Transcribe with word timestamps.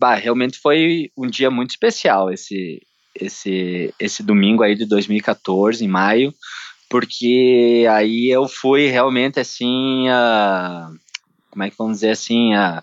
bah, 0.00 0.14
realmente 0.14 0.58
foi 0.58 1.10
um 1.14 1.26
dia 1.26 1.50
muito 1.50 1.70
especial 1.70 2.32
esse, 2.32 2.80
esse, 3.14 3.92
esse 4.00 4.22
domingo 4.22 4.62
aí 4.62 4.74
de 4.74 4.86
2014, 4.86 5.84
em 5.84 5.88
maio, 5.88 6.32
porque 6.88 7.86
aí 7.90 8.30
eu 8.30 8.48
fui 8.48 8.86
realmente 8.86 9.38
assim, 9.38 10.08
a, 10.08 10.88
como 11.50 11.62
é 11.62 11.70
que 11.70 11.76
vamos 11.76 11.98
dizer 11.98 12.12
assim, 12.12 12.54
a, 12.54 12.82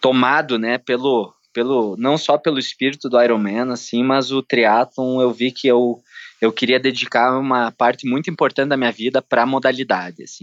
tomado, 0.00 0.58
né, 0.58 0.78
pelo, 0.78 1.32
pelo, 1.54 1.96
não 1.96 2.18
só 2.18 2.36
pelo 2.36 2.58
espírito 2.58 3.08
do 3.08 3.22
Ironman, 3.22 3.70
assim, 3.70 4.02
mas 4.02 4.32
o 4.32 4.42
triatlon 4.42 5.20
eu 5.22 5.32
vi 5.32 5.52
que 5.52 5.68
eu, 5.68 6.00
eu 6.40 6.52
queria 6.52 6.80
dedicar 6.80 7.38
uma 7.38 7.70
parte 7.70 8.04
muito 8.04 8.28
importante 8.28 8.70
da 8.70 8.76
minha 8.76 8.90
vida 8.90 9.22
para 9.22 9.44
a 9.44 9.46
modalidade, 9.46 10.24
assim. 10.24 10.42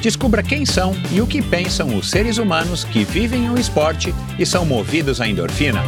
Descubra 0.00 0.42
quem 0.42 0.64
são 0.64 0.94
e 1.12 1.20
o 1.20 1.26
que 1.26 1.42
pensam 1.42 1.94
os 1.94 2.08
seres 2.08 2.38
humanos 2.38 2.84
que 2.84 3.04
vivem 3.04 3.50
o 3.50 3.58
esporte 3.58 4.14
e 4.38 4.46
são 4.46 4.64
movidos 4.64 5.20
à 5.20 5.28
endorfina. 5.28 5.82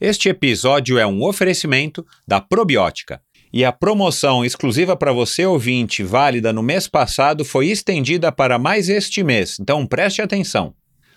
Este 0.00 0.28
episódio 0.28 0.96
é 0.96 1.04
um 1.04 1.24
oferecimento 1.24 2.06
da 2.26 2.40
Probiótica. 2.40 3.20
E 3.52 3.64
a 3.64 3.72
promoção 3.72 4.44
exclusiva 4.44 4.96
para 4.96 5.12
você 5.12 5.46
ouvinte, 5.46 6.02
válida 6.04 6.52
no 6.52 6.62
mês 6.62 6.86
passado, 6.86 7.44
foi 7.44 7.68
estendida 7.68 8.30
para 8.30 8.58
mais 8.58 8.88
este 8.88 9.22
mês, 9.24 9.58
então 9.60 9.86
preste 9.86 10.20
atenção. 10.20 10.74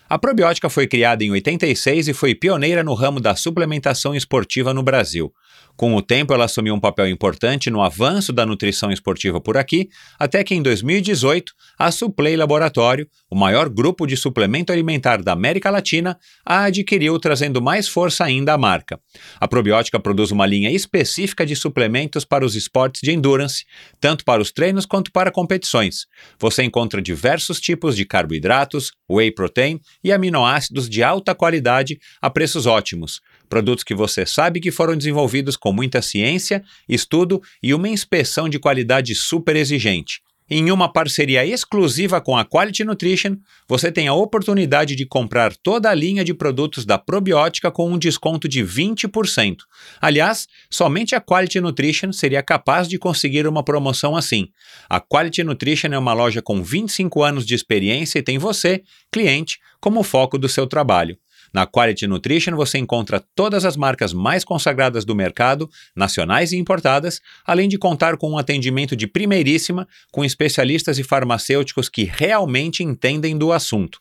A 0.08 0.18
probiótica 0.18 0.70
foi 0.70 0.86
criada 0.86 1.22
em 1.22 1.30
86 1.30 2.08
e 2.08 2.14
foi 2.14 2.34
pioneira 2.34 2.82
no 2.82 2.94
ramo 2.94 3.20
da 3.20 3.36
suplementação 3.36 4.14
esportiva 4.14 4.72
no 4.72 4.82
Brasil. 4.82 5.30
Com 5.78 5.94
o 5.94 6.02
tempo, 6.02 6.34
ela 6.34 6.46
assumiu 6.46 6.74
um 6.74 6.80
papel 6.80 7.06
importante 7.06 7.70
no 7.70 7.80
avanço 7.80 8.32
da 8.32 8.44
nutrição 8.44 8.90
esportiva 8.90 9.40
por 9.40 9.56
aqui, 9.56 9.88
até 10.18 10.42
que 10.42 10.52
em 10.52 10.60
2018, 10.60 11.52
a 11.78 11.92
Suplay 11.92 12.34
Laboratório, 12.34 13.08
o 13.30 13.36
maior 13.36 13.68
grupo 13.68 14.04
de 14.04 14.16
suplemento 14.16 14.72
alimentar 14.72 15.22
da 15.22 15.34
América 15.34 15.70
Latina, 15.70 16.18
a 16.44 16.64
adquiriu, 16.64 17.16
trazendo 17.20 17.62
mais 17.62 17.86
força 17.86 18.24
ainda 18.24 18.54
à 18.54 18.58
marca. 18.58 18.98
A 19.38 19.46
probiótica 19.46 20.00
produz 20.00 20.32
uma 20.32 20.46
linha 20.46 20.68
específica 20.68 21.46
de 21.46 21.54
suplementos 21.54 22.24
para 22.24 22.44
os 22.44 22.56
esportes 22.56 23.00
de 23.00 23.12
endurance, 23.12 23.64
tanto 24.00 24.24
para 24.24 24.42
os 24.42 24.50
treinos 24.50 24.84
quanto 24.84 25.12
para 25.12 25.30
competições. 25.30 26.06
Você 26.40 26.64
encontra 26.64 27.00
diversos 27.00 27.60
tipos 27.60 27.94
de 27.94 28.04
carboidratos, 28.04 28.90
whey 29.08 29.30
protein 29.30 29.78
e 30.02 30.10
aminoácidos 30.10 30.88
de 30.88 31.04
alta 31.04 31.36
qualidade 31.36 32.00
a 32.20 32.28
preços 32.28 32.66
ótimos 32.66 33.20
produtos 33.48 33.84
que 33.84 33.94
você 33.94 34.26
sabe 34.26 34.60
que 34.60 34.70
foram 34.70 34.96
desenvolvidos 34.96 35.56
com 35.56 35.72
muita 35.72 36.02
ciência, 36.02 36.62
estudo 36.88 37.40
e 37.62 37.72
uma 37.74 37.88
inspeção 37.88 38.48
de 38.48 38.58
qualidade 38.58 39.14
super 39.14 39.56
exigente. 39.56 40.20
Em 40.50 40.70
uma 40.70 40.90
parceria 40.90 41.44
exclusiva 41.44 42.22
com 42.22 42.34
a 42.34 42.42
Quality 42.42 42.82
Nutrition, 42.82 43.36
você 43.68 43.92
tem 43.92 44.08
a 44.08 44.14
oportunidade 44.14 44.96
de 44.96 45.04
comprar 45.04 45.54
toda 45.54 45.90
a 45.90 45.94
linha 45.94 46.24
de 46.24 46.32
produtos 46.32 46.86
da 46.86 46.96
probiótica 46.96 47.70
com 47.70 47.92
um 47.92 47.98
desconto 47.98 48.48
de 48.48 48.64
20%. 48.64 49.56
Aliás, 50.00 50.48
somente 50.70 51.14
a 51.14 51.20
Quality 51.20 51.60
Nutrition 51.60 52.12
seria 52.12 52.42
capaz 52.42 52.88
de 52.88 52.98
conseguir 52.98 53.46
uma 53.46 53.62
promoção 53.62 54.16
assim. 54.16 54.48
A 54.88 54.98
Quality 54.98 55.44
Nutrition 55.44 55.88
é 55.88 55.98
uma 55.98 56.14
loja 56.14 56.40
com 56.40 56.62
25 56.62 57.22
anos 57.22 57.44
de 57.44 57.54
experiência 57.54 58.18
e 58.18 58.22
tem 58.22 58.38
você, 58.38 58.82
cliente, 59.12 59.58
como 59.82 60.02
foco 60.02 60.38
do 60.38 60.48
seu 60.48 60.66
trabalho. 60.66 61.18
Na 61.52 61.66
Quality 61.66 62.06
Nutrition 62.06 62.54
você 62.56 62.78
encontra 62.78 63.22
todas 63.34 63.64
as 63.64 63.76
marcas 63.76 64.12
mais 64.12 64.44
consagradas 64.44 65.04
do 65.04 65.14
mercado, 65.14 65.68
nacionais 65.94 66.52
e 66.52 66.56
importadas, 66.56 67.20
além 67.46 67.68
de 67.68 67.78
contar 67.78 68.16
com 68.16 68.30
um 68.30 68.38
atendimento 68.38 68.94
de 68.94 69.06
primeiríssima, 69.06 69.88
com 70.12 70.24
especialistas 70.24 70.98
e 70.98 71.02
farmacêuticos 71.02 71.88
que 71.88 72.04
realmente 72.04 72.82
entendem 72.82 73.36
do 73.36 73.52
assunto. 73.52 74.00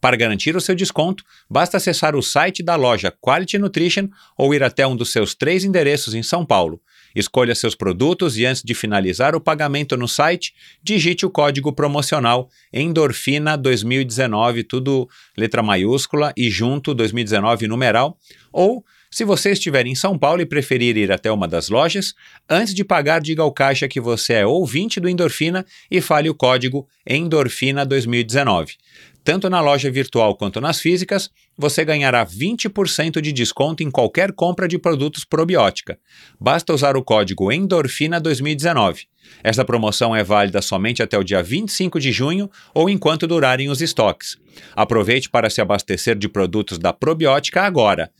Para 0.00 0.16
garantir 0.16 0.56
o 0.56 0.60
seu 0.60 0.74
desconto, 0.74 1.24
basta 1.48 1.76
acessar 1.76 2.14
o 2.14 2.22
site 2.22 2.62
da 2.62 2.76
loja 2.76 3.12
Quality 3.20 3.58
Nutrition 3.58 4.08
ou 4.36 4.54
ir 4.54 4.62
até 4.62 4.86
um 4.86 4.96
dos 4.96 5.10
seus 5.10 5.34
três 5.34 5.64
endereços 5.64 6.14
em 6.14 6.22
São 6.22 6.44
Paulo. 6.44 6.80
Escolha 7.14 7.54
seus 7.54 7.74
produtos 7.74 8.36
e 8.36 8.44
antes 8.44 8.62
de 8.62 8.74
finalizar 8.74 9.34
o 9.36 9.40
pagamento 9.40 9.96
no 9.96 10.08
site, 10.08 10.54
digite 10.82 11.24
o 11.24 11.30
código 11.30 11.72
promocional 11.72 12.48
Endorfina 12.72 13.56
2019, 13.56 14.64
tudo 14.64 15.08
letra 15.36 15.62
maiúscula 15.62 16.32
e 16.36 16.50
junto 16.50 16.94
2019 16.94 17.68
numeral, 17.68 18.18
ou 18.52 18.84
se 19.14 19.24
você 19.24 19.52
estiver 19.52 19.86
em 19.86 19.94
São 19.94 20.18
Paulo 20.18 20.42
e 20.42 20.46
preferir 20.46 20.96
ir 20.96 21.12
até 21.12 21.30
uma 21.30 21.46
das 21.46 21.68
lojas, 21.68 22.16
antes 22.50 22.74
de 22.74 22.84
pagar, 22.84 23.20
diga 23.20 23.42
ao 23.42 23.52
caixa 23.52 23.86
que 23.86 24.00
você 24.00 24.32
é 24.32 24.44
ouvinte 24.44 24.98
do 24.98 25.08
Endorfina 25.08 25.64
e 25.88 26.00
fale 26.00 26.28
o 26.28 26.34
código 26.34 26.88
Endorfina 27.06 27.86
2019. 27.86 28.74
Tanto 29.24 29.48
na 29.48 29.62
loja 29.62 29.90
virtual 29.90 30.36
quanto 30.36 30.60
nas 30.60 30.78
físicas, 30.78 31.30
você 31.56 31.82
ganhará 31.82 32.26
20% 32.26 33.22
de 33.22 33.32
desconto 33.32 33.82
em 33.82 33.90
qualquer 33.90 34.32
compra 34.32 34.68
de 34.68 34.78
produtos 34.78 35.24
probiótica. 35.24 35.98
Basta 36.38 36.74
usar 36.74 36.94
o 36.94 37.02
código 37.02 37.50
ENDORFINA2019. 37.50 39.06
Esta 39.42 39.64
promoção 39.64 40.14
é 40.14 40.22
válida 40.22 40.60
somente 40.60 41.02
até 41.02 41.16
o 41.16 41.24
dia 41.24 41.42
25 41.42 41.98
de 41.98 42.12
junho 42.12 42.50
ou 42.74 42.90
enquanto 42.90 43.26
durarem 43.26 43.70
os 43.70 43.80
estoques. 43.80 44.36
Aproveite 44.76 45.30
para 45.30 45.48
se 45.48 45.62
abastecer 45.62 46.16
de 46.16 46.28
produtos 46.28 46.78
da 46.78 46.92
probiótica 46.92 47.62
agora. 47.62 48.12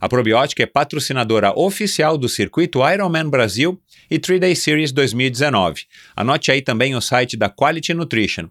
A 0.00 0.08
Probiótica 0.08 0.62
é 0.62 0.66
patrocinadora 0.66 1.52
oficial 1.58 2.16
do 2.16 2.28
circuito 2.28 2.78
Ironman 2.88 3.28
Brasil 3.28 3.82
e 4.10 4.18
3-Day 4.18 4.54
Series 4.54 4.92
2019. 4.92 5.82
Anote 6.14 6.52
aí 6.52 6.62
também 6.62 6.94
o 6.94 7.00
site 7.00 7.36
da 7.36 7.48
Quality 7.48 7.94
Nutrition, 7.94 8.48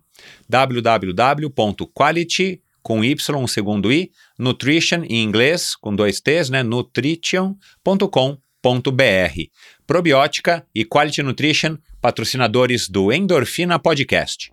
www.quality 0.50 2.62
com 2.82 3.04
Y, 3.04 3.48
segundo 3.48 3.94
I, 3.94 4.12
nutrition 4.38 5.04
em 5.06 5.24
inglês, 5.24 5.74
com 5.76 5.96
dois 5.96 6.20
T's, 6.20 6.50
né, 6.50 6.62
nutrition.com.br. 6.62 9.42
Probiótica 9.88 10.68
e 10.76 10.84
Quality 10.84 11.24
Nutrition, 11.24 11.78
patrocinadores 12.02 12.90
do 12.90 13.14
Endorfina 13.14 13.80
Podcast. 13.80 14.52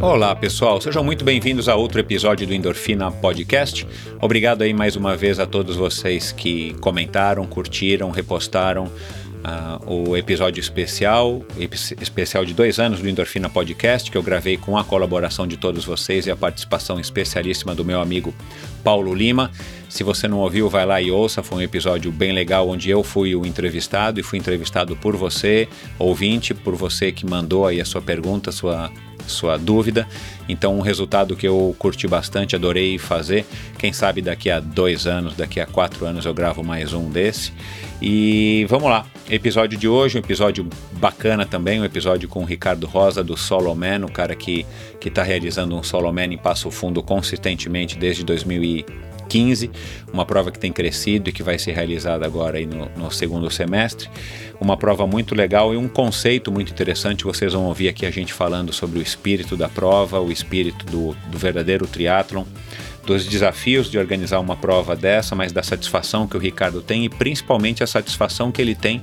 Olá 0.00 0.34
pessoal, 0.34 0.80
sejam 0.80 1.02
muito 1.02 1.24
bem-vindos 1.24 1.68
a 1.68 1.76
outro 1.76 2.00
episódio 2.00 2.46
do 2.46 2.54
Endorfina 2.54 3.10
Podcast. 3.10 3.86
Obrigado 4.20 4.62
aí 4.62 4.72
mais 4.74 4.96
uma 4.96 5.16
vez 5.16 5.38
a 5.40 5.46
todos 5.46 5.76
vocês 5.76 6.32
que 6.32 6.74
comentaram, 6.74 7.46
curtiram, 7.46 8.10
repostaram 8.10 8.84
uh, 8.84 10.10
o 10.10 10.16
episódio 10.16 10.60
especial, 10.60 11.42
especial 12.00 12.44
de 12.44 12.54
dois 12.54 12.78
anos 12.78 13.00
do 13.00 13.08
Endorfina 13.08 13.48
Podcast, 13.48 14.10
que 14.10 14.16
eu 14.16 14.22
gravei 14.22 14.56
com 14.56 14.76
a 14.76 14.84
colaboração 14.84 15.46
de 15.46 15.56
todos 15.56 15.84
vocês 15.84 16.26
e 16.26 16.30
a 16.30 16.36
participação 16.36 16.98
especialíssima 16.98 17.74
do 17.74 17.84
meu 17.84 18.00
amigo 18.00 18.34
Paulo 18.82 19.14
Lima. 19.14 19.50
Se 19.94 20.02
você 20.02 20.26
não 20.26 20.40
ouviu, 20.40 20.68
vai 20.68 20.84
lá 20.84 21.00
e 21.00 21.12
ouça. 21.12 21.40
Foi 21.40 21.58
um 21.58 21.62
episódio 21.62 22.10
bem 22.10 22.32
legal 22.32 22.68
onde 22.68 22.90
eu 22.90 23.04
fui 23.04 23.36
o 23.36 23.46
entrevistado 23.46 24.18
e 24.18 24.24
fui 24.24 24.40
entrevistado 24.40 24.96
por 24.96 25.14
você, 25.14 25.68
ouvinte, 25.96 26.52
por 26.52 26.74
você 26.74 27.12
que 27.12 27.24
mandou 27.24 27.64
aí 27.64 27.80
a 27.80 27.84
sua 27.84 28.02
pergunta, 28.02 28.50
sua 28.50 28.90
sua 29.24 29.56
dúvida. 29.56 30.08
Então, 30.48 30.76
um 30.76 30.80
resultado 30.80 31.36
que 31.36 31.46
eu 31.46 31.76
curti 31.78 32.08
bastante, 32.08 32.56
adorei 32.56 32.98
fazer. 32.98 33.46
Quem 33.78 33.92
sabe 33.92 34.20
daqui 34.20 34.50
a 34.50 34.58
dois 34.58 35.06
anos, 35.06 35.36
daqui 35.36 35.60
a 35.60 35.66
quatro 35.66 36.04
anos 36.04 36.26
eu 36.26 36.34
gravo 36.34 36.64
mais 36.64 36.92
um 36.92 37.08
desse. 37.08 37.52
E 38.02 38.66
vamos 38.68 38.90
lá, 38.90 39.06
episódio 39.30 39.78
de 39.78 39.86
hoje, 39.86 40.18
um 40.18 40.20
episódio 40.20 40.68
bacana 40.94 41.46
também, 41.46 41.80
um 41.80 41.84
episódio 41.84 42.28
com 42.28 42.40
o 42.40 42.44
Ricardo 42.44 42.84
Rosa 42.88 43.22
do 43.22 43.36
Solo 43.36 43.72
Man, 43.76 44.04
o 44.04 44.10
cara 44.10 44.34
que 44.34 44.66
está 45.04 45.22
realizando 45.22 45.76
um 45.76 45.84
Solo 45.84 46.12
em 46.18 46.36
Passo 46.36 46.68
Fundo 46.68 47.00
consistentemente 47.00 47.96
desde 47.96 48.24
2015 49.34 49.44
15, 49.44 49.70
uma 50.12 50.24
prova 50.24 50.52
que 50.52 50.58
tem 50.58 50.72
crescido 50.72 51.28
e 51.28 51.32
que 51.32 51.42
vai 51.42 51.58
ser 51.58 51.72
realizada 51.72 52.24
agora 52.24 52.58
aí 52.58 52.66
no, 52.66 52.88
no 52.96 53.10
segundo 53.10 53.50
semestre. 53.50 54.08
Uma 54.60 54.76
prova 54.76 55.06
muito 55.06 55.34
legal 55.34 55.74
e 55.74 55.76
um 55.76 55.88
conceito 55.88 56.52
muito 56.52 56.70
interessante. 56.70 57.24
Vocês 57.24 57.52
vão 57.52 57.64
ouvir 57.64 57.88
aqui 57.88 58.06
a 58.06 58.10
gente 58.10 58.32
falando 58.32 58.72
sobre 58.72 59.00
o 59.00 59.02
espírito 59.02 59.56
da 59.56 59.68
prova, 59.68 60.20
o 60.20 60.30
espírito 60.30 60.86
do, 60.86 61.16
do 61.30 61.36
verdadeiro 61.36 61.84
triatlon, 61.86 62.44
dos 63.04 63.26
desafios 63.26 63.90
de 63.90 63.98
organizar 63.98 64.38
uma 64.38 64.56
prova 64.56 64.94
dessa, 64.94 65.34
mas 65.34 65.50
da 65.50 65.62
satisfação 65.62 66.28
que 66.28 66.36
o 66.36 66.40
Ricardo 66.40 66.80
tem 66.80 67.04
e 67.04 67.08
principalmente 67.08 67.82
a 67.82 67.86
satisfação 67.86 68.52
que 68.52 68.62
ele 68.62 68.74
tem 68.74 69.02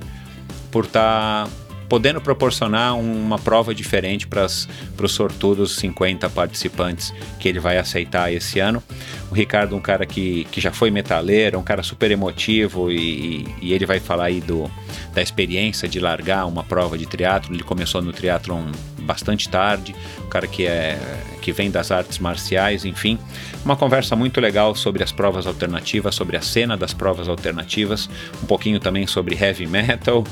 por 0.70 0.86
estar 0.86 1.44
tá 1.44 1.50
podendo 1.92 2.22
proporcionar 2.22 2.98
uma 2.98 3.38
prova 3.38 3.74
diferente 3.74 4.26
para 4.26 4.46
os 4.46 5.12
sortudos 5.12 5.76
50 5.76 6.30
participantes 6.30 7.12
que 7.38 7.46
ele 7.46 7.60
vai 7.60 7.76
aceitar 7.76 8.32
esse 8.32 8.60
ano. 8.60 8.82
O 9.30 9.34
Ricardo, 9.34 9.76
um 9.76 9.80
cara 9.80 10.06
que, 10.06 10.44
que 10.44 10.58
já 10.58 10.72
foi 10.72 10.90
metaleiro, 10.90 11.58
um 11.58 11.62
cara 11.62 11.82
super 11.82 12.10
emotivo 12.10 12.90
e, 12.90 13.46
e 13.60 13.74
ele 13.74 13.84
vai 13.84 14.00
falar 14.00 14.24
aí 14.24 14.40
do, 14.40 14.70
da 15.12 15.20
experiência 15.20 15.86
de 15.86 16.00
largar 16.00 16.46
uma 16.46 16.64
prova 16.64 16.96
de 16.96 17.04
triatlo. 17.04 17.54
Ele 17.54 17.62
começou 17.62 18.00
no 18.00 18.10
triatlon 18.10 18.72
bastante 19.02 19.46
tarde, 19.50 19.94
um 20.24 20.28
cara 20.30 20.46
que 20.46 20.66
é 20.66 20.98
que 21.42 21.52
vem 21.52 21.70
das 21.70 21.90
artes 21.90 22.20
marciais, 22.20 22.84
enfim, 22.84 23.18
uma 23.64 23.76
conversa 23.76 24.14
muito 24.14 24.40
legal 24.40 24.74
sobre 24.76 25.02
as 25.02 25.10
provas 25.10 25.44
alternativas, 25.44 26.14
sobre 26.14 26.36
a 26.36 26.40
cena 26.40 26.76
das 26.76 26.94
provas 26.94 27.28
alternativas, 27.28 28.08
um 28.42 28.46
pouquinho 28.46 28.78
também 28.78 29.06
sobre 29.08 29.34
heavy 29.34 29.66
metal 29.66 30.24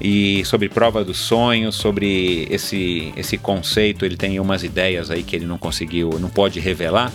e 0.00 0.44
sobre 0.44 0.68
prova 0.68 1.04
dos 1.04 1.18
sonhos, 1.18 1.74
sobre 1.74 2.46
esse 2.50 3.12
esse 3.16 3.38
conceito, 3.38 4.04
ele 4.04 4.16
tem 4.16 4.38
umas 4.38 4.62
ideias 4.62 5.10
aí 5.10 5.22
que 5.22 5.34
ele 5.34 5.46
não 5.46 5.58
conseguiu, 5.58 6.18
não 6.18 6.28
pode 6.28 6.60
revelar, 6.60 7.12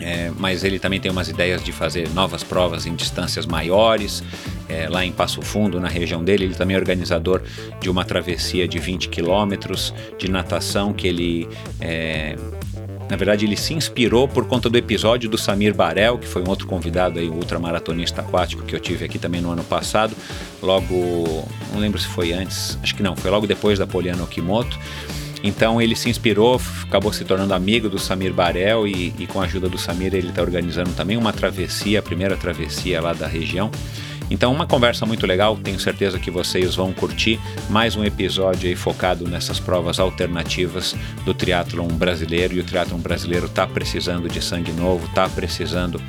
é, 0.00 0.30
mas 0.38 0.62
ele 0.62 0.78
também 0.78 1.00
tem 1.00 1.10
umas 1.10 1.28
ideias 1.28 1.64
de 1.64 1.72
fazer 1.72 2.08
novas 2.10 2.42
provas 2.42 2.86
em 2.86 2.94
distâncias 2.94 3.46
maiores, 3.46 4.22
é, 4.68 4.88
lá 4.88 5.04
em 5.04 5.12
Passo 5.12 5.40
Fundo, 5.40 5.80
na 5.80 5.88
região 5.88 6.22
dele. 6.22 6.44
Ele 6.44 6.54
também 6.54 6.76
é 6.76 6.78
organizador 6.78 7.42
de 7.80 7.88
uma 7.88 8.04
travessia 8.04 8.68
de 8.68 8.78
20 8.78 9.08
quilômetros 9.08 9.94
de 10.18 10.30
natação 10.30 10.92
que 10.92 11.06
ele. 11.06 11.48
É, 11.80 12.36
na 13.08 13.16
verdade, 13.16 13.44
ele 13.44 13.56
se 13.56 13.72
inspirou 13.72 14.26
por 14.26 14.46
conta 14.46 14.68
do 14.68 14.76
episódio 14.76 15.28
do 15.28 15.38
Samir 15.38 15.72
Barel, 15.74 16.18
que 16.18 16.26
foi 16.26 16.42
um 16.42 16.48
outro 16.48 16.66
convidado 16.66 17.18
aí, 17.18 17.28
o 17.28 17.34
ultramaratonista 17.34 18.20
aquático 18.20 18.64
que 18.64 18.74
eu 18.74 18.80
tive 18.80 19.04
aqui 19.04 19.18
também 19.18 19.40
no 19.40 19.50
ano 19.50 19.62
passado. 19.62 20.14
Logo, 20.60 21.46
não 21.72 21.80
lembro 21.80 21.98
se 22.00 22.08
foi 22.08 22.32
antes, 22.32 22.76
acho 22.82 22.94
que 22.94 23.02
não, 23.02 23.14
foi 23.14 23.30
logo 23.30 23.46
depois 23.46 23.78
da 23.78 23.86
Poliana 23.86 24.22
Okimoto. 24.24 24.76
Então 25.42 25.80
ele 25.80 25.94
se 25.94 26.08
inspirou, 26.10 26.60
acabou 26.82 27.12
se 27.12 27.24
tornando 27.24 27.54
amigo 27.54 27.88
do 27.88 27.98
Samir 27.98 28.32
Barel 28.32 28.88
e, 28.88 29.14
e 29.18 29.26
com 29.28 29.40
a 29.40 29.44
ajuda 29.44 29.68
do 29.68 29.78
Samir 29.78 30.12
ele 30.12 30.30
está 30.30 30.42
organizando 30.42 30.90
também 30.92 31.16
uma 31.16 31.32
travessia, 31.32 32.00
a 32.00 32.02
primeira 32.02 32.36
travessia 32.36 33.00
lá 33.00 33.12
da 33.12 33.28
região. 33.28 33.70
Então, 34.30 34.52
uma 34.52 34.66
conversa 34.66 35.06
muito 35.06 35.26
legal, 35.26 35.56
tenho 35.56 35.78
certeza 35.78 36.18
que 36.18 36.30
vocês 36.30 36.74
vão 36.74 36.92
curtir. 36.92 37.38
Mais 37.70 37.94
um 37.94 38.04
episódio 38.04 38.68
aí 38.68 38.74
focado 38.74 39.28
nessas 39.28 39.60
provas 39.60 40.00
alternativas 40.00 40.96
do 41.24 41.32
triatlon 41.32 41.88
brasileiro. 41.88 42.54
E 42.54 42.60
o 42.60 42.64
triatlon 42.64 42.98
brasileiro 42.98 43.46
está 43.46 43.66
precisando 43.66 44.28
de 44.28 44.42
sangue 44.42 44.72
novo, 44.72 45.06
está 45.06 45.28
precisando 45.28 46.00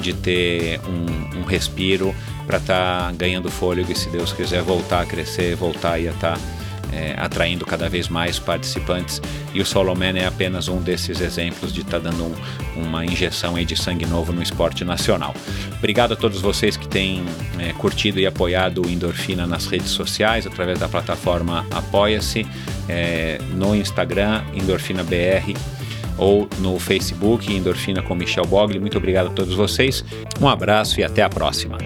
de 0.00 0.14
ter 0.14 0.80
um, 0.80 1.40
um 1.40 1.42
respiro 1.42 2.14
para 2.46 2.56
estar 2.56 3.06
tá 3.06 3.12
ganhando 3.12 3.50
fôlego 3.50 3.92
e, 3.92 3.94
se 3.94 4.08
Deus 4.08 4.32
quiser, 4.32 4.62
voltar 4.62 5.02
a 5.02 5.06
crescer, 5.06 5.54
voltar 5.54 5.92
a 5.92 6.00
estar. 6.00 6.38
Tá 6.38 6.57
é, 6.92 7.14
atraindo 7.16 7.64
cada 7.66 7.88
vez 7.88 8.08
mais 8.08 8.38
participantes 8.38 9.20
e 9.54 9.60
o 9.60 9.66
Soloman 9.66 10.16
é 10.16 10.26
apenas 10.26 10.68
um 10.68 10.80
desses 10.80 11.20
exemplos 11.20 11.72
de 11.72 11.80
estar 11.80 12.00
tá 12.00 12.10
dando 12.10 12.24
um, 12.24 12.82
uma 12.82 13.04
injeção 13.04 13.54
de 13.64 13.76
sangue 13.76 14.06
novo 14.06 14.32
no 14.32 14.42
esporte 14.42 14.84
nacional. 14.84 15.34
Obrigado 15.78 16.12
a 16.12 16.16
todos 16.16 16.40
vocês 16.40 16.76
que 16.76 16.86
têm 16.86 17.24
é, 17.58 17.72
curtido 17.72 18.20
e 18.20 18.26
apoiado 18.26 18.84
o 18.84 18.90
Endorfina 18.90 19.46
nas 19.46 19.66
redes 19.66 19.90
sociais 19.90 20.46
através 20.46 20.78
da 20.78 20.88
plataforma 20.88 21.66
Apoia-se 21.70 22.46
é, 22.88 23.38
no 23.54 23.74
Instagram 23.74 24.42
Endorfina 24.54 25.02
BR 25.02 25.54
ou 26.16 26.48
no 26.58 26.78
Facebook 26.78 27.52
Endorfina 27.52 28.02
com 28.02 28.14
Michel 28.14 28.44
Bogli. 28.44 28.78
Muito 28.78 28.98
obrigado 28.98 29.28
a 29.28 29.30
todos 29.30 29.54
vocês. 29.54 30.04
Um 30.40 30.48
abraço 30.48 31.00
e 31.00 31.04
até 31.04 31.22
a 31.22 31.28
próxima. 31.28 31.78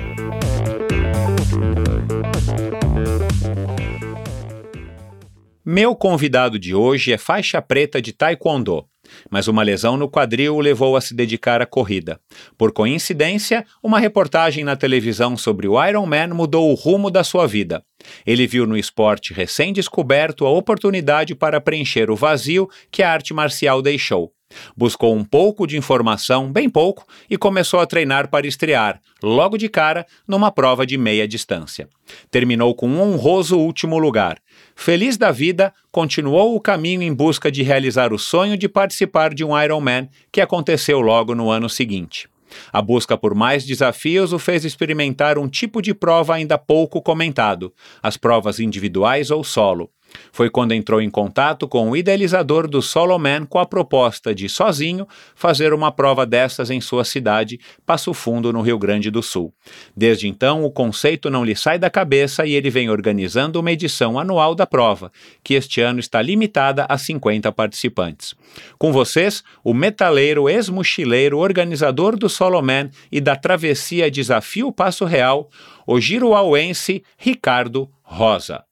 Meu 5.65 5.95
convidado 5.95 6.59
de 6.59 6.75
hoje 6.75 7.13
é 7.13 7.17
faixa 7.17 7.63
preta 7.63 8.03
de 8.03 8.13
Taekwondo, 8.13 8.85
mas 9.31 9.47
uma 9.47 9.63
lesão 9.63 9.97
no 9.97 10.11
quadril 10.11 10.57
o 10.57 10.61
levou 10.61 10.97
a 10.97 11.01
se 11.01 11.15
dedicar 11.15 11.63
à 11.63 11.67
corrida. 11.67 12.19
Por 12.59 12.73
coincidência, 12.73 13.65
uma 13.81 14.01
reportagem 14.01 14.65
na 14.65 14.75
televisão 14.75 15.37
sobre 15.37 15.69
o 15.69 15.81
Ironman 15.81 16.35
mudou 16.35 16.69
o 16.69 16.75
rumo 16.75 17.13
da 17.13 17.23
sua 17.23 17.47
vida. 17.47 17.81
Ele 18.27 18.45
viu 18.45 18.67
no 18.67 18.77
esporte 18.77 19.33
recém-descoberto 19.33 20.45
a 20.45 20.51
oportunidade 20.51 21.33
para 21.33 21.61
preencher 21.61 22.11
o 22.11 22.17
vazio 22.17 22.69
que 22.91 23.01
a 23.01 23.13
arte 23.13 23.33
marcial 23.33 23.81
deixou. 23.81 24.33
Buscou 24.77 25.15
um 25.15 25.25
pouco 25.25 25.67
de 25.67 25.77
informação, 25.77 26.51
bem 26.51 26.69
pouco, 26.69 27.07
e 27.29 27.37
começou 27.37 27.81
a 27.81 27.87
treinar 27.87 28.29
para 28.29 28.47
estrear, 28.47 29.01
logo 29.23 29.57
de 29.57 29.69
cara, 29.69 30.07
numa 30.27 30.51
prova 30.51 30.87
de 30.87 30.99
meia 30.99 31.27
distância. 31.27 31.89
Terminou 32.31 32.75
com 32.75 32.89
um 32.89 33.01
honroso 33.01 33.59
último 33.59 33.99
lugar. 33.99 34.39
Feliz 34.75 35.17
da 35.17 35.31
vida, 35.31 35.73
continuou 35.91 36.55
o 36.55 36.61
caminho 36.61 37.03
em 37.03 37.13
busca 37.13 37.51
de 37.51 37.63
realizar 37.63 38.13
o 38.13 38.19
sonho 38.19 38.57
de 38.57 38.69
participar 38.69 39.33
de 39.33 39.45
um 39.45 39.59
Ironman, 39.61 40.09
que 40.31 40.41
aconteceu 40.41 41.01
logo 41.01 41.35
no 41.35 41.51
ano 41.51 41.69
seguinte. 41.69 42.29
A 42.73 42.83
busca 42.83 43.17
por 43.17 43.35
mais 43.35 43.65
desafios 43.65 44.33
o 44.33 44.39
fez 44.39 44.65
experimentar 44.65 45.39
um 45.39 45.49
tipo 45.49 45.81
de 45.81 45.95
prova 45.95 46.35
ainda 46.35 46.59
pouco 46.59 47.01
comentado: 47.01 47.73
as 48.03 48.17
provas 48.17 48.61
individuais 48.61 49.31
ou 49.31 49.43
solo. 49.43 49.91
Foi 50.33 50.49
quando 50.49 50.73
entrou 50.73 51.01
em 51.01 51.11
contato 51.11 51.69
com 51.69 51.91
o 51.91 51.97
idealizador 51.97 52.69
do 52.69 52.81
Solo 52.81 53.19
Man 53.19 53.47
com 53.47 53.59
a 53.59 53.67
proposta 53.67 54.35
de, 54.35 54.49
sozinho, 54.49 55.07
fazer 55.35 55.73
uma 55.73 55.93
prova 55.93 56.25
dessas 56.25 56.71
em 56.71 56.81
sua 56.81 57.05
cidade, 57.05 57.61
Passo 57.85 58.15
Fundo, 58.15 58.53
no 58.53 58.63
Rio 58.63 58.79
Grande 58.79 59.11
do 59.11 59.23
Sul. 59.23 59.53
Desde 59.97 60.29
então, 60.29 60.65
o 60.65 60.71
conceito 60.71 61.31
não 61.31 61.45
lhe 61.45 61.55
sai 61.55 61.79
da 61.79 61.91
cabeça 61.91 62.47
e 62.47 62.55
ele 62.55 62.71
vem 62.71 62.91
organizando 62.91 63.61
uma 63.61 63.73
edição 63.73 64.19
anual 64.19 64.55
da 64.55 64.67
prova, 64.67 65.13
que 65.43 65.55
este 65.55 65.81
ano 65.81 66.01
está 66.01 66.23
limitada 66.23 66.87
a 66.89 66.97
50 66.97 67.51
participantes. 67.53 68.35
Com 68.79 68.93
vocês, 68.93 69.43
o 69.63 69.75
metaleiro 69.75 70.49
ex-mochileiro, 70.49 71.39
organizador 71.39 72.17
do 72.17 72.29
Solo 72.29 72.63
Man 72.63 72.91
e 73.11 73.21
da 73.21 73.37
travessia 73.37 74.11
Desafio 74.11 74.73
Passo 74.73 75.05
Real, 75.05 75.49
o 75.87 76.01
giruauense 76.01 77.03
Ricardo 77.17 77.91
Rosa. 78.03 78.65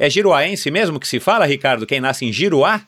É 0.00 0.08
giruaense 0.08 0.70
mesmo 0.70 0.98
que 0.98 1.06
se 1.06 1.20
fala, 1.20 1.44
Ricardo? 1.44 1.86
Quem 1.86 2.00
nasce 2.00 2.24
em 2.24 2.32
Giruá? 2.32 2.80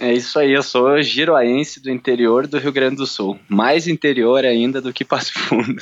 É 0.00 0.12
isso 0.12 0.36
aí, 0.36 0.52
eu 0.52 0.64
sou 0.64 1.00
giroaense 1.00 1.80
do 1.80 1.88
interior 1.92 2.48
do 2.48 2.58
Rio 2.58 2.72
Grande 2.72 2.96
do 2.96 3.06
Sul. 3.06 3.38
Mais 3.48 3.86
interior 3.86 4.44
ainda 4.44 4.80
do 4.80 4.92
que 4.92 5.04
Passo 5.04 5.32
Fundo. 5.32 5.80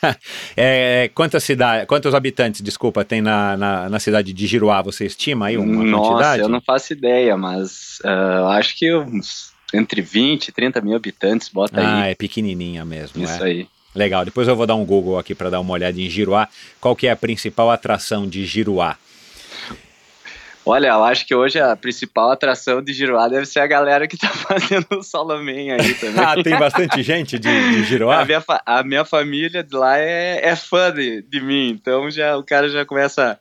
é, 0.56 1.10
quantas, 1.14 1.44
cidade, 1.44 1.84
quantos 1.84 2.14
habitantes, 2.14 2.62
desculpa, 2.62 3.04
tem 3.04 3.20
na, 3.20 3.58
na, 3.58 3.90
na, 3.90 4.00
cidade 4.00 4.32
de 4.32 4.46
Giruá? 4.46 4.80
Você 4.80 5.04
estima 5.04 5.48
aí 5.48 5.58
uma 5.58 5.84
Nossa, 5.84 6.08
quantidade? 6.08 6.42
eu 6.42 6.48
não 6.48 6.62
faço 6.62 6.94
ideia, 6.94 7.36
mas 7.36 7.98
uh, 8.02 8.46
acho 8.52 8.74
que 8.78 8.92
uns, 8.96 9.52
entre 9.74 10.00
20 10.00 10.48
e 10.48 10.52
30 10.52 10.80
mil 10.80 10.96
habitantes, 10.96 11.50
bota 11.50 11.78
ah, 11.78 11.80
aí. 11.80 12.02
Ah, 12.02 12.06
é 12.08 12.14
pequenininha 12.14 12.86
mesmo. 12.86 13.22
Isso 13.22 13.44
é. 13.44 13.46
aí. 13.46 13.68
Legal, 13.94 14.24
depois 14.24 14.48
eu 14.48 14.56
vou 14.56 14.66
dar 14.66 14.76
um 14.76 14.84
Google 14.84 15.18
aqui 15.18 15.34
para 15.34 15.50
dar 15.50 15.60
uma 15.60 15.74
olhada 15.74 16.00
em 16.00 16.08
Giruá. 16.08 16.48
Qual 16.80 16.96
que 16.96 17.06
é 17.06 17.10
a 17.10 17.16
principal 17.16 17.70
atração 17.70 18.26
de 18.26 18.46
Giruá? 18.46 18.96
Olha, 20.64 20.88
eu 20.88 21.04
acho 21.04 21.26
que 21.26 21.34
hoje 21.34 21.58
a 21.58 21.74
principal 21.74 22.30
atração 22.30 22.80
de 22.80 22.92
Giroá 22.92 23.26
deve 23.28 23.46
ser 23.46 23.60
a 23.60 23.66
galera 23.66 24.06
que 24.06 24.16
tá 24.16 24.28
fazendo 24.30 24.86
o 24.92 25.02
Soloman 25.02 25.72
aí 25.72 25.94
também. 25.94 26.24
ah, 26.24 26.42
tem 26.42 26.56
bastante 26.56 27.02
gente 27.02 27.38
de, 27.38 27.48
de 27.48 27.84
Giroá? 27.84 28.20
A 28.20 28.24
minha, 28.24 28.44
a 28.64 28.82
minha 28.84 29.04
família 29.04 29.62
de 29.64 29.74
lá 29.74 29.98
é, 29.98 30.40
é 30.42 30.54
fã 30.54 30.92
de, 30.92 31.22
de 31.22 31.40
mim, 31.40 31.70
então 31.70 32.08
já, 32.10 32.36
o 32.36 32.44
cara 32.44 32.68
já 32.68 32.84
começa 32.84 33.38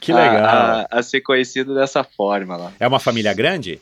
que 0.00 0.12
legal. 0.12 0.44
A, 0.44 0.88
a, 0.90 0.98
a 0.98 1.02
ser 1.02 1.20
conhecido 1.20 1.74
dessa 1.74 2.02
forma 2.02 2.56
lá. 2.56 2.72
É 2.80 2.88
uma 2.88 2.98
família 2.98 3.32
grande? 3.32 3.80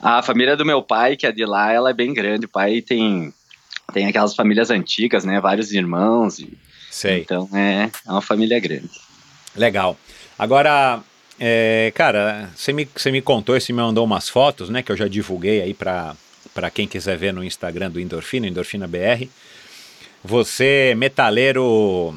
A 0.00 0.20
família 0.22 0.56
do 0.56 0.64
meu 0.64 0.82
pai, 0.82 1.16
que 1.16 1.26
é 1.26 1.32
de 1.32 1.44
lá, 1.44 1.72
ela 1.72 1.90
é 1.90 1.94
bem 1.94 2.12
grande. 2.12 2.46
O 2.46 2.50
pai 2.50 2.82
tem, 2.82 3.32
tem 3.92 4.06
aquelas 4.06 4.34
famílias 4.34 4.70
antigas, 4.70 5.24
né? 5.24 5.40
Vários 5.40 5.72
irmãos. 5.72 6.38
E, 6.38 6.56
Sei. 6.90 7.20
Então 7.20 7.48
é, 7.54 7.90
é 8.06 8.10
uma 8.10 8.22
família 8.22 8.58
grande. 8.58 8.90
Legal. 9.54 9.96
Agora, 10.38 11.00
é, 11.38 11.92
cara, 11.94 12.50
você 12.54 12.72
me, 12.72 12.88
você 12.94 13.10
me 13.10 13.20
contou, 13.20 13.58
você 13.58 13.72
me 13.72 13.80
mandou 13.80 14.04
umas 14.04 14.28
fotos, 14.28 14.70
né? 14.70 14.82
Que 14.82 14.92
eu 14.92 14.96
já 14.96 15.08
divulguei 15.08 15.62
aí 15.62 15.74
para 15.74 16.70
quem 16.72 16.86
quiser 16.86 17.16
ver 17.16 17.32
no 17.32 17.44
Instagram 17.44 17.90
do 17.90 18.00
Endorfina, 18.00 18.46
Endorfina 18.46 18.86
BR. 18.86 19.28
Você, 20.24 20.94
metaleiro 20.96 22.14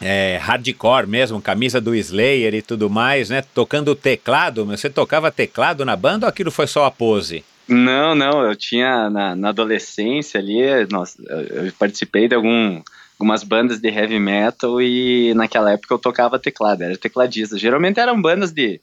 é, 0.00 0.38
hardcore 0.40 1.06
mesmo, 1.06 1.40
camisa 1.40 1.80
do 1.80 1.94
Slayer 1.94 2.54
e 2.54 2.62
tudo 2.62 2.88
mais, 2.88 3.30
né? 3.30 3.42
Tocando 3.54 3.94
teclado, 3.94 4.64
você 4.64 4.88
tocava 4.90 5.30
teclado 5.30 5.84
na 5.84 5.96
banda 5.96 6.26
ou 6.26 6.30
aquilo 6.30 6.50
foi 6.50 6.66
só 6.66 6.84
a 6.84 6.90
pose? 6.90 7.44
Não, 7.68 8.14
não, 8.14 8.44
eu 8.44 8.54
tinha 8.54 9.10
na, 9.10 9.34
na 9.34 9.48
adolescência 9.48 10.38
ali, 10.38 10.62
nossa, 10.90 11.20
eu 11.20 11.72
participei 11.78 12.28
de 12.28 12.34
algum, 12.34 12.80
algumas 13.18 13.42
bandas 13.42 13.80
de 13.80 13.88
heavy 13.88 14.18
metal 14.18 14.80
e 14.80 15.32
naquela 15.34 15.72
época 15.72 15.94
eu 15.94 15.98
tocava 15.98 16.38
teclado, 16.38 16.82
era 16.82 16.96
tecladista. 16.96 17.58
Geralmente 17.58 17.98
eram 17.98 18.20
bandas 18.20 18.52
de 18.52 18.80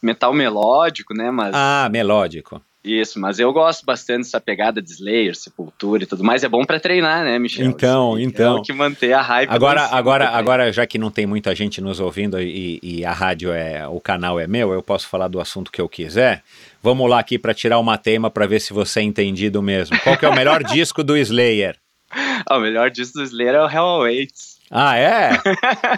metal 0.00 0.32
melódico, 0.32 1.14
né? 1.14 1.30
Mas 1.30 1.52
Ah, 1.54 1.88
melódico. 1.90 2.60
isso, 2.84 3.20
mas 3.20 3.38
eu 3.38 3.52
gosto 3.52 3.84
bastante 3.86 4.24
dessa 4.24 4.40
pegada 4.40 4.82
de 4.82 4.90
Slayer, 4.90 5.36
Sepultura 5.36 6.02
e 6.02 6.06
tudo 6.06 6.24
mais. 6.24 6.42
É 6.42 6.48
bom 6.48 6.64
pra 6.64 6.80
treinar, 6.80 7.24
né, 7.24 7.38
Michel? 7.38 7.66
Então, 7.66 8.18
Isso 8.18 8.28
então. 8.28 8.56
É 8.56 8.60
o 8.60 8.62
que 8.62 8.72
manter 8.72 9.12
a 9.12 9.22
hype. 9.22 9.48
Agora, 9.50 9.82
agora, 9.86 10.28
agora, 10.30 10.72
já 10.72 10.84
que 10.86 10.98
não 10.98 11.10
tem 11.10 11.24
muita 11.26 11.54
gente 11.54 11.80
nos 11.80 12.00
ouvindo 12.00 12.40
e, 12.40 12.80
e 12.82 13.04
a 13.04 13.12
rádio 13.12 13.52
é, 13.52 13.86
o 13.86 14.00
canal 14.00 14.38
é 14.40 14.46
meu, 14.48 14.72
eu 14.72 14.82
posso 14.82 15.08
falar 15.08 15.28
do 15.28 15.40
assunto 15.40 15.70
que 15.70 15.80
eu 15.80 15.88
quiser. 15.88 16.42
Vamos 16.82 17.08
lá 17.08 17.20
aqui 17.20 17.38
para 17.38 17.54
tirar 17.54 17.78
uma 17.78 17.96
tema 17.98 18.28
para 18.30 18.46
ver 18.46 18.60
se 18.60 18.72
você 18.72 18.98
é 18.98 19.02
entendido 19.04 19.62
mesmo. 19.62 19.96
Qual 20.00 20.16
que 20.16 20.24
é 20.24 20.28
o 20.28 20.34
melhor 20.34 20.62
disco 20.64 21.04
do 21.04 21.16
Slayer? 21.16 21.76
O 22.50 22.58
melhor 22.58 22.90
disso 22.90 23.14
do 23.14 23.22
Slayer 23.22 23.54
é 23.54 23.62
o 23.62 23.68
Hell 23.70 23.82
Awaits. 23.84 24.52
Ah, 24.70 24.96
é? 24.96 25.30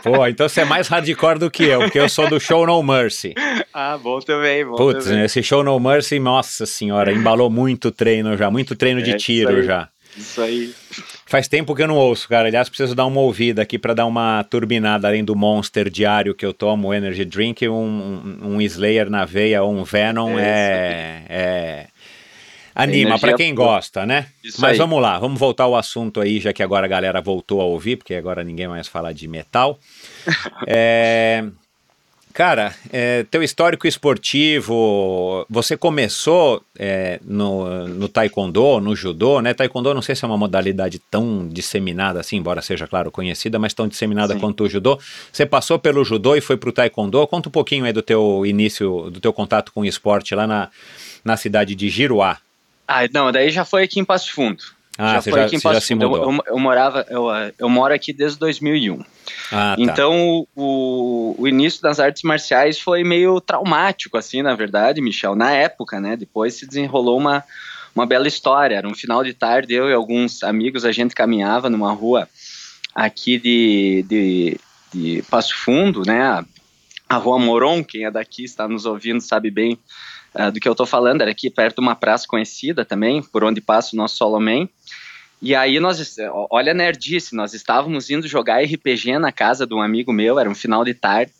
Pô, 0.02 0.26
então 0.26 0.48
você 0.48 0.62
é 0.62 0.64
mais 0.64 0.88
hardcore 0.88 1.38
do 1.38 1.50
que 1.50 1.62
eu, 1.64 1.80
porque 1.80 1.98
eu 1.98 2.08
sou 2.08 2.28
do 2.28 2.40
Show 2.40 2.66
No 2.66 2.82
Mercy. 2.82 3.32
Ah, 3.72 3.96
bom 3.96 4.18
também, 4.20 4.64
bom 4.64 4.74
Putz, 4.76 5.04
também. 5.04 5.22
esse 5.24 5.42
Show 5.44 5.62
No 5.62 5.78
Mercy, 5.78 6.18
nossa 6.18 6.66
senhora, 6.66 7.12
embalou 7.12 7.48
muito 7.48 7.90
treino 7.92 8.36
já, 8.36 8.50
muito 8.50 8.74
treino 8.74 9.00
de 9.00 9.12
É, 9.12 9.16
isso 9.16 9.24
tiro 9.26 9.56
aí. 9.56 9.62
já. 9.62 9.88
Isso 10.16 10.40
aí. 10.42 10.72
Faz 11.26 11.48
tempo 11.48 11.74
que 11.74 11.82
eu 11.82 11.88
não 11.88 11.96
ouço, 11.96 12.28
cara. 12.28 12.46
Aliás, 12.48 12.68
preciso 12.68 12.94
dar 12.94 13.06
uma 13.06 13.20
ouvida 13.20 13.62
aqui 13.62 13.78
para 13.78 13.94
dar 13.94 14.06
uma 14.06 14.44
turbinada 14.44 15.08
além 15.08 15.24
do 15.24 15.34
Monster 15.34 15.88
diário 15.90 16.34
que 16.34 16.46
eu 16.46 16.52
tomo, 16.52 16.88
o 16.88 16.94
Energy 16.94 17.24
Drink, 17.24 17.68
um, 17.68 17.74
um, 18.42 18.54
um 18.54 18.60
Slayer 18.60 19.08
na 19.10 19.24
veia 19.24 19.62
ou 19.62 19.72
um 19.72 19.82
Venom 19.84 20.36
é. 20.38 21.86
Anima 22.74 23.18
para 23.18 23.34
quem 23.34 23.54
pura. 23.54 23.68
gosta, 23.68 24.04
né? 24.04 24.26
Isso 24.42 24.60
Mas 24.60 24.72
aí. 24.72 24.78
vamos 24.78 25.00
lá, 25.00 25.18
vamos 25.18 25.38
voltar 25.38 25.64
ao 25.64 25.76
assunto 25.76 26.20
aí, 26.20 26.40
já 26.40 26.52
que 26.52 26.62
agora 26.62 26.86
a 26.86 26.88
galera 26.88 27.20
voltou 27.20 27.60
a 27.60 27.64
ouvir, 27.64 27.96
porque 27.96 28.14
agora 28.14 28.42
ninguém 28.42 28.66
mais 28.66 28.88
fala 28.88 29.12
de 29.12 29.28
metal. 29.28 29.78
É, 30.66 31.44
Cara, 32.34 32.74
é, 32.92 33.22
teu 33.30 33.44
histórico 33.44 33.86
esportivo, 33.86 35.46
você 35.48 35.76
começou 35.76 36.64
é, 36.76 37.20
no, 37.24 37.86
no 37.86 38.08
taekwondo, 38.08 38.80
no 38.80 38.96
judô, 38.96 39.40
né? 39.40 39.54
Taekwondo 39.54 39.94
não 39.94 40.02
sei 40.02 40.16
se 40.16 40.24
é 40.24 40.26
uma 40.26 40.36
modalidade 40.36 40.98
tão 40.98 41.46
disseminada 41.48 42.18
assim, 42.18 42.38
embora 42.38 42.60
seja, 42.60 42.88
claro, 42.88 43.12
conhecida, 43.12 43.56
mas 43.56 43.72
tão 43.72 43.86
disseminada 43.86 44.34
Sim. 44.34 44.40
quanto 44.40 44.64
o 44.64 44.68
judô. 44.68 44.98
Você 45.32 45.46
passou 45.46 45.78
pelo 45.78 46.04
judô 46.04 46.34
e 46.34 46.40
foi 46.40 46.56
pro 46.56 46.72
taekwondo. 46.72 47.24
Conta 47.28 47.48
um 47.48 47.52
pouquinho 47.52 47.84
aí 47.84 47.92
do 47.92 48.02
teu 48.02 48.44
início, 48.44 49.08
do 49.12 49.20
teu 49.20 49.32
contato 49.32 49.72
com 49.72 49.82
o 49.82 49.86
esporte 49.86 50.34
lá 50.34 50.44
na, 50.44 50.70
na 51.24 51.36
cidade 51.36 51.76
de 51.76 51.88
Giruá. 51.88 52.38
Ah, 52.86 53.00
não, 53.12 53.32
daí 53.32 53.50
já 53.50 53.64
foi 53.64 53.84
aqui 53.84 54.00
em 54.00 54.04
Passo 54.04 54.32
Fundo. 54.32 54.62
Ah, 54.96 55.20
você 55.20 55.30
foi 55.30 55.40
já, 55.40 55.46
aqui 55.46 55.56
em 55.56 55.60
já 55.60 55.70
Passo 55.70 55.86
Fundo. 55.88 56.04
Eu, 56.04 56.14
eu, 56.16 56.38
eu 56.46 56.58
morava, 56.58 57.06
eu, 57.08 57.26
eu 57.58 57.68
moro 57.68 57.92
aqui 57.92 58.12
desde 58.12 58.38
2001. 58.38 59.00
Ah, 59.50 59.74
tá. 59.74 59.76
Então, 59.78 60.46
o, 60.54 61.34
o 61.38 61.48
início 61.48 61.82
das 61.82 61.98
artes 61.98 62.22
marciais 62.22 62.78
foi 62.78 63.02
meio 63.02 63.40
traumático, 63.40 64.16
assim, 64.16 64.42
na 64.42 64.54
verdade, 64.54 65.00
Michel, 65.00 65.34
na 65.34 65.50
época, 65.50 66.00
né? 66.00 66.16
Depois 66.16 66.54
se 66.54 66.66
desenrolou 66.66 67.18
uma, 67.18 67.42
uma 67.94 68.06
bela 68.06 68.28
história. 68.28 68.76
Era 68.76 68.88
um 68.88 68.94
final 68.94 69.24
de 69.24 69.32
tarde, 69.32 69.74
eu 69.74 69.88
e 69.88 69.92
alguns 69.92 70.42
amigos, 70.42 70.84
a 70.84 70.92
gente 70.92 71.14
caminhava 71.14 71.68
numa 71.70 71.92
rua 71.92 72.28
aqui 72.94 73.38
de, 73.38 74.04
de, 74.08 74.60
de 74.92 75.22
Passo 75.30 75.56
Fundo, 75.56 76.02
né? 76.06 76.22
A, 76.22 76.44
a 77.08 77.16
Rua 77.16 77.38
Moron, 77.38 77.82
quem 77.84 78.04
é 78.04 78.10
daqui 78.10 78.44
está 78.44 78.68
nos 78.68 78.86
ouvindo 78.86 79.20
sabe 79.20 79.50
bem 79.50 79.78
ah, 80.34 80.50
do 80.50 80.58
que 80.58 80.68
eu 80.68 80.72
estou 80.72 80.86
falando. 80.86 81.20
Era 81.22 81.30
aqui 81.30 81.48
perto 81.48 81.76
de 81.76 81.82
uma 81.82 81.94
praça 81.94 82.26
conhecida 82.26 82.84
também, 82.84 83.22
por 83.22 83.44
onde 83.44 83.60
passa 83.60 83.94
o 83.94 83.96
nosso 83.96 84.16
Solomém. 84.16 84.68
E 85.40 85.54
aí 85.54 85.78
nós, 85.78 86.16
olha 86.50 86.72
a 86.72 86.74
nerdice, 86.74 87.36
nós 87.36 87.52
estávamos 87.52 88.08
indo 88.08 88.26
jogar 88.26 88.62
RPG 88.62 89.18
na 89.18 89.30
casa 89.30 89.66
de 89.66 89.74
um 89.74 89.82
amigo 89.82 90.12
meu, 90.12 90.38
era 90.38 90.48
um 90.48 90.54
final 90.54 90.84
de 90.84 90.94
tarde, 90.94 91.32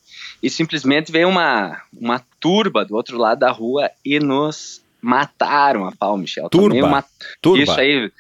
e 0.43 0.51
simplesmente 0.51 1.11
veio 1.11 1.29
uma, 1.29 1.81
uma 1.91 2.23
turba 2.39 2.85
do 2.85 2.95
outro 2.95 3.17
lado 3.17 3.39
da 3.39 3.51
rua 3.51 3.91
e 4.05 4.21
nos 4.21 4.83
mataram 5.01 5.87
a 5.87 5.93
pau, 5.93 6.19
Michel. 6.19 6.51
Turba? 6.51 6.87
uma, 6.87 7.05
Turba. 7.41 7.63
Isso 7.63 7.81
aí, 7.81 8.13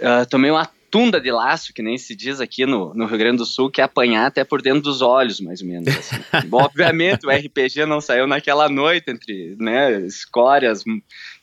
ah, 0.00 0.26
tomei 0.26 0.50
uma 0.50 0.68
tunda 0.92 1.18
de 1.18 1.30
laço, 1.32 1.72
que 1.72 1.82
nem 1.82 1.96
se 1.96 2.14
diz 2.14 2.38
aqui 2.40 2.66
no, 2.66 2.92
no 2.94 3.06
Rio 3.06 3.16
Grande 3.18 3.38
do 3.38 3.46
Sul, 3.46 3.70
que 3.70 3.80
é 3.80 3.84
apanhar 3.84 4.26
até 4.26 4.44
por 4.44 4.60
dentro 4.60 4.82
dos 4.82 5.00
olhos, 5.00 5.40
mais 5.40 5.62
ou 5.62 5.66
menos. 5.66 5.88
assim. 5.88 6.16
Bom, 6.48 6.58
obviamente 6.62 7.26
o 7.26 7.30
RPG 7.30 7.86
não 7.86 8.00
saiu 8.00 8.26
naquela 8.26 8.68
noite 8.68 9.10
entre 9.10 9.56
né, 9.58 10.00
escórias 10.02 10.84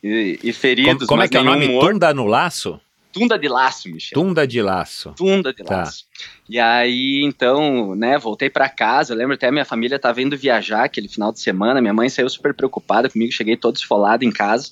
e, 0.03 0.39
e 0.43 0.53
feridos, 0.53 1.07
Como, 1.07 1.07
como 1.07 1.23
é 1.23 1.27
que 1.27 1.35
é 1.35 1.41
o 1.41 1.43
nome? 1.43 1.67
morto. 1.67 1.89
Tunda 1.91 2.13
no 2.13 2.25
laço? 2.27 2.79
Tunda 3.11 3.39
de 3.39 3.47
laço, 3.47 3.89
Michel. 3.89 4.13
Tunda 4.21 4.45
de 4.45 4.61
laço. 4.61 5.13
Tunda 5.17 5.51
de 5.51 5.63
Tá. 5.63 5.77
laço. 5.77 6.05
E 6.47 6.59
aí, 6.59 7.21
então, 7.23 7.95
né, 7.95 8.19
voltei 8.19 8.51
pra 8.51 8.69
casa. 8.69 9.13
Eu 9.13 9.17
lembro 9.17 9.33
até 9.33 9.49
minha 9.49 9.65
família 9.65 9.97
tava 9.97 10.21
indo 10.21 10.37
viajar 10.37 10.83
aquele 10.83 11.07
final 11.07 11.31
de 11.31 11.39
semana. 11.39 11.81
Minha 11.81 11.93
mãe 11.93 12.07
saiu 12.07 12.29
super 12.29 12.53
preocupada 12.53 13.09
comigo. 13.09 13.31
Cheguei 13.31 13.57
todo 13.57 13.77
esfolado 13.77 14.23
em 14.23 14.31
casa. 14.31 14.69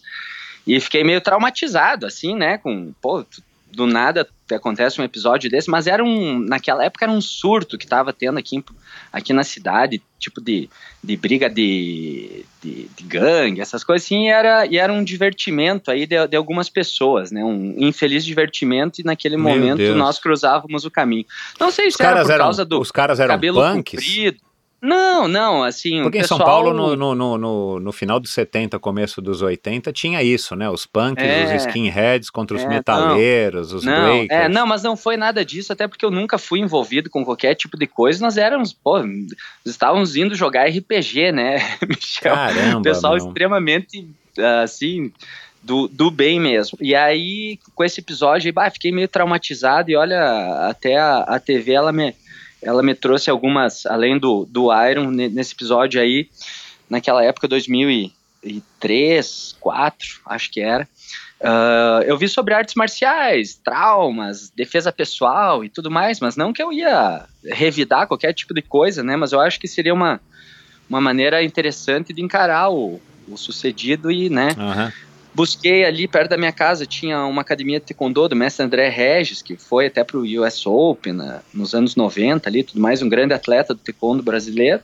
E 0.67 0.79
fiquei 0.79 1.03
meio 1.03 1.19
traumatizado, 1.19 2.05
assim, 2.05 2.35
né? 2.35 2.59
Com, 2.59 2.93
pô, 3.01 3.25
do 3.71 3.87
nada 3.87 4.27
acontece 4.55 4.99
um 4.99 5.03
episódio 5.03 5.49
desse. 5.49 5.69
Mas 5.69 5.87
era 5.87 6.03
um. 6.03 6.39
Naquela 6.39 6.83
época 6.85 7.05
era 7.05 7.11
um 7.11 7.21
surto 7.21 7.77
que 7.77 7.87
tava 7.87 8.13
tendo 8.13 8.37
aqui, 8.39 8.63
aqui 9.11 9.33
na 9.33 9.43
cidade, 9.43 10.01
tipo 10.19 10.41
de, 10.41 10.69
de 11.03 11.17
briga 11.17 11.49
de, 11.49 12.45
de, 12.61 12.89
de 12.95 13.03
gangue, 13.03 13.61
essas 13.61 13.83
coisas 13.83 14.05
assim. 14.05 14.25
E 14.25 14.29
era, 14.29 14.65
e 14.65 14.77
era 14.77 14.91
um 14.91 15.03
divertimento 15.03 15.91
aí 15.91 16.05
de, 16.05 16.27
de 16.27 16.35
algumas 16.35 16.69
pessoas, 16.69 17.31
né? 17.31 17.43
Um 17.43 17.75
infeliz 17.77 18.23
divertimento. 18.25 19.01
E 19.01 19.03
naquele 19.03 19.37
Meu 19.37 19.49
momento 19.53 19.77
Deus. 19.77 19.97
nós 19.97 20.19
cruzávamos 20.19 20.85
o 20.85 20.91
caminho. 20.91 21.25
Não 21.59 21.71
sei 21.71 21.87
Os 21.87 21.95
se 21.95 22.01
era 22.01 22.13
caras 22.13 22.27
por 22.27 22.33
eram, 22.33 22.45
causa 22.45 22.65
do 22.65 22.79
os 22.79 22.91
caras 22.91 23.19
eram 23.19 23.33
cabelo 23.33 23.61
punks? 23.61 23.99
comprido. 23.99 24.46
Não, 24.81 25.27
não, 25.27 25.63
assim. 25.63 26.03
Porque 26.03 26.19
em 26.19 26.23
São 26.23 26.37
pessoal- 26.37 26.61
Paulo, 26.63 26.73
no, 26.73 26.95
no, 26.95 27.15
no, 27.15 27.37
no, 27.37 27.79
no 27.79 27.91
final 27.91 28.19
dos 28.19 28.31
70, 28.31 28.77
começo 28.77 29.19
dos 29.21 29.41
80, 29.41 29.91
tinha 29.91 30.21
isso, 30.21 30.55
né? 30.55 30.69
Os 30.69 30.85
punks, 30.85 31.23
É. 31.25 31.45
os 31.55 31.63
skinheads 31.65 32.29
contra 32.29 32.55
os 32.55 32.63
É, 32.63 32.67
metaleiros, 32.67 33.73
os 33.73 33.83
Não, 33.83 34.17
breakers. 34.19 34.29
é, 34.41 34.47
não, 34.47 34.67
mas 34.67 34.83
não 34.83 34.95
foi 34.95 35.17
nada 35.17 35.43
disso, 35.43 35.73
até 35.73 35.87
porque 35.87 36.05
eu 36.05 36.11
nunca 36.11 36.37
fui 36.37 36.59
envolvido 36.59 37.09
com 37.09 37.25
qualquer 37.25 37.55
tipo 37.55 37.75
de 37.75 37.87
coisa. 37.87 38.23
Nós 38.23 38.37
éramos, 38.37 38.71
pô, 38.71 38.97
estávamos 39.65 40.15
indo 40.15 40.35
jogar 40.35 40.67
RPG, 40.69 41.31
né, 41.31 41.57
Michel? 41.87 42.35
Caramba, 42.35 42.79
O 42.79 42.83
pessoal 42.83 43.15
meu. 43.15 43.25
extremamente, 43.27 44.07
assim, 44.63 45.11
do, 45.63 45.87
do 45.87 46.11
bem 46.11 46.39
mesmo. 46.39 46.77
E 46.79 46.93
aí, 46.93 47.57
com 47.73 47.83
esse 47.83 47.99
episódio, 47.99 48.47
aí, 48.47 48.51
bah, 48.51 48.69
fiquei 48.69 48.91
meio 48.91 49.07
traumatizado 49.07 49.89
e 49.89 49.95
olha, 49.95 50.67
até 50.69 50.97
a, 50.97 51.17
a 51.21 51.39
TV, 51.39 51.73
ela 51.73 51.91
me, 51.91 52.13
ela 52.61 52.81
me 52.81 52.95
trouxe 52.95 53.29
algumas, 53.29 53.85
além 53.85 54.17
do, 54.17 54.45
do 54.45 54.69
Iron, 54.87 55.11
ne- 55.11 55.29
nesse 55.29 55.53
episódio 55.53 56.01
aí, 56.01 56.29
naquela 56.89 57.23
época, 57.23 57.47
2003, 57.47 59.55
2004, 59.61 60.21
acho 60.25 60.51
que 60.51 60.61
era, 60.61 60.87
ah, 61.41 62.01
eu 62.05 62.17
vi 62.17 62.27
sobre 62.27 62.53
artes 62.53 62.75
marciais, 62.75 63.55
traumas, 63.55 64.49
defesa 64.49 64.91
pessoal 64.91 65.63
e 65.63 65.69
tudo 65.69 65.91
mais, 65.91 66.19
mas 66.19 66.35
não 66.35 66.53
que 66.53 66.61
eu 66.61 66.71
ia 66.71 67.25
revidar 67.45 68.07
qualquer 68.07 68.33
tipo 68.33 68.53
de 68.53 68.61
coisa, 68.61 69.03
né, 69.03 69.15
mas 69.15 69.31
eu 69.31 69.39
acho 69.39 69.59
que 69.59 69.67
seria 69.67 69.93
uma, 69.93 70.19
uma 70.89 71.01
maneira 71.01 71.43
interessante 71.43 72.13
de 72.13 72.21
encarar 72.21 72.69
o, 72.69 72.99
o 73.27 73.37
sucedido 73.37 74.11
e, 74.11 74.29
né, 74.29 74.49
Aham. 74.57 74.93
Busquei 75.37 75.85
ali 75.85 76.07
perto 76.07 76.31
da 76.31 76.37
minha 76.37 76.51
casa, 76.51 76.83
tinha 76.83 77.23
uma 77.27 77.43
academia 77.43 77.79
de 77.79 77.85
taekwondo 77.85 78.27
do 78.27 78.35
mestre 78.35 78.65
André 78.65 78.89
Regis, 78.89 79.43
que 79.43 79.55
foi 79.55 79.85
até 79.85 80.03
pro 80.03 80.23
US 80.23 80.65
Open 80.65 81.13
na- 81.13 81.41
nos 81.53 81.75
anos 81.75 81.95
90 81.95 82.49
ali, 82.49 82.63
tudo 82.63 82.81
mais, 82.81 83.03
um 83.03 83.07
grande 83.09 83.35
atleta 83.35 83.71
do 83.75 83.79
taekwondo 83.79 84.23
brasileiro. 84.23 84.81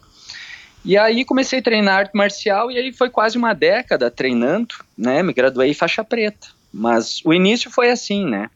E 0.86 0.95
aí 0.95 1.25
comecei 1.25 1.57
a 1.57 1.62
treinar 1.63 1.98
arte 2.01 2.12
marcial 2.13 2.69
e 2.69 2.77
aí 2.77 2.93
foi 2.93 3.10
quase 3.10 3.36
uma 3.36 3.55
década 3.55 4.12
treinando, 4.12 4.75
né? 4.95 5.24
Me 5.24 5.33
graduei 5.33 5.74
faixa 5.74 6.03
preta. 6.03 6.50
Mas 6.72 7.19
o 7.25 7.33
início 7.33 7.72
foi 7.72 7.89
assim, 7.89 8.24
né? 8.24 8.48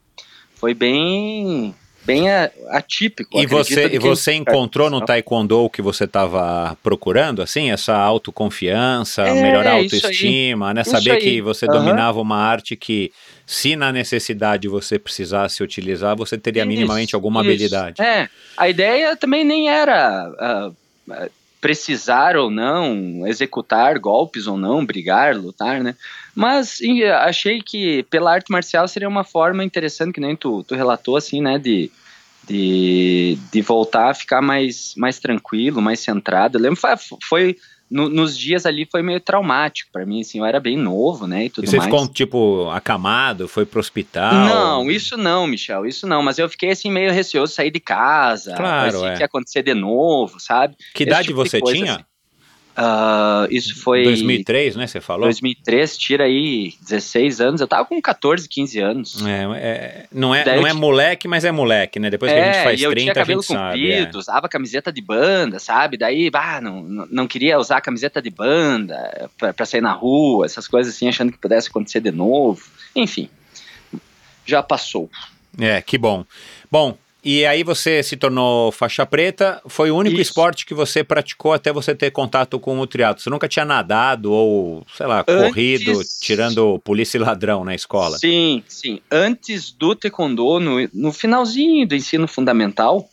Foi 0.54 0.74
bem 0.74 1.74
bem 2.08 2.24
atípico. 2.70 3.38
E 3.38 3.46
você, 3.46 3.86
e 3.88 3.98
você 3.98 4.32
encontrou 4.32 4.88
no 4.88 5.04
Taekwondo 5.04 5.64
o 5.64 5.68
que 5.70 5.82
você 5.82 6.04
estava 6.04 6.76
procurando, 6.82 7.42
assim, 7.42 7.70
essa 7.70 7.94
autoconfiança, 7.94 9.22
É, 9.22 9.34
melhorar 9.34 9.72
a 9.72 9.74
autoestima, 9.74 10.72
né? 10.72 10.80
Isso 10.80 10.90
Saber 10.90 11.12
aí. 11.12 11.20
que 11.20 11.42
você 11.42 11.66
Aham. 11.66 11.74
dominava 11.74 12.18
uma 12.20 12.38
arte 12.38 12.74
que, 12.76 13.12
se 13.46 13.76
na 13.76 13.92
necessidade 13.92 14.66
você 14.68 14.98
precisasse 14.98 15.62
utilizar, 15.62 16.16
você 16.16 16.38
teria 16.38 16.62
Isso, 16.62 16.68
minimamente 16.68 17.14
alguma 17.14 17.42
isso. 17.42 17.50
habilidade. 17.50 18.00
É, 18.00 18.28
a 18.56 18.68
ideia 18.68 19.14
também 19.14 19.44
nem 19.44 19.68
era 19.68 20.30
ah, 20.38 20.70
precisar 21.60 22.36
ou 22.36 22.50
não, 22.50 23.26
executar 23.26 23.98
golpes 23.98 24.46
ou 24.46 24.56
não, 24.56 24.84
brigar, 24.84 25.36
lutar, 25.36 25.82
né? 25.82 25.94
Mas 26.34 26.78
achei 27.22 27.60
que 27.60 28.04
pela 28.04 28.32
arte 28.32 28.50
marcial 28.50 28.86
seria 28.86 29.08
uma 29.08 29.24
forma 29.24 29.64
interessante, 29.64 30.12
que 30.14 30.20
nem 30.20 30.36
tu, 30.36 30.62
tu 30.62 30.74
relatou, 30.74 31.16
assim, 31.16 31.40
né, 31.40 31.58
de, 31.58 31.90
de, 32.46 33.36
de 33.52 33.60
voltar 33.60 34.10
a 34.10 34.14
ficar 34.14 34.40
mais, 34.40 34.94
mais 34.96 35.18
tranquilo, 35.18 35.82
mais 35.82 36.00
centrado. 36.00 36.56
Eu 36.56 36.62
lembro, 36.62 36.80
foi 37.28 37.56
no- 37.90 38.08
nos 38.08 38.36
dias 38.38 38.66
ali 38.66 38.86
foi 38.90 39.02
meio 39.02 39.20
traumático 39.20 39.90
pra 39.92 40.04
mim, 40.04 40.20
assim, 40.20 40.38
eu 40.38 40.44
era 40.44 40.60
bem 40.60 40.76
novo, 40.76 41.26
né, 41.26 41.46
e 41.46 41.50
tudo 41.50 41.64
E 41.64 41.68
você 41.68 41.76
mais. 41.78 41.90
ficou, 41.90 42.08
tipo, 42.08 42.68
acamado, 42.70 43.48
foi 43.48 43.64
pro 43.66 43.80
hospital? 43.80 44.32
Não, 44.32 44.90
isso 44.90 45.16
não, 45.16 45.46
Michel, 45.46 45.86
isso 45.86 46.06
não, 46.06 46.22
mas 46.22 46.38
eu 46.38 46.48
fiquei 46.48 46.70
assim 46.70 46.90
meio 46.90 47.12
receoso 47.12 47.50
de 47.50 47.56
sair 47.56 47.70
de 47.70 47.80
casa, 47.80 48.54
Claro, 48.54 49.04
é. 49.06 49.14
que 49.14 49.20
ia 49.20 49.26
acontecer 49.26 49.62
de 49.62 49.74
novo, 49.74 50.38
sabe? 50.40 50.74
Que 50.94 51.02
esse 51.04 51.10
idade 51.10 51.28
tipo 51.28 51.36
você 51.44 51.60
tinha? 51.62 51.94
assim. 51.94 52.04
Ah, 52.80 53.48
isso 53.50 53.74
foi 53.82 54.04
2003, 54.04 54.76
né, 54.76 54.86
você 54.86 55.00
falou? 55.00 55.24
2003, 55.24 55.98
tira 55.98 56.24
aí 56.24 56.74
16 56.80 57.40
anos, 57.40 57.60
eu 57.60 57.66
tava 57.66 57.84
com 57.84 58.00
14, 58.00 58.48
15 58.48 58.78
anos. 58.78 59.26
É, 59.26 59.42
é, 59.56 60.06
não 60.12 60.32
é, 60.32 60.44
Daí 60.44 60.60
não 60.60 60.66
é 60.66 60.72
moleque, 60.72 61.26
mas 61.26 61.44
é 61.44 61.50
moleque, 61.50 61.98
né? 61.98 62.08
Depois 62.08 62.32
que 62.32 62.38
a 62.38 62.44
gente 62.44 62.62
faz 62.62 62.80
e 62.80 62.84
eu 62.84 62.90
30, 62.92 63.02
tinha 63.02 63.12
a 63.12 63.14
cabelo 63.16 63.42
gente 63.42 63.52
sabe. 63.52 63.90
é. 63.90 63.96
comprido, 63.96 64.18
usava 64.18 64.48
camiseta 64.48 64.92
de 64.92 65.02
banda, 65.02 65.58
sabe? 65.58 65.96
Daí, 65.96 66.30
bah, 66.30 66.60
não, 66.60 66.80
não 66.82 67.18
não 67.18 67.26
queria 67.26 67.58
usar 67.58 67.80
camiseta 67.80 68.22
de 68.22 68.30
banda 68.30 69.28
pra, 69.36 69.52
pra 69.52 69.66
sair 69.66 69.80
na 69.80 69.92
rua, 69.92 70.46
essas 70.46 70.68
coisas 70.68 70.94
assim, 70.94 71.08
achando 71.08 71.32
que 71.32 71.38
pudesse 71.38 71.68
acontecer 71.68 72.00
de 72.00 72.12
novo. 72.12 72.62
Enfim, 72.94 73.28
já 74.46 74.62
passou. 74.62 75.10
É, 75.58 75.82
que 75.82 75.98
bom. 75.98 76.24
Bom, 76.70 76.96
e 77.30 77.44
aí 77.46 77.62
você 77.62 78.02
se 78.02 78.16
tornou 78.16 78.70
faixa 78.72 79.04
preta, 79.04 79.60
foi 79.66 79.90
o 79.90 79.96
único 79.96 80.14
Isso. 80.20 80.30
esporte 80.30 80.64
que 80.64 80.72
você 80.74 81.02
praticou 81.04 81.52
até 81.52 81.72
você 81.72 81.94
ter 81.94 82.10
contato 82.10 82.58
com 82.58 82.78
o 82.78 82.86
triatlo. 82.86 83.22
Você 83.22 83.28
nunca 83.30 83.48
tinha 83.48 83.64
nadado 83.64 84.32
ou, 84.32 84.86
sei 84.96 85.06
lá, 85.06 85.24
Antes- 85.28 85.36
corrido, 85.48 86.00
tirando 86.20 86.78
polícia 86.80 87.18
e 87.18 87.20
ladrão 87.20 87.64
na 87.64 87.74
escola? 87.74 88.18
Sim, 88.18 88.62
sim. 88.68 89.00
Antes 89.10 89.70
do 89.72 89.94
taekwondo, 89.94 90.58
no, 90.60 90.88
no 90.94 91.12
finalzinho 91.12 91.86
do 91.86 91.94
ensino 91.94 92.26
fundamental, 92.26 93.08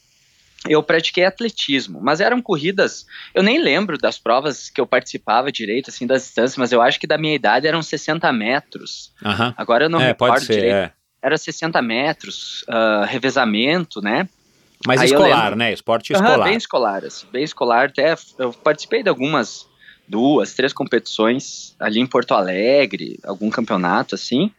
eu 0.68 0.82
pratiquei 0.82 1.26
atletismo, 1.26 2.00
mas 2.02 2.20
eram 2.20 2.42
corridas, 2.42 3.06
eu 3.36 3.44
nem 3.44 3.60
lembro 3.62 3.98
das 4.00 4.18
provas 4.18 4.68
que 4.70 4.82
eu 4.82 4.88
participava 4.88 5.52
direito, 5.52 5.90
assim, 5.92 6.08
das 6.08 6.24
distâncias, 6.24 6.58
mas 6.58 6.72
eu 6.72 6.82
acho 6.82 7.00
que 7.00 7.06
da 7.06 7.18
minha 7.20 7.36
idade 7.36 7.68
eram 7.68 7.84
60 7.84 8.34
metros. 8.34 9.12
Aham. 9.24 9.54
Agora 9.58 9.86
eu 9.86 9.90
não 9.90 10.00
É, 10.02 10.08
recordo 10.08 10.34
pode 10.34 10.46
ser, 10.46 10.54
direito. 10.54 10.74
é. 10.76 10.92
Era 11.26 11.40
60 11.40 11.82
metros, 11.82 12.64
ah, 12.68 13.04
revezamento, 13.08 14.00
né? 14.00 14.30
Mas 14.86 15.02
Aí 15.02 15.08
escolar, 15.08 15.56
né? 15.56 15.74
Esporte 15.74 16.14
escolar. 16.14 16.44
bem 16.44 16.56
escolar, 16.56 17.04
assim, 17.04 17.26
bem 17.32 17.44
escolar. 17.44 17.88
Até 17.90 18.16
eu 18.38 18.54
participei 18.54 19.02
de 19.02 19.10
algumas, 19.10 19.66
duas, 20.08 20.54
três 20.54 20.72
competições 20.72 21.76
ali 21.80 22.00
em 22.00 22.06
Porto 22.06 22.36
Alegre, 22.36 23.20
algum 23.24 23.50
campeonato 23.50 24.14
assim. 24.14 24.52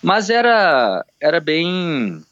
Mas 0.00 0.30
era, 0.30 1.04
era 1.20 1.40
bem, 1.40 2.22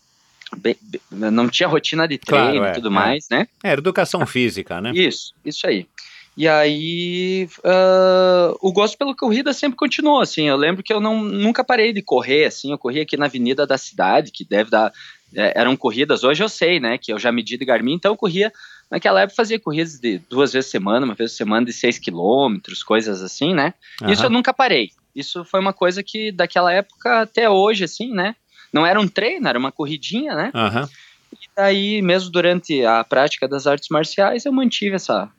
bem- 0.56 0.76
não 1.10 1.48
tinha 1.48 1.68
rotina 1.68 2.06
de 2.06 2.16
Claro, 2.18 2.46
treino 2.50 2.66
é, 2.66 2.70
e 2.70 2.74
tudo 2.74 2.86
é. 2.86 2.90
mais, 2.92 3.26
né? 3.28 3.48
É, 3.64 3.72
educação 3.72 4.24
física, 4.24 4.80
né? 4.80 4.92
Isso, 4.94 5.34
isso 5.44 5.66
aí. 5.66 5.88
E 6.36 6.48
aí, 6.48 7.48
ah, 7.62 8.52
o 8.60 8.72
gosto 8.72 8.98
pela 8.98 9.14
corrida 9.14 9.52
sempre 9.52 9.76
continuou, 9.76 10.20
assim, 10.20 10.48
eu 10.48 10.56
lembro 10.56 10.82
que 10.82 10.92
eu 10.92 11.00
não, 11.00 11.22
nunca 11.22 11.62
parei 11.62 11.92
de 11.92 12.02
correr, 12.02 12.46
assim, 12.46 12.72
eu 12.72 12.78
corria 12.78 13.02
aqui 13.02 13.16
na 13.16 13.26
avenida 13.26 13.66
da 13.66 13.78
cidade, 13.78 14.32
que 14.32 14.44
deve 14.44 14.68
dar, 14.68 14.92
é, 15.34 15.52
eram 15.60 15.76
corridas, 15.76 16.24
hoje 16.24 16.42
eu 16.42 16.48
sei, 16.48 16.80
né, 16.80 16.98
que 16.98 17.12
eu 17.12 17.18
já 17.20 17.30
medi 17.30 17.56
de 17.56 17.64
Garmin, 17.64 17.94
então 17.94 18.12
eu 18.12 18.16
corria, 18.16 18.52
naquela 18.90 19.20
época 19.20 19.36
fazia 19.36 19.60
corridas 19.60 20.00
de 20.00 20.18
duas 20.28 20.52
vezes 20.52 20.68
por 20.70 20.72
semana, 20.72 21.06
uma 21.06 21.14
vez 21.14 21.30
por 21.30 21.36
semana 21.36 21.64
de 21.66 21.72
seis 21.72 22.00
quilômetros, 22.00 22.82
coisas 22.82 23.22
assim, 23.22 23.54
né, 23.54 23.72
isso 24.08 24.24
eu 24.24 24.30
nunca 24.30 24.52
parei, 24.52 24.90
isso 25.14 25.44
foi 25.44 25.60
uma 25.60 25.72
coisa 25.72 26.02
que 26.02 26.32
daquela 26.32 26.72
época 26.72 27.20
até 27.20 27.48
hoje, 27.48 27.84
assim, 27.84 28.12
né, 28.12 28.34
não 28.72 28.84
era 28.84 29.00
um 29.00 29.06
treino, 29.06 29.46
era 29.46 29.58
uma 29.58 29.70
corridinha, 29.70 30.34
né, 30.34 30.50
Aham. 30.52 30.88
e 31.32 31.48
daí, 31.54 32.02
mesmo 32.02 32.28
durante 32.28 32.84
a 32.84 33.04
prática 33.04 33.46
das 33.46 33.68
artes 33.68 33.88
marciais, 33.88 34.44
eu 34.44 34.52
mantive 34.52 34.96
essa, 34.96 35.30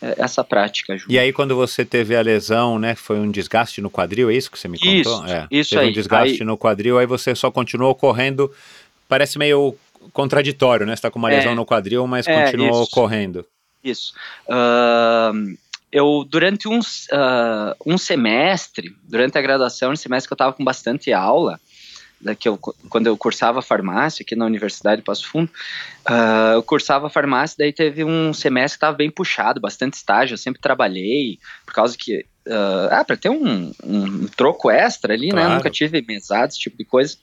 essa 0.00 0.44
prática. 0.44 0.96
Ju. 0.98 1.06
E 1.08 1.18
aí, 1.18 1.32
quando 1.32 1.56
você 1.56 1.84
teve 1.84 2.14
a 2.16 2.20
lesão, 2.20 2.78
né? 2.78 2.94
Foi 2.94 3.18
um 3.18 3.30
desgaste 3.30 3.80
no 3.80 3.90
quadril, 3.90 4.30
é 4.30 4.34
isso 4.34 4.50
que 4.50 4.58
você 4.58 4.68
me 4.68 4.76
Isso, 4.82 5.10
contou? 5.10 5.26
É, 5.26 5.46
isso 5.50 5.70
teve 5.70 5.82
aí. 5.82 5.88
um 5.90 5.92
desgaste 5.92 6.42
Aí- 6.42 6.46
no 6.46 6.56
quadril, 6.58 6.98
aí 6.98 7.06
você 7.06 7.34
só 7.34 7.50
continuou 7.50 7.94
correndo. 7.94 8.50
Parece 9.08 9.38
meio 9.38 9.74
contraditório, 10.12 10.84
né? 10.86 10.94
Você 10.94 11.02
tá 11.02 11.10
com 11.10 11.18
uma 11.18 11.32
É. 11.32 11.36
lesão 11.36 11.54
no 11.54 11.64
quadril, 11.64 12.06
mas 12.06 12.26
É, 12.26 12.44
continuou 12.44 12.82
isso. 12.82 12.90
correndo. 12.90 13.46
Isso. 13.82 14.12
Ahn, 14.48 15.54
eu, 15.92 16.24
durante 16.28 16.68
um, 16.68 16.78
s- 16.78 17.06
ah, 17.12 17.74
um 17.86 17.96
semestre, 17.98 18.94
durante 19.04 19.38
a 19.38 19.42
graduação, 19.42 19.92
um 19.92 19.96
semestre 19.96 20.28
que 20.28 20.32
eu 20.32 20.36
estava 20.36 20.52
com 20.52 20.64
bastante 20.64 21.12
aula, 21.12 21.60
que 22.32 22.48
eu, 22.48 22.56
quando 22.88 23.08
eu 23.08 23.16
cursava 23.16 23.60
farmácia 23.60 24.22
aqui 24.22 24.36
na 24.36 24.46
Universidade 24.46 25.02
de 25.02 25.04
Passo 25.04 25.28
Fundo, 25.28 25.50
ah, 26.06 26.52
eu 26.54 26.62
cursava 26.62 27.10
farmácia, 27.10 27.56
daí 27.58 27.72
teve 27.72 28.04
um 28.04 28.32
semestre 28.32 28.78
que 28.78 28.84
estava 28.84 28.96
bem 28.96 29.10
puxado, 29.10 29.60
bastante 29.60 29.94
estágio, 29.94 30.34
eu 30.34 30.38
sempre 30.38 30.60
trabalhei, 30.60 31.38
por 31.66 31.74
causa 31.74 31.96
que, 31.98 32.24
ah, 32.48 33.00
ah 33.00 33.04
para 33.04 33.16
ter 33.16 33.28
um, 33.28 33.72
um 33.84 34.26
troco 34.28 34.70
extra 34.70 35.12
ali, 35.12 35.28
né, 35.32 35.42
Claro. 35.42 35.54
nunca 35.56 35.70
tive 35.70 36.00
mesada, 36.06 36.46
esse 36.46 36.58
tipo 36.58 36.78
de 36.78 36.84
coisa, 36.84 37.16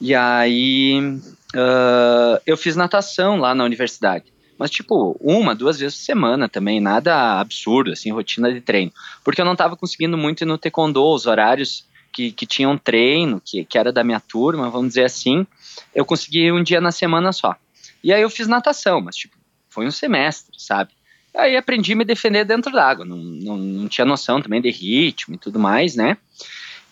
e 0.00 0.14
aí 0.14 1.20
ah, 1.54 2.40
eu 2.46 2.56
fiz 2.56 2.74
natação 2.74 3.36
lá 3.36 3.54
na 3.54 3.64
universidade, 3.64 4.24
mas 4.58 4.70
tipo, 4.70 5.16
uma, 5.20 5.54
duas 5.54 5.78
vezes 5.78 5.98
por 5.98 6.04
semana 6.04 6.48
também, 6.48 6.80
nada 6.80 7.38
absurdo, 7.38 7.92
assim, 7.92 8.10
rotina 8.10 8.52
de 8.52 8.60
treino, 8.60 8.92
porque 9.22 9.40
eu 9.40 9.44
não 9.44 9.52
estava 9.52 9.76
conseguindo 9.76 10.16
muito 10.16 10.42
ir 10.42 10.46
no 10.46 10.58
taekwondo, 10.58 11.04
os 11.04 11.26
horários 11.26 11.84
que, 12.12 12.32
que 12.32 12.46
tinham 12.46 12.76
treino, 12.76 13.40
que, 13.44 13.64
que 13.64 13.78
era 13.78 13.92
da 13.92 14.04
minha 14.04 14.20
turma, 14.20 14.70
vamos 14.70 14.88
dizer 14.88 15.04
assim, 15.04 15.46
eu 15.94 16.04
consegui 16.04 16.52
um 16.52 16.62
dia 16.62 16.80
na 16.80 16.92
semana 16.92 17.32
só. 17.32 17.56
E 18.02 18.12
aí 18.12 18.22
eu 18.22 18.30
fiz 18.30 18.46
natação, 18.46 19.00
mas 19.00 19.16
tipo, 19.16 19.36
foi 19.68 19.86
um 19.86 19.90
semestre, 19.90 20.54
sabe? 20.58 20.90
Aí 21.34 21.56
aprendi 21.56 21.94
a 21.94 21.96
me 21.96 22.04
defender 22.04 22.44
dentro 22.44 22.70
d'água, 22.70 23.04
não, 23.04 23.16
não, 23.16 23.56
não 23.56 23.88
tinha 23.88 24.04
noção 24.04 24.42
também 24.42 24.60
de 24.60 24.70
ritmo 24.70 25.34
e 25.34 25.38
tudo 25.38 25.58
mais, 25.58 25.96
né? 25.96 26.16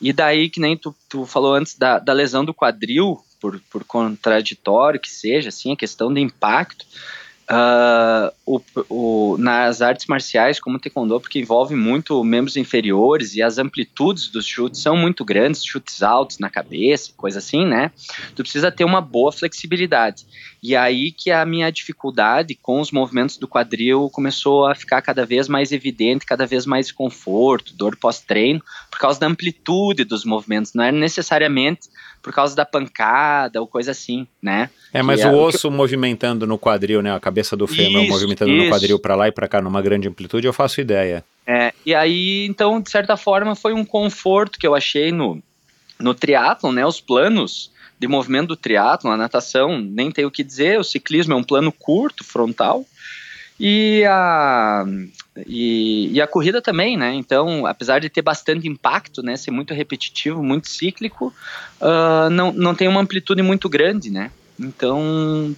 E 0.01 0.13
daí, 0.13 0.49
que 0.49 0.61
nem 0.61 0.77
tu, 0.77 0.97
tu 1.09 1.27
falou 1.27 1.55
antes 1.55 1.77
da, 1.77 1.99
da 1.99 2.15
lesão 2.15 2.43
do 2.43 2.55
quadril, 2.55 3.21
por, 3.39 3.61
por 3.71 3.85
contraditório 3.85 5.01
que 5.01 5.11
seja, 5.11 5.51
assim, 5.51 5.73
a 5.73 5.77
questão 5.77 6.13
de 6.13 6.21
impacto, 6.21 6.87
ah, 7.49 8.33
o, 8.51 8.61
o, 8.89 9.37
nas 9.39 9.81
artes 9.81 10.07
marciais, 10.07 10.59
como 10.59 10.77
o 10.77 10.81
taekwondo, 10.81 11.21
porque 11.21 11.39
envolve 11.39 11.75
muito 11.75 12.23
membros 12.25 12.57
inferiores 12.57 13.35
e 13.35 13.43
as 13.43 13.59
amplitudes 13.59 14.29
dos 14.29 14.47
chutes 14.47 14.81
são 14.81 14.97
muito 14.97 15.25
grandes, 15.25 15.65
chutes 15.65 16.03
altos 16.03 16.39
na 16.39 16.49
cabeça, 16.49 17.13
coisa 17.17 17.39
assim, 17.39 17.65
né? 17.65 17.91
Tu 18.35 18.43
precisa 18.43 18.71
ter 18.71 18.85
uma 18.85 19.01
boa 19.01 19.33
flexibilidade. 19.33 20.27
E 20.63 20.77
aí 20.77 21.11
que 21.11 21.31
a 21.31 21.45
minha 21.47 21.71
dificuldade 21.71 22.55
com 22.55 22.81
os 22.81 22.91
movimentos 22.91 23.37
do 23.39 23.49
quadril 23.49 24.11
começou 24.13 24.67
a 24.67 24.75
ficar 24.75 25.01
cada 25.01 25.25
vez 25.25 25.49
mais 25.49 25.73
evidente, 25.73 26.27
cada 26.27 26.47
vez 26.47 26.67
mais 26.67 26.93
conforto, 26.93 27.75
dor 27.75 27.97
pós-treino, 27.97 28.63
por 28.91 28.99
causa 28.99 29.19
da 29.19 29.27
amplitude 29.27 30.05
dos 30.05 30.25
movimentos, 30.25 30.75
não 30.75 30.85
é 30.85 30.93
necessariamente 30.93 31.89
por 32.23 32.33
causa 32.35 32.55
da 32.55 32.67
pancada 32.67 33.61
ou 33.61 33.67
coisa 33.67 33.93
assim, 33.93 34.27
né? 34.43 34.69
É, 34.93 35.03
mas 35.03 35.21
Que 35.21 35.27
é 35.27 35.31
o 35.31 35.35
o 35.41 35.45
osso 35.45 35.71
movimentando 35.71 36.47
no 36.47 36.59
quadril, 36.59 37.01
né? 37.01 37.15
A 37.15 37.21
cabeça 37.21 37.57
do 37.57 37.67
fêmur 37.67 38.03
Isso, 38.03 38.11
movimentando 38.41 38.53
no 38.53 38.63
isso. 38.63 38.71
quadril 38.71 38.99
pra 38.99 39.15
lá 39.15 39.29
e 39.29 39.33
pra 39.33 39.49
cá 39.49 39.61
numa 39.61 39.83
grande 39.83 40.09
amplitude, 40.09 40.47
eu 40.47 40.53
faço 40.53 40.81
ideia. 40.81 41.25
É, 41.47 41.73
e 41.85 41.95
aí, 41.95 42.47
então, 42.47 42.81
de 42.81 42.91
certa 42.91 43.17
forma, 43.17 43.55
foi 43.55 43.73
um 43.73 43.85
conforto 43.85 44.59
que 44.59 44.67
eu 44.67 44.75
achei 44.75 45.11
no, 45.11 45.43
no 45.99 46.15
triatlon, 46.15 46.73
né? 46.73 46.87
Os 46.87 47.01
planos 47.01 47.71
de 47.99 48.09
movimento 48.09 48.49
do 48.49 48.57
triatlon, 48.57 49.13
a 49.13 49.17
natação, 49.17 49.79
nem 49.79 50.11
tem 50.11 50.25
o 50.25 50.31
que 50.31 50.43
dizer, 50.43 50.79
o 50.79 50.85
ciclismo 50.85 51.35
é 51.35 51.37
um 51.37 51.45
plano 51.45 51.71
curto, 51.71 52.25
frontal, 52.25 52.87
e 53.59 54.03
a, 54.07 54.87
e, 55.47 56.11
e 56.13 56.21
a 56.21 56.27
corrida 56.27 56.63
também, 56.63 56.97
né? 56.97 57.13
Então, 57.13 57.67
apesar 57.67 57.99
de 57.99 58.09
ter 58.09 58.23
bastante 58.23 58.67
impacto, 58.67 59.23
né? 59.23 59.37
Ser 59.37 59.51
muito 59.51 59.75
repetitivo, 59.75 60.43
muito 60.43 60.69
cíclico, 60.69 61.35
ah, 61.79 62.29
não, 62.31 62.53
não 62.53 62.75
tem 62.75 62.89
uma 62.89 63.03
amplitude 63.03 63.43
muito 63.43 63.69
grande, 63.69 64.11
né? 64.11 64.31
Então, 64.59 65.55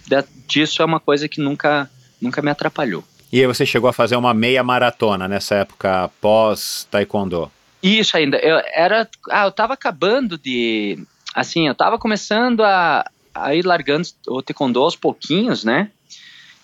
disso 0.47 0.81
é 0.81 0.85
uma 0.85 1.01
coisa 1.01 1.29
que 1.29 1.40
nunca, 1.40 1.90
nunca 2.22 2.40
me 2.40 2.50
atrapalhou. 2.50 3.04
E 3.32 3.40
aí 3.40 3.46
você 3.46 3.66
chegou 3.66 3.88
a 3.88 3.92
fazer 3.92 4.16
uma 4.16 4.32
meia 4.32 4.62
maratona 4.62 5.26
nessa 5.26 5.56
época 5.56 6.11
pós-taekwondo. 6.20 7.50
Isso 7.82 8.16
ainda. 8.16 8.37
Eu 8.38 8.62
era. 8.72 9.08
Ah, 9.30 9.46
eu 9.46 9.52
tava 9.52 9.74
acabando 9.74 10.38
de. 10.38 10.98
Assim, 11.35 11.66
eu 11.66 11.74
tava 11.74 11.98
começando 11.98 12.62
a, 12.62 13.11
a 13.35 13.54
ir 13.54 13.64
largando 13.64 14.06
o 14.28 14.42
taekwondo 14.42 14.80
aos 14.80 14.94
pouquinhos, 14.94 15.64
né? 15.64 15.90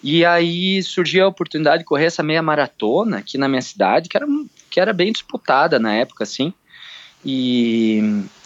E 0.03 0.25
aí 0.25 0.83
surgiu 0.83 1.25
a 1.25 1.29
oportunidade 1.29 1.79
de 1.79 1.85
correr 1.85 2.05
essa 2.05 2.23
meia 2.23 2.43
maratona 2.43 3.19
aqui 3.19 3.37
na 3.37 3.49
minha 3.49 3.63
cidade, 3.63 4.09
que 4.09 4.17
era, 4.17 4.27
que 4.71 4.79
era 4.79 4.93
bem 4.93 5.11
disputada 5.11 5.79
na 5.79 5.95
época, 5.95 6.23
assim. 6.23 6.53
E, 7.25 8.01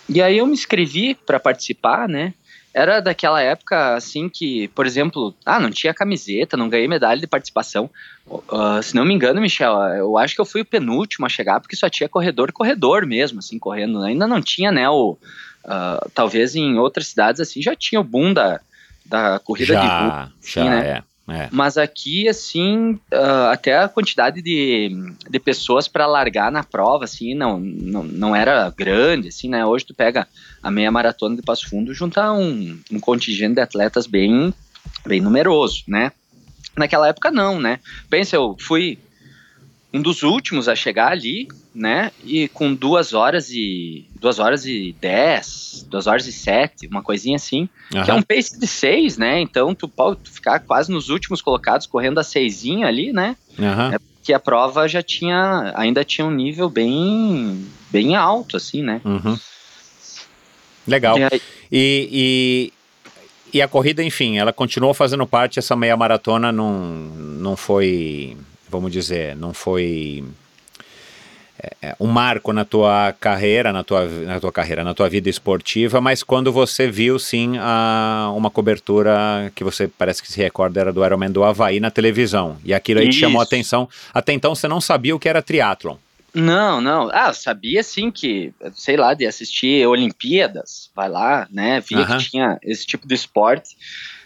e 0.08 0.22
aí 0.22 0.38
eu 0.38 0.46
me 0.46 0.54
inscrevi 0.54 1.14
para 1.14 1.38
participar, 1.38 2.08
né? 2.08 2.32
Era 2.74 3.00
daquela 3.00 3.40
época, 3.42 3.94
assim, 3.94 4.28
que, 4.28 4.68
por 4.68 4.86
exemplo, 4.86 5.34
ah, 5.44 5.60
não 5.60 5.70
tinha 5.70 5.92
camiseta, 5.92 6.56
não 6.56 6.68
ganhei 6.68 6.88
medalha 6.88 7.20
de 7.20 7.26
participação. 7.26 7.90
Uh, 8.26 8.82
se 8.82 8.94
não 8.94 9.04
me 9.04 9.12
engano, 9.12 9.40
Michel, 9.40 9.78
eu 9.94 10.16
acho 10.16 10.34
que 10.34 10.40
eu 10.40 10.46
fui 10.46 10.62
o 10.62 10.66
penúltimo 10.66 11.26
a 11.26 11.28
chegar, 11.28 11.60
porque 11.60 11.76
só 11.76 11.90
tinha 11.90 12.08
corredor, 12.08 12.50
corredor 12.50 13.04
mesmo, 13.04 13.40
assim, 13.40 13.58
correndo. 13.58 14.02
Ainda 14.02 14.26
não 14.26 14.40
tinha, 14.40 14.72
né, 14.72 14.88
o... 14.88 15.18
uh, 15.64 16.10
talvez 16.14 16.56
em 16.56 16.78
outras 16.78 17.08
cidades, 17.08 17.40
assim, 17.40 17.60
já 17.60 17.76
tinha 17.76 18.00
o 18.00 18.04
boom 18.04 18.32
da, 18.32 18.60
da 19.04 19.38
corrida 19.38 19.74
de 19.74 19.86
rua. 19.86 20.32
Já, 20.42 20.64
já, 20.64 20.64
né? 20.64 20.88
é. 20.88 21.11
É. 21.32 21.48
Mas 21.50 21.78
aqui, 21.78 22.28
assim, 22.28 23.00
ah, 23.10 23.52
até 23.52 23.78
a 23.78 23.88
quantidade 23.88 24.42
de, 24.42 24.90
de 25.30 25.38
pessoas 25.38 25.88
para 25.88 26.06
largar 26.06 26.52
na 26.52 26.62
prova, 26.62 27.04
assim, 27.04 27.32
não, 27.32 27.58
não, 27.58 28.04
não 28.04 28.36
era 28.36 28.68
grande, 28.76 29.28
assim, 29.28 29.48
né? 29.48 29.64
Hoje 29.64 29.86
tu 29.86 29.94
pega 29.94 30.28
a 30.62 30.70
meia 30.70 30.90
maratona 30.90 31.34
de 31.34 31.42
Passo 31.42 31.70
Fundo, 31.70 31.94
junta 31.94 32.30
um, 32.32 32.78
um 32.90 33.00
contingente 33.00 33.54
de 33.54 33.60
atletas 33.62 34.06
bem, 34.06 34.52
bem 35.06 35.22
numeroso, 35.22 35.84
né? 35.88 36.12
Naquela 36.76 37.08
época 37.08 37.30
não, 37.30 37.58
né? 37.58 37.80
Pensa, 38.10 38.36
eu 38.36 38.54
fui 38.60 38.98
um 39.92 40.00
dos 40.00 40.22
últimos 40.22 40.68
a 40.68 40.74
chegar 40.74 41.12
ali, 41.12 41.48
né? 41.74 42.10
E 42.24 42.48
com 42.48 42.74
duas 42.74 43.12
horas 43.12 43.50
e 43.50 44.06
duas 44.20 44.38
horas 44.38 44.64
e 44.64 44.94
dez, 45.00 45.86
duas 45.88 46.06
horas 46.06 46.26
e 46.26 46.32
sete, 46.32 46.86
uma 46.86 47.02
coisinha 47.02 47.36
assim, 47.36 47.68
que 47.90 48.10
é 48.10 48.14
um 48.14 48.22
pace 48.22 48.58
de 48.58 48.66
seis, 48.66 49.18
né? 49.18 49.40
Então 49.40 49.74
tu 49.74 49.88
pode 49.88 50.30
ficar 50.30 50.60
quase 50.60 50.90
nos 50.90 51.08
últimos 51.08 51.42
colocados 51.42 51.86
correndo 51.86 52.18
a 52.18 52.24
seisinha 52.24 52.86
ali, 52.86 53.12
né? 53.12 53.36
Aham. 53.58 53.98
Que 54.22 54.32
a 54.32 54.38
prova 54.38 54.88
já 54.88 55.02
tinha, 55.02 55.72
ainda 55.74 56.04
tinha 56.04 56.24
um 56.24 56.30
nível 56.30 56.70
bem, 56.70 57.66
bem 57.90 58.14
alto, 58.14 58.56
assim, 58.56 58.80
né? 58.80 59.00
Uhum. 59.04 59.36
Legal. 60.86 61.18
E 61.18 61.22
E, 61.72 62.08
e, 62.12 62.72
e 63.58 63.62
a 63.62 63.66
corrida, 63.66 64.02
enfim, 64.04 64.36
ela 64.36 64.52
continuou 64.52 64.92
fazendo 64.92 65.26
parte, 65.26 65.58
essa 65.58 65.74
meia 65.74 65.96
maratona 65.96 66.52
não, 66.52 66.72
não 66.72 67.56
foi, 67.56 68.36
vamos 68.72 68.90
dizer, 68.90 69.36
não 69.36 69.52
foi 69.52 70.24
é, 71.62 71.88
é, 71.90 71.96
um 72.00 72.06
marco 72.06 72.52
na 72.52 72.64
tua 72.64 73.14
carreira, 73.20 73.70
na 73.72 73.84
tua, 73.84 74.06
na 74.06 74.40
tua 74.40 74.50
carreira, 74.50 74.82
na 74.82 74.94
tua 74.94 75.08
vida 75.10 75.28
esportiva, 75.28 76.00
mas 76.00 76.22
quando 76.22 76.50
você 76.50 76.90
viu, 76.90 77.18
sim, 77.18 77.58
a, 77.60 78.32
uma 78.34 78.50
cobertura 78.50 79.52
que 79.54 79.62
você 79.62 79.86
parece 79.86 80.22
que 80.22 80.32
se 80.32 80.40
recorda 80.40 80.80
era 80.80 80.92
do 80.92 81.04
Ironman 81.04 81.30
do 81.30 81.44
Havaí 81.44 81.78
na 81.78 81.90
televisão, 81.90 82.56
e 82.64 82.72
aquilo 82.72 83.00
aí 83.00 83.10
te 83.10 83.16
chamou 83.16 83.40
a 83.40 83.44
Isso. 83.44 83.54
atenção. 83.54 83.88
Até 84.14 84.32
então 84.32 84.54
você 84.54 84.66
não 84.66 84.80
sabia 84.80 85.14
o 85.14 85.20
que 85.20 85.28
era 85.28 85.42
triatlon. 85.42 85.96
Não, 86.34 86.80
não. 86.80 87.10
Ah, 87.12 87.34
sabia 87.34 87.82
sim 87.82 88.10
que, 88.10 88.54
sei 88.74 88.96
lá, 88.96 89.12
de 89.12 89.26
assistir 89.26 89.86
Olimpíadas, 89.86 90.90
vai 90.96 91.08
lá, 91.08 91.46
né? 91.50 91.80
Via 91.80 92.00
Aham. 92.00 92.16
que 92.16 92.30
tinha 92.30 92.58
esse 92.62 92.86
tipo 92.86 93.06
de 93.06 93.14
esporte, 93.14 93.76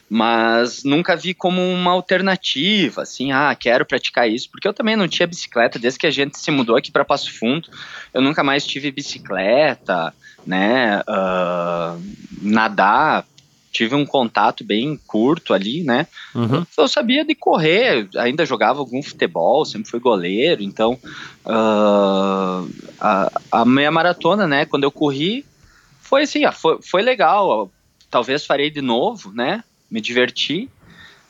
mas 0.08 0.84
nunca 0.84 1.16
vi 1.16 1.34
como 1.34 1.60
uma 1.60 1.90
alternativa, 1.90 3.02
assim, 3.02 3.32
ah, 3.32 3.54
quero 3.54 3.84
praticar 3.84 4.28
isso, 4.28 4.48
porque 4.50 4.66
eu 4.66 4.74
também 4.74 4.94
não 4.94 5.08
tinha 5.08 5.26
bicicleta 5.26 5.78
desde 5.78 5.98
que 5.98 6.06
a 6.06 6.10
gente 6.10 6.38
se 6.38 6.50
mudou 6.50 6.76
aqui 6.76 6.92
para 6.92 7.04
Passo 7.04 7.32
Fundo. 7.36 7.68
Eu 8.14 8.22
nunca 8.22 8.44
mais 8.44 8.64
tive 8.64 8.90
bicicleta, 8.92 10.14
né? 10.46 11.02
ah, 11.08 11.96
nadar, 12.40 13.26
tive 13.76 13.94
um 13.94 14.06
contato 14.06 14.64
bem 14.64 14.98
curto 15.06 15.52
ali, 15.52 15.82
né? 15.82 16.06
Uhum. 16.34 16.64
Eu 16.78 16.88
sabia 16.88 17.24
de 17.24 17.34
correr, 17.34 18.08
ainda 18.16 18.46
jogava 18.46 18.78
algum 18.78 19.02
futebol, 19.02 19.66
sempre 19.66 19.90
fui 19.90 20.00
goleiro, 20.00 20.62
então 20.62 20.98
ah, 21.44 22.64
a, 22.98 23.40
a 23.52 23.64
meia 23.66 23.90
maratona, 23.90 24.46
né, 24.46 24.64
quando 24.64 24.84
eu 24.84 24.90
corri, 24.90 25.44
foi 26.00 26.22
assim, 26.22 26.44
ah, 26.44 26.52
foi, 26.52 26.78
foi 26.80 27.02
legal, 27.02 27.70
talvez 28.10 28.46
farei 28.46 28.70
de 28.70 28.80
novo, 28.80 29.30
né, 29.32 29.62
me 29.90 30.00
diverti, 30.00 30.68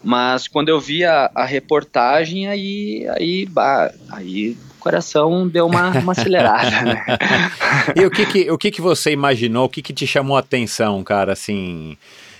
mas 0.02 0.46
quando 0.46 0.68
eu 0.68 0.80
vi 0.80 1.04
a, 1.04 1.30
a 1.34 1.44
reportagem, 1.44 2.46
aí, 2.48 3.06
aí, 3.08 3.46
bah, 3.46 3.92
aí 4.10 4.50
o 4.50 4.78
coração 4.78 5.48
deu 5.48 5.66
uma, 5.66 5.90
uma 5.98 6.12
acelerada, 6.16 6.82
né. 6.82 7.04
E 7.94 8.04
o 8.04 8.10
que 8.10 8.26
que, 8.26 8.50
o 8.50 8.58
que 8.58 8.70
que 8.70 8.80
você 8.80 9.10
imaginou, 9.10 9.66
o 9.66 9.68
que 9.68 9.82
que 9.82 9.92
te 9.92 10.06
chamou 10.06 10.36
a 10.36 10.40
atenção, 10.40 11.02
cara, 11.02 11.32
assim, 11.32 11.96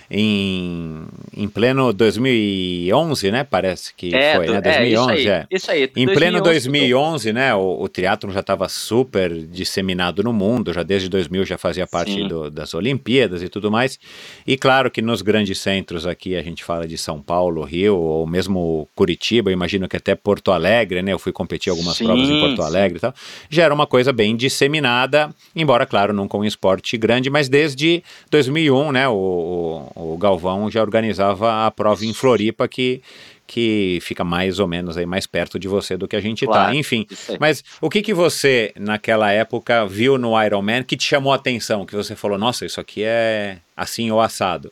em, 0.09 1.05
em 1.35 1.47
pleno 1.47 1.91
2011, 1.93 3.31
né, 3.31 3.43
parece 3.43 3.93
que 3.93 4.11
foi, 4.35 4.45
do- 4.47 4.53
né, 4.53 4.61
2011, 4.61 4.97
isso 4.97 5.09
aí, 5.09 5.27
é. 5.27 5.45
isso 5.51 5.71
aí, 5.71 5.83
Em 5.95 6.05
pleno 6.07 6.41
2011, 6.41 6.41
2011, 6.41 7.33
né, 7.33 7.53
o, 7.55 7.81
o 7.81 7.89
triatlon 7.89 8.31
já 8.31 8.39
estava 8.39 8.67
super 8.69 9.33
disseminado 9.33 10.23
no 10.23 10.31
mundo, 10.33 10.73
já 10.73 10.83
desde 10.83 11.09
2000 11.09 11.45
já 11.45 11.57
fazia 11.57 11.85
parte 11.87 12.13
Sim. 12.13 12.27
do- 12.27 12.49
das 12.49 12.73
Olimpíadas 12.73 13.41
e 13.43 13.49
tudo 13.49 13.69
mais. 13.71 13.99
E 14.45 14.57
claro 14.57 14.89
que 14.89 15.01
nos 15.01 15.21
grandes 15.21 15.59
centros 15.59 16.05
aqui, 16.07 16.35
a 16.35 16.41
gente 16.41 16.63
fala 16.63 16.87
de 16.87 16.97
São 16.97 17.21
Paulo, 17.21 17.63
Rio, 17.63 17.97
ou 17.97 18.25
mesmo 18.27 18.87
Curitiba, 18.95 19.51
imagino 19.51 19.87
que 19.87 19.97
até 19.97 20.15
Porto 20.15 20.51
Alegre, 20.51 21.01
né, 21.01 21.13
eu 21.13 21.19
fui 21.19 21.31
competir 21.31 21.69
algumas 21.69 21.97
Sim, 21.97 22.05
provas 22.05 22.29
em 22.29 22.39
Porto 22.39 22.61
sim. 22.61 22.67
Alegre 22.67 22.97
e 22.97 23.01
tal, 23.01 23.13
já 23.49 23.63
era 23.63 23.73
uma 23.73 23.87
coisa 23.87 24.11
bem 24.13 24.35
disseminada, 24.35 25.29
embora, 25.55 25.85
claro, 25.85 26.13
nunca 26.13 26.37
um 26.37 26.43
esporte 26.45 26.97
grande, 26.97 27.29
mas 27.29 27.49
desde 27.49 28.03
2001, 28.31 28.91
né, 28.91 29.07
o, 29.07 29.13
o, 29.13 29.91
o 29.99 30.17
Galvão 30.17 30.69
já 30.69 30.81
organizava 30.81 31.65
a 31.65 31.71
prova 31.71 32.05
em 32.05 32.13
Floripa, 32.13 32.67
que 32.67 33.01
que 33.49 33.99
fica 34.01 34.25
mais 34.25 34.59
ou 34.59 34.67
menos 34.67 34.97
aí 34.97 35.05
mais 35.05 35.25
perto 35.25 35.57
de 35.57 35.69
você 35.69 35.95
do 35.95 36.05
que 36.05 36.17
a 36.17 36.19
gente 36.19 36.45
tá. 36.45 36.51
Claro. 36.51 36.73
Enfim, 36.75 37.07
Isso 37.09 37.31
aí. 37.31 37.37
mas 37.39 37.63
o 37.79 37.89
que 37.89 38.01
que 38.01 38.13
você 38.13 38.73
naquela 38.77 39.31
época 39.31 39.85
viu 39.87 40.17
no 40.17 40.41
Iron 40.43 40.61
Man 40.61 40.83
que 40.83 40.97
te 40.97 41.05
chamou 41.05 41.31
a 41.31 41.37
atenção, 41.37 41.85
que 41.85 41.95
você 41.95 42.13
falou, 42.13 42.37
nossa, 42.37 42.65
isso 42.65 42.81
aqui 42.81 43.03
é 43.05 43.59
assim 43.75 44.11
ou 44.11 44.19
assado? 44.19 44.69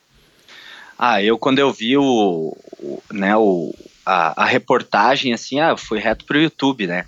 Ah, 1.00 1.24
eu 1.24 1.38
quando 1.38 1.60
eu 1.60 1.72
vi 1.72 1.96
o, 1.98 2.54
o- 2.80 3.02
né, 3.14 3.36
o, 3.38 3.74
a, 4.06 4.44
a 4.44 4.46
reportagem, 4.46 5.32
assim, 5.34 5.60
ah, 5.62 5.70
eu 5.70 5.78
fui 5.78 6.00
reto 6.00 6.26
pro 6.26 6.38
YouTube, 6.40 6.86
né? 6.86 7.06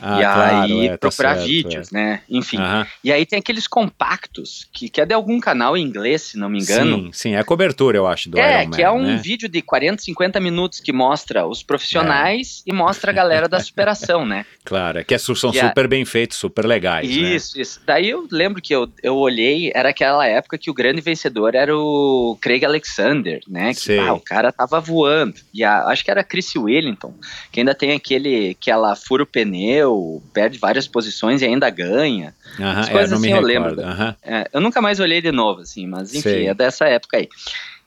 Ah, 0.00 0.18
e 0.18 0.22
claro, 0.22 0.56
aí 0.72 0.86
é, 0.86 0.90
tá 0.92 0.98
procurar 0.98 1.34
certo, 1.36 1.46
vídeos, 1.48 1.90
né? 1.90 2.22
Enfim. 2.28 2.58
é. 2.60 2.86
E 3.02 3.12
aí 3.12 3.26
tem 3.26 3.38
aqueles 3.38 3.66
compactos, 3.66 4.68
que, 4.72 4.88
que 4.88 5.00
é 5.00 5.06
de 5.06 5.14
algum 5.14 5.40
canal 5.40 5.76
em 5.76 5.82
inglês, 5.82 6.22
se 6.22 6.38
não 6.38 6.48
me 6.48 6.60
engano. 6.60 6.96
Sim, 6.96 7.10
sim, 7.12 7.34
é 7.34 7.38
a 7.38 7.44
cobertura, 7.44 7.96
eu 7.98 8.06
acho, 8.06 8.30
do 8.30 8.38
é, 8.38 8.60
Iron 8.60 8.70
Man, 8.70 8.76
que 8.76 8.82
é 8.82 8.90
um 8.90 9.02
né? 9.02 9.16
vídeo 9.22 9.48
de 9.48 9.60
40, 9.62 10.02
50 10.02 10.40
minutos 10.40 10.80
que 10.80 10.92
mostra 10.92 11.46
os 11.46 11.62
profissionais 11.62 12.62
e 12.66 12.72
mostra 12.72 13.10
a 13.10 13.14
galera 13.14 13.48
da 13.48 13.60
superação, 13.60 14.24
né? 14.24 14.44
Claro, 14.68 14.98
é 14.98 15.04
que 15.04 15.14
é 15.14 15.18
são 15.18 15.34
E 15.52 15.58
a- 15.60 15.68
super 15.68 15.88
bem 15.88 16.04
feitos, 16.04 16.36
super 16.36 16.66
legais, 16.66 17.08
né? 17.08 17.14
Isso, 17.34 17.58
isso. 17.58 17.80
Daí 17.86 18.10
eu 18.10 18.28
lembro 18.30 18.60
que 18.60 18.74
eu, 18.74 18.86
eu 19.02 19.16
olhei, 19.16 19.72
era 19.74 19.88
aquela 19.88 20.26
época 20.26 20.58
que 20.58 20.70
o 20.70 20.74
grande 20.74 21.00
vencedor 21.00 21.54
era 21.54 21.74
o 21.74 22.36
Craig 22.38 22.64
Alexander, 22.66 23.40
né? 23.48 23.72
Que 23.72 23.80
Sei. 23.80 23.98
ah, 23.98 24.12
o 24.12 24.20
cara 24.20 24.52
tava 24.52 24.78
voando. 24.78 25.36
E 25.54 25.64
a- 25.64 25.84
acho 25.86 26.04
que 26.04 26.10
era 26.10 26.20
a 26.20 26.24
Chris 26.24 26.54
Wellington, 26.54 27.14
que 27.50 27.60
ainda 27.60 27.74
tem 27.74 27.92
aquele 27.92 28.54
que 28.60 28.70
ela 28.70 28.94
fura 28.94 29.22
o 29.22 29.26
pneu, 29.26 29.87
perde 30.32 30.58
várias 30.58 30.86
posições 30.86 31.42
e 31.42 31.44
ainda 31.44 31.68
ganha. 31.70 32.34
Aham, 32.58 32.80
As 32.80 32.88
é, 32.88 32.92
coisas 32.92 33.20
me 33.20 33.28
assim 33.28 33.36
eu 33.36 33.42
lembro. 33.42 33.80
aham. 33.80 34.16
É, 34.22 34.48
eu 34.52 34.60
nunca 34.60 34.80
mais 34.80 35.00
olhei 35.00 35.20
de 35.20 35.32
novo, 35.32 35.60
assim, 35.60 35.86
mas 35.86 36.10
enfim, 36.14 36.22
Sei. 36.30 36.48
é 36.48 36.54
dessa 36.54 36.86
época 36.86 37.16
aí. 37.18 37.28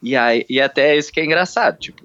E, 0.01 0.15
aí. 0.15 0.45
e 0.49 0.59
até 0.59 0.97
isso 0.97 1.11
que 1.11 1.19
é 1.19 1.25
engraçado, 1.25 1.77
tipo, 1.77 2.03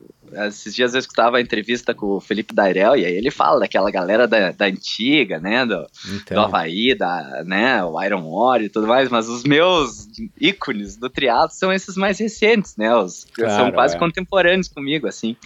esses 0.48 0.74
dias 0.74 0.92
eu 0.92 1.00
escutava 1.00 1.38
a 1.38 1.40
entrevista 1.40 1.94
com 1.94 2.16
o 2.16 2.20
Felipe 2.20 2.54
Dairel, 2.54 2.96
e 2.96 3.04
aí 3.04 3.14
ele 3.14 3.30
fala 3.30 3.60
daquela 3.60 3.90
galera 3.90 4.26
da, 4.26 4.50
da 4.50 4.66
antiga, 4.66 5.38
né, 5.38 5.64
do, 5.64 5.76
do 5.78 5.88
Então, 6.16 6.44
Havaí, 6.44 6.94
da, 6.94 7.42
né, 7.44 7.82
o 7.84 8.02
Iron 8.02 8.28
Warrior 8.30 8.66
e 8.66 8.68
tudo 8.68 8.86
mais, 8.86 9.08
mas 9.08 9.28
os 9.28 9.44
meus 9.44 10.06
ícones 10.38 10.96
do 10.96 11.08
triatlo 11.08 11.56
são 11.56 11.72
esses 11.72 11.96
mais 11.96 12.18
recentes, 12.18 12.76
né, 12.76 12.94
os 12.94 13.24
Claro, 13.32 13.50
são 13.54 13.72
quase 13.72 13.96
é. 13.96 13.98
contemporâneos 13.98 14.68
comigo, 14.68 15.06
assim. 15.06 15.36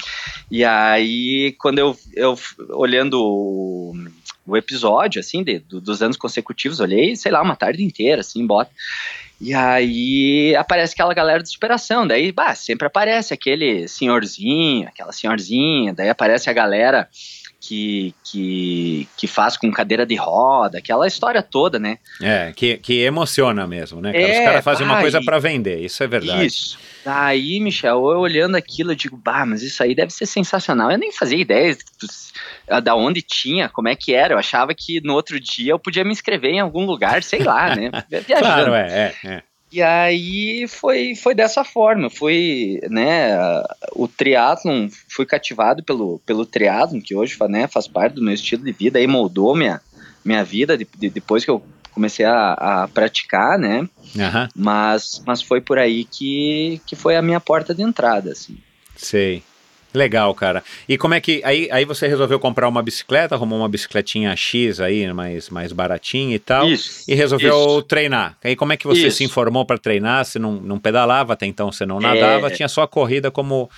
E 0.51 0.65
aí, 0.65 1.55
quando 1.59 1.79
eu, 1.79 1.97
eu 2.15 2.39
olhando 2.71 3.93
o, 4.51 4.57
episódio, 4.57 5.21
assim, 5.21 5.43
de, 5.43 5.59
do- 5.61 5.81
dos 5.81 6.03
anos 6.03 6.17
consecutivos, 6.17 6.81
olhei, 6.81 7.17
sei 7.17 7.31
lá, 7.33 7.43
uma 7.43 7.57
tarde 7.57 7.83
inteira, 7.85 8.21
assim, 8.21 8.47
bota. 8.47 8.71
E 9.41 9.55
aí 9.55 10.55
aparece 10.57 10.93
aquela 10.93 11.15
galera 11.15 11.43
de 11.43 11.49
superação, 11.49 12.07
daí, 12.07 12.31
bah, 12.31 12.55
sempre 12.55 12.87
aparece 12.87 13.33
aquele 13.33 13.89
senhorzinho, 13.89 14.87
aquela 14.89 15.13
senhorzinha, 15.13 15.95
daí 15.95 16.11
aparece 16.11 16.51
a 16.51 16.53
galera 16.53 17.09
que, 17.61 18.15
que, 18.25 19.07
que 19.17 19.27
faz 19.27 19.57
com 19.57 19.71
cadeira 19.71 20.07
de 20.07 20.17
roda, 20.17 20.79
aquela 20.79 21.07
história 21.07 21.43
toda, 21.43 21.79
né? 21.79 21.99
é, 22.23 22.53
que, 22.57 22.79
que 22.79 23.01
emociona 23.03 23.67
mesmo, 23.67 24.01
né? 24.01 24.13
cara? 24.13 24.25
Os 24.31 24.37
É, 24.39 24.45
caras 24.45 24.65
fazem 24.65 24.87
uma 24.87 24.99
coisa 25.01 25.21
pra 25.23 25.39
vender, 25.39 25.81
isso 25.81 26.03
é 26.03 26.07
verdade. 26.07 26.47
Isso. 26.47 26.79
Daí, 27.05 27.61
Michel, 27.61 27.97
eu 28.11 28.19
olhando 28.21 28.57
aquilo, 28.57 28.93
eu 28.93 28.97
digo, 28.97 29.17
bah, 29.17 29.45
mas 29.47 29.63
isso 29.63 29.83
aí 29.83 29.95
deve 29.95 30.11
ser 30.13 30.27
sensacional. 30.27 30.91
Eu 30.91 30.99
nem 30.99 31.13
fazia 31.13 31.39
ideia 31.39 31.75
do- 32.01 32.81
da 32.83 32.95
onde 32.95 33.23
tinha, 33.23 33.69
como 33.69 33.89
é 33.89 33.97
que 33.97 34.13
era. 34.15 34.35
Eu 34.35 34.39
achava 34.39 34.75
que 34.75 35.01
no 35.03 35.15
outro 35.15 35.39
dia 35.41 35.73
eu 35.73 35.79
podia 35.79 36.05
me 36.05 36.13
inscrever 36.13 36.51
em 36.53 36.61
algum 36.61 36.85
lugar, 36.85 37.23
sei 37.23 37.43
lá, 37.43 37.75
né? 37.75 37.91
Viajando. 38.11 38.39
Claro, 38.41 38.75
é, 38.75 39.15
é, 39.25 39.29
é. 39.29 39.43
E 39.73 39.81
aí 39.81 40.67
foi, 40.67 41.15
foi 41.15 41.35
dessa 41.35 41.63
forma, 41.63 42.11
foi, 42.11 42.81
né, 42.91 43.37
o 43.93 44.09
triatlon, 44.09 44.89
fui 45.09 45.25
cativado 45.25 45.85
pelo, 45.85 46.19
pelo 46.27 46.45
triatlon, 46.45 47.01
que 47.01 47.15
hoje 47.15 47.37
né, 47.49 47.69
faz 47.69 47.87
parte 47.87 48.15
do 48.15 48.23
meu 48.23 48.35
estilo 48.35 48.65
de 48.65 48.73
vida, 48.73 48.99
aí 48.99 49.07
moldou 49.07 49.55
minha, 49.55 49.81
minha 50.25 50.43
vida 50.43 50.77
de- 50.77 50.89
de- 50.97 51.11
depois 51.11 51.45
que 51.45 51.51
eu 51.51 51.63
comecei 51.93 52.25
a, 52.27 52.53
a 52.83 52.89
praticar, 52.89 53.59
né, 53.59 53.89
Aham, 54.19 54.49
mas, 54.57 55.23
mas 55.25 55.41
foi 55.41 55.61
por 55.61 55.79
aí 55.79 56.05
que, 56.05 56.81
que 56.85 56.97
foi 56.97 57.17
a 57.17 57.23
minha 57.23 57.39
porta 57.41 57.73
de 57.73 57.83
entrada, 57.83 58.33
assim. 58.33 58.59
sei. 58.97 59.43
Legal, 59.93 60.33
cara. 60.35 60.63
E 60.89 60.97
como 60.97 61.15
é 61.15 61.21
que. 61.21 61.41
Aí, 61.45 61.69
aí 61.73 61.85
você 61.85 62.07
resolveu 62.07 62.39
comprar 62.39 62.69
uma 62.69 62.83
bicicleta, 62.83 63.35
arrumou 63.35 63.59
uma 63.59 63.69
bicicletinha 63.69 64.35
X 64.37 64.81
aí, 64.81 65.13
mais, 65.13 65.51
mais 65.51 65.73
baratinha 65.73 66.35
e 66.35 66.39
tal. 66.39 66.69
Isso. 66.69 67.11
E 67.11 67.15
resolveu 67.15 67.57
isso. 67.79 67.83
treinar. 67.83 68.37
Aí 68.43 68.55
como 68.55 68.73
é 68.73 68.77
que 68.77 68.87
você 68.87 69.09
Isso. 69.09 69.19
se 69.19 69.25
informou 69.25 69.65
para 69.65 69.79
treinar? 69.79 70.25
Você 70.25 70.39
não, 70.39 70.53
não 70.53 70.79
pedalava, 70.79 71.33
até 71.33 71.47
então 71.47 71.73
você 71.73 71.85
não 71.85 71.99
nadava, 72.01 72.47
É. 72.47 72.51
tinha 72.51 72.69
só 72.69 72.83
a 72.83 72.89
corrida 72.89 73.31
como, 73.31 73.69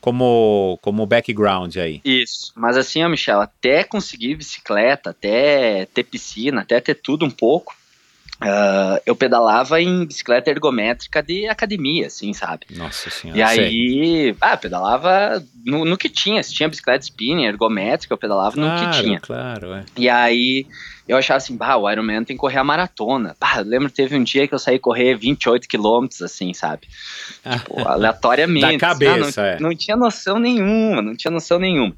como, 0.00 0.78
como 0.82 1.06
background 1.06 1.76
aí. 1.76 2.00
Isso. 2.04 2.52
Mas 2.56 2.76
assim, 2.76 3.02
ó, 3.04 3.08
Michel, 3.08 3.40
até 3.40 3.84
conseguir 3.84 4.34
bicicleta, 4.34 5.10
até 5.10 5.86
ter 5.94 6.02
piscina, 6.02 6.62
até 6.62 6.80
ter 6.80 6.94
tudo 6.96 7.24
um 7.24 7.30
pouco, 7.30 7.74
uh, 8.48 9.00
eu 9.06 9.14
pedalava 9.14 9.80
em 9.80 10.04
bicicleta 10.04 10.50
ergométrica 10.50 11.22
de 11.22 11.46
academia, 11.46 12.06
assim, 12.06 12.32
sabe? 12.32 12.66
Nossa 12.70 13.10
senhora. 13.10 13.38
E 13.38 13.42
aí, 13.42 14.36
ah, 14.40 14.56
pedalava 14.56 15.42
no, 15.64 15.84
no 15.84 15.96
que 15.96 16.08
tinha. 16.08 16.42
Se 16.42 16.52
tinha 16.52 16.68
bicicleta 16.68 17.04
spinning, 17.04 17.44
ergométrica, 17.44 18.12
eu 18.12 18.18
pedalava 18.18 18.54
claro, 18.54 18.86
no 18.86 18.92
que 18.92 19.02
tinha. 19.02 19.20
Claro, 19.20 19.74
é. 19.74 19.84
E 19.96 20.08
aí 20.08 20.66
eu 21.06 21.16
achava 21.16 21.38
assim, 21.38 21.56
bah, 21.56 21.76
o 21.76 21.90
Ironman 21.90 22.24
tem 22.24 22.36
que 22.36 22.40
correr 22.40 22.58
a 22.58 22.64
maratona. 22.64 23.36
Bah, 23.38 23.58
eu 23.58 23.64
lembro 23.64 23.88
que 23.88 23.94
teve 23.94 24.16
um 24.16 24.22
dia 24.22 24.46
que 24.46 24.54
eu 24.54 24.58
saí 24.58 24.78
correr 24.78 25.16
28 25.16 25.66
quilômetros, 25.68 26.22
assim, 26.22 26.54
sabe? 26.54 26.86
Tipo, 27.50 27.86
aleatoriamente. 27.86 28.62
Da 28.72 28.78
cabeça, 28.78 29.40
ah, 29.40 29.44
não, 29.44 29.50
é. 29.50 29.60
não 29.60 29.76
tinha 29.76 29.96
noção 29.96 30.38
nenhuma, 30.38 31.02
não 31.02 31.16
tinha 31.16 31.30
noção 31.30 31.58
nenhuma. 31.58 31.94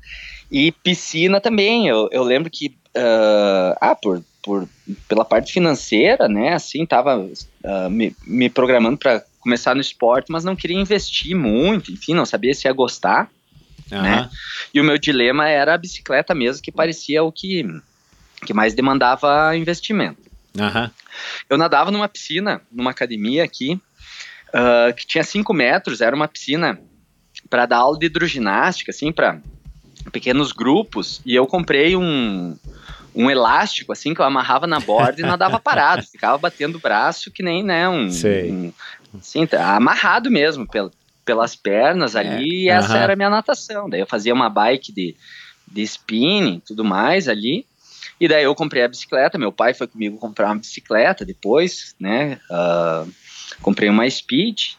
E 0.50 0.72
piscina 0.72 1.40
também, 1.40 1.87
eu, 1.88 2.09
eu 2.11 2.22
lembro 2.22 2.50
que, 2.50 2.68
uh, 2.96 3.76
ah, 3.80 3.94
por, 3.94 4.22
por, 4.44 4.68
pela 5.09 5.24
parte 5.24 5.52
financeira, 5.52 6.28
né, 6.28 6.52
assim, 6.52 6.85
tava 6.85 7.16
uh, 7.18 7.90
me, 7.90 8.14
me 8.26 8.50
programando 8.50 8.98
para 8.98 9.24
começar 9.40 9.74
no 9.74 9.80
esporte, 9.80 10.30
mas 10.30 10.44
não 10.44 10.54
queria 10.54 10.78
investir 10.78 11.35
muito, 11.35 11.90
enfim, 11.90 12.14
não 12.14 12.26
sabia 12.26 12.54
se 12.54 12.68
ia 12.68 12.72
gostar, 12.72 13.30
Aham. 13.90 14.02
né? 14.02 14.30
E 14.72 14.80
o 14.80 14.85
meu 14.85 14.98
dilema 14.98 15.48
era 15.48 15.74
a 15.74 15.78
bicicleta 15.78 16.35
mesmo, 16.35 16.62
que 16.62 16.72
parecia 16.72 17.22
o 17.22 17.33
que, 17.33 17.66
que 18.46 18.54
mais 18.54 18.74
demandava 18.74 19.57
investimento. 19.57 20.22
Aham. 20.59 20.90
Eu 21.48 21.59
nadava 21.59 21.90
numa 21.90 22.09
piscina, 22.09 22.61
numa 22.72 22.90
academia 22.90 23.44
aqui, 23.44 23.80
ah, 24.54 24.92
que 24.92 25.04
tinha 25.04 25.24
5 25.24 25.52
metros, 25.52 26.00
era 26.00 26.14
uma 26.14 26.28
piscina 26.28 26.78
para 27.50 27.66
dar 27.66 27.78
aula 27.78 27.98
de 27.98 28.07
hidroginástica, 28.07 28.92
assim, 28.92 29.11
para 29.11 29.40
pequenos 30.12 30.52
grupos, 30.52 31.20
e 31.26 31.35
eu 31.35 31.46
comprei 31.46 31.96
um, 31.96 32.57
um 33.14 33.31
elástico, 33.31 33.92
assim, 33.92 34.12
que 34.12 34.20
eu 34.20 34.24
amarrava 34.24 34.66
na 34.66 34.81
borda 34.81 35.20
e 35.20 35.24
nadava 35.24 35.61
parado, 35.61 36.03
ficava 36.03 36.37
batendo 36.37 36.77
o 36.77 36.81
braço 36.81 37.31
que 37.31 37.42
nem, 37.42 37.62
né, 37.62 37.88
um... 37.88 38.11
Sei. 38.11 38.50
um 38.50 38.72
assim, 39.18 39.46
tá 39.46 39.77
amarrado 39.77 40.31
mesmo, 40.31 40.66
pel, 40.66 40.90
pelas 41.24 41.55
pernas 41.55 42.16
ali, 42.16 42.64
e 42.64 42.68
essa 42.68 42.94
aham. 42.94 43.03
era 43.03 43.12
a 43.12 43.16
minha 43.16 43.31
natação. 43.31 43.88
Daí 43.88 44.00
eu 44.00 44.07
fazia 44.07 44.35
uma 44.35 44.50
bike 44.50 44.92
de, 44.92 45.14
de 45.70 45.83
spinning 45.83 46.57
e 46.57 46.61
tudo 46.61 46.85
mais 46.85 47.29
ali, 47.29 47.64
e 48.20 48.29
daí 48.29 48.44
eu 48.44 48.55
comprei 48.55 48.83
a 48.83 48.88
bicicleta, 48.88 49.38
meu 49.38 49.53
pai 49.53 49.74
foi 49.74 49.87
comigo 49.87 50.18
comprar 50.18 50.48
uma 50.48 50.57
bicicleta 50.57 51.24
depois, 51.24 51.94
né? 51.98 52.38
ah, 52.50 53.05
comprei 53.61 53.88
uma 53.88 54.09
Speed. 54.09 54.74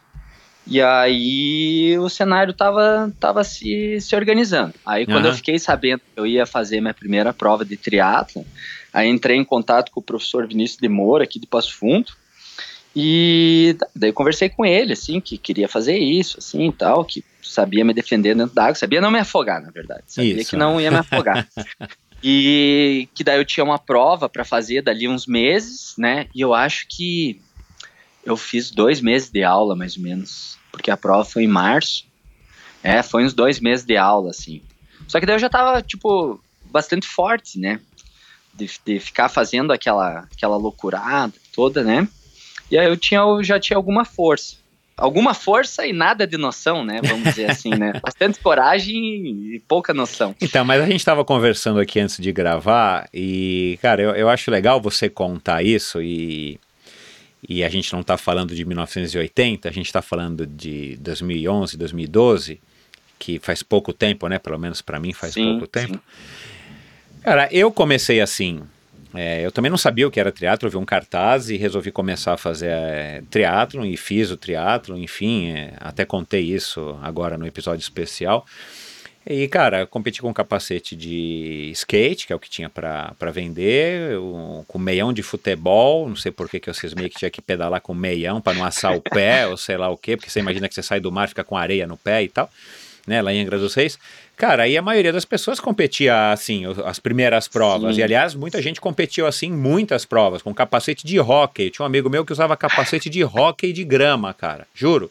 E 0.68 0.82
aí 0.82 1.98
o 2.00 2.10
cenário 2.10 2.54
tava, 2.54 3.14
tava 3.20 3.44
se, 3.44 4.00
se 4.02 4.16
organizando. 4.16 4.74
Aí 4.86 5.06
quando 5.06 5.28
eu 5.28 5.34
fiquei 5.34 5.60
sabendo 5.60 6.00
que 6.00 6.20
eu 6.20 6.26
ia 6.26 6.46
fazer 6.46 6.82
minha 6.82 6.94
primeira 6.94 7.32
prova 7.32 7.64
de 7.64 7.78
triatlo, 7.78 8.46
aí 8.92 9.08
entrei 9.08 9.38
em 9.38 9.46
contato 9.46 9.92
com 9.92 10.00
o 10.00 10.04
professor 10.04 10.48
Vinícius 10.48 10.80
de 10.80 10.90
Moura 10.90 11.24
aqui 11.24 11.40
de 11.40 11.46
Passo 11.46 11.76
Fundo. 11.76 12.12
E 12.96 13.78
daí 13.96 14.10
eu 14.10 14.14
conversei 14.14 14.50
com 14.50 14.66
ele, 14.66 14.94
assim, 14.94 15.20
que 15.20 15.38
queria 15.38 15.68
fazer 15.68 15.98
isso, 15.98 16.40
assim, 16.40 16.70
e 16.70 16.72
tal, 16.72 17.04
que 17.04 17.24
sabia 17.44 17.84
me 17.84 17.94
defender 17.94 18.34
dentro 18.34 18.56
da 18.56 18.64
água, 18.64 18.76
sabia 18.76 19.02
não 19.02 19.12
me 19.12 19.20
afogar, 19.20 19.62
na 19.62 19.70
verdade, 19.70 20.04
sabia 20.08 20.42
Isso, 20.42 20.50
que 20.50 20.56
não 20.56 20.80
ia 20.80 20.90
me 20.90 20.98
afogar. 20.98 21.48
E 22.28 23.08
que 23.14 23.24
daí 23.24 23.38
eu 23.38 23.46
tinha 23.46 23.64
uma 23.64 23.78
prova 23.78 24.28
para 24.28 24.44
fazer 24.44 24.82
dali 24.82 25.08
uns 25.08 25.28
meses, 25.28 25.94
né? 25.96 26.26
E 26.34 26.42
eu 26.42 26.56
acho 26.56 26.88
que 26.90 27.40
eu 28.26 28.36
fiz 28.36 28.72
dois 28.72 29.00
meses 29.00 29.30
de 29.30 29.44
aula, 29.44 29.76
mais 29.76 29.96
ou 29.96 30.04
menos, 30.04 30.58
porque 30.72 30.90
a 30.90 30.98
prova 30.98 31.24
foi 31.24 31.44
em 31.44 31.48
março. 31.48 32.06
É, 32.84 33.02
foi 33.02 33.24
uns 33.24 33.34
dois 33.34 33.60
meses 33.60 33.86
de 33.86 33.96
aula, 33.96 34.32
assim. 34.32 34.62
Só 35.08 35.20
que 35.20 35.26
daí 35.26 35.36
eu 35.36 35.40
já 35.40 35.50
tava, 35.50 35.82
tipo, 35.82 36.40
bastante 36.66 37.08
forte, 37.08 37.60
né? 37.60 37.80
De, 38.54 38.70
de 38.86 39.00
ficar 39.00 39.30
fazendo 39.30 39.72
aquela, 39.72 40.28
aquela 40.32 40.58
loucurada 40.58 41.34
toda, 41.54 41.84
né? 41.84 42.08
E 42.70 42.78
aí 42.78 42.88
eu 42.88 42.98
tinha, 42.98 43.20
eu 43.20 43.44
já 43.44 43.60
tinha 43.60 43.78
alguma 43.78 44.06
força. 44.06 44.58
Alguma 44.98 45.34
força 45.34 45.86
e 45.86 45.92
nada 45.92 46.26
de 46.26 46.38
noção, 46.38 46.84
né? 46.84 47.02
Vamos 47.04 47.24
dizer 47.26 47.52
assim, 47.52 47.70
né? 47.70 47.94
Bastante 48.02 48.40
coragem 48.40 49.56
e 49.56 49.60
pouca 49.68 49.94
noção. 49.94 50.34
Então, 50.42 50.64
mas 50.64 50.82
a 50.82 50.86
gente 50.86 51.00
estava 51.00 51.26
conversando 51.26 51.80
aqui 51.80 52.00
antes 52.00 52.18
de 52.18 52.32
gravar 52.32 53.10
e, 53.14 53.78
cara, 53.82 54.02
eu, 54.02 54.12
eu 54.12 54.30
acho 54.30 54.50
legal 54.50 54.82
você 54.82 55.10
contar 55.10 55.64
isso 55.64 56.02
e, 56.02 56.58
e 57.48 57.64
a 57.64 57.70
gente 57.70 57.92
não 57.94 58.02
está 58.02 58.18
falando 58.18 58.56
de 58.56 58.66
1980, 58.66 59.68
a 59.70 59.72
gente 59.72 59.86
está 59.88 60.02
falando 60.02 60.46
de 60.46 60.98
2011, 60.98 61.78
2012, 61.78 62.60
que 63.20 63.40
faz 63.40 63.64
pouco 63.64 63.94
tempo, 63.94 64.28
né? 64.28 64.38
Pelo 64.40 64.58
menos 64.60 64.82
para 64.82 65.00
mim 65.00 65.14
faz 65.14 65.34
Sim, 65.34 65.52
pouco 65.52 65.68
tempo. 65.68 65.94
sim. 65.94 66.00
Cara, 67.24 67.50
eu 67.52 67.72
comecei 67.72 68.22
assim. 68.22 68.62
é, 69.14 69.46
eu 69.46 69.52
também 69.52 69.72
não 69.72 69.78
sabia 69.78 70.08
o 70.08 70.12
que 70.12 70.20
era 70.20 70.32
triatlo, 70.32 70.68
eu 70.68 70.72
vi 70.72 70.78
um 70.78 70.86
cartaz 70.86 71.50
e 71.50 71.58
resolvi 71.58 71.92
começar 71.92 72.34
a 72.34 72.38
fazer 72.38 72.70
é, 72.70 73.24
triatlon 73.30 73.86
e 73.86 73.96
fiz 73.98 74.30
o 74.30 74.38
triatlon, 74.38 74.98
enfim, 74.98 75.52
é, 75.52 75.74
até 75.80 76.06
contei 76.06 76.42
isso 76.44 77.00
agora 77.02 77.38
no 77.38 77.48
episódio 77.48 77.82
especial. 77.82 78.46
E, 79.28 79.48
cara, 79.48 79.88
competi 79.88 80.22
com 80.22 80.30
um 80.30 80.34
capacete 80.34 80.96
de 80.96 81.72
skate, 81.74 82.28
que 82.28 82.34
é 82.34 82.36
o 82.36 82.40
que 82.40 82.50
tinha 82.50 82.70
pra 82.70 83.16
vender, 83.34 84.20
um- 84.20 84.64
com 84.68 84.78
meião 84.78 85.12
de 85.12 85.24
futebol, 85.24 86.08
não 86.08 86.16
sei 86.16 86.32
por 86.32 86.48
que 86.48 86.60
que 86.60 86.70
eu 86.70 86.74
cismei 86.76 87.10
que 87.10 87.18
tinha 87.18 87.32
que 87.32 87.42
pedalar 87.42 87.82
com 87.82 87.94
meião 87.94 88.40
para 88.40 88.56
não 88.56 88.64
assar 88.64 88.96
o 88.96 89.02
pé, 89.02 89.48
ou 89.50 89.58
sei 89.58 89.78
lá 89.78 89.90
o 89.90 89.98
quê, 89.98 90.16
porque 90.16 90.30
você 90.30 90.40
imagina 90.42 90.68
que 90.70 90.76
você 90.76 90.84
sai 90.84 91.00
do 91.00 91.12
mar, 91.12 91.28
fica 91.28 91.44
com 91.44 91.58
areia 91.58 91.88
no 91.88 91.98
pé 91.98 92.22
e 92.22 92.28
tal, 92.30 92.48
né, 93.08 93.20
lá 93.20 93.34
em 93.34 93.42
Angra 93.42 93.58
dos 93.58 93.74
Reis. 93.74 93.98
Cara, 94.38 94.64
aí 94.64 94.78
a 94.78 94.82
maioria 94.82 95.12
das 95.14 95.26
pessoas 95.26 95.60
competia 95.60 96.32
assim, 96.32 96.64
as 96.86 97.00
primeiras 97.00 97.48
provas, 97.48 97.96
Sim. 97.96 98.02
e 98.02 98.04
aliás, 98.04 98.36
muita 98.36 98.62
gente 98.62 98.80
competiu 98.80 99.26
assim, 99.26 99.50
muitas 99.52 100.06
provas, 100.06 100.44
com 100.44 100.54
capacete 100.54 101.08
de 101.08 101.20
hóquei. 101.20 101.72
Tinha 101.72 101.84
um 101.84 101.88
amigo 101.88 102.10
meu 102.12 102.24
que 102.26 102.34
usava 102.34 102.56
capacete 102.56 103.10
de 103.10 103.24
hóquei 103.24 103.74
de 103.74 103.84
grama, 103.84 104.34
cara, 104.36 104.68
juro. 104.76 105.10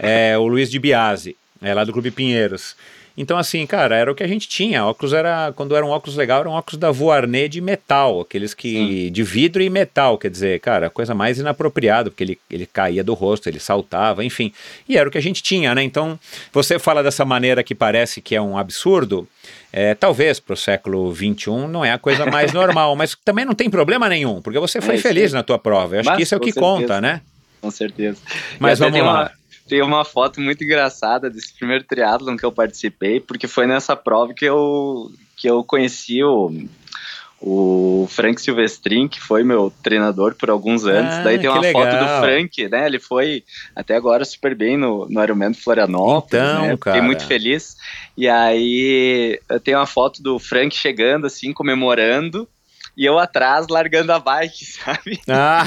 É, 0.00 0.38
o 0.38 0.46
Luiz 0.46 0.70
de 0.70 0.78
Biase, 0.78 1.36
é, 1.60 1.74
lá 1.74 1.84
do 1.84 1.92
Clube 1.92 2.10
Pinheiros. 2.10 2.74
Então, 3.16 3.38
assim, 3.38 3.64
cara, 3.64 3.96
era 3.96 4.10
o 4.10 4.14
que 4.14 4.24
a 4.24 4.26
gente 4.26 4.48
tinha. 4.48 4.84
Óculos 4.84 5.12
era, 5.12 5.52
quando 5.54 5.76
era 5.76 5.86
um 5.86 5.90
óculos 5.90 6.16
legal, 6.16 6.40
eram 6.40 6.50
óculos 6.50 6.78
da 6.78 6.90
Vuarnet 6.90 7.48
de 7.48 7.60
metal, 7.60 8.20
aqueles 8.22 8.54
que. 8.54 9.08
de 9.10 9.22
vidro 9.22 9.62
e 9.62 9.70
metal, 9.70 10.18
quer 10.18 10.30
dizer, 10.30 10.58
cara, 10.60 10.90
coisa 10.90 11.14
mais 11.14 11.38
inapropriada, 11.38 12.10
porque 12.10 12.24
ele, 12.24 12.38
ele 12.50 12.66
caía 12.66 13.04
do 13.04 13.14
rosto, 13.14 13.48
ele 13.48 13.60
saltava, 13.60 14.24
enfim. 14.24 14.52
E 14.88 14.96
era 14.98 15.08
o 15.08 15.12
que 15.12 15.18
a 15.18 15.22
gente 15.22 15.42
tinha, 15.44 15.74
né? 15.74 15.82
Então, 15.84 16.18
você 16.52 16.78
fala 16.78 17.02
dessa 17.04 17.24
maneira 17.24 17.62
que 17.62 17.74
parece 17.74 18.20
que 18.20 18.34
é 18.34 18.40
um 18.42 18.58
absurdo. 18.58 19.28
É, 19.72 19.94
talvez 19.94 20.38
para 20.40 20.54
o 20.54 20.56
século 20.56 21.12
XXI 21.14 21.66
não 21.68 21.84
é 21.84 21.92
a 21.92 21.98
coisa 21.98 22.26
mais 22.26 22.52
normal, 22.54 22.94
mas 22.96 23.16
também 23.24 23.44
não 23.44 23.54
tem 23.54 23.68
problema 23.70 24.08
nenhum, 24.08 24.40
porque 24.42 24.58
você 24.58 24.80
foi 24.80 24.96
É, 24.96 24.98
feliz 24.98 25.30
sim. 25.30 25.36
na 25.36 25.42
tua 25.42 25.58
prova. 25.58 25.94
Eu 25.96 26.00
acho 26.00 26.08
Mas, 26.08 26.16
que 26.16 26.22
isso 26.22 26.34
é 26.34 26.38
o 26.38 26.40
que 26.40 26.52
certeza. 26.52 26.66
conta, 26.66 27.00
né? 27.00 27.20
Com 27.60 27.70
certeza. 27.70 28.18
Mas 28.58 28.78
vamos 28.78 29.00
lá. 29.00 29.04
Uma, 29.22 29.30
tem 29.74 29.82
uma 29.82 30.04
foto 30.04 30.40
muito 30.40 30.62
engraçada 30.62 31.28
desse 31.28 31.52
primeiro 31.52 31.82
triatlon 31.82 32.36
que 32.36 32.44
eu 32.44 32.52
participei, 32.52 33.18
porque 33.18 33.48
foi 33.48 33.66
nessa 33.66 33.96
prova 33.96 34.32
que 34.32 34.44
eu, 34.44 35.10
que 35.36 35.50
eu 35.50 35.64
conheci 35.64 36.22
o, 36.22 36.52
o 37.40 38.06
Frank 38.08 38.40
Silvestrin, 38.40 39.08
que 39.08 39.20
foi 39.20 39.42
meu 39.42 39.72
treinador 39.82 40.36
por 40.36 40.48
alguns 40.48 40.86
anos. 40.86 41.12
Ah, 41.12 41.22
Daí 41.24 41.40
tem 41.40 41.50
uma 41.50 41.56
foto 41.56 41.86
legal. 41.92 42.20
do 42.20 42.24
Frank, 42.24 42.68
né? 42.68 42.86
Ele 42.86 43.00
foi 43.00 43.42
até 43.74 43.96
agora 43.96 44.24
super 44.24 44.54
bem 44.54 44.76
no, 44.76 45.08
no 45.10 45.20
Ironman 45.20 45.52
Florianópolis, 45.54 46.28
Então, 46.44 46.62
né? 46.62 46.76
Fiquei 46.76 46.92
cara. 46.92 47.02
muito 47.02 47.26
feliz. 47.26 47.76
E 48.16 48.28
aí 48.28 49.40
eu 49.48 49.58
tenho 49.58 49.78
uma 49.78 49.86
foto 49.86 50.22
do 50.22 50.38
Frank 50.38 50.72
chegando 50.76 51.26
assim, 51.26 51.52
comemorando, 51.52 52.48
e 52.96 53.04
eu 53.04 53.18
atrás 53.18 53.66
largando 53.68 54.12
a 54.12 54.18
bike, 54.18 54.64
sabe? 54.66 55.20
Ah, 55.28 55.66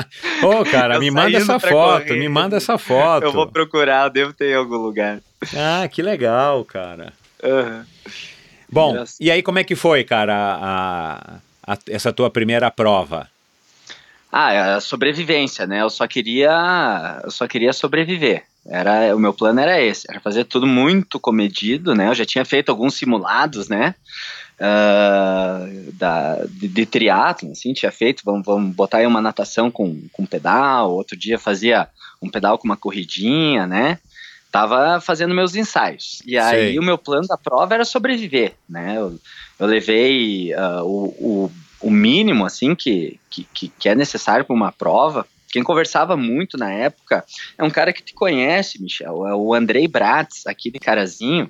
ô, 0.42 0.64
cara, 0.64 0.94
Eu 0.94 1.00
me 1.00 1.10
manda 1.10 1.36
essa 1.36 1.58
foto, 1.60 2.06
correr. 2.06 2.18
me 2.18 2.28
manda 2.28 2.56
essa 2.56 2.78
foto. 2.78 3.24
Eu 3.24 3.32
vou 3.32 3.46
procurar, 3.46 4.06
eu 4.06 4.10
devo 4.10 4.32
ter 4.32 4.52
em 4.52 4.56
algum 4.56 4.76
lugar. 4.76 5.20
Ah, 5.54 5.86
que 5.88 6.02
legal, 6.02 6.64
cara. 6.64 7.12
Aham. 7.42 7.86
Bom, 8.70 8.90
Engraçado. 8.92 9.16
e 9.20 9.30
aí 9.30 9.42
como 9.42 9.58
é 9.58 9.64
que 9.64 9.76
foi, 9.76 10.02
cara, 10.04 10.34
a- 10.34 11.36
a- 11.66 11.78
essa 11.88 12.12
tua 12.12 12.28
primeira 12.30 12.70
prova? 12.70 13.28
Ah, 14.32 14.52
é 14.52 14.58
a 14.74 14.80
sobrevivência, 14.80 15.64
né? 15.66 15.80
Eu 15.82 15.90
só 15.90 16.08
queria, 16.08 17.20
eu 17.22 17.30
só 17.30 17.46
queria 17.46 17.72
sobreviver. 17.72 18.42
Era, 18.66 19.14
o 19.14 19.18
meu 19.18 19.32
plano 19.32 19.60
era 19.60 19.80
esse, 19.80 20.06
era 20.10 20.18
fazer 20.20 20.44
tudo 20.44 20.66
muito 20.66 21.20
comedido, 21.20 21.94
né? 21.94 22.08
Eu 22.08 22.14
já 22.14 22.24
tinha 22.24 22.44
feito 22.44 22.70
alguns 22.70 22.94
simulados, 22.94 23.68
né? 23.68 23.94
Ah, 24.60 25.66
da, 25.94 26.44
de, 26.48 26.68
de 26.68 26.86
triatlon, 26.86 27.52
assim, 27.52 27.72
tinha 27.72 27.90
feito, 27.90 28.22
vamos, 28.24 28.44
vamos 28.44 28.74
botar 28.74 28.98
aí 28.98 29.06
uma 29.06 29.20
natação 29.20 29.70
com, 29.70 30.02
com 30.12 30.26
pedal, 30.26 30.92
outro 30.92 31.16
dia 31.16 31.38
fazia 31.38 31.88
um 32.22 32.30
pedal 32.30 32.58
com 32.58 32.64
uma 32.64 32.76
corridinha, 32.76 33.66
né? 33.66 33.98
Tava 34.50 35.00
fazendo 35.00 35.34
meus 35.34 35.56
ensaios. 35.56 36.22
E 36.24 36.38
aí 36.38 36.70
Sei. 36.70 36.78
o 36.78 36.82
meu 36.82 36.96
plano 36.96 37.26
da 37.26 37.36
prova 37.36 37.74
era 37.74 37.84
sobreviver, 37.84 38.54
né? 38.68 38.96
Eu, 38.96 39.18
eu 39.58 39.66
levei 39.66 40.52
ah, 40.54 40.82
o, 40.84 41.06
o, 41.18 41.52
o 41.80 41.90
mínimo, 41.90 42.46
assim, 42.46 42.74
que, 42.74 43.18
que, 43.28 43.44
que, 43.52 43.68
que 43.68 43.88
é 43.88 43.94
necessário 43.94 44.44
para 44.44 44.54
uma 44.54 44.70
prova, 44.70 45.26
quem 45.54 45.62
conversava 45.62 46.16
muito 46.16 46.58
na 46.58 46.72
época 46.72 47.24
é 47.56 47.62
um 47.62 47.70
cara 47.70 47.92
que 47.92 48.02
te 48.02 48.12
conhece, 48.12 48.82
Michel, 48.82 49.24
é 49.24 49.36
o 49.36 49.54
Andrei 49.54 49.86
Bratz, 49.86 50.48
aqui 50.48 50.68
de 50.68 50.80
Carazinho. 50.80 51.48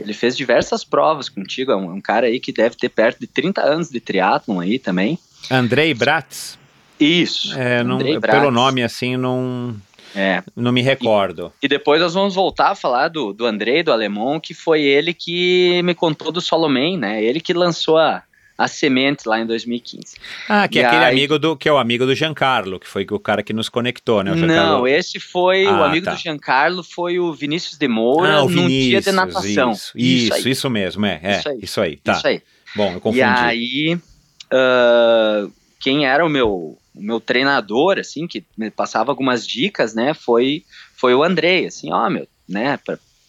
Ele 0.00 0.12
fez 0.12 0.36
diversas 0.36 0.82
provas 0.82 1.28
contigo, 1.28 1.72
é 1.72 1.76
um, 1.76 1.94
um 1.94 2.00
cara 2.00 2.26
aí 2.26 2.40
que 2.40 2.52
deve 2.52 2.76
ter 2.76 2.88
perto 2.88 3.20
de 3.20 3.26
30 3.26 3.60
anos 3.60 3.90
de 3.90 4.00
triatlon 4.00 4.60
aí 4.60 4.78
também. 4.78 5.18
Andrei 5.50 5.92
Bratz? 5.94 6.58
Isso. 6.98 7.58
É, 7.58 7.82
não, 7.82 7.98
pelo 8.20 8.50
nome 8.50 8.82
assim, 8.82 9.16
não, 9.16 9.74
é. 10.14 10.42
Não 10.56 10.72
me 10.72 10.82
recordo. 10.82 11.52
E, 11.62 11.66
e, 11.66 11.68
depois 11.68 12.00
nós 12.00 12.14
vamos 12.14 12.34
voltar 12.34 12.70
a 12.70 12.74
falar 12.74 13.08
do, 13.08 13.32
do 13.32 13.46
Andrei, 13.46 13.82
do 13.82 13.92
alemão, 13.92 14.40
que 14.40 14.54
foi 14.54 14.82
ele 14.82 15.14
que 15.14 15.82
me 15.82 15.94
contou 15.94 16.32
do 16.32 16.40
Solomon, 16.40 16.96
né? 16.96 17.22
Ele 17.22 17.40
que 17.40 17.52
lançou 17.52 17.96
a, 17.96 18.22
a 18.60 18.68
semente 18.68 19.26
lá 19.26 19.40
em 19.40 19.46
2015. 19.46 20.16
Ah, 20.46 20.68
que 20.68 20.78
e 20.78 20.82
é 20.82 20.84
aquele 20.84 21.04
aí... 21.04 21.12
amigo 21.12 21.38
do 21.38 21.56
que 21.56 21.66
é 21.66 21.72
o 21.72 21.78
amigo 21.78 22.04
do 22.04 22.14
Giancarlo, 22.14 22.78
que 22.78 22.86
foi 22.86 23.06
o 23.10 23.18
cara 23.18 23.42
que 23.42 23.54
nos 23.54 23.70
conectou, 23.70 24.22
né? 24.22 24.34
Não, 24.34 24.86
esse 24.86 25.18
foi 25.18 25.64
ah, 25.64 25.80
o 25.80 25.84
amigo 25.84 26.04
tá. 26.04 26.12
do 26.12 26.18
Giancarlo, 26.18 26.84
foi 26.84 27.18
o 27.18 27.32
Vinícius 27.32 27.78
de 27.78 27.88
Moura 27.88 28.40
ah, 28.40 28.44
num 28.44 28.68
dia 28.68 29.00
de 29.00 29.12
natação. 29.12 29.72
Isso, 29.72 29.92
isso, 29.96 30.36
isso, 30.36 30.48
isso 30.50 30.70
mesmo, 30.70 31.06
é, 31.06 31.20
é, 31.22 31.38
isso 31.38 31.48
aí, 31.48 31.58
isso 31.62 31.80
aí, 31.80 31.96
tá. 31.96 32.12
Isso 32.12 32.26
aí. 32.26 32.42
Bom, 32.76 32.92
eu 32.92 33.00
confundi. 33.00 33.20
E 33.20 33.22
aí, 33.22 33.94
uh, 33.94 35.50
quem 35.80 36.06
era 36.06 36.22
o 36.24 36.28
meu 36.28 36.76
o 36.94 37.02
meu 37.02 37.18
treinador, 37.18 37.98
assim, 37.98 38.26
que 38.26 38.44
me 38.58 38.70
passava 38.70 39.10
algumas 39.10 39.46
dicas, 39.46 39.94
né, 39.94 40.12
foi, 40.12 40.64
foi 40.94 41.14
o 41.14 41.22
Andrei, 41.22 41.66
assim, 41.66 41.90
ó, 41.92 42.10
meu, 42.10 42.26
né, 42.46 42.78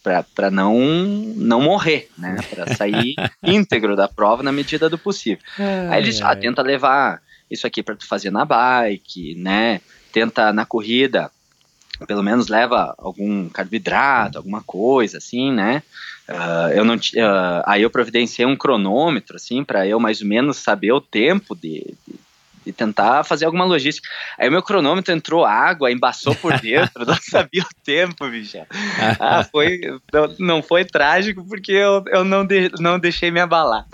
para 0.04 0.50
não, 0.50 0.80
não 0.80 1.62
morrer, 1.62 2.10
né, 2.18 2.38
para 2.50 2.76
sair 2.76 3.16
íntegro 3.44 3.96
da 3.96 4.08
prova 4.08 4.42
na 4.42 4.52
medida 4.52 4.90
do 4.90 4.98
possível. 4.98 5.44
Ai, 5.58 5.90
Aí 5.90 6.04
ele 6.04 6.12
já 6.12 6.32
ah, 6.32 6.36
tenta 6.36 6.62
levar 6.62 7.22
isso 7.50 7.68
aqui 7.68 7.84
para 7.84 7.96
tu 7.96 8.08
fazer 8.08 8.32
na 8.32 8.46
bike, 8.46 9.36
né, 9.36 9.82
tenta 10.12 10.52
na 10.52 10.66
corrida, 10.66 11.32
pelo 12.08 12.24
menos 12.24 12.48
leva 12.48 12.96
algum 12.98 13.48
carboidrato, 13.50 14.38
alguma 14.38 14.62
coisa, 14.64 15.18
assim, 15.18 15.52
né, 15.52 15.84
Uh, 16.30 16.72
eu 16.74 16.86
não 16.86 16.96
uh, 16.96 17.64
aí 17.66 17.82
eu 17.82 17.90
providenciei 17.90 18.46
um 18.46 18.56
cronômetro 18.56 19.36
assim 19.36 19.66
para 19.66 19.86
eu 19.86 20.00
mais 20.00 20.22
ou 20.22 20.28
menos 20.28 20.58
saber 20.58 20.92
o 20.94 21.02
tempo 21.02 21.56
de, 21.56 21.94
de, 22.08 22.16
e 22.66 22.72
tentar 22.72 23.24
fazer 23.24 23.46
alguma 23.46 23.66
logística. 23.66 24.08
Aí 24.38 24.48
o 24.48 24.52
meu 24.52 24.62
cronômetro 24.62 25.14
entrou 25.14 25.46
água, 25.46 25.92
embaçou 25.92 26.36
por 26.36 26.58
dentro, 26.62 27.06
não 27.06 27.18
sabia 27.22 27.64
o 27.64 27.84
tempo, 27.84 28.28
bicho. 28.30 28.58
Ah, 29.20 29.44
foi, 29.44 29.80
não, 30.12 30.36
não 30.40 30.64
foi 30.64 30.86
trágico 30.86 31.46
porque 31.48 31.72
eu, 31.72 32.04
eu 32.08 32.24
não, 32.24 32.46
de, 32.46 32.72
não 32.80 33.00
deixei 33.00 33.32
me 33.32 33.40
abalar. 33.40 33.86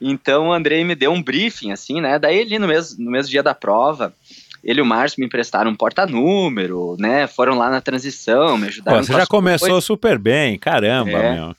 Então 0.00 0.48
o 0.48 0.52
Andrei 0.52 0.84
me 0.84 0.94
deu 0.94 1.12
um 1.12 1.22
briefing, 1.22 1.72
assim, 1.72 2.00
né? 2.00 2.18
Daí 2.18 2.42
ali 2.42 2.58
no 2.58 2.66
mesmo, 2.66 3.04
no 3.04 3.10
mesmo 3.10 3.30
dia 3.30 3.42
da 3.42 3.54
prova, 3.54 4.14
ele 4.62 4.80
e 4.80 4.82
o 4.82 4.86
Márcio 4.86 5.20
me 5.20 5.26
emprestaram 5.26 5.70
um 5.70 5.74
porta-número, 5.74 6.96
né? 6.98 7.26
Foram 7.26 7.56
lá 7.56 7.70
na 7.70 7.80
transição, 7.80 8.56
me 8.56 8.68
ajudaram. 8.68 8.98
Pô, 8.98 9.04
você 9.04 9.12
já 9.12 9.26
começou 9.26 9.80
super 9.80 10.18
bem, 10.18 10.58
caramba, 10.58 11.10
é. 11.10 11.34
meu. 11.34 11.56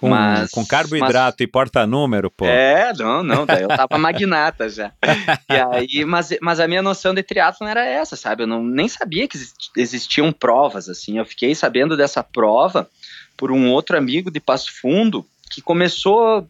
Com, 0.00 0.08
mas, 0.08 0.50
com 0.50 0.64
carboidrato 0.64 1.36
mas, 1.38 1.44
e 1.44 1.46
porta-número, 1.46 2.30
pô. 2.30 2.46
É, 2.46 2.90
não, 2.94 3.22
não, 3.22 3.44
daí 3.44 3.64
eu 3.64 3.68
tava 3.68 3.98
magnata 3.98 4.66
já. 4.66 4.92
E 5.46 5.54
aí, 5.54 6.06
mas, 6.06 6.30
mas 6.40 6.58
a 6.58 6.66
minha 6.66 6.80
noção 6.80 7.12
de 7.12 7.22
triatlon 7.22 7.68
era 7.68 7.84
essa, 7.84 8.16
sabe? 8.16 8.44
Eu 8.44 8.46
não, 8.46 8.64
nem 8.64 8.88
sabia 8.88 9.28
que 9.28 9.38
existiam 9.76 10.32
provas, 10.32 10.88
assim. 10.88 11.18
Eu 11.18 11.26
fiquei 11.26 11.54
sabendo 11.54 11.98
dessa 11.98 12.22
prova 12.22 12.88
por 13.36 13.52
um 13.52 13.70
outro 13.70 13.94
amigo 13.94 14.30
de 14.30 14.40
Passo 14.40 14.72
Fundo, 14.80 15.26
que 15.50 15.60
começou, 15.60 16.48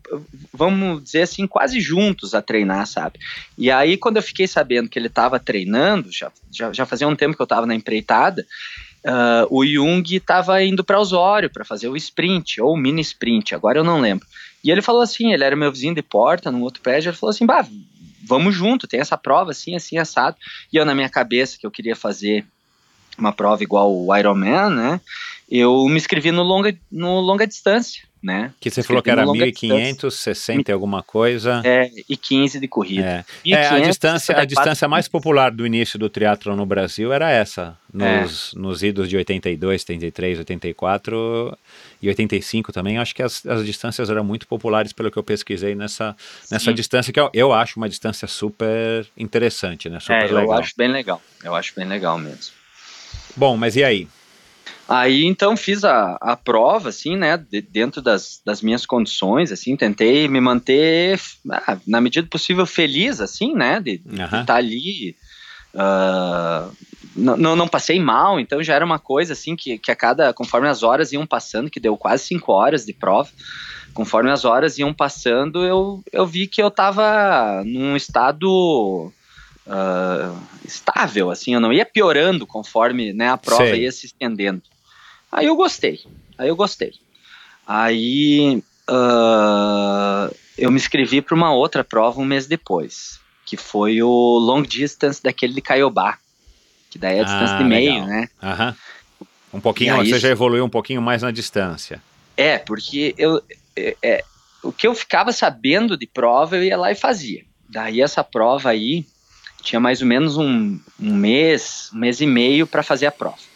vamos 0.53 1.03
dizer 1.03 1.23
assim, 1.23 1.45
quase 1.45 1.81
juntos 1.81 2.35
a 2.35 2.41
treinar, 2.41 2.87
sabe? 2.87 3.19
E 3.59 3.69
aí, 3.69 3.97
quando 3.97 4.19
eu 4.19 4.23
fiquei 4.23 4.47
sabendo 4.47 4.89
que 4.89 4.97
ele 4.97 5.09
estava 5.09 5.41
treinando, 5.41 6.13
já, 6.13 6.31
já, 6.53 6.73
já 6.73 6.87
fazia 6.87 7.09
um 7.09 7.17
tempo 7.17 7.35
que 7.35 7.43
eu 7.43 7.45
estava 7.45 7.67
na 7.67 7.75
empreitada, 7.75 8.47
uh, 9.05 9.47
o 9.51 9.65
Jung 9.65 10.05
estava 10.15 10.63
indo 10.63 10.85
para 10.85 11.01
Osório 11.01 11.51
para 11.51 11.65
fazer 11.65 11.89
o 11.89 11.97
sprint, 11.97 12.61
ou 12.61 12.75
o 12.75 12.77
mini 12.77 13.01
sprint, 13.01 13.55
agora 13.55 13.79
eu 13.79 13.85
não 13.85 14.01
lembro. 14.01 14.27
E 14.63 14.71
ele 14.71 14.83
falou 14.83 15.01
assim, 15.01 15.33
ele 15.33 15.45
era 15.45 15.57
meu 15.57 15.73
vizinho 15.73 15.95
de 15.95 16.03
porta, 16.03 16.51
num 16.51 16.63
outro 16.63 16.83
prédio, 16.83 17.11
ele 17.11 17.17
falou 17.17 17.31
assim, 17.31 17.47
bah, 17.47 17.67
vamos 18.23 18.55
junto, 18.55 18.87
tem 18.87 19.01
essa 19.01 19.17
prova 19.17 19.51
assim, 19.51 19.75
assim, 19.75 19.99
assado. 19.99 20.37
E 20.73 20.77
eu 20.77 20.85
na 20.85 20.95
minha 20.95 21.09
cabeça 21.09 21.59
que 21.59 21.67
eu 21.67 21.71
queria 21.71 21.97
fazer 21.97 22.45
uma 23.19 23.33
prova 23.33 23.63
igual 23.63 23.95
o 23.95 24.17
Ironman, 24.17 24.71
né, 24.71 25.01
eu 25.51 25.85
me 25.87 25.97
inscrevi 25.97 26.31
no 26.31 26.43
longa, 26.43 26.77
no 26.91 27.21
longa 27.21 27.47
distância 27.47 28.09
né? 28.23 28.53
Que 28.61 28.71
você 28.71 28.83
falou 28.83 29.03
que 29.03 29.11
era 29.11 29.25
1.500, 29.25 30.11
60 30.11 30.71
e 30.71 30.75
alguma 30.75 31.03
coisa. 31.03 31.63
É, 31.65 31.91
e 32.09 32.17
15 32.17 32.61
de 32.61 32.69
corrida. 32.69 33.25
É, 33.47 33.51
é 33.51 33.67
a 33.69 33.81
distância, 33.81 34.37
a 34.37 34.45
distância 34.45 34.87
mais 34.87 35.09
popular 35.09 35.51
do 35.51 35.67
início 35.67 35.99
do 35.99 36.09
triatlo 36.11 36.55
no 36.55 36.67
Brasil 36.67 37.13
era 37.13 37.31
essa, 37.31 37.79
nos, 37.93 38.53
é. 38.55 38.59
nos 38.59 38.83
idos 38.83 39.09
de 39.09 39.17
82, 39.17 39.83
83, 39.83 40.39
84 40.41 41.59
e 42.03 42.09
85 42.09 42.73
também. 42.73 42.99
Acho 42.99 43.15
que 43.15 43.23
as, 43.23 43.45
as 43.47 43.65
distâncias 43.65 44.11
eram 44.11 44.23
muito 44.23 44.47
populares 44.47 44.93
pelo 44.93 45.11
que 45.11 45.17
eu 45.17 45.25
pesquisei 45.25 45.75
nessa, 45.75 46.15
nessa 46.51 46.75
distância, 46.75 47.13
que 47.13 47.21
eu, 47.21 47.31
eu 47.33 47.53
acho 47.55 47.79
uma 47.79 47.89
distância 47.89 48.29
super 48.29 49.07
interessante, 49.17 49.89
né? 49.89 49.99
Super 49.99 50.25
é, 50.25 50.27
legal. 50.27 50.45
eu 50.45 50.53
acho 50.53 50.75
bem 50.77 50.89
legal. 50.89 51.23
Eu 51.43 51.55
acho 51.55 51.75
bem 51.75 51.87
legal 51.87 52.19
mesmo. 52.19 52.53
Bom, 53.35 53.57
mas 53.57 53.77
e 53.77 53.85
aí? 53.85 54.07
Aí 54.91 55.25
então 55.25 55.57
fiz 55.57 55.85
a, 55.85 56.19
a 56.21 56.35
prova, 56.35 56.89
assim, 56.89 57.17
né, 57.17 57.37
de, 57.37 57.63
dentro 57.63 58.03
das, 58.03 58.41
das 58.45 58.61
minhas 58.61 58.85
condições, 58.85 59.53
assim, 59.53 59.77
tentei 59.77 60.27
me 60.27 60.41
manter, 60.41 61.21
ah, 61.49 61.79
na 61.87 62.01
medida 62.01 62.27
possível, 62.27 62.67
feliz, 62.67 63.21
assim, 63.21 63.55
né, 63.55 63.79
de 63.79 64.03
uhum. 64.05 64.25
estar 64.25 64.45
tá 64.45 64.57
ali. 64.57 65.15
Uh, 65.73 66.75
não, 67.15 67.55
não 67.55 67.69
passei 67.69 68.01
mal, 68.01 68.41
então 68.41 68.61
já 68.65 68.75
era 68.75 68.85
uma 68.85 68.99
coisa, 68.99 69.33
assim, 69.33 69.55
que, 69.55 69.79
que 69.79 69.93
a 69.93 69.95
cada, 69.95 70.35
conforme 70.35 70.67
as 70.67 70.83
horas 70.83 71.13
iam 71.13 71.25
passando, 71.25 71.71
que 71.71 71.79
deu 71.79 71.97
quase 71.97 72.25
cinco 72.25 72.51
horas 72.51 72.85
de 72.85 72.93
prova, 72.93 73.31
conforme 73.95 74.33
as 74.33 74.45
horas 74.45 74.77
iam 74.77 74.93
passando, 74.93 75.65
eu, 75.65 76.03
eu 76.13 76.27
vi 76.27 76.49
que 76.49 76.61
eu 76.61 76.69
estava 76.69 77.63
num 77.65 77.95
estado 77.95 79.13
Uh, 79.67 80.37
estável, 80.65 81.31
assim, 81.31 81.55
eu 81.55 81.61
não 81.61 81.73
ia 81.73 81.87
piorando 81.87 82.45
conforme 82.45 83.13
né, 83.13 83.29
a 83.29 83.37
prova 83.37 83.67
Sei. 83.67 83.83
ia 83.83 83.93
se 83.93 84.07
estendendo. 84.07 84.63
Aí 85.31 85.47
eu 85.47 85.57
gostei. 85.57 86.01
Aí 86.37 86.49
eu 86.49 86.57
gostei. 86.57 86.93
Aí 87.67 88.63
uh, 88.89 90.35
eu 90.59 90.71
me 90.71 90.77
inscrevi 90.77 91.23
para 91.23 91.35
uma 91.35 91.53
outra 91.53 91.85
prova 91.85 92.21
um 92.21 92.25
mês 92.25 92.47
depois, 92.47 93.21
que 93.45 93.57
foi 93.57 94.03
o 94.03 94.39
long 94.39 94.63
distance 94.63 95.23
daquele 95.23 95.55
de 95.55 95.61
Caiobá, 95.61 96.19
que 96.91 96.99
daí 96.99 97.19
é 97.19 97.21
a 97.21 97.25
distância 97.25 97.57
ah, 97.57 97.59
de 97.59 97.65
meio, 97.65 97.93
legal. 97.93 98.07
né? 98.07 98.29
Aham. 98.43 98.77
Um 99.53 99.61
pouquinho, 99.61 100.01
aí, 100.01 100.09
você 100.09 100.19
já 100.19 100.29
evoluiu 100.29 100.65
um 100.65 100.69
pouquinho 100.69 101.03
mais 101.03 101.23
na 101.23 101.31
distância. 101.31 102.01
É, 102.37 102.59
porque 102.59 103.15
eu, 103.19 103.43
é, 103.77 103.97
é, 104.03 104.25
o 104.63 104.73
que 104.73 104.87
eu 104.87 104.95
ficava 104.95 105.33
sabendo 105.33 105.97
de 105.97 106.07
prova, 106.07 106.57
eu 106.57 106.63
ia 106.63 106.77
lá 106.77 106.93
e 106.93 106.95
fazia. 106.95 107.45
Daí 107.69 108.01
essa 108.01 108.23
prova 108.23 108.71
aí 108.71 109.07
tinha 109.63 109.81
mais 109.81 110.01
ou 110.01 110.09
menos 110.09 110.37
um, 110.37 110.79
um 110.99 111.15
mês, 111.15 111.91
um 111.93 111.99
mês 111.99 112.21
e 112.21 112.27
meio 112.27 112.67
para 112.67 112.83
fazer 112.83 113.07
a 113.07 113.13
prova. 113.13 113.50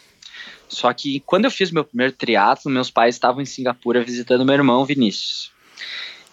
Só 0.67 0.91
que 0.93 1.21
quando 1.21 1.45
eu 1.45 1.51
fiz 1.51 1.71
meu 1.71 1.83
primeiro 1.83 2.13
triatlo, 2.13 2.71
meus 2.71 2.89
pais 2.89 3.15
estavam 3.15 3.41
em 3.41 3.45
Singapura 3.45 4.03
visitando 4.03 4.45
meu 4.45 4.55
irmão 4.55 4.85
Vinícius. 4.85 5.51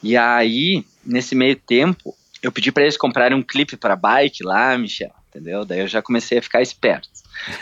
E 0.02 0.16
aí, 0.16 0.84
nesse 1.04 1.34
meio 1.34 1.56
tempo, 1.56 2.14
eu 2.42 2.50
pedi 2.50 2.72
para 2.72 2.82
eles 2.82 2.96
comprarem 2.96 3.36
um 3.36 3.42
clipe 3.42 3.76
para 3.76 3.94
bike 3.94 4.42
lá, 4.42 4.76
Michel, 4.76 5.12
entendeu? 5.28 5.64
Daí 5.64 5.80
eu 5.80 5.86
já 5.86 6.02
comecei 6.02 6.38
a 6.38 6.42
ficar 6.42 6.60
esperto. 6.60 7.08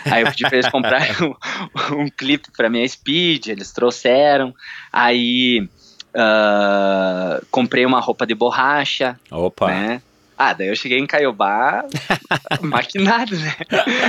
Aí 0.06 0.22
eu 0.22 0.30
pedi 0.30 0.44
para 0.44 0.56
eles 0.56 0.68
comprarem 0.72 1.14
um, 1.22 2.00
um 2.02 2.08
clipe 2.08 2.48
para 2.56 2.70
minha 2.70 2.88
Speed, 2.88 3.48
eles 3.48 3.72
trouxeram. 3.72 4.54
Aí 4.90 5.68
uh, 6.14 7.44
comprei 7.50 7.84
uma 7.84 8.00
roupa 8.00 8.26
de 8.26 8.34
borracha. 8.34 9.20
Opa! 9.30 9.68
Né? 9.68 10.02
Ah, 10.42 10.54
daí 10.54 10.68
eu 10.68 10.74
cheguei 10.74 10.98
em 10.98 11.06
Caiobá 11.06 11.84
maquinado, 12.62 13.36
né? 13.38 13.54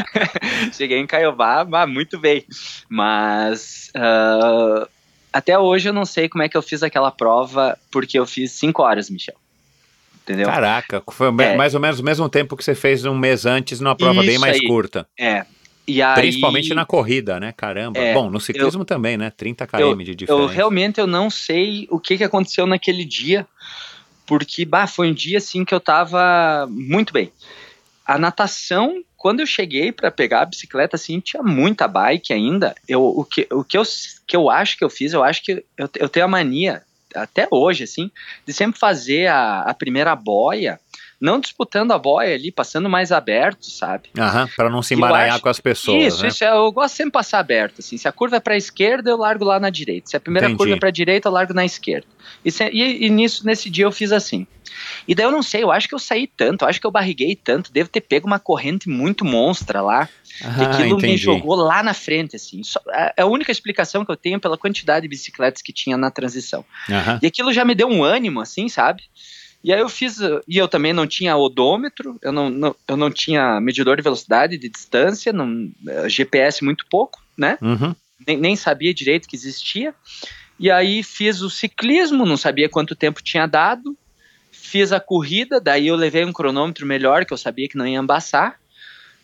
cheguei 0.71 0.97
em 0.97 1.05
Caiobá, 1.05 1.67
ah, 1.69 1.85
muito 1.85 2.17
bem. 2.17 2.45
Mas 2.87 3.91
uh, 3.97 4.87
até 5.33 5.59
hoje 5.59 5.89
eu 5.89 5.93
não 5.93 6.05
sei 6.05 6.29
como 6.29 6.41
é 6.41 6.47
que 6.47 6.55
eu 6.55 6.61
fiz 6.61 6.83
aquela 6.83 7.11
prova, 7.11 7.77
porque 7.91 8.17
eu 8.17 8.25
fiz 8.25 8.53
cinco 8.53 8.81
horas, 8.81 9.09
Michel. 9.09 9.35
Entendeu? 10.23 10.47
Caraca, 10.47 11.03
foi 11.11 11.27
é. 11.27 11.57
mais 11.57 11.75
ou 11.75 11.81
menos 11.81 11.99
o 11.99 12.03
mesmo 12.03 12.29
tempo 12.29 12.55
que 12.55 12.63
você 12.63 12.75
fez 12.75 13.03
um 13.03 13.17
mês 13.17 13.45
antes 13.45 13.81
numa 13.81 13.93
prova 13.93 14.21
Isso 14.21 14.27
bem 14.27 14.37
mais 14.39 14.55
aí. 14.55 14.65
curta. 14.65 15.05
É. 15.19 15.45
Aí, 15.85 16.15
Principalmente 16.15 16.73
na 16.73 16.85
corrida, 16.85 17.41
né? 17.41 17.51
Caramba. 17.51 17.99
É, 17.99 18.13
Bom, 18.13 18.29
no 18.29 18.39
ciclismo 18.39 18.83
eu, 18.83 18.85
também, 18.85 19.17
né? 19.17 19.29
30 19.31 19.67
km 19.67 19.79
eu, 19.79 19.95
de 19.97 20.15
diferença. 20.15 20.43
Eu 20.43 20.47
realmente 20.47 21.01
eu 21.01 21.07
não 21.07 21.29
sei 21.29 21.87
o 21.89 21.99
que, 21.99 22.17
que 22.17 22.23
aconteceu 22.23 22.65
naquele 22.65 23.03
dia, 23.03 23.45
porque 24.31 24.63
bah, 24.63 24.87
foi 24.87 25.11
um 25.11 25.13
dia 25.13 25.39
assim 25.39 25.65
que 25.65 25.75
eu 25.75 25.79
tava 25.81 26.65
muito 26.69 27.11
bem. 27.11 27.33
A 28.05 28.17
natação, 28.17 29.03
quando 29.17 29.41
eu 29.41 29.45
cheguei 29.45 29.91
para 29.91 30.09
pegar 30.09 30.43
a 30.43 30.45
bicicleta, 30.45 30.95
assim, 30.95 31.19
tinha 31.19 31.43
muita 31.43 31.85
bike 31.85 32.31
ainda. 32.31 32.73
Eu, 32.87 33.03
o 33.03 33.25
que, 33.25 33.45
o 33.51 33.61
que, 33.61 33.77
eu, 33.77 33.83
que 34.25 34.33
eu 34.33 34.49
acho 34.49 34.77
que 34.77 34.85
eu 34.85 34.89
fiz, 34.89 35.11
eu 35.11 35.21
acho 35.21 35.43
que 35.43 35.65
eu, 35.77 35.89
eu 35.97 36.07
tenho 36.07 36.27
a 36.27 36.29
mania, 36.29 36.81
até 37.13 37.45
hoje, 37.51 37.83
assim, 37.83 38.09
de 38.47 38.53
sempre 38.53 38.79
fazer 38.79 39.27
a, 39.27 39.63
a 39.63 39.73
primeira 39.73 40.15
boia 40.15 40.79
não 41.21 41.39
disputando 41.39 41.91
a 41.91 41.99
boia 41.99 42.33
ali, 42.35 42.51
passando 42.51 42.89
mais 42.89 43.11
aberto, 43.11 43.69
sabe? 43.69 44.09
Aham, 44.17 44.49
para 44.57 44.69
não 44.69 44.81
se 44.81 44.95
emaranhar 44.95 45.35
acho- 45.35 45.43
com 45.43 45.49
as 45.49 45.59
pessoas, 45.59 46.13
isso, 46.15 46.23
né? 46.23 46.29
isso, 46.29 46.43
é, 46.43 46.49
eu 46.51 46.71
gosto 46.71 46.95
sempre 46.95 47.09
de 47.11 47.13
passar 47.13 47.39
aberto, 47.39 47.79
assim, 47.79 47.97
se 47.97 48.07
a 48.07 48.11
curva 48.11 48.37
é 48.37 48.39
pra 48.39 48.57
esquerda, 48.57 49.09
eu 49.11 49.17
largo 49.17 49.45
lá 49.45 49.59
na 49.59 49.69
direita, 49.69 50.09
se 50.09 50.17
a 50.17 50.19
primeira 50.19 50.47
Entendi. 50.47 50.57
curva 50.57 50.73
é 50.73 50.79
pra 50.79 50.89
direita, 50.89 51.27
eu 51.27 51.31
largo 51.31 51.53
na 51.53 51.63
esquerda. 51.63 52.07
E, 52.43 52.51
se- 52.51 52.69
e- 52.73 53.05
e 53.05 53.09
nisso, 53.09 53.45
nesse 53.45 53.69
dia 53.69 53.85
eu 53.85 53.91
fiz 53.91 54.11
assim. 54.11 54.47
E 55.07 55.13
daí 55.13 55.25
eu 55.25 55.31
não 55.31 55.43
sei, 55.43 55.63
eu 55.63 55.71
acho 55.71 55.87
que 55.87 55.93
eu 55.93 55.99
saí 55.99 56.25
tanto, 56.27 56.63
eu 56.63 56.69
acho 56.69 56.79
que 56.79 56.87
eu 56.87 56.91
barriguei 56.91 57.35
tanto, 57.35 57.71
devo 57.73 57.89
ter 57.89 58.01
pego 58.01 58.25
uma 58.25 58.39
corrente 58.39 58.87
muito 58.89 59.23
monstra 59.25 59.81
lá, 59.81 60.07
que 60.07 60.43
Ah, 60.45 60.73
aquilo 60.73 60.95
me 60.95 61.03
entendi. 61.03 61.17
jogou 61.17 61.55
lá 61.55 61.83
na 61.83 61.93
frente, 61.93 62.35
assim. 62.37 62.63
Só- 62.63 62.79
é 62.89 63.13
é 63.17 63.21
a 63.21 63.25
única 63.25 63.51
explicação 63.51 64.05
que 64.05 64.11
eu 64.11 64.15
tenho 64.15 64.39
pela 64.39 64.57
quantidade 64.57 65.03
de 65.03 65.09
bicicletas 65.09 65.61
que 65.61 65.73
tinha 65.73 65.97
na 65.97 66.09
transição. 66.09 66.63
Aham. 66.89 67.19
E 67.21 67.27
aquilo 67.27 67.51
já 67.53 67.65
me 67.65 67.75
deu 67.75 67.87
um 67.89 68.01
ânimo, 68.03 68.39
assim, 68.39 68.69
sabe? 68.69 69.03
E 69.63 69.71
aí 69.71 69.79
eu 69.79 69.89
fiz, 69.89 70.19
e 70.47 70.57
eu 70.57 70.67
também 70.67 70.91
não 70.91 71.05
tinha 71.05 71.37
odômetro, 71.37 72.17
eu 72.21 72.31
não, 72.31 72.49
não- 72.49 72.75
eu 72.87 72.97
não 72.97 73.11
tinha 73.11 73.59
medidor 73.61 73.95
de 73.95 74.01
velocidade, 74.01 74.57
de 74.57 74.67
distância, 74.69 75.31
não, 75.31 75.69
eh, 75.87 76.09
GPS 76.09 76.63
muito 76.63 76.85
pouco, 76.89 77.19
né? 77.37 77.57
Uhum. 77.61 77.95
Nem, 78.27 78.37
nem 78.37 78.55
sabia 78.55 78.93
direito 78.93 79.27
que 79.27 79.35
existia. 79.35 79.93
E 80.59 80.69
aí 80.71 81.03
fiz 81.03 81.41
o 81.41 81.49
ciclismo, 81.49 82.25
não 82.25 82.37
sabia 82.37 82.69
quanto 82.69 82.95
tempo 82.95 83.21
tinha 83.23 83.45
dado. 83.47 83.95
Fiz 84.51 84.91
a 84.91 84.99
corrida, 84.99 85.59
daí 85.59 85.87
eu 85.87 85.95
levei 85.95 86.23
um 86.25 86.33
cronômetro 86.33 86.85
melhor, 86.85 87.25
que 87.25 87.33
eu 87.33 87.37
sabia 87.37 87.67
que 87.67 87.77
não 87.77 87.87
ia 87.87 87.99
embaçar. 87.99 88.55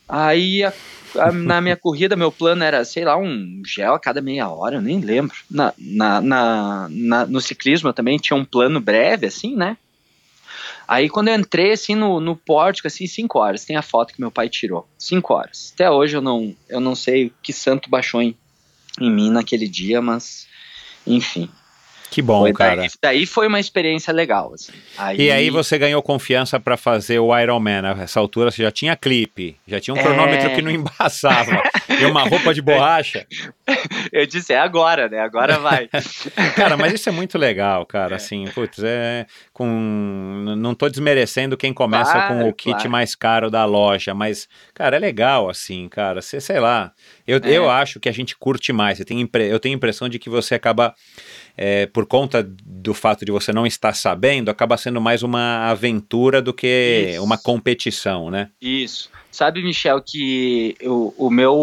Aí 0.08 0.64
a- 0.64 0.74
a- 1.18 1.32
na 1.32 1.62
minha 1.62 1.76
corrida, 1.78 2.16
meu 2.16 2.32
plano 2.32 2.64
era, 2.64 2.84
sei 2.86 3.04
lá, 3.06 3.18
um 3.18 3.62
gel 3.66 3.94
a 3.94 4.00
cada 4.00 4.22
meia 4.22 4.48
hora, 4.50 4.76
eu 4.78 4.82
nem 4.82 5.00
lembro. 5.00 5.36
Na, 5.50 5.74
na, 5.78 6.22
na- 6.22 6.88
na- 6.90 7.26
no 7.26 7.42
ciclismo 7.42 7.90
eu 7.90 7.94
também 7.94 8.18
tinha 8.18 8.38
um 8.38 8.46
plano 8.46 8.80
breve, 8.80 9.26
assim, 9.28 9.56
né? 9.56 9.78
Aí 10.88 11.10
quando 11.10 11.28
eu 11.28 11.36
entrei 11.36 11.72
assim 11.72 11.96
no, 11.96 12.20
no 12.20 12.36
pórtico, 12.36 12.88
assim, 12.88 13.06
cinco 13.08 13.40
horas, 13.40 13.66
tem 13.66 13.76
a 13.76 13.82
foto 13.82 14.14
que 14.14 14.22
meu 14.22 14.32
pai 14.32 14.48
tirou. 14.48 14.88
Cinco 14.98 15.34
horas. 15.34 15.72
Até 15.74 15.92
hoje 15.92 16.16
eu 16.16 16.22
não, 16.22 16.56
eu 16.70 16.80
não 16.80 16.96
sei 16.96 17.34
que 17.42 17.52
santo 17.52 17.90
baixou 17.90 18.22
em, 18.22 18.36
em 19.00 19.12
mim 19.12 19.30
naquele 19.30 19.68
dia, 19.68 20.02
mas 20.02 20.48
enfim. 21.06 21.50
Que 22.10 22.22
bom, 22.22 22.40
Foi 22.42 22.54
cara. 22.54 22.78
Daí, 22.78 22.90
daí 23.02 23.26
foi 23.26 23.48
uma 23.48 23.60
experiência 23.60 24.14
legal. 24.14 24.54
Assim. 24.54 24.72
Aí, 24.98 25.22
E 25.24 25.32
aí 25.32 25.50
você 25.50 25.78
ganhou 25.78 26.02
confiança 26.02 26.60
para 26.60 26.78
fazer 26.78 27.20
o 27.20 27.38
Iron 27.38 27.60
Man. 27.60 27.82
A 27.96 28.02
essa 28.04 28.20
altura 28.20 28.50
você 28.50 28.64
já 28.64 28.72
tinha 28.72 28.96
clipe, 28.96 29.58
já 29.68 29.80
tinha 29.80 29.94
um 29.94 29.98
É. 30.00 30.04
cronômetro 30.04 30.50
que 30.56 30.62
não 30.62 30.72
embaçava 30.72 31.62
e 31.90 32.06
uma 32.06 32.24
roupa 32.24 32.54
de 32.54 32.62
borracha. 32.62 33.28
Eu 34.12 34.26
disse, 34.26 34.54
é 34.54 34.58
agora, 34.60 35.10
né? 35.10 35.20
Agora 35.20 35.60
vai. 35.60 35.90
Cara, 36.56 36.78
mas 36.78 36.94
isso 36.94 37.10
é 37.10 37.12
muito 37.12 37.38
legal, 37.38 37.86
cara. 37.86 38.16
Assim, 38.16 38.46
putz, 38.56 38.80
é 38.84 39.26
com. 39.52 39.66
Não 40.58 40.74
tô 40.74 40.88
desmerecendo 40.90 41.58
quem 41.58 41.74
começa 41.74 42.12
Claro, 42.14 42.36
com 42.36 42.50
o 42.50 42.54
kit 42.54 42.74
claro. 42.74 42.90
mais 42.90 43.16
caro 43.16 43.52
da 43.52 43.66
loja, 43.66 44.14
mas, 44.14 44.48
cara, 44.74 44.96
é 44.96 45.00
legal, 45.00 45.50
assim, 45.50 45.90
cara. 45.90 46.22
Você, 46.22 46.40
sei 46.40 46.60
lá. 46.60 46.92
Eu, 47.28 47.40
É. 47.44 47.50
eu 47.52 47.70
acho 47.70 48.00
que 48.00 48.08
a 48.08 48.12
gente 48.14 48.36
curte 48.38 48.72
mais. 48.72 49.00
Eu 49.00 49.06
tenho, 49.06 49.20
impre- 49.20 49.52
eu 49.52 49.60
tenho 49.60 49.76
a 49.76 49.78
impressão 49.78 50.08
de 50.08 50.18
que 50.20 50.30
você 50.30 50.56
acaba. 50.56 50.96
É, 51.58 51.88
por 51.88 52.06
conta 52.06 52.48
do 52.48 52.94
fato 52.94 53.26
de 53.26 53.32
você 53.32 53.52
não 53.52 53.66
estar 53.66 53.94
sabendo, 53.94 54.52
acaba 54.52 54.78
sendo 54.78 55.02
mais 55.02 55.24
uma 55.24 55.70
aventura 55.70 56.42
do 56.42 56.54
que 56.54 57.14
Isso. 57.14 57.24
uma 57.24 57.38
competição, 57.38 58.30
né? 58.30 58.50
Isso. 58.62 59.10
Sabe, 59.32 59.64
Michel, 59.64 60.02
que 60.02 60.76
o, 60.84 61.14
o 61.18 61.30
meu. 61.30 61.54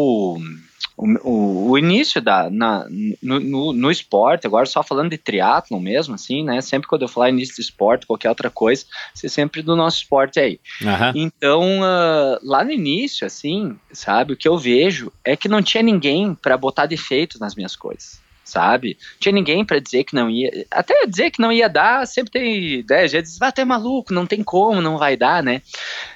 O, 0.96 1.06
o, 1.24 1.70
o 1.70 1.78
início 1.78 2.22
da, 2.22 2.48
na, 2.48 2.86
no, 3.20 3.40
no, 3.40 3.72
no 3.72 3.90
esporte, 3.90 4.46
agora 4.46 4.64
só 4.64 4.80
falando 4.80 5.10
de 5.10 5.18
triatlon 5.18 5.80
mesmo, 5.80 6.14
assim, 6.14 6.44
né? 6.44 6.60
Sempre 6.60 6.86
quando 6.86 7.02
eu 7.02 7.08
falar 7.08 7.30
início 7.30 7.56
de 7.56 7.62
esporte, 7.62 8.06
qualquer 8.06 8.28
outra 8.28 8.48
coisa, 8.48 8.84
ser 9.12 9.28
sempre 9.28 9.60
do 9.60 9.74
nosso 9.74 9.98
esporte 9.98 10.38
aí. 10.38 10.60
Aham. 10.84 11.12
Então, 11.16 11.82
ah, 11.82 12.38
lá 12.44 12.62
no 12.62 12.70
início, 12.70 13.26
assim, 13.26 13.76
sabe, 13.92 14.34
o 14.34 14.36
que 14.36 14.46
eu 14.46 14.56
vejo 14.56 15.12
é 15.24 15.36
que 15.36 15.48
não 15.48 15.62
tinha 15.62 15.82
ninguém 15.82 16.32
para 16.32 16.56
botar 16.56 16.86
defeitos 16.86 17.40
nas 17.40 17.56
minhas 17.56 17.74
coisas, 17.74 18.20
sabe? 18.54 18.96
Tinha 19.18 19.32
ninguém 19.32 19.64
para 19.64 19.80
dizer 19.80 20.04
que 20.04 20.14
não 20.14 20.30
ia, 20.30 20.64
até 20.70 21.06
dizer 21.06 21.30
que 21.32 21.40
não 21.40 21.50
ia 21.50 21.68
dar, 21.68 22.06
sempre 22.06 22.30
tem, 22.30 22.84
né, 22.88 23.08
já 23.08 23.20
diz, 23.20 23.36
vai 23.36 23.52
ter 23.52 23.64
maluco, 23.64 24.14
não 24.14 24.26
tem 24.26 24.44
como, 24.44 24.80
não 24.80 24.96
vai 24.96 25.16
dar, 25.16 25.42
né? 25.42 25.60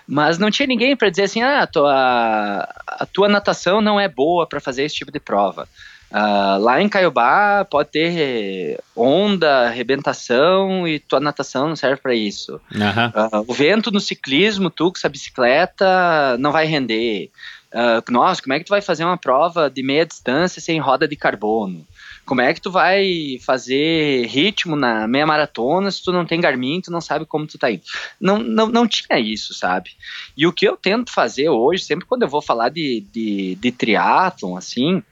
Mas 0.07 0.39
não 0.39 0.51
tinha 0.51 0.66
ninguém 0.66 0.97
para 0.97 1.11
dizer 1.11 1.24
assim, 1.24 1.43
ah, 1.43 1.62
a 1.62 1.66
tua, 1.66 2.68
a 2.86 3.07
tua 3.12 3.28
natação 3.28 3.80
não 3.80 3.99
é 3.99 4.09
boa 4.09 4.47
para 4.47 4.61
fazer 4.61 4.84
esse 4.84 4.95
tipo 4.95 5.11
de 5.11 5.18
prova. 5.18 5.68
Ah, 6.11 6.57
lá 6.59 6.80
em 6.80 6.89
Caiobá 6.89 7.66
pode 7.68 7.91
ter 7.91 8.80
onda, 8.97 9.66
arrebentação 9.66 10.89
e 10.89 11.01
tua 11.01 11.20
natação 11.20 11.68
não 11.68 11.76
serve 11.76 12.01
para 12.01 12.14
isso. 12.14 12.61
Aham. 12.74 13.12
Ah, 13.14 13.43
o 13.47 13.53
vento 13.53 13.91
no 13.91 14.01
ciclismo, 14.01 14.70
tu 14.70 14.91
com 14.93 14.97
essa 14.97 15.09
bicicleta 15.09 16.39
não 16.39 16.53
vai 16.53 16.66
render. 16.66 17.30
Ah, 17.72 18.03
nossa, 18.09 18.41
como 18.43 18.55
é 18.55 18.59
que 18.59 18.64
tu 18.64 18.70
vai 18.70 18.80
fazer 18.80 19.05
uma 19.05 19.18
prova 19.18 19.68
de 19.68 19.82
meia 19.82 20.07
distância 20.07 20.61
sem 20.61 20.80
roda 20.80 21.07
de 21.07 21.16
carbono? 21.16 21.86
Como 22.29 22.43
é 22.43 22.53
que 22.53 22.61
tu 22.61 22.70
vai 22.70 23.39
fazer 23.41 24.26
ritmo 24.26 24.76
na 24.76 25.09
meia 25.09 25.26
maratona 25.26 25.91
se 25.91 26.05
tu 26.05 26.12
não 26.12 26.26
tem 26.26 26.39
Garmin, 26.39 26.83
tu 26.83 26.91
não 26.91 27.01
sabe 27.01 27.24
como 27.24 27.47
tu 27.47 27.57
tá 27.57 27.70
indo? 27.70 27.81
Não, 28.20 28.39
não, 28.39 28.66
não 28.66 28.87
tinha 28.87 29.18
isso, 29.18 29.55
sabe? 29.55 29.93
E 30.37 30.47
o 30.47 30.53
que 30.53 30.68
eu 30.68 30.76
tento 30.76 31.11
fazer 31.11 31.49
hoje, 31.49 31.85
sempre 31.85 32.05
quando 32.05 32.24
eu 32.24 32.29
vou 32.29 32.43
falar 32.43 32.68
de, 32.68 33.03
de, 33.11 33.55
de 33.55 33.72
triatlon, 33.72 34.59
assim, 34.59 35.03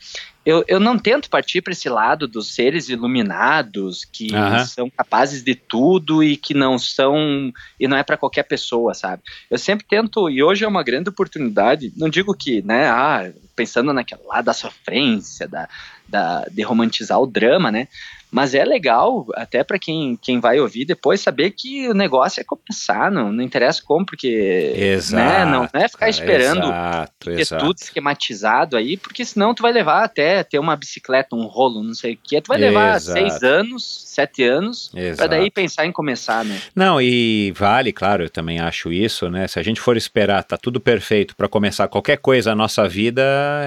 eu, 0.46 0.64
eu 0.68 0.78
não 0.78 0.96
tento 0.96 1.28
partir 1.28 1.60
para 1.60 1.72
esse 1.72 1.88
lado 1.88 2.28
dos 2.28 2.54
seres 2.54 2.88
iluminados 2.88 4.04
que 4.04 4.32
Aham. 4.32 4.64
são 4.64 4.88
capazes 4.88 5.42
de 5.42 5.56
tudo 5.56 6.22
e 6.22 6.36
que 6.36 6.54
não 6.54 6.78
são 6.78 7.52
e 7.80 7.88
não 7.88 7.96
é 7.96 8.04
para 8.04 8.16
qualquer 8.16 8.44
pessoa, 8.44 8.94
sabe? 8.94 9.24
Eu 9.50 9.58
sempre 9.58 9.84
tento 9.84 10.30
e 10.30 10.44
hoje 10.44 10.64
é 10.64 10.68
uma 10.68 10.84
grande 10.84 11.08
oportunidade. 11.08 11.92
Não 11.96 12.08
digo 12.08 12.32
que, 12.32 12.62
né? 12.62 12.86
Ah, 12.88 13.28
pensando 13.56 13.92
naquela 13.92 14.22
lá 14.24 14.40
da 14.40 14.52
sofrência, 14.52 15.48
da, 15.48 15.68
da 16.06 16.44
de 16.48 16.62
romantizar 16.62 17.20
o 17.20 17.26
drama, 17.26 17.72
né? 17.72 17.88
Mas 18.30 18.54
é 18.54 18.64
legal, 18.64 19.26
até 19.34 19.62
para 19.62 19.78
quem, 19.78 20.18
quem 20.20 20.40
vai 20.40 20.58
ouvir 20.58 20.84
depois, 20.84 21.20
saber 21.20 21.52
que 21.52 21.88
o 21.88 21.94
negócio 21.94 22.40
é 22.40 22.44
começar, 22.44 23.10
não, 23.10 23.32
não 23.32 23.42
interessa 23.42 23.82
como, 23.84 24.04
porque 24.04 24.72
Exato. 24.76 25.22
né, 25.22 25.44
não, 25.44 25.68
não 25.72 25.80
é 25.80 25.88
ficar 25.88 26.08
esperando 26.08 26.64
Exato, 26.64 27.12
ter 27.20 27.40
exato. 27.40 27.64
tudo 27.64 27.76
esquematizado 27.78 28.76
aí, 28.76 28.96
porque 28.96 29.24
senão 29.24 29.54
tu 29.54 29.62
vai 29.62 29.72
levar 29.72 30.02
até 30.02 30.42
ter 30.42 30.58
uma 30.58 30.76
bicicleta, 30.76 31.36
um 31.36 31.46
rolo, 31.46 31.82
não 31.82 31.94
sei 31.94 32.14
o 32.14 32.18
que, 32.22 32.40
tu 32.40 32.48
vai 32.48 32.58
levar 32.58 32.96
Exato. 32.96 33.18
seis 33.18 33.42
anos, 33.42 34.02
sete 34.16 34.42
anos, 34.42 34.90
Exato. 34.94 35.28
daí 35.28 35.50
pensar 35.50 35.86
em 35.86 35.92
começar, 35.92 36.44
né? 36.44 36.60
Não, 36.74 37.00
e 37.00 37.52
vale, 37.56 37.92
claro, 37.92 38.24
eu 38.24 38.30
também 38.30 38.58
acho 38.58 38.92
isso, 38.92 39.30
né? 39.30 39.46
Se 39.46 39.58
a 39.58 39.62
gente 39.62 39.80
for 39.80 39.96
esperar, 39.96 40.42
tá 40.42 40.56
tudo 40.56 40.80
perfeito 40.80 41.36
para 41.36 41.46
começar 41.48 41.86
qualquer 41.86 42.16
coisa 42.18 42.50
na 42.50 42.56
nossa 42.56 42.88
vida, 42.88 43.22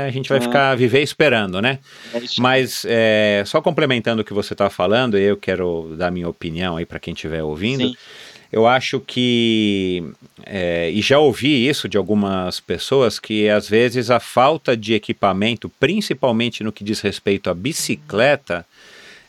a 0.06 0.10
gente 0.12 0.28
vai 0.28 0.39
É. 0.39 0.41
ficar 0.41 0.76
viver 0.76 1.02
esperando, 1.02 1.62
né? 1.62 1.80
É. 2.14 2.20
Mas 2.39 2.84
é, 2.88 3.43
só 3.45 3.62
complementando 3.62 4.22
o 4.22 4.26
que 4.26 4.34
você 4.34 4.54
tá 4.54 4.70
falando, 4.70 5.18
eu 5.18 5.38
quero 5.38 5.95
dar 5.97 6.12
minha 6.12 6.28
opinião 6.28 6.76
aí 6.78 6.86
para 6.86 7.00
quem 7.00 7.14
estiver 7.14 7.43
ouvindo. 7.43 7.88
Sim. 7.88 7.95
Eu 8.52 8.66
acho 8.66 9.00
que, 9.00 10.04
é, 10.43 10.89
e 10.89 11.02
já 11.04 11.20
ouvi 11.20 11.68
isso 11.70 11.88
de 11.88 11.97
algumas 12.00 12.60
pessoas, 12.60 13.20
que 13.20 13.47
às 13.47 13.70
vezes 13.70 14.10
a 14.10 14.20
falta 14.20 14.76
de 14.76 14.95
equipamento, 14.95 15.70
principalmente 15.80 16.64
no 16.64 16.72
que 16.72 16.84
diz 16.84 17.00
respeito 17.00 17.47
à 17.52 17.54
bicicleta, 17.54 18.66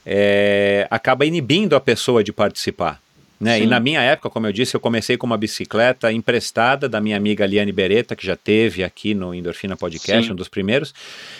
é, 0.04 0.86
acaba 0.90 1.24
inibindo 1.26 1.76
a 1.76 1.80
pessoa 1.80 2.22
de 2.24 2.32
participar. 2.32 3.00
Né? 3.40 3.60
E 3.62 3.66
na 3.66 3.80
minha 3.80 4.02
época, 4.02 4.28
como 4.28 4.46
eu 4.46 4.52
disse, 4.52 4.74
eu 4.76 4.80
comecei 4.80 5.16
com 5.16 5.26
uma 5.26 5.38
bicicleta 5.38 6.12
emprestada 6.12 6.86
da 6.86 7.00
minha 7.00 7.16
amiga 7.16 7.46
Liane 7.46 7.72
Beretta, 7.72 8.14
que 8.14 8.26
já 8.26 8.36
teve 8.36 8.84
aqui 8.84 9.14
no 9.14 9.34
Endorfina 9.34 9.74
Podcast, 9.78 10.26
Sim. 10.26 10.32
um 10.32 10.36
dos 10.36 10.46
primeiros. 10.46 10.92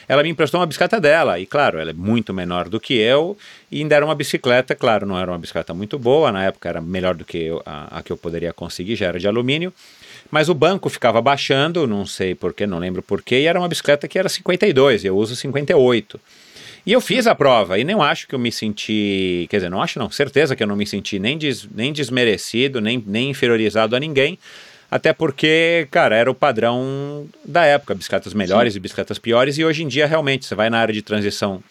Ela 0.09 0.23
me 0.23 0.31
emprestou 0.31 0.59
uma 0.59 0.67
bicicleta 0.67 0.99
dela, 0.99 1.39
e 1.39 1.45
claro, 1.45 1.79
ela 1.79 1.91
é 1.91 1.93
muito 1.93 2.33
menor 2.33 2.71
do 2.71 2.81
que 2.81 2.95
eu, 2.95 3.37
e 3.71 3.81
ainda 3.83 3.97
era 3.97 4.05
uma 4.05 4.15
bicicleta, 4.15 4.75
claro, 4.75 5.05
não 5.05 5.19
era 5.19 5.31
uma 5.31 5.37
bicicleta 5.39 5.75
muito 5.75 5.99
boa, 5.99 6.33
na 6.33 6.43
época 6.43 6.71
era 6.71 6.81
melhor 6.81 7.15
do 7.15 7.23
que 7.23 7.37
eu- 7.37 7.63
a, 7.67 7.99
a 7.99 8.03
que 8.03 8.11
eu 8.11 8.17
poderia 8.17 8.55
conseguir, 8.55 8.97
já 8.97 9.09
era 9.09 9.19
de 9.19 9.29
alumínio. 9.29 9.71
Mas 10.31 10.49
o 10.49 10.55
banco 10.55 10.89
ficava 10.89 11.21
baixando, 11.21 11.87
não 11.87 12.07
sei 12.07 12.35
porquê, 12.35 12.67
não 12.67 12.79
lembro 12.79 13.03
porquê, 13.03 13.41
e 13.41 13.45
era 13.45 13.59
uma 13.59 13.69
bicicleta 13.69 14.09
que 14.09 14.19
era 14.19 14.29
52, 14.29 15.05
eu 15.05 15.15
uso 15.19 15.37
58. 15.37 16.19
E 16.87 16.93
eu 16.93 17.01
fiz 17.01 17.27
a 17.27 17.35
prova 17.35 17.79
e 17.79 17.85
não 17.85 18.03
acho 18.03 18.27
que 18.27 18.35
eu 18.35 18.39
me 18.39 18.51
senti, 18.51 19.47
quer 19.51 19.59
dizer, 19.59 19.71
não 19.71 19.83
acho 19.83 19.99
não, 19.99 20.11
certeza 20.11 20.57
que 20.57 20.63
eu 20.63 20.67
não 20.67 20.77
me 20.77 20.87
senti 20.87 21.19
nem, 21.19 21.37
des, 21.37 21.69
nem 21.75 21.93
desmerecido, 21.93 22.81
nem, 22.81 23.03
nem 23.07 23.31
inferiorizado 23.31 23.95
a 23.95 24.01
ninguém, 24.01 24.39
até 24.91 25.13
porque, 25.13 25.87
cara, 25.91 26.17
era 26.17 26.31
o 26.31 26.35
padrão 26.35 27.29
da 27.45 27.65
época, 27.65 27.95
bicicletas 27.95 28.35
melhores 28.35 28.75
e 28.75 28.81
bicicletas 28.81 29.19
piores, 29.19 29.59
e 29.59 29.65
hoje 29.65 29.85
em 29.85 29.89
dia 29.89 30.07
realmente 30.07 30.47
você 30.47 30.55
vai 30.55 30.69
na 30.71 30.79
área 30.79 30.93
de 30.93 31.03
transição, 31.03 31.63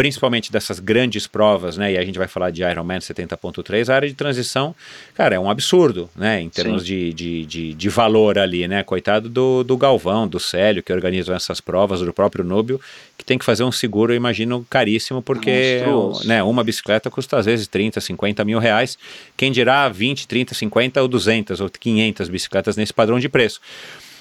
principalmente 0.00 0.50
dessas 0.50 0.80
grandes 0.80 1.26
provas, 1.26 1.76
né? 1.76 1.92
E 1.92 1.98
a 1.98 2.02
gente 2.02 2.18
vai 2.18 2.26
falar 2.26 2.50
de 2.50 2.62
Ironman 2.62 3.00
70.3, 3.00 3.86
a 3.90 3.94
área 3.94 4.08
de 4.08 4.14
transição, 4.14 4.74
cara, 5.12 5.34
é 5.34 5.38
um 5.38 5.50
absurdo, 5.50 6.08
né? 6.16 6.40
Em 6.40 6.48
termos 6.48 6.86
de, 6.86 7.12
de, 7.12 7.44
de, 7.44 7.74
de, 7.74 7.88
valor 7.90 8.38
ali, 8.38 8.66
né? 8.66 8.82
Coitado 8.82 9.28
do, 9.28 9.62
do 9.62 9.76
Galvão, 9.76 10.26
do 10.26 10.40
Célio, 10.40 10.82
que 10.82 10.90
organizam 10.90 11.36
essas 11.36 11.60
provas, 11.60 12.00
do 12.00 12.14
próprio 12.14 12.42
Núbio, 12.42 12.80
que 13.18 13.22
tem 13.26 13.36
que 13.36 13.44
fazer 13.44 13.62
um 13.62 13.70
seguro, 13.70 14.14
eu 14.14 14.16
imagino, 14.16 14.66
caríssimo, 14.70 15.20
porque 15.20 15.82
né, 16.24 16.42
uma 16.42 16.64
bicicleta 16.64 17.10
custa 17.10 17.36
às 17.36 17.44
vezes 17.44 17.66
30, 17.66 18.00
50 18.00 18.42
mil 18.42 18.58
reais. 18.58 18.96
Quem 19.36 19.52
dirá 19.52 19.86
20, 19.90 20.26
30, 20.26 20.54
50 20.54 21.02
ou 21.02 21.08
200 21.08 21.60
ou 21.60 21.68
500 21.68 22.30
bicicletas 22.30 22.74
nesse 22.74 22.94
padrão 22.94 23.20
de 23.20 23.28
preço. 23.28 23.60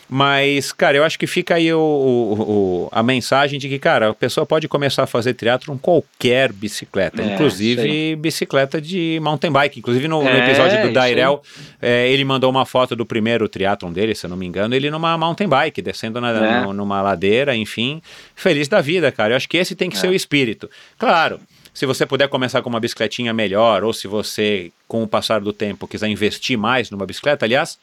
Mas, 0.10 0.72
cara, 0.72 0.98
eu 0.98 1.04
acho 1.04 1.20
que 1.20 1.28
fica 1.28 1.54
aí 1.54 1.72
o, 1.72 1.80
o, 1.80 2.42
o, 2.42 2.90
a 2.92 3.04
mensagem 3.04 3.60
de 3.60 3.70
que, 3.70 3.78
cara, 3.78 4.10
a 4.10 4.14
pessoa 4.14 4.44
pode 4.44 4.68
começar 4.68 5.04
a 5.04 5.08
fazer 5.08 5.36
triatlon 5.36 5.78
qualquer 5.78 6.52
bicicleta, 6.52 7.22
é, 7.22 7.34
inclusive 7.34 8.16
bicicleta 8.16 8.82
de 8.82 9.20
mountain 9.22 9.52
bike. 9.52 9.78
Inclusive 9.78 10.08
no, 10.08 10.24
é, 10.24 10.34
no 10.34 10.40
episódio 10.40 10.82
do 10.82 10.92
Dairel, 10.92 11.44
é, 11.80 12.10
ele 12.10 12.26
mandou 12.26 12.50
uma 12.50 12.66
foto 12.66 12.96
do 12.96 13.06
primeiro 13.06 13.48
triatlon 13.48 13.94
dele, 13.94 14.16
se 14.16 14.26
eu 14.26 14.32
não 14.32 14.38
me 14.38 14.48
engano, 14.48 14.74
ele 14.74 14.90
numa 14.90 15.16
mountain 15.16 15.48
bike, 15.48 15.80
descendo 15.80 16.20
na, 16.20 16.32
é. 16.32 16.74
numa 16.74 17.04
ladeira, 17.04 17.56
enfim, 17.56 18.02
feliz 18.34 18.68
da 18.68 18.82
vida, 18.82 19.12
cara. 19.12 19.34
Eu 19.34 19.38
acho 19.38 19.48
que 19.48 19.58
esse 19.58 19.76
tem 19.76 19.92
que 19.92 19.98
ser 19.98 20.08
o 20.08 20.14
espírito. 20.14 20.68
Claro, 20.98 21.40
se 21.74 21.86
você 21.86 22.06
puder 22.06 22.28
começar 22.28 22.62
com 22.62 22.70
uma 22.70 22.80
bicicletinha 22.80 23.34
melhor, 23.34 23.84
ou 23.84 23.94
se 23.94 24.08
você, 24.08 24.72
com 24.88 25.04
o 25.04 25.08
passar 25.08 25.40
do 25.42 25.54
tempo, 25.54 25.88
quiser 25.88 26.08
investir 26.08 26.58
mais 26.58 26.90
numa 26.90 27.06
bicicleta, 27.06 27.46
aliás, 27.46 27.78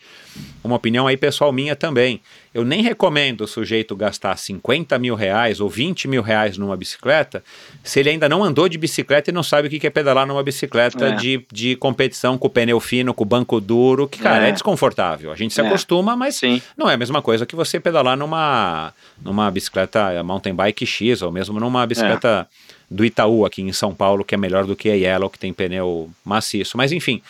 uma 0.63 0.77
opinião 0.77 1.07
aí 1.07 1.17
pessoal 1.17 1.53
minha 1.53 1.77
também. 1.77 2.21
Eu 2.53 2.65
nem 2.65 2.83
recomendo 2.83 3.43
o 3.43 3.47
sujeito 3.47 3.95
gastar 3.95 4.37
50 4.37 4.99
mil 4.99 5.15
reais 5.15 5.61
ou 5.61 5.69
20 5.69 6.09
mil 6.09 6.23
reais 6.23 6.57
numa 6.57 6.77
bicicleta 6.77 7.45
se 7.85 8.01
ele 8.01 8.09
ainda 8.09 8.29
não 8.29 8.43
andou 8.43 8.69
de 8.69 8.79
bicicleta 8.79 9.31
e 9.31 9.33
não 9.33 9.43
sabe 9.43 9.69
o 9.69 9.71
que 9.71 9.87
é 9.87 9.91
pedalar 9.91 10.27
numa 10.27 10.43
bicicleta 10.43 11.09
é. 11.09 11.13
de, 11.13 11.47
de 11.53 11.77
competição 11.77 12.39
com 12.39 12.49
pneu 12.49 12.81
fino, 12.81 13.13
com 13.13 13.25
banco 13.25 13.61
duro, 13.61 14.09
que, 14.09 14.19
cara, 14.19 14.47
é, 14.47 14.49
é 14.49 14.53
desconfortável. 14.53 15.31
A 15.31 15.37
gente 15.37 15.55
se 15.55 15.61
é. 15.61 15.67
acostuma, 15.67 16.17
mas 16.17 16.37
Sim. 16.37 16.61
não 16.77 16.89
é 16.89 16.95
a 16.95 16.97
mesma 16.97 17.21
coisa 17.21 17.45
que 17.45 17.55
você 17.55 17.79
pedalar 17.79 18.17
numa, 18.17 18.93
numa 19.23 19.51
bicicleta 19.51 20.23
mountain 20.23 20.55
bike 20.55 20.87
X 20.87 21.23
ou 21.23 21.31
mesmo 21.31 21.61
numa 21.61 21.87
bicicleta 21.87 22.49
é 22.73 22.76
do 22.91 23.05
Itaú 23.05 23.45
aqui 23.45 23.63
em 23.63 23.73
São 23.73 23.95
Paulo, 23.95 24.25
que 24.25 24.35
é 24.35 24.39
melhor 24.39 24.65
do 24.65 24.77
que 24.77 24.89
a 24.89 24.95
Yellow, 24.95 25.31
que 25.31 25.39
tem 25.39 25.53
pneu 25.53 26.11
maciço. 26.25 26.77
Mas 26.77 26.93
enfim. 26.93 27.23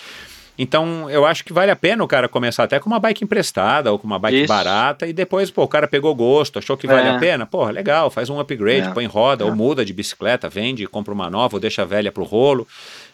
Então, 0.59 1.11
eu 1.11 1.27
acho 1.27 1.45
que 1.45 1.53
vale 1.53 1.71
a 1.71 1.77
pena 1.77 2.03
o 2.03 2.09
cara 2.09 2.29
começar 2.29 2.65
até 2.65 2.81
com 2.81 2.89
uma 2.89 2.99
bike 2.99 3.23
emprestada 3.23 3.93
ou 3.93 3.99
com 3.99 4.07
uma 4.07 4.19
bike 4.19 4.39
Isso. 4.39 4.49
barata 4.49 5.07
e 5.07 5.13
depois, 5.13 5.51
pô, 5.51 5.63
o 5.65 5.69
cara 5.69 5.87
pegou 5.87 6.15
gosto, 6.15 6.59
achou 6.59 6.79
que 6.79 6.87
vale 6.87 7.07
é. 7.07 7.11
a 7.11 7.19
pena, 7.19 7.45
pô, 7.45 7.67
legal, 7.67 8.11
faz 8.11 8.31
um 8.31 8.41
upgrade, 8.41 8.89
é. 8.89 8.91
põe 8.91 9.05
roda 9.05 9.45
é. 9.45 9.47
ou 9.47 9.55
muda 9.55 9.85
de 9.85 9.93
bicicleta, 9.93 10.49
vende, 10.49 10.87
compra 10.87 11.13
uma 11.13 11.29
nova 11.29 11.57
ou 11.57 11.61
deixa 11.61 11.83
a 11.83 11.85
velha 11.85 12.11
pro 12.11 12.25
rolo. 12.25 12.67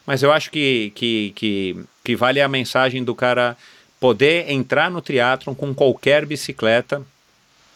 Mas 0.07 0.23
eu 0.23 0.31
acho 0.31 0.49
que, 0.49 0.93
que, 0.95 1.33
que, 1.35 1.85
que 2.01 2.15
vale 2.15 2.39
a 2.39 2.47
mensagem 2.47 3.03
do 3.03 3.13
cara 3.13 3.57
poder 3.99 4.49
entrar 4.49 4.89
no 4.89 5.01
triatlon 5.01 5.53
com 5.53 5.73
qualquer 5.73 6.25
bicicleta 6.25 7.01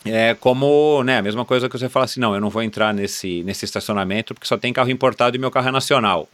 é 0.06 0.36
como, 0.40 1.04
né, 1.04 1.18
a 1.18 1.22
mesma 1.22 1.46
coisa 1.46 1.68
que 1.68 1.78
você 1.78 1.90
fala 1.90 2.06
assim, 2.06 2.20
não, 2.20 2.34
eu 2.34 2.42
não 2.42 2.50
vou 2.50 2.64
entrar 2.64 2.94
nesse, 2.94 3.44
nesse 3.44 3.66
estacionamento 3.66 4.34
porque 4.34 4.48
só 4.48 4.58
tem 4.58 4.72
carro 4.72 4.90
importado 4.90 5.36
e 5.36 5.40
meu 5.40 5.52
carro 5.52 5.70
é 5.70 5.72
nacional. 5.72 6.28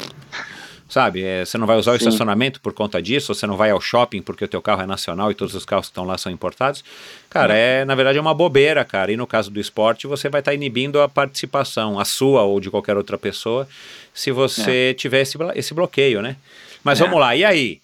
Sabe, 0.89 1.23
é, 1.23 1.43
você 1.43 1.57
não 1.57 1.65
vai 1.65 1.75
usar 1.75 1.91
Sim. 1.91 1.95
o 1.95 1.97
estacionamento 1.97 2.61
por 2.61 2.71
conta 2.71 3.01
disso, 3.01 3.33
você 3.33 3.47
não 3.47 3.57
vai 3.57 3.71
ao 3.71 3.81
shopping 3.81 4.21
porque 4.21 4.45
o 4.45 4.47
teu 4.47 4.61
carro 4.61 4.83
é 4.83 4.85
nacional 4.85 5.31
e 5.31 5.33
todos 5.33 5.55
os 5.55 5.65
carros 5.65 5.87
que 5.87 5.91
estão 5.91 6.05
lá 6.05 6.19
são 6.19 6.31
importados. 6.31 6.83
Cara, 7.31 7.55
é, 7.55 7.83
na 7.83 7.95
verdade 7.95 8.19
é 8.19 8.21
uma 8.21 8.33
bobeira, 8.33 8.85
cara. 8.85 9.11
E 9.11 9.17
no 9.17 9.25
caso 9.25 9.49
do 9.49 9.59
esporte, 9.59 10.05
você 10.05 10.29
vai 10.29 10.41
estar 10.41 10.51
tá 10.51 10.55
inibindo 10.55 11.01
a 11.01 11.09
participação, 11.09 11.99
a 11.99 12.05
sua 12.05 12.43
ou 12.43 12.59
de 12.59 12.69
qualquer 12.69 12.95
outra 12.95 13.17
pessoa, 13.17 13.67
se 14.13 14.31
você 14.31 14.91
é. 14.91 14.93
tiver 14.93 15.21
esse, 15.21 15.35
esse 15.55 15.73
bloqueio, 15.73 16.21
né? 16.21 16.35
Mas 16.83 16.99
é. 16.99 17.03
vamos 17.03 17.19
lá, 17.19 17.35
e 17.35 17.43
aí? 17.43 17.81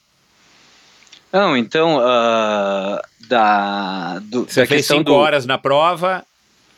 Não, 1.31 1.55
então, 1.55 1.97
uh, 1.97 2.99
da, 3.27 4.19
do, 4.19 4.45
Você 4.45 4.61
da 4.61 4.67
fez 4.67 4.85
cinco 4.85 5.03
do... 5.03 5.13
horas 5.13 5.45
na 5.45 5.57
prova? 5.57 6.25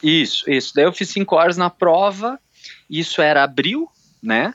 Isso, 0.04 0.50
isso. 0.50 0.74
Daí 0.76 0.86
eu 0.86 0.94
fiz 0.94 1.10
cinco 1.10 1.36
horas 1.36 1.58
na 1.58 1.70
prova, 1.70 2.40
isso 2.90 3.22
era 3.22 3.44
abril, 3.44 3.88
né? 4.22 4.54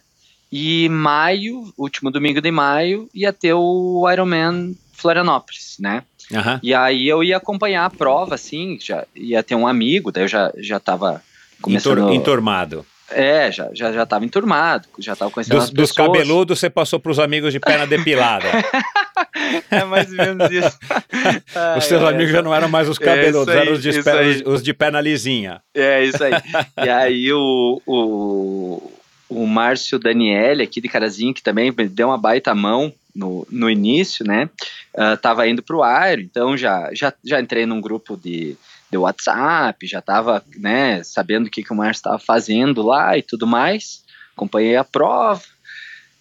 E 0.51 0.89
maio, 0.89 1.73
último 1.77 2.11
domingo 2.11 2.41
de 2.41 2.51
maio, 2.51 3.09
ia 3.15 3.33
ter 3.33 3.55
o 3.55 4.09
Ironman 4.11 4.77
Florianópolis, 4.93 5.77
né? 5.79 6.03
Uhum. 6.31 6.59
E 6.63 6.75
aí 6.75 7.07
eu 7.07 7.23
ia 7.23 7.37
acompanhar 7.37 7.85
a 7.85 7.91
prova, 7.91 8.35
assim, 8.35 8.79
já 8.81 9.07
ia 9.15 9.43
ter 9.43 9.55
um 9.55 9.67
amigo, 9.67 10.11
daí 10.11 10.25
eu 10.25 10.29
já, 10.29 10.53
já 10.59 10.81
tava 10.81 11.23
começando... 11.61 11.99
Entor, 11.99 12.15
enturmado. 12.15 12.87
É, 13.11 13.53
já, 13.53 13.71
já, 13.73 13.93
já 13.93 14.05
tava 14.05 14.25
enturmado, 14.25 14.89
já 14.99 15.15
tava 15.15 15.31
conhecendo 15.31 15.59
dos, 15.59 15.71
dos 15.71 15.93
cabeludos 15.93 16.59
você 16.59 16.69
passou 16.69 16.99
para 16.99 17.13
os 17.13 17.19
amigos 17.19 17.53
de 17.53 17.61
perna 17.61 17.87
depilada. 17.87 18.47
é 19.71 19.85
mais 19.85 20.11
ou 20.11 20.17
menos 20.17 20.51
isso. 20.51 20.79
os 21.79 21.85
seus 21.85 22.03
ai, 22.03 22.15
amigos 22.15 22.33
já 22.33 22.43
não 22.43 22.55
eram 22.55 22.69
mais 22.69 22.89
os 22.89 22.99
cabeludos, 22.99 23.55
aí, 23.55 23.61
eram 23.61 23.73
os 23.75 23.83
de, 23.83 24.03
perna, 24.03 24.29
os, 24.29 24.43
os 24.55 24.63
de 24.63 24.75
perna 24.75 25.01
lisinha. 25.01 25.61
É, 25.73 26.05
isso 26.05 26.23
aí. 26.23 26.33
e 26.85 26.89
aí 26.89 27.33
o, 27.33 27.81
o, 27.87 28.93
o 29.29 29.47
Márcio 29.47 29.99
Daniele, 29.99 30.65
aqui 30.65 30.81
de 30.81 30.89
Carazinho, 30.89 31.33
que 31.35 31.43
também 31.43 31.73
deu 31.73 32.09
uma 32.09 32.19
baita 32.19 32.55
mão 32.55 32.93
no, 33.15 33.47
no 33.51 33.71
início, 33.71 34.27
né? 34.27 34.51
Uh, 34.95 35.17
tava 35.17 35.49
indo 35.49 35.63
pro 35.63 35.83
Aero, 35.83 36.21
então 36.21 36.57
já, 36.57 36.91
já, 36.93 37.13
já 37.25 37.41
entrei 37.41 37.67
num 37.67 37.81
grupo 37.81 38.17
de 38.17 38.57
de 38.91 38.97
WhatsApp, 38.97 39.87
já 39.87 39.99
estava 39.99 40.45
né, 40.57 41.03
sabendo 41.03 41.47
o 41.47 41.51
que, 41.51 41.63
que 41.63 41.73
o 41.73 41.77
Márcio 41.77 42.01
estava 42.01 42.19
fazendo 42.19 42.83
lá 42.83 43.17
e 43.19 43.23
tudo 43.23 43.47
mais. 43.47 44.05
Acompanhei 44.35 44.77
a 44.77 44.85
prova 44.85 45.43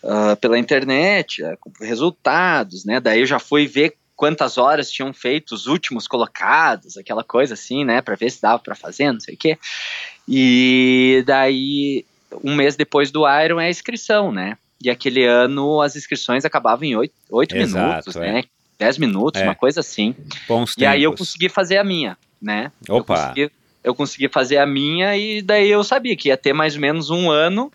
uh, 0.03 0.35
pela 0.37 0.57
internet, 0.57 1.43
uh, 1.43 1.57
resultados, 1.81 2.85
né? 2.85 2.99
Daí 2.99 3.19
eu 3.19 3.25
já 3.25 3.39
fui 3.39 3.67
ver 3.67 3.95
quantas 4.15 4.57
horas 4.57 4.89
tinham 4.89 5.13
feito 5.13 5.53
os 5.53 5.67
últimos 5.67 6.07
colocados, 6.07 6.97
aquela 6.97 7.23
coisa 7.23 7.53
assim, 7.53 7.83
né, 7.83 8.01
para 8.01 8.15
ver 8.15 8.31
se 8.31 8.41
dava 8.41 8.59
para 8.59 8.73
fazer, 8.73 9.11
não 9.11 9.19
sei 9.19 9.35
o 9.35 9.37
quê. 9.37 9.57
E 10.27 11.23
daí 11.27 12.05
um 12.43 12.55
mês 12.55 12.75
depois 12.75 13.11
do 13.11 13.23
Iron 13.41 13.59
é 13.59 13.67
a 13.67 13.69
inscrição, 13.69 14.31
né? 14.31 14.57
E 14.81 14.89
aquele 14.89 15.25
ano 15.25 15.81
as 15.81 15.95
inscrições 15.95 16.45
acabavam 16.45 16.85
em 16.85 16.95
oito 16.95 17.55
minutos, 17.55 18.15
é. 18.15 18.19
né? 18.19 18.43
10 18.77 18.97
minutos, 18.97 19.41
é. 19.41 19.45
uma 19.45 19.55
coisa 19.55 19.79
assim. 19.79 20.13
Bons 20.47 20.75
e 20.77 20.85
aí 20.85 21.03
eu 21.03 21.13
consegui 21.13 21.47
fazer 21.47 21.77
a 21.77 21.83
minha 21.83 22.17
né? 22.41 22.71
Opa! 22.89 22.89
Eu 22.89 23.03
consegui, 23.03 23.51
eu 23.83 23.95
consegui 23.95 24.29
fazer 24.29 24.57
a 24.57 24.65
minha 24.65 25.15
e 25.15 25.41
daí 25.41 25.69
eu 25.69 25.83
sabia 25.83 26.15
que 26.15 26.29
ia 26.29 26.37
ter 26.37 26.53
mais 26.53 26.75
ou 26.75 26.81
menos 26.81 27.09
um 27.09 27.29
ano 27.29 27.71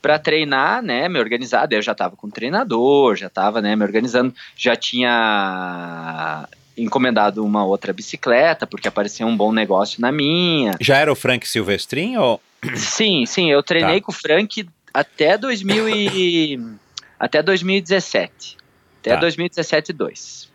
para 0.00 0.18
treinar, 0.18 0.82
né, 0.82 1.08
me 1.08 1.18
organizar. 1.18 1.66
Daí 1.66 1.78
eu 1.78 1.82
já 1.82 1.92
estava 1.92 2.16
com 2.16 2.30
treinador, 2.30 3.16
já 3.16 3.26
estava, 3.26 3.60
né, 3.60 3.74
me 3.74 3.82
organizando, 3.82 4.34
já 4.56 4.76
tinha 4.76 6.48
encomendado 6.76 7.44
uma 7.44 7.64
outra 7.64 7.92
bicicleta 7.92 8.66
porque 8.66 8.86
aparecia 8.86 9.26
um 9.26 9.36
bom 9.36 9.52
negócio 9.52 10.00
na 10.00 10.12
minha. 10.12 10.76
Já 10.80 10.96
era 10.96 11.12
o 11.12 11.16
Frank 11.16 11.46
Silvestrin 11.46 12.16
ou? 12.16 12.40
Sim, 12.76 13.26
sim, 13.26 13.50
eu 13.50 13.62
treinei 13.62 14.00
tá. 14.00 14.06
com 14.06 14.12
o 14.12 14.14
Frank 14.14 14.68
até 14.94 15.36
2000 15.36 15.88
e 15.88 16.60
até 17.18 17.42
2017. 17.42 18.56
Até 19.00 19.14
tá. 19.14 19.20
2017 19.20 19.92
2. 19.92 20.47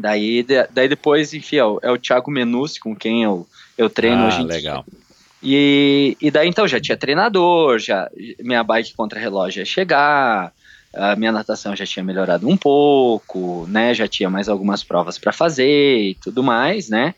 Daí, 0.00 0.44
daí 0.70 0.88
depois, 0.88 1.34
enfim, 1.34 1.56
é 1.56 1.64
o, 1.64 1.78
é 1.82 1.90
o 1.90 1.98
Thiago 1.98 2.30
Menucci 2.30 2.80
com 2.80 2.94
quem 2.96 3.22
eu, 3.24 3.46
eu 3.76 3.90
treino 3.90 4.22
ah, 4.22 4.28
hoje 4.28 4.42
em 4.42 4.46
legal. 4.46 4.84
dia. 4.88 5.00
E, 5.42 6.16
e 6.20 6.30
daí 6.30 6.48
então 6.48 6.68
já 6.68 6.78
tinha 6.78 6.96
treinador, 6.96 7.78
já 7.78 8.10
minha 8.40 8.62
bike 8.62 8.94
contra 8.94 9.18
relógio 9.18 9.60
ia 9.60 9.64
chegar, 9.64 10.52
a 10.94 11.16
minha 11.16 11.32
natação 11.32 11.74
já 11.74 11.86
tinha 11.86 12.04
melhorado 12.04 12.48
um 12.48 12.56
pouco, 12.56 13.66
né? 13.68 13.94
Já 13.94 14.06
tinha 14.06 14.28
mais 14.28 14.48
algumas 14.48 14.82
provas 14.82 15.18
para 15.18 15.32
fazer 15.32 16.10
e 16.10 16.14
tudo 16.14 16.42
mais, 16.42 16.88
né? 16.88 17.14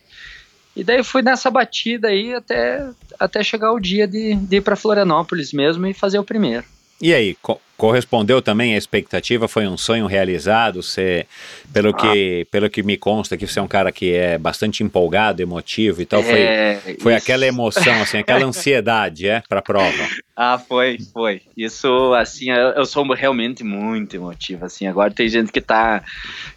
E 0.74 0.84
daí 0.84 1.02
fui 1.02 1.22
nessa 1.22 1.50
batida 1.50 2.08
aí 2.08 2.34
até, 2.34 2.86
até 3.18 3.42
chegar 3.42 3.72
o 3.72 3.80
dia 3.80 4.06
de, 4.06 4.34
de 4.34 4.56
ir 4.56 4.60
para 4.60 4.76
Florianópolis 4.76 5.52
mesmo 5.52 5.86
e 5.86 5.92
fazer 5.92 6.18
o 6.18 6.24
primeiro. 6.24 6.64
E 7.00 7.12
aí, 7.12 7.36
correspondeu 7.82 8.40
também 8.40 8.76
à 8.76 8.78
expectativa? 8.78 9.48
Foi 9.48 9.66
um 9.66 9.76
sonho 9.76 10.06
realizado? 10.06 10.80
Você, 10.80 11.26
pelo, 11.72 11.88
ah. 11.88 11.92
que, 11.94 12.46
pelo 12.48 12.70
que 12.70 12.80
me 12.80 12.96
consta, 12.96 13.36
que 13.36 13.44
você 13.44 13.58
é 13.58 13.62
um 13.62 13.66
cara 13.66 13.90
que 13.90 14.14
é 14.14 14.38
bastante 14.38 14.84
empolgado, 14.84 15.42
emotivo 15.42 16.00
e 16.00 16.06
tal, 16.06 16.22
foi, 16.22 16.40
é, 16.42 16.96
foi 17.00 17.16
aquela 17.16 17.44
emoção, 17.44 18.00
assim, 18.00 18.18
aquela 18.18 18.46
ansiedade, 18.46 19.28
é, 19.28 19.42
para 19.48 19.58
a 19.58 19.62
prova? 19.62 19.90
Ah, 20.34 20.58
foi, 20.58 20.98
foi. 21.12 21.42
Isso, 21.54 22.14
assim, 22.14 22.50
eu, 22.50 22.70
eu, 22.70 22.86
sou 22.86 23.06
realmente 23.12 23.62
muito 23.62 24.16
emotivo, 24.16 24.64
assim. 24.64 24.86
Agora 24.86 25.12
tem 25.12 25.28
gente 25.28 25.52
que 25.52 25.60
tá, 25.60 26.02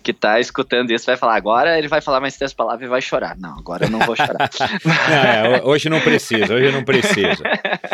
que 0.01 0.13
tá 0.13 0.39
escutando 0.39 0.91
isso 0.91 1.05
vai 1.05 1.17
falar, 1.17 1.35
agora 1.35 1.77
ele 1.77 1.89
vai 1.89 1.99
falar 1.99 2.21
mais 2.21 2.37
três 2.37 2.53
palavras 2.53 2.87
e 2.87 2.89
vai 2.89 3.01
chorar. 3.01 3.37
Não, 3.37 3.59
agora 3.59 3.85
eu 3.85 3.89
não 3.89 3.99
vou 3.99 4.15
chorar. 4.15 4.49
não, 4.85 5.55
é, 5.55 5.61
hoje 5.61 5.89
não 5.89 5.99
precisa, 5.99 6.53
hoje 6.55 6.71
não 6.71 6.85
precisa. 6.85 7.43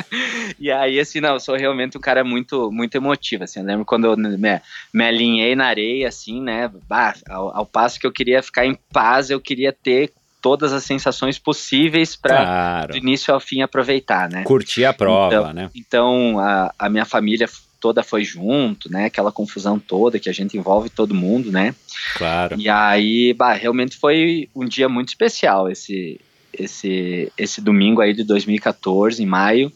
e 0.59 0.71
aí, 0.71 0.99
assim, 0.99 1.19
não, 1.19 1.33
eu 1.33 1.39
sou 1.39 1.55
realmente 1.55 1.97
um 1.97 2.01
cara 2.01 2.23
muito, 2.23 2.71
muito 2.71 2.93
emotivo, 2.95 3.20
assim. 3.43 3.59
Eu 3.59 3.65
lembro 3.65 3.85
quando 3.85 4.05
eu 4.05 4.17
me, 4.17 4.61
me 4.93 5.05
alinhei 5.05 5.55
na 5.55 5.65
areia, 5.65 6.07
assim, 6.07 6.41
né, 6.41 6.69
bah, 6.87 7.15
ao, 7.29 7.55
ao 7.55 7.65
passo 7.65 7.99
que 7.99 8.07
eu 8.07 8.11
queria 8.11 8.41
ficar 8.41 8.65
em 8.65 8.77
paz, 8.91 9.29
eu 9.29 9.39
queria 9.39 9.71
ter 9.71 10.11
todas 10.41 10.73
as 10.73 10.83
sensações 10.83 11.37
possíveis 11.37 12.15
para 12.15 12.35
Claro. 12.35 12.91
do 12.93 12.97
início 12.97 13.33
ao 13.33 13.39
fim 13.39 13.61
aproveitar, 13.61 14.27
né? 14.29 14.43
Curtir 14.43 14.85
a 14.85 14.93
prova, 14.93 15.27
Então, 15.35 15.53
né? 15.53 15.69
Então 15.75 16.39
a, 16.39 16.73
a 16.79 16.89
minha 16.89 17.05
família 17.05 17.47
toda 17.79 18.03
foi 18.03 18.23
junto, 18.23 18.91
né? 18.91 19.05
Aquela 19.05 19.31
confusão 19.31 19.79
toda 19.79 20.19
que 20.19 20.29
a 20.29 20.33
gente 20.33 20.57
envolve 20.57 20.89
todo 20.89 21.13
mundo, 21.13 21.51
né? 21.51 21.75
Claro. 22.15 22.55
E 22.59 22.69
aí, 22.69 23.33
bah, 23.33 23.53
realmente 23.53 23.97
foi 23.97 24.49
um 24.55 24.65
dia 24.65 24.89
muito 24.89 25.09
especial 25.09 25.69
esse 25.69 26.19
esse 26.53 27.31
esse 27.37 27.61
domingo 27.61 28.01
aí 28.01 28.13
de 28.13 28.23
2014 28.23 29.21
em 29.23 29.25
maio, 29.25 29.71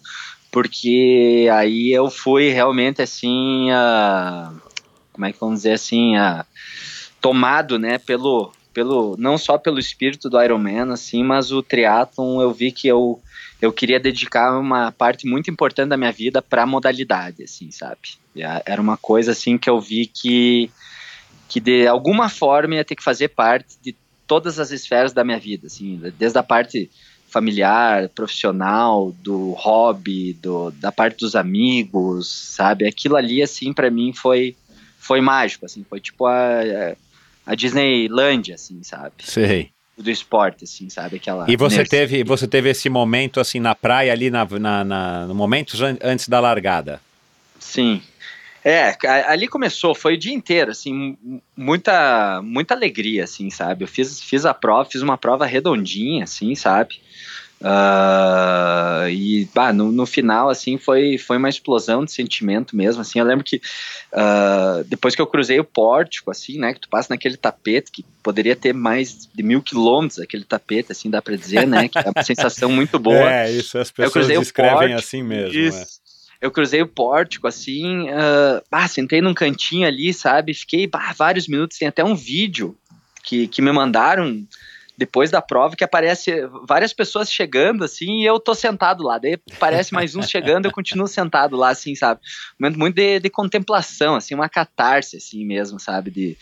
porque 0.55 1.49
aí 1.51 1.91
eu 1.91 2.09
fui 2.09 2.47
realmente 2.47 3.01
assim, 3.01 3.69
a, 3.71 4.53
como 5.11 5.25
é 5.25 5.33
que 5.33 5.37
vamos 5.37 5.57
dizer 5.57 5.73
assim, 5.73 6.15
a, 6.15 6.45
tomado, 7.19 7.77
né, 7.77 7.97
pelo 7.97 8.53
pelo 8.73 9.17
não 9.19 9.37
só 9.37 9.57
pelo 9.57 9.79
espírito 9.79 10.29
do 10.29 10.41
Ironman 10.41 10.93
assim, 10.93 11.25
mas 11.25 11.51
o 11.51 11.61
triatlon 11.61 12.41
eu 12.41 12.53
vi 12.53 12.71
que 12.71 12.87
eu 12.87 13.21
eu 13.61 13.73
queria 13.73 13.99
dedicar 13.99 14.57
uma 14.57 14.93
parte 14.93 15.27
muito 15.27 15.51
importante 15.51 15.89
da 15.89 15.97
minha 15.97 16.11
vida 16.13 16.41
para 16.41 16.63
a 16.63 16.65
modalidade, 16.65 17.43
assim, 17.43 17.69
sabe? 17.69 18.17
Era 18.65 18.81
uma 18.81 18.95
coisa 18.95 19.33
assim 19.33 19.57
que 19.57 19.69
eu 19.69 19.81
vi 19.81 20.05
que 20.05 20.71
que 21.49 21.59
de 21.59 21.85
alguma 21.85 22.29
forma 22.29 22.75
ia 22.75 22.85
ter 22.85 22.95
que 22.95 23.03
fazer 23.03 23.27
parte 23.27 23.75
de 23.81 23.93
todas 24.25 24.57
as 24.57 24.71
esferas 24.71 25.11
da 25.11 25.25
minha 25.25 25.37
vida, 25.37 25.67
assim, 25.67 26.01
desde 26.17 26.39
a 26.39 26.43
parte 26.43 26.89
familiar, 27.35 28.07
profissional, 28.15 29.13
do 29.21 29.51
hobby, 29.51 30.31
do, 30.41 30.71
da 30.71 30.89
parte 30.89 31.17
dos 31.19 31.35
amigos, 31.35 32.29
sabe? 32.29 32.87
Aquilo 32.87 33.17
ali, 33.17 33.41
assim, 33.41 33.73
para 33.73 33.91
mim 33.91 34.13
foi 34.13 34.55
foi 34.97 35.19
mágico, 35.19 35.65
assim, 35.65 35.85
foi 35.87 35.99
tipo 35.99 36.25
a, 36.25 36.61
a 37.45 37.53
Disneylândia, 37.55 38.55
assim, 38.55 38.81
sabe? 38.83 39.15
Sei. 39.19 39.69
Do 39.97 40.09
esporte, 40.09 40.63
assim, 40.63 40.89
sabe? 40.89 41.17
Aquela 41.17 41.45
E 41.51 41.57
você 41.57 41.75
inercia. 41.75 41.99
teve, 41.99 42.23
você 42.23 42.47
teve 42.47 42.69
esse 42.69 42.89
momento 42.89 43.39
assim 43.41 43.59
na 43.59 43.75
praia 43.75 44.13
ali 44.13 44.29
na, 44.29 44.45
na, 44.45 44.83
na- 44.85 45.25
no 45.27 45.35
momento 45.35 45.75
an- 45.83 45.97
antes 46.01 46.29
da 46.29 46.39
largada. 46.39 47.01
Sim. 47.59 48.01
É, 48.67 48.97
ali 49.27 49.47
começou, 49.47 49.93
foi 49.93 50.15
o 50.15 50.17
dia 50.17 50.33
inteiro, 50.33 50.71
assim, 50.71 51.15
mu- 51.21 51.39
muita, 51.55 52.41
muita 52.41 52.73
alegria, 52.73 53.23
assim, 53.23 53.51
sabe? 53.51 53.83
Eu 53.83 53.87
fiz, 53.87 54.19
fiz 54.19 54.43
a 54.43 54.55
prova, 54.55 54.89
fiz 54.89 55.03
uma 55.03 55.19
prova 55.19 55.45
redondinha, 55.45 56.23
assim, 56.23 56.55
sabe? 56.55 56.99
Ah, 57.63 59.05
e 59.09 59.47
bah, 59.53 59.71
no, 59.71 59.91
no 59.91 60.05
final, 60.05 60.49
assim, 60.49 60.77
foi, 60.77 61.17
foi 61.17 61.37
uma 61.37 61.47
explosão 61.47 62.03
de 62.03 62.11
sentimento 62.11 62.75
mesmo, 62.75 63.01
assim, 63.01 63.19
eu 63.19 63.25
lembro 63.25 63.45
que 63.45 63.61
ah, 64.11 64.81
depois 64.87 65.15
que 65.15 65.21
eu 65.21 65.27
cruzei 65.27 65.59
o 65.59 65.63
pórtico, 65.63 66.31
assim, 66.31 66.57
né, 66.57 66.73
que 66.73 66.79
tu 66.81 66.89
passa 66.89 67.13
naquele 67.13 67.37
tapete, 67.37 67.91
que 67.91 68.03
poderia 68.23 68.55
ter 68.55 68.73
mais 68.73 69.29
de 69.33 69.43
mil 69.43 69.61
quilômetros, 69.61 70.19
aquele 70.19 70.43
tapete, 70.43 70.91
assim, 70.91 71.09
dá 71.09 71.21
pra 71.21 71.35
dizer, 71.35 71.67
né, 71.67 71.87
que 71.87 71.99
é 71.99 72.09
uma 72.15 72.23
sensação 72.23 72.69
muito 72.71 72.97
boa. 72.97 73.29
É, 73.31 73.51
isso 73.51 73.77
as 73.77 73.91
pessoas 73.91 74.27
descrevem 74.27 74.75
pórtico, 74.77 74.99
assim 74.99 75.23
mesmo. 75.23 75.59
Isso. 75.59 76.01
é. 76.01 76.04
Eu 76.45 76.51
cruzei 76.51 76.79
o 76.83 76.87
pórtico, 76.87 77.47
assim, 77.47 78.05
bah, 78.69 78.87
sentei 78.87 79.19
num 79.19 79.33
cantinho 79.33 79.87
ali, 79.87 80.13
sabe? 80.13 80.53
Fiquei 80.53 80.85
bah, 80.85 81.11
vários 81.17 81.47
minutos, 81.47 81.79
tem 81.79 81.87
até 81.87 82.03
um 82.03 82.15
vídeo 82.15 82.77
que, 83.23 83.47
que 83.47 83.63
me 83.63 83.71
mandaram 83.71 84.45
depois 84.97 85.29
da 85.31 85.41
prova 85.41 85.75
que 85.75 85.83
aparece 85.83 86.31
várias 86.67 86.93
pessoas 86.93 87.31
chegando, 87.31 87.83
assim, 87.83 88.21
e 88.21 88.25
eu 88.25 88.39
tô 88.39 88.53
sentado 88.55 89.03
lá. 89.03 89.17
Daí 89.17 89.37
aparece 89.55 89.93
mais 89.93 90.15
uns 90.15 90.29
chegando, 90.29 90.65
eu 90.65 90.71
continuo 90.71 91.07
sentado 91.07 91.55
lá, 91.55 91.69
assim, 91.69 91.95
sabe? 91.95 92.21
Um 92.59 92.63
momento 92.63 92.79
muito 92.79 92.95
de, 92.95 93.19
de 93.19 93.29
contemplação, 93.29 94.15
assim, 94.15 94.33
uma 94.33 94.49
catarse, 94.49 95.17
assim 95.17 95.45
mesmo, 95.45 95.79
sabe? 95.79 96.11
De, 96.11 96.37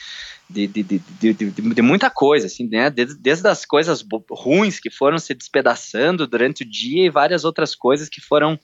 de, 0.49 0.67
de, 0.67 0.83
de, 0.83 1.33
de, 1.33 1.51
de- 1.51 1.81
muita 1.81 2.09
coisa, 2.09 2.45
assim, 2.47 2.67
né? 2.67 2.89
Desde, 2.89 3.15
desde 3.15 3.47
as 3.47 3.65
coisas 3.65 4.05
ruins 4.29 4.79
que 4.79 4.89
foram 4.89 5.17
se 5.17 5.33
despedaçando 5.33 6.27
durante 6.27 6.63
o 6.63 6.69
dia 6.69 7.05
e 7.05 7.09
várias 7.09 7.43
outras 7.43 7.73
coisas 7.73 8.07
que 8.09 8.21
foram 8.21 8.59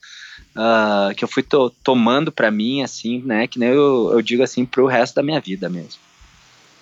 ah, 0.54 1.10
que 1.16 1.24
eu 1.24 1.28
fui 1.28 1.42
to- 1.42 1.70
tomando 1.82 2.30
pra 2.30 2.50
mim, 2.50 2.82
assim, 2.82 3.22
né? 3.22 3.46
Que 3.46 3.58
nem 3.58 3.70
eu, 3.70 4.10
eu 4.12 4.22
digo 4.22 4.42
assim, 4.42 4.64
pro 4.64 4.86
resto 4.86 5.14
da 5.16 5.22
minha 5.22 5.40
vida 5.40 5.68
mesmo. 5.68 6.00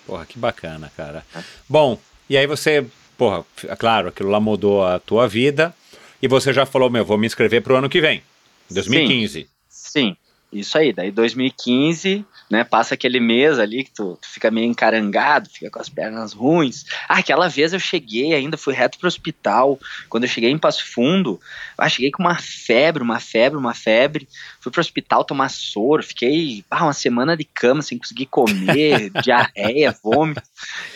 Porra, 0.05 0.25
que 0.25 0.37
bacana, 0.39 0.91
cara. 0.95 1.23
Bom, 1.67 1.99
e 2.29 2.37
aí 2.37 2.47
você, 2.47 2.85
porra, 3.19 3.45
é 3.67 3.75
claro, 3.75 4.07
aquilo 4.07 4.29
lá 4.29 4.39
mudou 4.39 4.83
a 4.83 4.97
tua 4.97 5.27
vida. 5.27 5.75
E 6.21 6.27
você 6.27 6.53
já 6.53 6.65
falou, 6.65 6.89
meu, 6.89 7.03
vou 7.03 7.17
me 7.17 7.27
inscrever 7.27 7.61
pro 7.61 7.75
ano 7.75 7.89
que 7.89 7.99
vem, 7.99 8.23
2015. 8.71 9.47
Sim, 9.69 10.15
isso 10.51 10.77
aí. 10.77 10.91
Daí 10.91 11.11
2015, 11.11 12.25
né? 12.49 12.63
Passa 12.63 12.95
aquele 12.95 13.19
mês 13.19 13.59
ali 13.59 13.83
que 13.83 13.91
tu, 13.91 14.17
tu 14.19 14.27
fica 14.27 14.49
meio 14.49 14.65
encarangado, 14.65 15.49
fica 15.49 15.69
com 15.69 15.79
as 15.79 15.89
pernas 15.89 16.33
ruins. 16.33 16.85
Ah, 17.07 17.19
aquela 17.19 17.47
vez 17.47 17.73
eu 17.73 17.79
cheguei 17.79 18.33
ainda, 18.33 18.57
fui 18.57 18.73
reto 18.73 18.97
pro 18.97 19.07
hospital. 19.07 19.79
Quando 20.09 20.23
eu 20.23 20.29
cheguei 20.29 20.49
em 20.49 20.57
Passo 20.57 20.85
Fundo, 20.91 21.39
ah, 21.77 21.87
cheguei 21.87 22.11
com 22.11 22.23
uma 22.23 22.35
febre, 22.35 23.03
uma 23.03 23.19
febre, 23.19 23.57
uma 23.57 23.73
febre. 23.73 24.27
Fui 24.59 24.71
pro 24.71 24.81
hospital 24.81 25.23
tomar 25.23 25.49
soro, 25.49 26.03
fiquei 26.03 26.63
ah, 26.69 26.85
uma 26.85 26.93
semana 26.93 27.37
de 27.37 27.43
cama 27.43 27.81
sem 27.81 27.97
conseguir 27.97 28.25
comer, 28.25 29.11
diarreia, 29.23 29.95
vômito. 30.03 30.41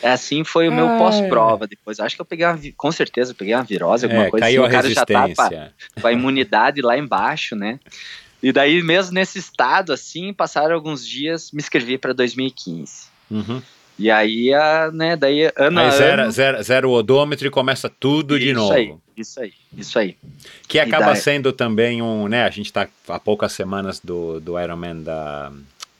É, 0.01 0.13
Assim 0.13 0.43
foi 0.43 0.67
o 0.69 0.71
meu 0.71 0.87
pós-prova 0.97 1.67
depois. 1.67 1.99
Acho 1.99 2.15
que 2.15 2.21
eu 2.21 2.25
peguei 2.25 2.45
uma, 2.45 2.59
com 2.75 2.91
certeza, 2.91 3.31
eu 3.31 3.35
peguei 3.35 3.53
uma 3.53 3.63
virose, 3.63 4.05
alguma 4.05 4.25
É, 4.25 4.29
coisa 4.29 4.45
assim. 4.45 4.59
O 4.59 4.69
cara 4.69 4.89
já 4.89 5.05
tá 5.05 5.27
com 5.99 6.07
a 6.07 6.11
imunidade 6.11 6.81
lá 6.81 6.97
embaixo, 6.97 7.55
né? 7.55 7.79
E 8.43 8.51
daí, 8.51 8.83
mesmo 8.83 9.13
nesse 9.13 9.39
estado, 9.39 9.93
assim, 9.93 10.33
passaram 10.33 10.75
alguns 10.75 11.07
dias, 11.07 11.49
me 11.53 11.61
inscrevi 11.61 11.97
para 11.97 12.11
2015. 12.11 13.05
Uhum. 13.31 13.61
E 13.97 14.11
aí, 14.11 14.53
a, 14.53 14.91
né, 14.91 15.15
daí, 15.15 15.49
ano 15.55 15.79
a 15.79 15.85
Aí 15.85 15.91
zero, 15.91 16.21
ano... 16.23 16.31
zero, 16.31 16.61
zero 16.63 16.89
o 16.89 16.93
odômetro 16.93 17.47
e 17.47 17.49
começa 17.49 17.89
tudo 17.89 18.37
de 18.37 18.47
isso 18.47 18.55
novo. 18.55 18.73
Aí, 18.73 18.93
isso 19.15 19.39
aí, 19.39 19.53
isso 19.77 19.97
aí. 19.97 20.17
Que 20.67 20.77
acaba 20.77 21.13
daí- 21.13 21.15
sendo 21.21 21.53
também 21.53 22.01
um, 22.01 22.27
né? 22.27 22.43
A 22.43 22.49
gente 22.49 22.65
está 22.65 22.85
há 23.07 23.19
poucas 23.19 23.53
semanas 23.53 24.01
do, 24.03 24.41
do 24.41 24.59
Ironman 24.59 25.01
da, 25.03 25.49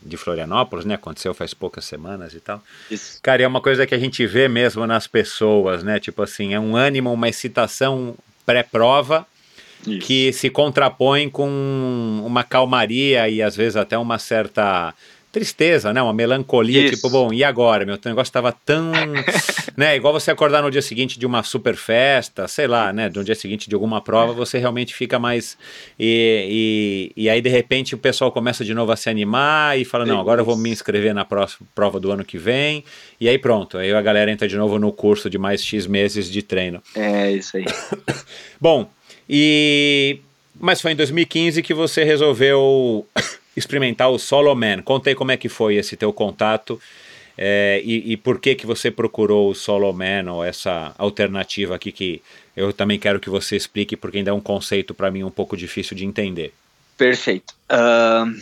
de 0.02 0.18
Florianópolis, 0.18 0.84
né? 0.84 0.96
Aconteceu 0.96 1.34
faz 1.34 1.54
poucas 1.54 1.86
semanas 1.86 2.34
e 2.34 2.42
tal. 2.42 2.62
Isso. 2.92 3.20
Cara, 3.22 3.42
é 3.42 3.48
uma 3.48 3.62
coisa 3.62 3.88
que 3.88 3.96
a 3.96 4.00
gente 4.00 4.26
vê 4.28 4.50
mesmo 4.50 4.86
nas 4.86 5.08
pessoas, 5.08 5.82
né? 5.82 5.98
Tipo 5.98 6.24
assim, 6.24 6.54
é 6.54 6.60
um 6.60 6.76
ânimo, 6.76 7.14
uma 7.14 7.30
excitação 7.30 8.16
pré-prova 8.46 9.26
isso. 9.86 10.00
que 10.00 10.34
se 10.34 10.50
contrapõe 10.50 11.30
com 11.30 12.22
uma 12.26 12.44
calmaria 12.44 13.28
e 13.30 13.42
às 13.42 13.56
vezes 13.56 13.76
até 13.76 13.98
uma 13.98 14.18
certa 14.18 14.94
tristeza, 15.34 15.92
né? 15.92 16.00
Uma 16.00 16.14
melancolia, 16.14 16.84
Isso. 16.84 16.96
tipo, 16.96 17.10
bom, 17.10 17.34
e 17.34 17.44
agora? 17.44 17.84
Meu 17.88 17.98
teu 17.98 18.12
negócio 18.12 18.30
estava 18.30 18.52
tão, 18.52 18.92
né? 19.76 19.96
Igual 19.96 20.14
você 20.14 20.30
acordar 20.30 20.62
no 20.62 20.70
dia 20.70 20.82
seguinte 20.82 21.18
de 21.18 21.26
uma 21.26 21.42
super 21.42 21.76
festa, 21.76 22.48
sei 22.48 22.68
lá, 22.68 22.94
né? 22.94 23.12
No 23.14 23.24
dia 23.24 23.34
seguinte 23.34 23.68
de 23.68 23.74
alguma 23.74 24.00
prova, 24.00 24.32
você 24.32 24.60
realmente 24.60 24.94
fica 24.94 25.18
mais 25.18 25.58
e, 26.00 27.12
e, 27.18 27.24
e 27.24 27.30
aí 27.30 27.42
de 27.42 27.50
repente 27.50 27.96
o 27.96 27.98
pessoal 27.98 28.32
começa 28.32 28.64
de 28.64 28.76
novo 28.76 28.92
a 28.92 28.96
se 28.96 29.10
animar 29.10 29.78
e 29.80 29.84
fala, 29.84 30.06
não, 30.06 30.20
agora 30.20 30.42
eu 30.42 30.46
vou 30.46 30.56
me 30.56 30.70
inscrever 30.70 31.16
na 31.16 31.26
próxima 31.26 31.68
prova 31.74 32.00
do 32.00 32.12
ano 32.12 32.24
que 32.24 32.38
vem 32.38 32.84
e 33.20 33.28
aí 33.28 33.40
pronto, 33.40 33.80
aí 33.80 33.92
a 33.92 34.02
galera 34.04 34.32
entra 34.32 34.48
de 34.48 34.56
novo 34.56 34.78
no 34.78 34.92
curso 34.92 35.32
de 35.32 35.40
mais 35.40 35.64
x 35.64 35.88
meses 35.88 36.30
de 36.30 36.44
treino. 36.44 36.80
É, 36.96 37.32
isso 37.32 37.58
aí. 37.58 37.66
Bom, 38.62 38.88
e 39.30 40.20
mas 40.60 40.82
foi 40.82 40.92
em 40.92 40.96
2015 40.96 41.62
que 41.62 41.74
você 41.74 42.04
resolveu 42.04 43.06
experimentar 43.56 44.10
o 44.10 44.20
Solo 44.20 44.56
Man. 44.56 44.82
Conta 44.82 45.10
aí 45.10 45.16
como 45.16 45.32
é 45.32 45.38
que 45.38 45.50
foi 45.50 45.76
esse 45.76 45.98
teu 45.98 46.14
contato 46.14 46.80
é, 47.38 47.82
e, 47.84 48.14
e 48.14 48.18
por 48.18 48.40
que 48.40 48.56
que 48.56 48.66
você 48.66 48.92
procurou 48.92 49.50
o 49.50 49.56
Solo 49.56 49.92
Man 49.92 50.32
ou 50.32 50.44
essa 50.44 50.94
alternativa 50.98 51.76
aqui 51.76 51.92
que 51.92 52.22
eu 52.56 52.72
também 52.72 53.00
quero 53.00 53.20
que 53.20 53.30
você 53.30 53.56
explique 53.56 53.98
porque 53.98 54.20
ainda 54.20 54.32
é 54.32 54.34
um 54.34 54.42
conceito 54.42 54.94
para 54.94 55.10
mim 55.10 55.24
um 55.24 55.32
pouco 55.32 55.58
difícil 55.58 55.98
de 55.98 56.06
entender. 56.06 56.54
Perfeito. 56.98 57.56
Ahn, 57.68 58.36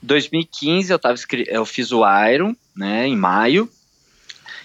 2015 0.00 0.92
eu, 0.92 0.98
tava, 0.98 1.16
eu 1.48 1.66
fiz 1.66 1.90
o 1.90 2.02
Iron, 2.30 2.54
né, 2.76 3.06
em 3.08 3.16
maio. 3.16 3.68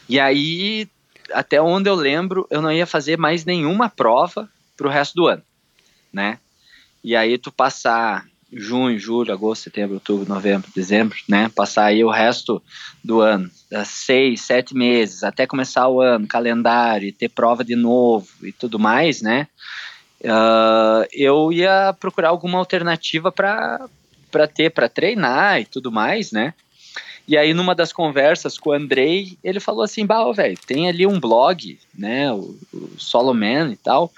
E 0.08 0.20
aí, 0.20 0.88
até 1.32 1.62
onde 1.62 1.90
eu 1.90 1.96
lembro, 1.96 2.48
eu 2.50 2.62
não 2.62 2.72
ia 2.72 2.86
fazer 2.86 3.18
mais 3.18 3.46
nenhuma 3.46 3.90
prova 3.90 4.50
pro 4.80 4.90
resto 4.90 5.14
do 5.14 5.28
ano, 5.28 5.44
né? 6.12 6.40
E 7.04 7.14
aí 7.14 7.38
tu 7.38 7.52
passar 7.52 8.26
junho, 8.52 8.98
julho, 8.98 9.34
agosto, 9.34 9.64
setembro, 9.64 9.96
outubro, 9.96 10.28
novembro, 10.28 10.72
dezembro, 10.74 11.18
né? 11.28 11.52
Passar 11.54 11.86
aí 11.88 12.02
o 12.02 12.10
resto 12.10 12.64
do 13.04 13.20
ano, 13.20 13.52
seis, 13.86 14.40
sete 14.40 14.74
meses, 14.74 15.22
até 15.22 15.46
começar 15.46 15.90
o 15.90 16.00
ano, 16.00 16.26
calendário, 16.26 17.12
ter 17.12 17.28
prova 17.28 17.62
de 17.62 17.76
novo 17.76 18.28
e 18.42 18.54
tudo 18.54 18.80
mais, 18.80 19.22
né? 19.22 19.50
Ah, 20.26 21.06
eu 21.12 21.52
ia 21.52 21.94
procurar 22.00 22.30
alguma 22.30 22.58
alternativa 22.58 23.32
para 23.32 23.86
para 24.32 24.48
ter, 24.48 24.70
para 24.70 24.88
treinar 24.88 25.60
e 25.60 25.66
tudo 25.66 25.92
mais, 25.92 26.32
né? 26.32 26.54
E 27.30 27.38
aí, 27.38 27.54
numa 27.54 27.76
das 27.76 27.94
conversas 27.94 28.58
com 28.58 28.72
o 28.72 28.74
Andrei, 28.74 29.38
ele 29.44 29.60
falou 29.60 29.84
assim: 29.84 30.04
Bah, 30.04 30.32
velho, 30.32 30.58
tem 30.66 30.90
ali 30.90 31.06
um 31.06 31.20
blog, 31.20 31.78
né? 31.96 32.32
O, 32.32 32.58
o 32.74 32.90
Solo 32.98 33.36
Man 33.36 33.72
e 33.72 33.76
tal. 33.76 34.12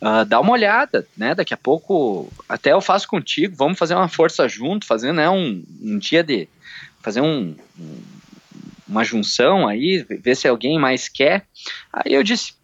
Ah, 0.00 0.24
dá 0.24 0.40
uma 0.40 0.52
olhada, 0.52 1.06
né? 1.16 1.34
Daqui 1.34 1.52
a 1.52 1.56
pouco 1.56 2.30
até 2.48 2.72
eu 2.72 2.80
faço 2.80 3.08
contigo. 3.08 3.56
Vamos 3.56 3.78
fazer 3.78 3.94
uma 3.94 4.08
força 4.08 4.48
junto, 4.48 4.86
fazer 4.86 5.12
né, 5.12 5.28
um, 5.28 5.62
um 5.82 5.98
dia 5.98 6.22
de. 6.22 6.48
fazer 7.02 7.20
um, 7.20 7.54
um- 7.78 8.02
uma 8.88 9.04
junção 9.04 9.68
aí, 9.68 10.02
ver 10.08 10.34
se 10.34 10.48
alguém 10.48 10.78
mais 10.78 11.08
quer. 11.08 11.44
Aí 11.92 12.14
eu 12.14 12.22
disse: 12.22 12.54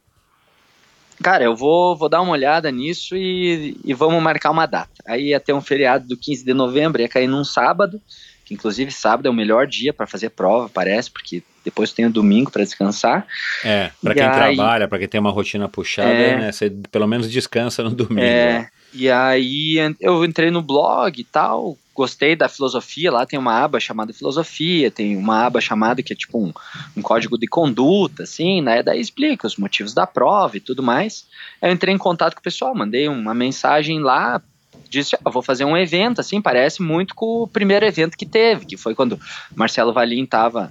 cara, 1.23 1.45
eu 1.45 1.55
vou, 1.55 1.97
vou 1.97 2.09
dar 2.09 2.23
uma 2.23 2.33
olhada 2.33 2.71
nisso 2.71 3.17
e, 3.17 3.77
e 3.85 3.93
vamos 3.95 4.23
marcar 4.23 4.51
uma 4.51 4.67
data. 4.67 4.91
Aí 5.07 5.29
ia 5.29 5.41
ter 5.41 5.53
um 5.53 5.61
feriado 5.61 6.07
do 6.09 6.17
15 6.17 6.45
de 6.45 6.55
novembro, 6.55 7.03
ia 7.03 7.09
cair 7.09 7.27
num 7.29 7.45
sábado, 7.45 8.01
que 8.45 8.55
inclusive 8.55 8.91
sábado 8.91 9.27
é 9.27 9.31
o 9.31 9.35
melhor 9.35 9.67
dia 9.67 9.93
para 9.93 10.07
fazer 10.07 10.31
prova, 10.31 10.69
parece, 10.69 11.11
porque 11.11 11.43
depois 11.65 11.93
tem 11.93 12.07
o 12.07 12.11
domingo 12.11 12.51
para 12.51 12.63
descansar. 12.65 13.27
É, 13.65 13.91
para 14.03 14.15
quem 14.15 14.23
aí- 14.23 14.55
trabalha, 14.57 14.87
para 14.89 14.99
quem 14.99 15.09
tem 15.09 15.21
uma 15.21 15.31
rotina 15.31 15.69
puxada, 15.69 16.09
É. 16.11 16.37
né, 16.39 16.53
você 16.53 16.71
pelo 16.91 17.07
menos 17.07 17.31
descansa 17.31 17.83
no 17.83 17.91
domingo. 17.91 18.21
É, 18.21 18.59
né? 18.61 18.69
e 18.93 19.11
aí 19.11 19.77
eu 20.01 20.25
entrei 20.25 20.51
no 20.51 20.63
blog 20.63 21.19
e 21.21 21.25
tal, 21.25 21.77
gostei 21.95 22.35
da 22.37 22.49
filosofia, 22.49 23.11
lá 23.11 23.25
tem 23.25 23.39
uma 23.39 23.63
aba 23.65 23.79
chamada 23.81 24.13
filosofia, 24.13 24.91
tem 24.91 25.17
uma 25.17 25.47
aba 25.47 25.61
chamada 25.61 26.03
que 26.03 26.13
é 26.13 26.17
tipo 26.17 26.39
um, 26.45 26.53
um 26.97 27.03
código 27.03 27.39
de 27.39 27.47
conduta, 27.47 28.25
assim, 28.25 28.61
né, 28.61 28.83
daí 28.83 29.01
explica 29.01 29.47
os 29.47 29.57
motivos 29.57 29.95
da 29.95 30.07
prova 30.07 30.57
e 30.57 30.61
tudo 30.61 30.83
mais. 30.83 31.25
Eu 31.63 31.71
entrei 31.73 31.95
em 31.95 31.99
contato 31.99 32.35
com 32.35 32.41
o 32.41 32.43
pessoal, 32.43 32.75
mandei 32.75 33.09
uma 33.09 33.33
mensagem 33.35 34.01
lá, 34.01 34.43
disse, 34.91 35.17
ah, 35.25 35.31
vou 35.31 35.43
fazer 35.43 35.65
um 35.65 35.77
evento, 35.77 36.21
assim, 36.21 36.41
parece 36.41 36.83
muito 36.83 37.15
com 37.15 37.43
o 37.43 37.49
primeiro 37.49 37.85
evento 37.87 38.17
que 38.17 38.27
teve, 38.27 38.65
que 38.67 38.77
foi 38.77 38.95
quando 38.95 39.19
Marcelo 39.55 39.93
Valim 39.93 40.25
tava 40.27 40.71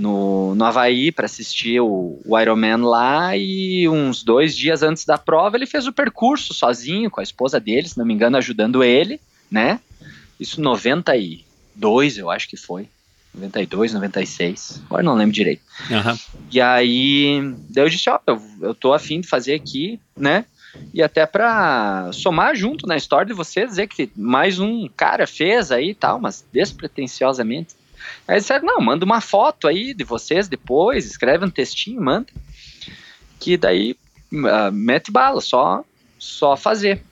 no, 0.00 0.54
no 0.54 0.64
Havaí 0.64 1.12
para 1.12 1.26
assistir 1.26 1.80
o, 1.80 2.20
o 2.24 2.38
Ironman 2.38 2.78
lá 2.78 3.36
e 3.36 3.88
uns 3.88 4.22
dois 4.22 4.56
dias 4.56 4.82
antes 4.82 5.04
da 5.04 5.18
prova 5.18 5.56
ele 5.56 5.66
fez 5.66 5.86
o 5.86 5.92
percurso 5.92 6.54
sozinho 6.54 7.10
com 7.10 7.20
a 7.20 7.22
esposa 7.22 7.60
dele, 7.60 7.88
se 7.88 7.98
não 7.98 8.06
me 8.06 8.14
engano, 8.14 8.36
ajudando 8.36 8.82
ele, 8.82 9.20
né? 9.50 9.78
Isso 10.38 10.60
em 10.60 10.64
92, 10.64 12.18
eu 12.18 12.30
acho 12.30 12.48
que 12.48 12.56
foi. 12.56 12.88
92, 13.32 13.94
96, 13.94 14.82
agora 14.86 15.02
não 15.04 15.14
lembro 15.14 15.32
direito. 15.32 15.62
Aham. 15.90 16.18
E 16.50 16.60
aí, 16.60 17.54
daí 17.68 17.84
eu 17.84 17.88
disse, 17.88 18.10
ó, 18.10 18.18
eu, 18.26 18.42
eu 18.60 18.74
tô 18.74 18.92
afim 18.92 19.20
de 19.20 19.28
fazer 19.28 19.54
aqui, 19.54 20.00
né? 20.16 20.44
E 20.92 21.02
até 21.02 21.26
pra 21.26 22.10
somar 22.12 22.56
junto 22.56 22.86
na 22.86 22.96
história 22.96 23.26
de 23.26 23.32
vocês, 23.32 23.70
dizer 23.70 23.86
que 23.86 24.10
mais 24.16 24.58
um 24.58 24.88
cara 24.88 25.26
fez 25.26 25.70
aí 25.70 25.90
e 25.90 25.94
tal, 25.94 26.20
mas 26.20 26.44
despretensiosamente. 26.52 27.74
Aí 28.26 28.38
disseram, 28.38 28.64
não, 28.66 28.80
manda 28.80 29.04
uma 29.04 29.20
foto 29.20 29.66
aí 29.66 29.92
de 29.94 30.04
vocês 30.04 30.48
depois, 30.48 31.06
escreve 31.06 31.44
um 31.44 31.50
textinho, 31.50 32.00
manda. 32.00 32.26
Que 33.38 33.56
daí 33.56 33.96
ah, 34.46 34.70
mete 34.72 35.10
bala, 35.10 35.40
só, 35.40 35.84
só 36.18 36.56
fazer. 36.56 37.02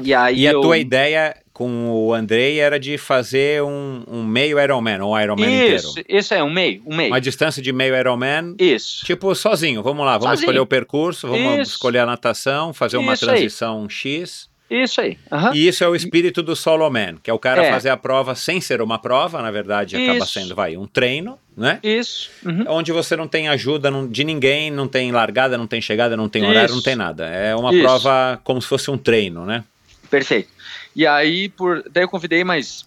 E 0.00 0.14
aí 0.14 0.40
E 0.40 0.48
a 0.48 0.52
eu... 0.52 0.60
tua 0.60 0.78
ideia 0.78 1.36
com 1.52 1.88
o 1.88 2.12
Andrei 2.12 2.58
era 2.58 2.80
de 2.80 2.98
fazer 2.98 3.62
um, 3.62 4.02
um 4.08 4.24
meio 4.24 4.60
Ironman, 4.60 5.00
um 5.02 5.16
Ironman 5.18 5.74
Isso, 5.74 5.90
inteiro. 6.00 6.18
isso 6.18 6.34
é, 6.34 6.42
um 6.42 6.50
meio, 6.50 6.82
um 6.84 6.96
meio. 6.96 7.10
Uma 7.12 7.20
distância 7.20 7.62
de 7.62 7.72
meio 7.72 7.96
Ironman, 7.96 8.56
Isso. 8.58 9.06
tipo 9.06 9.32
sozinho. 9.36 9.80
Vamos 9.80 10.04
lá, 10.04 10.18
vamos 10.18 10.30
Sozinho. 10.30 10.46
escolher 10.46 10.58
o 10.58 10.66
percurso, 10.66 11.28
vamos 11.28 11.60
Isso. 11.60 11.72
escolher 11.72 12.00
a 12.00 12.06
natação, 12.06 12.72
fazer 12.74 12.96
uma 12.96 13.14
Isso 13.14 13.24
aí. 13.30 13.36
transição 13.36 13.88
X. 13.88 14.48
Isso 14.70 15.00
aí. 15.00 15.18
aham. 15.30 15.52
E 15.54 15.68
isso 15.68 15.84
é 15.84 15.88
o 15.88 15.94
espírito 15.94 16.42
do 16.42 16.56
solo 16.56 16.88
man, 16.90 17.16
que 17.22 17.30
é 17.30 17.34
o 17.34 17.38
cara 17.38 17.62
É. 17.64 17.70
fazer 17.70 17.90
a 17.90 17.96
prova 17.96 18.34
sem 18.34 18.60
ser 18.60 18.80
uma 18.80 18.98
prova, 18.98 19.40
na 19.42 19.50
verdade 19.50 19.94
acaba 19.96 20.18
Isso. 20.18 20.32
sendo, 20.32 20.54
vai, 20.54 20.76
um 20.76 20.86
treino, 20.86 21.38
né? 21.56 21.78
Isso. 21.82 22.30
uhum. 22.44 22.64
Onde 22.68 22.90
você 22.90 23.14
não 23.14 23.28
tem 23.28 23.48
ajuda 23.48 23.90
de 24.08 24.24
ninguém, 24.24 24.70
não 24.70 24.88
tem 24.88 25.12
largada, 25.12 25.58
não 25.58 25.66
tem 25.66 25.80
chegada, 25.80 26.16
não 26.16 26.28
tem 26.28 26.44
horário, 26.44 26.66
Isso. 26.66 26.74
não 26.76 26.82
tem 26.82 26.96
nada. 26.96 27.26
É 27.26 27.54
uma 27.54 27.72
Isso. 27.72 27.82
prova 27.82 28.40
como 28.42 28.60
se 28.60 28.66
fosse 28.68 28.90
um 28.90 28.96
treino, 28.98 29.44
né? 29.44 29.62
Perfeito. 30.10 30.48
E 30.96 31.06
aí, 31.06 31.48
por, 31.48 31.84
daí 31.90 32.04
eu 32.04 32.08
convidei 32.08 32.42
mais 32.44 32.86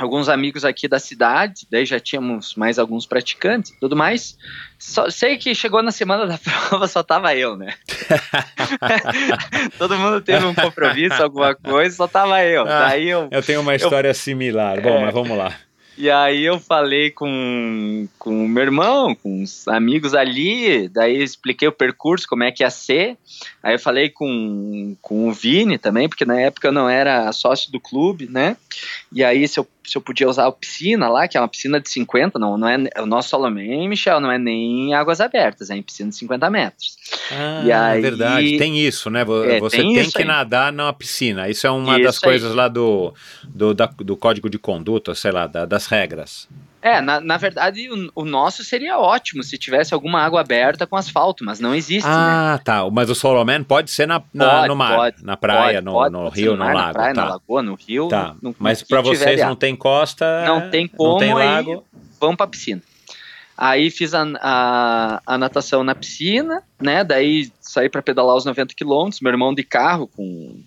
alguns 0.00 0.28
amigos 0.28 0.64
aqui 0.64 0.88
da 0.88 0.98
cidade, 0.98 1.66
daí 1.70 1.84
já 1.84 2.00
tínhamos 2.00 2.54
mais 2.54 2.78
alguns 2.78 3.04
praticantes 3.06 3.70
e 3.70 3.78
tudo 3.78 3.94
mais. 3.94 4.36
Só, 4.78 5.10
sei 5.10 5.36
que 5.36 5.54
chegou 5.54 5.82
na 5.82 5.90
semana 5.92 6.26
da 6.26 6.38
prova, 6.68 6.88
só 6.88 7.02
tava 7.02 7.34
eu, 7.34 7.54
né? 7.56 7.74
Todo 9.78 9.96
mundo 9.98 10.20
teve 10.20 10.44
um 10.46 10.54
compromisso, 10.54 11.22
alguma 11.22 11.54
coisa, 11.54 11.94
só 11.96 12.06
tava 12.08 12.42
eu. 12.44 12.62
Ah. 12.62 12.88
Daí 12.88 13.08
eu, 13.08 13.28
Eu 13.30 13.42
tenho 13.42 13.60
uma 13.60 13.74
história 13.74 14.12
similar. 14.14 14.80
Bom, 14.80 14.88
É. 14.98 15.04
mas 15.04 15.14
vamos 15.14 15.36
lá. 15.36 15.54
e 15.98 16.10
aí 16.10 16.42
eu 16.44 16.58
falei 16.58 17.10
com, 17.10 18.08
com 18.18 18.44
o 18.44 18.48
meu 18.48 18.62
irmão, 18.62 19.14
com 19.14 19.42
os 19.42 19.68
amigos 19.68 20.14
ali, 20.14 20.88
daí 20.88 21.16
eu 21.18 21.22
expliquei 21.24 21.68
o 21.68 21.72
percurso, 21.72 22.26
como 22.26 22.42
é 22.42 22.50
que 22.50 22.62
ia 22.62 22.70
ser. 22.70 23.18
Aí 23.62 23.74
eu 23.74 23.78
falei 23.78 24.08
com, 24.08 24.96
com 25.02 25.28
o 25.28 25.32
Vini 25.32 25.76
também, 25.76 26.08
porque 26.08 26.24
na 26.24 26.40
época 26.40 26.68
eu 26.68 26.72
não 26.72 26.88
era 26.88 27.30
sócio 27.32 27.70
do 27.70 27.78
clube, 27.78 28.26
né? 28.30 28.56
E 29.12 29.22
aí 29.22 29.46
se 29.46 29.60
eu, 29.60 29.68
se 29.84 29.96
eu 29.96 30.02
podia 30.02 30.28
usar 30.28 30.46
a 30.46 30.52
piscina 30.52 31.08
lá, 31.08 31.26
que 31.26 31.36
é 31.36 31.40
uma 31.40 31.48
piscina 31.48 31.80
de 31.80 31.88
50, 31.88 32.38
não, 32.38 32.56
não 32.58 32.68
é 32.68 32.76
o 32.98 33.06
nosso 33.06 33.30
Solomon, 33.30 33.88
Michel, 33.88 34.20
não 34.20 34.30
é 34.30 34.38
nem 34.38 34.94
águas 34.94 35.20
abertas, 35.20 35.70
é 35.70 35.76
em 35.76 35.82
piscina 35.82 36.10
de 36.10 36.16
50 36.16 36.50
metros. 36.50 36.96
Ah, 37.32 37.62
E 37.64 37.72
aí- 37.72 37.98
é 37.98 38.00
verdade. 38.02 38.58
Tem 38.58 38.78
isso, 38.78 39.08
né? 39.10 39.22
É, 39.22 39.58
Você 39.60 39.78
tem 39.78 39.92
tem, 39.94 40.02
isso 40.02 40.12
que 40.12 40.22
aí. 40.22 40.28
nadar 40.28 40.72
na 40.72 40.92
piscina. 40.92 41.48
Isso 41.48 41.66
é 41.66 41.70
uma 41.70 41.94
Isso 41.96 42.04
das 42.04 42.16
aí. 42.16 42.20
coisas 42.22 42.54
lá 42.54 42.68
do, 42.68 43.12
do, 43.44 43.74
da- 43.74 43.86
do 43.86 44.16
código 44.16 44.48
de 44.50 44.58
conduta, 44.58 45.14
sei 45.14 45.32
lá, 45.32 45.46
da- 45.46 45.64
das 45.64 45.86
regras. 45.86 46.48
É, 46.82 47.00
na, 47.00 47.20
na 47.20 47.36
verdade 47.36 47.90
o, 47.90 48.10
o 48.22 48.24
nosso 48.24 48.64
seria 48.64 48.98
ótimo 48.98 49.42
se 49.42 49.58
tivesse 49.58 49.92
alguma 49.92 50.22
água 50.22 50.40
aberta 50.40 50.86
com 50.86 50.96
asfalto, 50.96 51.44
mas 51.44 51.60
não 51.60 51.74
existe, 51.74 52.06
né? 52.08 52.14
Ah, 52.14 52.60
tá. 52.64 52.88
Mas 52.90 53.10
o 53.10 53.14
Soloman 53.14 53.62
pode 53.62 53.90
ser 53.90 54.06
na, 54.08 54.22
na- 54.32 54.50
Pode, 54.50 54.68
no 54.68 54.76
mar, 54.76 54.96
pode, 54.96 55.24
na 55.24 55.36
praia, 55.36 55.82
Pode, 55.82 56.12
no, 56.12 56.22
no 56.22 56.28
rio, 56.30 56.52
no, 56.52 56.58
mar, 56.58 56.74
lago. 56.74 56.86
Na 56.88 56.92
praia, 56.94 57.14
tá. 57.14 57.24
na 57.24 57.30
lagoa, 57.32 57.62
no 57.62 57.74
rio. 57.74 58.08
Tá. 58.08 58.34
no- 58.40 58.56
Mas 58.58 58.82
para 58.82 59.02
vocês 59.02 59.40
não 59.40 59.54
tem 59.54 59.76
costa, 59.76 60.44
Não 60.46 60.70
tem 60.70 60.90
não 60.98 61.18
tem 61.18 61.30
como, 61.32 61.38
lago. 61.44 61.84
vamos 62.18 62.36
pra 62.36 62.46
piscina. 62.46 62.80
Aí 63.58 63.90
fiz 63.90 64.14
a, 64.14 64.22
a, 64.40 65.22
a 65.26 65.36
natação 65.36 65.84
na 65.84 65.94
piscina, 65.94 66.62
né? 66.80 67.04
Daí 67.04 67.52
saí 67.60 67.90
para 67.90 68.00
pedalar 68.00 68.34
os 68.34 68.46
90 68.46 68.74
quilômetros, 68.74 69.20
meu 69.20 69.30
irmão 69.30 69.52
de 69.54 69.62
carro 69.62 70.06
com, 70.16 70.58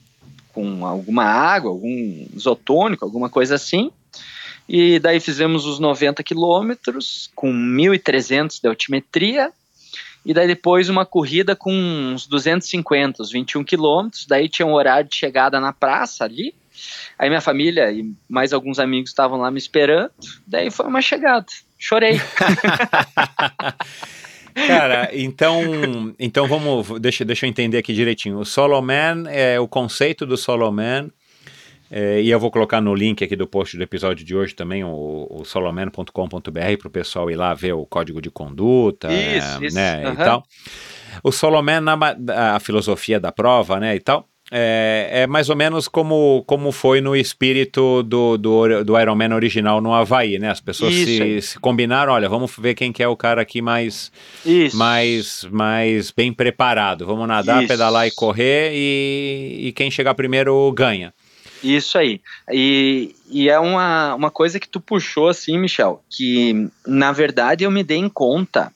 com 0.53 0.85
alguma 0.85 1.23
água, 1.23 1.71
algum 1.71 2.27
isotônico, 2.35 3.03
alguma 3.03 3.29
coisa 3.31 3.55
assim. 3.55 3.89
E 4.67 4.99
daí 4.99 5.19
fizemos 5.19 5.65
os 5.65 5.79
90 5.79 6.23
quilômetros 6.23 7.29
com 7.35 7.51
1.300 7.51 8.61
de 8.61 8.67
altimetria. 8.67 9.51
E 10.25 10.33
daí 10.33 10.47
depois 10.47 10.87
uma 10.89 11.05
corrida 11.05 11.55
com 11.55 11.73
uns 11.73 12.25
250, 12.27 13.21
uns 13.21 13.31
21 13.31 13.63
quilômetros. 13.63 14.25
Daí 14.25 14.47
tinha 14.47 14.65
um 14.65 14.73
horário 14.73 15.09
de 15.09 15.15
chegada 15.15 15.59
na 15.59 15.73
praça 15.73 16.23
ali. 16.23 16.55
Aí 17.19 17.29
minha 17.29 17.41
família 17.41 17.91
e 17.91 18.09
mais 18.27 18.53
alguns 18.53 18.79
amigos 18.79 19.09
estavam 19.09 19.39
lá 19.39 19.51
me 19.51 19.57
esperando. 19.57 20.11
Daí 20.47 20.71
foi 20.71 20.85
uma 20.87 21.01
chegada. 21.01 21.45
Chorei. 21.77 22.19
Cara, 24.55 25.09
então, 25.13 26.13
então 26.19 26.47
vamos, 26.47 26.99
deixa, 26.99 27.25
deixa 27.25 27.45
eu 27.45 27.49
entender 27.49 27.77
aqui 27.79 27.93
direitinho. 27.93 28.39
O 28.39 28.45
Soloman 28.45 29.25
é 29.27 29.59
o 29.59 29.67
conceito 29.67 30.25
do 30.25 30.37
Soloman, 30.37 31.09
é, 31.95 32.19
e 32.23 32.31
eu 32.31 32.39
vou 32.39 32.49
colocar 32.49 32.81
no 32.81 32.95
link 32.95 33.23
aqui 33.23 33.35
do 33.35 33.45
post 33.45 33.77
do 33.77 33.83
episódio 33.83 34.25
de 34.25 34.35
hoje 34.35 34.55
também, 34.55 34.83
o, 34.83 35.27
o 35.29 35.45
soloman.com.br, 35.45 36.77
para 36.79 36.87
o 36.87 36.89
pessoal 36.91 37.29
ir 37.29 37.35
lá 37.35 37.53
ver 37.53 37.73
o 37.73 37.85
código 37.85 38.19
de 38.19 38.31
conduta, 38.31 39.13
Isso, 39.13 39.61
é, 39.61 39.65
isso, 39.67 39.75
né, 39.75 40.01
e 40.01 40.05
aham. 40.07 40.15
tal. 40.15 40.43
O 41.23 41.31
Soloman, 41.31 41.81
na 41.81 41.95
a 42.55 42.59
filosofia 42.59 43.19
da 43.19 43.31
prova, 43.31 43.79
né, 43.79 43.95
e 43.95 43.99
tal, 43.99 44.27
é, 44.51 45.09
é 45.11 45.27
mais 45.27 45.49
ou 45.49 45.55
menos 45.55 45.87
como, 45.87 46.43
como 46.47 46.71
foi 46.71 46.99
no 46.99 47.15
espírito 47.15 48.01
do, 48.01 48.37
do, 48.39 48.83
do 48.83 48.99
Iron 48.99 49.15
Man 49.15 49.35
original 49.35 49.79
no 49.79 49.93
Havaí, 49.93 50.37
né? 50.37 50.49
As 50.49 50.59
pessoas 50.59 50.93
se, 50.93 51.41
se 51.41 51.59
combinaram, 51.59 52.13
olha, 52.13 52.27
vamos 52.27 52.51
ver 52.57 52.73
quem 52.73 52.91
que 52.91 53.01
é 53.01 53.07
o 53.07 53.15
cara 53.15 53.41
aqui 53.41 53.61
mais 53.61 54.11
Isso. 54.45 54.75
mais, 54.77 55.47
mais 55.51 56.11
bem 56.11 56.33
preparado. 56.33 57.05
Vamos 57.05 57.27
nadar, 57.27 57.63
Isso. 57.63 57.67
pedalar 57.67 58.07
e 58.07 58.11
correr 58.11 58.71
e, 58.73 59.67
e 59.67 59.71
quem 59.71 59.89
chegar 59.89 60.13
primeiro 60.13 60.71
ganha. 60.71 61.13
Isso 61.63 61.97
aí. 61.97 62.19
E, 62.51 63.15
e 63.29 63.49
é 63.49 63.57
uma, 63.57 64.13
uma 64.15 64.29
coisa 64.31 64.59
que 64.59 64.67
tu 64.67 64.79
puxou 64.81 65.29
assim, 65.29 65.57
Michel, 65.57 66.03
que 66.09 66.69
na 66.85 67.11
verdade 67.11 67.63
eu 67.63 67.71
me 67.71 67.83
dei 67.83 67.97
em 67.97 68.09
conta, 68.09 68.71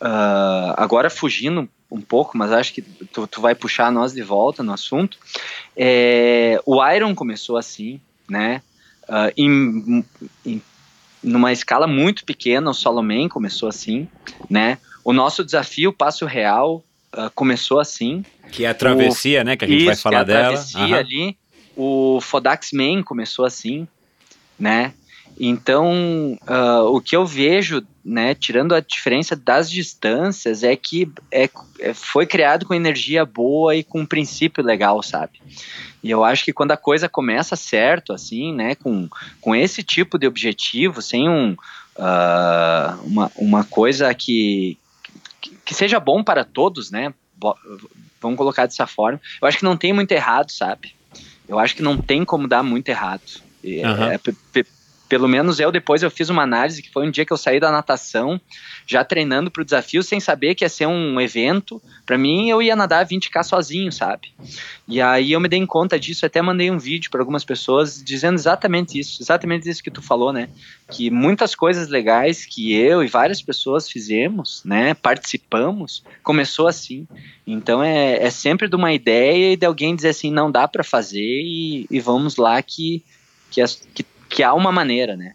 ah, 0.00 0.74
agora 0.76 1.10
fugindo 1.10 1.68
um 1.90 2.00
pouco, 2.00 2.36
mas 2.36 2.52
acho 2.52 2.72
que 2.72 2.82
tu, 2.82 3.26
tu 3.26 3.40
vai 3.40 3.54
puxar 3.54 3.90
nós 3.92 4.12
de 4.12 4.22
volta 4.22 4.62
no 4.62 4.72
assunto. 4.72 5.18
É, 5.76 6.60
o 6.64 6.84
Iron 6.88 7.14
começou 7.14 7.56
assim, 7.56 8.00
né? 8.28 8.62
Ah, 9.08 9.30
em, 9.36 10.04
em- 10.44 10.62
numa 11.22 11.52
escala 11.52 11.86
muito 11.86 12.24
pequena, 12.24 12.70
o 12.70 12.74
Solomon 12.74 13.28
começou 13.28 13.68
assim, 13.68 14.08
né? 14.50 14.78
O 15.04 15.12
nosso 15.12 15.44
desafio 15.44 15.92
Passo 15.92 16.24
Real 16.26 16.84
ah, 17.12 17.30
começou 17.34 17.78
assim, 17.80 18.24
Que 18.52 18.64
é 18.64 18.68
a 18.68 18.74
travessia, 18.74 19.42
né? 19.44 19.56
Que 19.56 19.64
a 19.64 19.68
gente 19.68 19.84
vai 19.84 19.94
isso, 19.94 20.02
falar 20.02 20.24
que 20.24 20.32
é 20.32 20.36
a 20.36 20.40
dela. 20.42 20.48
travessia 20.56 20.82
Aham. 20.84 20.96
ali. 20.96 21.36
O 21.76 22.20
Fodax 22.20 22.70
Man 22.72 23.02
começou 23.02 23.44
assim, 23.44 23.86
né? 24.58 24.94
Então, 25.38 26.38
ah, 26.46 26.84
o 26.84 27.00
que 27.00 27.14
eu 27.14 27.26
vejo, 27.26 27.82
né, 28.02 28.34
tirando 28.34 28.74
a 28.74 28.80
diferença 28.80 29.36
das 29.36 29.70
distâncias, 29.70 30.62
é 30.62 30.74
que 30.74 31.10
é, 31.30 31.50
é- 31.78 31.92
foi 31.92 32.24
criado 32.26 32.64
com 32.64 32.72
energia 32.72 33.24
boa 33.26 33.76
e 33.76 33.84
com 33.84 34.00
um 34.00 34.06
princípio 34.06 34.64
legal, 34.64 35.02
sabe? 35.02 35.40
E 36.02 36.10
eu 36.10 36.24
acho 36.24 36.42
que 36.44 36.52
quando 36.54 36.72
a 36.72 36.76
coisa 36.76 37.08
começa 37.08 37.54
certo, 37.54 38.12
assim, 38.14 38.54
né, 38.54 38.74
com, 38.76 39.08
com 39.40 39.54
esse 39.54 39.82
tipo 39.82 40.18
de 40.18 40.26
objetivo, 40.26 41.02
sem 41.02 41.28
um, 41.28 41.54
ah, 41.98 42.98
uma, 43.04 43.30
uma 43.36 43.64
coisa 43.64 44.14
que, 44.14 44.78
que, 45.42 45.54
que 45.66 45.74
seja 45.74 46.00
bom 46.00 46.24
para 46.24 46.44
todos, 46.44 46.90
né? 46.90 47.12
bo- 47.36 47.56
vamos 48.20 48.38
colocar 48.38 48.66
dessa 48.66 48.86
forma. 48.86 49.20
Eu 49.40 49.46
acho 49.46 49.58
que 49.58 49.64
não 49.64 49.76
tem 49.76 49.92
muito 49.92 50.10
errado, 50.12 50.50
sabe? 50.50 50.95
Eu 51.48 51.58
acho 51.58 51.74
que 51.76 51.82
não 51.82 51.96
tem 51.96 52.24
como 52.24 52.48
dar 52.48 52.62
muito 52.62 52.88
errado. 52.88 53.22
É, 54.12 54.18
pe- 54.52 54.66
pelo 55.08 55.28
menos 55.28 55.60
eu 55.60 55.70
depois 55.70 56.02
eu 56.02 56.10
fiz 56.10 56.28
uma 56.28 56.42
análise 56.42 56.82
que 56.82 56.90
foi 56.90 57.06
um 57.06 57.10
dia 57.10 57.24
que 57.24 57.32
eu 57.32 57.36
saí 57.36 57.60
da 57.60 57.70
natação, 57.70 58.40
já 58.86 59.04
treinando 59.04 59.50
para 59.50 59.62
o 59.62 59.64
desafio 59.64 60.02
sem 60.02 60.18
saber 60.20 60.54
que 60.54 60.64
ia 60.64 60.68
ser 60.68 60.86
um 60.86 61.20
evento. 61.20 61.80
Para 62.04 62.18
mim 62.18 62.48
eu 62.50 62.60
ia 62.60 62.74
nadar 62.76 63.06
20k 63.06 63.42
sozinho, 63.42 63.92
sabe? 63.92 64.32
E 64.88 65.00
aí 65.00 65.32
eu 65.32 65.40
me 65.40 65.48
dei 65.48 65.64
conta 65.66 65.98
disso, 65.98 66.24
até 66.24 66.40
mandei 66.40 66.70
um 66.70 66.78
vídeo 66.78 67.10
para 67.10 67.20
algumas 67.20 67.44
pessoas 67.44 68.02
dizendo 68.02 68.34
exatamente 68.34 68.98
isso, 68.98 69.22
exatamente 69.22 69.68
isso 69.68 69.82
que 69.82 69.90
tu 69.90 70.00
falou, 70.02 70.32
né? 70.32 70.48
Que 70.90 71.10
muitas 71.10 71.54
coisas 71.54 71.88
legais 71.88 72.46
que 72.46 72.74
eu 72.74 73.02
e 73.02 73.08
várias 73.08 73.42
pessoas 73.42 73.90
fizemos, 73.90 74.62
né, 74.64 74.94
participamos, 74.94 76.04
começou 76.22 76.68
assim. 76.68 77.06
Então 77.46 77.82
é, 77.82 78.22
é 78.22 78.30
sempre 78.30 78.68
de 78.68 78.76
uma 78.76 78.92
ideia 78.92 79.52
e 79.52 79.56
de 79.56 79.66
alguém 79.66 79.94
dizer 79.96 80.10
assim, 80.10 80.30
não 80.30 80.50
dá 80.50 80.68
para 80.68 80.84
fazer 80.84 81.20
e, 81.20 81.86
e 81.90 82.00
vamos 82.00 82.36
lá 82.36 82.60
que 82.62 83.02
que, 83.50 83.60
as- 83.60 83.80
que 83.94 84.04
que 84.36 84.42
há 84.42 84.52
uma 84.52 84.70
maneira, 84.70 85.16
né? 85.16 85.32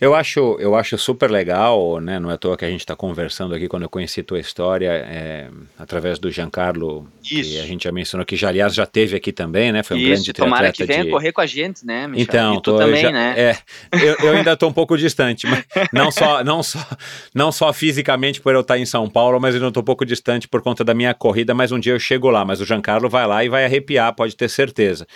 Eu 0.00 0.16
acho, 0.16 0.56
eu 0.58 0.74
acho 0.74 0.98
super 0.98 1.30
legal, 1.30 2.00
né? 2.00 2.18
Não 2.18 2.28
é 2.28 2.34
à 2.34 2.36
toa 2.36 2.56
que 2.56 2.64
a 2.64 2.68
gente 2.68 2.80
está 2.80 2.96
conversando 2.96 3.54
aqui 3.54 3.68
quando 3.68 3.84
eu 3.84 3.88
conheci 3.88 4.20
tua 4.20 4.40
história 4.40 4.90
é, 4.90 5.48
através 5.78 6.18
do 6.18 6.28
Giancarlo, 6.28 7.08
que 7.22 7.60
a 7.60 7.64
gente 7.64 7.84
já 7.84 7.92
mencionou 7.92 8.26
que 8.26 8.34
já, 8.34 8.48
aliás, 8.48 8.74
já 8.74 8.84
teve 8.84 9.16
aqui 9.16 9.30
também, 9.30 9.70
né? 9.70 9.84
Foi 9.84 9.96
um 9.96 10.02
grande 10.02 10.22
Isso, 10.22 10.32
tomara 10.32 10.72
que 10.72 10.84
venha 10.84 11.04
de... 11.04 11.10
correr 11.10 11.30
com 11.30 11.40
a 11.40 11.46
gente, 11.46 11.86
né, 11.86 12.08
Michel? 12.08 12.22
Então, 12.24 12.60
tô- 12.60 12.78
também, 12.78 13.00
já- 13.00 13.12
né? 13.12 13.34
É, 13.36 13.56
eu, 13.92 14.16
eu 14.24 14.32
ainda 14.32 14.54
estou 14.54 14.68
um 14.68 14.72
pouco 14.72 14.98
distante, 14.98 15.46
mas 15.46 15.64
não 15.92 16.10
só, 16.10 16.42
não 16.42 16.60
só, 16.60 16.84
não 17.32 17.52
só 17.52 17.72
fisicamente 17.72 18.40
por 18.40 18.56
eu 18.56 18.60
estar 18.62 18.76
em 18.76 18.86
São 18.86 19.08
Paulo, 19.08 19.38
mas 19.38 19.54
eu 19.54 19.60
não 19.60 19.68
estou 19.68 19.82
um 19.82 19.86
pouco 19.86 20.04
distante 20.04 20.48
por 20.48 20.62
conta 20.62 20.82
da 20.82 20.94
minha 20.94 21.14
corrida. 21.14 21.54
Mas 21.54 21.70
um 21.70 21.78
dia 21.78 21.92
eu 21.92 22.00
chego 22.00 22.28
lá, 22.28 22.44
mas 22.44 22.60
o 22.60 22.64
Giancarlo 22.64 23.08
vai 23.08 23.24
lá 23.24 23.44
e 23.44 23.48
vai 23.48 23.64
arrepiar, 23.64 24.12
pode 24.16 24.34
ter 24.34 24.48
certeza. 24.48 25.06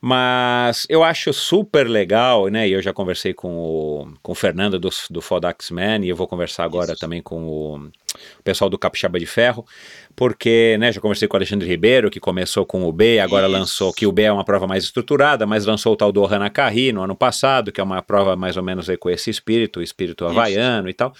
Mas 0.00 0.86
eu 0.88 1.02
acho 1.02 1.32
super 1.32 1.88
legal, 1.88 2.48
né? 2.48 2.68
E 2.68 2.72
eu 2.72 2.82
já 2.82 2.92
conversei 2.92 3.32
com 3.32 3.56
o, 3.56 4.12
com 4.22 4.32
o 4.32 4.34
Fernando 4.34 4.78
do, 4.78 4.90
do 5.10 5.20
Fodax 5.20 5.70
Man 5.70 6.04
e 6.04 6.08
eu 6.08 6.16
vou 6.16 6.26
conversar 6.26 6.64
agora 6.64 6.92
Isso. 6.92 7.00
também 7.00 7.22
com 7.22 7.44
o, 7.44 7.76
o 7.76 8.42
pessoal 8.44 8.68
do 8.68 8.78
Capixaba 8.78 9.18
de 9.18 9.26
Ferro, 9.26 9.64
porque, 10.14 10.76
né, 10.78 10.92
já 10.92 11.00
conversei 11.00 11.26
com 11.28 11.36
o 11.36 11.38
Alexandre 11.38 11.68
Ribeiro, 11.68 12.10
que 12.10 12.20
começou 12.20 12.66
com 12.66 12.84
o 12.84 12.92
B, 12.92 13.18
agora 13.18 13.46
Isso. 13.46 13.56
lançou, 13.56 13.92
que 13.92 14.06
o 14.06 14.12
B 14.12 14.22
é 14.22 14.32
uma 14.32 14.44
prova 14.44 14.66
mais 14.66 14.84
estruturada, 14.84 15.46
mas 15.46 15.64
lançou 15.64 15.92
o 15.92 15.96
tal 15.96 16.12
do 16.12 16.22
Ohana 16.22 16.50
Carri 16.50 16.92
no 16.92 17.02
ano 17.02 17.16
passado, 17.16 17.72
que 17.72 17.80
é 17.80 17.84
uma 17.84 18.02
prova 18.02 18.36
mais 18.36 18.56
ou 18.56 18.62
menos 18.62 18.88
aí 18.88 18.96
com 18.96 19.10
esse 19.10 19.30
espírito, 19.30 19.80
o 19.80 19.82
espírito 19.82 20.26
havaiano 20.26 20.88
e 20.88 20.94
tal. 20.94 21.12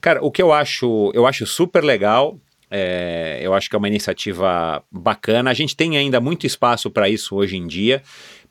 Cara, 0.00 0.24
o 0.24 0.30
que 0.30 0.42
eu 0.42 0.52
acho, 0.52 1.10
eu 1.14 1.26
acho 1.26 1.46
super 1.46 1.84
legal, 1.84 2.38
é, 2.70 3.38
eu 3.42 3.54
acho 3.54 3.68
que 3.68 3.76
é 3.76 3.78
uma 3.78 3.88
iniciativa 3.88 4.82
bacana. 4.90 5.50
A 5.50 5.54
gente 5.54 5.76
tem 5.76 5.96
ainda 5.96 6.20
muito 6.20 6.46
espaço 6.46 6.90
para 6.90 7.08
isso 7.08 7.34
hoje 7.36 7.56
em 7.56 7.66
dia. 7.66 8.02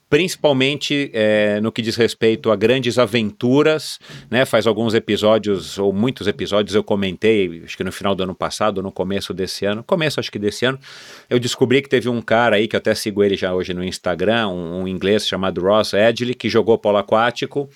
Principalmente 0.07 1.09
é, 1.13 1.59
no 1.59 1.71
que 1.71 1.81
diz 1.81 1.95
respeito 1.95 2.51
a 2.51 2.55
grandes 2.55 2.99
aventuras, 2.99 3.99
né? 4.29 4.45
Faz 4.45 4.67
alguns 4.67 4.93
episódios, 4.93 5.79
ou 5.79 5.91
muitos 5.91 6.27
episódios, 6.27 6.75
eu 6.75 6.83
comentei, 6.83 7.63
acho 7.65 7.75
que 7.75 7.83
no 7.83 7.91
final 7.91 8.13
do 8.13 8.21
ano 8.21 8.35
passado, 8.35 8.83
no 8.83 8.91
começo 8.91 9.33
desse 9.33 9.65
ano, 9.65 9.83
começo 9.83 10.19
acho 10.19 10.31
que 10.31 10.37
desse 10.37 10.63
ano, 10.63 10.79
eu 11.27 11.39
descobri 11.39 11.81
que 11.81 11.89
teve 11.89 12.07
um 12.07 12.21
cara 12.21 12.57
aí, 12.57 12.67
que 12.67 12.75
eu 12.75 12.77
até 12.77 12.93
sigo 12.93 13.23
ele 13.23 13.35
já 13.35 13.53
hoje 13.55 13.73
no 13.73 13.83
Instagram, 13.83 14.49
um, 14.49 14.83
um 14.83 14.87
inglês 14.87 15.27
chamado 15.27 15.59
Ross 15.59 15.93
Edgley, 15.93 16.35
que 16.35 16.49
jogou 16.49 16.77
polo 16.77 16.97
aquático, 16.97 17.67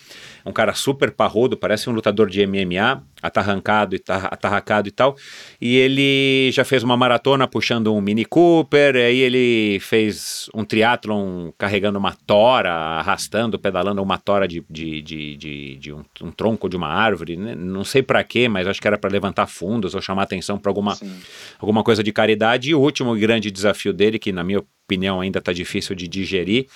um 0.46 0.52
cara 0.52 0.74
super 0.74 1.12
parrudo, 1.12 1.58
parece 1.58 1.90
um 1.90 1.94
lutador 1.94 2.30
de 2.30 2.46
MMA, 2.46 3.04
atarrancado 3.22 3.96
e 3.96 4.00
tar- 4.00 4.28
atarracado 4.32 4.88
e 4.88 4.92
tal. 4.92 5.16
E 5.60 5.76
ele 5.76 6.52
já 6.52 6.64
fez 6.64 6.84
uma 6.84 6.96
maratona 6.96 7.48
puxando 7.48 7.94
um 7.94 8.02
Mini 8.02 8.26
Cooper, 8.26 8.96
aí 8.96 9.20
ele 9.20 9.80
fez 9.82 10.50
um 10.54 10.64
triatlon 10.64 11.52
carregando 11.58 12.00
uma 12.00 12.16
tora, 12.26 12.72
arrastando, 12.72 13.60
pedalando 13.60 14.02
uma 14.02 14.18
tora 14.18 14.48
de, 14.48 14.64
de, 14.70 15.02
de, 15.02 15.38
de, 15.38 15.76
de 15.76 15.94
um, 15.94 16.04
um 16.22 16.32
tronco 16.32 16.70
de 16.70 16.76
uma 16.78 16.88
árvore, 16.88 17.36
né? 17.36 17.56
não 17.56 17.84
sei 17.84 18.02
pra 18.02 18.24
quê, 18.24 18.48
mas 18.48 18.68
acho 18.68 18.82
que 18.82 18.88
era 18.88 18.98
para 18.98 19.10
levantar 19.10 19.48
fundos 19.48 19.94
ou 19.96 20.02
chamar 20.02 20.24
atenção 20.24 20.58
para 20.58 20.70
alguma, 20.70 20.96
Sim. 20.96 21.12
alguma 21.60 21.84
coisa 21.84 22.04
de 22.04 22.12
caridade. 22.12 22.70
E 22.70 22.76
o 22.76 22.80
último 22.80 23.16
grande 23.16 23.52
desafio 23.52 23.94
dele, 23.94 24.18
que 24.18 24.32
na 24.32 24.44
minha 24.44 24.60
opinião 24.60 25.22
ainda 25.22 25.40
está 25.40 25.54
difícil 25.54 25.96
de 25.96 26.08
digerir, 26.08 26.68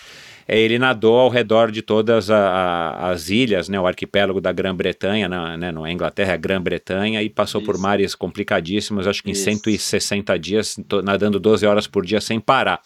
é 0.48 0.60
ele 0.60 0.78
nadou 0.80 1.18
ao 1.20 1.30
redor 1.30 1.72
de 1.72 1.82
todas 1.82 2.30
a- 2.30 2.38
a- 2.38 3.10
as 3.12 3.30
ilhas, 3.30 3.70
né, 3.70 3.80
o 3.80 3.88
arquipélago 3.88 4.42
da 4.42 4.52
Grã-Bretanha, 4.52 5.28
na, 5.30 5.58
né, 5.58 5.72
não 5.72 5.86
é 5.86 5.92
Inglaterra, 5.92 6.32
é 6.32 6.34
a 6.34 6.38
Grã-Bretanha, 6.38 7.22
e 7.22 7.30
passou 7.30 7.62
por 7.62 7.76
Isso. 7.76 7.84
mares 7.84 8.16
complicadíssimos, 8.16 9.08
acho 9.08 9.22
que 9.24 9.30
em 9.30 9.34
Isso. 9.34 9.44
160 9.44 10.38
dias, 10.38 10.76
nadando 11.04 11.40
12 11.40 11.66
horas 11.66 11.88
por 11.88 12.06
dia 12.06 12.20
sem 12.22 12.40
parar. 12.40 12.80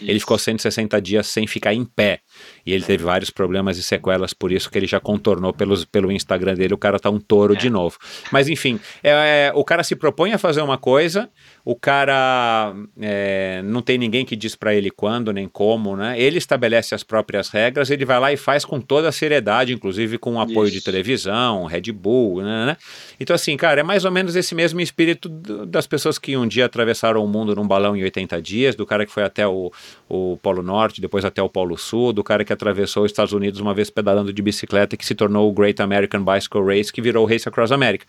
Ele 0.00 0.12
Isso. 0.12 0.20
ficou 0.20 0.38
160 0.38 1.00
dias 1.00 1.26
sem 1.26 1.46
ficar 1.46 1.72
em 1.74 1.84
pé. 1.84 2.20
E 2.66 2.72
ele 2.72 2.84
teve 2.84 3.04
vários 3.04 3.30
problemas 3.30 3.76
e 3.76 3.82
sequelas, 3.82 4.32
por 4.32 4.50
isso 4.50 4.70
que 4.70 4.78
ele 4.78 4.86
já 4.86 4.98
contornou 4.98 5.52
pelos, 5.52 5.84
pelo 5.84 6.10
Instagram 6.10 6.54
dele. 6.54 6.74
O 6.74 6.78
cara 6.78 6.98
tá 6.98 7.10
um 7.10 7.20
touro 7.20 7.56
de 7.56 7.68
novo. 7.68 7.98
Mas 8.32 8.48
enfim, 8.48 8.80
é, 9.02 9.10
é, 9.10 9.52
o 9.54 9.64
cara 9.64 9.82
se 9.82 9.94
propõe 9.94 10.32
a 10.32 10.38
fazer 10.38 10.62
uma 10.62 10.78
coisa, 10.78 11.28
o 11.64 11.74
cara 11.74 12.74
é, 13.00 13.62
não 13.64 13.82
tem 13.82 13.98
ninguém 13.98 14.24
que 14.24 14.34
diz 14.34 14.56
pra 14.56 14.74
ele 14.74 14.90
quando 14.90 15.32
nem 15.32 15.48
como, 15.48 15.96
né? 15.96 16.18
Ele 16.18 16.38
estabelece 16.38 16.94
as 16.94 17.02
próprias 17.02 17.48
regras, 17.48 17.90
ele 17.90 18.04
vai 18.04 18.18
lá 18.18 18.32
e 18.32 18.36
faz 18.36 18.64
com 18.64 18.80
toda 18.80 19.08
a 19.08 19.12
seriedade, 19.12 19.72
inclusive 19.72 20.18
com 20.18 20.34
o 20.34 20.40
apoio 20.40 20.70
de 20.70 20.78
Isso. 20.78 20.84
televisão, 20.84 21.64
Red 21.64 21.92
Bull, 21.92 22.42
né, 22.42 22.66
né? 22.66 22.76
Então 23.20 23.34
assim, 23.34 23.56
cara, 23.56 23.80
é 23.80 23.84
mais 23.84 24.04
ou 24.04 24.10
menos 24.10 24.36
esse 24.36 24.54
mesmo 24.54 24.80
espírito 24.80 25.28
das 25.28 25.86
pessoas 25.86 26.18
que 26.18 26.36
um 26.36 26.46
dia 26.46 26.66
atravessaram 26.66 27.24
o 27.24 27.28
mundo 27.28 27.54
num 27.54 27.66
balão 27.66 27.96
em 27.96 28.02
80 28.02 28.40
dias, 28.40 28.74
do 28.74 28.86
cara 28.86 29.04
que 29.06 29.12
foi 29.12 29.22
até 29.22 29.46
o, 29.46 29.70
o 30.08 30.38
Polo 30.42 30.62
Norte, 30.62 31.00
depois 31.00 31.24
até 31.24 31.42
o 31.42 31.48
Polo 31.48 31.76
Sul, 31.76 32.12
do 32.12 32.23
cara 32.24 32.44
que 32.44 32.52
atravessou 32.52 33.04
os 33.04 33.12
Estados 33.12 33.32
Unidos 33.32 33.60
uma 33.60 33.72
vez 33.72 33.90
pedalando 33.90 34.32
de 34.32 34.42
bicicleta 34.42 34.96
e 34.96 34.98
que 34.98 35.06
se 35.06 35.14
tornou 35.14 35.48
o 35.48 35.52
Great 35.52 35.80
American 35.80 36.24
Bicycle 36.24 36.62
Race, 36.62 36.92
que 36.92 37.00
virou 37.00 37.24
o 37.24 37.28
Race 37.28 37.48
Across 37.48 37.70
America. 37.70 38.04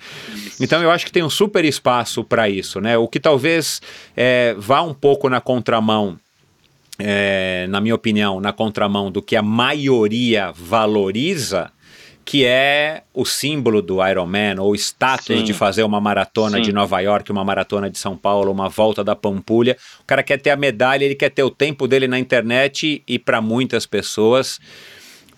Então 0.60 0.82
eu 0.82 0.90
acho 0.90 1.06
que 1.06 1.12
tem 1.12 1.24
um 1.24 1.30
super 1.30 1.64
espaço 1.64 2.24
para 2.24 2.50
isso, 2.50 2.82
né? 2.82 2.98
O 2.98 3.08
que 3.08 3.20
talvez 3.20 3.82
é, 4.18 4.56
vá 4.58 4.82
um 4.82 4.94
pouco 4.94 5.30
na 5.30 5.40
contramão 5.40 6.18
é, 6.98 7.68
na 7.70 7.82
minha 7.82 7.96
opinião, 7.96 8.40
na 8.40 8.54
contramão 8.54 9.12
do 9.12 9.22
que 9.22 9.36
a 9.36 9.42
maioria 9.42 10.52
valoriza, 10.56 11.72
que 12.26 12.44
é 12.44 13.04
o 13.14 13.24
símbolo 13.24 13.84
do 13.84 14.06
Ironman, 14.06 14.60
ou 14.60 14.72
o 14.72 14.76
status 14.76 15.28
Sim. 15.28 15.44
de 15.44 15.54
fazer 15.54 15.84
uma 15.84 16.02
maratona 16.02 16.58
Sim. 16.58 16.64
de 16.64 16.74
Nova 16.74 17.00
York, 17.00 17.32
uma 17.32 17.44
maratona 17.44 17.88
de 17.88 18.00
São 18.00 18.18
Paulo, 18.18 18.52
uma 18.52 18.68
volta 18.68 19.04
da 19.04 19.16
Pampulha. 19.16 19.78
O 20.02 20.06
cara 20.06 20.24
quer 20.24 20.42
ter 20.42 20.50
a 20.50 20.56
medalha, 20.56 21.06
ele 21.06 21.14
quer 21.14 21.30
ter 21.30 21.44
o 21.44 21.52
tempo 21.52 21.88
dele 21.88 22.08
na 22.08 22.18
internet 22.18 23.04
e 23.08 23.20
para 23.20 23.40
muitas 23.42 23.86
pessoas 23.86 24.60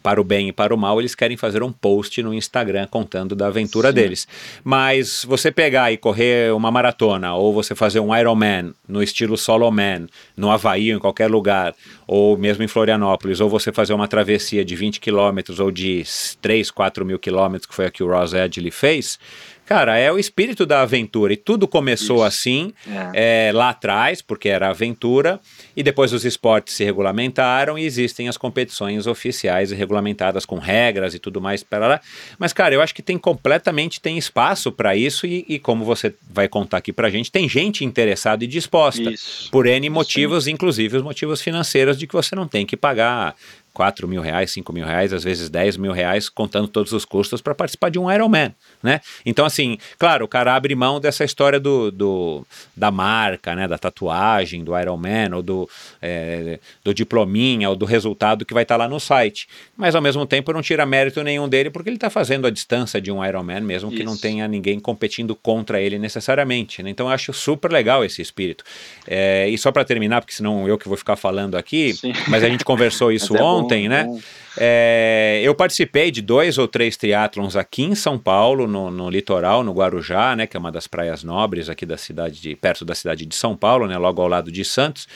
para 0.08 0.22
o 0.22 0.24
bem 0.24 0.48
e 0.48 0.52
para 0.54 0.74
o 0.74 0.78
mal, 0.78 1.02
eles 1.02 1.14
querem 1.14 1.36
fazer 1.36 1.62
um 1.62 1.70
post 1.70 2.24
no 2.24 2.34
Instagram 2.34 2.88
contando 2.90 3.36
da 3.36 3.48
aventura 3.48 3.90
Sim. 3.90 3.96
deles. 3.96 4.26
Mas 4.64 5.26
você 5.28 5.52
pegar 5.52 5.92
e 5.92 5.98
correr 5.98 6.54
uma 6.54 6.72
maratona, 6.72 7.36
ou 7.36 7.54
você 7.54 7.76
fazer 7.76 8.00
um 8.00 8.16
Ironman 8.16 8.74
no 8.88 9.04
estilo 9.04 9.38
Solo 9.38 9.70
Man, 9.70 10.08
no 10.38 10.50
Havaí, 10.50 10.92
ou 10.94 10.98
em 10.98 11.02
qualquer 11.02 11.30
lugar, 11.30 11.76
ou 12.08 12.38
mesmo 12.38 12.64
em 12.64 12.70
Florianópolis, 12.70 13.42
ou 13.42 13.50
você 13.50 13.70
fazer 13.74 13.94
uma 13.94 14.08
travessia 14.08 14.64
de 14.64 14.78
20 14.78 15.02
quilômetros 15.02 15.60
ou 15.60 15.70
de 15.72 16.04
3, 16.42 16.72
4 16.72 17.04
mil 17.04 17.20
quilômetros, 17.20 17.66
que 17.66 17.76
foi 17.76 17.88
a 17.88 17.92
que 17.92 18.02
o 18.02 18.08
Ross 18.08 18.32
Edgley 18.34 18.72
fez, 18.72 19.20
cara, 19.66 19.98
é 19.98 20.10
o 20.10 20.18
espírito 20.18 20.66
da 20.66 20.84
aventura. 20.84 21.34
E 21.34 21.36
tudo 21.38 21.68
começou 21.68 22.18
Isso. 22.20 22.24
assim, 22.26 22.74
É. 23.14 23.50
é, 23.50 23.52
lá 23.52 23.72
atrás, 23.72 24.22
porque 24.22 24.48
era 24.48 24.70
aventura, 24.70 25.38
e 25.78 25.84
depois 25.84 26.12
os 26.12 26.26
esportes 26.26 26.74
se 26.74 26.84
regulamentaram 26.84 27.78
e 27.78 27.86
existem 27.86 28.28
as 28.28 28.36
competições 28.36 29.06
oficiais 29.06 29.72
e 29.72 29.76
regulamentadas 29.76 30.44
com 30.44 30.58
regras 30.58 31.14
e 31.14 31.20
tudo 31.20 31.40
mais 31.40 31.62
para 31.62 31.88
lá. 31.88 32.02
Mas, 32.40 32.52
cara, 32.52 32.74
eu 32.74 32.82
acho 32.82 32.96
que 32.96 33.04
tem 33.04 33.16
completamente 33.16 34.02
tem 34.02 34.18
espaço 34.18 34.72
para 34.72 34.96
isso 34.96 35.28
e, 35.28 35.46
e 35.48 35.60
como 35.60 35.86
você 35.86 36.16
vai 36.32 36.48
contar 36.48 36.78
aqui 36.78 36.92
pra 36.92 37.12
gente, 37.12 37.32
tem 37.32 37.48
gente 37.48 37.86
interessada 37.86 38.44
e 38.44 38.48
disposta. 38.48 39.12
Isso. 39.12 39.52
Por 39.52 39.68
N 39.68 39.88
motivos, 39.92 40.48
inclusive 40.48 40.98
os 40.98 41.04
motivos 41.04 41.44
financeiros 41.44 41.96
de 41.96 42.08
que 42.08 42.14
você 42.14 42.36
não 42.36 42.48
tem 42.48 42.66
que 42.66 42.76
pagar 42.76 43.36
4 43.78 44.08
mil 44.08 44.24
reais, 44.24 44.50
5 44.50 44.74
mil 44.74 44.84
reais, 44.88 45.14
às 45.14 45.24
vezes 45.24 45.50
10 45.52 45.78
mil 45.78 45.92
reais, 45.92 46.30
contando 46.30 46.68
todos 46.68 46.92
os 46.94 47.06
custos 47.06 47.42
para 47.42 47.54
participar 47.54 47.92
de 47.92 48.00
um 48.00 48.12
Ironman, 48.12 48.52
né? 48.82 49.02
Então, 49.24 49.46
assim, 49.46 49.78
claro, 50.00 50.26
o 50.26 50.28
cara 50.28 50.56
abre 50.56 50.74
mão 50.74 51.00
dessa 51.00 51.24
história 51.24 51.60
do, 51.60 51.92
do- 51.92 52.44
da 52.76 52.90
marca, 52.90 53.56
né? 53.56 53.68
Da 53.68 53.78
tatuagem 53.78 54.64
do 54.64 54.76
Ironman, 54.76 55.32
ou 55.36 55.44
do, 55.44 55.70
é, 56.02 56.58
do 56.84 56.92
diplominha, 56.92 57.70
ou 57.70 57.76
do 57.76 57.86
resultado 57.86 58.44
que 58.46 58.54
vai 58.54 58.64
estar 58.64 58.78
lá 58.78 58.88
no 58.88 59.00
site. 59.00 59.48
Mas, 59.78 59.94
ao 59.94 60.02
mesmo 60.02 60.26
tempo, 60.26 60.52
não 60.52 60.64
tira 60.64 60.84
mérito 60.84 61.22
nenhum 61.22 61.48
dele, 61.48 61.70
porque 61.70 61.88
ele 61.88 61.98
está 61.98 62.10
fazendo 62.10 62.48
a 62.48 62.50
distância 62.50 63.00
de 63.00 63.12
um 63.12 63.24
Ironman, 63.24 63.62
mesmo 63.62 63.92
que 63.92 64.04
não 64.04 64.14
Isso. 64.14 64.24
tenha 64.24 64.48
ninguém 64.48 64.80
competindo 64.80 65.36
contra 65.36 65.80
ele 65.80 66.00
necessariamente, 66.00 66.82
né? 66.82 66.90
Então, 66.90 67.06
eu 67.06 67.12
acho 67.12 67.32
super 67.32 67.72
legal 67.72 68.04
esse 68.04 68.24
espírito. 68.24 68.64
É, 69.08 69.48
e 69.48 69.56
só 69.56 69.72
para 69.72 69.86
terminar, 69.86 70.22
porque 70.22 70.34
senão 70.34 70.68
eu 70.68 70.80
que 70.80 70.88
vou 70.88 70.98
ficar 70.98 71.16
falando 71.16 71.56
aqui, 71.56 71.94
Sim. 71.94 72.12
mas 72.28 72.44
a 72.44 72.50
gente 72.50 72.66
conversou 72.66 73.12
isso 73.14 73.36
é 73.36 73.40
bom, 73.40 73.67
ontem, 73.68 73.90
né? 73.90 74.06
bom. 74.06 74.20
É, 74.60 75.40
eu 75.44 75.54
participei 75.54 76.10
de 76.10 76.22
dois 76.22 76.58
ou 76.58 76.68
três 76.68 76.98
triatlons 76.98 77.56
aqui 77.56 77.84
em 77.84 77.94
São 77.94 78.18
Paulo, 78.18 78.66
no, 78.66 78.90
no 78.90 79.08
litoral, 79.10 79.64
no 79.64 79.72
Guarujá, 79.72 80.36
né, 80.36 80.48
que 80.48 80.58
é 80.58 80.60
uma 80.60 80.72
das 80.72 80.88
praias 80.88 81.24
nobres 81.24 81.70
aqui 81.70 81.86
da 81.86 81.96
cidade, 81.96 82.42
de, 82.42 82.56
perto 82.56 82.84
da 82.84 82.96
cidade 82.96 83.26
de 83.26 83.36
São 83.36 83.56
Paulo, 83.56 83.86
né, 83.86 83.98
logo 83.98 84.20
ao 84.20 84.28
lado 84.28 84.52
de 84.52 84.66
Santos, 84.66 85.08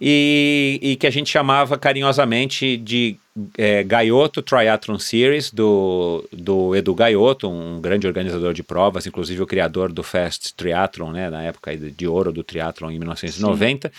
e, 0.00 0.78
e 0.80 0.96
que 0.96 1.06
a 1.06 1.10
gente 1.10 1.28
chamava 1.28 1.76
carinhosamente 1.76 2.76
de 2.76 3.16
é, 3.58 3.82
Gaioto 3.82 4.40
Triathlon 4.40 5.00
Series, 5.00 5.50
do, 5.50 6.24
do 6.32 6.76
Edu 6.76 6.94
Gaioto, 6.94 7.50
um 7.50 7.80
grande 7.80 8.06
organizador 8.06 8.54
de 8.54 8.62
provas, 8.62 9.04
inclusive 9.04 9.42
o 9.42 9.46
criador 9.46 9.92
do 9.92 10.04
Fast 10.04 10.54
Triathlon, 10.54 11.10
né, 11.10 11.28
na 11.28 11.42
época 11.42 11.76
de, 11.76 11.90
de 11.90 12.06
ouro 12.06 12.32
do 12.32 12.44
triathlon 12.44 12.92
em 12.92 12.98
1990. 12.98 13.90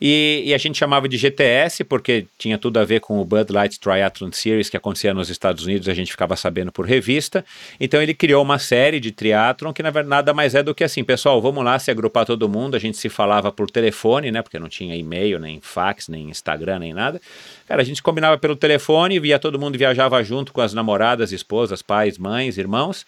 E, 0.00 0.42
e, 0.44 0.54
a 0.54 0.58
gente 0.58 0.76
chamava 0.76 1.08
de 1.08 1.16
GTS 1.16 1.82
porque 1.84 2.26
tinha 2.36 2.58
tudo 2.58 2.78
a 2.78 2.84
ver 2.84 3.00
com 3.00 3.18
o 3.18 3.24
Bud 3.24 3.50
Light 3.50 3.80
Triathlon 3.80 4.30
Series 4.30 4.68
que 4.68 4.76
acontecia 4.76 5.14
nos 5.14 5.30
Estados 5.30 5.64
Unidos, 5.64 5.88
a 5.88 5.94
gente 5.94 6.10
ficava 6.10 6.36
sabendo 6.36 6.70
por 6.70 6.86
revista. 6.86 7.44
Então 7.80 8.02
ele 8.02 8.12
criou 8.12 8.42
uma 8.42 8.58
série 8.58 9.00
de 9.00 9.10
triatlon 9.10 9.72
que 9.72 9.82
na 9.82 9.90
verdade 9.90 10.10
nada 10.10 10.34
mais 10.34 10.54
é 10.54 10.62
do 10.62 10.74
que 10.74 10.84
assim, 10.84 11.02
pessoal, 11.02 11.40
vamos 11.40 11.64
lá 11.64 11.78
se 11.78 11.90
agrupar 11.90 12.26
todo 12.26 12.48
mundo. 12.48 12.76
A 12.76 12.78
gente 12.78 12.98
se 12.98 13.08
falava 13.08 13.50
por 13.50 13.70
telefone, 13.70 14.30
né? 14.30 14.42
Porque 14.42 14.58
não 14.58 14.68
tinha 14.68 14.94
e-mail, 14.94 15.38
nem 15.38 15.60
fax, 15.62 16.08
nem 16.08 16.28
Instagram, 16.28 16.80
nem 16.80 16.92
nada. 16.92 17.20
Cara, 17.66 17.80
a 17.80 17.84
gente 17.84 18.02
combinava 18.02 18.36
pelo 18.36 18.54
telefone, 18.54 19.18
via 19.18 19.38
todo 19.38 19.58
mundo 19.58 19.78
viajava 19.78 20.22
junto 20.22 20.52
com 20.52 20.60
as 20.60 20.74
namoradas, 20.74 21.32
esposas, 21.32 21.80
pais, 21.80 22.18
mães, 22.18 22.58
irmãos. 22.58 23.06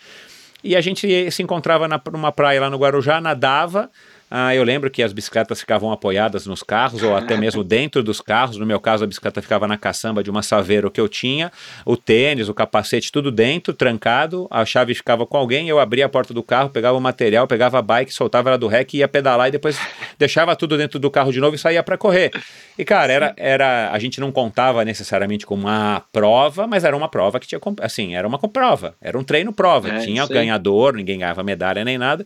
E 0.63 0.75
a 0.75 0.81
gente 0.81 1.31
se 1.31 1.43
encontrava 1.43 1.87
na, 1.87 2.01
numa 2.13 2.33
praia 2.33 2.61
lá 2.61 2.71
no 2.71 2.79
Guarujá, 2.79 3.21
nadava. 3.21 3.91
Ah, 4.31 4.55
eu 4.55 4.63
lembro 4.63 4.91
que 4.91 5.03
as 5.03 5.13
bicicletas 5.13 5.61
ficavam 5.61 5.91
apoiadas 5.91 6.47
nos 6.47 6.63
carros 6.63 7.03
ou 7.03 7.17
até 7.17 7.37
mesmo 7.37 7.63
dentro 7.65 8.03
dos 8.03 8.21
carros. 8.21 8.57
No 8.57 8.67
meu 8.67 8.79
caso, 8.79 9.05
a 9.05 9.07
bicicleta 9.07 9.41
ficava 9.41 9.67
na 9.67 9.77
caçamba 9.77 10.23
de 10.23 10.31
uma 10.31 10.43
Saveiro 10.43 10.91
que 10.91 11.01
eu 11.01 11.09
tinha, 11.09 11.51
o 11.85 11.97
tênis, 11.97 12.49
o 12.49 12.55
capacete, 12.55 13.11
tudo 13.11 13.31
dentro, 13.31 13.73
trancado. 13.73 14.47
A 14.51 14.65
chave 14.65 14.95
ficava 14.95 15.27
com 15.27 15.37
alguém. 15.37 15.69
Eu 15.69 15.79
abria 15.81 16.07
a 16.07 16.09
porta 16.09 16.35
do 16.35 16.43
carro, 16.43 16.71
pegava 16.71 16.97
o 16.97 17.01
material, 17.01 17.47
pegava 17.47 17.79
a 17.79 17.83
bike, 17.83 18.13
soltava 18.13 18.51
ela 18.51 18.59
do 18.59 18.67
rec, 18.67 18.95
ia 18.95 19.09
pedalar 19.09 19.49
e 19.49 19.51
depois 19.53 19.79
deixava 20.19 20.55
tudo 20.55 20.77
dentro 20.77 20.99
do 20.99 21.11
carro 21.11 21.33
de 21.33 21.41
novo 21.41 21.55
e 21.55 21.59
saía 21.59 21.83
para 21.83 21.97
correr. 21.97 22.31
E 22.79 22.85
cara, 22.85 23.13
era, 23.13 23.35
era 23.37 23.91
a 23.93 23.99
gente 23.99 24.21
não 24.21 24.31
contava 24.31 24.85
necessariamente 24.85 25.47
com 25.47 25.55
uma 25.55 26.03
prova, 26.13 26.67
mas 26.67 26.85
era 26.85 26.97
uma 26.97 27.09
prova 27.09 27.41
que 27.41 27.47
tinha 27.47 27.61
assim, 27.81 28.15
era 28.15 28.27
uma 28.27 28.39
prova, 28.39 28.95
era 29.01 29.19
um 29.19 29.25
treino 29.25 29.53
prova, 29.53 29.89
É, 29.89 29.99
tinha 30.01 30.23
aí. 30.23 30.29
ganhador, 30.29 30.95
ninguém 30.95 31.19
ganhava 31.19 31.43
medalha 31.43 31.85
nem 31.85 31.97
nada. 31.99 32.25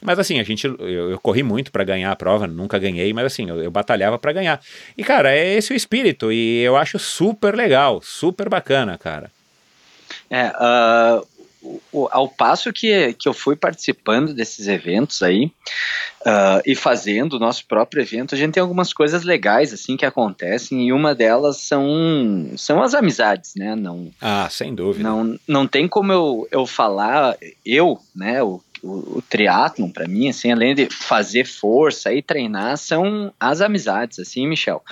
Mas 0.00 0.18
assim, 0.18 0.40
a 0.40 0.42
gente, 0.42 0.66
eu, 0.66 1.10
eu 1.10 1.18
corri 1.20 1.42
muito 1.42 1.70
para 1.70 1.84
ganhar 1.84 2.10
a 2.10 2.16
prova, 2.16 2.46
nunca 2.46 2.78
ganhei, 2.78 3.12
mas 3.12 3.26
assim, 3.26 3.48
eu, 3.48 3.62
eu 3.62 3.70
batalhava 3.70 4.18
para 4.18 4.32
ganhar. 4.32 4.60
E 4.96 5.04
cara, 5.04 5.34
é 5.34 5.54
esse 5.54 5.72
o 5.72 5.76
espírito 5.76 6.32
e 6.32 6.60
eu 6.62 6.76
acho 6.76 6.98
super 6.98 7.54
legal, 7.54 8.00
super 8.02 8.48
bacana, 8.48 8.96
cara. 8.96 9.30
É, 10.30 10.52
ah, 10.54 11.22
o- 11.92 12.08
ao 12.10 12.26
passo 12.28 12.72
que, 12.72 13.12
que 13.14 13.28
eu 13.28 13.34
fui 13.34 13.54
participando 13.54 14.32
desses 14.32 14.66
eventos 14.68 15.22
aí 15.22 15.50
ah, 16.24 16.62
e 16.64 16.74
fazendo 16.74 17.34
o 17.34 17.38
nosso 17.38 17.66
próprio 17.66 18.00
evento, 18.02 18.34
a 18.34 18.38
gente 18.38 18.54
tem 18.54 18.60
algumas 18.62 18.92
coisas 18.94 19.22
legais 19.24 19.72
assim 19.72 19.96
que 19.96 20.06
acontecem 20.06 20.86
e 20.88 20.92
uma 20.92 21.14
delas 21.14 21.58
são, 21.58 22.50
são 22.56 22.82
as 22.82 22.94
amizades, 22.94 23.52
né? 23.54 23.74
Não, 23.74 24.10
Ah, 24.20 24.48
sem 24.50 24.74
dúvida. 24.74 25.06
não, 25.06 25.38
não 25.46 25.66
tem 25.66 25.86
como 25.86 26.10
eu, 26.12 26.48
eu 26.50 26.66
falar, 26.66 27.36
eu, 27.64 27.98
né, 28.16 28.42
o, 28.42 28.62
o, 28.82 29.18
o 29.18 29.22
triatlon 29.28 29.90
para 29.90 30.08
mim, 30.08 30.28
assim, 30.28 30.52
além 30.52 30.74
de 30.74 30.88
fazer 30.90 31.44
força 31.44 32.12
e 32.12 32.22
treinar, 32.22 32.76
são 32.76 33.32
as 33.38 33.60
amizades, 33.60 34.18
assim, 34.18 34.46
Michel. 34.46 34.82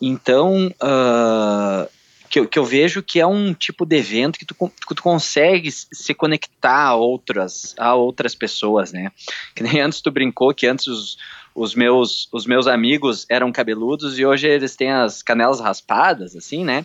Então, 0.00 0.72
ah, 0.80 1.88
que, 2.28 2.46
que 2.46 2.58
eu 2.58 2.64
vejo 2.64 3.02
que 3.02 3.20
é 3.20 3.26
um 3.26 3.54
tipo 3.54 3.86
de 3.86 3.96
evento 3.96 4.38
que 4.38 4.44
tu, 4.44 4.54
que 4.54 4.94
tu 4.94 5.02
consegue 5.02 5.70
se 5.70 6.14
conectar 6.14 6.88
a 6.88 6.94
outras, 6.94 7.74
a 7.78 7.94
outras 7.94 8.34
pessoas, 8.34 8.92
né? 8.92 9.10
Que 9.54 9.62
nem 9.62 9.80
antes 9.80 10.00
tu 10.00 10.10
brincou 10.10 10.54
que 10.54 10.66
antes 10.66 10.86
os, 10.86 11.18
os 11.54 11.74
meus, 11.74 12.28
os 12.32 12.46
meus 12.46 12.66
amigos 12.66 13.26
eram 13.28 13.50
cabeludos 13.50 14.18
e 14.18 14.24
hoje 14.24 14.46
eles 14.46 14.76
têm 14.76 14.92
as 14.92 15.22
canelas 15.22 15.60
raspadas, 15.60 16.36
assim, 16.36 16.64
né? 16.64 16.84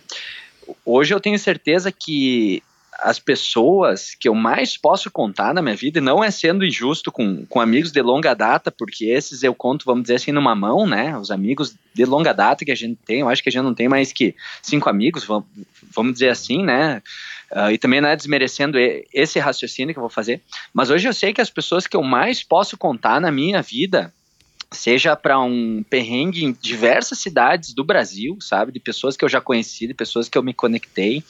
Hoje 0.84 1.14
eu 1.14 1.20
tenho 1.20 1.38
certeza 1.38 1.92
que 1.92 2.62
as 3.04 3.18
pessoas 3.18 4.14
que 4.18 4.26
eu 4.26 4.34
mais 4.34 4.78
posso 4.78 5.10
contar 5.10 5.52
na 5.52 5.60
minha 5.60 5.76
vida, 5.76 5.98
e 5.98 6.02
não 6.02 6.24
é 6.24 6.30
sendo 6.30 6.64
injusto 6.64 7.12
com, 7.12 7.44
com 7.44 7.60
amigos 7.60 7.92
de 7.92 8.00
longa 8.00 8.32
data, 8.32 8.70
porque 8.70 9.04
esses 9.04 9.42
eu 9.42 9.54
conto, 9.54 9.84
vamos 9.84 10.04
dizer 10.04 10.14
assim, 10.14 10.32
numa 10.32 10.54
mão, 10.54 10.86
né? 10.86 11.16
Os 11.18 11.30
amigos 11.30 11.74
de 11.92 12.04
longa 12.06 12.32
data 12.32 12.64
que 12.64 12.72
a 12.72 12.74
gente 12.74 12.98
tem, 13.04 13.20
eu 13.20 13.28
acho 13.28 13.42
que 13.42 13.50
a 13.50 13.52
gente 13.52 13.62
não 13.62 13.74
tem 13.74 13.88
mais 13.88 14.10
que 14.10 14.34
cinco 14.62 14.88
amigos, 14.88 15.22
vamos, 15.22 15.44
vamos 15.94 16.14
dizer 16.14 16.30
assim, 16.30 16.64
né? 16.64 17.02
Ah, 17.52 17.70
e 17.70 17.76
também 17.76 18.00
não 18.00 18.08
é 18.08 18.16
desmerecendo 18.16 18.78
esse 19.12 19.38
raciocínio 19.38 19.94
que 19.94 19.98
eu 19.98 20.02
vou 20.02 20.10
fazer, 20.10 20.40
mas 20.72 20.88
hoje 20.88 21.06
eu 21.06 21.12
sei 21.12 21.34
que 21.34 21.42
as 21.42 21.50
pessoas 21.50 21.86
que 21.86 21.96
eu 21.96 22.02
mais 22.02 22.42
posso 22.42 22.76
contar 22.78 23.20
na 23.20 23.30
minha 23.30 23.60
vida, 23.60 24.12
seja 24.70 25.14
para 25.16 25.38
um 25.40 25.84
perrengue 25.88 26.44
em 26.44 26.52
diversas 26.52 27.18
cidades 27.18 27.74
do 27.74 27.84
Brasil, 27.84 28.36
sabe, 28.40 28.72
de 28.72 28.80
pessoas 28.80 29.16
que 29.16 29.24
eu 29.24 29.28
já 29.28 29.40
conheci, 29.40 29.86
de 29.86 29.94
pessoas 29.94 30.28
que 30.28 30.36
eu 30.36 30.42
me 30.42 30.52
conectei, 30.52 31.22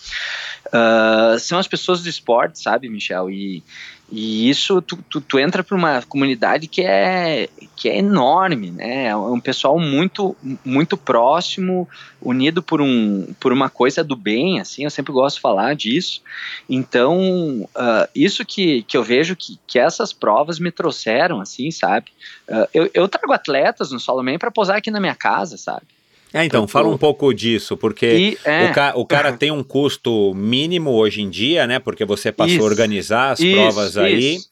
ah, 0.73 1.37
são 1.39 1.59
as 1.59 1.69
pessoas 1.69 2.03
do 2.03 2.09
esporte, 2.09 2.61
sabe, 2.61 2.89
Michel? 2.89 3.31
E, 3.31 3.63
e 4.11 4.51
isso 4.51 4.83
tu, 4.83 4.99
tu, 5.09 5.21
tu 5.21 5.39
entra 5.39 5.65
para 5.65 5.77
uma 5.77 6.03
comunidade 6.03 6.69
que 6.69 6.83
é 6.83 7.49
que 7.75 7.89
é 7.89 7.99
enorme, 7.99 8.71
né? 8.71 9.07
É 9.07 9.17
um 9.17 9.41
pessoal 9.41 9.79
muito 9.79 10.37
muito 10.65 10.97
próximo, 10.97 11.89
unido 12.21 12.63
por 12.63 12.81
um 12.83 13.35
por 13.41 13.53
uma 13.53 13.71
coisa 13.71 14.05
do 14.05 14.15
bem, 14.15 14.61
assim. 14.61 14.85
Eu 14.85 14.91
sempre 14.91 15.13
gosto 15.13 15.37
de 15.37 15.43
falar 15.43 15.75
disso. 15.75 16.23
Então 16.69 17.69
ah, 17.75 18.09
isso 18.15 18.45
que, 18.45 18.83
que 18.83 18.97
eu 18.97 19.03
vejo 19.03 19.35
que, 19.35 19.59
que 19.67 19.79
essas 19.79 20.13
provas 20.13 20.59
me 20.59 20.71
trouxeram, 20.71 21.41
assim, 21.41 21.71
sabe? 21.71 22.07
Ah, 22.49 22.69
eu, 22.75 22.91
eu 22.93 23.09
trago 23.09 23.33
atletas 23.33 23.91
no 23.91 23.99
Soloman 23.99 24.39
para 24.39 24.51
posar 24.51 24.77
aqui 24.77 24.91
na 24.91 25.01
minha 25.01 25.15
casa, 25.15 25.57
sabe? 25.57 25.87
É, 26.35 26.45
então, 26.45 26.67
fala 26.67 26.89
um 26.89 26.99
pouco 26.99 27.33
disso, 27.33 27.77
porque 27.77 28.07
E 28.07 28.39
é, 28.45 28.65
o, 28.69 28.73
ca- 28.75 28.93
o 28.97 29.07
cara 29.07 29.33
tem 29.33 29.53
um 29.53 29.63
custo 29.63 30.35
mínimo 30.35 30.91
hoje 30.91 31.23
em 31.23 31.31
dia, 31.31 31.65
né? 31.65 31.79
Porque 31.79 32.05
você 32.05 32.33
passou 32.33 32.55
Isso. 32.57 32.63
a 32.63 32.69
organizar 32.69 33.31
as 33.31 33.39
isso, 33.41 33.55
provas 33.57 33.97
aí. 33.97 34.35
isso. 34.35 34.49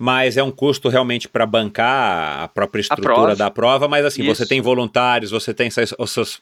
mas 0.00 0.36
é 0.36 0.42
um 0.44 0.52
custo 0.52 0.88
realmente 0.88 1.28
para 1.28 1.44
bancar 1.44 2.44
a 2.44 2.46
própria 2.46 2.80
estrutura 2.82 3.14
prova. 3.14 3.34
da 3.36 3.50
prova, 3.50 3.88
mas 3.88 4.04
assim, 4.04 4.24
você 4.24 4.46
tem 4.46 4.60
voluntários, 4.60 5.32
você 5.32 5.52
tem 5.52 5.66
essa, 5.66 5.82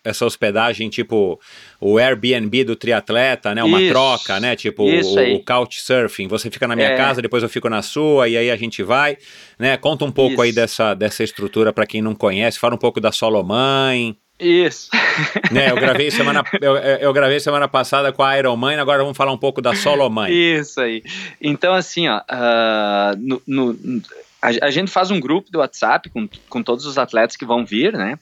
essa- 0.04 0.26
hospedagem, 0.26 0.90
tipo 0.90 1.40
o 1.80 1.96
Airbnb 1.96 2.64
do 2.64 2.76
triatleta, 2.76 3.54
né? 3.54 3.64
Uma 3.64 3.80
troca, 3.88 4.38
né? 4.38 4.54
Tipo 4.56 4.82
o, 4.84 5.18
aí. 5.18 5.36
o 5.36 5.42
couchsurfing, 5.42 6.28
você 6.28 6.50
fica 6.50 6.68
na 6.68 6.76
minha 6.76 6.88
É. 6.90 6.96
casa, 6.98 7.22
depois 7.22 7.42
eu 7.42 7.48
fico 7.48 7.70
na 7.70 7.80
sua, 7.80 8.28
e 8.28 8.36
aí 8.36 8.50
a 8.50 8.56
gente 8.56 8.82
vai, 8.82 9.16
né? 9.58 9.78
Conta 9.78 10.04
um 10.04 10.12
pouco 10.12 10.42
aí 10.42 10.52
dessa, 10.52 10.92
dessa 10.92 11.24
estrutura 11.24 11.72
para 11.72 11.86
quem 11.86 12.02
não 12.02 12.14
conhece, 12.14 12.58
fala 12.58 12.74
um 12.74 12.78
pouco 12.78 13.00
da 13.00 13.10
Solomãe, 13.10 14.14
Isso. 14.38 14.90
né? 15.50 15.70
Eu 15.70 15.76
gravei 15.76 16.10
semana, 16.10 16.44
eu, 16.60 16.76
eu 16.76 17.12
gravei 17.12 17.40
semana 17.40 17.66
passada 17.66 18.12
com 18.12 18.22
a 18.22 18.38
Iron 18.38 18.56
Man, 18.56 18.80
agora 18.80 19.02
vamos 19.02 19.16
falar 19.16 19.32
um 19.32 19.38
pouco 19.38 19.62
da 19.62 19.74
Solomãe. 19.74 20.30
Isso 20.32 20.80
aí. 20.80 21.02
Então, 21.40 21.72
assim, 21.72 22.06
ó, 22.08 22.20
ah, 22.28 23.14
no, 23.18 23.42
no- 23.46 24.02
a, 24.42 24.66
a 24.66 24.70
gente 24.70 24.90
faz 24.90 25.10
um 25.10 25.18
grupo 25.18 25.50
do 25.50 25.58
WhatsApp 25.60 26.10
com, 26.10 26.28
com 26.48 26.62
todos 26.62 26.84
os 26.84 26.98
atletas 26.98 27.36
que 27.36 27.46
vão 27.46 27.64
vir, 27.64 27.94
né? 27.94 28.18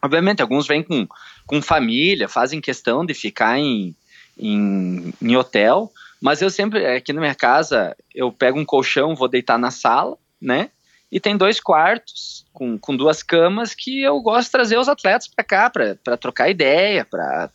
Obviamente, 0.00 0.40
alguns 0.40 0.66
vêm 0.66 0.82
com, 0.82 1.08
com 1.44 1.60
família, 1.60 2.28
fazem 2.28 2.60
questão 2.60 3.04
de 3.04 3.12
ficar 3.12 3.58
em, 3.58 3.94
em, 4.38 5.12
em 5.20 5.36
hotel, 5.36 5.90
mas 6.20 6.40
eu 6.40 6.50
sempre, 6.50 6.86
aqui 6.86 7.12
na 7.12 7.20
minha 7.20 7.34
casa, 7.34 7.96
eu 8.14 8.30
pego 8.30 8.58
um 8.60 8.64
colchão, 8.64 9.16
vou 9.16 9.26
deitar 9.28 9.58
na 9.58 9.72
sala, 9.72 10.16
né? 10.40 10.70
E 11.10 11.18
tem 11.18 11.36
dois 11.36 11.58
quartos 11.58 12.44
com, 12.52 12.76
com 12.78 12.94
duas 12.94 13.22
camas 13.22 13.74
que 13.74 14.02
eu 14.02 14.20
gosto 14.20 14.46
de 14.48 14.52
trazer 14.52 14.78
os 14.78 14.88
atletas 14.88 15.26
para 15.26 15.42
cá, 15.44 15.70
para 15.70 16.16
trocar 16.18 16.50
ideia, 16.50 17.02
para 17.04 17.48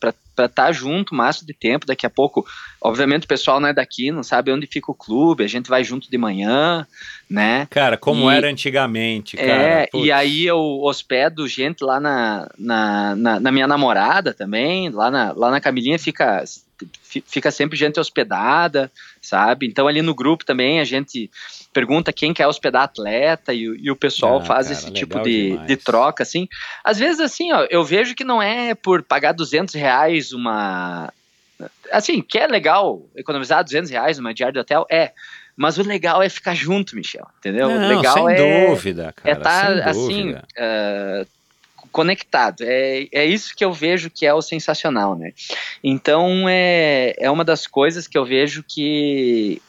estar 0.46 0.72
junto 0.72 1.14
o 1.14 1.16
máximo 1.16 1.46
de 1.46 1.54
tempo. 1.54 1.86
Daqui 1.86 2.04
a 2.04 2.10
pouco, 2.10 2.44
obviamente, 2.82 3.26
o 3.26 3.28
pessoal 3.28 3.60
não 3.60 3.70
é 3.70 3.74
daqui, 3.74 4.12
não 4.12 4.24
sabe 4.24 4.52
onde 4.52 4.66
fica 4.66 4.92
o 4.92 4.96
clube, 4.96 5.44
a 5.44 5.48
gente 5.48 5.70
vai 5.70 5.84
junto 5.84 6.10
de 6.10 6.18
manhã, 6.18 6.88
né? 7.30 7.68
Cara, 7.70 7.96
como 7.96 8.32
E- 8.32 8.36
era 8.36 8.50
antigamente, 8.50 9.38
cara. 9.38 9.52
É, 9.52 9.88
Putz. 9.88 10.04
e 10.08 10.12
aí 10.12 10.46
eu 10.48 10.58
hospedo 10.82 11.48
gente 11.48 11.84
lá 11.84 12.00
na, 12.00 12.50
na, 12.58 13.16
na, 13.16 13.40
na 13.40 13.52
minha 13.52 13.68
namorada 13.68 14.34
também, 14.34 14.90
lá 14.90 15.12
na, 15.12 15.32
lá 15.32 15.52
na 15.52 15.62
Camilinha 15.62 16.00
fica, 16.00 16.44
fi- 17.04 17.24
fica 17.28 17.52
sempre 17.52 17.78
gente 17.78 18.00
hospedada, 18.00 18.92
sabe? 19.22 19.68
Então 19.68 19.88
ali 19.88 20.02
no 20.02 20.16
grupo 20.16 20.44
também 20.44 20.80
a 20.80 20.84
gente 20.84 21.30
pergunta 21.74 22.14
quem 22.14 22.34
quer 22.34 22.48
hospedar 22.48 22.84
atleta 22.84 23.54
e, 23.54 23.68
o- 23.68 23.76
e 23.76 23.92
o 23.92 23.96
pessoal 23.96 24.38
Ah, 24.38 24.46
faz 24.46 24.68
cara, 24.68 24.80
esse 24.80 24.92
tipo 24.94 25.20
de, 25.22 25.50
demais. 25.50 25.68
de 25.68 25.76
troca, 25.78 26.24
assim. 26.24 26.48
Às 26.84 27.00
vezes, 27.00 27.20
assim, 27.20 27.52
ó, 27.52 27.66
eu 27.70 27.84
vejo 27.84 28.16
que 28.16 28.24
não 28.24 28.42
é 28.42 28.74
por 28.76 29.04
pagar 29.04 29.34
200 29.34 29.74
reais 29.74 30.32
uma... 30.32 31.12
Assim, 31.92 32.22
que 32.22 32.38
é 32.38 32.48
legal 32.48 33.02
economizar 33.16 33.64
200 33.64 33.90
reais 33.92 34.18
numa 34.18 34.34
diária 34.34 34.54
de 34.54 34.60
hotel, 34.60 34.86
é. 34.92 35.12
Mas 35.56 35.78
o 35.78 35.84
legal 35.84 36.22
é 36.24 36.30
ficar 36.30 36.56
junto, 36.56 36.96
Michel, 36.96 37.28
entendeu? 37.40 37.70
Não, 37.70 37.76
o 37.86 37.88
legal 37.98 38.14
sem 38.16 38.30
é 38.30 38.36
dúvida, 38.36 39.14
cara. 39.14 39.30
é 39.30 39.38
estar 39.38 39.70
sem 39.72 39.82
assim 39.84 40.36
eh, 40.58 41.26
conectado. 41.92 42.62
É, 42.62 43.08
é 43.12 43.26
isso 43.26 43.54
que 43.56 43.64
eu 43.64 43.72
vejo 43.72 44.10
que 44.10 44.26
é 44.26 44.34
o 44.34 44.42
sensacional, 44.42 45.16
né? 45.16 45.32
Então 45.84 46.50
é, 46.50 47.14
é 47.20 47.30
uma 47.30 47.46
das 47.46 47.68
coisas 47.68 48.08
que 48.08 48.18
eu 48.18 48.26
vejo 48.26 48.64
que, 48.68 49.62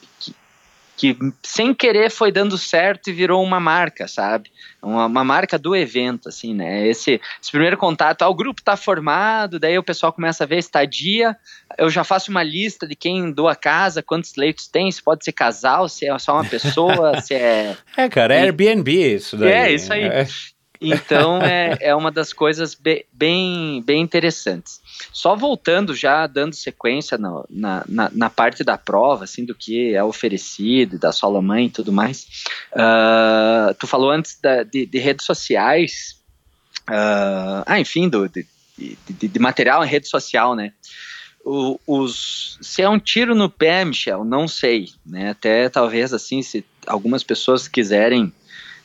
que, 0.95 1.17
sem 1.43 1.73
querer 1.73 2.09
foi 2.09 2.31
dando 2.31 2.57
certo 2.57 3.09
e 3.09 3.13
virou 3.13 3.43
uma 3.43 3.59
marca, 3.59 4.07
sabe? 4.07 4.49
Uma, 4.81 5.05
uma 5.05 5.23
marca 5.23 5.57
do 5.57 5.75
evento, 5.75 6.29
assim, 6.29 6.53
né? 6.53 6.87
Esse, 6.87 7.19
esse 7.41 7.51
primeiro 7.51 7.77
contato, 7.77 8.21
ah, 8.21 8.29
o 8.29 8.35
grupo 8.35 8.61
tá 8.63 8.77
formado, 8.77 9.59
daí 9.59 9.77
o 9.77 9.83
pessoal 9.83 10.13
começa 10.13 10.43
a 10.43 10.47
ver 10.47 10.57
estadia, 10.57 11.35
eu 11.77 11.89
já 11.89 12.03
faço 12.03 12.31
uma 12.31 12.43
lista 12.43 12.87
de 12.87 12.95
quem 12.95 13.31
doa 13.31 13.55
casa, 13.55 14.01
quantos 14.01 14.35
leitos 14.35 14.67
tem, 14.67 14.91
se 14.91 15.03
pode 15.03 15.25
ser 15.25 15.33
casal, 15.33 15.89
se 15.89 16.07
é 16.07 16.17
só 16.17 16.33
uma 16.33 16.45
pessoa, 16.45 17.19
se 17.21 17.33
é... 17.33 17.75
É, 17.97 18.07
cara, 18.07 18.33
é 18.33 18.41
Airbnb 18.43 19.15
isso 19.15 19.35
daí. 19.35 19.51
É, 19.51 19.71
isso 19.73 19.91
aí. 19.91 20.03
É. 20.03 20.27
Então 20.79 21.41
é, 21.43 21.77
é 21.81 21.95
uma 21.95 22.11
das 22.11 22.33
coisas 22.33 22.73
be, 22.75 23.05
bem, 23.11 23.81
bem 23.85 24.01
interessantes. 24.01 24.81
Só 25.11 25.35
voltando 25.35 25.93
já, 25.93 26.27
dando 26.27 26.55
sequência 26.55 27.17
no, 27.17 27.45
na, 27.49 27.83
na, 27.87 28.09
na, 28.13 28.29
parte 28.29 28.63
da 28.63 28.77
prova, 28.77 29.23
assim, 29.23 29.45
do 29.45 29.55
que 29.55 29.93
é 29.93 30.03
oferecido, 30.03 30.97
da 30.97 31.11
sua 31.11 31.41
mãe 31.41 31.65
e 31.65 31.69
tudo 31.69 31.91
mais. 31.91 32.27
Uh, 32.71 33.73
tu 33.79 33.87
falou 33.87 34.11
antes 34.11 34.39
da, 34.39 34.63
de, 34.63 34.85
de, 34.85 34.97
redes 34.99 35.25
sociais, 35.25 36.21
uh, 36.89 37.63
ah, 37.65 37.79
enfim, 37.79 38.07
do, 38.07 38.27
de, 38.29 38.45
de, 38.77 39.27
de, 39.27 39.39
material 39.39 39.83
em 39.83 39.87
rede 39.87 40.07
social, 40.07 40.55
né? 40.55 40.73
O, 41.43 41.79
os, 41.85 42.57
se 42.61 42.81
é 42.81 42.89
um 42.89 42.97
tiro 42.97 43.35
no 43.35 43.49
pé, 43.49 43.85
Michel, 43.85 44.23
não 44.23 44.47
sei, 44.47 44.89
né? 45.05 45.29
Até 45.29 45.69
talvez 45.69 46.13
assim, 46.13 46.41
se 46.41 46.65
algumas 46.87 47.23
pessoas 47.23 47.67
quiserem 47.67 48.33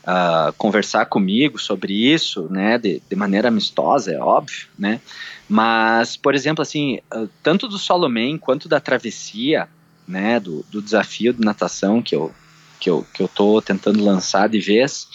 uh, 0.05 0.53
conversar 0.55 1.07
comigo 1.07 1.59
sobre 1.59 1.93
isso, 1.93 2.49
né, 2.51 2.79
de, 2.79 3.03
de, 3.09 3.17
maneira 3.17 3.49
amistosa, 3.49 4.13
é 4.13 4.19
óbvio, 4.19 4.69
né, 4.79 5.01
mas, 5.49 6.17
por 6.17 6.35
exemplo, 6.35 6.63
assim, 6.63 7.01
uh, 7.15 7.29
tanto 7.43 7.69
do 7.69 7.79
Solomon 7.79 8.39
quanto 8.39 8.69
da 8.69 8.81
travessia, 8.81 9.69
né, 10.07 10.41
do, 10.41 10.65
do 10.71 10.83
desafio 10.83 11.33
de 11.33 11.45
natação 11.45 12.03
que 12.03 12.15
eu 12.15 12.33
que 12.81 12.89
eu, 12.89 13.07
que 13.13 13.23
eu 13.23 13.29
tô 13.29 13.61
tentando 13.61 14.03
lançar 14.03 14.49
de 14.49 14.59
vez, 14.59 15.07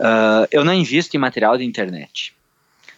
uh, 0.00 0.48
eu 0.50 0.64
não 0.64 0.74
invisto 0.74 1.16
em 1.16 1.20
material 1.20 1.56
de 1.56 1.64
internet 1.64 2.35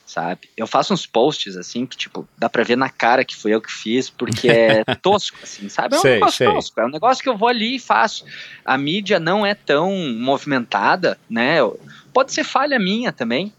sabe? 0.09 0.49
Eu 0.57 0.67
faço 0.67 0.95
uns 0.95 1.05
posts 1.05 1.55
assim 1.55 1.85
que, 1.85 1.95
tipo, 1.95 2.27
dá 2.39 2.49
pra 2.49 2.65
ver 2.65 2.77
na 2.77 2.89
cara 2.89 3.27
que 3.27 3.37
foi 3.37 3.55
eu 3.55 3.61
que 3.61 3.71
fiz, 3.71 4.09
porque 4.09 4.49
é 4.49 4.83
tosco, 5.03 5.37
assim, 5.43 5.69
sabe? 5.69 5.95
É 5.95 5.99
um 5.99 6.01
sei, 6.01 6.15
negócio 6.15 6.37
sei. 6.39 6.47
tosco, 6.47 6.81
é 6.81 6.87
um 6.87 6.91
negócio 6.91 7.23
que 7.23 7.29
eu 7.29 7.37
vou 7.37 7.49
ali 7.49 7.77
e 7.77 7.79
faço. 7.79 8.25
A 8.65 8.79
mídia 8.79 9.21
não 9.21 9.45
é 9.45 9.55
tão 9.55 9.95
movimentada, 10.15 11.19
né? 11.29 11.59
Pode 12.11 12.33
ser 12.33 12.43
falha 12.43 12.79
minha 12.79 13.13
também, 13.13 13.53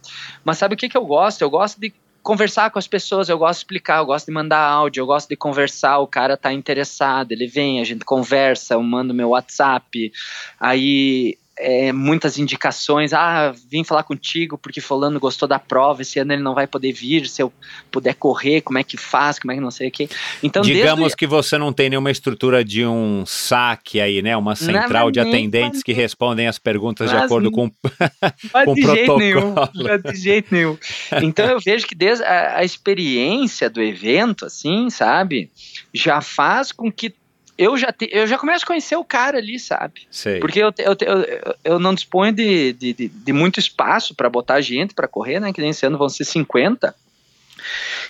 mas 0.44 0.58
sabe 0.58 0.74
o 0.74 0.78
que, 0.78 0.90
que 0.90 0.98
eu 0.98 1.06
gosto? 1.06 1.44
Eu 1.44 1.52
gosto 1.52 1.80
de 1.80 1.94
conversar 2.24 2.72
com 2.72 2.80
as 2.80 2.88
pessoas, 2.88 3.30
eu 3.30 3.38
gosto 3.38 3.60
de 3.60 3.66
explicar, 3.66 4.00
eu 4.00 4.06
gosto 4.08 4.26
de 4.26 4.32
mandar 4.32 4.60
áudio, 4.60 5.02
eu 5.02 5.06
gosto 5.06 5.30
de 5.30 5.36
conversar, 5.36 6.00
o 6.00 6.08
cara 6.08 6.36
tá 6.36 6.52
interessado, 6.52 7.32
ele 7.32 7.46
vem, 7.46 7.80
a 7.80 7.84
gente 7.84 8.04
conversa, 8.04 8.74
eu 8.74 8.82
mando 8.82 9.14
meu 9.14 9.30
WhatsApp, 9.30 10.12
aí 10.60 11.38
é, 11.60 11.92
muitas 11.92 12.38
indicações. 12.38 13.14
Ah, 13.14 13.54
vim 13.70 13.84
falar 13.84 14.04
contigo 14.04 14.58
porque 14.58 14.80
fulano 14.80 15.20
gostou 15.20 15.48
da 15.48 15.60
prova, 15.60 16.02
esse 16.02 16.18
ano 16.18 16.34
ele 16.34 16.42
não 16.42 16.56
vai 16.56 16.66
poder 16.66 16.94
vir, 16.94 17.28
se 17.28 17.42
eu 17.42 17.52
puder 17.92 18.16
correr, 18.16 18.62
como 18.62 18.78
é 18.78 18.84
que 18.84 18.96
faz, 18.96 19.38
como 19.38 19.52
é 19.52 19.56
que 19.56 19.62
não 19.62 19.70
sei 19.70 19.90
o 19.90 19.92
que. 19.92 20.10
Então, 20.42 20.62
Digamos 20.62 21.00
desde... 21.00 21.18
que 21.18 21.28
você 21.28 21.58
não 21.58 21.74
tem 21.74 21.90
nenhuma 21.90 22.10
estrutura 22.10 22.64
de 22.64 22.86
um 22.86 23.26
saque 23.26 24.00
aí, 24.00 24.22
né? 24.22 24.38
Uma 24.38 24.56
central 24.56 25.06
não, 25.06 25.12
de 25.12 25.20
atendentes 25.20 25.84
que 25.84 25.92
respondem 25.92 26.48
as 26.48 26.58
perguntas 26.58 27.12
mas, 27.12 27.20
de 27.20 27.26
acordo 27.26 27.52
com, 27.52 27.70
com 28.66 28.72
o 28.72 28.76
de 28.76 28.82
protocolo. 28.82 28.96
Jeito 28.96 29.18
nenhum, 29.18 30.02
de 30.02 30.18
jeito 30.18 30.48
nenhum. 30.56 30.78
Então 31.22 31.46
eu 31.46 31.60
vejo 31.60 31.86
que 31.86 31.96
desde 31.96 32.24
a, 32.24 32.58
a 32.58 32.64
experiência 32.64 33.70
do 33.70 33.82
evento, 33.82 34.46
assim, 34.46 34.90
sabe, 34.90 35.52
já 35.94 36.22
faz 36.22 36.72
com 36.72 36.90
que 36.92 37.14
eu 37.60 37.78
já, 37.78 37.92
te, 37.92 38.10
eu 38.10 38.26
já 38.26 38.38
começo 38.38 38.64
a 38.64 38.68
conhecer 38.68 38.96
o 38.96 39.04
cara 39.04 39.38
ali, 39.38 39.60
sabe? 39.60 40.08
Sei. 40.10 40.40
Porque 40.40 40.60
eu, 40.60 40.74
eu, 40.78 40.96
eu, 41.02 41.56
eu 41.66 41.80
não 41.80 41.94
disponho 41.94 42.32
de, 42.32 42.72
de, 42.72 42.94
de, 42.94 43.08
de 43.10 43.34
muito 43.34 43.60
espaço 43.60 44.16
para 44.16 44.30
botar 44.30 44.62
gente 44.62 44.94
para 44.94 45.10
correr, 45.10 45.42
né? 45.42 45.52
Que 45.52 45.60
nem 45.60 45.72
esse 45.72 45.86
ano 45.86 45.98
vão 45.98 46.08
ser 46.08 46.24
50. 46.24 46.96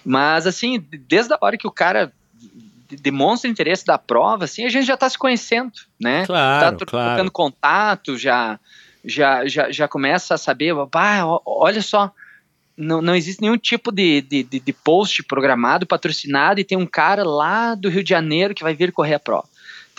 Mas, 0.05 0.45
assim, 0.45 0.85
desde 1.07 1.33
a 1.33 1.39
hora 1.41 1.57
que 1.57 1.65
o 1.67 1.71
cara 1.71 2.13
demonstra 3.01 3.49
interesse 3.49 3.83
da 3.83 3.97
prova, 3.97 4.45
assim, 4.45 4.65
a 4.65 4.69
gente 4.69 4.85
já 4.85 4.93
está 4.93 5.09
se 5.09 5.17
conhecendo, 5.17 5.73
né? 5.99 6.27
Claro, 6.27 6.77
tá 6.77 6.85
claro. 6.85 7.07
trocando 7.09 7.31
contato, 7.31 8.17
já, 8.19 8.59
já, 9.03 9.47
já, 9.47 9.71
já 9.71 9.87
começa 9.87 10.35
a 10.35 10.37
saber, 10.37 10.75
ah, 10.93 11.39
olha 11.43 11.81
só, 11.81 12.11
não, 12.79 13.01
não 13.01 13.13
existe 13.13 13.41
nenhum 13.41 13.57
tipo 13.57 13.91
de, 13.91 14.21
de, 14.21 14.43
de, 14.43 14.59
de 14.59 14.73
post 14.73 15.21
programado, 15.23 15.85
patrocinado, 15.85 16.59
e 16.59 16.63
tem 16.63 16.77
um 16.77 16.87
cara 16.87 17.23
lá 17.23 17.75
do 17.75 17.89
Rio 17.89 18.03
de 18.03 18.09
Janeiro 18.09 18.55
que 18.55 18.63
vai 18.63 18.73
vir 18.73 18.91
correr 18.91 19.15
a 19.15 19.19
prova 19.19 19.47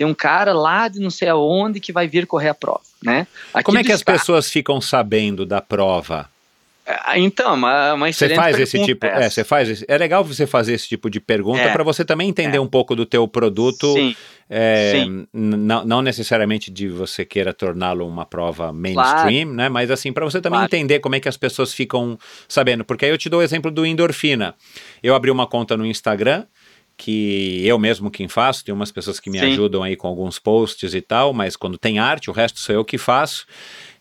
tem 0.01 0.07
um 0.07 0.15
cara 0.15 0.55
lá 0.55 0.89
de 0.89 0.99
não 0.99 1.11
sei 1.11 1.29
aonde 1.29 1.79
que 1.79 1.93
vai 1.93 2.09
vir 2.09 2.27
correr 2.27 2.49
a 2.49 2.55
prova, 2.55 2.81
né? 3.05 3.27
Aqui 3.53 3.65
Como 3.65 3.77
é 3.77 3.85
que 3.85 3.93
as 3.93 4.03
pessoas 4.03 4.51
ficam 4.51 4.81
sabendo 4.81 5.45
da 5.45 5.61
prova? 5.61 6.27
Ah, 7.05 7.19
então, 7.19 7.55
uma, 7.55 7.95
uma 7.95 8.13
Você 8.13 8.35
faz 8.35 8.59
esse 8.59 8.83
tipo, 8.85 9.07
é, 9.07 9.29
você 9.29 9.45
faz 9.45 9.69
esse, 9.69 9.85
é 9.89 9.97
legal 9.99 10.25
você 10.25 10.47
fazer 10.47 10.75
esse 10.75 10.89
tipo 10.89 11.09
de 11.11 11.21
pergunta 11.21 11.61
É. 11.63 11.73
para 11.73 11.83
você 11.85 12.05
também 12.05 12.29
entender 12.29 12.57
É. 12.59 12.61
um 12.61 12.67
pouco 12.67 12.95
do 12.97 13.05
teu 13.07 13.27
produto, 13.29 13.93
Sim, 13.95 14.17
é, 14.49 14.93
sim. 14.93 15.27
não 15.33 16.03
necessariamente 16.03 16.71
de 16.71 16.89
você 16.89 17.25
queira 17.25 17.53
torná-lo 17.53 18.07
uma 18.07 18.25
prova 18.27 18.73
mainstream, 18.73 19.53
né? 19.53 19.69
Mas 19.69 19.91
assim, 19.91 20.13
para 20.13 20.25
você 20.25 20.41
também 20.41 20.59
Claro. 20.59 20.67
entender 20.75 20.99
como 21.01 21.15
é 21.15 21.21
que 21.21 21.29
as 21.29 21.37
pessoas 21.37 21.73
ficam 21.75 22.19
sabendo, 22.49 22.85
porque 22.85 23.05
aí 23.05 23.11
eu 23.11 23.19
te 23.19 23.29
dou 23.29 23.41
o 23.41 23.43
exemplo 23.43 23.71
do 23.71 23.85
endorfina. 23.87 24.55
Eu 25.03 25.15
abri 25.15 25.31
uma 25.31 25.47
conta 25.47 25.77
no 25.77 25.85
Instagram 25.87 26.45
que 26.97 27.63
eu 27.67 27.79
mesmo 27.79 28.11
quem 28.11 28.29
faço, 28.29 28.63
tem 28.63 28.75
umas 28.75 28.93
pessoas 28.93 29.19
que 29.19 29.31
me 29.31 29.39
Sim. 29.39 29.47
ajudam 29.53 29.83
aí 29.83 29.97
com 29.97 30.07
alguns 30.07 30.39
posts 30.39 30.93
e 30.93 31.01
tal, 31.01 31.33
mas 31.33 31.57
quando 31.57 31.79
tem 31.79 31.99
arte, 31.99 32.29
o 32.29 32.33
resto 32.33 32.61
sou 32.61 32.75
eu 32.75 32.85
que 32.85 32.99
faço. 32.99 33.47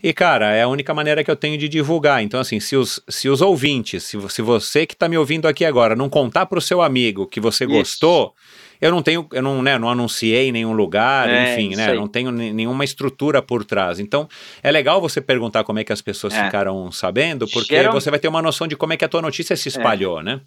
E, 0.02 0.14
cara, 0.14 0.54
é 0.54 0.62
a 0.64 0.68
única 0.68 0.94
maneira 0.94 1.24
que 1.24 1.30
eu 1.30 1.36
tenho 1.36 1.58
de 1.58 1.68
divulgar. 1.68 2.24
Então, 2.24 2.40
assim, 2.40 2.60
se 2.60 2.76
os, 2.78 3.02
se 3.10 3.28
os 3.28 3.42
ouvintes, 3.42 4.04
se, 4.04 4.18
se 4.30 4.42
você 4.42 4.86
que 4.86 4.94
está 4.94 5.10
me 5.10 5.18
ouvindo 5.18 5.46
aqui 5.48 5.66
agora 5.66 5.96
não 5.96 6.10
contar 6.10 6.46
para 6.46 6.58
o 6.58 6.62
seu 6.62 6.82
amigo 6.82 7.28
que 7.28 7.40
você 7.42 7.66
Isso. 7.66 7.74
gostou, 7.74 8.34
eu 8.80 8.92
não 8.92 9.02
tenho, 9.02 9.28
eu 9.34 9.42
não, 9.42 9.62
né, 9.62 9.78
não 9.78 9.90
anunciei 9.90 10.48
em 10.48 10.52
nenhum 10.54 10.72
lugar, 10.72 11.30
É, 11.30 11.52
enfim, 11.54 11.76
né? 11.76 11.90
aí. 11.90 11.98
Não 11.98 12.08
tenho 12.08 12.32
ne- 12.32 12.54
nenhuma 12.54 12.86
estrutura 12.86 13.42
por 13.42 13.66
trás. 13.66 14.00
Então, 14.00 14.30
é 14.64 14.72
legal 14.72 15.02
você 15.02 15.20
perguntar 15.20 15.66
como 15.66 15.80
é 15.80 15.84
que 15.84 15.92
as 15.92 16.02
pessoas 16.02 16.34
É. 16.34 16.46
ficaram 16.46 16.90
sabendo, 16.94 17.46
porque 17.50 17.76
Geral- 17.76 17.92
você 17.92 18.10
vai 18.10 18.20
ter 18.20 18.30
uma 18.30 18.42
noção 18.42 18.68
de 18.68 18.78
como 18.78 18.94
é 18.94 18.98
que 18.98 19.04
a 19.04 19.10
tua 19.10 19.22
notícia 19.22 19.54
se 19.58 19.68
espalhou, 19.68 20.24
né? 20.24 20.40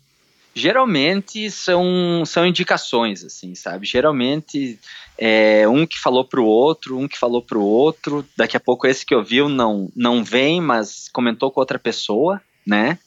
geralmente 0.55 1.51
são, 1.51 2.25
são 2.27 2.47
indicações, 2.47 3.25
assim, 3.25 3.55
sabe? 3.55 3.87
Geralmente 3.87 4.79
é 5.19 5.69
um 5.69 5.87
que 5.87 5.99
falou 5.99 6.25
pro 6.25 6.45
outro, 6.45 6.99
um 6.99 7.07
que 7.09 7.19
falou 7.19 7.43
pro 7.43 7.63
outro, 7.63 8.27
daqui 8.37 8.57
a 8.57 8.61
pouco 8.61 8.87
esse 8.87 9.05
que 9.07 9.15
ouviu 9.15 9.49
não, 9.49 9.91
não 9.95 10.25
vem, 10.25 10.61
mas 10.61 11.09
comentou 11.13 11.51
com 11.51 11.61
outra 11.61 11.79
pessoa, 11.79 12.41
né? 12.67 12.99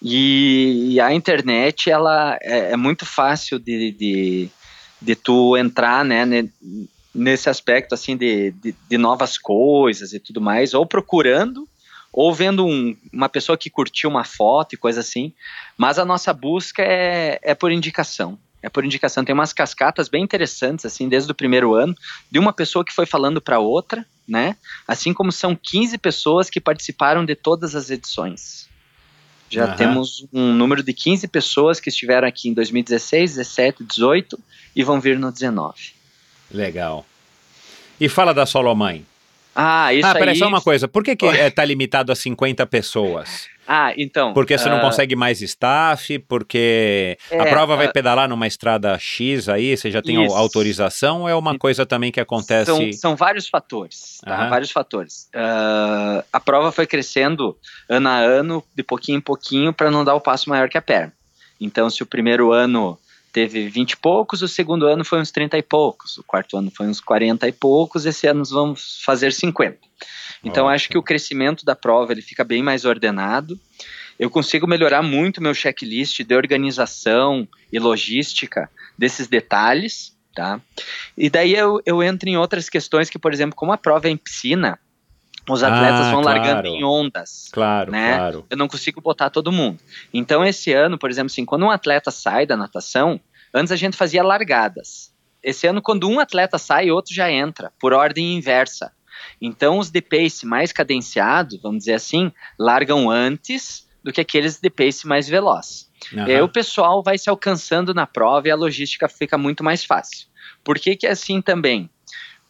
E, 0.00 0.92
e 0.94 1.00
a 1.00 1.12
internet, 1.12 1.90
ela 1.90 2.38
é, 2.40 2.72
é 2.72 2.76
muito 2.76 3.04
fácil 3.04 3.58
de, 3.58 3.90
de, 3.92 4.48
de 5.02 5.14
tu 5.16 5.56
entrar, 5.56 6.04
né, 6.04 6.24
ne- 6.24 6.50
nesse 7.14 7.50
aspecto, 7.50 7.94
assim, 7.94 8.16
de, 8.16 8.52
de, 8.52 8.74
de 8.88 8.98
novas 8.98 9.36
coisas 9.36 10.12
e 10.12 10.20
tudo 10.20 10.40
mais, 10.40 10.72
ou 10.72 10.86
procurando, 10.86 11.68
ou 12.12 12.32
vendo 12.32 12.64
um- 12.64 12.96
uma 13.12 13.28
pessoa 13.28 13.58
que 13.58 13.68
curtiu 13.70 14.08
uma 14.08 14.24
foto 14.24 14.74
e 14.74 14.78
coisa 14.78 15.00
assim, 15.00 15.32
mas 15.76 15.98
a 15.98 16.04
nossa 16.04 16.32
busca 16.32 16.82
é, 16.82 17.40
é 17.42 17.54
por 17.54 17.72
indicação. 17.72 18.38
É 18.62 18.68
por 18.68 18.84
indicação. 18.84 19.24
Tem 19.24 19.34
umas 19.34 19.52
cascatas 19.52 20.08
bem 20.08 20.22
interessantes, 20.22 20.84
assim, 20.84 21.08
desde 21.08 21.30
o 21.30 21.34
primeiro 21.34 21.74
ano, 21.74 21.94
de 22.30 22.38
uma 22.38 22.52
pessoa 22.52 22.84
que 22.84 22.92
foi 22.92 23.06
falando 23.06 23.40
para 23.40 23.58
outra, 23.58 24.04
né? 24.26 24.56
Assim 24.86 25.14
como 25.14 25.30
são 25.30 25.54
15 25.54 25.96
pessoas 25.98 26.50
que 26.50 26.60
participaram 26.60 27.24
de 27.24 27.34
todas 27.34 27.74
as 27.74 27.88
edições. 27.90 28.68
Já 29.50 29.64
Aham. 29.64 29.76
temos 29.76 30.26
um 30.32 30.52
número 30.52 30.82
de 30.82 30.92
15 30.92 31.26
pessoas 31.28 31.80
que 31.80 31.88
estiveram 31.88 32.28
aqui 32.28 32.48
em 32.48 32.54
2016, 32.54 33.36
17, 33.36 33.84
18 33.84 34.38
e 34.76 34.84
vão 34.84 35.00
vir 35.00 35.18
no 35.18 35.32
19. 35.32 35.94
Legal. 36.50 37.06
E 38.00 38.08
fala 38.08 38.34
da 38.34 38.44
Solomãe. 38.44 39.06
Ah, 39.60 39.92
isso 39.92 40.06
ah, 40.06 40.12
peraí, 40.12 40.34
aí. 40.34 40.38
só 40.38 40.46
uma 40.46 40.60
coisa. 40.60 40.86
Por 40.86 41.02
que, 41.02 41.16
que 41.16 41.26
é, 41.26 41.50
tá 41.50 41.64
limitado 41.64 42.12
a 42.12 42.14
50 42.14 42.64
pessoas? 42.66 43.48
Ah, 43.66 43.92
então. 43.96 44.32
Porque 44.32 44.56
você 44.56 44.68
não 44.68 44.76
ah, 44.76 44.82
consegue 44.82 45.16
mais 45.16 45.42
staff, 45.42 46.16
porque 46.20 47.18
a 47.28 47.34
É, 47.34 47.50
prova 47.50 47.74
vai 47.74 47.86
ah, 47.86 47.92
pedalar 47.92 48.28
numa 48.28 48.46
estrada 48.46 48.96
X 49.00 49.48
aí, 49.48 49.76
você 49.76 49.90
já 49.90 50.00
tem 50.00 50.24
Isso. 50.24 50.32
autorização, 50.32 51.22
ou 51.22 51.28
é 51.28 51.34
uma 51.34 51.58
coisa 51.58 51.84
também 51.84 52.12
que 52.12 52.20
acontece... 52.20 52.66
São, 52.66 52.92
são 52.92 53.16
vários 53.16 53.48
fatores, 53.48 54.18
tá? 54.24 54.42
Aham. 54.42 54.48
Vários 54.48 54.70
fatores. 54.70 55.28
Ah, 55.34 56.24
a 56.32 56.38
prova 56.38 56.70
foi 56.70 56.86
crescendo 56.86 57.58
ano 57.88 58.08
a 58.08 58.16
ano, 58.16 58.64
de 58.76 58.84
pouquinho 58.84 59.18
em 59.18 59.20
pouquinho, 59.20 59.72
para 59.72 59.90
não 59.90 60.04
dar 60.04 60.14
o 60.14 60.20
passo 60.20 60.48
maior 60.48 60.68
que 60.68 60.78
a 60.78 60.82
perna. 60.82 61.12
Então, 61.60 61.90
se 61.90 62.00
o 62.00 62.06
primeiro 62.06 62.52
ano 62.52 62.96
teve 63.32 63.68
20 63.68 63.92
e 63.92 63.96
poucos, 63.96 64.42
o 64.42 64.48
segundo 64.48 64.86
ano 64.86 65.04
foi 65.04 65.20
uns 65.20 65.30
30 65.30 65.58
e 65.58 65.62
poucos, 65.62 66.18
o 66.18 66.24
quarto 66.24 66.56
ano 66.56 66.70
foi 66.70 66.86
uns 66.86 67.00
40 67.00 67.46
e 67.48 67.52
poucos, 67.52 68.06
esse 68.06 68.26
ano 68.26 68.40
nós 68.40 68.50
vamos 68.50 69.00
fazer 69.04 69.32
50. 69.32 69.78
Então, 70.44 70.68
acho 70.68 70.88
que 70.88 70.96
o 70.96 71.02
crescimento 71.02 71.64
da 71.64 71.74
prova 71.74 72.12
ele 72.12 72.22
fica 72.22 72.44
bem 72.44 72.62
mais 72.62 72.84
ordenado 72.84 73.58
eu 74.18 74.28
consigo 74.28 74.66
melhorar 74.66 75.02
muito 75.02 75.40
meu 75.40 75.54
checklist 75.54 76.20
de 76.24 76.34
organização 76.34 77.46
e 77.72 77.78
logística 77.78 78.68
desses 78.96 79.28
detalhes, 79.28 80.16
tá? 80.34 80.60
E 81.16 81.30
daí 81.30 81.54
eu, 81.54 81.80
eu 81.86 82.02
entro 82.02 82.28
em 82.28 82.36
outras 82.36 82.68
questões 82.68 83.08
que, 83.08 83.18
por 83.18 83.32
exemplo, 83.32 83.54
como 83.54 83.72
a 83.72 83.78
prova 83.78 84.08
é 84.08 84.10
em 84.10 84.16
piscina, 84.16 84.78
os 85.54 85.62
atletas 85.62 86.06
Ah, 86.06 86.12
vão 86.12 86.22
claro. 86.22 86.38
largando 86.40 86.68
em 86.68 86.84
ondas. 86.84 87.48
Claro, 87.52 87.90
né? 87.92 88.16
claro. 88.16 88.46
Eu 88.50 88.56
não 88.56 88.68
consigo 88.68 89.00
botar 89.00 89.30
todo 89.30 89.50
mundo. 89.52 89.78
Então, 90.12 90.44
esse 90.44 90.72
ano, 90.72 90.98
por 90.98 91.10
exemplo, 91.10 91.26
assim, 91.30 91.44
quando 91.44 91.64
um 91.64 91.70
atleta 91.70 92.10
sai 92.10 92.46
da 92.46 92.56
natação, 92.56 93.20
antes 93.54 93.72
a 93.72 93.76
gente 93.76 93.96
fazia 93.96 94.22
largadas. 94.22 95.12
Esse 95.42 95.66
ano, 95.66 95.80
quando 95.80 96.08
um 96.08 96.18
atleta 96.20 96.58
sai, 96.58 96.90
outro 96.90 97.14
já 97.14 97.30
entra, 97.30 97.72
por 97.80 97.92
ordem 97.92 98.36
inversa. 98.36 98.92
Então, 99.40 99.78
os 99.78 99.90
de 99.90 100.00
pace 100.00 100.46
mais 100.46 100.72
cadenciados, 100.72 101.60
vamos 101.62 101.78
dizer 101.80 101.94
assim, 101.94 102.32
largam 102.58 103.10
antes 103.10 103.86
do 104.02 104.12
que 104.12 104.20
aqueles 104.20 104.60
de 104.60 104.70
pace 104.70 105.06
mais 105.06 105.28
veloz. 105.28 105.88
Aham. 106.14 106.28
E 106.28 106.34
aí 106.34 106.40
o 106.42 106.48
pessoal 106.48 107.02
vai 107.02 107.18
se 107.18 107.28
alcançando 107.28 107.92
na 107.92 108.06
prova 108.06 108.48
e 108.48 108.50
a 108.50 108.56
logística 108.56 109.08
fica 109.08 109.36
muito 109.36 109.64
mais 109.64 109.84
fácil. 109.84 110.28
Por 110.62 110.78
que, 110.78 110.96
que 110.96 111.06
é 111.06 111.10
assim 111.10 111.40
também? 111.40 111.90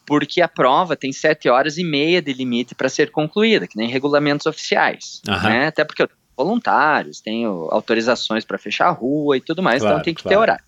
Porque 0.09 0.41
a 0.41 0.49
prova 0.49 0.97
tem 0.97 1.13
sete 1.13 1.51
horas 1.51 1.77
e 1.77 1.85
meia 1.85 2.23
de 2.23 2.33
limite 2.33 2.75
para 2.75 2.89
ser 2.89 3.11
concluída, 3.11 3.69
que 3.69 3.77
nem 3.77 3.89
regulamentos 3.89 4.47
oficiais. 4.47 5.21
Aham. 5.29 5.49
Né? 5.51 5.67
Até 5.67 5.85
porque 5.85 6.03
eu 6.03 6.09
tenho 6.09 6.19
voluntários, 6.35 7.21
tenho 7.21 7.69
autorizações 7.71 8.43
para 8.43 8.57
fechar 8.57 8.89
a 8.89 8.93
rua 8.93 9.37
e 9.37 9.41
tudo 9.41 9.63
mais, 9.63 9.83
Claro, 9.83 9.97
então 9.97 10.05
tem 10.05 10.15
que 10.15 10.23
ter 10.23 10.31
claro. 10.31 10.41
horário. 10.41 10.65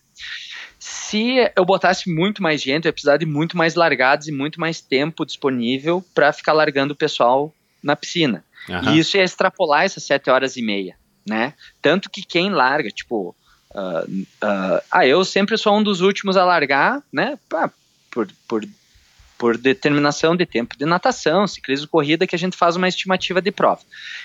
Se 0.79 1.51
eu 1.57 1.65
botasse 1.65 2.11
muito 2.11 2.43
mais 2.43 2.61
gente, 2.61 2.85
eu 2.85 2.91
ia 2.91 2.93
precisar 2.93 3.17
de 3.17 3.25
muito 3.25 3.57
mais 3.57 3.75
largados 3.75 4.29
e 4.29 4.33
muito 4.33 4.61
mais 4.61 4.81
tempo 4.81 5.25
disponível 5.25 6.05
para 6.15 6.33
ficar 6.33 6.53
largando 6.53 6.93
o 6.93 6.97
pessoal 6.97 7.55
na 7.83 7.97
piscina. 7.97 8.45
Aham. 8.69 8.95
E 8.95 8.99
isso 8.99 9.17
ia 9.17 9.25
extrapolar 9.25 9.85
essas 9.85 10.05
sete 10.05 10.29
horas 10.29 10.57
e 10.57 10.63
meia, 10.63 10.97
né? 11.27 11.55
Tanto 11.81 12.11
que 12.11 12.23
quem 12.23 12.51
larga, 12.51 12.91
tipo, 12.91 13.35
ah, 13.75 14.05
ah, 14.43 14.83
ah, 14.91 15.07
eu 15.07 15.25
sempre 15.25 15.57
sou 15.57 15.79
um 15.79 15.83
dos 15.83 16.01
últimos 16.01 16.37
a 16.37 16.45
largar, 16.45 17.03
né? 17.13 17.39
Pá, 17.49 17.71
por, 18.11 18.29
por, 18.49 18.67
por 19.41 19.57
determinação 19.57 20.37
de 20.37 20.45
tempo 20.45 20.77
de 20.77 20.85
natação, 20.85 21.47
ciclismo, 21.47 21.89
corrida, 21.89 22.27
que 22.27 22.37
a 22.37 22.39
gente 22.39 22.59
faz 22.59 22.77
uma 22.77 22.87
estimativa 22.87 23.41
de 23.41 23.51
prova. 23.51 23.81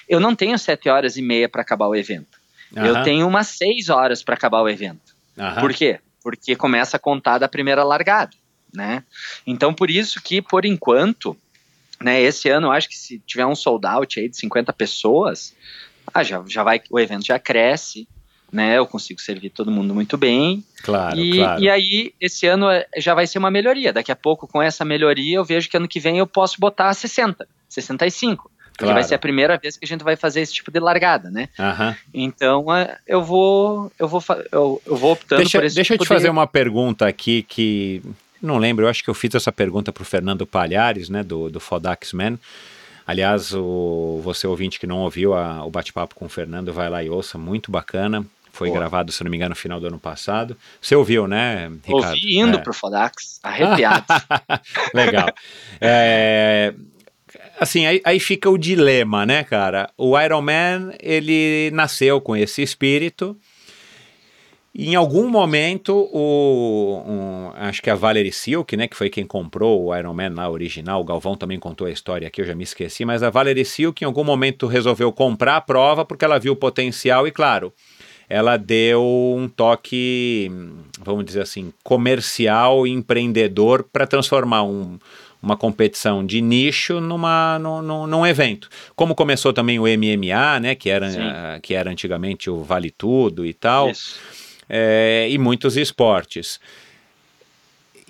Eu 0.10 0.20
não 0.20 0.36
tenho 0.36 0.60
sete 0.60 0.90
horas 0.90 1.16
e 1.16 1.22
meia 1.22 1.48
para 1.48 1.62
acabar 1.62 1.88
o 1.88 1.96
evento. 1.96 2.38
Eu 2.76 2.96
Aham. 2.96 3.04
tenho 3.04 3.26
umas 3.26 3.48
seis 3.48 3.88
horas 3.88 4.22
para 4.22 4.36
acabar 4.36 4.62
o 4.62 4.68
evento. 4.68 5.16
Aham. 5.40 5.62
Por 5.62 5.74
quê? 5.74 6.02
Porque 6.22 6.54
começa 6.58 6.98
a 6.98 7.00
contar 7.00 7.38
da 7.38 7.48
primeira 7.48 7.82
largada, 7.82 8.36
né? 8.74 9.04
Então, 9.48 9.74
por 9.74 9.90
isso 9.90 10.22
que, 10.22 10.42
por 10.42 10.66
enquanto, 10.66 11.38
né, 12.02 12.22
esse 12.22 12.50
ano 12.50 12.68
eu 12.68 12.72
acho 12.74 12.90
que 12.90 12.98
se 12.98 13.18
tiver 13.20 13.46
um 13.46 13.56
sold 13.56 13.88
out 13.88 14.20
aí 14.20 14.28
de 14.28 14.36
50 14.36 14.74
pessoas, 14.74 15.54
ah, 16.14 16.24
já, 16.24 16.44
já 16.46 16.62
vai, 16.62 16.82
o 16.90 17.00
evento 17.00 17.26
já 17.26 17.40
cresce, 17.40 18.06
né? 18.56 18.78
Eu 18.78 18.88
consigo 18.88 19.20
servir 19.22 19.50
todo 19.52 19.70
mundo 19.70 19.94
muito 19.94 20.18
bem. 20.18 20.64
Claro, 20.82 21.20
e, 21.20 21.36
claro. 21.38 21.62
e 21.62 21.70
aí, 21.70 22.14
esse 22.20 22.48
ano 22.48 22.70
é- 22.70 22.88
já 22.98 23.14
vai 23.14 23.28
ser 23.28 23.38
uma 23.38 23.52
melhoria. 23.52 23.92
Daqui 23.94 24.12
a 24.12 24.16
pouco, 24.16 24.48
com 24.48 24.62
essa 24.62 24.86
melhoria, 24.86 25.36
eu 25.38 25.44
vejo 25.46 25.70
que 25.70 25.78
ano 25.78 25.88
que 25.88 26.00
vem 26.00 26.18
eu 26.18 26.26
posso 26.28 26.60
botar 26.60 26.94
60, 26.94 27.48
65. 27.70 28.50
Porque 28.72 28.84
Claro. 28.86 28.96
vai 28.96 29.04
ser 29.04 29.16
a 29.16 29.20
primeira 29.20 29.58
vez 29.58 29.78
que 29.78 29.86
a 29.86 29.88
gente 29.88 30.04
vai 30.04 30.16
fazer 30.18 30.42
esse 30.42 30.54
tipo 30.54 30.70
de 30.70 30.80
largada, 30.82 31.30
né? 31.32 31.48
Aham. 31.58 31.96
Então, 32.14 32.76
é, 32.76 32.98
eu 33.08 33.24
vou 33.24 33.90
eu 33.98 34.06
vou 34.08 34.22
eu, 34.52 34.82
eu 34.86 34.96
vou 34.98 35.14
optando 35.14 35.42
Deixa, 35.42 35.60
por 35.60 35.66
esse 35.66 35.76
deixa 35.76 35.94
eu 35.94 35.98
tipo 35.98 36.04
te 36.06 36.08
fazer 36.10 36.26
de... 36.26 36.30
uma 36.32 36.46
pergunta 36.46 37.08
aqui 37.08 37.42
que 37.44 38.02
não 38.42 38.58
lembro, 38.58 38.84
eu 38.86 38.90
acho 38.90 39.02
que 39.02 39.10
eu 39.10 39.14
fiz 39.14 39.34
essa 39.34 39.50
pergunta 39.52 39.94
para 39.94 40.02
o 40.02 40.06
Fernando 40.06 40.46
Palhares, 40.46 41.08
né, 41.10 41.24
do, 41.24 41.50
do 41.50 41.60
Fodax 41.60 42.12
Man. 42.12 42.38
Aliás, 43.08 43.54
o, 43.54 44.20
você 44.24 44.46
ouvinte 44.46 44.78
que 44.80 44.86
não 44.88 44.98
ouviu 45.00 45.34
a- 45.34 45.64
o 45.66 45.70
bate-papo 45.72 46.14
com 46.16 46.26
o 46.26 46.30
Fernando, 46.30 46.74
vai 46.74 46.90
lá 46.90 47.02
e 47.04 47.10
ouça, 47.10 47.38
muito 47.38 47.72
bacana. 47.72 48.26
Foi 48.56 48.70
Boa. 48.70 48.80
gravado, 48.80 49.12
se 49.12 49.22
não 49.22 49.30
me 49.30 49.36
engano, 49.36 49.50
no 49.50 49.56
final 49.56 49.82
do 49.82 49.88
ano 49.88 50.00
passado. 50.00 50.56
Você 50.82 50.96
ouviu, 50.96 51.28
né, 51.28 51.70
Ricardo? 51.84 52.08
Ouvi 52.16 52.38
indo 52.38 52.58
É. 52.58 52.62
pro 52.62 52.74
Fodax, 52.74 53.38
arrepiado. 53.44 54.06
Legal. 54.96 55.28
É, 55.82 56.74
assim, 57.60 57.86
aí, 57.86 58.02
aí 58.06 58.18
fica 58.18 58.50
o 58.50 58.58
dilema, 58.58 59.26
né, 59.26 59.44
cara? 59.44 59.90
O 59.98 60.18
Iron 60.18 60.42
Man, 60.42 60.94
ele 61.02 61.70
nasceu 61.74 62.22
com 62.22 62.34
esse 62.34 62.62
espírito. 62.62 63.36
E 64.78 64.90
em 64.92 64.96
algum 64.96 65.30
momento, 65.30 65.94
o, 66.12 67.02
um, 67.08 67.52
acho 67.56 67.82
que 67.82 67.90
a 67.90 67.96
Valerie 67.96 68.32
Silk, 68.32 68.76
né, 68.76 68.88
que 68.90 68.96
foi 68.96 69.10
quem 69.10 69.26
comprou 69.26 69.86
o 69.86 69.96
Iron 69.98 70.14
Man 70.14 70.34
lá 70.34 70.50
original, 70.50 71.00
o 71.00 71.04
Galvão 71.06 71.36
também 71.38 71.58
contou 71.58 71.88
a 71.88 71.92
história 71.92 72.28
aqui, 72.28 72.42
eu 72.42 72.46
já 72.46 72.54
me 72.54 72.66
esqueci, 72.66 73.06
mas 73.06 73.24
a 73.24 73.30
Valerie 73.30 73.64
Silk 73.64 74.04
em 74.04 74.06
algum 74.08 74.26
momento 74.26 74.68
resolveu 74.68 75.14
comprar 75.14 75.56
a 75.56 75.62
prova 75.62 76.04
porque 76.04 76.26
ela 76.26 76.38
viu 76.38 76.52
o 76.52 76.58
potencial 76.58 77.26
e, 77.26 77.32
claro, 77.32 77.74
ela 78.30 78.58
deu 78.58 79.04
um 79.38 79.48
toque, 79.48 80.52
vamos 81.00 81.26
dizer 81.26 81.42
assim, 81.42 81.72
comercial 81.84 82.88
e 82.88 82.92
empreendedor 82.92 83.84
para 83.92 84.08
transformar 84.08 84.64
um, 84.64 84.98
uma 85.42 85.56
competição 85.56 86.26
de 86.26 86.42
nicho 86.42 87.00
numa, 87.00 87.60
num, 87.60 88.08
num, 88.08 88.26
evento. 88.26 88.68
Como 88.96 89.14
começou 89.14 89.54
também 89.54 89.80
o 89.80 89.84
MMA, 89.84 90.60
né, 90.60 90.76
que 90.76 90.90
era, 90.90 91.10
Sim. 91.12 91.20
que 91.62 91.74
era 91.76 91.92
antigamente 91.92 92.50
o 92.50 92.64
Vale 92.64 92.90
Tudo 92.90 93.46
e 93.46 93.54
tal, 93.54 93.92
é, 94.68 95.28
e 95.30 95.38
muitos 95.38 95.78
esportes. 95.78 96.60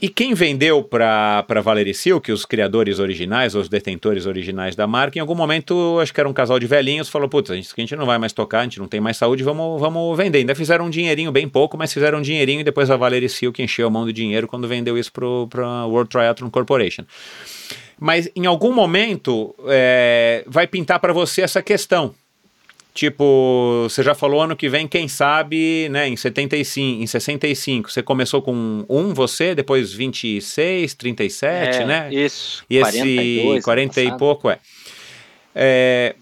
E 0.05 0.07
quem 0.07 0.35
vendeu 0.35 0.83
para 0.83 1.61
Valerie 1.63 1.91
Silk, 1.91 2.31
os 2.31 2.45
criadores 2.45 2.99
originais, 2.99 3.55
os 3.55 3.67
detentores 3.67 4.27
originais 4.27 4.75
da 4.75 4.85
marca, 4.85 5.17
em 5.17 5.19
algum 5.19 5.33
momento, 5.33 5.97
acho 5.99 6.13
que 6.13 6.19
era 6.19 6.29
um 6.29 6.33
casal 6.33 6.59
de 6.59 6.67
velhinhos, 6.67 7.09
falou: 7.09 7.27
Putz, 7.27 7.49
a 7.49 7.55
gente, 7.55 7.73
a 7.75 7.81
gente 7.81 7.95
não 7.95 8.05
vai 8.05 8.19
mais 8.19 8.31
tocar, 8.31 8.59
a 8.59 8.63
gente 8.65 8.77
não 8.77 8.87
tem 8.87 9.01
mais 9.01 9.17
saúde, 9.17 9.41
vamos, 9.41 9.81
vamos 9.81 10.15
vender. 10.15 10.37
Ainda 10.37 10.53
fizeram 10.53 10.85
um 10.85 10.89
dinheirinho, 10.91 11.31
bem 11.31 11.49
pouco, 11.49 11.75
mas 11.75 11.91
fizeram 11.91 12.19
um 12.19 12.21
dinheirinho 12.21 12.59
e 12.59 12.63
depois 12.63 12.91
a 12.91 12.95
Valerie 12.95 13.27
Silk 13.27 13.59
encheu 13.63 13.87
a 13.87 13.89
mão 13.89 14.05
do 14.05 14.13
dinheiro 14.13 14.47
quando 14.47 14.67
vendeu 14.67 14.95
isso 14.95 15.11
para 15.49 15.65
a 15.65 15.87
World 15.87 16.07
Triathlon 16.11 16.51
Corporation. 16.51 17.03
Mas 17.99 18.29
em 18.35 18.45
algum 18.45 18.71
momento 18.71 19.55
é, 19.67 20.43
vai 20.45 20.67
pintar 20.67 20.99
para 20.99 21.13
você 21.13 21.41
essa 21.41 21.63
questão. 21.63 22.13
Tipo, 22.95 23.87
você 23.89 24.01
já 24.01 24.15
falou 24.15 24.41
ano 24.41 24.55
que 24.55 24.69
vem, 24.69 24.87
quem 24.87 25.05
sabe, 25.09 25.89
né, 25.89 26.07
em 26.07 26.15
75, 26.15 27.03
em 27.03 27.05
65, 27.05 27.91
você 27.91 28.01
começou 28.01 28.41
com 28.41 28.85
um 28.87 29.13
você, 29.13 29.53
depois 29.53 29.91
26, 29.91 30.93
37, 30.93 31.77
É, 31.81 31.85
né? 31.85 32.09
Isso. 32.09 32.63
E 32.69 32.77
esse 32.77 32.91
42, 32.91 33.65
40 33.65 33.99
e 33.99 34.03
ano 34.03 34.11
passado. 34.11 34.19
pouco 34.19 34.49
é. 34.49 34.59
É, 35.53 36.15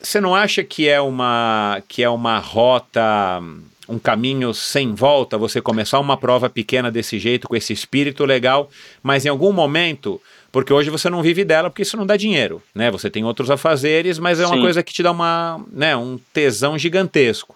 Você 0.00 0.20
não 0.20 0.34
acha 0.34 0.64
que 0.64 0.88
é 0.88 1.00
uma 1.00 1.80
que 1.86 2.02
é 2.02 2.10
uma 2.10 2.40
rota, 2.40 3.40
um 3.88 3.98
caminho 4.00 4.52
sem 4.52 4.94
volta 4.94 5.38
você 5.38 5.60
começar 5.60 6.00
uma 6.00 6.16
prova 6.16 6.50
pequena 6.50 6.90
desse 6.90 7.20
jeito 7.20 7.46
com 7.46 7.54
esse 7.54 7.72
espírito 7.72 8.24
legal, 8.24 8.68
mas 9.00 9.24
em 9.24 9.28
algum 9.28 9.52
momento, 9.52 10.20
porque 10.56 10.72
hoje 10.72 10.88
você 10.88 11.10
não 11.10 11.20
vive 11.20 11.44
dela 11.44 11.68
porque 11.68 11.82
isso 11.82 11.98
não 11.98 12.06
dá 12.06 12.16
dinheiro, 12.16 12.62
né? 12.74 12.90
Você 12.90 13.10
tem 13.10 13.22
outros 13.22 13.50
afazeres, 13.50 14.18
mas 14.18 14.40
é 14.40 14.46
uma 14.46 14.54
Sim. 14.54 14.62
coisa 14.62 14.82
que 14.82 14.90
te 14.90 15.02
dá 15.02 15.10
uma, 15.10 15.62
né, 15.70 15.94
um 15.94 16.18
tesão 16.32 16.78
gigantesco. 16.78 17.54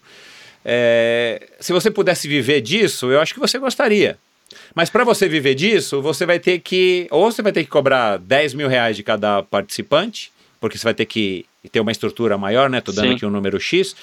É, 0.63 1.49
se 1.59 1.73
você 1.73 1.91
pudesse 1.91 2.29
viver 2.29 2.61
disso, 2.61 3.11
eu 3.11 3.19
acho 3.19 3.33
que 3.33 3.41
você 3.41 3.59
gostaria. 3.59 4.19
Mas 4.75 4.91
para 4.91 5.03
você 5.03 5.31
viver 5.31 5.55
disso, 5.55 6.03
você 6.03 6.27
vai 6.27 6.39
ter 6.39 6.59
que. 6.59 7.09
Ou 7.11 7.33
você 7.33 7.41
vai 7.41 7.53
ter 7.53 7.65
que 7.65 7.71
cobrar 7.71 8.19
10 8.19 8.53
mil 8.53 8.69
reais 8.69 8.99
de 8.99 9.03
cada 9.03 9.43
participante, 9.45 10.31
porque 10.61 10.77
você 10.77 10.85
vai 10.85 10.93
ter 10.93 11.07
que 11.07 11.47
ter 11.73 11.81
uma 11.81 11.93
estrutura 11.93 12.37
maior, 12.37 12.69
né? 12.69 12.83
Tô 12.83 12.93
dando 12.93 13.09
Sim. 13.09 13.15
aqui 13.15 13.25
um 13.25 13.31
número 13.31 13.59
X. 13.59 13.97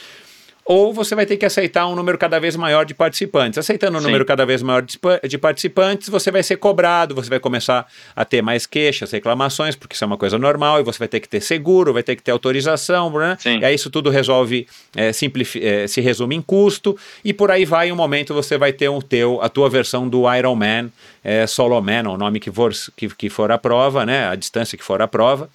Ou 0.69 0.93
você 0.93 1.15
vai 1.15 1.25
ter 1.25 1.37
que 1.37 1.45
aceitar 1.45 1.87
um 1.87 1.95
número 1.95 2.17
cada 2.17 2.39
vez 2.39 2.57
maior 2.57 2.85
de 2.85 2.93
participantes. 2.93 3.57
Aceitando 3.57 3.97
um 3.97 4.01
Sim. 4.01 4.07
número 4.07 4.25
cada 4.25 4.45
vez 4.45 4.61
maior 4.61 4.81
de 4.81 4.99
pa- 4.99 5.21
de 5.25 5.37
participantes, 5.37 6.09
você 6.09 6.29
vai 6.29 6.43
ser 6.43 6.57
cobrado, 6.57 7.15
você 7.15 7.29
vai 7.29 7.39
começar 7.39 7.87
a 8.13 8.25
ter 8.25 8.41
mais 8.41 8.65
queixas, 8.65 9.11
reclamações, 9.11 9.77
porque 9.77 9.95
isso 9.95 10.03
é 10.03 10.07
uma 10.07 10.17
coisa 10.17 10.37
normal, 10.37 10.81
e 10.81 10.83
você 10.83 10.99
vai 10.99 11.07
ter 11.07 11.21
que 11.21 11.29
ter 11.29 11.39
seguro, 11.39 11.93
vai 11.93 12.03
ter 12.03 12.17
que 12.17 12.21
ter 12.21 12.31
autorização, 12.31 13.09
né? 13.11 13.37
Sim. 13.39 13.59
E 13.59 13.65
aí 13.65 13.75
isso 13.75 13.89
tudo 13.89 14.09
resolve, 14.09 14.67
é, 14.93 15.09
é, 15.09 15.87
se 15.87 16.01
resume 16.01 16.35
em 16.35 16.41
custo, 16.41 16.97
e 17.23 17.31
por 17.33 17.49
aí 17.49 17.63
vai, 17.63 17.87
em 17.87 17.93
um 17.93 17.95
momento 17.95 18.33
você 18.33 18.57
vai 18.57 18.73
ter 18.73 18.89
o 18.89 19.01
teu, 19.01 19.39
a 19.41 19.47
tua 19.47 19.69
versão 19.69 20.09
do 20.09 20.23
Iron 20.35 20.55
Man, 20.55 20.89
é, 21.23 21.47
Solo 21.47 21.81
Man, 21.81 22.09
o 22.09 22.17
nome 22.17 22.41
que 22.41 22.51
for, 22.51 22.73
que, 22.97 23.07
que 23.07 23.29
for 23.29 23.53
a 23.53 23.57
prova, 23.57 24.05
né? 24.05 24.27
A 24.27 24.35
distância 24.35 24.77
que 24.77 24.83
for 24.83 25.01
a 25.01 25.07
prova 25.07 25.49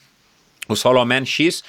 o 0.69 0.77
Soloman 0.77 1.25
X, 1.25 1.63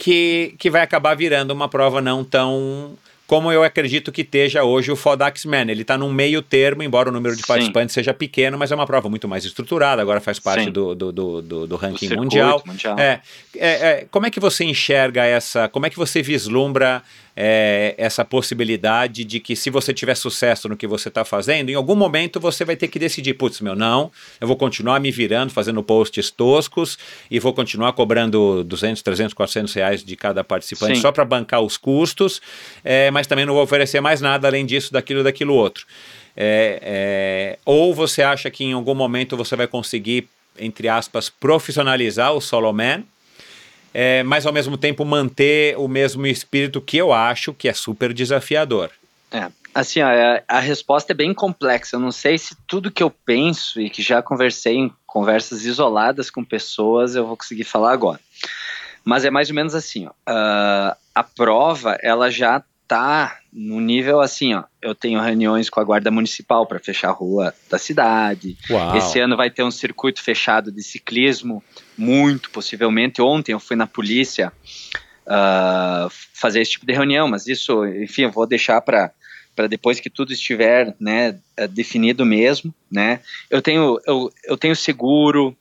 que, 0.00 0.54
que 0.58 0.70
vai 0.70 0.80
acabar 0.80 1.14
virando 1.14 1.50
uma 1.50 1.68
prova 1.68 2.00
não 2.00 2.24
tão 2.24 2.96
como 3.26 3.52
eu 3.52 3.62
acredito 3.62 4.10
que 4.10 4.22
esteja 4.22 4.64
hoje 4.64 4.90
o 4.90 4.96
Fodax 4.96 5.44
Man. 5.44 5.70
Ele 5.70 5.82
está 5.82 5.96
num 5.96 6.12
meio 6.12 6.42
termo, 6.42 6.82
embora 6.82 7.10
o 7.10 7.12
número 7.12 7.36
de 7.36 7.42
Sim. 7.42 7.46
participantes 7.46 7.94
seja 7.94 8.12
pequeno, 8.12 8.58
mas 8.58 8.72
é 8.72 8.74
uma 8.74 8.86
prova 8.86 9.08
muito 9.08 9.28
mais 9.28 9.44
estruturada, 9.44 10.02
agora 10.02 10.20
faz 10.20 10.40
parte 10.40 10.68
do, 10.68 10.96
do, 10.96 11.12
do, 11.12 11.42
do, 11.42 11.66
do 11.68 11.76
ranking 11.76 12.08
mundial. 12.16 12.60
mundial. 12.66 12.98
É, 12.98 13.20
é, 13.56 13.68
é, 13.68 14.06
como 14.10 14.26
é 14.26 14.30
que 14.30 14.40
você 14.40 14.64
enxerga 14.64 15.24
essa, 15.24 15.68
como 15.68 15.86
é 15.86 15.90
que 15.90 15.96
você 15.96 16.22
vislumbra 16.22 17.04
é, 17.42 17.94
essa 17.96 18.22
possibilidade 18.22 19.24
de 19.24 19.40
que 19.40 19.56
se 19.56 19.70
você 19.70 19.94
tiver 19.94 20.14
sucesso 20.14 20.68
no 20.68 20.76
que 20.76 20.86
você 20.86 21.08
está 21.08 21.24
fazendo, 21.24 21.70
em 21.70 21.74
algum 21.74 21.94
momento 21.94 22.38
você 22.38 22.66
vai 22.66 22.76
ter 22.76 22.86
que 22.88 22.98
decidir, 22.98 23.32
putz, 23.32 23.62
meu, 23.62 23.74
não, 23.74 24.12
eu 24.38 24.46
vou 24.46 24.58
continuar 24.58 25.00
me 25.00 25.10
virando, 25.10 25.50
fazendo 25.50 25.82
posts 25.82 26.30
toscos 26.30 26.98
e 27.30 27.40
vou 27.40 27.54
continuar 27.54 27.94
cobrando 27.94 28.62
200, 28.62 29.00
300, 29.00 29.32
400 29.32 29.72
reais 29.72 30.04
de 30.04 30.16
cada 30.16 30.44
participante 30.44 30.96
Sim. 30.96 31.00
só 31.00 31.10
para 31.10 31.24
bancar 31.24 31.62
os 31.62 31.78
custos, 31.78 32.42
é, 32.84 33.10
mas 33.10 33.26
também 33.26 33.46
não 33.46 33.54
vou 33.54 33.62
oferecer 33.62 34.02
mais 34.02 34.20
nada 34.20 34.46
além 34.46 34.66
disso, 34.66 34.92
daquilo, 34.92 35.24
daquilo 35.24 35.54
outro. 35.54 35.86
É, 36.36 36.78
é, 36.82 37.58
ou 37.64 37.94
você 37.94 38.20
acha 38.20 38.50
que 38.50 38.64
em 38.64 38.74
algum 38.74 38.94
momento 38.94 39.34
você 39.34 39.56
vai 39.56 39.66
conseguir, 39.66 40.28
entre 40.58 40.88
aspas, 40.88 41.30
profissionalizar 41.30 42.34
o 42.34 42.40
Solo 42.42 42.70
Man, 42.70 43.02
é, 43.92 44.22
mas 44.22 44.46
ao 44.46 44.52
mesmo 44.52 44.76
tempo 44.76 45.04
manter 45.04 45.76
o 45.78 45.88
mesmo 45.88 46.26
espírito 46.26 46.80
que 46.80 46.96
eu 46.96 47.12
acho 47.12 47.52
que 47.52 47.68
é 47.68 47.72
super 47.72 48.12
desafiador. 48.12 48.90
É, 49.32 49.48
assim, 49.74 50.00
ó, 50.02 50.08
é- 50.08 50.42
a 50.48 50.58
resposta 50.60 51.12
é 51.12 51.14
bem 51.14 51.32
complexa. 51.32 51.96
Eu 51.96 52.00
não 52.00 52.12
sei 52.12 52.36
se 52.38 52.56
tudo 52.66 52.90
que 52.90 53.02
eu 53.02 53.10
penso 53.10 53.80
e 53.80 53.88
que 53.90 54.02
já 54.02 54.20
conversei 54.22 54.74
em 54.76 54.92
conversas 55.06 55.64
isoladas 55.64 56.30
com 56.30 56.44
pessoas 56.44 57.14
eu 57.16 57.26
vou 57.26 57.36
conseguir 57.36 57.64
falar 57.64 57.92
agora. 57.92 58.20
Mas 59.04 59.24
é 59.24 59.30
mais 59.30 59.48
ou 59.48 59.54
menos 59.54 59.74
assim, 59.74 60.06
ó. 60.06 60.10
ah, 60.26 60.96
a 61.14 61.22
prova, 61.22 61.96
ela 62.02 62.30
já 62.30 62.62
tá 62.86 63.38
no 63.52 63.80
nível 63.80 64.20
assim, 64.20 64.54
ó. 64.54 64.64
Eu 64.82 64.94
tenho 64.94 65.20
reuniões 65.20 65.70
com 65.70 65.80
a 65.80 65.84
guarda 65.84 66.10
municipal 66.10 66.66
para 66.66 66.78
fechar 66.80 67.08
a 67.08 67.12
rua 67.12 67.54
da 67.70 67.78
cidade. 67.78 68.56
Uau! 68.68 68.96
Esse 68.96 69.20
ano 69.20 69.36
vai 69.36 69.48
ter 69.48 69.62
um 69.62 69.70
circuito 69.70 70.20
fechado 70.22 70.72
de 70.72 70.82
ciclismo, 70.82 71.62
muito 72.00 72.50
possivelmente. 72.50 73.20
Ontem 73.22 73.52
eu 73.52 73.60
fui 73.60 73.76
na 73.76 73.86
polícia 73.86 74.52
ah, 75.26 76.08
fazer 76.34 76.60
esse 76.60 76.72
tipo 76.72 76.86
de 76.86 76.92
reunião, 76.92 77.28
mas 77.28 77.46
isso, 77.46 77.84
enfim, 77.86 78.22
eu 78.22 78.30
vou 78.32 78.46
deixar 78.46 78.80
para 78.80 79.10
para 79.54 79.66
depois 79.66 80.00
que 80.00 80.08
tudo 80.08 80.32
estiver 80.32 80.94
né, 80.98 81.36
eh, 81.56 81.66
definido 81.66 82.24
mesmo, 82.24 82.72
né? 82.90 83.20
Eu 83.50 83.60
tenho 83.60 84.00
eu, 84.06 84.32
eu 84.44 84.56
tenho 84.56 84.74
seguro 84.76 85.54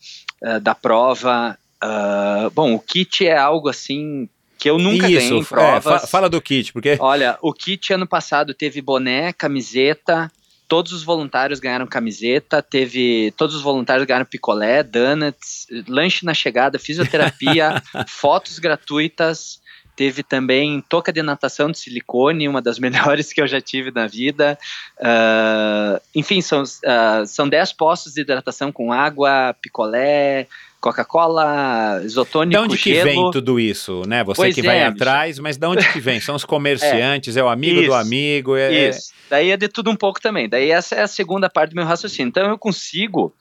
ah, 0.44 0.60
da 0.60 0.74
prova. 0.74 1.58
ah, 1.82 2.50
bom, 2.54 2.76
o 2.76 2.80
kit 2.80 3.28
é 3.28 3.36
algo 3.36 3.68
assim 3.68 4.30
que 4.58 4.70
eu 4.70 4.78
nunca 4.78 5.10
ganhei 5.10 5.32
em 5.40 5.42
é, 5.42 5.46
provas. 5.46 6.02
fa- 6.02 6.08
fala 6.08 6.30
do 6.30 6.42
kit, 6.42 6.72
porque 6.72 6.98
Olha, 7.00 7.38
o 7.42 7.52
kit 7.54 7.92
ano 7.94 8.06
passado 8.08 8.54
teve 8.54 8.82
boné, 8.82 9.34
camiseta, 9.34 10.32
todos 10.70 10.94
os 10.94 11.04
voluntários 11.04 11.60
ganharam 11.60 11.88
camiseta, 11.88 12.62
teve 12.62 13.34
todos 13.36 13.56
os 13.56 13.62
voluntários 13.64 14.06
ganharam 14.06 14.26
picolé, 14.26 14.84
donuts, 14.84 15.66
lanche 15.88 16.24
na 16.24 16.34
chegada, 16.34 16.78
fisioterapia, 16.78 17.82
fotos 18.08 18.60
gratuitas. 18.60 19.60
Teve 19.96 20.24
também 20.24 20.82
touca 20.88 21.12
de 21.12 21.22
natação 21.22 21.70
de 21.70 21.78
silicone, 21.78 22.48
uma 22.48 22.62
das 22.62 22.80
melhores 22.80 23.34
que 23.34 23.42
eu 23.42 23.48
já 23.48 23.60
tive 23.60 23.92
na 23.92 24.08
vida. 24.08 24.58
Ah, 25.02 26.00
enfim, 26.16 26.40
são, 26.40 26.64
ah, 26.86 27.24
são 27.26 27.50
10 27.50 27.74
postos 27.74 28.14
de 28.14 28.22
hidratação 28.22 28.72
com 28.72 28.94
água, 28.94 29.54
picolé, 29.62 30.48
Coca-Cola, 30.80 31.98
de 32.00 32.06
isotônico, 32.08 32.62
onde 32.64 32.78
que 32.78 32.94
gelo. 32.94 33.04
vem 33.10 33.32
tudo 33.32 33.60
isso, 33.60 34.04
né? 34.08 34.24
Você 34.24 34.42
Pois 34.42 34.56
que 34.56 34.62
é, 34.62 34.64
vai 34.64 34.84
atrás, 34.84 35.38
mas 35.40 35.58
de 35.58 35.68
onde 35.68 35.88
que 35.92 36.00
vem? 36.00 36.20
São 36.22 36.36
os 36.36 36.44
comerciantes, 36.46 37.36
é, 37.38 37.44
o 37.44 37.50
amigo 37.50 37.76
do 37.82 37.84
Isso. 37.84 37.94
amigo, 37.94 38.56
é, 38.56 38.74
é- 38.74 38.90
Isso. 38.90 39.12
Daí 39.30 39.52
é 39.52 39.58
de 39.58 39.68
tudo 39.68 39.92
um 39.92 39.96
pouco 39.96 40.20
também. 40.22 40.48
Daí 40.50 40.72
essa 40.72 40.96
é 40.96 41.02
a 41.02 41.08
segunda 41.08 41.50
parte 41.50 41.72
do 41.72 41.76
meu 41.76 41.86
raciocínio. 41.86 42.30
Então 42.30 42.48
eu 42.50 42.58
consigo 42.58 43.34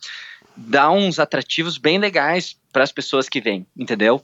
dar 0.57 0.91
uns 0.91 1.19
atrativos 1.19 1.79
bem 1.79 1.99
legais 1.99 2.57
para 2.73 2.83
as 2.83 2.91
pessoas 2.93 3.29
que 3.29 3.41
vêm, 3.41 3.65
entendeu? 3.77 4.21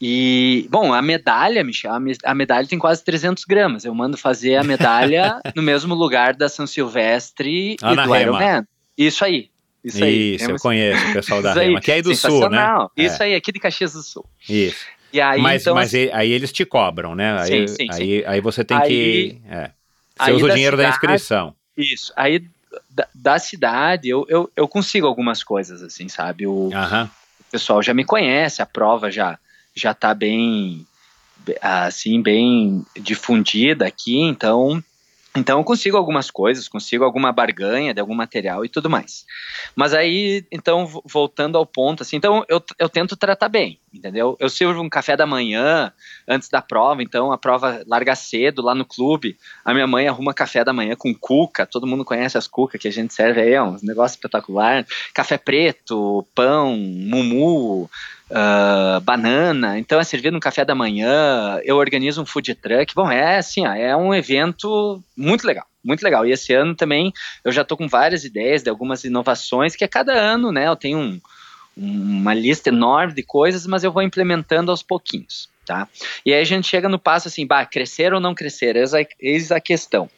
E, 0.00 0.66
bom, 0.70 0.94
a 0.94 1.02
medalha, 1.02 1.62
Michel, 1.64 1.92
a 1.92 1.98
me- 2.00 2.16
a 2.24 2.34
medalha 2.34 2.66
tem 2.66 2.78
quase 2.78 3.04
300 3.04 3.44
gramas. 3.44 3.84
Eu 3.84 3.92
mando 3.94 4.16
fazer 4.16 4.54
a 4.56 4.62
medalha 4.62 5.40
no 5.56 5.62
mesmo 5.62 5.94
lugar 5.94 6.34
da 6.34 6.48
São 6.48 6.66
Silvestre 6.66 7.76
Ana 7.82 8.02
e 8.04 8.06
do 8.06 8.12
Rema. 8.12 8.20
Ironman. 8.22 8.62
Isso 8.96 9.24
aí. 9.24 9.50
Isso, 9.88 10.04
aí. 10.04 10.34
Isso, 10.36 10.50
eu 10.50 10.56
conheço 10.58 11.08
o 11.08 11.12
pessoal 11.12 11.42
da. 11.42 11.52
Rema, 11.54 11.80
que 11.80 11.90
é 11.90 11.94
aí 11.96 12.02
do 12.02 12.14
sul, 12.14 12.48
né? 12.50 12.66
É. 12.96 13.02
Isso 13.04 13.22
aí, 13.22 13.34
aqui 13.34 13.52
de 13.52 13.58
Caxias 13.60 13.92
do 13.92 14.02
Sul. 14.02 14.24
Isso. 14.48 14.84
E 15.12 15.20
aí, 15.20 15.40
mas 15.40 15.62
então, 15.62 15.74
mas 15.74 15.94
e- 15.94 16.10
aí 16.12 16.30
eles 16.30 16.52
te 16.52 16.64
cobram, 16.66 17.14
né? 17.14 17.40
Aí, 17.40 17.66
Sim, 17.66 17.74
sim, 17.74 17.88
aí, 17.90 18.24
aí 18.26 18.40
você 18.40 18.62
tem 18.64 18.76
Aí- 18.76 18.88
que. 18.88 19.40
É. 19.50 19.70
Você 20.20 20.32
usa 20.32 20.44
o 20.44 20.48
da 20.48 20.54
dinheiro 20.54 20.76
da 20.76 20.82
cidade- 20.82 20.96
inscrição. 20.96 21.54
Isso. 21.76 22.12
Aí 22.16 22.44
da, 22.90 23.06
da 23.14 23.38
cidade 23.38 24.08
eu, 24.08 24.26
eu, 24.28 24.50
eu 24.54 24.68
consigo 24.68 25.06
algumas 25.06 25.42
coisas, 25.44 25.82
assim, 25.82 26.08
sabe? 26.08 26.46
O, 26.46 26.70
Aham. 26.74 27.08
o 27.40 27.44
pessoal 27.50 27.82
já 27.82 27.94
me 27.94 28.04
conhece, 28.04 28.60
a 28.60 28.66
prova 28.66 29.10
já 29.10 29.38
já 29.74 29.94
tá 29.94 30.12
bem 30.12 30.84
assim 31.62 32.20
bem 32.20 32.84
difundida 33.00 33.86
aqui, 33.86 34.20
então 34.20 34.82
então 35.38 35.58
eu 35.58 35.64
consigo 35.64 35.96
algumas 35.96 36.30
coisas, 36.30 36.68
consigo 36.68 37.04
alguma 37.04 37.32
barganha 37.32 37.94
de 37.94 38.00
algum 38.00 38.14
material 38.14 38.64
e 38.64 38.68
tudo 38.68 38.90
mais. 38.90 39.24
Mas 39.74 39.94
aí, 39.94 40.44
então, 40.50 40.86
vo- 40.86 41.02
voltando 41.06 41.56
ao 41.56 41.64
ponto, 41.64 42.02
assim, 42.02 42.16
então 42.16 42.44
eu, 42.48 42.62
eu 42.78 42.88
tento 42.88 43.16
tratar 43.16 43.48
bem, 43.48 43.78
entendeu? 43.92 44.36
Eu 44.40 44.48
sirvo 44.48 44.82
um 44.82 44.88
café 44.88 45.16
da 45.16 45.26
manhã 45.26 45.92
antes 46.26 46.48
da 46.48 46.60
prova, 46.60 47.02
então 47.02 47.32
a 47.32 47.38
prova 47.38 47.82
larga 47.86 48.14
cedo 48.14 48.62
lá 48.62 48.74
no 48.74 48.84
clube, 48.84 49.36
a 49.64 49.72
minha 49.72 49.86
mãe 49.86 50.08
arruma 50.08 50.34
café 50.34 50.64
da 50.64 50.72
manhã 50.72 50.94
com 50.96 51.14
cuca, 51.14 51.66
todo 51.66 51.86
mundo 51.86 52.04
conhece 52.04 52.36
as 52.36 52.46
cucas 52.46 52.80
que 52.80 52.88
a 52.88 52.92
gente 52.92 53.14
serve 53.14 53.40
aí, 53.40 53.52
é 53.52 53.62
um 53.62 53.76
negócio 53.82 54.16
espetacular. 54.16 54.86
Café 55.14 55.38
preto, 55.38 56.26
pão, 56.34 56.76
mumu, 56.76 57.90
ah, 58.30 59.00
banana. 59.02 59.78
Então 59.78 60.00
é 60.00 60.04
servido 60.04 60.34
no 60.34 60.40
café 60.40 60.64
da 60.64 60.74
manhã. 60.74 61.60
Eu 61.64 61.76
organizo 61.76 62.22
um 62.22 62.26
food 62.26 62.54
truck. 62.54 62.94
Bom, 62.94 63.10
é 63.10 63.38
assim, 63.38 63.66
ó, 63.66 63.72
é 63.72 63.96
um 63.96 64.14
evento 64.14 65.02
muito 65.16 65.46
legal. 65.46 65.66
Muito 65.84 66.02
legal. 66.02 66.26
E 66.26 66.32
esse 66.32 66.52
ano 66.52 66.74
também 66.74 67.12
eu 67.44 67.52
já 67.52 67.64
tô 67.64 67.76
com 67.76 67.88
várias 67.88 68.24
ideias 68.24 68.62
de 68.62 68.70
algumas 68.70 69.04
inovações 69.04 69.74
que 69.76 69.84
a 69.84 69.88
cada 69.88 70.12
ano, 70.12 70.52
né, 70.52 70.66
eu 70.68 70.76
tenho 70.76 70.98
um- 70.98 71.20
uma 71.76 72.34
lista 72.34 72.70
enorme 72.70 73.14
de 73.14 73.22
coisas, 73.22 73.66
mas 73.66 73.84
eu 73.84 73.92
vou 73.92 74.02
implementando 74.02 74.70
aos 74.72 74.82
pouquinhos, 74.82 75.48
tá? 75.64 75.86
E 76.26 76.34
aí 76.34 76.40
a 76.40 76.44
gente 76.44 76.66
chega 76.66 76.88
no 76.88 76.98
passo 76.98 77.28
assim, 77.28 77.46
bah, 77.46 77.64
crescer 77.64 78.12
ou 78.12 78.18
não 78.18 78.34
crescer, 78.34 78.74
eis 78.74 78.92
a, 78.92 78.98
eis 79.20 79.52
a 79.52 79.60
questão. 79.60 80.10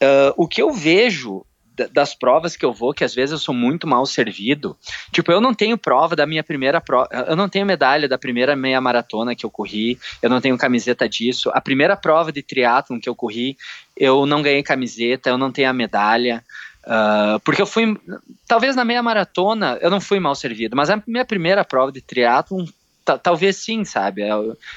Ah, 0.00 0.32
o 0.36 0.48
que 0.48 0.62
eu 0.62 0.72
vejo 0.72 1.44
das 1.88 2.14
provas 2.14 2.56
que 2.56 2.64
eu 2.64 2.72
vou, 2.72 2.92
que 2.92 3.04
às 3.04 3.14
vezes 3.14 3.32
eu 3.32 3.38
sou 3.38 3.54
muito 3.54 3.86
mal 3.86 4.04
servido, 4.06 4.76
tipo, 5.12 5.32
eu 5.32 5.40
não 5.40 5.54
tenho 5.54 5.78
prova 5.78 6.14
da 6.14 6.26
minha 6.26 6.42
primeira 6.42 6.80
prova, 6.80 7.08
eu 7.28 7.36
não 7.36 7.48
tenho 7.48 7.66
medalha 7.66 8.08
da 8.08 8.18
primeira 8.18 8.54
meia 8.54 8.80
maratona 8.80 9.34
que 9.34 9.46
eu 9.46 9.50
corri, 9.50 9.98
eu 10.20 10.30
não 10.30 10.40
tenho 10.40 10.56
camiseta 10.58 11.08
disso, 11.08 11.50
a 11.54 11.60
primeira 11.60 11.96
prova 11.96 12.32
de 12.32 12.42
triatlon 12.42 13.00
que 13.00 13.08
eu 13.08 13.14
corri, 13.14 13.56
eu 13.96 14.26
não 14.26 14.42
ganhei 14.42 14.62
camiseta, 14.62 15.30
eu 15.30 15.38
não 15.38 15.50
tenho 15.50 15.70
a 15.70 15.72
medalha, 15.72 16.44
ah, 16.84 17.40
porque 17.44 17.62
eu 17.62 17.66
fui, 17.66 17.96
talvez 18.46 18.74
na 18.74 18.84
meia 18.84 19.02
maratona 19.02 19.78
eu 19.80 19.90
não 19.90 20.00
fui 20.00 20.18
mal 20.18 20.34
servido, 20.34 20.76
mas 20.76 20.90
a 20.90 21.02
minha 21.06 21.24
primeira 21.24 21.64
prova 21.64 21.92
de 21.92 22.00
triatlon 22.00 22.66
ta- 23.04 23.18
talvez 23.18 23.56
sim, 23.56 23.84
sabe? 23.84 24.22
É, 24.22 24.30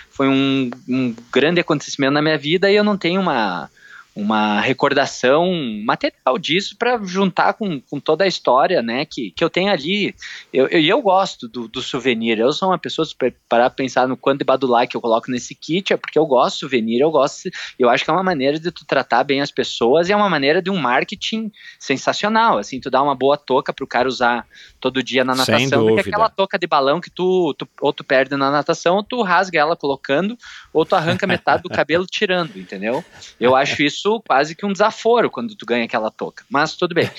Foi 0.10 0.28
um, 0.28 0.70
um 0.88 1.16
grande 1.32 1.60
acontecimento 1.60 2.14
na 2.14 2.22
minha 2.22 2.38
vida 2.38 2.72
e 2.72 2.76
eu 2.76 2.84
não 2.84 2.98
tenho 2.98 3.22
uma, 3.22 3.70
uma 4.16 4.62
recordação 4.62 5.52
material 5.84 6.38
disso 6.40 6.78
para 6.80 6.98
juntar 7.04 7.54
com, 7.54 7.82
com 7.82 8.00
toda 8.00 8.24
a 8.24 8.28
história, 8.28 8.82
né, 8.82 9.06
que, 9.06 9.32
que 9.32 9.44
eu 9.44 9.50
tenho 9.50 9.70
ali. 9.70 10.16
Eu, 10.54 10.68
eu, 10.68 10.80
e 10.80 10.88
eu 10.88 11.02
gosto 11.02 11.50
do, 11.50 11.68
do 11.68 11.82
souvenir. 11.82 12.40
Eu 12.40 12.54
sou 12.54 12.70
uma 12.70 12.78
pessoa, 12.78 13.06
se 13.06 13.14
parar 13.50 13.70
pra 13.70 13.76
pensar 13.76 14.08
no 14.08 14.16
quanto 14.16 14.40
de 14.40 14.46
badulai 14.46 14.88
que 14.88 14.96
eu 14.96 15.02
coloco 15.02 15.30
nesse 15.30 15.54
kit, 15.54 15.92
é 15.92 15.98
porque 15.98 16.18
eu 16.18 16.26
gosto 16.26 16.56
de 16.56 16.60
souvenir, 16.62 17.02
eu 17.02 17.12
gosto. 17.12 17.50
Eu 17.78 17.90
acho 17.90 18.06
que 18.06 18.10
é 18.10 18.14
uma 18.14 18.24
maneira 18.24 18.58
de 18.58 18.72
tu 18.72 18.86
tratar 18.86 19.24
bem 19.26 19.42
as 19.42 19.52
pessoas 19.52 20.08
e 20.08 20.14
é 20.14 20.16
uma 20.16 20.30
maneira 20.30 20.62
de 20.62 20.70
um 20.70 20.78
marketing 20.78 21.52
sensacional. 21.78 22.58
Assim, 22.58 22.80
tu 22.80 22.90
dá 22.90 23.04
uma 23.04 23.16
boa 23.16 23.36
touca 23.36 23.74
pro 23.74 23.86
cara 23.86 24.08
usar 24.08 24.48
todo 24.80 25.04
dia 25.04 25.26
na 25.26 25.36
natação, 25.36 25.58
do 25.58 25.88
que 25.88 25.96
dúvida. 25.96 26.02
aquela 26.02 26.30
touca 26.30 26.58
de 26.58 26.68
balão 26.68 27.02
que 27.02 27.10
tu, 27.10 27.54
tu 27.58 27.68
ou 27.82 27.92
tu 27.92 28.04
perde 28.04 28.38
na 28.38 28.50
natação, 28.50 28.96
ou 28.96 29.04
tu 29.04 29.22
rasga 29.22 29.60
ela 29.60 29.76
colocando, 29.76 30.38
ou 30.76 30.86
tu 30.86 30.94
arranca 30.94 31.26
metade 31.26 31.64
do 31.64 31.70
cabelo 31.70 32.06
tirando, 32.06 32.58
entendeu? 32.58 33.04
Eu 33.40 33.56
acho 33.56 33.82
isso 33.82 34.22
quase 34.28 34.54
que 34.54 34.66
um 34.66 34.74
desaforo 34.74 35.32
quando 35.32 35.56
tu 35.56 35.66
ganha 35.66 35.86
aquela 35.86 36.12
touca. 36.12 36.44
Mas 36.50 36.76
tudo 36.76 36.94
bem. 36.94 37.10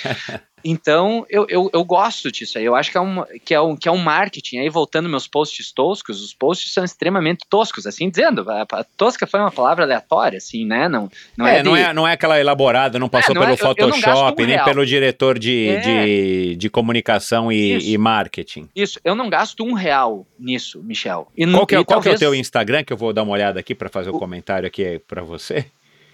Então, 0.68 1.24
eu, 1.30 1.47
eu, 1.48 1.70
eu 1.72 1.84
gosto 1.84 2.30
disso 2.32 2.59
aí. 2.59 2.64
Eu 2.64 2.74
acho 2.74 2.90
que 2.90 2.98
é, 2.98 3.01
um, 3.01 3.24
que, 3.44 3.55
é 3.55 3.60
um, 3.60 3.76
que 3.76 3.88
é 3.88 3.93
um 3.93 3.97
marketing. 3.98 4.59
Aí, 4.59 4.68
voltando 4.68 5.09
meus 5.09 5.28
posts 5.28 5.70
toscos, 5.70 6.20
os 6.20 6.34
posts 6.34 6.72
são 6.72 6.82
extremamente 6.84 7.47
toscos, 7.48 7.86
assim, 7.86 8.10
dizendo. 8.10 8.44
A, 8.51 8.62
a 8.62 8.84
tosca 8.97 9.26
foi 9.26 9.38
uma 9.38 9.52
palavra 9.52 9.84
aleatória, 9.84 10.38
assim, 10.38 10.64
né? 10.66 10.88
Não, 10.88 11.09
não 11.36 11.47
é, 11.47 11.59
é, 11.59 11.62
não, 11.62 11.74
de- 11.74 11.80
é, 11.80 11.93
não 11.94 12.09
é 12.09 12.12
aquela 12.12 12.40
elaborada, 12.40 12.98
não 12.98 13.09
passou 13.09 13.34
não 13.34 13.43
pelo 13.43 13.55
é- 13.55 13.56
não 13.56 13.68
Photoshop, 13.68 14.44
nem 14.44 14.55
real. 14.56 14.64
pelo 14.64 14.84
diretor 14.84 15.38
de, 15.38 15.68
É. 15.68 15.80
de, 15.80 16.56
de 16.56 16.68
comunicação 16.68 17.52
e, 17.52 17.93
e 17.93 17.97
marketing. 17.97 18.68
Isso, 18.74 18.98
eu 19.05 19.14
não 19.14 19.30
gasto 19.30 19.62
um 19.64 19.72
real 19.72 20.26
nisso, 20.38 20.82
Michel. 20.82 21.28
E 21.36 21.47
Qual, 21.47 21.64
que 21.66 21.76
é, 21.76 21.80
e 21.80 21.84
qual 21.84 22.01
que 22.01 22.09
é 22.09 22.10
o 22.10 22.14
talvez 22.14 22.18
teu 22.20 22.34
Instagram, 22.34 22.82
que 22.82 22.93
eu 22.93 22.97
vou 22.97 23.12
dar 23.12 23.22
uma 23.22 23.32
olhada 23.32 23.60
aqui 23.60 23.74
para 23.74 23.88
fazer 23.88 24.10
o 24.10 24.16
O- 24.16 24.18
comentário 24.18 24.66
aqui 24.66 25.01
para 25.06 25.22
você? 25.22 25.66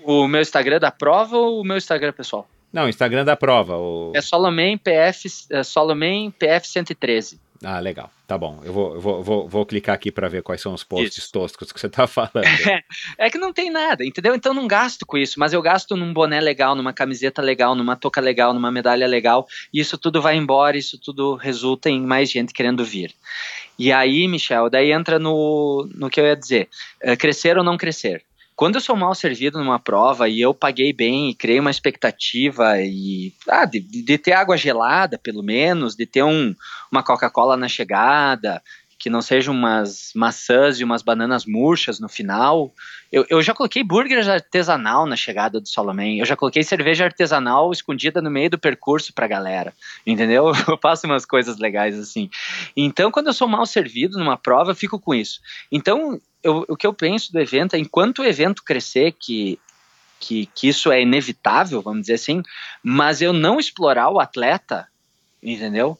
O 0.04 0.26
meu 0.26 0.40
Instagram 0.40 0.78
da 0.80 0.90
prova 0.90 1.36
ou 1.36 1.60
o 1.60 1.64
meu 1.64 1.76
Instagram 1.76 2.12
pessoal? 2.12 2.46
Não, 2.72 2.88
Instagram 2.88 3.24
da 3.24 3.36
prova. 3.36 3.76
O... 3.76 4.12
É 4.14 4.20
Solomem 4.20 4.78
PF, 4.78 5.28
é 5.50 5.62
Solomem 5.62 6.30
PF 6.30 6.66
113. 6.66 7.38
Ah, 7.64 7.78
legal. 7.78 8.10
Tá 8.26 8.36
bom. 8.36 8.60
Eu 8.64 8.72
vou, 8.72 8.94
eu 8.94 9.00
vou, 9.00 9.22
vou, 9.22 9.48
vou 9.48 9.66
clicar 9.66 9.94
aqui 9.94 10.10
para 10.10 10.28
ver 10.28 10.42
quais 10.42 10.60
são 10.60 10.74
os 10.74 10.82
posts 10.82 11.18
Isso. 11.18 11.32
toscos 11.32 11.70
que 11.70 11.78
você 11.78 11.88
tá 11.88 12.06
falando. 12.06 12.32
É 13.18 13.30
que 13.30 13.38
não 13.38 13.52
tem 13.52 13.70
nada, 13.70 14.04
entendeu? 14.04 14.34
Então 14.34 14.52
não 14.52 14.66
gasto 14.66 15.06
com 15.06 15.16
isso, 15.16 15.38
mas 15.38 15.52
eu 15.52 15.62
gasto 15.62 15.96
num 15.96 16.12
boné 16.12 16.40
legal, 16.40 16.74
numa 16.74 16.92
camiseta 16.92 17.40
legal, 17.40 17.74
numa 17.74 17.94
touca 17.94 18.20
legal, 18.20 18.52
numa 18.52 18.70
medalha 18.70 19.06
legal, 19.06 19.46
e 19.72 19.80
isso 19.80 19.96
tudo 19.96 20.20
vai 20.20 20.36
embora, 20.36 20.76
isso 20.76 20.98
tudo 20.98 21.36
resulta 21.36 21.88
em 21.88 22.00
mais 22.00 22.30
gente 22.30 22.52
querendo 22.52 22.84
vir. 22.84 23.14
E 23.78 23.92
aí, 23.92 24.26
Michel, 24.28 24.68
daí 24.68 24.92
entra 24.92 25.18
no, 25.18 25.88
no 25.94 26.10
que 26.10 26.20
eu 26.20 26.26
ia 26.26 26.36
dizer: 26.36 26.68
é, 27.00 27.16
crescer 27.16 27.56
ou 27.58 27.64
não 27.64 27.76
crescer. 27.76 28.24
Quando 28.62 28.76
eu 28.76 28.80
sou 28.80 28.94
mal 28.94 29.12
servido 29.12 29.58
numa 29.58 29.80
prova 29.80 30.28
e 30.28 30.40
eu 30.40 30.54
paguei 30.54 30.92
bem 30.92 31.28
e 31.28 31.34
criei 31.34 31.58
uma 31.58 31.72
expectativa 31.72 32.80
e 32.80 33.32
ah, 33.48 33.64
de, 33.64 33.80
de 33.80 34.16
ter 34.16 34.34
água 34.34 34.56
gelada, 34.56 35.18
pelo 35.18 35.42
menos, 35.42 35.96
de 35.96 36.06
ter 36.06 36.22
um, 36.22 36.54
uma 36.88 37.02
Coca-Cola 37.02 37.56
na 37.56 37.66
chegada, 37.66 38.62
que 39.00 39.10
não 39.10 39.20
sejam 39.20 39.52
umas 39.52 40.12
maçãs 40.14 40.78
e 40.78 40.84
umas 40.84 41.02
bananas 41.02 41.44
murchas 41.44 41.98
no 41.98 42.08
final. 42.08 42.72
Eu, 43.10 43.26
eu 43.28 43.42
já 43.42 43.52
coloquei 43.52 43.82
burger 43.82 44.30
artesanal 44.30 45.06
na 45.06 45.16
chegada 45.16 45.60
do 45.60 45.68
Solomem. 45.68 46.20
Eu 46.20 46.24
já 46.24 46.36
coloquei 46.36 46.62
cerveja 46.62 47.06
artesanal 47.06 47.72
escondida 47.72 48.22
no 48.22 48.30
meio 48.30 48.50
do 48.50 48.60
percurso 48.60 49.12
pra 49.12 49.26
galera. 49.26 49.74
Entendeu? 50.06 50.52
Eu 50.70 50.78
faço 50.80 51.08
umas 51.08 51.26
coisas 51.26 51.58
legais 51.58 51.98
assim. 51.98 52.30
Então, 52.76 53.10
quando 53.10 53.26
eu 53.26 53.32
sou 53.32 53.48
mal 53.48 53.66
servido 53.66 54.18
numa 54.18 54.36
prova, 54.36 54.70
eu 54.70 54.76
fico 54.76 55.00
com 55.00 55.12
isso. 55.12 55.40
Então, 55.70 56.20
eu, 56.42 56.64
o 56.68 56.76
que 56.76 56.86
eu 56.86 56.92
penso 56.92 57.32
do 57.32 57.40
evento 57.40 57.74
é, 57.74 57.78
enquanto 57.78 58.20
o 58.20 58.24
evento 58.24 58.64
crescer, 58.64 59.12
que, 59.12 59.58
que, 60.18 60.46
que 60.46 60.68
isso 60.68 60.90
é 60.90 61.02
inevitável, 61.02 61.80
vamos 61.82 62.02
dizer 62.02 62.14
assim, 62.14 62.42
mas 62.82 63.22
eu 63.22 63.32
não 63.32 63.58
explorar 63.58 64.10
o 64.10 64.20
atleta, 64.20 64.88
entendeu? 65.42 65.98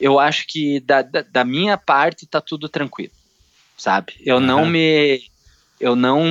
Eu 0.00 0.18
acho 0.18 0.46
que 0.46 0.80
da, 0.80 1.02
da, 1.02 1.22
da 1.22 1.44
minha 1.44 1.76
parte 1.76 2.26
tá 2.26 2.40
tudo 2.40 2.68
tranquilo, 2.68 3.12
sabe? 3.76 4.14
Eu 4.24 4.40
não 4.40 4.62
Aham. 4.62 4.70
me 4.70 5.22
eu 5.80 5.96
não 5.96 6.24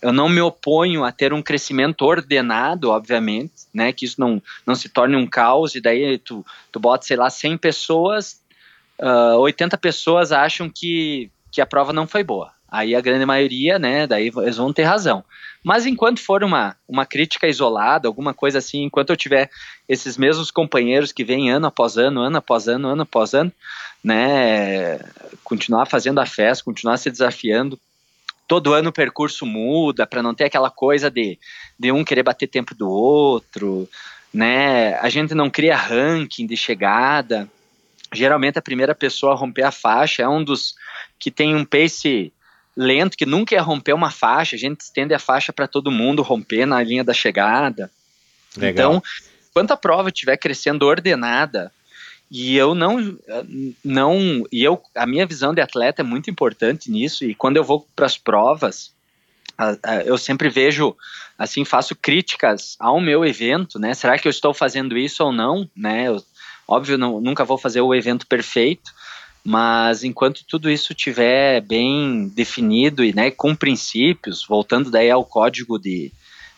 eu 0.00 0.12
não 0.12 0.28
me 0.28 0.40
oponho 0.40 1.04
a 1.04 1.12
ter 1.12 1.32
um 1.32 1.42
crescimento 1.42 2.02
ordenado, 2.02 2.90
obviamente, 2.90 3.52
né, 3.74 3.92
que 3.92 4.04
isso 4.04 4.20
não, 4.20 4.42
não 4.66 4.74
se 4.74 4.88
torne 4.88 5.16
um 5.16 5.26
caos 5.26 5.74
e 5.74 5.80
daí 5.80 6.18
tu, 6.18 6.44
tu 6.70 6.80
bota, 6.80 7.04
sei 7.04 7.16
lá, 7.16 7.28
100 7.28 7.58
pessoas, 7.58 8.40
ah, 9.00 9.36
80 9.36 9.76
pessoas 9.78 10.32
acham 10.32 10.70
que, 10.70 11.30
que 11.50 11.60
a 11.60 11.66
prova 11.66 11.92
não 11.92 12.06
foi 12.06 12.22
boa. 12.22 12.52
Aí 12.72 12.94
a 12.94 13.02
grande 13.02 13.26
maioria, 13.26 13.78
né, 13.78 14.06
daí 14.06 14.32
eles 14.34 14.56
vão 14.56 14.72
ter 14.72 14.84
razão. 14.84 15.22
Mas 15.62 15.84
enquanto 15.84 16.20
for 16.20 16.42
uma, 16.42 16.74
uma 16.88 17.04
crítica 17.04 17.46
isolada, 17.46 18.08
alguma 18.08 18.32
coisa 18.32 18.56
assim, 18.56 18.84
enquanto 18.84 19.10
eu 19.10 19.16
tiver 19.16 19.50
esses 19.86 20.16
mesmos 20.16 20.50
companheiros 20.50 21.12
que 21.12 21.22
vêm 21.22 21.50
ano 21.50 21.66
após 21.66 21.98
ano, 21.98 22.22
ano 22.22 22.38
após 22.38 22.68
ano, 22.68 22.88
ano 22.88 23.02
após 23.02 23.34
ano, 23.34 23.52
né, 24.02 24.98
continuar 25.44 25.84
fazendo 25.84 26.18
a 26.18 26.24
festa, 26.24 26.64
continuar 26.64 26.96
se 26.96 27.10
desafiando, 27.10 27.78
todo 28.48 28.72
ano 28.72 28.88
o 28.88 28.92
percurso 28.92 29.44
muda 29.44 30.06
para 30.06 30.22
não 30.22 30.32
ter 30.32 30.44
aquela 30.44 30.70
coisa 30.70 31.10
de, 31.10 31.38
de 31.78 31.92
um 31.92 32.02
querer 32.02 32.22
bater 32.22 32.46
tempo 32.46 32.74
do 32.74 32.88
outro, 32.88 33.86
né? 34.32 34.94
A 34.94 35.10
gente 35.10 35.34
não 35.34 35.50
cria 35.50 35.76
ranking 35.76 36.46
de 36.46 36.56
chegada. 36.56 37.46
Geralmente 38.14 38.58
a 38.58 38.62
primeira 38.62 38.94
pessoa 38.94 39.32
a 39.32 39.36
romper 39.36 39.64
a 39.64 39.70
faixa 39.70 40.22
é 40.22 40.28
um 40.28 40.42
dos 40.42 40.74
que 41.18 41.30
tem 41.30 41.54
um 41.54 41.66
pace 41.66 42.32
lento, 42.76 43.16
que 43.16 43.26
nunca 43.26 43.54
ia 43.54 43.62
romper 43.62 43.92
uma 43.92 44.10
faixa. 44.10 44.56
A 44.56 44.58
gente 44.58 44.80
estende 44.80 45.14
a 45.14 45.18
faixa 45.18 45.52
para 45.52 45.66
todo 45.68 45.90
mundo 45.90 46.22
romper 46.22 46.66
na 46.66 46.82
linha 46.82 47.04
da 47.04 47.14
chegada. 47.14 47.90
Legal. 48.56 48.70
Então, 48.70 49.02
enquanto 49.50 49.72
a 49.72 49.76
prova 49.76 50.08
estiver 50.08 50.36
crescendo 50.36 50.86
ordenada, 50.86 51.72
e 52.30 52.56
eu 52.56 52.74
não, 52.74 53.18
não, 53.84 54.46
e 54.50 54.64
eu, 54.64 54.82
a 54.94 55.06
minha 55.06 55.26
visão 55.26 55.52
de 55.52 55.60
atleta 55.60 56.00
é 56.00 56.04
muito 56.04 56.30
importante 56.30 56.90
nisso. 56.90 57.24
E 57.26 57.34
quando 57.34 57.58
eu 57.58 57.64
vou 57.64 57.86
para 57.94 58.06
as 58.06 58.16
provas, 58.16 58.90
a- 59.58 59.76
a- 59.82 60.02
eu 60.02 60.16
sempre 60.16 60.48
vejo, 60.48 60.96
assim, 61.38 61.62
faço 61.64 61.94
críticas 61.94 62.74
ao 62.80 63.00
meu 63.00 63.22
evento, 63.24 63.78
né? 63.78 63.92
Será 63.92 64.18
que 64.18 64.26
eu 64.26 64.30
estou 64.30 64.54
fazendo 64.54 64.96
isso 64.96 65.22
ou 65.22 65.30
não, 65.30 65.68
né? 65.76 66.08
Eu, 66.08 66.24
óbvio, 66.66 66.96
não, 66.96 67.20
nunca 67.20 67.44
vou 67.44 67.58
fazer 67.58 67.82
o 67.82 67.94
evento 67.94 68.26
perfeito, 68.26 68.90
mas 69.44 70.04
enquanto 70.04 70.44
tudo 70.46 70.70
isso 70.70 70.92
estiver 70.92 71.60
bem 71.62 72.28
definido 72.28 73.04
e, 73.04 73.14
né, 73.14 73.30
com 73.30 73.54
princípios, 73.56 74.46
voltando 74.46 74.90
daí 74.90 75.10
ao 75.10 75.24
código 75.24 75.78
de, 75.78 76.12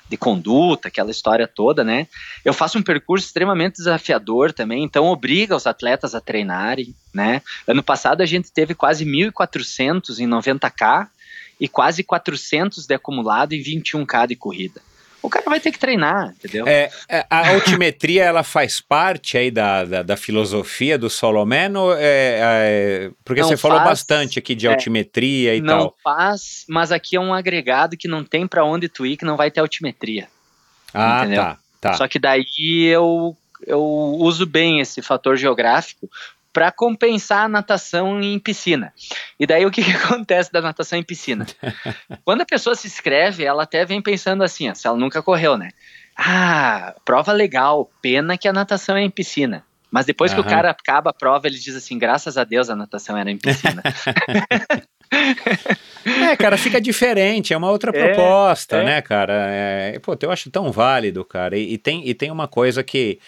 de 0.09 0.17
conduta, 0.17 0.89
aquela 0.89 1.11
história 1.11 1.49
toda, 1.49 1.83
né? 1.83 2.07
Eu 2.45 2.53
faço 2.53 2.79
um 2.79 2.83
percurso 2.83 3.27
extremamente 3.27 3.77
desafiador 3.77 4.53
também, 4.53 4.85
então 4.85 5.07
obriga 5.07 5.57
os 5.57 5.67
atletas 5.67 6.15
a 6.15 6.21
treinarem, 6.21 6.95
né? 7.13 7.41
Ano 7.67 7.83
passado 7.83 8.21
a 8.21 8.27
gente 8.27 8.53
teve 8.53 8.75
quase 8.75 9.05
1.400 9.07 10.19
em 10.19 10.29
90K 10.29 11.09
e 11.59 11.67
quase 11.67 12.05
400 12.05 12.87
de 12.87 12.95
acumulado 12.95 13.55
em 13.55 13.63
21K 13.63 14.27
de 14.27 14.37
corrida. 14.37 14.83
O 15.25 15.31
cara 15.31 15.47
vai 15.47 15.59
ter 15.59 15.73
que 15.73 15.79
treinar, 15.79 16.35
entendeu? 16.39 16.69
É, 16.69 16.91
é, 17.09 17.27
a 17.31 17.49
altimetria 17.49 18.25
ela 18.25 18.43
faz 18.43 18.79
parte 18.79 19.39
aí 19.39 19.51
da, 19.51 19.83
da, 19.83 20.03
da 20.03 20.17
filosofia 20.19 20.99
do 20.99 21.09
Solomon? 21.09 21.75
Ou 21.77 21.95
é, 21.95 22.41
é, 22.43 23.11
porque 23.25 23.41
Não 23.41 23.49
você 23.49 23.57
falou 23.57 23.79
faz, 23.79 23.89
bastante 23.89 24.39
aqui 24.39 24.55
de 24.55 24.67
é, 24.67 24.71
altimetria 24.71 25.55
e 25.55 25.63
não 25.63 25.79
tal. 25.79 25.97
faz, 26.05 26.67
mas 26.69 26.93
aqui 26.93 27.17
é 27.17 27.21
um 27.21 27.33
agregado 27.33 27.97
que 27.97 28.07
não 28.07 28.23
tem 28.23 28.47
para 28.47 28.67
onde 28.67 28.87
tu 28.87 29.07
ir, 29.07 29.17
que 29.17 29.25
não 29.25 29.35
vai 29.35 29.51
ter 29.51 29.61
altimetria. 29.61 30.29
Ah, 30.93 31.21
entendeu? 31.23 31.43
tá, 31.43 31.59
tá. 31.81 31.95
Só 31.95 32.07
que 32.07 32.19
daí 32.19 32.45
eu, 32.85 33.35
eu 33.67 33.83
uso 33.83 34.45
bem 34.45 34.81
esse 34.81 35.01
fator 35.01 35.39
geográfico 35.39 36.07
para 36.55 36.71
compensar 36.71 37.45
a 37.45 37.49
natação 37.49 38.23
em 38.23 38.39
piscina. 38.39 38.93
E 39.39 39.45
daí 39.45 39.67
o 39.67 39.71
que, 39.73 39.83
que 39.83 39.91
acontece 39.99 40.53
da 40.53 40.63
natação 40.63 40.97
em 40.97 41.03
piscina? 41.03 41.45
Quando 42.25 42.43
a 42.43 42.47
pessoa 42.47 42.77
se 42.77 42.87
inscreve, 42.87 43.45
ela 43.45 43.65
até 43.65 43.85
vem 43.85 44.01
pensando 44.01 44.45
assim, 44.45 44.71
ó, 44.71 44.75
se 44.75 44.87
ela 44.87 44.97
nunca 44.97 45.21
correu, 45.21 45.59
né? 45.59 45.71
Ah, 46.17 46.95
prova 47.05 47.33
legal, 47.33 47.91
pena 48.01 48.39
que 48.39 48.47
a 48.47 48.53
natação 48.53 48.97
é 48.97 49.03
em 49.03 49.11
piscina. 49.11 49.65
Mas 49.91 50.07
depois 50.07 50.33
que 50.33 50.41
o 50.41 50.45
cara 50.45 50.71
acaba 50.71 51.11
a 51.11 51.13
prova, 51.13 51.47
ele 51.47 51.57
diz 51.57 51.77
assim: 51.77 51.97
graças 51.97 52.37
a 52.37 52.43
Deus 52.43 52.69
a 52.69 52.75
natação 52.75 53.17
era 53.17 53.31
em 53.31 53.39
piscina. 53.39 53.83
É, 56.05 56.37
cara, 56.37 56.57
fica 56.57 56.81
diferente, 56.81 57.55
é 57.55 57.57
uma 57.57 57.71
outra 57.71 57.91
É, 57.95 58.09
proposta, 58.09 58.77
é. 58.79 58.85
né, 58.85 59.03
cara? 59.03 59.33
É, 59.49 59.99
pô, 60.01 60.17
eu 60.21 60.31
acho 60.31 60.51
tão 60.51 60.73
válido, 60.73 61.25
cara. 61.25 61.57
E, 61.57 61.75
e 61.75 61.79
tem, 61.79 62.07
e 62.07 62.15
tem 62.15 62.31
uma 62.31 62.49
coisa 62.49 62.83
que, 62.83 63.19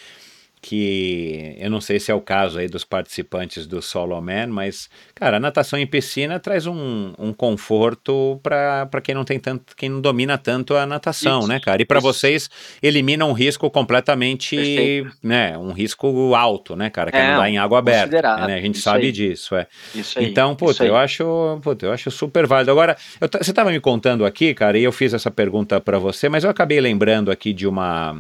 que 0.69 1.55
eu 1.61 1.71
não 1.71 1.81
sei 1.81 2.01
se 2.01 2.11
é 2.11 2.15
o 2.15 2.21
caso 2.21 2.59
aí 2.59 2.67
dos 2.67 2.83
participantes 2.85 3.69
do 3.69 3.81
Solo 3.81 4.21
Man, 4.21 4.49
mas, 4.49 4.91
cara, 5.15 5.37
a 5.37 5.41
natação 5.41 5.79
em 5.79 5.87
piscina 5.87 6.41
traz 6.41 6.67
um, 6.67 7.13
um 7.17 7.33
conforto 7.33 8.41
para 8.43 9.01
quem 9.01 9.15
não 9.15 9.25
tem 9.25 9.39
tanto, 9.39 9.77
quem 9.77 9.89
não 9.89 10.01
domina 10.01 10.37
tanto 10.37 10.75
a 10.75 10.85
natação, 10.85 11.39
Isso, 11.39 11.49
né, 11.49 11.61
cara? 11.61 11.81
E 11.81 11.85
para 11.85 12.01
vocês 12.01 12.51
elimina 12.83 13.25
um 13.25 13.33
risco 13.33 13.71
completamente, 13.71 14.57
Perfeito. 14.57 15.13
né, 15.23 15.57
um 15.57 15.71
risco 15.71 16.35
alto, 16.35 16.75
né, 16.75 16.91
cara, 16.91 17.13
que 17.13 17.17
é, 17.17 17.21
É, 17.21 17.29
nadar 17.29 17.49
em 17.49 17.59
água 17.59 17.79
aberta, 17.79 18.37
né? 18.49 18.57
A 18.57 18.61
gente 18.61 18.79
sabe 18.79 19.07
aí. 19.07 19.13
disso, 19.13 19.55
é. 19.55 19.69
Isso 19.95 20.19
aí. 20.19 20.27
Então, 20.27 20.57
puta, 20.57 20.85
eu 20.85 20.97
acho, 20.97 21.61
puta, 21.63 21.87
eu 21.87 21.93
acho 21.93 22.11
super 22.11 22.45
válido. 22.45 22.73
Agora, 22.73 22.97
eu 23.21 23.29
você 23.29 23.51
estava 23.53 23.71
me 23.71 23.79
contando 23.79 24.27
aqui, 24.27 24.53
cara, 24.53 24.77
e 24.77 24.83
eu 24.83 24.91
fiz 24.91 25.15
essa 25.15 25.31
pergunta 25.31 25.81
para 25.81 25.97
você, 26.01 26.29
mas 26.29 26.43
eu 26.43 26.51
acabei 26.51 26.81
lembrando 26.81 27.31
aqui 27.31 27.53
de 27.53 27.69
uma 27.69 28.17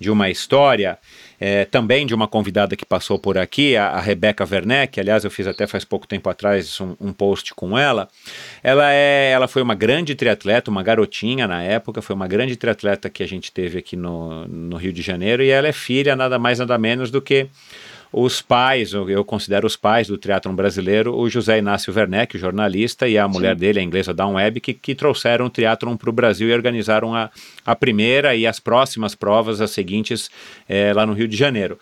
de 0.00 0.10
uma 0.10 0.30
história, 0.30 0.96
é, 1.40 1.64
também 1.64 2.06
de 2.06 2.14
uma 2.14 2.26
convidada 2.26 2.76
que 2.76 2.84
passou 2.84 3.18
por 3.18 3.38
aqui, 3.38 3.76
a, 3.76 3.88
a 3.90 4.00
Rebeca 4.00 4.46
Werneck, 4.50 4.98
aliás, 4.98 5.24
eu 5.24 5.30
fiz 5.30 5.46
até 5.46 5.66
faz 5.66 5.84
pouco 5.84 6.06
tempo 6.06 6.28
atrás 6.28 6.80
um, 6.80 6.96
um 7.00 7.12
post 7.12 7.54
com 7.54 7.78
ela. 7.78 8.08
Ela 8.62 8.92
é, 8.92 9.30
ela 9.30 9.46
foi 9.46 9.62
uma 9.62 9.74
grande 9.74 10.14
triatleta, 10.14 10.70
uma 10.70 10.82
garotinha 10.82 11.46
na 11.46 11.62
época, 11.62 12.02
foi 12.02 12.14
uma 12.14 12.26
grande 12.26 12.56
triatleta 12.56 13.08
que 13.08 13.22
a 13.22 13.28
gente 13.28 13.52
teve 13.52 13.78
aqui 13.78 13.96
no, 13.96 14.46
no 14.48 14.76
Rio 14.76 14.92
de 14.92 15.02
Janeiro, 15.02 15.42
e 15.42 15.50
ela 15.50 15.68
é 15.68 15.72
filha 15.72 16.16
nada 16.16 16.38
mais 16.38 16.58
nada 16.58 16.76
menos 16.76 17.10
do 17.10 17.22
que 17.22 17.48
os 18.12 18.40
pais, 18.40 18.92
eu 18.92 19.24
considero 19.24 19.66
os 19.66 19.76
pais 19.76 20.08
do 20.08 20.16
triatlon 20.16 20.54
brasileiro, 20.54 21.14
o 21.14 21.28
José 21.28 21.58
Inácio 21.58 21.92
Werneck, 21.94 22.36
o 22.36 22.40
jornalista, 22.40 23.06
e 23.06 23.18
a 23.18 23.28
mulher 23.28 23.54
dele, 23.54 23.80
a 23.80 23.82
inglesa 23.82 24.14
Dawn 24.14 24.34
Webb, 24.34 24.60
que, 24.60 24.72
que 24.72 24.94
trouxeram 24.94 25.46
o 25.46 25.50
triatlon 25.50 25.96
para 25.96 26.08
o 26.08 26.12
Brasil 26.12 26.48
e 26.48 26.52
organizaram 26.52 27.14
a, 27.14 27.30
a 27.66 27.76
primeira 27.76 28.34
e 28.34 28.46
as 28.46 28.58
próximas 28.58 29.14
provas, 29.14 29.60
as 29.60 29.72
seguintes, 29.72 30.30
eh, 30.68 30.92
lá 30.94 31.04
no 31.04 31.12
Rio 31.12 31.28
de 31.28 31.36
Janeiro. 31.36 31.78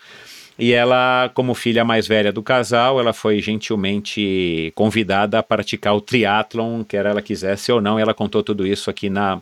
E 0.58 0.72
ela, 0.72 1.30
como 1.34 1.54
filha 1.54 1.84
mais 1.84 2.06
velha 2.06 2.32
do 2.32 2.42
casal, 2.42 2.98
ela 2.98 3.12
foi 3.12 3.40
gentilmente 3.42 4.72
convidada 4.74 5.38
a 5.38 5.42
praticar 5.42 5.94
o 5.94 6.00
triatlon, 6.00 6.82
quer 6.82 7.04
ela 7.04 7.20
quisesse 7.20 7.70
ou 7.70 7.78
não. 7.78 7.98
E 7.98 8.02
ela 8.02 8.14
contou 8.14 8.42
tudo 8.42 8.66
isso 8.66 8.88
aqui 8.88 9.10
na, 9.10 9.40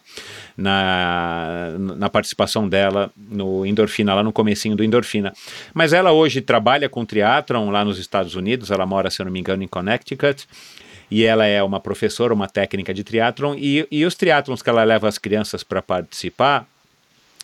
na, 0.57 1.70
na 1.78 2.11
participação 2.11 2.69
dela 2.69 3.12
no 3.16 3.65
Endorfina, 3.65 4.12
lá 4.12 4.24
no 4.24 4.32
comecinho 4.32 4.74
do 4.74 4.82
Endorfina. 4.82 5.32
Mas 5.73 5.93
ela 5.93 6.11
hoje 6.11 6.41
trabalha 6.41 6.89
com 6.89 7.05
triatlon 7.05 7.70
lá 7.70 7.85
nos 7.85 7.99
Estados 7.99 8.35
Unidos, 8.35 8.73
ela 8.73 8.85
mora, 8.85 9.09
se 9.09 9.23
eu 9.23 9.27
não 9.27 9.32
me 9.32 9.39
engano, 9.39 9.62
em 9.62 9.69
Connecticut. 9.69 10.49
E 11.09 11.23
ela 11.23 11.47
é 11.47 11.62
uma 11.62 11.78
professora, 11.78 12.35
uma 12.35 12.49
técnica 12.49 12.93
de 12.93 13.05
triatlon. 13.05 13.55
E, 13.57 13.86
e 13.89 14.05
os 14.05 14.16
triatlons 14.16 14.62
que 14.62 14.69
ela 14.69 14.82
leva 14.82 15.07
as 15.07 15.16
crianças 15.16 15.62
para 15.62 15.81
participar, 15.81 16.66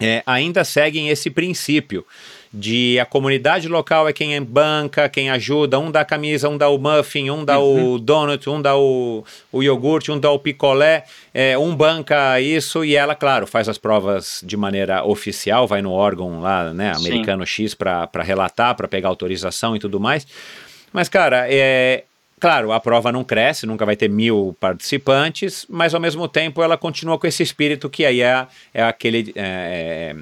é, 0.01 0.24
ainda 0.26 0.64
seguem 0.64 1.09
esse 1.09 1.30
princípio 1.30 2.05
de 2.52 2.98
a 2.98 3.05
comunidade 3.05 3.68
local 3.68 4.09
é 4.09 4.12
quem 4.12 4.40
banca, 4.43 5.09
quem 5.09 5.31
ajuda, 5.31 5.78
um 5.78 5.90
dá 5.90 6.01
a 6.01 6.05
camisa, 6.05 6.48
um 6.48 6.59
dá 6.59 6.68
o 6.68 6.78
muffin, 6.78 7.31
um 7.31 7.44
dá 7.44 7.60
uhum. 7.60 7.93
o 7.93 7.98
donut, 7.98 8.51
um 8.51 8.60
dá 8.60 8.77
o, 8.77 9.24
o 9.52 9.62
iogurte, 9.62 10.10
um 10.10 10.18
dá 10.18 10.31
o 10.31 10.39
picolé, 10.39 11.05
é, 11.32 11.56
um 11.56 11.74
banca 11.74 12.40
isso 12.40 12.85
e 12.85 12.97
ela, 12.97 13.14
claro, 13.14 13.47
faz 13.47 13.68
as 13.68 13.78
provas 13.78 14.43
de 14.44 14.56
maneira 14.56 15.05
oficial, 15.05 15.66
vai 15.66 15.81
no 15.81 15.93
órgão 15.93 16.40
lá, 16.40 16.74
né, 16.74 16.93
americano 16.97 17.47
Sim. 17.47 17.64
X 17.64 17.74
para 17.74 18.09
relatar, 18.22 18.74
para 18.74 18.89
pegar 18.89 19.09
autorização 19.09 19.77
e 19.77 19.78
tudo 19.78 20.01
mais. 20.01 20.27
Mas, 20.93 21.09
cara, 21.09 21.47
é, 21.48 22.05
Claro, 22.40 22.72
a 22.72 22.80
prova 22.80 23.12
não 23.12 23.22
cresce, 23.22 23.66
nunca 23.66 23.84
vai 23.84 23.94
ter 23.94 24.08
mil 24.08 24.56
participantes, 24.58 25.66
mas 25.68 25.94
ao 25.94 26.00
mesmo 26.00 26.26
tempo 26.26 26.62
ela 26.62 26.78
continua 26.78 27.18
com 27.18 27.26
esse 27.26 27.42
espírito 27.42 27.90
que 27.90 28.02
aí 28.02 28.22
é, 28.22 28.46
é 28.72 28.82
aquele. 28.82 29.30
É, 29.36 30.14
é, 30.14 30.16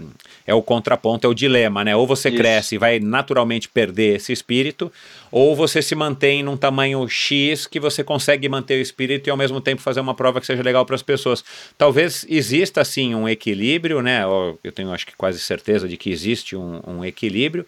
é 0.49 0.55
o 0.55 0.61
contraponto, 0.61 1.28
é 1.28 1.31
o 1.31 1.35
dilema, 1.35 1.85
né? 1.85 1.95
Ou 1.95 2.09
você 2.09 2.28
Isso. 2.28 2.36
cresce 2.36 2.74
e 2.74 2.78
vai 2.78 2.99
naturalmente 2.99 3.69
perder 3.69 4.16
esse 4.16 4.32
espírito, 4.32 4.90
ou 5.31 5.55
você 5.55 5.81
se 5.81 5.95
mantém 5.95 6.43
num 6.43 6.57
tamanho 6.57 7.09
X 7.09 7.69
que 7.69 7.78
você 7.78 8.03
consegue 8.03 8.49
manter 8.49 8.78
o 8.78 8.82
espírito 8.82 9.28
e 9.28 9.31
ao 9.31 9.36
mesmo 9.36 9.61
tempo 9.61 9.81
fazer 9.81 10.01
uma 10.01 10.15
prova 10.15 10.40
que 10.40 10.47
seja 10.47 10.62
legal 10.62 10.85
para 10.85 10.97
as 10.97 11.03
pessoas. 11.03 11.45
Talvez 11.77 12.27
exista 12.28 12.81
assim 12.81 13.15
um 13.15 13.28
equilíbrio, 13.28 14.03
né? 14.03 14.24
Eu 14.65 14.73
tenho 14.73 14.90
acho 14.90 15.07
que 15.07 15.15
quase 15.16 15.39
certeza 15.39 15.86
de 15.86 15.97
que 15.97 16.11
existe 16.11 16.57
um, 16.57 16.81
um 16.85 17.05
equilíbrio 17.05 17.65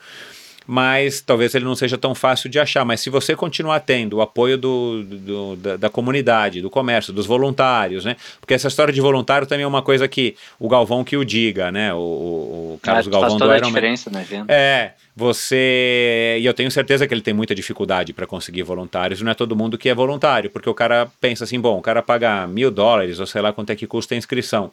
mas 0.73 1.21
talvez 1.21 1.53
ele 1.57 1.65
não 1.65 1.75
seja 1.75 1.99
tão 1.99 2.15
fácil 2.15 2.49
de 2.49 2.57
achar. 2.57 2.85
Mas 2.85 3.01
se 3.01 3.11
você 3.11 3.35
continuar 3.35 3.81
tendo 3.81 4.19
o 4.19 4.21
apoio 4.21 4.57
do, 4.57 5.03
do 5.03 5.57
da, 5.57 5.77
da, 5.77 5.91
comunidade, 5.91 6.63
do 6.63 6.71
comércio, 6.71 7.13
dos 7.13 7.27
voluntários, 7.27 8.05
né? 8.05 8.15
Porque 8.41 8.55
essa 8.55 8.69
história 8.69 8.95
de 8.95 9.01
voluntário 9.01 9.49
também 9.49 9.65
é 9.65 9.67
uma 9.67 9.83
coisa 9.83 10.07
que 10.07 10.37
o 10.61 10.69
Galvão 10.69 11.03
que 11.03 11.17
o 11.17 11.25
diga, 11.25 11.73
né? 11.73 11.93
O, 11.93 11.97
o, 11.97 12.75
o 12.75 12.81
Carlos 12.81 13.09
ah, 13.09 13.11
Galvão 13.11 13.31
faz 13.31 13.39
toda 13.41 13.53
do 13.53 13.57
Iron 13.57 13.67
a 13.67 13.69
diferença 13.69 14.11
no 14.11 14.21
evento. 14.21 14.49
É, 14.49 14.93
você. 15.17 16.39
E 16.41 16.47
eu 16.47 16.55
tenho 16.55 16.71
certeza 16.71 17.05
que 17.05 17.13
ele 17.13 17.21
tem 17.21 17.35
muita 17.35 17.53
dificuldade 17.53 18.13
para 18.13 18.25
conseguir 18.25 18.63
voluntários. 18.63 19.21
Não 19.21 19.33
é 19.33 19.35
todo 19.35 19.57
mundo 19.57 19.77
que 19.77 19.89
é 19.89 19.95
voluntário, 19.95 20.51
porque 20.51 20.71
o 20.71 20.75
cara 20.75 21.11
pensa 21.21 21.43
assim: 21.43 21.59
bom, 21.59 21.79
o 21.79 21.83
cara 21.83 22.01
paga 22.01 22.47
mil 22.47 22.71
dólares, 22.71 23.19
ou 23.19 23.27
sei 23.27 23.43
lá 23.43 23.53
quanto 23.53 23.71
é 23.71 23.75
que 23.75 23.89
custa 23.89 24.15
a 24.15 24.19
inscrição. 24.19 24.71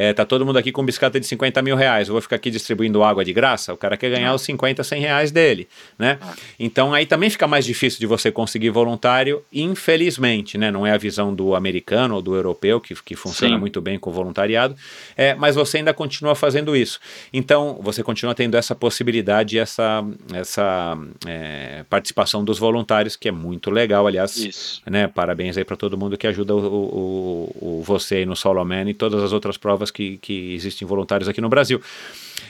É, 0.00 0.12
tá 0.12 0.24
todo 0.24 0.46
mundo 0.46 0.56
aqui 0.56 0.70
com 0.70 0.84
biscata 0.84 1.18
de 1.18 1.26
50 1.26 1.60
mil 1.60 1.74
reais, 1.74 2.06
eu 2.06 2.12
vou 2.12 2.22
ficar 2.22 2.36
aqui 2.36 2.52
distribuindo 2.52 3.02
água 3.02 3.24
de 3.24 3.32
graça? 3.32 3.74
O 3.74 3.76
cara 3.76 3.96
quer 3.96 4.08
ganhar 4.10 4.32
os 4.32 4.42
50, 4.42 4.84
100 4.84 5.00
reais 5.00 5.32
dele, 5.32 5.66
né? 5.98 6.20
Então 6.56 6.94
aí 6.94 7.04
também 7.04 7.28
fica 7.28 7.48
mais 7.48 7.64
difícil 7.64 7.98
de 7.98 8.06
você 8.06 8.30
conseguir 8.30 8.70
voluntário, 8.70 9.42
infelizmente, 9.52 10.56
né? 10.56 10.70
Não 10.70 10.86
é 10.86 10.92
a 10.92 10.96
visão 10.96 11.34
do 11.34 11.52
americano 11.52 12.14
ou 12.14 12.22
do 12.22 12.36
europeu, 12.36 12.80
que, 12.80 12.94
que 12.94 13.16
funciona 13.16 13.56
Sim. 13.56 13.60
muito 13.60 13.80
bem 13.80 13.98
com 13.98 14.12
voluntariado, 14.12 14.76
é, 15.16 15.34
mas 15.34 15.56
você 15.56 15.78
ainda 15.78 15.92
continua 15.92 16.36
fazendo 16.36 16.76
isso. 16.76 17.00
Então 17.32 17.80
você 17.82 18.00
continua 18.00 18.36
tendo 18.36 18.56
essa 18.56 18.76
possibilidade, 18.76 19.58
essa, 19.58 20.04
essa 20.32 20.96
é, 21.26 21.84
participação 21.90 22.44
dos 22.44 22.56
voluntários, 22.56 23.16
que 23.16 23.26
é 23.26 23.32
muito 23.32 23.68
legal, 23.68 24.06
aliás. 24.06 24.36
Isso. 24.36 24.80
Né? 24.86 25.08
Parabéns 25.08 25.58
aí 25.58 25.64
para 25.64 25.76
todo 25.76 25.98
mundo 25.98 26.16
que 26.16 26.28
ajuda 26.28 26.54
o, 26.54 26.60
o, 26.60 27.78
o, 27.80 27.82
você 27.82 28.18
aí 28.18 28.26
no 28.26 28.36
Solomon 28.36 28.86
e 28.86 28.94
todas 28.94 29.20
as 29.24 29.32
outras 29.32 29.56
provas 29.56 29.87
que, 29.90 30.18
que 30.18 30.54
existem 30.54 30.86
voluntários 30.86 31.28
aqui 31.28 31.40
no 31.40 31.48
Brasil. 31.48 31.80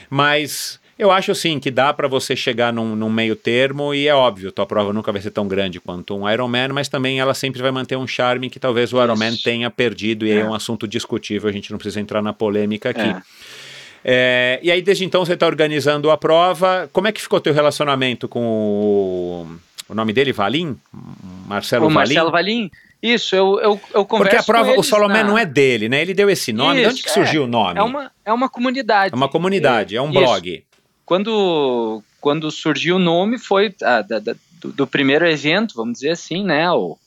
Mas 0.09 0.79
eu 0.97 1.11
acho 1.11 1.33
sim 1.33 1.59
que 1.59 1.71
dá 1.71 1.93
para 1.93 2.07
você 2.07 2.35
chegar 2.35 2.73
num, 2.73 2.95
num, 2.95 3.09
meio 3.09 3.35
termo 3.35 3.93
e 3.93 4.07
é 4.07 4.13
óbvio, 4.13 4.51
tua 4.51 4.65
prova 4.65 4.91
nunca 4.91 5.11
vai 5.11 5.21
ser 5.21 5.31
tão 5.31 5.47
grande 5.47 5.79
quanto 5.79 6.15
um 6.15 6.29
Ironman, 6.29 6.69
mas 6.69 6.89
também 6.89 7.19
ela 7.19 7.33
sempre 7.33 7.61
vai 7.61 7.71
manter 7.71 7.95
um 7.95 8.05
charme 8.05 8.49
que 8.49 8.59
talvez 8.59 8.91
o 8.91 9.01
Ironman 9.01 9.35
tenha 9.37 9.69
perdido 9.69 10.25
e 10.25 10.31
é. 10.31 10.39
é 10.39 10.45
um 10.45 10.53
assunto 10.53 10.87
discutível, 10.87 11.49
a 11.49 11.53
gente 11.53 11.71
não 11.71 11.77
precisa 11.77 12.01
entrar 12.01 12.21
na 12.21 12.33
polêmica 12.33 12.89
aqui. 12.89 13.01
É. 13.01 13.21
É, 14.03 14.59
e 14.63 14.71
aí, 14.71 14.81
desde 14.81 15.03
então, 15.03 15.25
você 15.25 15.33
está 15.33 15.45
organizando 15.45 16.09
a 16.09 16.17
prova. 16.17 16.89
Como 16.93 17.07
é 17.07 17.11
que 17.11 17.21
ficou 17.21 17.39
teu 17.39 17.53
relacionamento 17.53 18.27
com 18.27 18.39
o, 18.39 19.47
o 19.89 19.93
nome 19.93 20.13
dele, 20.13 20.31
Valim? 20.31 20.77
Marcelo 21.45 21.87
o 21.87 21.89
Valim? 21.89 22.13
Marcelo 22.15 22.31
Valim? 22.31 22.71
Isso, 23.01 23.33
eu, 23.35 23.59
eu, 23.61 23.81
eu 23.93 24.05
converso 24.05 24.35
Porque 24.35 24.35
a 24.35 24.43
prova, 24.43 24.77
o 24.77 24.83
Solomé 24.83 25.23
na... 25.23 25.29
não 25.29 25.37
é 25.37 25.45
dele, 25.45 25.87
né? 25.87 26.01
Ele 26.01 26.13
deu 26.13 26.29
esse 26.29 26.51
nome. 26.51 26.81
Isso, 26.81 26.81
de 26.81 26.93
onde 26.93 27.03
que 27.03 27.11
surgiu 27.11 27.43
é, 27.43 27.45
o 27.45 27.47
nome? 27.47 27.79
É 27.79 27.83
uma, 27.83 28.11
é 28.25 28.33
uma 28.33 28.49
comunidade. 28.49 29.13
É 29.13 29.15
uma 29.15 29.29
comunidade, 29.29 29.95
é 29.95 30.01
um 30.01 30.09
Isso. 30.09 30.19
blog. 30.19 30.63
Quando, 31.05 32.03
quando 32.19 32.51
surgiu 32.51 32.97
o 32.97 32.99
nome 32.99 33.39
foi 33.39 33.73
ah, 33.81 34.01
da, 34.01 34.19
da, 34.19 34.35
do, 34.59 34.71
do, 34.73 34.85
primeiro 34.85 35.25
evento, 35.25 35.75
vamos 35.75 35.93
dizer 35.93 36.11
assim, 36.11 36.43
né? 36.43 36.69
O, 36.71 36.97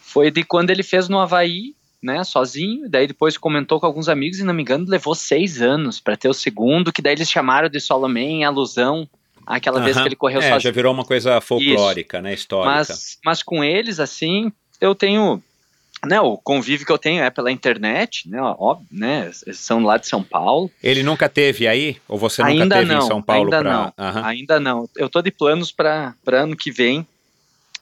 foi 0.00 0.30
de 0.30 0.42
quando 0.42 0.70
ele 0.70 0.82
fez 0.82 1.08
no 1.08 1.20
Havaí, 1.20 1.74
né? 2.02 2.24
Sozinho. 2.24 2.90
Daí 2.90 3.06
depois 3.06 3.38
comentou 3.38 3.78
com 3.78 3.86
alguns 3.86 4.08
amigos 4.08 4.40
e, 4.40 4.44
não 4.44 4.52
me 4.52 4.62
engano, 4.62 4.84
levou 4.88 5.14
seis 5.14 5.62
anos 5.62 6.00
para 6.00 6.16
ter 6.16 6.28
o 6.28 6.34
segundo, 6.34 6.92
que 6.92 7.00
daí 7.00 7.14
eles 7.14 7.30
chamaram 7.30 7.68
de 7.68 7.78
Solomé 7.78 8.22
em 8.22 8.44
alusão 8.44 9.08
àquela 9.46 9.80
vez 9.80 9.96
que 9.96 10.06
ele 10.06 10.16
correu 10.16 10.40
é, 10.40 10.42
sozinho. 10.42 10.60
já 10.60 10.70
virou 10.70 10.92
uma 10.92 11.04
coisa 11.04 11.40
folclórica, 11.40 12.18
Isso. 12.18 12.24
né? 12.24 12.34
Histórica. 12.34 12.74
Mas, 12.74 13.18
mas 13.24 13.42
com 13.42 13.62
eles, 13.62 14.00
assim, 14.00 14.52
eu 14.82 14.94
tenho 14.94 15.40
né, 16.04 16.20
o 16.20 16.36
convívio 16.36 16.84
que 16.84 16.90
eu 16.90 16.98
tenho 16.98 17.22
é 17.22 17.30
pela 17.30 17.52
internet, 17.52 18.28
né, 18.28 18.40
óbvio, 18.42 18.86
né, 18.90 19.30
são 19.52 19.84
lá 19.84 19.96
de 19.96 20.08
São 20.08 20.20
Paulo. 20.20 20.68
Ele 20.82 21.04
nunca 21.04 21.28
teve 21.28 21.68
aí? 21.68 21.96
Ou 22.08 22.18
você 22.18 22.42
nunca 22.42 22.62
ainda 22.64 22.76
teve 22.76 22.92
não, 22.92 22.98
em 22.98 23.06
São 23.06 23.22
Paulo? 23.22 23.44
Ainda 23.44 23.60
pra... 23.60 23.72
não, 23.72 23.84
uhum. 23.96 24.24
ainda 24.24 24.60
não. 24.60 24.88
Eu 24.96 25.08
tô 25.08 25.22
de 25.22 25.30
planos 25.30 25.70
para 25.70 26.16
ano 26.26 26.56
que 26.56 26.72
vem 26.72 27.06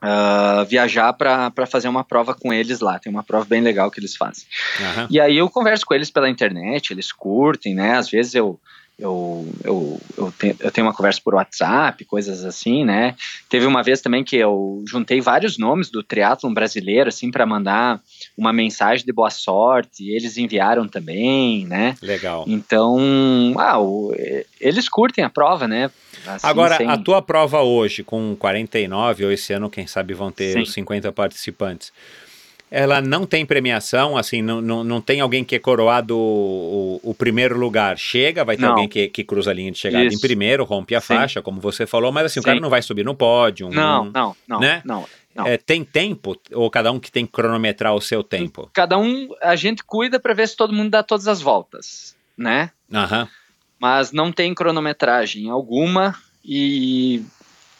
uh, 0.02 0.66
viajar 0.66 1.14
para 1.14 1.66
fazer 1.66 1.88
uma 1.88 2.04
prova 2.04 2.34
com 2.34 2.52
eles 2.52 2.80
lá. 2.80 2.98
Tem 2.98 3.10
uma 3.10 3.22
prova 3.22 3.46
bem 3.46 3.62
legal 3.62 3.90
que 3.90 3.98
eles 3.98 4.14
fazem. 4.14 4.44
Uhum. 4.78 5.06
E 5.08 5.18
aí 5.18 5.38
eu 5.38 5.48
converso 5.48 5.86
com 5.86 5.94
eles 5.94 6.10
pela 6.10 6.28
internet, 6.28 6.92
eles 6.92 7.10
curtem, 7.10 7.74
né, 7.74 7.96
às 7.96 8.10
vezes 8.10 8.34
eu 8.34 8.60
eu, 9.00 9.48
eu, 9.64 10.00
eu, 10.16 10.32
tenho, 10.38 10.56
eu 10.60 10.70
tenho 10.70 10.86
uma 10.86 10.94
conversa 10.94 11.20
por 11.24 11.34
WhatsApp, 11.34 12.04
coisas 12.04 12.44
assim, 12.44 12.84
né? 12.84 13.16
Teve 13.48 13.66
uma 13.66 13.82
vez 13.82 14.00
também 14.00 14.22
que 14.22 14.36
eu 14.36 14.84
juntei 14.86 15.20
vários 15.20 15.58
nomes 15.58 15.90
do 15.90 16.02
triatlon 16.02 16.52
brasileiro, 16.52 17.08
assim, 17.08 17.30
para 17.30 17.46
mandar 17.46 18.00
uma 18.36 18.52
mensagem 18.52 19.04
de 19.04 19.12
boa 19.12 19.30
sorte, 19.30 20.04
e 20.04 20.14
eles 20.14 20.36
enviaram 20.36 20.86
também, 20.86 21.66
né? 21.66 21.96
Legal. 22.02 22.44
Então, 22.46 23.54
ah, 23.58 23.80
o, 23.80 24.14
eles 24.60 24.88
curtem 24.88 25.24
a 25.24 25.30
prova, 25.30 25.66
né? 25.66 25.90
Assim, 26.26 26.46
Agora, 26.46 26.76
sem... 26.76 26.86
a 26.86 26.98
tua 26.98 27.22
prova 27.22 27.62
hoje, 27.62 28.04
com 28.04 28.36
49, 28.38 29.24
ou 29.24 29.32
esse 29.32 29.52
ano, 29.52 29.70
quem 29.70 29.86
sabe, 29.86 30.12
vão 30.12 30.30
ter 30.30 30.52
Sim. 30.52 30.60
os 30.60 30.72
50 30.72 31.10
participantes 31.12 31.90
ela 32.70 33.00
não 33.00 33.26
tem 33.26 33.44
premiação, 33.44 34.16
assim, 34.16 34.40
não, 34.40 34.60
não, 34.60 34.84
não 34.84 35.00
tem 35.00 35.20
alguém 35.20 35.42
que 35.42 35.56
é 35.56 35.58
coroado 35.58 36.16
o, 36.16 37.00
o, 37.02 37.12
primeiro 37.12 37.58
lugar. 37.58 37.98
Chega, 37.98 38.44
vai 38.44 38.56
ter 38.56 38.62
não. 38.62 38.70
alguém 38.70 38.88
que, 38.88 39.08
que 39.08 39.24
cruza 39.24 39.50
a 39.50 39.54
linha 39.54 39.72
de 39.72 39.78
chegada 39.78 40.04
Isso. 40.04 40.16
em 40.16 40.20
primeiro, 40.20 40.64
rompe 40.64 40.94
a 40.94 41.00
Sim. 41.00 41.08
faixa, 41.08 41.42
como 41.42 41.60
você 41.60 41.84
falou, 41.84 42.12
mas 42.12 42.26
assim, 42.26 42.34
Sim. 42.34 42.40
o 42.40 42.42
cara 42.44 42.60
não 42.60 42.70
vai 42.70 42.80
subir 42.80 43.04
no 43.04 43.14
pódio. 43.14 43.68
Não, 43.70 44.04
não, 44.04 44.36
não, 44.46 44.60
né? 44.60 44.82
não. 44.84 45.04
não. 45.34 45.46
É, 45.48 45.56
tem 45.56 45.82
tempo 45.82 46.40
ou 46.52 46.70
cada 46.70 46.92
um 46.92 47.00
que 47.00 47.10
tem 47.10 47.26
que 47.26 47.32
cronometrar 47.32 47.92
o 47.92 48.00
seu 48.00 48.22
tempo? 48.22 48.70
Cada 48.72 48.96
um, 48.96 49.30
a 49.42 49.56
gente 49.56 49.82
cuida 49.82 50.20
para 50.20 50.32
ver 50.32 50.46
se 50.46 50.56
todo 50.56 50.72
mundo 50.72 50.90
dá 50.90 51.02
todas 51.02 51.26
as 51.26 51.40
voltas, 51.40 52.14
né? 52.38 52.70
Aham. 52.92 53.28
Mas 53.80 54.12
não 54.12 54.30
tem 54.30 54.54
cronometragem 54.54 55.50
alguma 55.50 56.14
e, 56.44 57.22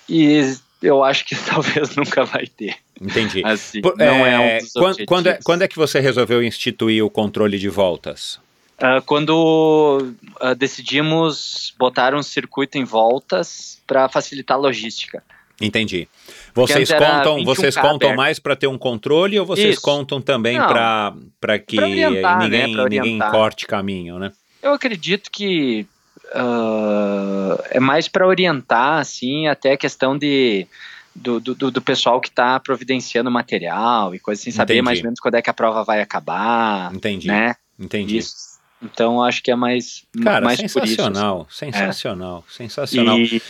e 0.08 0.56
eu 0.82 1.04
acho 1.04 1.24
que 1.24 1.36
talvez 1.46 1.94
nunca 1.94 2.24
vai 2.24 2.46
ter. 2.46 2.76
Entendi. 3.00 3.42
Assim, 3.46 3.80
Por, 3.80 3.96
não 3.96 4.26
é, 4.26 4.34
é 4.34 4.38
um 4.38 4.58
dos 4.58 4.72
quando, 4.72 5.06
quando, 5.06 5.26
é, 5.28 5.38
quando 5.42 5.62
é 5.62 5.68
que 5.68 5.76
você 5.76 6.00
resolveu 6.00 6.42
instituir 6.42 7.04
o 7.04 7.10
controle 7.10 7.58
de 7.58 7.68
voltas? 7.68 8.38
Uh, 8.78 9.02
quando 9.04 10.14
uh, 10.40 10.54
decidimos 10.54 11.74
botar 11.78 12.14
um 12.14 12.22
circuito 12.22 12.78
em 12.78 12.84
voltas 12.84 13.78
para 13.86 14.08
facilitar 14.08 14.56
a 14.56 14.60
logística. 14.60 15.22
Entendi. 15.60 16.08
Vocês 16.54 16.90
contam, 16.90 17.44
vocês 17.44 17.76
contam 17.76 18.14
mais 18.16 18.38
para 18.38 18.56
ter 18.56 18.66
um 18.66 18.78
controle 18.78 19.38
ou 19.38 19.44
vocês 19.44 19.74
Isso. 19.74 19.82
contam 19.82 20.20
também 20.20 20.56
para 20.56 21.58
que 21.66 21.78
ninguém, 21.78 22.22
né? 22.22 22.66
ninguém 22.88 23.18
corte 23.18 23.66
caminho, 23.66 24.18
né? 24.18 24.32
Eu 24.62 24.72
acredito 24.72 25.30
que 25.30 25.86
uh, 26.34 27.62
é 27.70 27.78
mais 27.78 28.08
para 28.08 28.26
orientar, 28.26 28.98
assim, 28.98 29.46
até 29.48 29.72
a 29.72 29.76
questão 29.76 30.16
de 30.16 30.66
do, 31.14 31.40
do, 31.40 31.70
do 31.70 31.82
pessoal 31.82 32.20
que 32.20 32.28
está 32.28 32.58
providenciando 32.60 33.30
material 33.30 34.14
e 34.14 34.18
coisas 34.18 34.42
assim, 34.42 34.50
saber 34.50 34.74
Entendi. 34.74 34.84
mais 34.84 34.98
ou 34.98 35.04
menos 35.04 35.20
quando 35.20 35.34
é 35.34 35.42
que 35.42 35.50
a 35.50 35.54
prova 35.54 35.84
vai 35.84 36.00
acabar. 36.00 36.94
Entendi. 36.94 37.28
Né? 37.28 37.54
Entendi. 37.78 38.18
Isso. 38.18 38.50
Então 38.82 39.22
acho 39.22 39.42
que 39.42 39.50
é 39.50 39.56
mais 39.56 40.04
Cara, 40.22 40.44
mais 40.44 40.58
sensacional, 40.58 41.46
isso, 41.50 41.64
assim. 41.64 41.72
sensacional, 41.72 42.44
é. 42.48 42.52
sensacional. 42.52 43.18
E, 43.18 43.42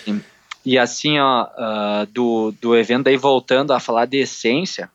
e 0.65 0.78
assim, 0.78 1.19
ó, 1.19 1.45
uh, 1.45 2.07
do, 2.07 2.53
do 2.61 2.77
evento 2.77 3.09
aí 3.09 3.16
voltando 3.16 3.73
a 3.73 3.78
falar 3.78 4.07
de 4.07 4.19
essência, 4.19 4.91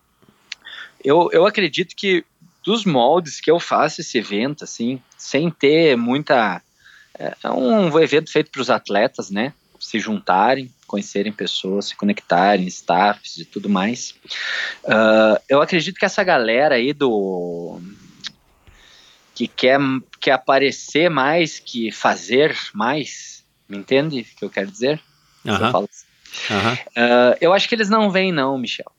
eu, 1.04 1.30
eu 1.32 1.46
acredito 1.46 1.96
que 1.96 2.26
dos 2.64 2.84
moldes 2.84 3.40
que 3.40 3.50
eu 3.50 3.60
faço 3.60 4.02
esse 4.02 4.18
evento, 4.18 4.64
assim, 4.64 5.00
sem 5.18 5.50
ter 5.50 5.96
muita 5.96 6.62
é 7.18 7.50
um 7.50 7.98
evento 8.00 8.32
feito 8.32 8.52
para 8.52 8.62
os 8.62 8.70
atletas, 8.70 9.30
né? 9.30 9.54
Se 9.80 10.00
juntarem, 10.00 10.72
conhecerem 10.96 11.32
pessoas, 11.32 11.88
se 11.88 11.96
conectarem, 11.96 12.68
staffs 12.68 13.38
e 13.38 13.46
tudo 13.46 13.70
mais. 13.70 14.16
Uh, 14.84 15.38
eu 15.50 15.62
acredito 15.62 15.98
que 15.98 16.06
essa 16.06 16.24
galera 16.24 16.76
aí 16.76 16.94
do 16.94 17.82
que 19.34 19.48
quer, 19.48 19.78
quer 20.22 20.32
aparecer 20.32 21.10
mais 21.10 21.60
que 21.60 21.92
fazer 21.92 22.56
mais. 22.74 23.44
Me 23.68 23.78
entende 23.78 24.22
o 24.22 24.40
que 24.40 24.46
eu 24.46 24.50
quero 24.50 24.72
dizer? 24.72 25.02
Se 25.44 25.50
eu 25.50 25.54
Aham, 25.54 25.72
falo 25.72 25.90
assim. 25.92 26.54
aham. 26.54 26.78
Ah, 26.96 27.38
eu 27.42 27.52
acho 27.52 27.68
que 27.68 27.76
eles 27.76 27.90
não 27.90 28.10
vêm, 28.10 28.32
não, 28.32 28.58
Michel. 28.58 28.90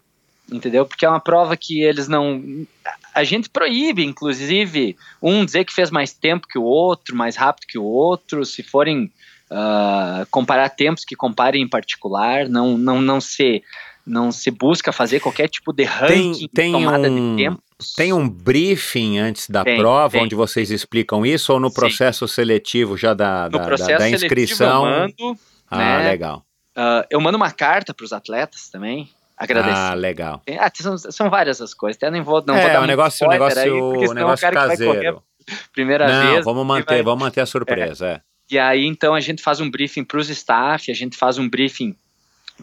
Entendeu? 0.52 0.84
Porque 0.86 1.04
é 1.04 1.08
uma 1.08 1.20
prova 1.20 1.56
que 1.56 1.82
eles 1.82 2.06
não. 2.06 2.66
A 3.14 3.24
gente 3.24 3.48
proíbe, 3.48 4.04
inclusive, 4.04 4.96
um 5.20 5.44
dizer 5.44 5.64
que 5.64 5.72
fez 5.72 5.90
mais 5.90 6.12
tempo 6.12 6.46
que 6.46 6.58
o 6.58 6.62
outro, 6.62 7.16
mais 7.16 7.34
rápido 7.34 7.66
que 7.66 7.78
o 7.78 7.84
outro. 7.84 8.44
Se 8.44 8.62
forem 8.62 9.10
ah, 9.50 10.26
comparar 10.30 10.68
tempos, 10.70 11.04
que 11.04 11.14
comparem 11.16 11.62
em 11.62 11.68
particular. 11.68 12.48
Não, 12.48 12.76
não, 12.78 13.00
não, 13.00 13.20
se, 13.20 13.62
não 14.06 14.30
se 14.32 14.50
busca 14.50 14.92
fazer 14.92 15.20
qualquer 15.20 15.48
tipo 15.48 15.72
de 15.72 15.84
ranking, 15.84 16.48
tem 16.54 16.72
tomada 16.72 17.08
um- 17.10 17.36
de 17.36 17.42
tempo. 17.44 17.62
Tem 17.94 18.10
um 18.10 18.26
briefing 18.26 19.18
antes 19.18 19.50
da 19.50 19.62
Tem, 19.62 19.76
prova 19.78 20.12
tem. 20.12 20.22
onde 20.22 20.34
vocês 20.34 20.70
explicam 20.70 21.26
isso 21.26 21.52
ou 21.52 21.60
no 21.60 21.68
Sim. 21.68 21.74
processo 21.74 22.26
seletivo 22.26 22.96
já 22.96 23.12
da, 23.12 23.48
da, 23.48 23.58
da- 23.58 23.98
da 23.98 24.08
inscrição? 24.08 24.84
mando, 24.84 25.38
ah, 25.70 25.76
né? 25.76 26.08
legal. 26.08 26.42
ah, 26.74 27.04
eu 27.10 27.20
mando 27.20 27.36
uma 27.36 27.50
carta 27.50 27.92
para 27.92 28.04
os 28.04 28.14
atletas 28.14 28.70
também, 28.70 29.10
agradecer. 29.36 29.76
Ah, 29.78 29.92
legal. 29.92 30.40
Ah, 30.58 30.70
são, 30.74 30.96
são 30.96 31.28
várias 31.28 31.60
as 31.60 31.74
coisas. 31.74 31.98
Até 31.98 32.10
nem 32.10 32.22
vou, 32.22 32.42
não 32.46 32.54
vou 32.54 32.64
é, 32.64 32.72
dar 32.72 32.80
um 32.82 32.86
negócio, 32.86 33.26
um 33.26 33.30
negócio, 33.30 33.60
aí, 33.60 34.14
negócio 34.14 34.50
caseiro. 34.50 35.22
primeira 35.70 36.08
Não, 36.08 36.32
vez. 36.32 36.44
vamos 36.46 36.64
manter, 36.66 37.02
vamos 37.02 37.20
manter 37.24 37.42
a 37.42 37.46
surpresa. 37.46 38.06
é. 38.06 38.20
E 38.50 38.58
aí, 38.58 38.84
então, 38.84 39.14
a 39.14 39.20
gente 39.20 39.42
faz 39.42 39.60
um 39.60 39.70
briefing 39.70 40.04
para 40.04 40.18
os 40.18 40.28
staff, 40.30 40.90
a 40.90 40.94
gente 40.94 41.16
faz 41.16 41.36
um 41.38 41.48
briefing 41.48 41.96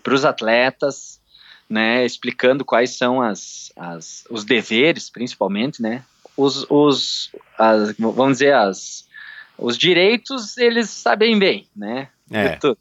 para 0.02 0.14
os 0.14 0.24
atletas, 0.26 1.20
né, 1.70 2.06
explicando 2.06 2.64
quais 2.66 2.92
são 2.92 3.22
as, 3.22 3.72
as, 3.76 4.24
os 4.30 4.44
deveres, 4.44 5.10
principalmente, 5.10 5.82
né, 5.82 6.04
os, 6.38 6.66
os 6.70 7.32
as- 7.58 7.96
vamos 7.98 8.34
dizer, 8.34 8.54
as, 8.54 9.08
os 9.58 9.78
direitos, 9.78 10.58
eles 10.58 10.90
sabem 10.90 11.38
bem, 11.38 11.68
né, 11.76 12.10
É. 12.32 12.76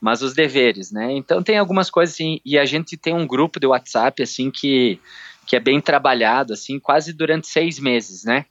Mas 0.00 0.22
os 0.22 0.34
deveres, 0.34 0.92
né? 0.92 1.10
Então 1.12 1.42
tem 1.42 1.58
algumas 1.58 1.90
coisas 1.90 2.14
assim, 2.14 2.40
e 2.44 2.56
a 2.56 2.64
gente 2.64 2.96
tem 2.96 3.12
um 3.12 3.26
grupo 3.26 3.58
de 3.58 3.66
WhatsApp 3.66 4.22
assim 4.22 4.48
que, 4.48 5.00
que 5.48 5.56
é 5.56 5.60
bem 5.60 5.80
trabalhado, 5.80 6.52
assim, 6.52 6.78
quase 6.78 7.12
durante 7.12 7.48
seis 7.48 7.80
meses, 7.80 8.22
né? 8.24 8.46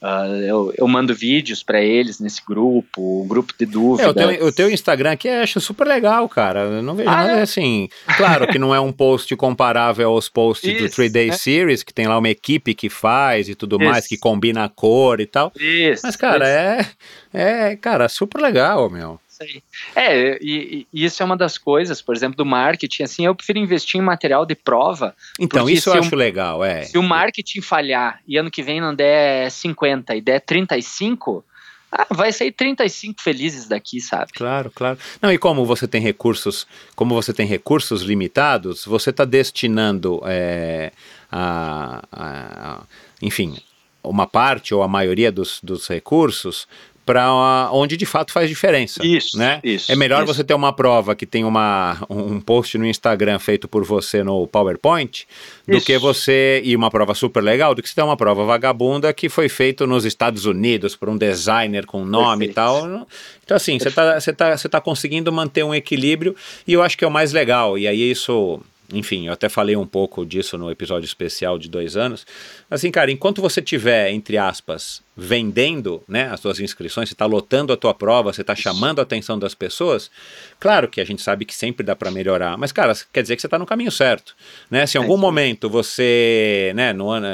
Ah, 0.00 0.26
eu, 0.28 0.72
eu 0.78 0.86
mando 0.86 1.12
vídeos 1.14 1.62
para 1.62 1.80
eles 1.80 2.20
nesse 2.20 2.40
grupo, 2.46 3.22
o 3.22 3.24
grupo 3.26 3.52
de 3.58 3.64
É, 3.64 3.66
dúvidas. 3.66 4.06
o, 4.10 4.14
teu, 4.14 4.46
o 4.46 4.52
teu 4.52 4.70
Instagram 4.70 5.12
aqui 5.12 5.26
eu 5.26 5.42
acho 5.42 5.60
super 5.60 5.86
legal, 5.86 6.28
cara. 6.28 6.60
Eu 6.60 6.82
não 6.82 6.94
vejo 6.94 7.08
Ah, 7.08 7.16
nada 7.16 7.32
é? 7.40 7.42
assim. 7.42 7.88
Claro 8.16 8.46
que 8.46 8.58
não 8.58 8.72
é 8.74 8.78
um 8.80 8.92
post 8.92 9.34
comparável 9.34 10.10
aos 10.10 10.28
posts 10.28 10.72
do 10.78 10.86
Isso, 10.86 10.94
3 10.96 11.10
Day 11.12 11.26
né? 11.30 11.36
Series, 11.36 11.82
que 11.82 11.92
tem 11.92 12.06
lá 12.06 12.16
uma 12.16 12.28
equipe 12.28 12.74
que 12.74 12.88
faz 12.88 13.48
e 13.48 13.54
tudo 13.56 13.76
Isso. 13.80 13.90
mais, 13.90 14.06
que 14.06 14.16
combina 14.16 14.64
a 14.64 14.68
cor 14.68 15.20
e 15.20 15.26
tal. 15.26 15.52
Isso, 15.58 16.02
Mas, 16.06 16.14
cara, 16.16 16.44
isso, 16.80 16.90
é, 17.34 17.70
é, 17.72 17.76
cara, 17.76 18.08
super 18.08 18.40
legal, 18.40 18.88
meu. 18.88 19.18
Isso 19.38 19.42
aí. 19.42 19.62
É, 19.94 20.38
e, 20.42 20.86
e 20.92 21.04
isso 21.04 21.22
é 21.22 21.26
uma 21.26 21.36
das 21.36 21.56
coisas, 21.58 22.00
por 22.02 22.14
exemplo, 22.14 22.36
do 22.36 22.44
marketing. 22.46 23.02
Assim, 23.04 23.26
eu 23.26 23.34
prefiro 23.34 23.58
investir 23.58 24.00
em 24.00 24.04
material 24.04 24.44
de 24.44 24.54
prova. 24.54 25.14
Então, 25.38 25.68
isso 25.68 25.90
eu 25.90 25.94
acho 26.00 26.14
um- 26.14 26.18
legal, 26.18 26.64
é. 26.64 26.82
Se 26.84 26.98
o 26.98 27.02
marketing 27.02 27.60
falhar 27.60 28.20
e 28.26 28.36
ano 28.36 28.50
que 28.50 28.62
vem 28.62 28.80
não 28.80 28.94
der 28.94 29.50
50 29.50 30.14
e 30.16 30.20
der 30.20 30.40
35, 30.40 31.44
ah, 31.90 32.06
vai 32.10 32.30
sair 32.32 32.52
35 32.52 33.20
felizes 33.22 33.66
daqui, 33.66 34.00
sabe? 34.00 34.32
Claro, 34.32 34.70
claro. 34.74 34.98
Não, 35.22 35.32
e 35.32 35.38
como 35.38 35.64
você 35.64 35.88
tem 35.88 36.00
recursos, 36.02 36.66
como 36.94 37.14
você 37.14 37.32
tem 37.32 37.46
recursos 37.46 38.02
limitados, 38.02 38.84
você 38.84 39.10
está 39.10 39.24
destinando 39.24 40.20
é, 40.26 40.92
a, 41.32 42.02
a- 42.12 42.72
a- 42.74 42.82
enfim, 43.22 43.56
uma 44.04 44.26
parte 44.26 44.74
ou 44.74 44.82
a 44.82 44.88
maioria 44.88 45.30
dos, 45.32 45.60
dos 45.62 45.88
recursos 45.88 46.68
para 47.08 47.70
onde 47.72 47.96
de 47.96 48.04
fato 48.04 48.32
faz 48.32 48.50
diferença. 48.50 49.04
Isso, 49.04 49.38
né? 49.38 49.60
isso, 49.64 49.90
É 49.90 49.96
melhor 49.96 50.22
isso. 50.24 50.34
você 50.34 50.44
ter 50.44 50.52
uma 50.52 50.74
prova 50.74 51.14
que 51.16 51.24
tem 51.24 51.42
uma, 51.42 51.96
um 52.10 52.38
post 52.38 52.76
no 52.76 52.86
Instagram 52.86 53.38
feito 53.38 53.66
por 53.66 53.82
você 53.82 54.22
no 54.22 54.46
PowerPoint 54.46 55.26
do 55.66 55.78
Isso. 55.78 55.86
que 55.86 55.96
você 55.96 56.60
e 56.62 56.76
uma 56.76 56.90
prova 56.90 57.14
super 57.14 57.42
legal 57.42 57.74
do 57.74 57.82
que 57.82 57.88
você 57.88 57.94
ter 57.94 58.02
uma 58.02 58.16
prova 58.16 58.44
vagabunda 58.44 59.10
que 59.14 59.30
foi 59.30 59.48
feito 59.48 59.86
nos 59.86 60.04
Estados 60.04 60.44
Unidos 60.44 60.94
por 60.94 61.08
um 61.08 61.16
designer 61.16 61.86
com 61.86 62.04
nome 62.04 62.44
e 62.44 62.48
Perfeito. 62.48 62.54
tal. 62.54 63.06
Então 63.42 63.56
assim, 63.56 63.78
você 63.78 63.88
está 63.88 64.20
você 64.20 64.32
tá, 64.32 64.56
você 64.56 64.68
tá 64.68 64.80
conseguindo 64.80 65.32
manter 65.32 65.62
um 65.64 65.74
equilíbrio 65.74 66.36
e 66.66 66.74
eu 66.74 66.82
acho 66.82 66.98
que 66.98 67.04
é 67.04 67.08
o 67.08 67.10
mais 67.10 67.32
legal. 67.32 67.78
E 67.78 67.86
aí 67.88 68.10
isso 68.10 68.60
enfim, 68.92 69.26
eu 69.26 69.32
até 69.34 69.48
falei 69.50 69.76
um 69.76 69.86
pouco 69.86 70.24
disso 70.24 70.56
no 70.56 70.70
episódio 70.70 71.04
especial 71.04 71.58
de 71.58 71.68
dois 71.68 71.94
anos. 71.94 72.26
Assim, 72.70 72.90
cara, 72.90 73.10
enquanto 73.10 73.42
você 73.42 73.60
tiver, 73.60 74.10
entre 74.10 74.38
aspas, 74.38 75.02
vendendo 75.14 76.02
né, 76.08 76.30
as 76.32 76.40
suas 76.40 76.58
inscrições, 76.58 77.08
você 77.08 77.14
está 77.14 77.26
lotando 77.26 77.70
a 77.72 77.76
tua 77.76 77.92
prova, 77.92 78.32
você 78.32 78.40
está 78.40 78.54
chamando 78.54 79.00
a 79.00 79.02
atenção 79.02 79.38
das 79.38 79.54
pessoas, 79.54 80.10
claro 80.58 80.88
que 80.88 81.02
a 81.02 81.04
gente 81.04 81.20
sabe 81.20 81.44
que 81.44 81.54
sempre 81.54 81.84
dá 81.84 81.94
para 81.94 82.10
melhorar, 82.10 82.56
mas, 82.56 82.72
cara, 82.72 82.94
quer 83.12 83.20
dizer 83.20 83.36
que 83.36 83.42
você 83.42 83.46
está 83.46 83.58
no 83.58 83.66
caminho 83.66 83.90
certo. 83.90 84.34
Né? 84.70 84.86
Se 84.86 84.96
em 84.96 85.00
algum 85.00 85.14
isso. 85.14 85.20
momento 85.20 85.68
você, 85.68 86.72
né, 86.74 86.94
no 86.94 87.10
ano, 87.10 87.26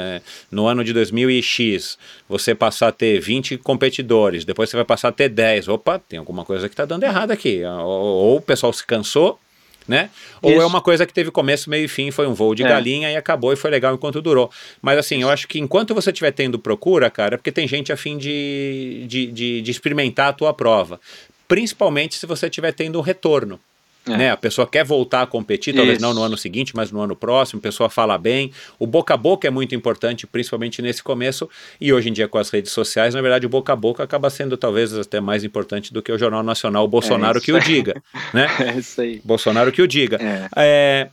no 0.51 0.67
ano 0.67 0.83
de 0.83 0.91
2000 0.91 1.29
e 1.29 1.41
X, 1.41 1.97
você 2.27 2.53
passar 2.53 2.89
a 2.89 2.91
ter 2.91 3.19
20 3.21 3.59
competidores, 3.59 4.43
depois 4.43 4.69
você 4.69 4.75
vai 4.75 4.85
passar 4.85 5.09
a 5.09 5.13
ter 5.13 5.29
10, 5.29 5.69
opa, 5.69 5.99
tem 5.99 6.19
alguma 6.19 6.43
coisa 6.43 6.67
que 6.67 6.73
está 6.73 6.83
dando 6.83 7.03
errado 7.03 7.31
aqui. 7.31 7.63
Ou, 7.63 7.85
ou 7.85 8.37
o 8.37 8.41
pessoal 8.41 8.73
se 8.73 8.85
cansou, 8.85 9.39
né? 9.87 10.09
Ou 10.41 10.51
Isso. 10.51 10.61
é 10.61 10.65
uma 10.65 10.81
coisa 10.81 11.05
que 11.05 11.13
teve 11.13 11.31
começo, 11.31 11.69
meio 11.69 11.85
e 11.85 11.87
fim, 11.87 12.11
foi 12.11 12.27
um 12.27 12.33
voo 12.33 12.55
de 12.55 12.63
É. 12.63 12.67
galinha 12.67 13.11
e 13.11 13.15
acabou 13.15 13.53
e 13.53 13.55
foi 13.55 13.69
legal 13.69 13.93
enquanto 13.93 14.21
durou. 14.21 14.49
Mas 14.81 14.97
assim, 14.97 15.21
eu 15.21 15.29
acho 15.29 15.47
que 15.47 15.59
enquanto 15.59 15.93
você 15.93 16.11
estiver 16.11 16.31
tendo 16.31 16.57
procura, 16.57 17.09
cara, 17.09 17.35
é 17.35 17.37
porque 17.37 17.51
tem 17.51 17.67
gente 17.67 17.91
a 17.91 17.97
fim 17.97 18.17
de, 18.17 19.05
de, 19.07 19.27
de, 19.27 19.61
de 19.61 19.71
experimentar 19.71 20.29
a 20.29 20.33
tua 20.33 20.53
prova. 20.53 20.99
Principalmente 21.47 22.15
se 22.15 22.25
você 22.25 22.47
estiver 22.47 22.73
tendo 22.73 22.97
um 22.97 23.01
retorno. 23.01 23.59
É. 24.07 24.17
Né? 24.17 24.31
A 24.31 24.37
pessoa 24.37 24.67
quer 24.67 24.85
voltar 24.85 25.23
a 25.23 25.27
competir, 25.27 25.73
talvez 25.73 25.97
Isso. 25.97 26.05
não 26.05 26.13
no 26.13 26.21
ano 26.21 26.37
seguinte, 26.37 26.75
mas 26.75 26.91
no 26.91 27.01
ano 27.01 27.15
próximo, 27.15 27.59
a 27.59 27.61
pessoa 27.61 27.89
fala 27.89 28.17
bem. 28.17 28.51
O 28.77 28.85
boca 28.85 29.13
a 29.13 29.17
boca 29.17 29.47
é 29.47 29.51
muito 29.51 29.73
importante, 29.73 30.27
principalmente 30.27 30.81
nesse 30.81 31.01
começo, 31.01 31.49
e 31.79 31.91
hoje 31.91 32.09
em 32.09 32.13
dia 32.13 32.27
com 32.27 32.37
as 32.37 32.49
redes 32.49 32.71
sociais, 32.71 33.15
na 33.15 33.21
verdade, 33.21 33.45
o 33.45 33.49
boca 33.49 33.73
a 33.73 33.75
boca 33.75 34.03
acaba 34.03 34.29
sendo 34.29 34.55
talvez 34.57 34.93
até 34.97 35.19
mais 35.19 35.43
importante 35.43 35.93
do 35.93 36.01
que 36.01 36.11
o 36.11 36.17
Jornal 36.17 36.43
Nacional, 36.43 36.85
o 36.85 36.87
Bolsonaro 36.87 37.37
isso 37.37 37.45
que 37.45 37.53
o 37.53 37.59
diga. 37.59 38.01
Né? 38.33 38.47
É 38.65 38.77
isso 38.77 39.01
aí. 39.01 39.21
Bolsonaro 39.23 39.71
que 39.71 39.81
o 39.81 39.87
diga. 39.87 40.17
É. 40.21 40.49
É, 40.55 41.09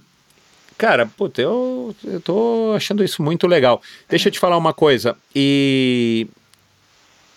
cara, 0.79 1.07
puta, 1.07 1.41
eu, 1.41 1.95
eu 2.05 2.21
tô 2.21 2.73
achando 2.77 3.03
isso 3.05 3.23
muito 3.23 3.47
legal. 3.47 3.83
Deixa 4.09 4.29
eu 4.29 4.33
te 4.33 4.39
falar 4.39 4.57
uma 4.57 4.73
coisa. 4.73 5.17
E, 5.35 6.27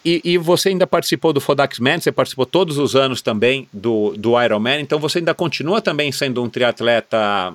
e, 0.05 0.21
e 0.23 0.37
você 0.37 0.69
ainda 0.69 0.85
participou 0.85 1.33
do 1.33 1.41
Fodax 1.41 1.79
Man, 1.79 1.99
você 1.99 2.11
participou 2.11 2.45
todos 2.45 2.77
os 2.77 2.95
anos 2.95 3.21
também 3.21 3.67
do, 3.73 4.13
do 4.15 4.41
Ironman, 4.41 4.79
então 4.81 4.99
você 4.99 5.17
ainda 5.17 5.33
continua 5.33 5.81
também 5.81 6.11
sendo 6.11 6.43
um 6.43 6.49
triatleta, 6.49 7.53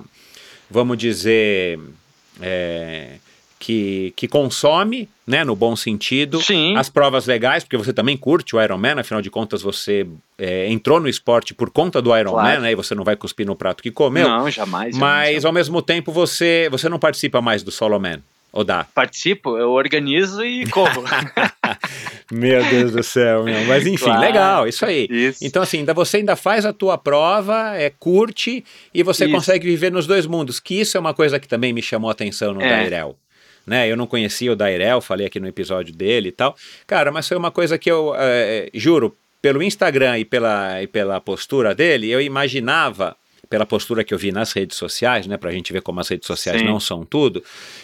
vamos 0.69 0.97
dizer, 0.97 1.79
é, 2.41 3.15
que, 3.57 4.11
que 4.15 4.27
consome, 4.27 5.07
né, 5.25 5.43
no 5.43 5.55
bom 5.55 5.75
sentido, 5.75 6.41
Sim. 6.41 6.75
as 6.75 6.89
provas 6.89 7.25
legais, 7.25 7.63
porque 7.63 7.77
você 7.77 7.93
também 7.93 8.17
curte 8.17 8.55
o 8.55 8.61
Ironman, 8.61 8.99
afinal 8.99 9.21
de 9.21 9.29
contas 9.29 9.61
você 9.61 10.05
é, 10.37 10.67
entrou 10.69 10.99
no 10.99 11.07
esporte 11.07 11.53
por 11.53 11.69
conta 11.69 12.01
do 12.01 12.09
Ironman, 12.17 12.41
Claro. 12.41 12.61
né, 12.63 12.71
e 12.71 12.75
você 12.75 12.93
não 12.93 13.03
vai 13.03 13.15
cuspir 13.15 13.45
no 13.45 13.55
prato 13.55 13.81
que 13.81 13.91
comeu, 13.91 14.27
não, 14.27 14.49
jamais. 14.51 14.97
mas 14.97 15.25
jamais. 15.27 15.45
ao 15.45 15.53
mesmo 15.53 15.81
tempo 15.81 16.11
você, 16.11 16.67
você 16.69 16.89
não 16.89 16.99
participa 16.99 17.39
mais 17.41 17.63
do 17.63 17.71
Solo 17.71 17.99
Man, 17.99 18.19
ou 18.51 18.63
dá? 18.63 18.85
participo, 18.93 19.57
eu 19.57 19.71
organizo 19.71 20.43
e 20.43 20.65
corro. 20.67 21.03
Meu 22.31 22.63
Deus 22.65 22.91
do 22.91 23.03
céu, 23.03 23.43
meu. 23.43 23.65
Mas 23.65 23.85
enfim, 23.85 24.05
Claro. 24.05 24.21
legal, 24.21 24.67
isso 24.67 24.85
aí. 24.85 25.07
Isso. 25.09 25.45
Então, 25.45 25.61
assim, 25.61 25.79
ainda 25.79 25.93
você 25.93 26.17
ainda 26.17 26.35
faz 26.35 26.65
a 26.65 26.71
tua 26.71 26.97
prova, 26.97 27.75
é, 27.75 27.89
curte 27.89 28.63
e 28.93 29.03
você 29.03 29.25
Isso. 29.25 29.33
consegue 29.33 29.67
viver 29.67 29.91
nos 29.91 30.07
dois 30.07 30.25
mundos, 30.25 30.59
que 30.59 30.75
isso 30.79 30.95
é 30.95 30.99
uma 30.99 31.13
coisa 31.13 31.39
que 31.39 31.47
também 31.47 31.73
me 31.73 31.81
chamou 31.81 32.09
a 32.09 32.13
atenção 32.13 32.53
no 32.53 32.61
É. 32.61 32.69
Dairel. 32.69 33.17
Né? 33.67 33.89
Eu 33.91 33.95
não 33.97 34.07
conhecia 34.07 34.51
o 34.51 34.55
Dairel, 34.55 35.01
falei 35.01 35.27
aqui 35.27 35.39
no 35.39 35.47
episódio 35.47 35.93
dele 35.93 36.29
e 36.29 36.31
tal. 36.31 36.55
Cara, 36.87 37.11
mas 37.11 37.27
foi 37.27 37.37
uma 37.37 37.51
coisa 37.51 37.77
que 37.77 37.91
eu, 37.91 38.13
eh, 38.17 38.69
juro, 38.73 39.15
pelo 39.41 39.61
Instagram 39.61 40.17
e 40.19 40.25
pela, 40.25 40.81
e 40.81 40.87
pela 40.87 41.19
postura 41.19 41.75
dele, 41.75 42.09
eu 42.09 42.21
imaginava, 42.21 43.15
pela 43.49 43.65
postura 43.65 44.03
que 44.03 44.13
eu 44.13 44.17
vi 44.17 44.31
nas 44.31 44.51
redes 44.53 44.77
sociais, 44.77 45.27
né, 45.27 45.35
pra 45.37 45.51
gente 45.51 45.73
ver 45.73 45.81
como 45.81 45.99
as 45.99 46.07
redes 46.07 46.25
sociais 46.25 46.61
Sim. 46.61 46.65
não 46.67 46.79
são 46.79 47.03
tudo, 47.05 47.43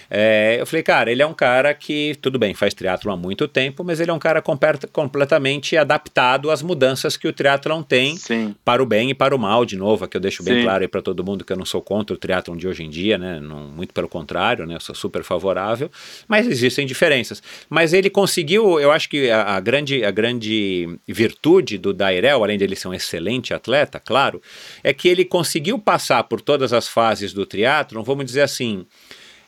é, 0.10 0.58
eu 0.60 0.66
falei, 0.66 0.84
cara, 0.84 1.12
ele 1.12 1.22
é 1.22 1.26
um 1.26 1.34
cara 1.34 1.74
que, 1.74 2.16
tudo 2.22 2.40
bem, 2.40 2.54
faz 2.54 2.74
triatlon 2.74 3.14
há 3.14 3.18
muito 3.18 3.48
tempo, 3.48 3.84
mas 3.84 4.00
ele 4.00 4.10
é 4.10 4.14
um 4.14 4.20
cara 4.20 4.42
completamente 4.42 5.76
adaptado 5.76 6.50
às 6.50 6.62
mudanças 6.62 7.18
que 7.18 7.28
o 7.28 7.34
triatlon 7.34 7.84
tem 7.84 8.16
Sim. 8.16 8.56
para 8.64 8.82
o 8.82 8.86
bem 8.86 9.10
e 9.10 9.14
para 9.14 9.36
o 9.36 9.40
mal, 9.40 9.66
de 9.66 9.76
novo, 9.76 10.06
aqui 10.06 10.16
eu 10.18 10.22
deixo 10.22 10.44
bem 10.44 10.60
Sim. 10.60 10.64
claro 10.64 10.84
aí 10.84 10.88
para 10.88 11.02
todo 11.02 11.24
mundo 11.24 11.44
que 11.44 11.52
eu 11.52 11.58
não 11.58 11.66
sou 11.66 11.82
contra 11.82 12.16
o 12.16 12.18
triatlon 12.18 12.56
de 12.56 12.68
hoje 12.68 12.84
em 12.84 12.90
dia, 12.90 13.18
né? 13.18 13.40
Não, 13.40 13.68
muito 13.68 13.94
pelo 13.94 14.08
contrário, 14.08 14.66
né? 14.66 14.76
Eu 14.76 14.80
sou 14.80 14.96
super 14.96 15.24
favorável, 15.24 15.92
mas 16.28 16.48
existem 16.48 16.86
diferenças. 16.86 17.44
Mas 17.70 17.94
ele 17.94 18.10
conseguiu, 18.10 18.80
eu 18.80 18.92
acho 18.92 19.10
que 19.10 19.30
a, 19.30 19.56
a 19.56 19.60
grande, 19.60 20.04
a 20.04 20.12
grande 20.12 20.98
virtude 21.08 21.78
do 21.78 21.94
Dairel, 21.94 22.44
além 22.44 22.58
de 22.58 22.64
ele 22.64 22.76
ser 22.76 22.88
um 22.88 22.94
excelente 22.94 23.54
atleta, 23.54 24.00
claro, 24.00 24.42
é 24.84 24.94
que 24.94 25.08
ele 25.08 25.26
conseguiu 25.26 25.78
passar 25.78 26.24
por 26.24 26.42
todas 26.42 26.72
as 26.72 26.88
fases 26.88 27.34
do 27.34 27.46
triatlon, 27.46 28.04
vamos 28.04 28.26
dizer 28.26 28.42
assim, 28.42 28.86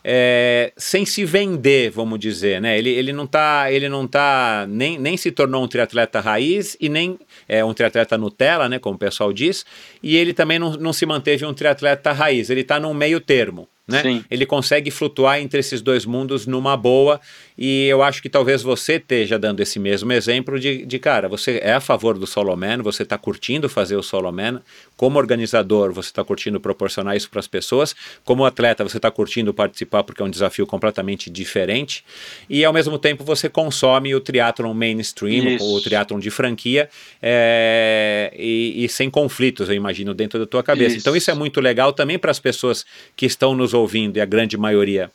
é, 0.03 0.71
sem 0.77 1.05
se 1.05 1.25
vender, 1.25 1.91
vamos 1.91 2.19
dizer, 2.19 2.61
né? 2.61 2.77
Ele, 2.77 2.89
ele 2.89 3.11
não 3.11 3.27
tá, 3.27 3.71
ele 3.71 3.89
não 3.89 4.07
tá 4.07 4.65
nem, 4.69 4.97
nem 4.97 5.17
se 5.17 5.31
tornou 5.31 5.63
um 5.63 5.67
triatleta 5.67 6.19
raiz 6.19 6.77
e 6.79 6.87
nem 6.87 7.19
é, 7.47 7.63
um 7.63 7.73
triatleta 7.73 8.17
Nutella, 8.17 8.69
né? 8.69 8.79
Como 8.79 8.95
o 8.95 8.99
pessoal 8.99 9.33
diz, 9.33 9.65
e 10.01 10.15
ele 10.15 10.33
também 10.33 10.57
não, 10.57 10.71
não 10.73 10.93
se 10.93 11.05
manteve 11.05 11.45
um 11.45 11.53
triatleta 11.53 12.11
raiz. 12.11 12.49
Ele 12.49 12.61
está 12.61 12.79
num 12.79 12.93
meio 12.93 13.19
termo. 13.19 13.67
Né? 13.89 14.01
Sim. 14.01 14.25
Ele 14.29 14.45
consegue 14.45 14.91
flutuar 14.91 15.39
entre 15.39 15.59
esses 15.59 15.81
dois 15.81 16.05
mundos 16.05 16.45
numa 16.45 16.77
boa, 16.77 17.19
e 17.57 17.87
eu 17.87 18.01
acho 18.01 18.21
que 18.21 18.29
talvez 18.29 18.61
você 18.61 18.93
esteja 18.93 19.37
dando 19.37 19.59
esse 19.59 19.79
mesmo 19.79 20.11
exemplo 20.13 20.59
de, 20.59 20.85
de 20.85 20.99
cara, 20.99 21.27
você 21.27 21.59
é 21.61 21.73
a 21.73 21.81
favor 21.81 22.17
do 22.17 22.25
solo 22.25 22.55
man, 22.55 22.81
você 22.81 23.03
está 23.03 23.17
curtindo 23.17 23.67
fazer 23.67 23.95
o 23.95 24.03
solo 24.03 24.31
man, 24.31 24.61
como 24.95 25.17
organizador 25.17 25.91
você 25.91 26.09
está 26.09 26.23
curtindo 26.23 26.59
proporcionar 26.59 27.15
isso 27.15 27.29
para 27.29 27.39
as 27.39 27.47
pessoas, 27.47 27.95
como 28.23 28.45
atleta 28.45 28.83
você 28.83 28.97
está 28.97 29.11
curtindo 29.11 29.53
participar 29.53 30.03
porque 30.03 30.21
é 30.21 30.25
um 30.25 30.29
desafio 30.29 30.65
completamente 30.65 31.29
diferente, 31.29 32.03
e 32.49 32.63
ao 32.63 32.71
mesmo 32.71 32.97
tempo 32.97 33.23
você 33.23 33.49
consome 33.49 34.15
o 34.15 34.19
triatlon 34.19 34.73
mainstream, 34.73 35.55
Isso. 35.55 35.65
o 35.65 35.81
triatlon 35.81 36.19
de 36.19 36.29
franquia, 36.29 36.89
é, 37.21 38.31
e, 38.37 38.85
e 38.85 38.89
sem 38.89 39.09
conflitos, 39.09 39.69
eu 39.69 39.75
imagino, 39.75 40.13
dentro 40.13 40.39
da 40.39 40.45
tua 40.45 40.63
cabeça. 40.63 40.95
Isso. 40.95 40.99
Então 40.99 41.15
isso 41.15 41.29
é 41.29 41.33
muito 41.33 41.59
legal 41.59 41.91
também 41.91 42.17
para 42.17 42.31
as 42.31 42.39
pessoas 42.39 42.85
que 43.15 43.25
estão 43.25 43.55
nos 43.55 43.73
ouvindo, 43.79 44.17
e 44.17 44.21
a 44.21 44.25
grande 44.25 44.57
maioria 44.57 45.09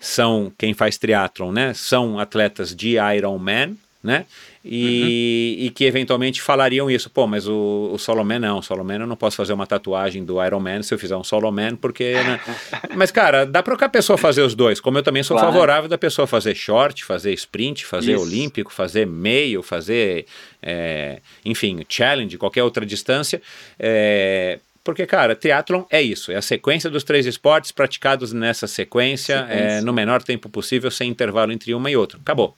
são 0.00 0.52
quem 0.56 0.74
faz 0.74 0.96
triatlon, 0.96 1.52
né? 1.52 1.72
São 1.74 2.18
atletas 2.18 2.74
de 2.74 2.96
Ironman, 3.16 3.76
né? 4.02 4.26
E, 4.64 5.56
Uhum. 5.60 5.66
e 5.66 5.70
que 5.70 5.84
eventualmente 5.84 6.42
falariam 6.42 6.90
isso, 6.90 7.08
pô, 7.08 7.26
mas 7.26 7.48
o, 7.48 7.90
o 7.92 7.98
solo 7.98 8.22
man 8.24 8.38
não, 8.38 8.58
o 8.58 8.62
solo 8.62 8.84
man 8.84 8.96
eu 9.00 9.06
não 9.06 9.16
posso 9.16 9.36
fazer 9.36 9.52
uma 9.54 9.66
tatuagem 9.66 10.24
do 10.24 10.44
Iron 10.44 10.60
Man 10.60 10.82
se 10.82 10.92
eu 10.92 10.98
fizer 10.98 11.16
um 11.16 11.24
solo 11.24 11.50
man, 11.50 11.74
porque... 11.76 12.12
né? 12.12 12.38
mas 12.94 13.10
cara, 13.10 13.46
dá 13.46 13.62
para 13.62 13.74
a 13.86 13.88
pessoa 13.88 14.18
fazer 14.18 14.42
os 14.42 14.54
dois, 14.54 14.78
como 14.80 14.98
eu 14.98 15.02
também 15.02 15.22
sou 15.22 15.36
Claro. 15.36 15.52
favorável 15.52 15.88
da 15.88 15.96
pessoa 15.96 16.26
fazer 16.26 16.54
short, 16.54 17.04
fazer 17.04 17.32
sprint, 17.32 17.86
fazer 17.86 18.12
Isso. 18.14 18.22
olímpico, 18.22 18.70
fazer 18.72 19.06
meio, 19.06 19.62
fazer, 19.62 20.26
é, 20.62 21.20
enfim, 21.44 21.84
challenge, 21.88 22.36
qualquer 22.36 22.62
outra 22.62 22.84
distância, 22.84 23.40
é, 23.78 24.58
porque, 24.88 25.04
cara, 25.04 25.36
triatlon 25.36 25.82
é 25.90 26.00
isso, 26.00 26.32
é 26.32 26.36
a 26.36 26.40
sequência 26.40 26.88
dos 26.88 27.04
três 27.04 27.26
esportes 27.26 27.70
praticados 27.70 28.32
nessa 28.32 28.66
sequência, 28.66 29.40
Sequência. 29.40 29.62
é, 29.62 29.80
no 29.82 29.92
menor 29.92 30.22
tempo 30.22 30.48
possível, 30.48 30.90
sem 30.90 31.10
intervalo 31.10 31.52
entre 31.52 31.74
uma 31.74 31.90
e 31.90 31.96
outra. 31.96 32.18
Acabou. 32.18 32.56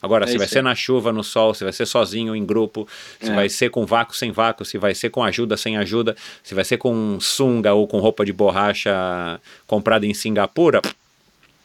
Agora, 0.00 0.24
É 0.24 0.28
se 0.28 0.38
vai 0.38 0.46
ser 0.46 0.62
na 0.62 0.76
chuva, 0.76 1.10
no 1.10 1.24
sol, 1.24 1.52
se 1.54 1.64
vai 1.64 1.72
ser 1.72 1.84
sozinho, 1.86 2.36
em 2.36 2.46
grupo, 2.46 2.86
se 3.20 3.30
É. 3.32 3.34
vai 3.34 3.48
ser 3.48 3.68
com 3.68 3.84
vácuo, 3.84 4.14
sem 4.16 4.30
vácuo, 4.30 4.64
se 4.64 4.78
vai 4.78 4.94
ser 4.94 5.10
com 5.10 5.24
ajuda, 5.24 5.56
sem 5.56 5.76
ajuda, 5.76 6.14
se 6.44 6.54
vai 6.54 6.62
ser 6.64 6.76
com 6.76 7.18
sunga 7.18 7.74
ou 7.74 7.88
com 7.88 7.98
roupa 7.98 8.24
de 8.24 8.32
borracha 8.32 9.40
comprada 9.66 10.06
em 10.06 10.14
Singapura, 10.14 10.80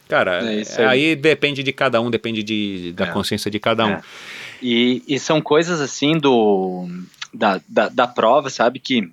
cara, 0.10 0.40
É 0.52 0.64
aí. 0.80 0.86
aí. 0.88 1.16
depende 1.16 1.62
de 1.62 1.72
cada 1.72 2.02
um, 2.02 2.10
depende 2.10 2.42
de, 2.42 2.92
da 2.94 3.06
É. 3.06 3.12
consciência 3.12 3.52
de 3.52 3.60
cada 3.60 3.86
um. 3.86 3.90
É. 3.92 4.02
E, 4.64 5.04
e 5.08 5.20
são 5.20 5.40
coisas 5.40 5.80
assim 5.80 6.14
do 6.18 6.88
da, 7.32 7.62
da, 7.70 7.88
da 7.90 8.08
prova, 8.08 8.50
sabe? 8.50 8.80
Que 8.80 9.12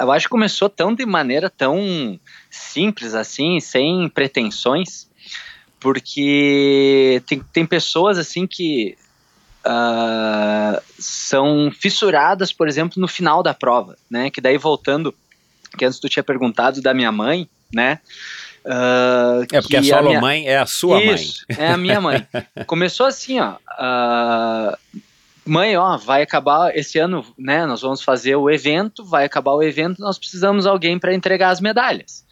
eu 0.00 0.10
acho 0.12 0.26
que 0.26 0.30
começou 0.30 0.68
tão 0.68 0.94
de 0.94 1.04
maneira 1.06 1.48
tão 1.50 2.18
simples 2.50 3.14
assim, 3.14 3.60
sem 3.60 4.08
pretensões, 4.08 5.08
porque 5.80 7.22
tem, 7.26 7.40
tem 7.52 7.66
pessoas 7.66 8.18
assim 8.18 8.46
que 8.46 8.96
ah, 9.64 10.80
são 10.98 11.70
fissuradas, 11.72 12.52
por 12.52 12.68
exemplo, 12.68 13.00
no 13.00 13.08
final 13.08 13.42
da 13.42 13.54
prova, 13.54 13.96
né? 14.10 14.30
Que 14.30 14.40
daí 14.40 14.58
voltando, 14.58 15.14
que 15.78 15.84
antes 15.84 15.98
tu 15.98 16.08
tinha 16.08 16.22
perguntado 16.22 16.80
da 16.82 16.92
minha 16.94 17.12
mãe, 17.12 17.48
né? 17.72 17.98
ah, 18.66 19.40
É 19.52 19.60
porque 19.60 19.76
a 19.76 19.82
solo 19.82 20.08
minha- 20.08 20.20
mãe 20.20 20.46
é 20.48 20.58
a 20.58 20.66
sua 20.66 21.00
isso, 21.02 21.44
é 21.56 21.68
a 21.70 21.76
minha 21.76 22.00
mãe. 22.00 22.26
Começou 22.66 23.06
assim, 23.06 23.38
ó. 23.40 23.56
ah, 23.78 24.78
mãe, 25.46 25.76
ó, 25.76 25.96
vai 25.96 26.22
acabar 26.22 26.74
esse 26.76 26.98
ano, 26.98 27.24
né? 27.38 27.66
Nós 27.66 27.82
vamos 27.82 28.02
fazer 28.02 28.36
o 28.36 28.50
evento, 28.50 29.04
vai 29.04 29.24
acabar 29.24 29.52
o 29.52 29.62
evento, 29.62 30.00
nós 30.00 30.18
precisamos 30.18 30.64
de 30.64 30.70
alguém 30.70 30.98
para 30.98 31.14
entregar 31.14 31.50
as 31.50 31.60
medalhas. 31.60 32.24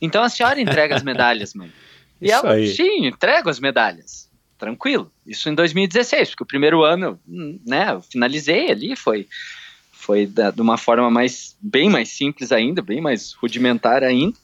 Então 0.00 0.22
a 0.22 0.28
senhora 0.28 0.60
entrega 0.60 0.94
as 0.94 1.02
medalhas, 1.04 1.54
mãe. 1.54 1.72
E 2.20 2.26
Isso 2.26 2.34
ela, 2.34 2.52
aí. 2.54 2.68
sim, 2.68 3.06
entrego 3.06 3.48
as 3.48 3.58
medalhas. 3.60 4.28
Tranquilo. 4.58 5.10
Isso 5.26 5.48
em 5.48 5.54
2016, 5.54 6.30
porque 6.30 6.42
o 6.42 6.46
primeiro 6.46 6.82
ano, 6.82 7.18
né, 7.66 7.92
eu 7.92 8.02
finalizei 8.02 8.70
ali, 8.70 8.96
foi 8.96 9.26
foi 9.92 10.26
da- 10.26 10.50
de 10.50 10.60
uma 10.60 10.78
forma 10.78 11.10
mais 11.10 11.56
bem 11.60 11.90
mais 11.90 12.08
simples 12.10 12.50
ainda, 12.50 12.80
bem 12.80 13.00
mais 13.00 13.32
rudimentar 13.34 14.02
ainda. 14.02 14.36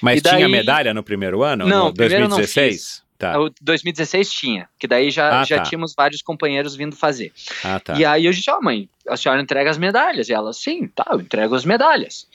Mas 0.00 0.22
daí- 0.22 0.36
tinha 0.36 0.48
medalha 0.48 0.94
no 0.94 1.02
primeiro 1.02 1.42
ano? 1.42 1.66
Não, 1.66 1.86
no 1.86 1.94
primeiro 1.94 2.24
eu 2.24 2.28
não 2.28 2.36
2016? 2.38 3.01
Tá. 3.22 3.38
O 3.40 3.50
2016 3.60 4.32
tinha, 4.32 4.68
que 4.76 4.88
daí 4.88 5.08
já, 5.08 5.42
Ah, 5.42 5.44
já 5.44 5.58
tá. 5.58 5.62
tínhamos 5.62 5.94
vários 5.96 6.22
companheiros 6.22 6.74
vindo 6.74 6.96
fazer. 6.96 7.32
Ah, 7.62 7.78
tá. 7.78 7.94
E 7.94 8.04
aí 8.04 8.26
eu 8.26 8.32
disse, 8.32 8.50
ó 8.50 8.60
mãe, 8.60 8.88
a 9.08 9.16
senhora 9.16 9.40
entrega 9.40 9.70
as 9.70 9.78
medalhas? 9.78 10.28
E 10.28 10.32
ela, 10.32 10.52
sim, 10.52 10.88
tá, 10.88 11.06
eu 11.12 11.20
entrego 11.20 11.54
as 11.54 11.64
medalhas. 11.64 12.26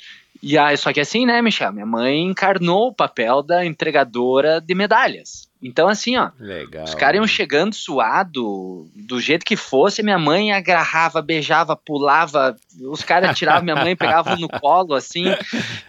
E 0.41 0.57
aí, 0.57 0.77
só 0.77 0.93
que 0.93 1.01
assim, 1.01 1.25
né, 1.25 1.41
Michel, 1.41 1.73
minha 1.73 1.85
mãe 1.85 2.21
encarnou 2.21 2.87
o 2.87 2.93
papel 2.93 3.43
da 3.43 3.65
entregadora 3.65 4.61
de 4.61 4.73
medalhas. 4.73 5.46
Então, 5.61 5.87
assim, 5.87 6.15
ó, 6.17 6.29
Legal. 6.39 6.83
os 6.83 6.93
caras 6.93 7.17
iam 7.17 7.27
chegando 7.27 7.73
suado, 7.73 8.87
do 8.95 9.19
jeito 9.19 9.45
que 9.45 9.55
fosse, 9.55 10.03
minha 10.03 10.19
mãe 10.19 10.51
agarrava, 10.51 11.21
beijava, 11.21 11.75
pulava, 11.75 12.55
os 12.81 13.01
caras 13.01 13.37
tiravam 13.37 13.63
minha 13.63 13.75
mãe, 13.75 13.95
pegavam 13.95 14.37
no 14.37 14.47
colo, 14.61 14.93
assim, 14.93 15.25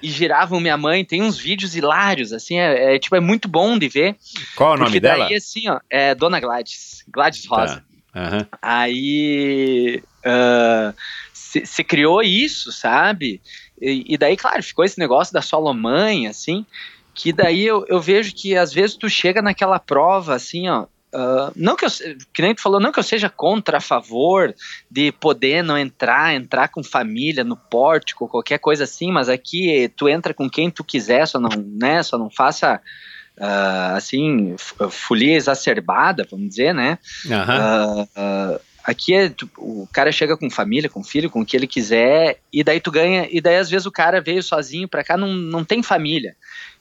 e 0.03 0.09
giravam 0.09 0.59
minha 0.59 0.77
mãe. 0.77 1.05
Tem 1.05 1.23
uns 1.23 1.39
vídeos 1.39 1.77
hilários, 1.77 2.33
assim, 2.33 2.59
é, 2.59 2.95
é, 2.95 2.99
tipo, 2.99 3.15
é 3.15 3.21
muito 3.21 3.47
bom 3.47 3.79
de 3.79 3.89
ver. 3.89 4.17
Qual 4.57 4.73
o 4.73 4.77
nome 4.77 4.87
porque 4.87 5.01
dela? 5.01 5.27
daí, 5.27 5.35
assim, 5.35 5.69
ó, 5.69 5.79
é 5.91 6.15
Dona 6.15 6.41
Gladys, 6.41 7.05
Gladys 7.09 7.45
Rosa. 7.47 7.77
Tá. 7.77 8.21
Aham. 8.21 8.47
Aí 8.63 10.03
se, 11.33 11.65
se 11.65 11.85
criou 11.85 12.23
isso, 12.23 12.73
sabe? 12.73 13.41
E, 13.81 14.15
e 14.15 14.19
daí, 14.19 14.37
claro, 14.37 14.63
ficou 14.63 14.85
esse 14.85 14.99
negócio 14.99 15.33
da 15.33 15.41
solo 15.41 15.73
mãe, 15.73 16.27
assim, 16.27 16.67
que 17.19 17.33
daí 17.33 17.67
eu, 17.67 17.85
eu 17.89 18.01
vejo 18.01 18.33
que 18.33 18.57
às 18.57 18.73
vezes 18.73 18.97
tu 18.97 19.09
chega 19.09 19.43
naquela 19.43 19.79
prova, 19.81 20.35
assim, 20.37 20.69
ó. 20.69 20.87
ah, 21.13 21.51
não 21.57 21.75
que 21.75 21.85
eu, 21.85 21.91
que 22.33 22.41
nem 22.43 22.55
tu 22.55 22.63
falou, 22.63 22.79
não 22.79 22.93
que 22.93 22.99
eu 23.01 23.03
seja 23.03 23.29
contra, 23.29 23.79
a 23.79 23.81
favor 23.81 24.55
de 24.89 25.11
poder 25.11 25.65
não 25.65 25.77
entrar, 25.77 26.35
entrar 26.35 26.69
com 26.69 26.83
família 26.85 27.43
no 27.43 27.57
pórtico, 27.57 28.29
qualquer 28.29 28.59
coisa 28.59 28.85
assim, 28.85 29.11
mas 29.11 29.29
aqui 29.29 29.91
tu 29.97 30.09
entra 30.09 30.33
com 30.33 30.49
quem 30.49 30.71
tu 30.71 30.85
quiser, 30.85 31.27
só 31.27 31.41
não, 31.41 31.51
né, 31.81 32.05
só 32.05 32.17
não 32.17 32.31
faça, 32.31 32.81
ah, 33.41 33.95
assim, 33.97 34.55
folia 34.89 35.35
exacerbada, 35.35 36.25
vamos 36.31 36.49
dizer, 36.51 36.73
né, 36.73 36.99
ah, 37.61 38.07
ah, 38.15 38.61
aqui 38.85 39.13
é, 39.13 39.29
tu- 39.29 39.51
o 39.59 39.89
cara 39.93 40.13
chega 40.13 40.37
com 40.37 40.49
família, 40.49 40.89
com 40.89 41.03
filho, 41.03 41.29
com 41.29 41.41
o 41.41 41.45
que 41.45 41.57
ele 41.57 41.67
quiser, 41.67 42.39
e 42.53 42.63
daí 42.63 42.81
tu 42.81 42.91
ganha, 42.93 43.27
e 43.31 43.41
daí 43.41 43.57
às 43.57 43.69
vezes 43.69 43.87
o 43.87 43.93
cara 43.93 44.21
veio 44.21 44.43
sozinho 44.43 44.89
pra 44.89 45.03
cá, 45.03 45.17
não, 45.17 45.35
não 45.35 45.65
tem 45.65 45.83
família. 45.83 46.37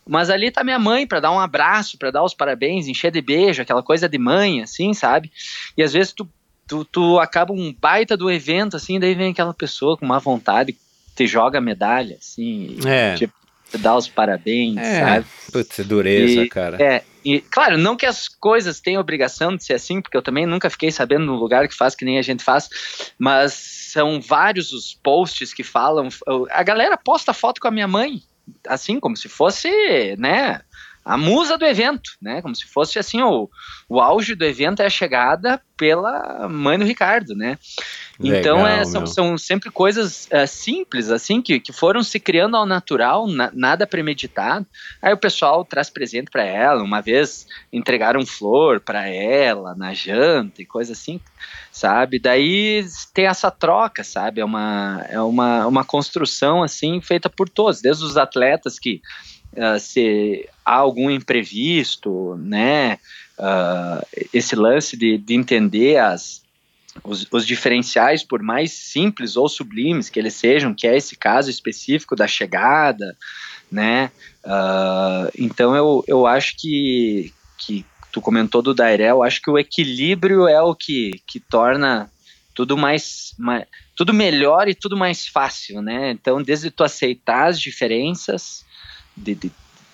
Mas 0.08 0.30
ali 0.30 0.50
tá 0.52 0.64
minha 0.64 0.80
mãe 0.80 1.06
pra 1.08 1.20
dar 1.20 1.32
um 1.32 1.40
abraço, 1.40 1.98
pra 1.98 2.12
dar 2.12 2.24
os 2.24 2.34
parabéns, 2.34 2.88
encher 2.88 3.12
de 3.12 3.22
beijo, 3.22 3.62
aquela 3.62 3.84
coisa 3.84 4.08
de 4.08 4.18
mãe, 4.18 4.62
assim, 4.62 4.94
sabe? 4.94 5.32
E 5.78 5.84
às 5.84 5.94
vezes 5.94 6.14
tu, 6.14 6.28
tu, 6.68 6.86
tu 6.86 7.20
acaba 7.20 7.54
um 7.54 7.74
baita 7.78 8.16
do 8.18 8.30
evento, 8.32 8.76
assim, 8.78 9.00
daí 9.00 9.14
vem 9.16 9.32
aquela 9.32 9.54
pessoa 9.54 9.98
com 9.98 10.06
uma 10.06 10.20
vontade, 10.20 10.78
te 11.16 11.26
joga 11.28 11.58
a 11.58 11.62
medalha, 11.62 12.18
assim, 12.20 12.78
É. 12.86 13.16
te, 13.16 13.28
te 13.72 13.78
dá 13.78 13.96
os 13.96 14.08
parabéns, 14.08 14.78
É. 14.78 15.00
sabe? 15.02 15.26
Putz, 15.52 15.80
dureza, 15.86 16.42
E- 16.44 16.50
cara. 16.50 16.82
É, 16.82 17.04
e 17.26 17.42
claro, 17.42 17.78
não 17.78 17.96
que 17.98 18.06
as 18.06 18.28
coisas 18.28 18.80
tenham 18.80 19.02
obrigação 19.02 19.56
de 19.56 19.64
ser 19.64 19.74
assim, 19.74 20.02
porque 20.02 20.16
eu 20.16 20.22
também 20.22 20.46
nunca 20.46 20.70
fiquei 20.70 20.92
sabendo 20.92 21.26
no 21.26 21.36
lugar 21.36 21.68
que 21.68 21.76
faz 21.76 21.94
que 21.96 22.06
nem 22.06 22.18
a 22.18 22.22
gente 22.22 22.44
faz, 22.44 22.70
mas 23.20 23.54
são 23.92 24.22
vários 24.22 24.72
os 24.72 24.94
posts 24.94 25.54
que 25.54 25.64
falam. 25.64 26.08
A 26.52 26.64
galera 26.64 26.96
posta 26.98 27.34
foto 27.34 27.60
com 27.60 27.68
a 27.68 27.72
minha 27.72 27.88
mãe, 27.88 28.22
assim, 28.68 29.00
como 29.00 29.16
se 29.18 29.30
fosse, 29.30 30.16
né? 30.18 30.62
A 31.08 31.18
musa 31.18 31.58
do 31.58 31.66
evento, 31.66 32.12
né? 32.22 32.42
Como 32.42 32.56
se 32.56 32.66
fosse 32.66 33.00
assim, 33.00 33.22
o, 33.22 33.50
o 33.88 34.00
auge 34.00 34.36
do 34.36 34.44
evento 34.46 34.82
é 34.82 34.86
a 34.86 34.90
chegada 34.90 35.62
pela 35.78 36.50
mãe 36.50 36.78
do 36.78 36.84
Ricardo, 36.86 37.36
né? 37.36 37.58
Então 38.20 38.64
Legal, 38.64 38.68
é, 38.68 38.84
são, 38.86 39.06
são 39.06 39.38
sempre 39.38 39.70
coisas 39.70 40.28
é, 40.32 40.46
simples, 40.48 41.12
assim, 41.12 41.40
que, 41.40 41.60
que 41.60 41.72
foram 41.72 42.02
se 42.02 42.20
criando 42.20 42.58
ao 42.58 42.66
natural, 42.66 43.28
na- 43.28 43.52
nada 43.54 43.86
premeditado. 43.86 44.66
Aí 45.02 45.14
o 45.14 45.18
pessoal 45.18 45.64
traz 45.64 45.90
presente 45.90 46.32
para 46.32 46.44
ela. 46.44 46.84
Uma 46.84 47.00
vez 47.00 47.46
entregaram 47.72 48.26
flor 48.26 48.80
para 48.80 49.08
ela 49.08 49.76
na 49.76 49.94
janta 49.94 50.62
e 50.62 50.66
coisa 50.66 50.94
assim, 50.94 51.22
sabe? 51.72 52.18
Daí 52.20 52.84
tem 53.14 53.28
essa 53.28 53.52
troca, 53.52 54.04
sabe? 54.04 54.42
É 54.42 54.46
uma, 54.46 55.06
é 55.08 55.22
uma, 55.22 55.68
uma 55.68 55.86
construção 55.86 56.64
assim 56.64 57.00
feita 57.00 57.30
por 57.30 57.48
todos, 57.48 57.82
desde 57.82 58.04
os 58.04 58.18
atletas 58.18 58.80
que 58.80 59.00
ah, 59.58 59.80
se 59.80 60.48
há 60.66 60.76
algum 60.76 61.10
imprevisto, 61.10 62.36
né? 62.38 63.00
Ah, 63.38 64.06
esse 64.34 64.56
lance 64.56 64.96
de, 64.96 65.18
de 65.18 65.34
entender 65.34 65.98
as 65.98 66.46
os, 67.04 67.28
os, 67.32 67.46
diferenciais, 67.46 68.24
por 68.24 68.42
mais 68.42 68.72
simples 68.72 69.38
ou 69.38 69.48
sublimes 69.48 70.10
que 70.10 70.20
eles 70.20 70.34
sejam, 70.34 70.74
que 70.74 70.88
é 70.88 70.98
esse 70.98 71.16
caso 71.16 71.50
específico 71.50 72.16
da 72.16 72.28
chegada, 72.28 73.16
né? 73.72 74.12
Uh, 74.44 75.30
então 75.38 75.76
eu, 75.76 76.04
eu 76.08 76.26
acho 76.26 76.56
que, 76.58 77.32
que 77.58 77.86
tu 78.12 78.22
comentou 78.22 78.62
do 78.62 78.74
Dairel, 78.74 79.22
acho 79.22 79.42
que 79.42 79.50
o 79.50 79.60
equilíbrio 79.60 80.48
é 80.48 80.62
o 80.62 80.74
que, 80.74 81.22
que 81.28 81.40
torna 81.40 82.10
tudo 82.54 82.76
mais, 82.76 83.36
mais, 83.38 83.66
tudo 83.96 84.14
melhor 84.14 84.68
e 84.68 84.74
tudo 84.74 84.98
mais 84.98 85.28
fácil, 85.28 85.82
né? 85.82 86.12
Então, 86.12 86.42
desde 86.42 86.72
tu 86.72 86.84
aceitar 86.84 87.48
as 87.48 87.60
diferenças 87.60 88.66
de, 89.18 89.36
de, 89.36 89.52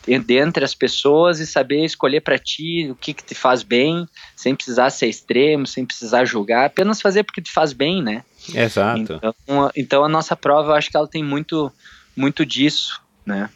entre 0.08 0.66
as 0.66 0.76
pessoas 0.76 1.40
e 1.40 1.48
saber 1.48 1.86
escolher 1.86 2.22
para 2.22 2.38
ti 2.38 2.90
o 2.92 2.96
que, 2.96 3.14
que 3.14 3.24
te 3.24 3.34
faz 3.34 3.64
bem, 3.64 4.08
sem 4.36 4.54
precisar 4.54 4.90
ser 4.90 5.08
extremo, 5.08 5.66
sem 5.66 5.86
precisar 5.86 6.26
julgar, 6.26 6.66
apenas 6.66 7.02
fazer 7.02 7.24
porque 7.24 7.42
te 7.42 7.52
faz 7.52 7.74
bem, 7.74 8.04
né? 8.04 8.24
Exato. 8.54 9.14
Então, 9.14 9.72
então 9.76 10.04
a 10.04 10.10
nossa 10.10 10.36
prova, 10.36 10.72
eu 10.72 10.76
acho 10.76 10.90
que 10.90 10.98
ela 10.98 11.08
tem 11.08 11.24
muito, 11.24 11.72
muito 12.16 12.46
disso, 12.46 13.02
né? 13.26 13.50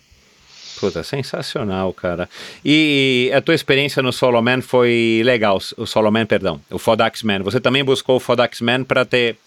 Puta, 0.79 1.03
sensacional, 1.03 1.91
cara. 1.91 2.29
E 2.63 3.31
a 3.35 3.41
tua 3.41 3.55
experiência 3.55 4.01
no 4.03 4.13
Solo 4.13 4.41
Man 4.41 4.61
foi 4.61 5.21
legal, 5.25 5.59
o 5.75 5.85
Solo 5.85 6.11
Man, 6.11 6.25
perdão, 6.25 6.61
o 6.69 6.77
Fodax 6.77 7.23
Man. 7.23 7.41
Você 7.41 7.59
também 7.59 7.83
buscou 7.83 8.17
o 8.17 8.19
Fodax 8.19 8.61
Man 8.61 8.83
para 8.83 9.03
ter, 9.03 9.37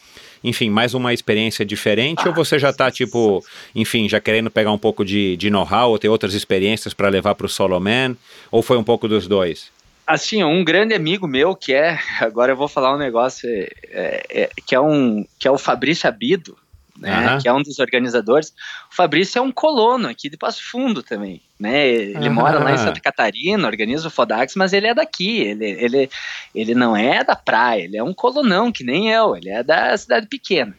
enfim, 0.42 0.70
mais 0.70 0.94
uma 0.94 1.12
experiência 1.12 1.64
diferente? 1.64 2.22
Ah, 2.24 2.28
ou 2.28 2.34
você 2.34 2.58
já 2.58 2.72
tá, 2.72 2.90
tipo, 2.90 3.44
enfim, 3.74 4.08
já 4.08 4.20
querendo 4.20 4.50
pegar 4.50 4.72
um 4.72 4.78
pouco 4.78 5.04
de, 5.04 5.36
de 5.36 5.50
know-how 5.50 5.90
ou 5.90 5.98
ter 5.98 6.08
outras 6.08 6.34
experiências 6.34 6.94
para 6.94 7.08
levar 7.08 7.34
para 7.34 7.46
o 7.46 7.48
Solo 7.48 7.78
Man? 7.78 8.16
Ou 8.50 8.62
foi 8.62 8.76
um 8.76 8.84
pouco 8.84 9.06
dos 9.06 9.26
dois? 9.26 9.70
Assim, 10.06 10.42
um 10.42 10.64
grande 10.64 10.94
amigo 10.94 11.28
meu 11.28 11.54
que 11.54 11.72
é, 11.72 11.98
agora 12.20 12.52
eu 12.52 12.56
vou 12.56 12.68
falar 12.68 12.94
um 12.94 12.98
negócio, 12.98 13.48
é, 13.48 14.26
é, 14.30 14.50
que, 14.66 14.74
é 14.74 14.80
um, 14.80 15.24
que 15.38 15.46
é 15.46 15.50
o 15.50 15.58
Fabrício 15.58 16.08
Abido, 16.08 16.56
né, 16.98 17.32
uhum. 17.32 17.38
que 17.38 17.48
é 17.48 17.52
um 17.52 17.62
dos 17.62 17.78
organizadores. 17.78 18.52
O 18.90 18.94
Fabrício 18.94 19.38
é 19.38 19.42
um 19.42 19.52
colono 19.52 20.08
aqui 20.08 20.28
de 20.28 20.36
Passo 20.36 20.62
Fundo 20.68 21.02
também, 21.02 21.40
né? 21.60 21.86
Ele 21.86 22.30
mora 22.30 22.58
lá 22.58 22.72
em 22.72 22.78
Santa 22.78 22.98
Catarina, 22.98 23.68
organiza 23.68 24.08
o 24.08 24.10
Fodax, 24.10 24.56
mas 24.56 24.72
ele 24.72 24.86
é 24.86 24.94
daqui, 24.94 25.40
ele, 25.42 25.66
ele, 25.66 26.10
ele 26.54 26.74
não 26.74 26.96
é 26.96 27.22
da 27.22 27.36
praia, 27.36 27.82
ele 27.82 27.98
é 27.98 28.02
um 28.02 28.14
colonão, 28.14 28.72
que 28.72 28.82
nem 28.82 29.10
eu, 29.10 29.36
ele 29.36 29.50
é 29.50 29.62
da 29.62 29.94
cidade 29.96 30.26
pequena. 30.26 30.74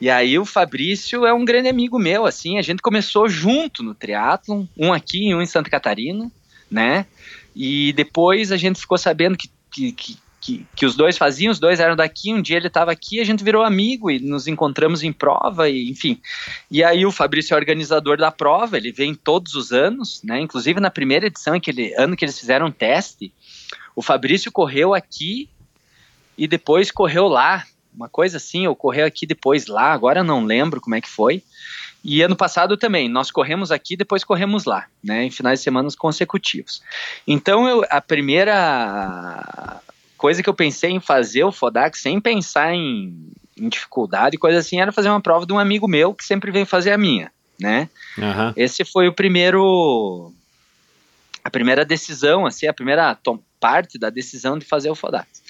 E 0.00 0.08
aí 0.08 0.38
o 0.38 0.44
Fabrício 0.44 1.26
é 1.26 1.34
um 1.34 1.44
grande 1.44 1.68
amigo 1.68 1.98
meu, 1.98 2.24
assim, 2.24 2.56
a 2.56 2.62
gente 2.62 2.80
começou 2.80 3.28
junto 3.28 3.82
no 3.82 3.96
triatlon, 3.96 4.64
um 4.78 4.92
aqui 4.92 5.30
e 5.30 5.34
um 5.34 5.42
em 5.42 5.46
Santa 5.46 5.68
Catarina, 5.68 6.30
né? 6.70 7.04
E 7.54 7.92
depois 7.94 8.52
a 8.52 8.56
gente 8.56 8.78
ficou 8.78 8.96
sabendo 8.96 9.36
que, 9.36 9.50
que, 9.72 9.92
que 9.92 10.16
que, 10.42 10.66
que 10.74 10.84
os 10.84 10.96
dois 10.96 11.16
faziam, 11.16 11.52
os 11.52 11.60
dois 11.60 11.78
eram 11.78 11.94
daqui, 11.94 12.34
um 12.34 12.42
dia 12.42 12.56
ele 12.56 12.66
estava 12.66 12.90
aqui, 12.90 13.20
a 13.20 13.24
gente 13.24 13.44
virou 13.44 13.62
amigo 13.62 14.10
e 14.10 14.18
nos 14.18 14.48
encontramos 14.48 15.04
em 15.04 15.12
prova, 15.12 15.70
e 15.70 15.88
enfim. 15.88 16.20
E 16.68 16.82
aí 16.82 17.06
o 17.06 17.12
Fabrício 17.12 17.54
é 17.54 17.56
organizador 17.56 18.18
da 18.18 18.32
prova, 18.32 18.76
ele 18.76 18.90
vem 18.90 19.14
todos 19.14 19.54
os 19.54 19.70
anos, 19.70 20.20
né? 20.24 20.40
Inclusive 20.40 20.80
na 20.80 20.90
primeira 20.90 21.28
edição, 21.28 21.54
aquele 21.54 21.94
ano 21.94 22.16
que 22.16 22.24
eles 22.24 22.38
fizeram 22.38 22.66
um 22.66 22.72
teste, 22.72 23.32
o 23.94 24.02
Fabrício 24.02 24.50
correu 24.50 24.92
aqui 24.92 25.48
e 26.36 26.48
depois 26.48 26.90
correu 26.90 27.28
lá. 27.28 27.64
Uma 27.94 28.08
coisa 28.08 28.38
assim, 28.38 28.66
ou 28.66 28.74
correu 28.74 29.06
aqui 29.06 29.26
depois 29.26 29.66
lá, 29.66 29.92
agora 29.92 30.20
eu 30.20 30.24
não 30.24 30.44
lembro 30.44 30.80
como 30.80 30.96
é 30.96 31.00
que 31.00 31.08
foi. 31.08 31.42
E 32.02 32.20
ano 32.20 32.34
passado 32.34 32.76
também, 32.76 33.08
nós 33.08 33.30
corremos 33.30 33.70
aqui, 33.70 33.96
depois 33.96 34.24
corremos 34.24 34.64
lá, 34.64 34.86
né, 35.04 35.24
em 35.24 35.30
finais 35.30 35.60
de 35.60 35.64
semana 35.64 35.88
consecutivos. 35.96 36.82
Então, 37.28 37.68
eu, 37.68 37.84
a 37.88 38.00
primeira 38.00 39.80
coisa 40.22 40.40
que 40.40 40.48
eu 40.48 40.54
pensei 40.54 40.92
em 40.92 41.00
fazer 41.00 41.42
o 41.42 41.50
Fodac 41.50 41.98
sem 41.98 42.20
pensar 42.20 42.72
em, 42.72 43.32
em 43.56 43.68
dificuldade 43.68 44.38
coisa 44.38 44.60
assim 44.60 44.80
era 44.80 44.92
fazer 44.92 45.08
uma 45.08 45.20
prova 45.20 45.44
de 45.44 45.52
um 45.52 45.58
amigo 45.58 45.88
meu 45.88 46.14
que 46.14 46.24
sempre 46.24 46.52
vem 46.52 46.64
fazer 46.64 46.92
a 46.92 46.96
minha, 46.96 47.32
né? 47.58 47.88
Uhum. 48.16 48.52
Esse 48.54 48.84
foi 48.84 49.08
o 49.08 49.12
primeiro 49.12 50.32
a 51.42 51.50
primeira 51.50 51.84
decisão, 51.84 52.46
assim, 52.46 52.68
a 52.68 52.72
primeira 52.72 53.18
parte 53.58 53.98
da 53.98 54.10
decisão 54.10 54.56
de 54.56 54.64
fazer 54.64 54.90
o 54.90 54.94
Fodax. 54.94 55.42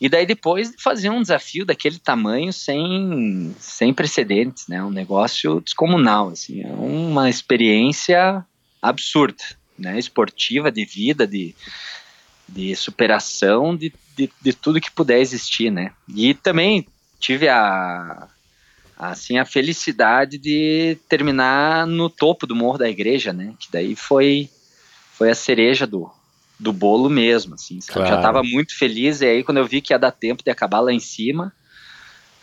E 0.00 0.08
daí 0.08 0.24
depois 0.24 0.70
de 0.70 0.80
fazer 0.80 1.10
um 1.10 1.20
desafio 1.20 1.66
daquele 1.66 1.98
tamanho 1.98 2.52
sem, 2.52 3.52
sem 3.58 3.92
precedentes, 3.92 4.68
né? 4.68 4.80
Um 4.80 4.90
negócio 4.90 5.60
descomunal, 5.60 6.28
assim, 6.28 6.62
é 6.62 6.68
uma 6.68 7.28
experiência 7.28 8.46
absurda, 8.80 9.42
né? 9.76 9.98
Esportiva, 9.98 10.70
de 10.70 10.84
vida, 10.84 11.26
de, 11.26 11.52
de 12.48 12.76
superação 12.76 13.76
de, 13.76 13.92
de, 14.16 14.30
de, 14.40 14.52
tudo 14.52 14.80
que 14.80 14.90
puder 14.90 15.18
existir, 15.20 15.70
né? 15.70 15.92
E 16.08 16.34
também 16.34 16.86
tive 17.18 17.48
a 17.48 18.28
assim 18.96 19.38
a 19.38 19.44
felicidade 19.44 20.38
de 20.38 20.96
terminar 21.08 21.86
no 21.86 22.08
topo 22.08 22.46
do 22.46 22.54
morro 22.54 22.78
da 22.78 22.88
igreja, 22.88 23.32
né? 23.32 23.54
Que 23.58 23.70
daí 23.70 23.96
foi 23.96 24.48
foi 25.12 25.30
a 25.30 25.34
cereja 25.34 25.86
do, 25.86 26.10
do 26.58 26.72
bolo 26.72 27.08
mesmo, 27.08 27.54
assim. 27.54 27.78
Claro. 27.86 28.08
Já 28.08 28.16
estava 28.16 28.42
muito 28.42 28.76
feliz 28.76 29.20
e 29.20 29.26
aí 29.26 29.44
quando 29.44 29.58
eu 29.58 29.66
vi 29.66 29.80
que 29.80 29.92
ia 29.92 29.98
dar 29.98 30.10
tempo 30.10 30.42
de 30.42 30.50
acabar 30.50 30.80
lá 30.80 30.92
em 30.92 31.00
cima, 31.00 31.52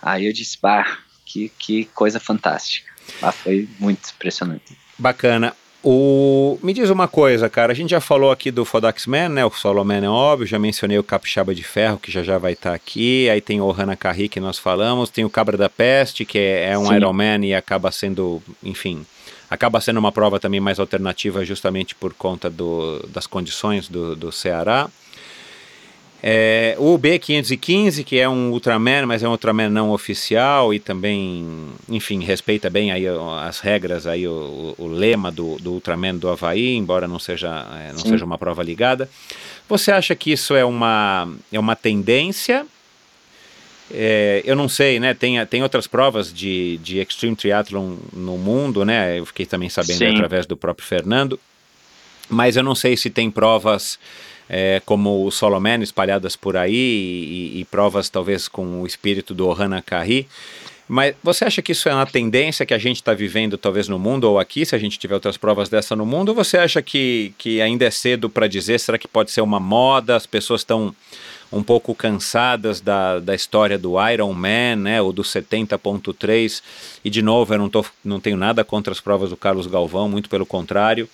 aí 0.02 0.26
eu 0.26 0.34
disse, 0.34 0.58
bah, 0.62 1.00
que, 1.26 1.50
que 1.58 1.86
coisa 1.86 2.20
fantástica. 2.20 2.92
Ah, 3.22 3.32
foi 3.32 3.68
muito 3.80 4.10
impressionante. 4.16 4.78
Bacana. 4.98 5.56
O... 5.84 6.60
Me 6.62 6.74
diz 6.74 6.90
uma 6.90 7.08
coisa, 7.08 7.50
cara. 7.50 7.72
A 7.72 7.76
gente 7.76 7.90
já 7.90 8.00
falou 8.00 8.32
aqui 8.32 8.52
do 8.52 8.64
Fodax 8.64 9.08
Man, 9.08 9.30
né? 9.30 9.46
O 9.46 9.52
Solo 9.52 9.84
Man 9.84 10.06
é 10.06 10.10
óbvio. 10.10 10.46
Já 10.46 10.60
mencionei 10.60 11.00
o 11.00 11.04
Capixaba 11.04 11.56
de 11.56 11.64
Ferro, 11.64 11.98
que 11.98 12.12
já 12.12 12.22
já 12.22 12.38
vai 12.38 12.54
estar 12.54 12.70
tá 12.70 12.76
aqui. 12.76 13.30
Aí 13.30 13.42
tem 13.42 13.60
o 13.60 13.66
Ohana 13.66 13.96
Carri, 13.96 14.30
que 14.30 14.40
nós 14.40 14.60
falamos. 14.60 15.10
Tem 15.10 15.26
o 15.26 15.30
Cabra 15.30 15.58
da 15.58 15.70
Peste, 15.70 16.24
que 16.24 16.38
é, 16.38 16.72
é 16.72 16.78
um 16.78 16.88
Sim. 16.88 16.96
Iron 16.96 17.14
Man 17.14 17.46
e 17.46 17.56
acaba 17.56 17.92
sendo, 17.92 18.42
enfim, 18.64 19.06
acaba 19.50 19.82
sendo 19.82 19.98
uma 20.00 20.12
prova 20.12 20.40
também 20.40 20.60
mais 20.60 20.80
alternativa 20.80 21.44
justamente 21.44 21.96
por 21.96 22.14
conta 22.14 22.50
do, 22.50 23.00
das 23.10 23.26
condições 23.26 23.90
do, 23.90 24.16
do 24.16 24.32
Ceará. 24.32 24.88
É, 26.24 26.76
o 26.78 27.00
B515, 27.00 28.04
que 28.04 28.20
é 28.20 28.30
um 28.30 28.52
Ultraman, 28.52 29.08
mas 29.08 29.24
é 29.24 29.28
um 29.28 29.32
Ultraman 29.32 29.70
não 29.70 29.90
oficial 29.90 30.72
e 30.72 30.80
também, 30.80 31.70
enfim, 31.90 32.24
respeita 32.24 32.70
bem 32.70 32.92
aí 32.92 33.06
as 33.42 33.60
regras, 33.60 34.06
aí 34.06 34.28
o, 34.28 34.76
o 34.78 34.88
lema 34.88 35.32
do, 35.32 35.58
do, 35.58 35.72
Ultraman 35.72 36.16
do 36.16 36.30
Havaí, 36.30 36.76
embora 36.76 37.08
não 37.08 37.18
seja, 37.18 37.66
é, 37.88 37.92
não 37.92 38.00
seja 38.00 38.24
uma 38.24 38.38
prova 38.38 38.62
ligada. 38.62 39.10
Você 39.68 39.92
acha 39.92 40.16
que 40.16 40.32
isso 40.32 40.54
é 40.54 40.64
uma, 40.64 41.28
é 41.52 41.60
uma 41.60 41.76
tendência? 41.76 42.68
É, 43.94 44.44
eu 44.46 44.56
não 44.56 44.70
sei, 44.70 45.00
né? 45.00 45.16
Tem, 45.16 45.44
tem 45.48 45.64
outras 45.64 45.88
provas 45.88 46.32
de, 46.32 46.78
de 46.84 47.00
Extreme 47.00 47.36
Triathlon 47.36 47.96
no 48.14 48.38
mundo, 48.38 48.86
né? 48.86 49.18
Eu 49.18 49.26
fiquei 49.26 49.46
também 49.46 49.70
sabendo 49.70 50.06
através 50.06 50.46
do 50.46 50.56
próprio 50.56 50.88
Fernando. 50.88 51.40
Mas 52.30 52.56
eu 52.56 52.64
não 52.64 52.76
sei 52.76 52.96
se 52.96 53.10
tem 53.10 53.30
provas 53.30 54.00
é, 54.54 54.82
como 54.86 55.26
o 55.26 55.32
Solomon 55.32 55.82
espalhadas 55.82 56.36
por 56.36 56.58
aí 56.58 56.76
e, 56.76 57.62
e, 57.62 57.66
provas 57.72 58.10
talvez 58.10 58.50
com 58.50 58.82
o 58.82 58.86
espírito 58.86 59.34
do 59.34 59.48
Ohana 59.48 59.82
Kahi. 59.82 60.28
Mas 60.90 61.16
você 61.24 61.46
acha 61.46 61.62
que 61.62 61.72
isso 61.72 61.88
é 61.88 61.94
uma 61.94 62.06
tendência 62.06 62.66
que 62.66 62.74
a 62.74 62.78
gente 62.78 62.98
está 62.98 63.14
vivendo 63.14 63.58
talvez 63.58 63.88
no 63.88 63.98
mundo 63.98 64.26
ou 64.26 64.38
aqui, 64.38 64.66
se 64.66 64.76
a 64.76 64.78
gente 64.78 65.00
tiver 65.00 65.14
outras 65.14 65.38
provas 65.38 65.70
dessa 65.70 65.96
no 65.96 66.06
mundo? 66.06 66.30
Ou 66.30 66.36
você 66.36 66.58
acha 66.58 66.82
que, 66.82 67.34
que 67.38 67.62
ainda 67.62 67.86
é 67.86 67.90
cedo 67.90 68.30
para 68.30 68.46
dizer? 68.46 68.78
Será 68.78 68.98
que 68.98 69.08
pode 69.08 69.32
ser 69.32 69.40
uma 69.40 69.58
moda? 69.58 70.18
As 70.18 70.26
pessoas 70.26 70.60
estão 70.60 70.94
um 71.50 71.64
pouco 71.64 71.96
cansadas 71.96 72.82
da, 72.82 73.20
da 73.20 73.34
história 73.34 73.78
do 73.78 73.94
Iron 74.10 74.34
Man, 74.34 74.76
né, 74.78 75.02
ou 75.02 75.12
do 75.12 75.22
70.3, 75.22 76.62
e 77.04 77.10
de 77.10 77.22
novo, 77.22 77.54
eu 77.54 77.58
não, 77.58 77.70
tô, 77.70 77.86
não 78.04 78.20
tenho 78.22 78.38
nada 78.38 78.64
contra 78.64 78.94
as 78.94 79.02
provas 79.02 79.30
do 79.30 79.38
Carlos 79.38 79.68
Galvão, 79.68 80.08
muito 80.08 80.30
pelo 80.30 80.46
contrário, 80.46 81.10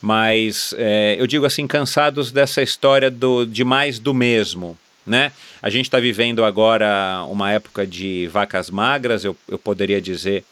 mas 0.00 0.74
é, 0.78 1.16
eu 1.18 1.26
digo 1.26 1.44
assim, 1.44 1.66
cansados 1.66 2.32
dessa 2.32 2.62
história 2.62 3.10
do, 3.10 3.44
de 3.44 3.64
mais 3.64 3.98
do 3.98 4.14
mesmo. 4.14 4.76
Né? 5.06 5.32
A 5.60 5.68
gente 5.70 5.86
está 5.86 5.98
vivendo 5.98 6.44
agora 6.44 7.24
uma 7.28 7.50
época 7.50 7.86
de 7.86 8.28
vacas 8.28 8.70
magras, 8.70 9.24
eu, 9.24 9.36
eu 9.48 9.58
poderia 9.58 10.00
dizer, 10.00 10.44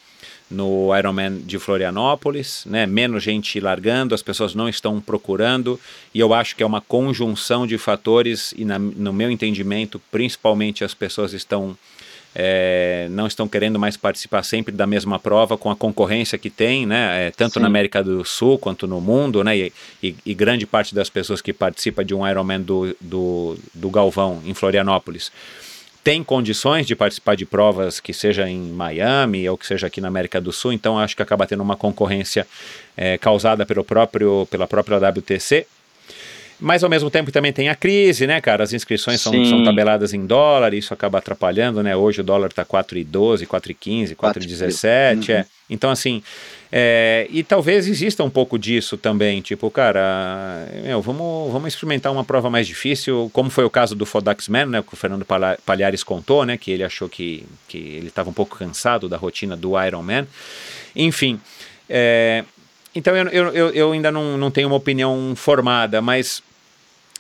no 0.51 0.97
Ironman 0.97 1.41
de 1.41 1.59
Florianópolis, 1.59 2.65
né? 2.67 2.87
menos 2.87 3.23
gente 3.23 3.61
largando, 3.61 4.15
as 4.15 4.23
pessoas 4.23 4.55
não 4.55 4.69
estão 4.69 5.01
procurando, 5.01 5.79
e 6.15 6.21
eu 6.21 6.33
acho 6.33 6.57
que 6.57 6.63
é 6.63 6.67
uma 6.67 6.81
conjunção 6.81 7.67
de 7.67 7.77
fatores, 7.77 8.55
e 8.57 8.65
na, 8.65 8.79
no 8.79 9.13
meu 9.13 9.31
entendimento, 9.31 10.01
principalmente 10.11 10.83
as 10.83 10.95
pessoas 10.95 11.33
estão 11.33 11.77
é, 12.35 13.09
não 13.11 13.27
estão 13.27 13.49
querendo 13.49 13.79
mais 13.79 13.97
participar 13.97 14.43
sempre 14.43 14.73
da 14.73 14.87
mesma 14.87 15.19
prova 15.19 15.57
com 15.57 15.71
a 15.71 15.77
concorrência 15.77 16.39
que 16.39 16.51
tem, 16.51 16.87
né? 16.87 17.27
É, 17.27 17.31
tanto 17.31 17.55
Sim. 17.55 17.61
na 17.61 17.67
América 17.67 18.03
do 18.03 18.25
Sul 18.25 18.59
quanto 18.59 18.87
no 18.87 19.01
mundo, 19.01 19.43
né? 19.43 19.57
E, 19.57 19.73
e, 20.03 20.17
e, 20.25 20.35
grande 20.35 20.67
parte 20.67 20.95
das 20.95 21.09
pessoas 21.09 21.41
que 21.41 21.53
participa 21.53 22.05
de 22.05 22.15
um 22.15 22.27
Ironman 22.27 22.61
do, 22.61 22.97
do, 23.01 23.59
do 23.75 23.91
Galvão 23.91 24.43
em 24.45 24.55
Florianópolis 24.55 25.33
tem 26.05 26.25
condições 26.25 26.87
de 26.87 26.97
participar 26.97 27.35
de 27.35 27.45
provas 27.45 28.01
que 28.01 28.15
seja 28.15 28.49
em 28.49 28.59
Miami 28.59 29.47
ou 29.47 29.59
que 29.59 29.67
seja 29.67 29.89
aqui 29.89 30.01
na 30.01 30.09
América 30.09 30.41
do 30.41 30.51
Sul, 30.51 30.73
então 30.73 30.99
acho 30.99 31.15
que 31.15 31.23
acaba 31.23 31.47
tendo 31.47 31.63
uma 31.63 31.77
concorrência 31.77 32.47
é, 32.97 33.19
causada 33.19 33.67
pelo 33.67 33.85
próprio, 33.85 34.49
pela 34.51 34.67
própria 34.67 34.97
WTC 34.97 35.67
Mas 36.61 36.83
ao 36.83 36.91
mesmo 36.91 37.09
tempo 37.09 37.31
também 37.31 37.53
tem 37.53 37.69
a 37.69 37.75
crise, 37.75 38.27
né, 38.27 38.41
cara? 38.41 38.65
As 38.65 38.73
inscrições 38.73 39.21
são, 39.21 39.33
são 39.45 39.63
tabeladas 39.63 40.13
em 40.13 40.27
dólar, 40.27 40.75
isso 40.75 40.93
acaba 40.93 41.19
atrapalhando, 41.19 41.83
né? 41.83 41.95
Hoje 41.95 42.21
o 42.21 42.25
dólar 42.25 42.53
tá 42.53 42.65
4,12, 42.65 43.47
4,15, 43.47 44.17
4,17, 44.17 45.31
é. 45.31 45.47
Então, 45.71 45.91
assim, 45.91 46.23
é, 46.73 47.27
e 47.31 47.43
talvez 47.43 47.87
exista 47.87 48.25
um 48.25 48.31
pouco 48.31 48.59
disso 48.59 48.97
também, 48.97 49.41
tipo, 49.41 49.71
cara, 49.71 50.67
meu, 50.83 51.01
vamos, 51.01 51.53
vamos 51.53 51.69
experimentar 51.69 52.11
uma 52.11 52.25
prova 52.25 52.51
mais 52.51 52.67
difícil, 52.67 53.31
como 53.33 53.51
foi 53.51 53.65
o 53.65 53.71
caso 53.71 53.95
do 53.95 54.05
Fodax 54.05 54.49
Man, 54.49 54.67
né, 54.67 54.83
que 54.83 54.93
o 54.93 54.97
Fernando 54.97 55.27
Palhares 55.65 56.03
contou, 56.03 56.45
né, 56.45 56.57
que 56.57 56.71
ele 56.71 56.83
achou 56.83 57.09
que, 57.09 57.45
que 57.69 57.79
ele 57.79 58.09
estava 58.09 58.31
um 58.31 58.33
pouco 58.33 58.57
cansado 58.57 59.09
da 59.09 59.17
rotina 59.17 59.57
do 59.57 59.81
Ironman. 59.81 60.27
Enfim, 60.97 61.39
é, 61.89 62.45
então 62.95 63.17
eu, 63.17 63.29
eu, 63.29 63.71
eu, 63.71 63.93
ainda 63.93 64.11
não, 64.11 64.37
não 64.37 64.51
tenho 64.51 64.69
uma 64.69 64.77
opinião 64.77 65.35
formada, 65.37 66.01
mas 66.01 66.43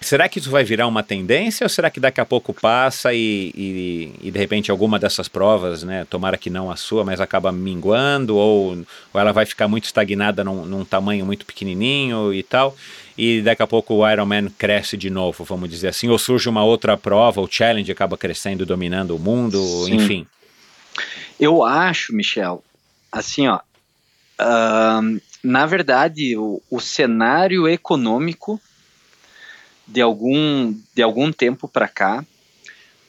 será 0.01 0.29
que 0.29 0.39
isso 0.39 0.51
vai 0.51 0.65
virar 0.65 0.87
uma 0.87 1.03
tendência 1.03 1.65
ou 1.65 1.69
será 1.69 1.91
que 1.91 2.01
daqui 2.01 2.21
a 2.21 2.25
pouco 2.25 2.55
passa 2.55 3.13
e, 3.13 3.53
e, 3.55 4.15
e, 4.23 4.31
de 4.31 4.39
repente 4.39 4.71
alguma 4.71 4.99
dessas 4.99 5.29
provas, 5.29 5.83
né, 5.83 6.07
tomara 6.09 6.39
que 6.39 6.51
não 6.51 6.71
a 6.71 6.77
sua, 6.77 7.05
mas 7.05 7.21
acaba 7.21 7.51
minguando 7.51 8.37
ou, 8.37 8.77
ou 9.13 9.21
ela 9.21 9.33
vai 9.33 9.45
ficar 9.45 9.69
muito 9.69 9.85
estagnada 9.85 10.45
num, 10.45 10.65
num 10.65 10.85
tamanho 10.85 11.27
muito 11.27 11.45
pequenininho 11.45 12.33
e 12.33 12.43
tal, 12.43 12.77
e 13.17 13.43
daqui 13.43 13.63
a 13.63 13.67
pouco 13.67 13.95
o 13.95 14.09
Ironman 14.09 14.49
cresce 14.57 14.97
de 14.97 15.11
novo, 15.11 15.45
vamos 15.45 15.69
dizer 15.69 15.89
assim, 15.89 16.09
ou 16.09 16.19
surge 16.19 16.49
uma 16.49 16.65
outra 16.65 16.97
prova, 16.97 17.41
o 17.41 17.49
Challenge 17.51 17.91
acaba 17.91 18.17
crescendo, 18.17 18.65
dominando 18.65 19.17
o 19.17 19.19
mundo, 19.19 19.61
Sim. 19.87 19.95
enfim. 19.95 20.27
Eu 21.39 21.65
acho, 21.65 22.15
Michel, 22.15 22.63
assim, 23.13 23.49
ó, 23.49 23.61
na 25.43 25.67
verdade, 25.67 26.37
o, 26.37 26.61
o 26.71 26.81
cenário 26.81 27.69
econômico 27.69 28.61
de 29.87 30.01
algum, 30.01 30.75
de 30.95 31.03
algum 31.03 31.33
tempo 31.33 31.69
para 31.69 31.89
cá 31.89 32.25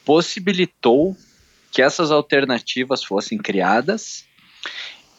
possibilitou 0.04 1.16
que 1.70 1.82
essas 1.82 2.10
alternativas 2.10 3.04
fossem 3.04 3.38
criadas 3.38 4.24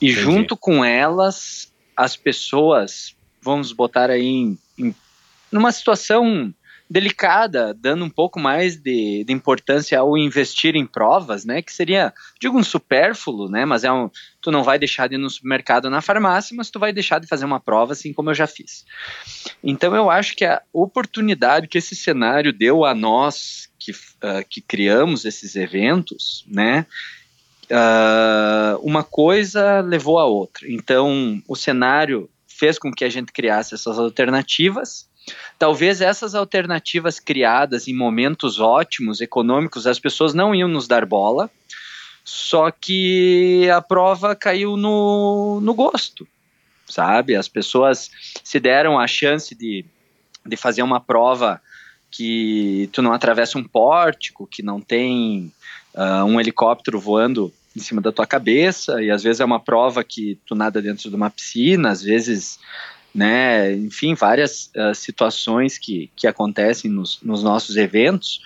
e 0.01 0.11
Entendi. 0.11 0.21
junto 0.21 0.57
com 0.57 0.83
elas 0.83 1.71
as 1.95 2.15
pessoas, 2.15 3.15
vamos 3.41 3.71
botar 3.71 4.09
aí 4.09 4.25
em, 4.25 4.59
em 4.77 4.95
numa 5.51 5.71
situação 5.71 6.53
delicada, 6.89 7.73
dando 7.73 8.03
um 8.03 8.09
pouco 8.09 8.37
mais 8.37 8.75
de, 8.75 9.23
de 9.23 9.31
importância 9.31 9.97
ao 9.97 10.17
investir 10.17 10.75
em 10.75 10.85
provas, 10.85 11.45
né? 11.45 11.61
Que 11.61 11.71
seria, 11.71 12.13
digo, 12.39 12.57
um 12.57 12.63
supérfluo, 12.63 13.49
né? 13.49 13.63
Mas 13.63 13.85
é 13.85 13.91
um, 13.91 14.09
tu 14.41 14.51
não 14.51 14.63
vai 14.63 14.79
deixar 14.79 15.07
de 15.07 15.15
ir 15.15 15.17
no 15.17 15.29
supermercado 15.29 15.89
na 15.89 16.01
farmácia, 16.01 16.55
mas 16.55 16.69
tu 16.69 16.79
vai 16.79 16.91
deixar 16.91 17.19
de 17.19 17.27
fazer 17.27 17.45
uma 17.45 17.59
prova, 17.59 17.93
assim 17.93 18.11
como 18.11 18.29
eu 18.29 18.33
já 18.33 18.47
fiz. 18.47 18.85
Então 19.63 19.95
eu 19.95 20.09
acho 20.09 20.35
que 20.35 20.43
a 20.43 20.61
oportunidade 20.73 21.67
que 21.67 21.77
esse 21.77 21.95
cenário 21.95 22.51
deu 22.51 22.83
a 22.83 22.95
nós 22.95 23.69
que, 23.77 23.91
uh, 23.91 24.43
que 24.49 24.61
criamos 24.61 25.25
esses 25.25 25.55
eventos, 25.55 26.43
né? 26.47 26.85
Uh, 27.69 28.77
uma 28.81 29.03
coisa 29.03 29.79
levou 29.79 30.19
a 30.19 30.25
outra. 30.25 30.69
Então 30.69 31.41
o 31.47 31.55
cenário 31.55 32.29
fez 32.47 32.77
com 32.77 32.91
que 32.91 33.05
a 33.05 33.09
gente 33.09 33.31
criasse 33.31 33.73
essas 33.73 33.97
alternativas. 33.97 35.09
Talvez 35.57 36.01
essas 36.01 36.35
alternativas 36.35 37.19
criadas 37.19 37.87
em 37.87 37.93
momentos 37.93 38.59
ótimos, 38.59 39.21
econômicos, 39.21 39.87
as 39.87 39.99
pessoas 39.99 40.33
não 40.33 40.53
iam 40.53 40.67
nos 40.67 40.87
dar 40.87 41.05
bola, 41.05 41.49
só 42.23 42.71
que 42.71 43.69
a 43.69 43.81
prova 43.81 44.35
caiu 44.35 44.77
no, 44.77 45.59
no 45.61 45.73
gosto, 45.73 46.27
sabe? 46.87 47.35
As 47.35 47.47
pessoas 47.47 48.09
se 48.43 48.59
deram 48.59 48.99
a 48.99 49.07
chance 49.07 49.55
de, 49.55 49.85
de 50.45 50.55
fazer 50.55 50.83
uma 50.83 50.99
prova 50.99 51.61
que 52.09 52.89
tu 52.91 53.01
não 53.01 53.13
atravessa 53.13 53.57
um 53.57 53.63
pórtico, 53.63 54.45
que 54.45 54.61
não 54.61 54.81
tem 54.81 55.51
uh, 55.95 56.25
um 56.25 56.39
helicóptero 56.39 56.99
voando 56.99 57.51
em 57.75 57.79
cima 57.79 58.01
da 58.01 58.11
tua 58.11 58.27
cabeça, 58.27 59.01
e 59.01 59.09
às 59.09 59.23
vezes 59.23 59.39
é 59.39 59.45
uma 59.45 59.59
prova 59.59 60.03
que 60.03 60.37
tu 60.45 60.53
nada 60.53 60.81
dentro 60.81 61.09
de 61.09 61.15
uma 61.15 61.29
piscina, 61.29 61.89
às 61.89 62.01
vezes 62.01 62.59
né, 63.13 63.73
enfim, 63.73 64.13
várias 64.13 64.71
uh, 64.75 64.95
situações 64.95 65.77
que, 65.77 66.09
que 66.15 66.27
acontecem 66.27 66.89
nos, 66.89 67.19
nos, 67.21 67.43
nossos 67.43 67.75
eventos. 67.75 68.41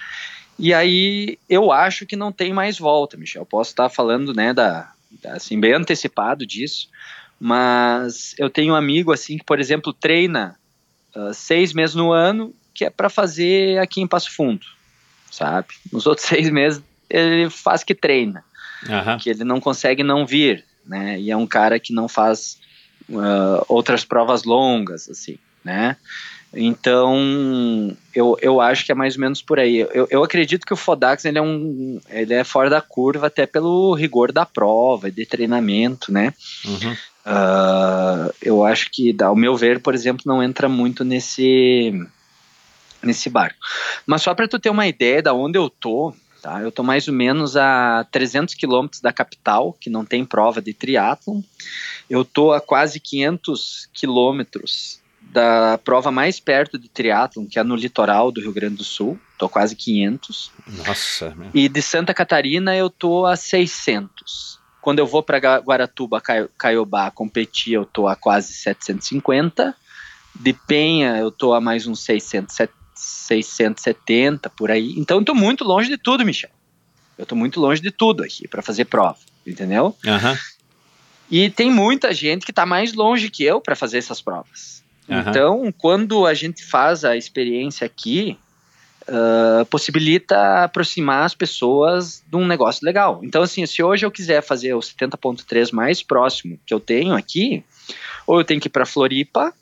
E 0.58 0.74
aí 0.74 1.38
eu 1.50 1.72
acho 1.72 2.06
que 2.06 2.16
não 2.16 2.32
tem 2.32 2.54
mais 2.54 2.78
volta, 2.78 3.18
Michel. 3.18 3.46
Posso 3.46 3.72
estar 3.72 3.90
falando, 3.90 4.34
né, 4.34 4.54
da, 4.54 4.92
da, 5.22 5.34
assim, 5.34 5.60
bem 5.60 5.74
antecipado 5.74 6.46
disso, 6.46 6.90
mas 7.40 8.34
eu 8.38 8.50
tenho 8.50 8.74
um 8.74 8.78
amigo 8.78 9.12
assim 9.12 9.38
que, 9.38 9.44
por 9.44 9.60
exemplo, 9.60 9.94
treina 9.94 10.58
uh, 11.16 11.34
seis 11.34 11.74
meses 11.74 11.96
no 11.96 12.12
ano, 12.12 12.54
que 12.74 12.86
é 12.86 12.90
para 12.90 13.10
fazer 13.10 13.80
aqui 13.80 14.02
em 14.02 14.08
Passo 14.08 14.32
Fundo, 14.32 14.66
sabe? 15.30 15.68
Nos 15.92 16.06
outros 16.08 16.28
seis 16.28 16.50
meses 16.50 16.82
ele 17.10 17.50
faz 17.50 17.84
que 17.84 17.94
treina, 17.94 18.44
Aham. 18.90 19.18
que 19.18 19.30
ele 19.30 19.44
não 19.44 19.60
consegue 19.60 20.04
não 20.04 20.26
vir, 20.26 20.66
né? 20.86 21.20
E 21.20 21.30
é 21.30 21.38
um 21.38 21.48
cara 21.48 21.80
que 21.80 21.94
não 21.94 22.08
faz 22.08 22.64
Uh, 23.08 23.62
outras 23.68 24.04
provas 24.04 24.46
longas, 24.46 25.08
assim, 25.08 25.38
né? 25.64 25.96
Então, 26.56 27.96
eu, 28.14 28.38
eu 28.42 28.62
acho 28.62 28.86
que 28.86 28.92
é 28.92 28.96
mais 28.96 29.16
ou 29.16 29.22
menos 29.22 29.42
por 29.42 29.60
aí. 29.60 29.80
Eu, 29.94 30.08
eu 30.10 30.24
acredito 30.24 30.66
que 30.66 30.74
o 30.74 30.78
Fodax 30.78 31.26
ele 31.26 31.38
é, 31.38 31.42
um, 31.42 32.00
ele 32.10 32.34
é 32.34 32.46
fora 32.46 32.70
da 32.70 32.80
curva 32.80 33.28
até 33.28 33.46
pelo 33.46 33.94
rigor 33.94 34.32
da 34.32 34.46
prova 34.46 35.10
e 35.10 35.12
de 35.12 35.26
treinamento, 35.26 36.14
né? 36.14 36.34
Uhum. 36.64 36.94
Uh, 37.26 38.34
eu 38.42 38.64
acho 38.64 38.90
que, 38.90 39.16
ao 39.22 39.36
meu 39.36 39.56
ver, 39.58 39.82
por 39.82 39.94
exemplo, 39.94 40.24
não 40.26 40.42
entra 40.42 40.70
muito 40.70 41.04
nesse, 41.04 41.92
nesse 43.04 43.30
barco. 43.30 43.60
Mas 44.06 44.22
só 44.22 44.34
para 44.34 44.48
tu 44.48 44.58
ter 44.58 44.70
uma 44.70 44.88
ideia 44.88 45.22
da 45.22 45.34
onde 45.34 45.58
eu 45.58 45.70
tô, 45.70 46.14
tá? 46.42 46.62
Eu 46.62 46.72
tô 46.72 46.84
mais 46.84 47.08
ou 47.10 47.14
menos 47.14 47.58
a 47.58 48.06
300 48.12 48.56
quilômetros 48.56 49.02
da 49.02 49.12
capital, 49.12 49.76
que 49.78 49.90
não 49.90 50.06
tem 50.06 50.24
prova 50.24 50.62
de 50.62 50.74
triatlon. 50.74 51.42
Eu 52.10 52.24
tô 52.24 52.54
a 52.54 52.62
quase 52.62 53.00
500 53.00 53.90
quilômetros 53.94 55.04
da 55.36 55.78
prova 55.78 56.12
mais 56.12 56.40
perto 56.40 56.80
de 56.80 56.88
triatlon, 56.88 57.46
que 57.46 57.60
é 57.60 57.64
no 57.64 57.76
litoral 57.76 58.32
do 58.32 58.40
Rio 58.40 58.54
Grande 58.54 58.78
do 58.78 58.86
Sul. 58.86 59.20
Tô 59.38 59.50
quase 59.50 59.76
500. 59.76 60.50
Nossa, 60.88 61.36
meu. 61.36 61.50
E 61.54 61.68
de 61.68 61.82
Santa 61.82 62.14
Catarina 62.14 62.74
eu 62.74 62.90
tô 62.90 63.26
a 63.26 63.36
600. 63.36 64.58
Quando 64.82 65.00
eu 65.00 65.06
vou 65.06 65.22
para 65.22 65.38
Guaratuba, 65.60 66.22
Caiobá, 66.58 67.12
competir, 67.12 67.74
eu 67.74 67.86
tô 67.86 68.08
a 68.08 68.16
quase 68.16 68.54
750. 68.54 69.76
De 70.40 70.54
Penha 70.54 71.18
eu 71.18 71.30
tô 71.30 71.54
a 71.54 71.60
mais 71.60 71.86
uns 71.86 72.00
600, 72.00 72.56
670 72.94 74.50
por 74.52 74.72
aí. 74.72 74.94
Então 74.98 75.18
eu 75.18 75.26
tô 75.26 75.36
muito 75.36 75.66
longe 75.66 75.90
de 75.90 75.98
tudo, 75.98 76.24
Michel. 76.24 76.50
Eu 77.18 77.26
tô 77.26 77.36
muito 77.36 77.60
longe 77.60 77.82
de 77.82 77.92
tudo 77.92 78.24
aqui 78.24 78.48
para 78.48 78.62
fazer 78.62 78.86
prova, 78.86 79.18
entendeu? 79.46 79.94
Aham. 80.08 80.38
E 81.30 81.50
tem 81.50 81.70
muita 81.70 82.14
gente 82.14 82.46
que 82.46 82.52
está 82.52 82.66
mais 82.66 82.94
longe 82.94 83.30
que 83.30 83.44
eu 83.44 83.60
para 83.60 83.76
fazer 83.76 83.98
essas 83.98 84.22
provas. 84.22 84.85
Aham. 85.10 85.30
Então, 85.30 85.74
quando 85.78 86.26
a 86.26 86.34
gente 86.34 86.64
faz 86.64 87.06
a 87.06 87.16
experiência 87.16 87.86
aqui, 87.86 88.38
uh, 89.08 89.66
possibilita 89.68 90.64
aproximar 90.64 91.26
as 91.26 91.36
pessoas 91.36 92.24
de 92.28 92.36
um 92.36 92.46
negócio 92.46 92.86
legal. 92.86 93.22
Então, 93.24 93.42
assim, 93.44 93.66
se 93.66 93.82
hoje 93.84 94.06
eu 94.06 94.12
quiser 94.12 94.42
fazer 94.42 94.74
o 94.74 94.80
70.3 94.80 95.72
mais 95.72 96.02
próximo 96.02 96.60
que 96.66 96.74
eu 96.74 96.80
tenho 96.80 97.14
aqui, 97.14 97.64
ou 98.26 98.40
eu 98.40 98.44
tenho 98.44 98.60
que 98.60 98.68
ir 98.68 98.72
para 98.72 98.86
Floripa, 98.86 99.54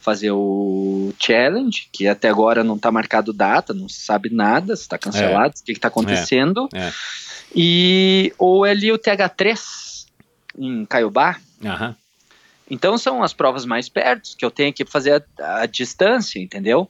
fazer 0.00 0.30
o 0.32 1.14
challenge, 1.18 1.88
que 1.90 2.06
até 2.06 2.28
agora 2.28 2.62
não 2.62 2.76
está 2.76 2.92
marcado 2.92 3.32
data, 3.32 3.72
não 3.72 3.88
se 3.88 4.00
sabe 4.00 4.28
nada, 4.28 4.76
se 4.76 4.82
está 4.82 4.98
cancelado, 4.98 5.54
o 5.58 5.64
que 5.64 5.72
está 5.72 5.88
acontecendo, 5.88 6.68
É. 6.74 6.92
e 7.56 8.30
ou 8.36 8.64
ali 8.64 8.92
o 8.92 8.98
TH3 8.98 10.06
em 10.58 10.84
Caiobá. 10.84 11.38
Aham. 11.64 11.96
Então 12.70 12.96
são 12.96 13.22
as 13.22 13.34
provas 13.34 13.66
mais 13.66 13.88
perto 13.88 14.36
que 14.36 14.44
eu 14.44 14.50
tenho 14.50 14.72
que 14.72 14.84
fazer 14.86 15.22
a, 15.38 15.62
a 15.62 15.66
distância, 15.66 16.38
entendeu? 16.38 16.88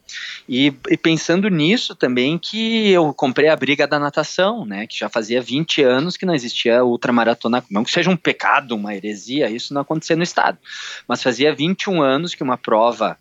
E, 0.49 0.73
e, 0.89 0.97
pensando 0.97 1.49
nisso 1.49 1.97
também 1.97 2.39
que 2.39 2.91
eu 2.91 3.13
comprei 3.13 3.49
a 3.49 3.57
briga 3.57 3.87
da 3.87 3.99
natação, 3.99 4.65
né? 4.65 4.87
Que 4.87 4.97
já 4.97 5.09
fazia 5.09 5.43
20 5.43 5.83
anos 5.83 6.17
que 6.17 6.25
não 6.25 6.35
existia 6.35 6.85
ultramaratona, 6.85 7.65
não 7.69 7.83
que 7.83 7.91
seja 7.91 8.09
um 8.09 8.17
pecado, 8.17 8.77
uma 8.77 8.95
heresia, 8.95 9.51
isso 9.51 9.75
não 9.75 9.81
acontecia 9.81 10.15
no 10.15 10.23
estado, 10.23 10.59
mas 11.09 11.23
fazia 11.23 11.55
21 11.55 12.01
anos 12.01 12.35
que 12.35 12.43
uma 12.43 12.57
prova 12.57 13.19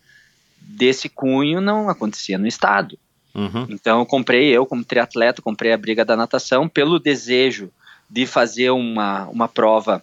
desse 0.60 1.08
cunho 1.08 1.60
não 1.60 1.88
acontecia 1.88 2.38
no 2.38 2.46
estado. 2.46 2.96
Uhum. 3.34 3.66
Então 3.68 3.98
eu 3.98 4.06
comprei, 4.06 4.50
eu 4.50 4.64
como 4.64 4.84
triatleta, 4.84 5.42
comprei 5.42 5.72
a 5.72 5.76
briga 5.76 6.04
da 6.04 6.16
natação 6.16 6.68
pelo 6.68 7.00
desejo 7.00 7.70
de 8.08 8.26
fazer 8.26 8.70
uma, 8.70 9.26
uma 9.26 9.48
prova 9.48 10.00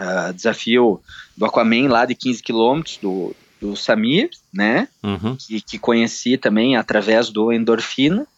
Uh, 0.00 0.32
desafio 0.32 1.00
do 1.36 1.44
Aquaman 1.44 1.88
lá 1.88 2.06
de 2.06 2.14
15 2.14 2.42
quilômetros 2.42 2.96
do, 2.96 3.36
do 3.60 3.76
Samir, 3.76 4.30
né? 4.52 4.88
Uhum. 5.02 5.36
Que, 5.36 5.60
que 5.60 5.78
conheci 5.78 6.38
também 6.38 6.74
através 6.76 7.28
do 7.28 7.52
Endorfina. 7.52 8.26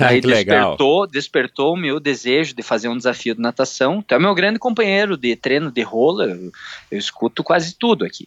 Ah, 0.00 0.06
Aí 0.06 0.22
que 0.22 0.26
legal. 0.26 0.70
despertou, 0.70 1.06
despertou 1.06 1.74
o 1.74 1.76
meu 1.76 2.00
desejo 2.00 2.54
de 2.54 2.62
fazer 2.62 2.88
um 2.88 2.96
desafio 2.96 3.34
de 3.34 3.42
natação. 3.42 4.00
Tu 4.00 4.14
é 4.14 4.18
meu 4.18 4.34
grande 4.34 4.58
companheiro 4.58 5.18
de 5.18 5.36
treino 5.36 5.70
de 5.70 5.82
roller. 5.82 6.30
Eu, 6.30 6.50
eu 6.92 6.98
escuto 6.98 7.44
quase 7.44 7.74
tudo 7.78 8.02
aqui. 8.02 8.26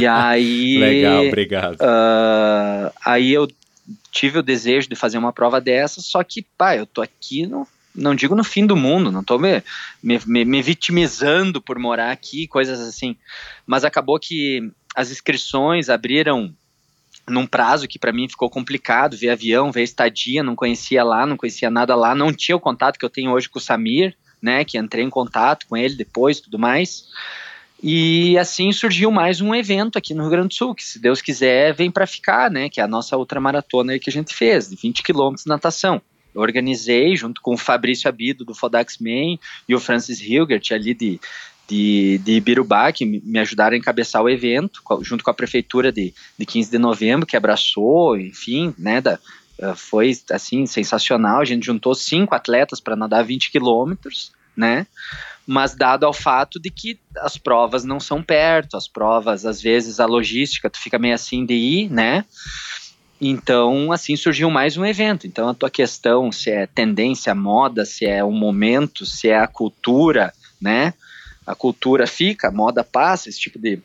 E 0.00 0.06
aí. 0.08 0.78
Legal, 0.78 1.26
obrigado. 1.26 1.76
ah, 1.82 2.90
aí 3.04 3.30
eu 3.34 3.46
tive 4.10 4.38
o 4.38 4.42
desejo 4.42 4.88
de 4.88 4.96
fazer 4.96 5.18
uma 5.18 5.32
prova 5.32 5.60
dessa, 5.60 6.00
só 6.00 6.24
que, 6.24 6.46
pá, 6.56 6.76
eu 6.76 6.86
tô 6.86 7.02
aqui 7.02 7.46
no. 7.46 7.66
Não 7.98 8.14
digo 8.14 8.34
no 8.34 8.44
fim 8.44 8.66
do 8.66 8.76
mundo, 8.76 9.10
não 9.10 9.24
tô 9.24 9.38
me, 9.38 9.62
me, 10.02 10.44
me- 10.44 10.62
vitimizando 10.62 11.60
por 11.60 11.78
morar 11.78 12.10
aqui, 12.10 12.46
coisas 12.46 12.80
assim. 12.80 13.16
Mas 13.66 13.84
acabou 13.84 14.18
que 14.18 14.70
as 14.94 15.10
inscrições 15.10 15.88
abriram 15.88 16.54
num 17.28 17.46
prazo 17.46 17.86
que 17.88 17.98
para 17.98 18.12
mim 18.12 18.28
ficou 18.28 18.48
complicado, 18.48 19.16
ver 19.16 19.30
avião, 19.30 19.70
ver 19.70 19.82
estadia, 19.82 20.42
não 20.42 20.56
conhecia 20.56 21.04
lá, 21.04 21.26
não 21.26 21.36
conhecia 21.36 21.70
nada 21.70 21.94
lá, 21.94 22.14
não 22.14 22.32
tinha 22.32 22.56
o 22.56 22.60
contato 22.60 22.98
que 22.98 23.04
eu 23.04 23.10
tenho 23.10 23.32
hoje 23.32 23.48
com 23.48 23.58
o 23.58 23.62
Samir, 23.62 24.16
né, 24.40 24.64
que 24.64 24.78
entrei 24.78 25.04
em 25.04 25.10
contato 25.10 25.66
com 25.68 25.76
ele 25.76 25.94
depois, 25.94 26.40
tudo 26.40 26.58
mais. 26.58 27.04
E 27.82 28.36
assim 28.38 28.72
surgiu 28.72 29.10
mais 29.10 29.40
um 29.40 29.54
evento 29.54 29.98
aqui 29.98 30.14
no 30.14 30.22
Rio 30.22 30.30
Grande 30.30 30.48
do 30.48 30.54
Sul, 30.54 30.74
que 30.74 30.82
se 30.82 30.98
Deus 30.98 31.20
quiser 31.20 31.74
vem 31.74 31.90
para 31.90 32.06
ficar, 32.06 32.50
né, 32.50 32.68
que 32.68 32.80
é 32.80 32.84
a 32.84 32.88
nossa 32.88 33.16
ultramaratona 33.16 33.92
aí 33.92 34.00
que 34.00 34.10
a 34.10 34.12
gente 34.12 34.34
fez, 34.34 34.68
de 34.68 34.76
20 34.76 35.02
quilômetros 35.02 35.44
de 35.44 35.48
natação. 35.48 36.00
Eu 36.38 36.42
organizei 36.42 37.16
junto 37.16 37.42
com 37.42 37.54
o 37.54 37.58
Fabrício 37.58 38.08
Abido 38.08 38.44
do 38.44 38.54
Fodax 38.54 38.98
Man 38.98 39.38
e 39.68 39.74
o 39.74 39.80
Francis 39.80 40.20
Hilgert 40.20 40.70
ali 40.70 40.94
de, 40.94 41.20
de, 41.68 42.18
de 42.18 42.32
Ibirubá, 42.34 42.92
que 42.92 43.04
me 43.04 43.40
ajudaram 43.40 43.74
a 43.74 43.78
encabeçar 43.78 44.22
o 44.22 44.28
evento, 44.28 44.80
junto 45.02 45.24
com 45.24 45.30
a 45.30 45.34
prefeitura 45.34 45.90
de, 45.90 46.14
de 46.38 46.46
15 46.46 46.70
de 46.70 46.78
novembro, 46.78 47.26
que 47.26 47.36
abraçou, 47.36 48.16
enfim, 48.16 48.72
né, 48.78 49.00
da, 49.00 49.18
eh, 49.58 49.74
foi 49.74 50.16
assim 50.30 50.64
sensacional. 50.64 51.40
A 51.40 51.44
gente 51.44 51.66
juntou 51.66 51.92
cinco 51.92 52.36
atletas 52.36 52.78
para 52.78 52.94
nadar 52.94 53.24
20 53.24 53.50
quilômetros, 53.50 54.30
né? 54.56 54.86
Mas 55.44 55.74
dado 55.74 56.04
ao 56.04 56.12
fato 56.12 56.60
de 56.60 56.70
que 56.70 57.00
as 57.16 57.36
provas 57.36 57.82
não 57.82 57.98
são 57.98 58.22
perto, 58.22 58.76
as 58.76 58.86
provas, 58.86 59.44
às 59.44 59.60
vezes, 59.60 59.98
a 59.98 60.06
logística, 60.06 60.70
tu 60.70 60.78
fica 60.78 60.98
meio 60.98 61.14
assim 61.14 61.44
de 61.44 61.54
ir, 61.54 61.90
né? 61.90 62.24
Então, 63.20 63.90
assim 63.90 64.16
surgiu 64.16 64.48
mais 64.48 64.76
um 64.76 64.84
evento. 64.84 65.26
Então, 65.26 65.48
a 65.48 65.54
tua 65.54 65.70
questão, 65.70 66.30
se 66.30 66.50
é 66.50 66.66
tendência, 66.66 67.34
moda, 67.34 67.84
se 67.84 68.06
é 68.06 68.24
um 68.24 68.32
momento, 68.32 69.04
se 69.04 69.28
é 69.28 69.38
a 69.38 69.48
cultura, 69.48 70.32
né? 70.60 70.94
A 71.46 71.54
cultura 71.54 72.06
fica, 72.06 72.48
a 72.48 72.52
moda 72.52 72.84
passa, 72.84 73.28
esse 73.28 73.40
tipo 73.40 73.58
de, 73.58 73.80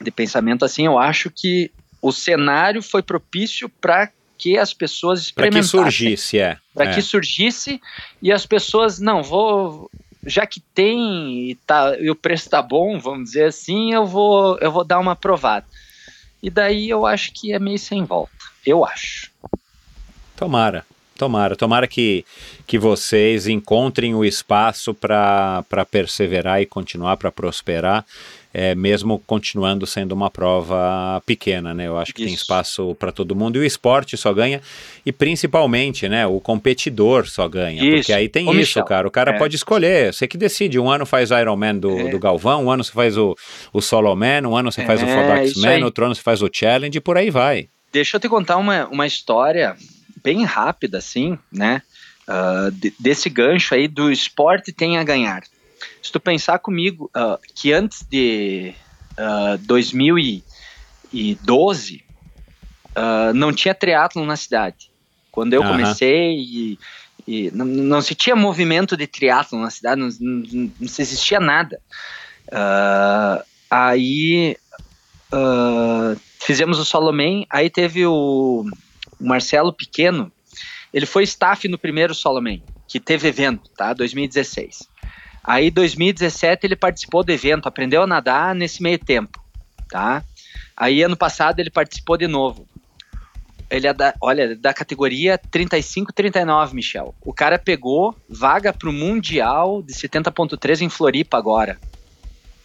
de 0.00 0.10
pensamento 0.10 0.64
assim, 0.64 0.86
eu 0.86 0.98
acho 0.98 1.30
que 1.30 1.70
o 2.00 2.12
cenário 2.12 2.82
foi 2.82 3.02
propício 3.02 3.68
para 3.68 4.10
que 4.38 4.56
as 4.56 4.72
pessoas 4.72 5.30
Para 5.30 5.44
que 5.44 5.58
experimentassem 5.58 5.80
surgisse, 5.80 6.38
é. 6.38 6.56
para 6.74 6.90
é. 6.90 6.94
que 6.94 7.02
surgisse 7.02 7.80
e 8.22 8.32
as 8.32 8.46
pessoas 8.46 8.98
não 8.98 9.22
vou 9.22 9.90
já 10.24 10.46
que 10.46 10.60
tem 10.60 11.50
e, 11.50 11.54
tá, 11.66 11.96
e 11.98 12.10
o 12.10 12.14
preço 12.14 12.48
tá 12.48 12.62
bom 12.62 12.98
vamos 12.98 13.24
dizer 13.24 13.44
assim 13.44 13.92
eu 13.92 14.06
vou 14.06 14.58
eu 14.58 14.72
vou 14.72 14.84
dar 14.84 14.98
uma 14.98 15.14
provada 15.14 15.66
e 16.42 16.48
daí 16.48 16.88
eu 16.88 17.04
acho 17.04 17.32
que 17.34 17.52
é 17.52 17.58
meio 17.58 17.78
sem 17.78 18.04
volta 18.04 18.39
eu 18.66 18.84
acho 18.84 19.30
Tomara, 20.36 20.86
tomara, 21.18 21.54
tomara 21.54 21.86
que, 21.86 22.24
que 22.66 22.78
vocês 22.78 23.46
encontrem 23.46 24.14
o 24.14 24.24
espaço 24.24 24.94
para 24.94 25.62
perseverar 25.90 26.62
e 26.62 26.66
continuar 26.66 27.18
para 27.18 27.30
prosperar, 27.30 28.06
é, 28.54 28.74
mesmo 28.74 29.22
continuando 29.26 29.86
sendo 29.86 30.12
uma 30.12 30.30
prova 30.30 31.22
pequena, 31.26 31.74
né? 31.74 31.88
Eu 31.88 31.98
acho 31.98 32.14
que 32.14 32.22
tem 32.24 32.32
Isso. 32.32 32.42
espaço 32.42 32.94
para 32.94 33.12
todo 33.12 33.36
mundo 33.36 33.56
e 33.56 33.60
o 33.60 33.64
esporte 33.66 34.16
só 34.16 34.32
ganha 34.32 34.62
e 35.04 35.12
principalmente, 35.12 36.08
né? 36.08 36.26
O 36.26 36.40
competidor 36.40 37.28
só 37.28 37.46
ganha, 37.46 37.82
porque 37.82 37.96
Isso. 38.00 38.14
aí 38.14 38.26
tem 38.26 38.48
Ô, 38.48 38.52
isso, 38.52 38.58
Michel, 38.60 38.84
cara. 38.86 39.06
O 39.06 39.10
cara 39.10 39.32
é. 39.32 39.38
pode 39.38 39.54
escolher, 39.54 40.14
você 40.14 40.26
que 40.26 40.38
decide. 40.38 40.78
Um 40.80 40.90
ano 40.90 41.04
faz 41.04 41.30
Ironman 41.30 41.76
do, 41.78 41.98
É. 41.98 42.08
do 42.10 42.18
Galvão, 42.18 42.64
um 42.64 42.70
ano 42.70 42.82
você 42.82 42.92
faz 42.92 43.18
o, 43.18 43.36
o 43.74 43.82
Solo 43.82 44.16
Man, 44.16 44.48
um 44.48 44.56
ano 44.56 44.72
você 44.72 44.86
faz 44.86 45.02
o 45.02 45.04
É, 45.04 45.14
Fodax 45.14 45.54
Man, 45.56 45.84
outro 45.84 46.06
ano 46.06 46.14
você 46.14 46.22
faz 46.22 46.40
o 46.40 46.48
Challenge 46.50 46.96
e 46.96 47.00
por 47.00 47.18
aí 47.18 47.28
vai. 47.30 47.68
Deixa 47.92 48.16
eu 48.16 48.20
te 48.20 48.28
contar 48.28 48.56
uma, 48.56 48.86
uma 48.88 49.06
história 49.06 49.76
bem 50.22 50.44
rápida 50.44 50.98
assim 50.98 51.38
né 51.50 51.82
ah, 52.28 52.68
de- 52.72 52.92
desse 52.98 53.30
gancho 53.30 53.74
aí 53.74 53.88
do 53.88 54.10
esporte 54.10 54.72
tem 54.72 54.98
a 54.98 55.04
ganhar 55.04 55.42
se 56.02 56.12
tu 56.12 56.20
pensar 56.20 56.58
comigo 56.58 57.10
ah, 57.14 57.38
que 57.54 57.72
antes 57.72 58.04
de 58.10 58.74
ah, 59.16 59.56
2012 59.60 62.04
ah, 62.94 63.32
não 63.34 63.52
tinha 63.52 63.74
triatlon 63.74 64.26
na 64.26 64.36
cidade. 64.36 64.90
Quando 65.30 65.54
eu 65.54 65.62
comecei 65.62 66.36
e, 66.38 66.78
e 67.26 67.50
não, 67.52 67.64
não 67.64 68.02
se 68.02 68.14
tinha 68.14 68.34
movimento 68.34 68.96
de 68.96 69.06
triatlon 69.06 69.60
na 69.60 69.70
cidade, 69.70 70.00
não, 70.00 70.08
não, 70.20 70.72
não 70.80 70.88
se 70.88 71.02
existia 71.02 71.38
nada. 71.38 71.80
Aí 73.70 74.56
fizemos 76.40 76.78
o 76.78 76.84
Solomon, 76.84 77.44
aí 77.50 77.68
teve 77.70 78.06
o, 78.06 78.64
o 79.20 79.24
Marcelo 79.26 79.72
Pequeno, 79.72 80.32
ele 80.92 81.06
foi 81.06 81.22
staff 81.24 81.68
no 81.68 81.78
primeiro 81.78 82.14
Solomon, 82.14 82.58
que 82.88 82.98
teve 82.98 83.28
evento, 83.28 83.70
tá? 83.76 83.92
2016. 83.92 84.88
Aí, 85.42 85.70
2017, 85.70 86.66
ele 86.66 86.76
participou 86.76 87.22
do 87.24 87.30
evento, 87.30 87.66
aprendeu 87.66 88.02
a 88.02 88.06
nadar 88.06 88.54
nesse 88.54 88.82
meio 88.82 88.98
tempo, 88.98 89.38
tá? 89.88 90.22
Aí, 90.76 91.02
ano 91.02 91.16
passado, 91.16 91.60
ele 91.60 91.70
participou 91.70 92.16
de 92.16 92.26
novo. 92.26 92.66
Ele 93.70 93.86
é 93.86 93.92
da, 93.94 94.14
olha, 94.20 94.56
da 94.56 94.74
categoria 94.74 95.38
35-39, 95.38 96.72
Michel. 96.72 97.14
O 97.22 97.32
cara 97.32 97.56
pegou 97.58 98.16
vaga 98.28 98.72
pro 98.72 98.92
Mundial 98.92 99.80
de 99.82 99.94
70.3 99.94 100.80
em 100.80 100.88
Floripa 100.88 101.38
agora. 101.38 101.78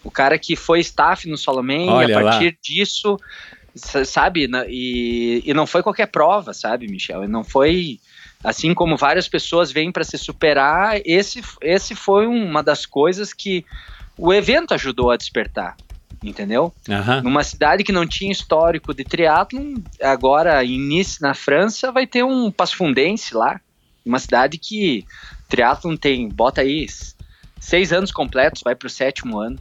O 0.03 0.09
cara 0.09 0.37
que 0.39 0.55
foi 0.55 0.79
staff 0.79 1.27
no 1.29 1.37
Solomon 1.37 1.85
e 1.85 1.89
Olha 1.89 2.17
a 2.17 2.21
lá. 2.21 2.31
partir 2.31 2.57
disso, 2.61 3.19
sa- 3.19 3.64
sabe, 3.75 4.49
e, 4.67 5.43
e 5.45 5.53
não 5.53 5.67
foi 5.67 5.83
qualquer 5.83 6.07
prova, 6.07 6.53
sabe, 6.53 6.87
Michel? 6.87 7.23
E 7.23 7.27
não 7.27 7.43
foi 7.43 7.99
assim 8.43 8.73
como 8.73 8.95
várias 8.95 9.27
pessoas 9.27 9.71
vêm 9.71 9.91
para 9.91 10.03
se 10.03 10.17
superar, 10.17 11.01
esse, 11.03 11.41
esse 11.61 11.95
foi 11.95 12.27
uma 12.27 12.61
das 12.61 12.85
coisas 12.85 13.33
que 13.33 13.65
o 14.17 14.31
evento 14.31 14.73
ajudou 14.73 15.09
a 15.09 15.17
despertar, 15.17 15.75
entendeu? 16.23 16.71
Aham. 16.87 17.23
Numa 17.23 17.43
cidade 17.43 17.83
que 17.83 17.91
não 17.91 18.05
tinha 18.05 18.31
histórico 18.31 18.93
de 18.93 19.03
triatlon, 19.03 19.75
agora 20.01 20.63
em 20.63 20.79
Nice, 20.79 21.21
na 21.21 21.33
França, 21.33 21.91
vai 21.91 22.05
ter 22.05 22.23
um 22.23 22.51
Pasfundense 22.51 23.33
lá, 23.33 23.59
uma 24.05 24.19
cidade 24.19 24.59
que 24.59 25.03
triatlon 25.49 25.97
tem, 25.97 26.29
bota 26.29 26.61
aí, 26.61 26.85
seis 27.59 27.91
anos 27.91 28.11
completos, 28.11 28.61
vai 28.63 28.75
pro 28.75 28.89
sétimo 28.89 29.39
ano, 29.39 29.57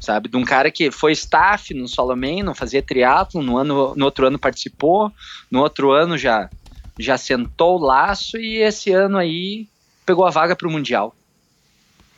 sabe? 0.00 0.28
De 0.28 0.36
um 0.36 0.44
cara 0.44 0.70
que 0.70 0.90
foi 0.90 1.12
staff 1.12 1.72
no 1.74 1.88
Solomon, 1.88 2.42
não 2.42 2.54
fazia 2.54 2.82
triatlon, 2.82 3.42
no, 3.42 3.58
ano, 3.58 3.94
no 3.96 4.04
outro 4.04 4.26
ano 4.26 4.38
participou, 4.38 5.12
no 5.50 5.60
outro 5.60 5.92
ano 5.92 6.16
já, 6.16 6.50
já 6.98 7.16
sentou 7.16 7.78
o 7.78 7.84
laço 7.84 8.36
e 8.36 8.58
esse 8.58 8.92
ano 8.92 9.18
aí 9.18 9.66
pegou 10.04 10.24
a 10.24 10.30
vaga 10.30 10.54
pro 10.54 10.70
Mundial. 10.70 11.14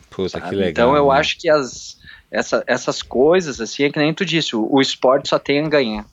Puta, 0.09 0.39
sabe? 0.39 0.49
que 0.49 0.55
legal. 0.55 0.69
Então 0.69 0.95
eu 0.95 1.11
né? 1.11 1.19
acho 1.19 1.37
que 1.37 1.49
as, 1.49 1.97
essa, 2.31 2.63
essas 2.67 3.01
coisas, 3.01 3.59
assim, 3.59 3.83
é 3.83 3.89
que 3.89 3.99
nem 3.99 4.13
tu 4.13 4.25
disse, 4.25 4.55
o, 4.55 4.67
o 4.69 4.81
esporte 4.81 5.29
só 5.29 5.39
tem 5.39 5.65
a 5.65 5.69
ganhar. 5.69 6.05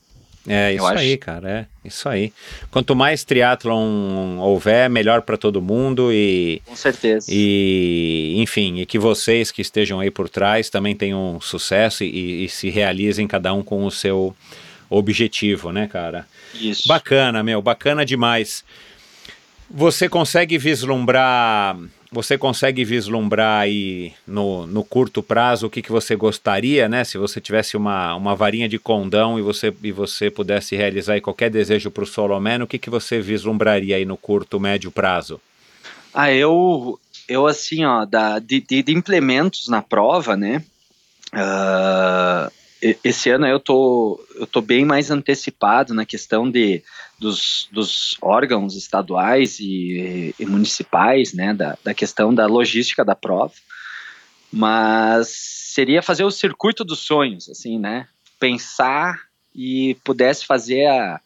É 0.47 0.73
isso 0.75 0.87
acho. 0.87 0.99
aí, 0.99 1.17
cara, 1.17 1.51
é 1.51 1.89
isso 1.89 2.09
aí. 2.09 2.33
Quanto 2.71 2.95
mais 2.95 3.25
triatlon 3.25 4.39
houver, 4.39 4.89
melhor 4.89 5.23
para 5.23 5.37
todo 5.37 5.61
mundo 5.61 6.13
e, 6.13 6.63
Com 6.65 6.77
certeza. 6.77 7.27
e, 7.31 8.35
enfim, 8.39 8.79
e 8.81 8.87
que 8.87 8.99
vocês 8.99 9.51
que 9.51 9.61
estejam 9.61 9.99
aí 10.01 10.11
por 10.11 10.29
trás 10.29 10.71
também 10.71 10.95
tenham 10.95 11.41
sucesso 11.41 12.05
e, 12.05 12.45
e 12.45 12.49
se 12.49 12.69
realizem 12.71 13.27
cada 13.27 13.53
um 13.53 13.63
com 13.63 13.85
o 13.85 13.91
seu 13.91 14.35
objetivo, 14.89 15.73
né, 15.73 15.89
cara? 15.89 16.27
Isso. 16.55 16.87
Bacana, 16.87 17.43
meu, 17.43 17.61
bacana 17.61 18.05
demais. 18.05 18.65
Você 19.69 20.09
consegue 20.09 20.57
vislumbrar, 20.59 21.77
você 22.11 22.39
consegue 22.39 22.85
vislumbrar 22.85 23.63
aí 23.63 24.13
no, 24.27 24.67
no 24.67 24.85
curto 24.85 25.23
prazo 25.23 25.67
o 25.67 25.71
que, 25.71 25.83
que 25.83 25.91
você 25.93 26.15
gostaria, 26.15 26.89
né? 26.89 27.05
Se 27.05 27.19
você 27.19 27.41
tivesse 27.41 27.77
uma, 27.77 28.15
uma 28.15 28.35
varinha 28.35 28.69
de 28.69 28.79
condão 28.79 29.39
e 29.39 29.43
você, 29.43 29.75
e 29.83 29.93
você 29.93 30.31
pudesse 30.31 30.77
realizar 30.77 31.21
qualquer 31.21 31.51
desejo 31.51 31.91
para 31.91 32.05
o 32.05 32.07
Solomon, 32.07 32.63
o 32.63 32.67
que, 32.67 32.79
que 32.79 32.91
você 32.91 33.21
vislumbraria 33.21 33.97
aí 33.97 34.05
no 34.05 34.17
curto, 34.17 34.61
médio 34.61 34.91
prazo? 34.91 35.41
Ah, 36.15 36.33
eu, 36.33 36.99
eu 37.29 37.47
assim, 37.47 37.85
ó, 37.85 38.05
da, 38.05 38.39
de, 38.39 38.61
de, 38.61 38.83
de 38.83 38.93
implementos 38.93 39.69
na 39.69 39.83
prova, 39.83 40.37
né? 40.37 40.65
e- 42.83 42.97
esse 43.03 43.31
ano 43.31 43.47
eu 43.47 43.59
tô, 43.61 44.25
eu 44.37 44.47
tô 44.47 44.61
bem 44.61 44.85
mais 44.85 45.11
antecipado 45.11 45.93
na 45.93 46.07
questão 46.07 46.51
de, 46.51 46.83
dos, 47.19 47.69
dos 47.73 48.17
órgãos 48.21 48.77
estaduais 48.77 49.59
e, 49.61 50.35
e 50.39 50.47
municipais, 50.47 51.33
né? 51.33 51.55
Da, 51.55 51.79
da 51.83 51.95
questão 51.95 52.35
da 52.35 52.47
logística 52.47 53.05
da 53.05 53.15
prova. 53.15 53.53
Mas 54.53 55.29
seria 55.29 56.03
fazer 56.03 56.25
o 56.25 56.31
circuito 56.31 56.85
dos 56.85 57.01
sonhos, 57.01 57.49
assim, 57.49 57.79
né? 57.79 58.07
Pensar 58.39 59.19
e 59.55 59.97
pudesse 60.05 60.45
fazer 60.45 60.87
a, 60.87 61.21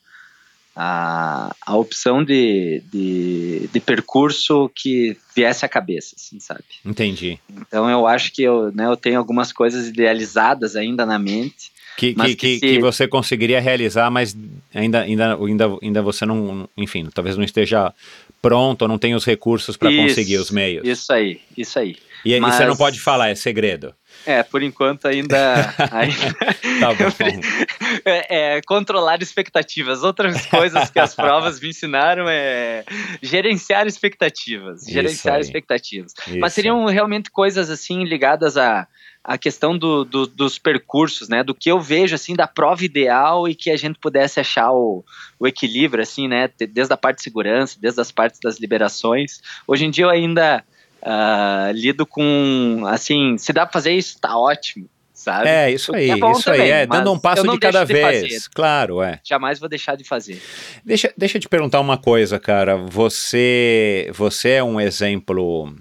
a, 0.75 1.55
a 1.67 1.77
opção 1.77 2.25
de, 2.25 2.83
de, 2.93 3.69
de 3.73 3.81
percurso 3.81 4.71
que 4.75 5.17
viesse 5.35 5.65
à 5.65 5.69
cabeça, 5.69 6.15
assim, 6.17 6.39
sabe? 6.39 6.65
Entendi. 6.85 7.39
Então 7.51 7.91
eu 7.91 8.07
acho 8.07 8.33
que 8.33 8.43
eu, 8.43 8.73
né, 8.73 8.87
eu 8.87 8.97
tenho 8.97 9.19
algumas 9.19 9.53
coisas 9.53 9.89
idealizadas 9.89 10.77
ainda 10.77 11.05
na 11.05 11.19
mente. 11.19 11.73
Que, 12.01 12.15
que, 12.15 12.35
que 12.37 12.55
se- 12.55 12.61
que 12.61 12.79
você 12.81 13.07
conseguiria 13.07 13.61
realizar, 13.61 14.11
mas 14.11 14.35
ainda, 14.75 15.03
ainda, 15.03 15.37
ainda, 15.37 15.67
ainda 15.83 16.01
você 16.03 16.25
não, 16.25 16.69
enfim, 16.77 17.07
talvez 17.13 17.37
não 17.37 17.45
esteja 17.45 17.93
pronto 18.41 18.83
ou 18.83 18.89
não 18.89 18.97
tenha 18.99 19.15
os 19.17 19.25
recursos 19.27 19.77
para 19.77 19.91
conseguir 20.09 20.39
os 20.39 20.51
meios. 20.51 20.87
Isso 20.87 21.13
aí, 21.13 21.41
isso 21.57 21.79
aí. 21.79 21.97
E, 22.25 22.33
e 22.35 22.41
mas- 22.41 22.55
você 22.55 22.65
não 22.65 22.77
pode 22.77 22.99
falar, 23.01 23.29
é 23.29 23.35
segredo. 23.35 23.93
É, 24.27 24.43
por 24.43 24.63
enquanto 24.63 25.07
ainda. 25.09 25.75
ainda 25.91 26.35
Tá 26.81 26.93
bom. 26.95 27.41
é, 28.05 28.57
é, 28.57 28.61
controlar 28.63 29.23
expectativas. 29.23 30.03
Outras 30.03 30.45
coisas 30.47 30.91
que 30.91 30.99
as 30.99 31.15
provas 31.15 31.61
me 31.61 31.69
ensinaram 31.71 32.27
é 32.29 32.85
gerenciar 33.23 33.87
expectativas. 33.87 34.85
Gerenciar 34.87 35.41
expectativas. 35.41 36.13
Mas 36.39 36.53
Isso. 36.53 36.55
seriam 36.55 36.85
realmente 36.87 37.31
coisas 37.31 37.71
assim 37.71 38.05
ligadas 38.05 38.57
à, 38.57 38.87
à 39.25 39.39
questão 39.39 39.77
do, 39.77 40.05
do- 40.05 40.27
dos 40.27 40.59
percursos, 40.59 41.29
né? 41.29 41.43
Do 41.43 41.55
que 41.55 41.71
eu 41.71 41.81
vejo 41.81 42.15
assim 42.15 42.35
da 42.35 42.47
prova 42.47 42.85
ideal 42.85 43.49
e 43.49 43.55
que 43.55 43.71
a 43.71 43.77
gente 43.77 43.99
pudesse 43.99 44.39
achar 44.41 44.71
o, 44.73 45.05
o 45.39 45.47
equilíbrio, 45.47 46.03
assim, 46.03 46.29
né? 46.29 46.49
Desde 46.69 46.93
a 46.93 46.97
parte 46.97 47.17
de 47.19 47.23
segurança, 47.25 47.79
desde 47.81 48.01
as 48.01 48.11
partes 48.13 48.39
das 48.43 48.59
liberações. 48.61 49.41
Hoje 49.67 49.85
em 49.87 49.91
dia 49.91 50.05
eu 50.05 50.11
ainda 50.11 50.63
ah, 51.03 51.71
lido 51.75 52.07
com 52.07 52.85
assim, 52.87 53.37
se 53.39 53.53
dá 53.53 53.65
pra 53.67 53.73
fazer 53.73 53.93
isso, 53.93 54.19
tá 54.21 54.37
ótimo. 54.37 54.89
Sabe? 55.13 55.49
É, 55.51 55.71
isso 55.71 55.93
O 55.93 55.95
aí, 55.95 56.11
é 56.11 56.15
isso 56.15 56.51
aí, 56.51 56.57
também, 56.57 56.71
é, 56.73 56.87
dando 56.87 57.13
um 57.13 57.19
passo 57.19 57.47
de 57.47 57.59
cada 57.59 57.85
de 57.85 57.93
vez. 57.93 58.23
fazer. 58.23 58.51
Claro, 58.55 59.03
é. 59.03 59.21
Jamais 59.23 59.59
vou 59.59 59.69
deixar 59.69 59.95
de 59.95 60.03
fazer. 60.03 60.41
Deixa, 60.83 61.13
deixa 61.15 61.37
eu 61.37 61.41
te 61.43 61.49
perguntar 61.49 61.79
uma 61.79 61.99
coisa, 61.99 62.39
cara. 62.39 62.79
Você, 62.79 64.11
você 64.15 64.53
é 64.53 64.65
um 64.65 64.81
exemplo. 64.81 65.77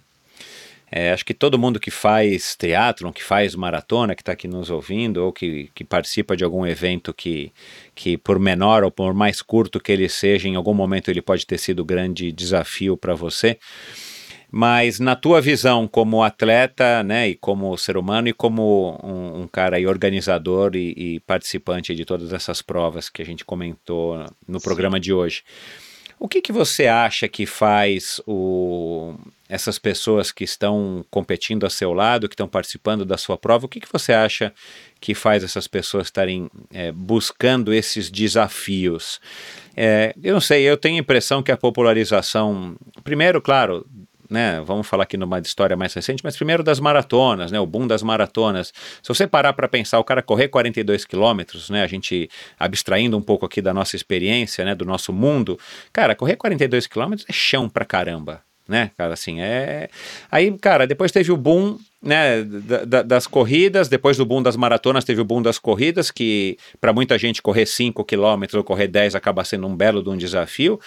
é, 0.91 1.13
acho 1.13 1.23
que 1.23 1.33
todo 1.33 1.57
mundo 1.57 1.79
que 1.79 1.89
faz 1.89 2.53
teatro, 2.53 3.13
que 3.13 3.23
faz 3.23 3.55
maratona, 3.55 4.13
que 4.13 4.21
está 4.21 4.33
aqui 4.33 4.45
nos 4.45 4.69
ouvindo, 4.69 5.23
ou 5.23 5.31
que, 5.31 5.69
que 5.73 5.85
participa 5.85 6.35
de 6.35 6.43
algum 6.43 6.65
evento 6.65 7.13
que, 7.13 7.53
que, 7.95 8.17
por 8.17 8.39
menor 8.39 8.83
ou 8.83 8.91
por 8.91 9.13
mais 9.13 9.41
curto 9.41 9.79
que 9.79 9.93
ele 9.93 10.09
seja, 10.09 10.49
em 10.49 10.55
algum 10.57 10.73
momento 10.73 11.09
ele 11.09 11.21
pode 11.21 11.45
ter 11.45 11.57
sido 11.57 11.85
grande 11.85 12.29
desafio 12.33 12.97
para 12.97 13.15
você. 13.15 13.57
Mas 14.51 14.99
na 14.99 15.15
tua 15.15 15.39
visão 15.39 15.87
como 15.87 16.23
atleta, 16.23 17.03
né, 17.03 17.29
e 17.29 17.35
como 17.35 17.77
ser 17.77 17.97
humano 17.97 18.27
e 18.27 18.33
como 18.33 18.99
um, 19.03 19.43
um 19.43 19.47
cara 19.47 19.77
aí 19.77 19.85
organizador 19.85 20.75
e, 20.75 20.93
e 20.97 21.19
participante 21.21 21.93
de 21.93 22.03
todas 22.03 22.33
essas 22.33 22.61
provas 22.61 23.09
que 23.09 23.21
a 23.21 23.25
gente 23.25 23.45
comentou 23.45 24.25
no 24.47 24.59
programa 24.59 24.99
de 24.99 25.13
hoje, 25.13 25.43
o 26.19 26.27
que, 26.27 26.41
que 26.41 26.51
você 26.51 26.85
acha 26.85 27.29
que 27.29 27.45
faz 27.45 28.19
o, 28.27 29.15
essas 29.47 29.79
pessoas 29.79 30.33
que 30.33 30.43
estão 30.43 31.05
competindo 31.09 31.65
a 31.65 31.69
seu 31.69 31.93
lado, 31.93 32.27
que 32.27 32.33
estão 32.33 32.47
participando 32.47 33.05
da 33.05 33.17
sua 33.17 33.37
prova, 33.37 33.65
o 33.65 33.69
que, 33.69 33.79
que 33.79 33.91
você 33.91 34.11
acha 34.11 34.53
que 34.99 35.15
faz 35.15 35.45
essas 35.45 35.65
pessoas 35.65 36.07
estarem 36.07 36.49
é, 36.73 36.91
buscando 36.91 37.73
esses 37.73 38.11
desafios? 38.11 39.21
É, 39.77 40.13
eu 40.21 40.33
não 40.33 40.41
sei, 40.41 40.63
eu 40.63 40.75
tenho 40.75 40.97
a 40.97 40.99
impressão 40.99 41.41
que 41.41 41.53
a 41.53 41.57
popularização, 41.57 42.75
primeiro, 43.01 43.41
claro, 43.41 43.87
né, 44.29 44.61
vamos 44.61 44.87
falar 44.87 45.03
aqui 45.03 45.17
numa 45.17 45.39
história 45.39 45.75
mais 45.75 45.93
recente, 45.93 46.23
mas 46.23 46.35
primeiro 46.35 46.63
das 46.63 46.79
maratonas, 46.79 47.51
né, 47.51 47.59
o 47.59 47.65
boom 47.65 47.87
das 47.87 48.03
maratonas. 48.03 48.73
Se 49.01 49.07
você 49.07 49.25
parar 49.25 49.53
para 49.53 49.67
pensar, 49.67 49.99
o 49.99 50.03
cara 50.03 50.21
correr 50.21 50.47
42 50.47 51.05
quilômetros, 51.05 51.69
né, 51.69 51.83
a 51.83 51.87
gente 51.87 52.29
abstraindo 52.59 53.17
um 53.17 53.21
pouco 53.21 53.45
aqui 53.45 53.61
da 53.61 53.73
nossa 53.73 53.95
experiência, 53.95 54.63
né, 54.63 54.75
do 54.75 54.85
nosso 54.85 55.11
mundo, 55.11 55.57
cara, 55.91 56.15
correr 56.15 56.35
42 56.35 56.87
quilômetros 56.87 57.25
é 57.29 57.33
chão 57.33 57.67
pra 57.67 57.85
caramba, 57.85 58.41
né, 58.69 58.91
cara, 58.95 59.13
assim, 59.13 59.41
é... 59.41 59.89
Aí, 60.31 60.55
cara, 60.59 60.85
depois 60.85 61.11
teve 61.11 61.31
o 61.31 61.35
boom, 61.37 61.77
né, 62.01 62.43
da- 62.43 62.85
da- 62.85 63.01
das 63.01 63.27
corridas, 63.27 63.89
depois 63.89 64.15
do 64.15 64.25
boom 64.25 64.41
das 64.41 64.55
maratonas 64.55 65.03
teve 65.03 65.19
o 65.19 65.25
boom 65.25 65.41
das 65.41 65.57
corridas, 65.57 66.11
que 66.11 66.55
para 66.79 66.93
muita 66.93 67.17
gente 67.17 67.41
correr 67.41 67.65
5 67.65 68.05
quilômetros 68.05 68.57
ou 68.57 68.63
correr 68.63 68.87
10 68.87 69.15
acaba 69.15 69.43
sendo 69.43 69.67
um 69.67 69.75
belo 69.75 70.01
de 70.03 70.09
um 70.09 70.15
desafio, 70.15 70.79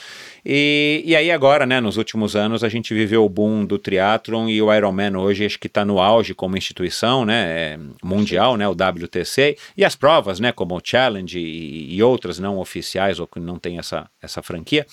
e, 0.46 1.02
e 1.04 1.14
aí 1.16 1.30
agora, 1.30 1.66
né, 1.66 1.80
nos 1.80 1.96
últimos 1.96 2.34
anos, 2.36 2.62
a 2.64 2.68
gente 2.68 2.94
viveu 2.94 3.24
o 3.24 3.28
boom 3.28 3.64
do 3.66 3.78
triatlon 3.78 4.48
e 4.48 4.62
o 4.62 4.72
Ironman 4.72 5.16
hoje 5.18 5.44
acho 5.44 5.58
que 5.58 5.66
está 5.66 5.84
no 5.84 5.98
auge 6.00 6.34
como 6.34 6.56
instituição, 6.56 7.24
né, 7.24 7.44
é, 7.74 7.78
mundial, 8.02 8.56
né, 8.56 8.66
o 8.68 8.72
WTC, 8.72 9.58
e 9.76 9.84
as 9.84 9.96
provas, 9.96 10.38
né, 10.40 10.52
como 10.52 10.76
o 10.76 10.80
Challenge 10.82 11.38
e, 11.38 11.94
e 11.96 12.02
outras 12.02 12.38
não 12.38 12.58
oficiais 12.58 13.18
ou 13.18 13.26
que 13.26 13.40
não 13.40 13.58
tem 13.58 13.78
essa, 13.78 14.08
essa 14.22 14.40
franquia. 14.40 14.86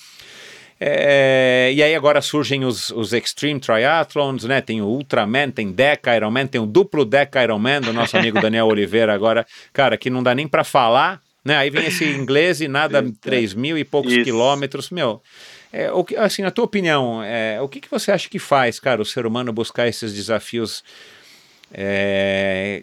É, 0.82 1.70
e 1.74 1.82
aí 1.82 1.94
agora 1.94 2.22
surgem 2.22 2.64
os, 2.64 2.90
os 2.90 3.12
Extreme 3.12 3.60
Triathlons, 3.60 4.44
né? 4.44 4.62
Tem 4.62 4.80
o 4.80 4.86
Ultraman, 4.86 5.50
tem 5.50 5.70
Deca 5.70 6.16
Ironman, 6.16 6.46
tem 6.46 6.58
o 6.58 6.64
duplo 6.64 7.04
Deca 7.04 7.42
Ironman 7.42 7.82
do 7.82 7.92
nosso 7.92 8.16
amigo 8.16 8.40
Daniel 8.40 8.64
Oliveira 8.68 9.12
agora, 9.12 9.46
cara, 9.74 9.98
que 9.98 10.08
não 10.08 10.22
dá 10.22 10.34
nem 10.34 10.48
para 10.48 10.64
falar, 10.64 11.20
né? 11.44 11.54
Aí 11.56 11.68
vem 11.68 11.84
esse 11.84 12.04
inglês 12.06 12.62
e 12.62 12.68
nada, 12.68 13.04
3 13.20 13.52
mil 13.52 13.76
e 13.76 13.84
poucos 13.84 14.10
Isso. 14.10 14.24
quilômetros, 14.24 14.88
meu. 14.88 15.22
É, 15.70 15.92
o 15.92 16.02
que, 16.02 16.16
assim, 16.16 16.40
na 16.40 16.50
tua 16.50 16.64
opinião, 16.64 17.22
é, 17.22 17.60
o 17.60 17.68
que, 17.68 17.78
que 17.78 17.90
você 17.90 18.10
acha 18.10 18.28
que 18.28 18.38
faz, 18.38 18.80
cara, 18.80 19.02
o 19.02 19.04
ser 19.04 19.26
humano 19.26 19.52
buscar 19.52 19.86
esses 19.86 20.14
desafios? 20.14 20.82
É, 21.72 22.82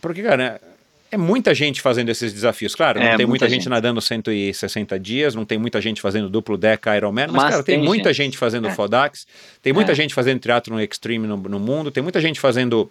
porque, 0.00 0.22
cara, 0.22 0.60
é 1.14 1.16
muita 1.16 1.54
gente 1.54 1.80
fazendo 1.80 2.08
esses 2.10 2.32
desafios. 2.32 2.74
Claro, 2.74 2.98
não 2.98 3.06
É, 3.06 3.16
tem 3.16 3.26
muita, 3.26 3.28
muita 3.28 3.48
gente, 3.48 3.62
gente. 3.62 3.70
nadando 3.70 4.00
160 4.00 4.98
dias, 4.98 5.34
não 5.34 5.44
tem 5.44 5.58
muita 5.58 5.80
gente 5.80 6.00
fazendo 6.00 6.28
duplo 6.28 6.56
deca 6.56 6.96
Ironman, 6.96 7.26
mas, 7.28 7.34
Mas 7.36 7.50
cara, 7.50 7.62
tem, 7.62 7.76
tem 7.76 7.84
muita 7.84 8.12
gente. 8.12 8.26
gente, 8.26 8.38
fazendo 8.38 8.68
É. 8.68 8.70
Fodax, 8.72 9.26
tem 9.62 9.72
muita 9.72 9.92
É. 9.92 9.94
gente 9.94 10.14
fazendo 10.14 10.40
triatlo 10.40 10.80
extreme 10.80 11.26
no, 11.26 11.36
no 11.36 11.60
mundo, 11.60 11.90
tem 11.90 12.02
muita 12.02 12.20
gente 12.20 12.38
fazendo 12.40 12.90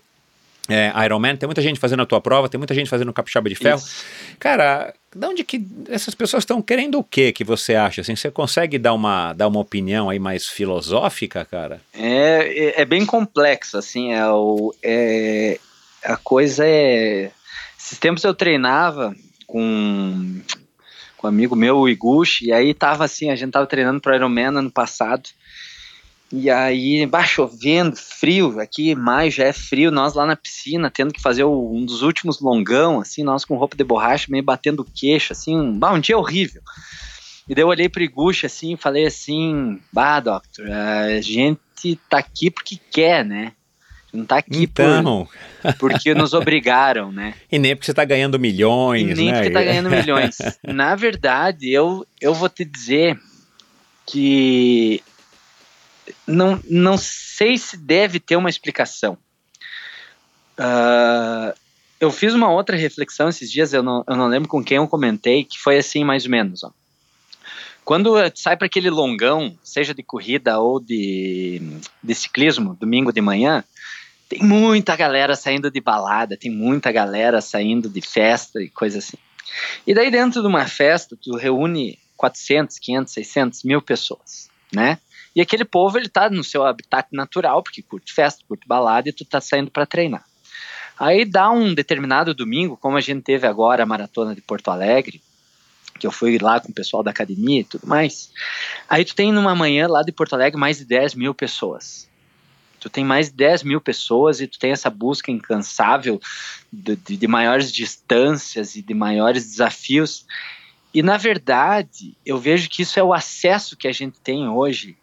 é, 0.70 0.94
Ironman, 1.06 1.36
tem 1.36 1.45
muita 1.45 1.62
gente 1.62 1.78
fazendo 1.80 2.02
a 2.04 2.06
tua 2.06 2.22
prova, 2.22 2.48
tem 2.48 2.58
muita 2.58 2.74
gente 2.74 2.90
fazendo 2.90 3.12
capixaba 3.12 3.50
de 3.50 3.56
ferro. 3.56 3.80
Isso. 3.80 4.06
Cara, 4.40 4.94
de 5.14 5.28
onde 5.28 5.44
que 5.44 5.62
essas 5.90 6.16
pessoas 6.16 6.44
estão 6.44 6.62
querendo 6.62 7.00
o 7.00 7.04
que 7.04 7.34
que 7.34 7.44
você 7.44 7.76
acha? 7.76 8.00
Assim, 8.00 8.16
você 8.16 8.32
consegue 8.32 8.78
dar 8.78 8.94
uma, 8.94 9.34
dar 9.34 9.48
uma 9.50 9.60
opinião 9.60 10.10
aí 10.10 10.20
mais 10.20 10.48
filosófica, 10.48 11.44
cara? 11.44 11.82
É, 11.94 12.78
é, 12.78 12.82
é 12.82 12.86
bem 12.86 13.06
complexo, 13.06 13.78
assim, 13.78 14.14
é, 14.14 14.26
o, 14.30 14.74
é, 14.82 15.60
a 16.06 16.16
coisa 16.16 16.64
é... 16.66 17.32
Esses 17.84 17.97
tempos 17.99 18.23
eu 18.23 18.34
treinava 18.34 19.14
com, 19.45 20.41
com 21.18 21.27
um 21.27 21.30
amigo 21.30 21.55
meu, 21.55 21.77
o 21.77 21.89
Iguchi, 21.89 22.45
e 22.47 22.53
aí 22.53 22.73
tava 22.73 23.03
assim, 23.03 23.30
a 23.30 23.35
gente 23.35 23.51
tava 23.51 23.68
treinando 23.68 23.99
pro 23.99 24.15
Ironman 24.15 24.57
ano 24.57 24.72
passado, 24.72 25.30
e 26.31 26.49
aí, 26.49 27.05
bah, 27.05 27.26
chovendo, 27.26 27.95
frio, 27.95 28.60
aqui 28.60 28.95
maio 28.95 29.30
já 29.30 29.43
é 29.43 29.53
frio, 29.53 29.91
nós 29.91 30.14
lá 30.14 30.26
na 30.26 30.35
piscina, 30.35 30.89
tendo 30.89 31.14
que 31.14 31.22
fazer 31.22 31.43
o- 31.43 31.72
um 31.73 31.85
dos 31.85 32.01
últimos 32.01 32.39
longão, 32.39 32.99
assim, 33.01 33.22
nós 33.22 33.45
com 33.45 33.55
roupa 33.57 33.76
de 33.76 33.84
borracha, 33.84 34.27
meio 34.30 34.43
batendo 34.43 34.80
o 34.81 34.85
queixo, 34.95 35.34
assim, 35.34 35.55
um, 35.55 35.77
um 35.80 35.99
dia 35.99 36.18
horrível. 36.18 36.61
E 37.47 37.53
daí 37.53 37.64
eu 37.64 37.68
olhei 37.68 37.89
pro 37.89 38.01
Iguchi 38.01 38.45
assim 38.45 38.77
falei 38.77 39.05
assim, 39.05 39.80
bah, 39.91 40.22
Doctor, 40.22 40.65
a 40.72 41.19
gente 41.22 41.99
tá 42.10 42.18
aqui 42.18 42.49
porque 42.49 42.80
quer, 42.89 43.26
né? 43.26 43.51
Não 44.14 44.26
tá 44.26 44.38
aqui 44.38 44.64
então, 44.64 45.27
por, 45.61 45.73
porque 45.80 46.14
nos 46.14 46.34
obrigaram, 46.34 47.11
né? 47.11 47.34
e 47.52 47.57
nem 47.57 47.76
porque 47.76 47.88
você 47.88 47.94
tá 47.94 48.06
ganhando 48.06 48.40
milhões, 48.40 49.10
E 49.10 49.14
nem 49.15 49.31
né? 49.31 49.40
porque 49.40 49.49
tá 49.49 49.64
ganhando 49.64 49.90
milhões. 49.90 50.38
Na 50.64 50.95
verdade, 50.95 51.72
eu, 51.72 52.06
eu 52.22 52.34
vou 52.34 52.48
te 52.48 52.64
dizer 52.64 53.19
que 54.06 55.02
não, 56.27 56.60
não 56.69 56.95
sei 56.98 57.57
se 57.57 57.76
deve 57.76 58.19
ter 58.19 58.35
uma 58.35 58.49
explicação. 58.49 59.18
Ah, 60.57 61.56
eu 61.99 62.11
fiz 62.11 62.34
uma 62.34 62.52
outra 62.52 62.76
reflexão 62.76 63.30
esses 63.30 63.49
dias, 63.49 63.73
eu 63.73 63.81
não, 63.81 64.03
eu 64.07 64.15
não 64.15 64.27
lembro 64.27 64.49
com 64.49 64.64
quem 64.64 64.77
eu 64.77 64.88
comentei, 64.88 65.44
que 65.44 65.57
foi 65.57 65.77
assim, 65.77 66.03
mais 66.03 66.26
ou 66.26 66.31
menos. 66.31 66.64
Ó. 66.64 66.72
Quando 67.85 68.15
sai 68.35 68.56
para 68.56 68.68
aquele 68.68 68.90
longão, 68.90 69.57
seja 69.64 69.94
de 69.94 70.03
corrida 70.03 70.60
ou 70.60 70.80
de, 70.80 71.61
de 72.02 72.15
ciclismo, 72.15 72.77
domingo 72.80 73.11
de 73.11 73.22
manhã, 73.22 73.64
tem 74.34 74.47
muita 74.47 74.95
galera 74.95 75.35
saindo 75.35 75.69
de 75.69 75.80
balada, 75.80 76.35
tem 76.35 76.49
muita 76.49 76.91
galera 76.91 77.39
saindo 77.39 77.88
de 77.88 78.01
festa 78.01 78.61
e 78.61 78.68
coisa 78.68 78.97
assim. 78.97 79.18
E 79.85 79.93
daí 79.93 80.10
dentro 80.10 80.41
de 80.41 80.47
uma 80.47 80.65
festa, 80.65 81.15
tu 81.15 81.35
reúne 81.35 81.99
400, 82.18 82.80
500, 82.80 83.14
600 83.14 83.64
mil 83.64 83.81
pessoas, 83.81 84.49
né? 84.72 84.97
E 85.35 85.41
aquele 85.41 85.65
povo, 85.65 85.97
ele 85.97 86.10
tá 86.10 86.30
no 86.30 86.43
seu 86.43 86.65
habitat 86.65 87.07
natural, 87.11 87.61
porque 87.61 87.81
curte 87.81 88.14
festa, 88.14 88.43
curte 88.47 88.68
balada, 88.68 89.10
e 89.10 89.14
tu 89.14 89.23
tá 89.23 89.39
saindo 89.39 89.69
para 89.69 89.85
treinar. 89.85 90.23
Aí 90.97 91.26
dá 91.26 91.49
um 91.51 91.73
determinado 91.73 92.34
domingo, 92.34 92.77
como 92.77 92.97
a 92.97 93.01
gente 93.01 93.23
teve 93.23 93.47
agora 93.47 93.84
a 93.84 93.85
maratona 93.85 94.35
de 94.35 94.41
Porto 94.41 94.69
Alegre, 94.69 95.22
que 95.99 96.05
eu 96.05 96.11
fui 96.11 96.38
lá 96.39 96.60
com 96.60 96.69
o 96.69 96.73
pessoal 96.73 97.03
da 97.03 97.11
academia 97.11 97.61
e 97.61 97.64
tudo 97.64 97.88
mais. 97.88 98.31
Aí 98.89 99.03
tu 99.03 99.15
tem 99.15 99.31
numa 99.31 99.55
manhã 99.55 99.88
lá 99.88 100.01
de 100.01 100.11
Porto 100.11 100.34
Alegre 100.34 100.60
mais 100.60 100.77
de 100.77 100.85
10 100.85 101.15
mil 101.15 101.34
pessoas. 101.34 102.07
Tu 102.84 102.89
tem 102.89 103.05
mais 103.05 103.30
de 103.30 103.35
10 103.35 103.64
mil 103.64 103.80
pessoas 103.80 104.41
e 104.41 104.47
tu 104.47 104.60
tem 104.60 104.72
essa 104.72 104.89
busca 104.89 105.31
incansável 105.31 106.19
de, 106.69 106.97
de, 106.97 107.15
de 107.15 107.27
maiores 107.30 107.72
distâncias 107.72 108.76
e 108.76 108.81
de 108.81 108.93
maiores 108.93 109.45
desafios. 109.45 110.26
E 110.93 111.01
na 111.01 111.15
verdade, 111.15 112.14
eu 112.26 112.38
vejo 112.38 112.69
que 112.69 112.81
isso 112.81 112.99
é 112.99 113.03
o 113.03 113.14
acesso 113.14 113.77
que 113.77 113.88
a 113.88 113.93
gente 113.93 114.19
tem 114.19 114.49
hoje 114.49 114.97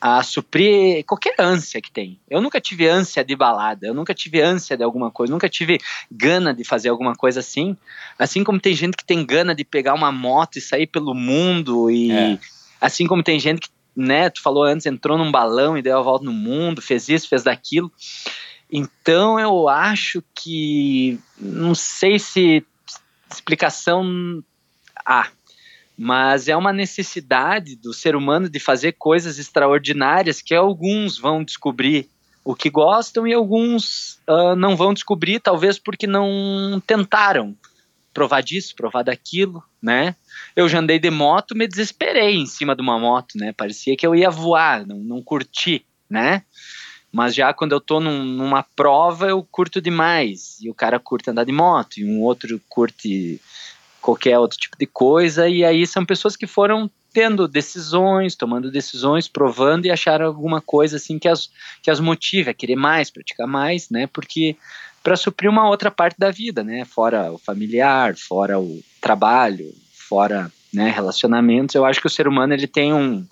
a 0.00 0.22
suprir 0.22 1.04
qualquer 1.04 1.34
ânsia 1.40 1.82
que 1.82 1.90
tem. 1.90 2.20
Eu 2.30 2.40
nunca 2.40 2.60
tive 2.60 2.86
ânsia 2.86 3.24
de 3.24 3.34
balada, 3.34 3.88
eu 3.88 3.94
nunca 3.94 4.14
tive 4.14 4.40
ânsia 4.40 4.76
de 4.76 4.84
alguma 4.84 5.10
coisa, 5.10 5.32
nunca 5.32 5.48
tive 5.48 5.80
gana 6.08 6.54
de 6.54 6.62
fazer 6.62 6.88
alguma 6.88 7.16
coisa 7.16 7.40
assim. 7.40 7.76
Assim 8.16 8.44
como 8.44 8.60
tem 8.60 8.76
gente 8.76 8.96
que 8.96 9.04
tem 9.04 9.26
gana 9.26 9.56
de 9.56 9.64
pegar 9.64 9.94
uma 9.94 10.12
moto 10.12 10.56
e 10.56 10.60
sair 10.60 10.86
pelo 10.86 11.14
mundo 11.14 11.90
e 11.90 12.12
É. 12.12 12.38
assim 12.80 13.08
como 13.08 13.24
tem 13.24 13.40
gente 13.40 13.62
que, 13.62 13.68
né, 13.98 14.30
tu 14.30 14.40
falou 14.40 14.62
antes, 14.62 14.86
entrou 14.86 15.18
num 15.18 15.32
balão 15.32 15.76
e 15.76 15.82
deu 15.82 15.98
a 15.98 16.02
volta 16.02 16.24
no 16.24 16.32
mundo, 16.32 16.80
fez 16.80 17.08
isso, 17.08 17.28
fez 17.28 17.42
daquilo. 17.42 17.92
Então 18.70 19.40
eu 19.40 19.68
acho 19.68 20.22
que 20.34 21.18
não 21.36 21.74
sei 21.74 22.18
se 22.18 22.64
explicação 23.30 24.42
há, 25.04 25.28
mas 25.96 26.46
é 26.46 26.56
uma 26.56 26.72
necessidade 26.72 27.74
do 27.74 27.92
ser 27.92 28.14
humano 28.14 28.48
de 28.48 28.60
fazer 28.60 28.92
coisas 28.92 29.38
extraordinárias 29.38 30.40
que 30.40 30.54
alguns 30.54 31.18
vão 31.18 31.42
descobrir 31.42 32.08
o 32.44 32.54
que 32.54 32.70
gostam 32.70 33.26
e 33.26 33.34
alguns 33.34 34.20
ah, 34.26 34.54
não 34.54 34.76
vão 34.76 34.94
descobrir, 34.94 35.40
talvez 35.40 35.78
porque 35.78 36.06
não 36.06 36.80
tentaram 36.86 37.56
provar 38.14 38.42
disso, 38.42 38.74
provar 38.76 39.02
daquilo, 39.02 39.62
né? 39.82 40.14
Eu 40.54 40.68
já 40.68 40.78
andei 40.78 40.98
de 40.98 41.10
moto, 41.10 41.56
me 41.56 41.66
desesperei 41.66 42.36
em 42.36 42.46
cima 42.46 42.74
de 42.74 42.82
uma 42.82 42.98
moto, 42.98 43.36
né? 43.36 43.52
Parecia 43.52 43.96
que 43.96 44.06
eu 44.06 44.14
ia 44.14 44.30
voar, 44.30 44.86
não, 44.86 44.98
não 44.98 45.22
curti, 45.22 45.84
né? 46.08 46.42
Mas 47.12 47.34
já 47.34 47.52
quando 47.54 47.72
eu 47.72 47.80
tô 47.80 48.00
num- 48.00 48.24
numa 48.24 48.62
prova, 48.62 49.28
eu 49.28 49.42
curto 49.42 49.80
demais. 49.80 50.58
E 50.60 50.68
o 50.68 50.74
cara 50.74 50.98
curte 50.98 51.30
andar 51.30 51.44
de 51.44 51.52
moto, 51.52 51.98
e 51.98 52.04
um 52.04 52.22
outro 52.22 52.60
curte 52.68 53.40
qualquer 54.00 54.38
outro 54.38 54.58
tipo 54.58 54.76
de 54.78 54.86
coisa. 54.86 55.48
E 55.48 55.64
aí 55.64 55.86
são 55.86 56.04
pessoas 56.04 56.36
que 56.36 56.46
foram 56.46 56.90
tendo 57.12 57.48
decisões, 57.48 58.36
tomando 58.36 58.70
decisões, 58.70 59.26
provando 59.26 59.86
e 59.86 59.90
acharam 59.90 60.26
alguma 60.26 60.60
coisa 60.60 60.96
assim 60.96 61.18
que 61.18 61.28
as, 61.28 61.50
que 61.82 61.90
as 61.90 62.00
motive 62.00 62.50
a 62.50 62.54
querer 62.54 62.76
mais, 62.76 63.10
praticar 63.10 63.46
mais, 63.46 63.88
né? 63.90 64.06
Porque 64.06 64.56
para 65.02 65.16
suprir 65.16 65.50
uma 65.50 65.68
outra 65.68 65.90
parte 65.90 66.16
da 66.18 66.30
vida, 66.30 66.62
né? 66.62 66.84
Fora 66.84 67.32
o 67.32 67.38
familiar, 67.38 68.14
fora 68.16 68.60
o 68.60 68.80
trabalho, 69.00 69.72
fora 70.08 70.50
né, 70.72 70.90
relacionamentos, 70.90 71.74
eu 71.74 71.84
acho 71.84 72.00
que 72.00 72.06
o 72.06 72.10
ser 72.10 72.26
humano 72.28 72.52
ele 72.54 72.66
tem 72.66 72.92
um, 72.92 73.24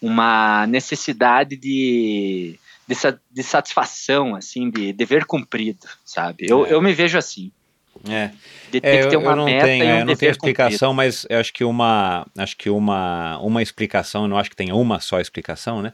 uma 0.00 0.66
necessidade 0.66 1.56
de, 1.56 2.58
de, 2.88 2.96
de 3.30 3.42
satisfação, 3.42 4.34
assim, 4.34 4.70
de 4.70 4.92
dever 4.92 5.24
cumprido, 5.24 5.86
sabe? 6.04 6.46
Eu, 6.48 6.66
É. 6.66 6.72
eu 6.72 6.82
me 6.82 6.92
vejo 6.92 7.18
assim, 7.18 7.50
É. 8.08 8.30
de 8.70 8.80
ter 8.80 8.88
É, 8.88 8.98
que 8.98 9.04
eu, 9.06 9.10
ter 9.10 9.16
uma 9.16 9.32
eu 9.32 9.36
não 9.36 9.44
meta 9.44 9.66
tenho, 9.66 9.84
um 9.84 9.98
eu 9.98 10.06
não 10.06 10.16
tenho 10.16 10.32
explicação, 10.32 10.94
mas 10.94 11.26
eu 11.28 11.38
acho 11.38 11.52
que 11.52 11.62
uma, 11.62 12.26
acho 12.38 12.56
que 12.56 12.70
uma, 12.70 13.38
uma 13.38 13.62
explicação, 13.62 14.26
não 14.26 14.38
acho 14.38 14.50
que 14.50 14.56
tenha 14.56 14.74
uma 14.74 14.98
só 14.98 15.20
explicação, 15.20 15.82
né? 15.82 15.92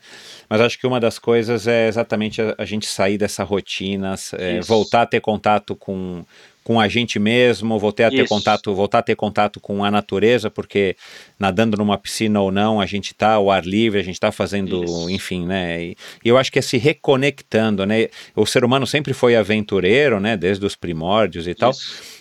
Mas 0.48 0.60
acho 0.60 0.78
que 0.78 0.86
uma 0.86 1.00
das 1.00 1.18
coisas 1.18 1.66
é 1.66 1.88
exatamente 1.88 2.40
a, 2.40 2.54
a 2.56 2.64
gente 2.64 2.86
sair 2.86 3.18
dessa 3.18 3.42
rotina, 3.44 4.14
é, 4.38 4.60
voltar 4.60 5.02
a 5.02 5.06
ter 5.06 5.20
contato 5.20 5.74
com 5.76 6.24
com 6.64 6.78
a 6.78 6.86
gente 6.86 7.18
mesmo, 7.18 7.78
voltar 7.78 8.08
a 8.08 8.10
ter 8.10 8.24
Isso. 8.24 8.28
contato, 8.28 8.74
voltar 8.74 8.98
a 8.98 9.02
ter 9.02 9.16
contato 9.16 9.58
com 9.58 9.84
a 9.84 9.90
natureza, 9.90 10.50
porque 10.50 10.96
nadando 11.38 11.76
numa 11.76 11.96
piscina 11.96 12.40
ou 12.40 12.52
não, 12.52 12.80
a 12.80 12.86
gente 12.86 13.14
tá 13.14 13.32
ao 13.32 13.50
ar 13.50 13.64
livre, 13.64 13.98
a 13.98 14.04
gente 14.04 14.20
tá 14.20 14.30
fazendo, 14.30 14.84
Isso. 14.84 15.10
enfim, 15.10 15.46
né? 15.46 15.82
E, 15.82 15.96
e 16.24 16.28
eu 16.28 16.36
acho 16.36 16.52
que 16.52 16.58
é 16.58 16.62
se 16.62 16.76
reconectando, 16.76 17.86
né? 17.86 18.08
O 18.36 18.44
ser 18.44 18.64
humano 18.64 18.86
sempre 18.86 19.14
foi 19.14 19.34
aventureiro, 19.34 20.20
né? 20.20 20.36
Desde 20.36 20.64
os 20.66 20.76
primórdios 20.76 21.48
e 21.48 21.54
tal. 21.54 21.72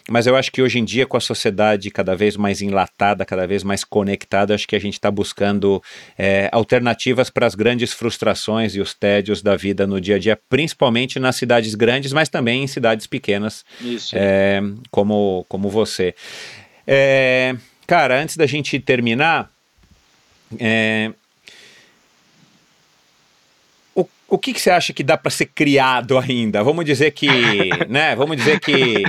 Mas 0.09 0.25
eu 0.25 0.35
acho 0.35 0.51
que 0.51 0.61
hoje 0.61 0.79
em 0.79 0.85
dia, 0.85 1.05
com 1.05 1.17
a 1.17 1.21
sociedade 1.21 1.91
cada 1.91 2.15
vez 2.15 2.37
mais 2.37 2.61
enlatada, 2.61 3.25
cada 3.25 3.45
vez 3.45 3.63
mais 3.63 3.83
conectada, 3.83 4.55
acho 4.55 4.67
que 4.67 4.75
a 4.75 4.79
gente 4.79 4.93
está 4.93 5.11
buscando 5.11 5.83
é, 6.17 6.49
alternativas 6.51 7.29
para 7.29 7.45
as 7.45 7.55
grandes 7.55 7.93
frustrações 7.93 8.75
e 8.75 8.79
os 8.79 8.93
tédios 8.93 9.41
da 9.41 9.55
vida 9.55 9.85
no 9.85 9.99
dia 9.99 10.15
a 10.15 10.19
dia, 10.19 10.39
principalmente 10.49 11.19
nas 11.19 11.35
cidades 11.35 11.75
grandes, 11.75 12.13
mas 12.13 12.29
também 12.29 12.63
em 12.63 12.67
cidades 12.67 13.05
pequenas, 13.05 13.65
Isso. 13.81 14.15
é, 14.17 14.61
como, 14.89 15.45
como 15.49 15.69
você. 15.69 16.15
É, 16.85 17.55
cara, 17.85 18.21
antes 18.21 18.37
da 18.37 18.45
gente 18.45 18.79
terminar, 18.79 19.51
é, 20.57 21.11
o, 24.27 24.37
que, 24.37 24.53
que 24.53 24.59
você 24.59 24.69
acha 24.69 24.93
que 24.93 25.03
dá 25.03 25.17
para 25.17 25.31
ser 25.31 25.45
criado 25.47 26.17
ainda? 26.17 26.63
Vamos 26.63 26.83
dizer 26.85 27.11
que, 27.11 27.27
né? 27.87 28.15
Vamos 28.15 28.37
dizer 28.37 28.59
que 28.59 29.03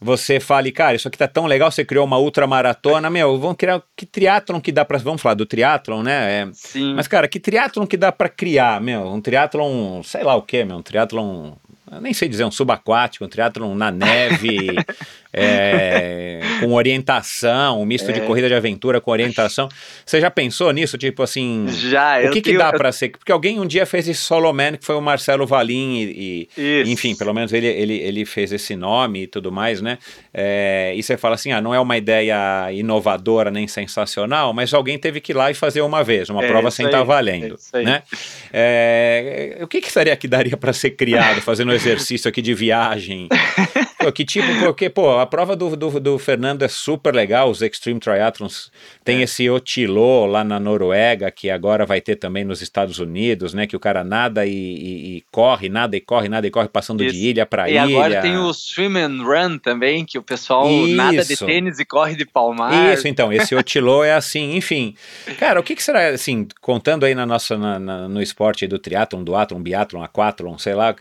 você 0.00 0.38
fale, 0.38 0.70
cara, 0.70 0.96
isso 0.96 1.08
aqui 1.08 1.18
tá 1.18 1.28
tão 1.28 1.46
legal, 1.46 1.70
você 1.70 1.84
criou 1.84 2.04
uma 2.04 2.18
ultramaratona, 2.18 3.10
meu, 3.10 3.38
vamos 3.38 3.56
criar 3.56 3.82
que 3.96 4.06
triatlon 4.06 4.60
que 4.60 4.72
dá 4.72 4.84
para, 4.84 4.98
vamos 4.98 5.20
falar 5.20 5.34
do 5.34 5.46
triatlon, 5.46 6.02
né? 6.02 6.42
É, 6.42 6.48
Sim. 6.52 6.94
mas 6.94 7.08
cara, 7.08 7.26
que 7.26 7.40
triatlon 7.40 7.86
que 7.86 7.96
dá 7.96 8.12
para 8.12 8.28
criar, 8.28 8.80
meu? 8.80 9.06
Um 9.06 9.20
triatlon, 9.20 10.02
sei 10.02 10.22
lá 10.22 10.34
o 10.36 10.42
que, 10.42 10.64
meu, 10.64 10.76
um 10.76 10.82
triatlon, 10.82 11.52
eu 11.90 12.00
nem 12.00 12.12
sei 12.12 12.28
dizer, 12.28 12.44
um 12.44 12.50
subaquático, 12.50 13.24
um 13.24 13.28
triatlon 13.28 13.74
na 13.74 13.90
neve, 13.90 14.68
é, 15.34 16.40
com 16.60 16.72
orientação, 16.72 17.80
um 17.80 17.84
misto 17.84 18.12
de 18.12 18.20
É. 18.20 18.24
corrida 18.24 18.48
de 18.48 18.54
aventura 18.54 19.00
com 19.00 19.10
orientação. 19.10 19.68
Você 20.06 20.20
já 20.20 20.30
pensou 20.30 20.72
nisso, 20.72 20.96
tipo 20.96 21.22
assim? 21.22 21.66
Já, 21.68 22.20
O 22.20 22.30
que, 22.30 22.40
que 22.40 22.50
tenho- 22.50 22.58
dá 22.58 22.68
eu- 22.70 22.78
pra 22.78 22.92
ser? 22.92 23.10
Porque 23.10 23.32
alguém 23.32 23.60
um 23.60 23.66
dia 23.66 23.84
fez 23.84 24.08
esse 24.08 24.20
solo 24.20 24.52
man, 24.52 24.76
que 24.76 24.84
foi 24.86 24.94
o 24.94 25.00
Marcelo 25.00 25.46
Valim, 25.46 26.02
e, 26.02 26.48
e- 26.56 26.82
enfim, 26.86 27.14
pelo 27.16 27.34
menos 27.34 27.52
ele, 27.52 27.66
ele, 27.66 27.94
ele 27.98 28.24
fez 28.24 28.52
esse 28.52 28.76
nome 28.76 29.24
e 29.24 29.26
tudo 29.26 29.50
mais, 29.52 29.80
né? 29.80 29.98
É, 30.32 30.92
e 30.96 31.02
você 31.02 31.16
fala 31.16 31.34
assim: 31.34 31.52
ah, 31.52 31.60
não 31.60 31.74
é 31.74 31.80
uma 31.80 31.96
ideia 31.96 32.70
inovadora 32.72 33.50
nem 33.50 33.66
sensacional, 33.66 34.52
mas 34.52 34.72
alguém 34.72 34.98
teve 34.98 35.20
que 35.20 35.32
ir 35.32 35.34
lá 35.34 35.50
e 35.50 35.54
fazer 35.54 35.80
uma 35.82 36.02
vez, 36.04 36.28
uma 36.30 36.44
É 36.44 36.48
prova 36.48 36.70
sem 36.70 36.86
estar 36.86 37.00
é 37.00 37.04
valendo. 37.04 37.56
né? 37.74 38.02
É, 38.52 39.58
o 39.62 39.66
que, 39.66 39.80
que 39.80 39.90
seria 39.90 40.16
que 40.16 40.28
daria 40.28 40.56
pra 40.56 40.72
ser 40.72 40.90
criado 40.90 41.40
fazendo 41.40 41.70
um 41.70 41.74
exercício 41.74 42.28
aqui 42.28 42.40
de 42.40 42.54
viagem? 42.54 43.28
Pô, 44.04 44.12
que 44.12 44.24
tipo, 44.24 44.46
porque, 44.60 44.88
pô, 44.90 45.18
a 45.18 45.26
prova 45.26 45.54
do, 45.56 45.74
do, 45.76 45.98
do 46.00 46.18
Fernando 46.18 46.62
é 46.62 46.68
super 46.68 47.14
legal, 47.14 47.50
os 47.50 47.62
Extreme 47.62 48.00
Triathlons. 48.00 48.70
Tem 49.04 49.20
É. 49.20 49.22
esse 49.22 49.48
Otilô 49.48 50.26
lá 50.26 50.44
na 50.44 50.58
Noruega, 50.60 51.30
que 51.30 51.50
agora 51.50 51.84
vai 51.86 52.00
ter 52.00 52.16
também 52.16 52.44
nos 52.44 52.60
Estados 52.62 52.98
Unidos, 52.98 53.54
né? 53.54 53.66
Que 53.66 53.76
o 53.76 53.80
cara 53.80 54.04
nada 54.04 54.44
e, 54.46 54.50
e- 54.52 55.16
e 55.16 55.24
corre, 55.30 55.68
nada 55.68 55.96
e 55.96 56.00
corre, 56.00 56.28
nada 56.28 56.46
e 56.46 56.50
corre, 56.50 56.68
passando 56.68 57.02
Isso. 57.04 57.14
de 57.14 57.26
ilha 57.28 57.46
pra 57.46 57.68
E 57.68 57.72
ilha. 57.72 57.82
agora 57.82 58.20
tem 58.20 58.36
o 58.36 58.52
swim 58.52 58.96
and 58.98 59.22
run 59.22 59.58
também, 59.58 60.04
que 60.04 60.18
o 60.18 60.22
pessoal 60.22 60.68
nada 60.88 61.24
de 61.24 61.32
Isso. 61.32 61.46
tênis 61.46 61.78
e 61.78 61.84
corre 61.84 62.14
de 62.16 62.24
palmar. 62.26 62.92
Isso, 62.92 63.08
então, 63.08 63.32
esse 63.32 63.54
Otilô 63.54 64.02
é 64.04 64.14
assim, 64.14 64.56
enfim. 64.56 64.94
Cara, 65.38 65.60
o 65.60 65.62
que, 65.62 65.74
que 65.74 65.82
será, 65.82 66.08
assim, 66.08 66.46
contando 66.60 67.04
aí 67.04 67.14
na 67.14 67.24
nossa, 67.24 67.56
na- 67.56 67.78
na- 67.78 68.08
no 68.08 68.20
esporte 68.20 68.66
do 68.66 68.78
triatlon, 68.78 69.22
do 69.24 69.34
atlon, 69.34 69.60
biatlon, 69.60 70.02
aquatlon, 70.02 70.58
sei 70.58 70.74
lá, 70.74 70.94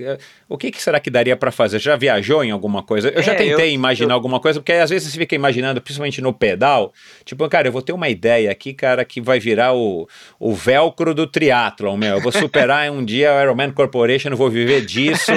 o 0.48 0.58
que, 0.58 0.72
que 0.72 0.82
será 0.82 1.00
que 1.00 1.10
daria 1.10 1.36
pra 1.36 1.52
fazer? 1.52 1.80
Já 1.80 1.96
viajou 1.96 2.44
em 2.44 2.52
alguma 2.52 2.82
coisa? 2.84 2.93
Eu 2.98 3.22
já 3.24 3.34
É, 3.34 3.36
tentei 3.36 3.70
eu- 3.70 3.74
imaginar 3.74 4.12
eu- 4.12 4.16
alguma 4.16 4.40
coisa, 4.40 4.60
porque 4.60 4.72
às 4.74 4.90
vezes 4.90 5.12
você 5.12 5.18
fica 5.18 5.36
imaginando, 5.36 5.82
principalmente 5.82 6.22
no 6.22 6.34
pedal, 6.34 6.94
tipo, 7.26 7.48
cara, 7.50 7.68
eu 7.68 7.72
vou 7.72 7.82
ter 7.82 7.94
uma 7.94 8.10
ideia 8.10 8.52
aqui, 8.52 8.74
cara, 8.74 9.04
que 9.06 9.20
vai 9.22 9.40
virar 9.40 9.74
o, 9.74 10.08
o 10.40 10.54
velcro 10.54 11.14
do 11.14 11.26
triatlon, 11.28 11.98
meu, 11.98 12.16
eu 12.18 12.22
vou 12.22 12.32
superar 12.32 12.90
um 12.92 13.04
dia 13.04 13.32
a 13.38 13.44
Ironman 13.44 13.72
Corporation, 13.72 14.30
eu 14.30 14.38
vou 14.38 14.50
viver 14.50 14.86
disso 14.86 15.32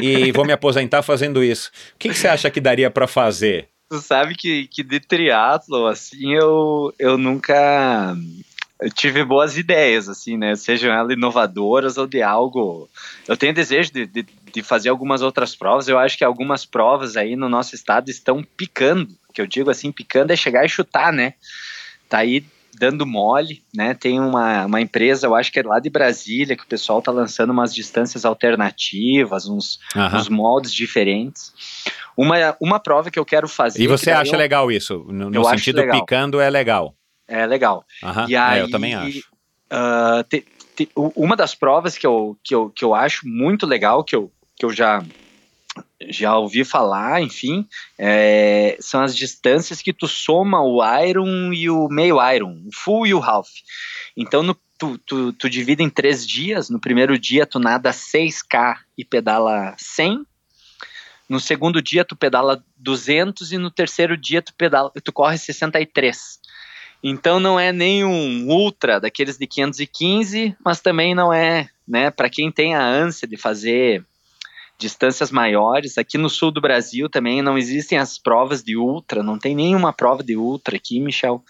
e 0.00 0.30
vou 0.32 0.44
me 0.44 0.52
aposentar 0.52 1.02
fazendo 1.02 1.42
isso. 1.42 1.70
O 1.94 1.98
que, 1.98 2.08
que 2.08 2.14
você 2.14 2.28
acha 2.28 2.50
que 2.50 2.60
daria 2.60 2.90
pra 2.90 3.06
fazer? 3.06 3.68
Tu 3.90 3.98
sabe 4.00 4.34
que, 4.34 4.66
que 4.68 4.82
de 4.82 5.00
triatlo, 5.00 5.86
assim, 5.86 6.32
eu, 6.34 6.94
eu 6.98 7.18
nunca 7.18 8.16
eu 8.80 8.90
tive 8.90 9.22
boas 9.24 9.56
ideias, 9.56 10.08
assim, 10.08 10.36
né? 10.36 10.56
Sejam 10.56 10.92
elas 10.92 11.12
inovadoras 11.12 11.96
ou 11.98 12.06
de 12.06 12.20
algo. 12.20 12.88
Eu 13.28 13.36
tenho 13.36 13.54
desejo 13.54 13.92
de, 13.92 14.06
de, 14.06 14.26
de 14.52 14.62
fazer 14.62 14.88
algumas 14.88 15.22
outras 15.22 15.54
provas. 15.56 15.88
Eu 15.88 15.98
acho 15.98 16.16
que 16.18 16.24
algumas 16.24 16.64
provas 16.64 17.16
aí 17.16 17.36
no 17.36 17.48
nosso 17.48 17.74
estado 17.74 18.10
estão 18.10 18.42
picando. 18.56 19.08
Que 19.32 19.40
eu 19.40 19.46
digo 19.46 19.70
assim, 19.70 19.90
picando 19.90 20.32
é 20.32 20.36
chegar 20.36 20.64
e 20.64 20.68
chutar, 20.68 21.12
né? 21.12 21.34
Tá 22.08 22.18
aí 22.18 22.44
dando 22.74 23.06
mole, 23.06 23.62
né? 23.74 23.94
Tem 23.94 24.18
uma, 24.18 24.66
uma 24.66 24.80
empresa, 24.80 25.26
eu 25.26 25.34
acho 25.34 25.52
que 25.52 25.60
é 25.60 25.62
lá 25.62 25.78
de 25.78 25.88
Brasília, 25.90 26.56
que 26.56 26.64
o 26.64 26.66
pessoal 26.66 27.00
tá 27.00 27.10
lançando 27.12 27.50
umas 27.50 27.74
distâncias 27.74 28.24
alternativas, 28.24 29.46
uns, 29.46 29.78
Aham. 29.94 30.18
uns 30.18 30.28
moldes 30.28 30.72
diferentes. 30.72 31.52
Uma, 32.16 32.56
uma 32.60 32.78
prova 32.80 33.10
que 33.10 33.18
eu 33.18 33.24
quero 33.24 33.48
fazer. 33.48 33.82
E 33.82 33.86
você 33.86 34.10
acha 34.10 34.34
eu- 34.34 34.38
legal 34.38 34.70
isso? 34.70 35.04
No, 35.08 35.30
no 35.30 35.44
sentido 35.44 35.82
picando 35.90 36.40
é 36.40 36.50
legal. 36.50 36.94
É 37.28 37.46
legal. 37.46 37.84
Aham, 38.02 38.26
E 38.28 38.34
é, 38.34 38.38
aí, 38.38 38.60
eu 38.60 38.70
também 38.70 38.94
acho. 38.94 39.22
ah, 39.70 40.24
te- 40.28 40.44
te- 40.76 40.88
uma 40.94 41.36
das 41.36 41.54
provas 41.54 41.96
que 41.96 42.06
eu, 42.06 42.36
que, 42.44 42.54
eu, 42.54 42.68
que 42.70 42.84
eu 42.84 42.94
acho 42.94 43.26
muito 43.26 43.66
legal, 43.66 44.02
que 44.04 44.14
eu, 44.16 44.30
que 44.62 44.66
eu 44.66 44.72
já, 44.72 45.04
já 46.08 46.38
ouvi 46.38 46.62
falar, 46.62 47.20
enfim, 47.20 47.66
é, 47.98 48.76
são 48.78 49.02
as 49.02 49.16
distâncias 49.16 49.82
que 49.82 49.92
tu 49.92 50.06
soma 50.06 50.62
o 50.62 50.80
Iron 51.04 51.52
e 51.52 51.68
o 51.68 51.88
meio 51.88 52.16
Iron, 52.32 52.62
o 52.64 52.70
full 52.72 53.04
e 53.04 53.12
o 53.12 53.20
half. 53.20 53.48
Então, 54.16 54.40
no- 54.44 54.56
tu, 54.78 54.96
tu, 54.98 55.32
tu 55.32 55.50
divide 55.50 55.82
em 55.82 55.90
três 55.90 56.24
dias. 56.24 56.70
No 56.70 56.78
primeiro 56.78 57.18
dia, 57.18 57.44
tu 57.44 57.58
nada 57.58 57.90
6K 57.90 58.78
e 58.96 59.04
pedala 59.04 59.74
100. 59.76 60.24
No 61.28 61.40
segundo 61.40 61.82
dia, 61.82 62.04
tu 62.04 62.14
pedala 62.14 62.64
200 62.76 63.50
e 63.50 63.58
no 63.58 63.70
terceiro 63.70 64.16
dia, 64.16 64.40
tu, 64.40 64.54
pedala, 64.54 64.92
tu 65.02 65.12
corre 65.12 65.38
63. 65.38 66.38
Então 67.02 67.40
não 67.40 67.58
é 67.58 67.72
nem 67.72 68.04
um 68.04 68.46
ultra 68.46 69.00
daqueles 69.00 69.36
de 69.36 69.44
515, 69.44 70.54
mas 70.64 70.80
também 70.80 71.16
não 71.16 71.32
é, 71.32 71.68
né, 71.88 72.12
para 72.12 72.30
quem 72.30 72.52
tem 72.52 72.76
a 72.76 72.86
ânsia 72.86 73.26
de 73.26 73.36
fazer 73.36 74.06
distâncias 74.82 75.30
maiores. 75.30 75.96
Aqui 75.96 76.18
no 76.18 76.28
sul 76.28 76.50
do 76.50 76.60
Brasil 76.60 77.08
também 77.08 77.40
não 77.40 77.56
existem 77.56 77.96
as 77.96 78.18
provas 78.18 78.62
de 78.62 78.76
ultra, 78.76 79.22
não 79.22 79.38
tem 79.38 79.54
nenhuma 79.54 79.92
prova 79.92 80.22
de 80.22 80.36
ultra 80.36 80.76
aqui, 80.76 81.00
Michel. 81.00 81.42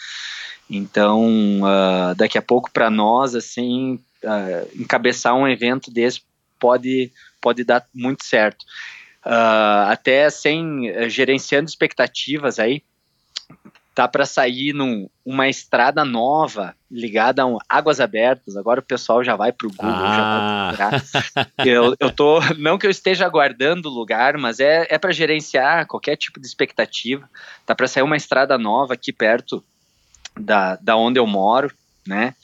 Então, 0.71 1.61
uh, 1.63 2.15
daqui 2.15 2.39
a 2.39 2.43
pouco 2.43 2.71
para 2.71 2.91
nós, 2.91 3.35
assim, 3.35 3.99
uh, 4.23 4.81
encabeçar 4.81 5.35
um 5.35 5.49
evento 5.49 5.91
desse 5.91 6.23
pode, 6.59 7.11
pode 7.41 7.65
dar 7.65 7.85
muito 7.93 8.25
certo. 8.25 8.63
Uh, 9.25 9.89
até 9.89 10.29
sem 10.31 11.09
gerenciando 11.09 11.69
expectativas 11.69 12.59
aí, 12.59 12.83
tá 13.95 14.09
para 14.09 14.25
sair 14.25 14.73
num, 14.73 15.09
uma 15.25 15.49
estrada 15.49 16.05
nova 16.05 16.75
ligada 16.91 17.43
a 17.43 17.47
um, 17.47 17.59
águas 17.69 18.01
abertas. 18.01 18.57
Agora 18.57 18.81
o 18.81 18.85
pessoal 18.85 19.23
já 19.23 19.37
vai 19.37 19.53
para 19.53 19.67
o 19.67 19.71
Google, 19.71 19.91
ah. 19.91 20.75
já 20.77 20.91
vai 20.91 21.01
procurar. 21.01 21.67
eu, 21.67 21.97
eu 22.01 22.11
tô, 22.11 22.41
não 22.59 22.79
que 22.79 22.87
eu 22.87 22.91
esteja 22.91 23.27
aguardando 23.27 23.89
o 23.89 23.93
lugar, 23.93 24.37
mas 24.39 24.61
é, 24.61 24.87
é 24.89 24.99
para 24.99 25.13
gerenciar 25.13 25.87
qualquer 25.87 26.17
tipo 26.17 26.41
de 26.41 26.47
expectativa. 26.47 27.29
Tá 27.67 27.75
para 27.75 27.87
sair 27.87 28.03
uma 28.03 28.17
estrada 28.17 28.57
nova 28.57 28.95
aqui 28.95 29.13
perto 29.13 29.63
da, 30.39 30.77
da 30.77 30.97
onde 30.97 31.19
eu 31.19 31.27
moro, 31.27 31.73
né? 32.07 32.35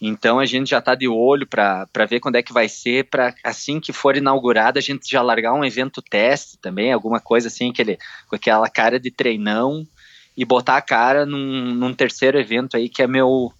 Então 0.00 0.38
a 0.38 0.46
gente 0.46 0.70
já 0.70 0.78
está 0.78 0.94
de 0.94 1.08
olho 1.08 1.46
para 1.46 2.06
ver 2.08 2.20
quando 2.20 2.36
é 2.36 2.42
que 2.42 2.52
vai 2.52 2.68
ser, 2.68 3.04
para 3.04 3.34
assim 3.42 3.80
que 3.80 3.92
for 3.92 4.16
inaugurada 4.16 4.78
a 4.78 4.82
gente 4.82 5.10
já 5.10 5.20
largar 5.22 5.54
um 5.54 5.64
evento 5.64 6.00
teste 6.00 6.56
também, 6.58 6.92
alguma 6.92 7.18
coisa 7.20 7.48
assim, 7.48 7.70
aquele, 7.70 7.98
com 8.28 8.36
aquela 8.36 8.68
cara 8.68 9.00
de 9.00 9.10
treinão 9.10 9.84
e 10.38 10.44
botar 10.44 10.76
a 10.76 10.80
cara 10.80 11.26
num, 11.26 11.74
num 11.74 11.92
terceiro 11.92 12.38
evento 12.38 12.76
aí 12.76 12.88
que 12.88 13.02
é 13.02 13.08
meu, 13.08 13.52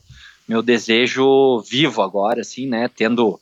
meu 0.47 0.63
desejo 0.63 1.59
vivo 1.69 2.01
agora, 2.01 2.43
assim, 2.43 2.69
né? 2.69 2.89
Tendo 2.89 3.41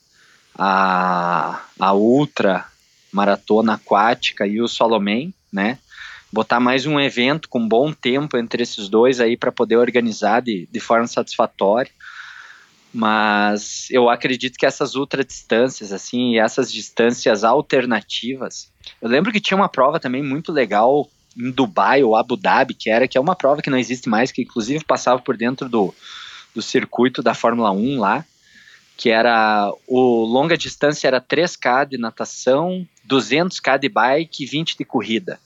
a, 0.58 1.62
a 1.78 1.92
Ultra 1.92 2.64
Maratona 3.12 3.74
Aquática 3.74 4.46
e 4.46 4.58
o 4.62 4.66
Solomem, 4.66 5.34
né? 5.52 5.78
Botar 6.32 6.60
mais 6.60 6.86
um 6.86 6.98
evento 6.98 7.46
com 7.50 7.68
bom 7.68 7.92
tempo 7.92 8.38
entre 8.38 8.62
esses 8.62 8.88
dois 8.88 9.20
aí 9.20 9.36
para 9.36 9.52
poder 9.52 9.76
organizar 9.76 10.40
de, 10.40 10.66
de 10.72 10.80
forma 10.80 11.06
satisfatória. 11.06 11.92
Mas 12.90 13.86
eu 13.90 14.08
acredito 14.08 14.56
que 14.56 14.64
essas 14.64 14.94
ultra 14.94 15.22
distâncias, 15.22 15.92
assim, 15.92 16.38
essas 16.38 16.72
distâncias 16.72 17.44
alternativas. 17.44 18.72
Eu 19.02 19.10
lembro 19.10 19.30
que 19.30 19.40
tinha 19.40 19.58
uma 19.58 19.68
prova 19.68 20.00
também 20.00 20.22
muito 20.22 20.50
legal 20.50 21.06
em 21.36 21.50
Dubai 21.50 22.02
ou 22.02 22.16
Abu 22.16 22.36
Dhabi, 22.36 22.74
que 22.74 22.90
era 22.90 23.06
que 23.06 23.18
é 23.18 23.20
uma 23.20 23.36
prova 23.36 23.62
que 23.62 23.70
não 23.70 23.78
existe 23.78 24.08
mais, 24.08 24.32
que 24.32 24.42
inclusive 24.42 24.84
passava 24.84 25.20
por 25.20 25.36
dentro 25.36 25.68
do, 25.68 25.94
do 26.54 26.62
circuito 26.62 27.22
da 27.22 27.34
Fórmula 27.34 27.70
1 27.70 27.98
lá, 27.98 28.24
que 28.96 29.10
era 29.10 29.70
o 29.86 30.24
longa 30.24 30.56
distância 30.56 31.06
era 31.06 31.20
3K 31.20 31.86
de 31.86 31.98
natação, 31.98 32.86
200K 33.08 33.78
de 33.78 33.88
bike 33.88 34.44
e 34.44 34.46
20 34.46 34.76
de 34.76 34.84
corrida. 34.84 35.38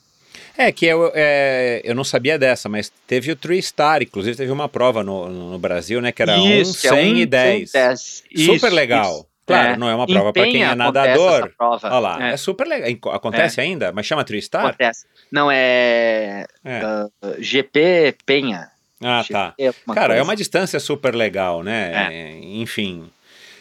É, 0.56 0.70
que 0.70 0.86
eu, 0.86 1.10
é, 1.14 1.80
eu 1.84 1.94
não 1.94 2.04
sabia 2.04 2.38
dessa, 2.38 2.68
mas 2.68 2.92
teve 3.06 3.32
o 3.32 3.36
Three 3.36 3.62
Star, 3.62 4.02
inclusive 4.02 4.36
teve 4.36 4.52
uma 4.52 4.68
prova 4.68 5.02
no, 5.02 5.28
no 5.28 5.58
Brasil, 5.58 6.00
né, 6.00 6.12
que 6.12 6.22
era 6.22 6.36
isso, 6.36 6.86
1, 6.86 6.90
100 6.90 6.90
é 6.90 7.02
um, 7.02 7.16
e 7.16 7.26
10. 7.26 7.72
10. 7.72 8.00
Super 8.00 8.52
isso, 8.54 8.68
legal. 8.68 9.14
Isso. 9.14 9.29
Claro, 9.50 9.68
é. 9.74 9.76
não 9.76 9.88
é 9.88 9.94
uma 9.94 10.06
prova 10.06 10.32
para 10.32 10.44
quem 10.44 10.62
é 10.62 10.74
nadador. 10.74 11.52
Olha 11.58 11.98
lá, 11.98 12.28
é. 12.28 12.32
é. 12.32 12.36
super 12.36 12.66
legal. 12.66 13.14
Acontece 13.14 13.60
é. 13.60 13.64
ainda? 13.64 13.92
Mas 13.92 14.06
chama 14.06 14.24
Tristar? 14.24 14.66
Acontece. 14.66 15.06
Não, 15.30 15.50
é, 15.50 16.46
uh, 16.64 17.12
é. 17.22 17.42
GP 17.42 18.16
Penha. 18.24 18.70
Ah, 19.02 19.22
GP, 19.22 19.32
tá. 19.32 19.54
Cara, 19.94 20.06
coisa. 20.08 20.20
é 20.20 20.22
uma 20.22 20.36
distância 20.36 20.78
super 20.78 21.14
legal, 21.14 21.62
né? 21.62 22.38
Enfim. 22.42 23.10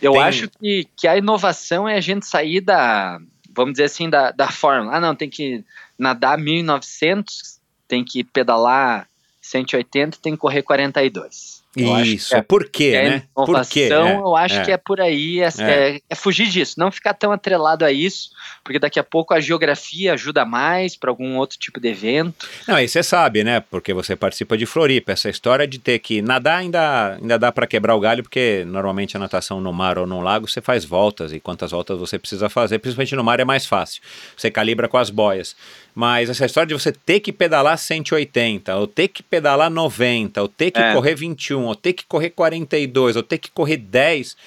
Eu 0.01 0.13
tem... 0.13 0.21
acho 0.21 0.49
que, 0.49 0.87
que 0.95 1.07
a 1.07 1.17
inovação 1.17 1.87
é 1.87 1.95
a 1.95 2.01
gente 2.01 2.25
sair 2.25 2.61
da, 2.61 3.19
vamos 3.53 3.73
dizer 3.73 3.85
assim, 3.85 4.09
da, 4.09 4.31
da 4.31 4.49
fórmula. 4.49 4.95
Ah, 4.95 4.99
não, 4.99 5.15
tem 5.15 5.29
que 5.29 5.63
nadar 5.97 6.37
1900, 6.37 7.59
tem 7.87 8.03
que 8.03 8.23
pedalar 8.23 9.07
180, 9.41 10.17
tem 10.21 10.33
que 10.33 10.39
correr 10.39 10.61
42. 10.61 11.59
Isso, 11.77 12.35
é, 12.35 12.41
por 12.41 12.67
quê, 12.67 12.93
é 12.95 13.09
né? 13.09 13.23
Por 13.33 13.65
quê? 13.67 13.89
É, 13.91 14.15
eu 14.15 14.35
acho 14.35 14.59
é. 14.59 14.65
que 14.65 14.71
é 14.71 14.77
por 14.77 14.99
aí, 14.99 15.39
é, 15.39 15.49
é, 15.59 16.01
é, 16.09 16.15
fugir 16.15 16.47
disso, 16.47 16.75
não 16.77 16.91
ficar 16.91 17.13
tão 17.13 17.31
atrelado 17.31 17.85
a 17.85 17.91
isso, 17.91 18.31
porque 18.63 18.80
daqui 18.80 18.99
a 18.99 19.03
pouco 19.03 19.34
a 19.34 19.39
geografia 19.39 20.13
ajuda 20.13 20.45
mais 20.45 20.95
para 20.95 21.09
algum 21.09 21.38
outro 21.38 21.57
tipo 21.57 21.80
de 21.80 21.89
evento. 21.89 22.47
Não, 22.67 22.76
aí 22.76 22.88
você 22.88 23.01
sabe, 23.01 23.43
né? 23.43 23.59
Porque 23.59 23.93
você 23.93 24.15
participa 24.15 24.57
de 24.57 24.65
Floripa, 24.65 25.11
essa 25.11 25.30
história 25.30 25.67
de 25.67 25.80
ter 25.80 25.99
que 25.99 26.21
nadar 26.21 26.59
ainda, 26.59 27.15
ainda 27.15 27.38
dá 27.38 27.51
para 27.51 27.67
quebrar 27.67 27.95
o 27.95 27.99
galho, 27.99 28.23
porque 28.23 28.63
normalmente 28.67 29.15
a 29.15 29.19
natação 29.19 29.59
no 29.61 29.73
mar 29.73 29.97
ou 29.97 30.05
no 30.05 30.21
lago 30.21 30.47
você 30.47 30.61
faz 30.61 30.85
voltas, 30.85 31.34
e 31.34 31.39
quantas 31.39 31.71
voltas 31.71 31.99
você 31.99 32.19
precisa 32.19 32.49
fazer, 32.49 32.80
principalmente 32.80 33.15
no 33.15 33.23
mar 33.23 33.39
é 33.39 33.45
mais 33.45 33.65
fácil, 33.65 34.01
você 34.35 34.51
calibra 34.51 34.88
com 34.88 34.97
as 34.97 35.09
boias. 35.09 35.55
Mas 35.95 36.30
essa 36.30 36.45
história 36.45 36.67
de 36.67 36.73
você 36.73 36.91
ter 36.91 37.19
que 37.19 37.34
pedalar 37.34 37.77
180, 37.77 38.76
ou 38.76 38.88
ter 38.88 39.07
que 39.07 39.21
pedalar 39.21 39.69
90, 39.69 40.41
ou 40.41 40.47
ter 40.47 40.71
que 40.71 40.80
é. 40.80 40.93
correr 40.93 41.15
21, 41.15 41.65
ou 41.65 41.76
ter 41.76 41.93
que 41.93 42.05
correr 42.05 42.30
42, 42.30 43.15
ou 43.15 43.23
ter 43.23 43.38
que 43.38 43.49
correr 43.51 43.77
10 43.77 44.38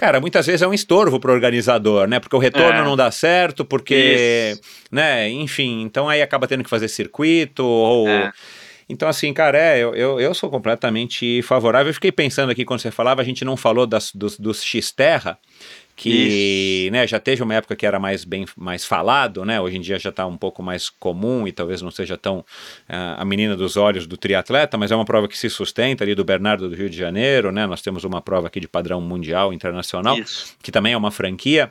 cara, 0.00 0.18
muitas 0.18 0.46
vezes 0.46 0.62
é 0.62 0.66
um 0.66 0.72
estorvo 0.72 1.20
para 1.20 1.30
o 1.30 1.34
organizador, 1.34 2.08
né? 2.08 2.18
Porque 2.18 2.34
o 2.34 2.38
retorno 2.38 2.80
é. 2.80 2.82
não 2.82 2.96
dá 2.96 3.10
certo, 3.10 3.66
porque, 3.66 4.54
Isso. 4.54 4.62
né? 4.90 5.28
Enfim, 5.28 5.82
então 5.82 6.08
aí 6.08 6.22
acaba 6.22 6.46
tendo 6.46 6.64
que 6.64 6.70
fazer 6.70 6.88
circuito 6.88 7.62
ou 7.62 8.08
é. 8.08 8.32
Então, 8.88 9.08
assim, 9.08 9.32
cara, 9.32 9.56
é, 9.56 9.78
eu, 9.78 9.94
eu, 9.94 10.18
eu, 10.18 10.34
sou 10.34 10.50
completamente 10.50 11.42
favorável. 11.42 11.90
Eu 11.90 11.94
fiquei 11.94 12.10
pensando 12.10 12.50
aqui 12.50 12.64
quando 12.64 12.80
você 12.80 12.90
falava, 12.90 13.20
a 13.20 13.24
gente 13.24 13.44
não 13.44 13.56
falou 13.56 13.86
das, 13.86 14.10
dos, 14.12 14.36
dos 14.36 14.64
X-Terra, 14.64 15.38
que 16.00 16.88
né, 16.92 17.06
já 17.06 17.20
teve 17.20 17.42
uma 17.42 17.54
época 17.54 17.76
que 17.76 17.84
era 17.84 18.00
mais 18.00 18.24
bem 18.24 18.46
mais 18.56 18.86
falado, 18.86 19.44
né? 19.44 19.60
Hoje 19.60 19.76
em 19.76 19.82
dia 19.82 19.98
já 19.98 20.08
está 20.08 20.26
um 20.26 20.36
pouco 20.36 20.62
mais 20.62 20.88
comum 20.88 21.46
e 21.46 21.52
talvez 21.52 21.82
não 21.82 21.90
seja 21.90 22.16
tão 22.16 22.38
uh, 22.38 23.18
a 23.18 23.24
menina 23.26 23.54
dos 23.54 23.76
olhos 23.76 24.06
do 24.06 24.16
triatleta, 24.16 24.78
mas 24.78 24.90
é 24.90 24.96
uma 24.96 25.04
prova 25.04 25.28
que 25.28 25.36
se 25.36 25.50
sustenta 25.50 26.02
ali 26.02 26.14
do 26.14 26.24
Bernardo 26.24 26.70
do 26.70 26.74
Rio 26.74 26.88
de 26.88 26.96
Janeiro, 26.96 27.52
né? 27.52 27.66
Nós 27.66 27.82
temos 27.82 28.02
uma 28.02 28.22
prova 28.22 28.46
aqui 28.46 28.58
de 28.58 28.66
padrão 28.66 28.98
mundial, 28.98 29.52
internacional, 29.52 30.18
Isso. 30.18 30.56
que 30.62 30.72
também 30.72 30.94
é 30.94 30.96
uma 30.96 31.10
franquia. 31.10 31.70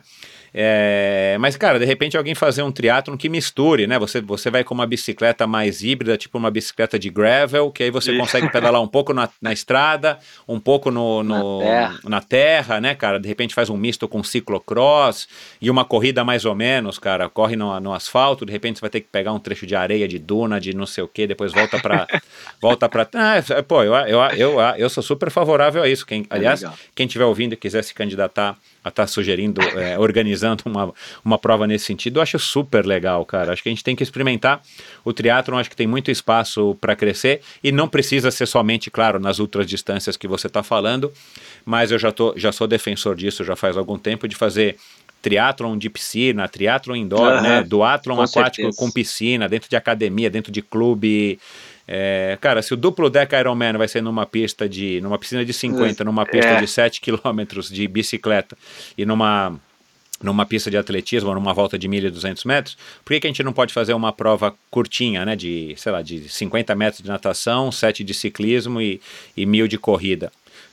É, 0.52 1.36
mas, 1.40 1.56
cara, 1.56 1.78
de 1.78 1.84
repente 1.84 2.16
alguém 2.16 2.34
fazer 2.34 2.62
um 2.62 2.72
triatlon 2.72 3.16
que 3.16 3.28
misture, 3.28 3.86
né? 3.86 3.98
Você, 3.98 4.20
você 4.20 4.50
vai 4.50 4.64
com 4.64 4.74
uma 4.74 4.86
bicicleta 4.86 5.46
mais 5.46 5.82
híbrida, 5.82 6.16
tipo 6.16 6.36
uma 6.36 6.50
bicicleta 6.50 6.98
de 6.98 7.08
gravel, 7.08 7.70
que 7.70 7.84
aí 7.84 7.90
você 7.90 8.16
consegue 8.16 8.50
pedalar 8.50 8.82
um 8.82 8.88
pouco 8.88 9.12
na, 9.12 9.28
na 9.40 9.52
estrada, 9.52 10.18
um 10.48 10.58
pouco 10.58 10.90
no, 10.90 11.22
no 11.22 11.58
na, 11.58 11.64
terra. 11.64 12.00
na, 12.04 12.20
terra. 12.20 12.80
né, 12.80 12.94
cara? 12.94 13.20
De 13.20 13.28
repente 13.28 13.54
faz 13.54 13.70
um 13.70 13.76
misto 13.76 14.08
com 14.08 14.22
ciclocross 14.22 15.28
e 15.60 15.70
uma 15.70 15.84
corrida 15.84 16.24
mais 16.24 16.44
ou 16.44 16.54
menos, 16.54 16.98
cara. 16.98 17.28
Corre 17.28 17.54
no, 17.54 17.78
no 17.78 17.92
asfalto, 17.92 18.44
de 18.44 18.52
repente 18.52 18.78
você 18.78 18.82
vai 18.82 18.90
ter 18.90 19.00
que 19.00 19.08
pegar 19.08 19.32
um 19.32 19.38
trecho 19.38 19.66
de 19.66 19.76
areia, 19.76 20.08
de 20.08 20.18
duna, 20.18 20.60
de 20.60 20.74
não 20.74 20.86
sei 20.86 21.04
o 21.04 21.08
que, 21.08 21.26
depois 21.26 21.52
volta 21.52 21.78
pra. 21.78 22.06
volta 22.60 22.88
pra. 22.88 23.08
Ah, 23.14 23.62
pô, 23.62 23.82
eu, 23.84 23.94
eu, 23.94 24.20
eu, 24.36 24.60
eu, 24.76 24.90
sou 24.90 25.02
super 25.02 25.30
favorável 25.30 25.82
a 25.82 25.88
isso. 25.88 26.04
Quem, 26.04 26.22
é 26.28 26.34
aliás, 26.34 26.62
é 26.64 26.70
quem 26.94 27.06
estiver 27.06 27.24
ouvindo 27.24 27.52
e 27.52 27.56
quiser 27.56 27.82
se 27.84 27.94
candidatar 27.94 28.58
a 28.84 28.88
estar 28.88 29.02
tá 29.02 29.06
sugerindo, 29.06 29.60
é, 29.62 29.98
organizando 30.00 30.62
uma, 30.66 30.92
uma 31.24 31.38
prova 31.38 31.66
nesse 31.66 31.84
sentido, 31.86 32.18
eu 32.18 32.22
acho 32.22 32.38
super 32.38 32.84
legal, 32.86 33.24
cara. 33.24 33.52
Acho 33.52 33.62
que 33.62 33.68
a 33.68 33.72
gente 33.72 33.84
tem 33.84 33.94
que 33.94 34.02
experimentar 34.02 34.62
o 35.04 35.12
triatlon, 35.12 35.58
acho 35.58 35.70
que 35.70 35.76
tem 35.76 35.86
muito 35.86 36.10
espaço 36.10 36.76
para 36.80 36.96
crescer 36.96 37.40
e 37.62 37.70
não 37.70 37.88
precisa 37.88 38.30
ser 38.30 38.46
somente, 38.46 38.90
claro, 38.90 39.18
nas 39.18 39.38
outras 39.38 39.66
distâncias 39.66 40.16
que 40.16 40.26
você 40.26 40.46
está 40.46 40.62
falando, 40.62 41.12
mas 41.64 41.90
eu 41.90 41.98
já, 41.98 42.10
tô, 42.10 42.34
já 42.36 42.52
sou 42.52 42.66
defensor 42.66 43.14
disso 43.14 43.44
já 43.44 43.56
faz 43.56 43.76
algum 43.76 43.98
tempo, 43.98 44.26
de 44.26 44.36
fazer 44.36 44.76
triatlon 45.22 45.76
de 45.76 45.90
piscina, 45.90 46.48
triatlon 46.48 46.96
indoor, 46.96 47.34
uhum, 47.34 47.42
né? 47.42 47.62
Duatlon 47.62 48.20
aquático 48.20 48.62
certeza. 48.62 48.78
com 48.78 48.90
piscina, 48.90 49.48
dentro 49.48 49.68
de 49.68 49.76
academia, 49.76 50.30
dentro 50.30 50.50
de 50.50 50.62
clube. 50.62 51.38
É, 51.86 52.38
cara, 52.40 52.62
se 52.62 52.72
o 52.72 52.76
duplo 52.76 53.10
deck 53.10 53.34
Ironman 53.34 53.76
vai 53.76 53.88
ser 53.88 54.02
numa 54.02 54.26
pista 54.26 54.68
de. 54.68 55.00
numa 55.00 55.18
piscina 55.18 55.44
de 55.44 55.52
50, 55.52 56.04
numa 56.04 56.24
pista 56.24 56.50
é. 56.50 56.60
de 56.60 56.66
7 56.66 57.00
km 57.00 57.60
de 57.70 57.88
bicicleta 57.88 58.56
e 58.96 59.04
numa 59.04 59.58
numa 60.22 60.44
pista 60.44 60.70
de 60.70 60.76
atletismo, 60.76 61.34
numa 61.34 61.54
volta 61.54 61.78
de 61.78 61.88
1.200 61.88 62.44
metros, 62.44 62.76
por 63.04 63.14
que, 63.14 63.20
que 63.20 63.26
a 63.26 63.30
gente 63.30 63.42
não 63.42 63.54
pode 63.54 63.72
fazer 63.72 63.94
uma 63.94 64.12
prova 64.12 64.54
curtinha, 64.70 65.24
né, 65.24 65.34
de, 65.34 65.74
sei 65.78 65.90
lá, 65.90 66.02
de 66.02 66.28
50 66.28 66.74
metros 66.74 67.02
de 67.02 67.08
natação, 67.08 67.72
7 67.72 68.04
de 68.04 68.12
ciclismo 68.12 68.82
e, 68.82 69.00
e 69.34 69.46
1.000 69.46 69.66
de 69.66 69.78
corrida? 69.78 70.30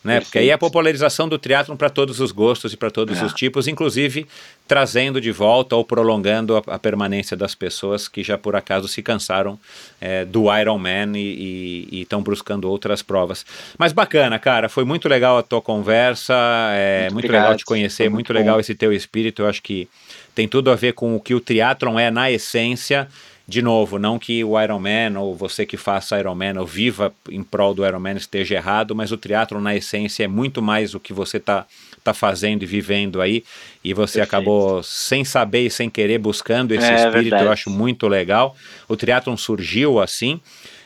Né? 0.08 0.22
Porque 0.22 0.40
aí 0.40 0.50
é 0.50 0.54
a 0.54 0.58
popularização 0.58 1.28
do 1.28 1.38
triatlon 1.38 1.76
para 1.76 1.90
todos 1.90 2.20
os 2.20 2.32
gostos 2.32 2.72
e 2.72 2.78
para 2.78 2.90
todos 2.90 3.22
é. 3.22 3.26
os 3.26 3.34
tipos, 3.34 3.68
inclusive 3.68 4.26
trazendo 4.68 5.22
de 5.22 5.32
volta 5.32 5.76
ou 5.76 5.86
prolongando 5.86 6.58
a, 6.58 6.64
a, 6.68 6.80
permanência 6.80 7.38
das 7.38 7.54
pessoas 7.54 8.08
que 8.08 8.24
já 8.24 8.38
por 8.38 8.56
acaso 8.56 8.88
se 8.88 9.02
cansaram 9.02 9.60
é, 10.00 10.26
do 10.26 10.46
Ironman 10.54 11.16
e 11.16 12.02
estão 12.02 12.22
buscando 12.22 12.70
outras 12.70 13.02
provas. 13.02 13.46
Mas 13.78 13.94
bacana, 13.94 14.40
cara, 14.40 14.68
foi 14.68 14.84
muito 14.84 15.08
legal 15.08 15.38
a 15.38 15.44
tua 15.44 15.62
conversa, 15.62 16.34
é 16.74 17.04
muito, 17.04 17.14
muito 17.14 17.32
legal 17.32 17.56
te 17.56 17.66
conhecer, 17.66 18.04
muito, 18.04 18.14
muito 18.14 18.34
legal 18.34 18.60
esse 18.60 18.76
teu 18.76 18.92
espírito, 18.92 19.42
eu 19.42 19.48
acho 19.48 19.62
que 19.62 19.88
tem 20.34 20.48
tudo 20.48 20.72
a 20.72 20.76
ver 20.76 20.94
com 20.94 21.16
o 21.16 21.20
que 21.20 21.34
o 21.34 21.40
triatlon 21.40 22.00
é 22.00 22.10
na 22.10 22.32
essência 22.32 23.08
de 23.48 23.62
novo, 23.62 23.98
não 23.98 24.20
que 24.20 24.44
o 24.44 24.62
Ironman 24.62 25.18
ou 25.18 25.34
você 25.34 25.66
que 25.66 25.78
faça 25.78 26.20
Ironman 26.20 26.60
ou 26.60 26.66
viva 26.66 27.14
em 27.30 27.42
prol 27.42 27.74
do 27.74 27.86
Ironman 27.86 28.18
esteja 28.18 28.56
errado, 28.56 28.94
mas 28.94 29.12
o 29.12 29.18
triatlo 29.18 29.62
na 29.62 29.74
essência 29.76 30.26
é 30.26 30.28
muito 30.28 30.62
mais 30.62 30.94
o 30.94 31.00
que 31.00 31.14
você 31.14 31.38
está 31.38 31.66
tá 32.04 32.14
fazendo 32.14 32.64
e 32.64 32.66
vivendo 32.66 33.22
aí, 33.22 33.44
e 33.84 33.94
você 33.94 34.20
Perfeito. 34.20 34.36
acabou 34.36 34.84
sem 34.84 35.26
saber 35.26 35.66
e 35.66 35.70
sem 35.70 35.90
querer 35.90 36.18
buscando 36.18 36.74
esse 36.74 36.86
É 36.88 36.96
espírito, 36.96 37.22
verdade. 37.32 37.46
eu 37.46 37.52
acho 37.52 37.70
muito 37.70 38.08
legal. 38.08 38.56
O 38.88 38.96
triatlon 38.96 39.36
surgiu 39.36 40.00
assim, 40.00 40.40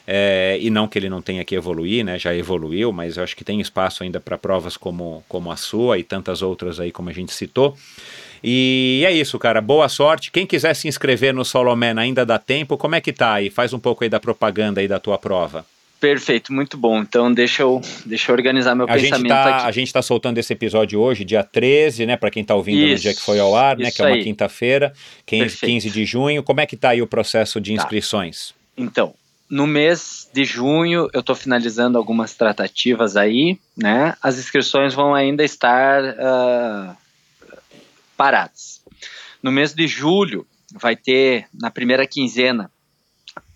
é, 0.08 0.58
e 0.60 0.70
não 0.72 0.88
que 0.88 0.98
ele 0.98 1.10
não 1.10 1.22
tenha 1.22 1.44
que 1.46 1.56
evoluir, 1.56 2.04
né? 2.04 2.18
Já 2.18 2.34
evoluiu, 2.36 2.92
mas 2.92 3.18
eu 3.18 3.24
acho 3.24 3.36
que 3.36 3.44
tem 3.44 3.62
espaço 3.62 4.04
ainda 4.04 4.20
para 4.20 4.38
provas 4.38 4.76
como, 4.78 5.24
como 5.30 5.52
a 5.52 5.56
sua 5.56 6.00
e 6.00 6.04
tantas 6.04 6.42
outras 6.42 6.80
aí, 6.80 6.92
como 6.92 7.10
a 7.10 7.14
gente 7.14 7.32
citou. 7.34 7.78
E 8.44 9.04
é 9.06 9.12
isso, 9.12 9.38
cara. 9.38 9.62
Boa 9.62 9.88
sorte. 9.88 10.32
Quem 10.32 10.46
quiser 10.46 10.74
se 10.76 10.88
inscrever 10.88 11.34
no 11.34 11.46
Soloman 11.46 12.00
ainda 12.00 12.26
dá 12.26 12.40
tempo. 12.40 12.78
Como 12.78 12.96
é 12.96 13.02
que 13.02 13.14
tá 13.14 13.34
aí? 13.34 13.50
Faz 13.50 13.74
um 13.74 13.80
pouco 13.80 14.04
aí 14.04 14.10
da 14.10 14.20
propaganda 14.20 14.82
aí 14.82 14.88
da 14.88 15.00
tua 15.00 15.18
prova. 15.18 15.66
Perfeito, 16.00 16.52
muito 16.52 16.78
bom. 16.78 17.00
Então 17.02 17.32
deixa 17.32 17.62
eu, 17.62 17.80
deixa 18.08 18.32
eu 18.32 18.36
organizar 18.36 18.74
meu 18.74 18.88
A 18.90 18.98
gente, 18.98 19.12
pensamento 19.12 19.30
tá, 19.30 19.58
aqui. 19.58 19.68
a 19.68 19.72
gente 19.72 19.94
tá 19.94 20.02
soltando 20.02 20.40
esse 20.40 20.52
episódio 20.52 21.00
hoje, 21.00 21.24
dia 21.24 21.44
13, 21.44 22.08
né? 22.08 22.18
Para 22.18 22.32
quem 22.32 22.44
tá 22.44 22.56
ouvindo 22.56 22.80
no 22.82 22.88
Isso, 22.88 23.04
dia 23.04 23.14
que 23.14 23.22
foi 23.22 23.40
ao 23.40 23.56
ar, 23.56 23.78
né? 23.78 23.92
Que 23.92 24.02
é 24.02 24.06
uma 24.08 24.18
quinta-feira, 24.18 24.92
15, 25.28 25.44
Perfeito. 25.44 25.72
15 25.72 25.90
de 25.92 26.04
junho. 26.06 26.42
Como 26.42 26.60
é 26.60 26.66
que 26.66 26.76
tá 26.76 26.90
aí 26.90 27.02
o 27.04 27.08
processo 27.08 27.62
de 27.62 27.76
Tá. 27.76 27.84
inscrições? 27.84 28.52
Então, 28.76 29.14
no 29.48 29.68
mês 29.68 30.28
de 30.34 30.44
junho 30.44 31.08
eu 31.14 31.20
estou 31.20 31.36
finalizando 31.36 32.00
algumas 32.00 32.34
tratativas 32.34 33.16
aí, 33.16 33.60
né? 33.78 34.16
As 34.24 34.40
inscrições 34.40 34.96
vão 34.96 35.14
ainda 35.14 35.44
estar 35.44 36.04
ah, 36.18 36.96
paradas. 38.22 38.84
No 39.42 39.52
mês 39.52 39.74
de 39.74 39.88
julho 39.88 40.46
vai 40.76 40.96
ter 40.96 41.48
na 41.52 41.72
primeira 41.72 42.06
quinzena 42.06 42.70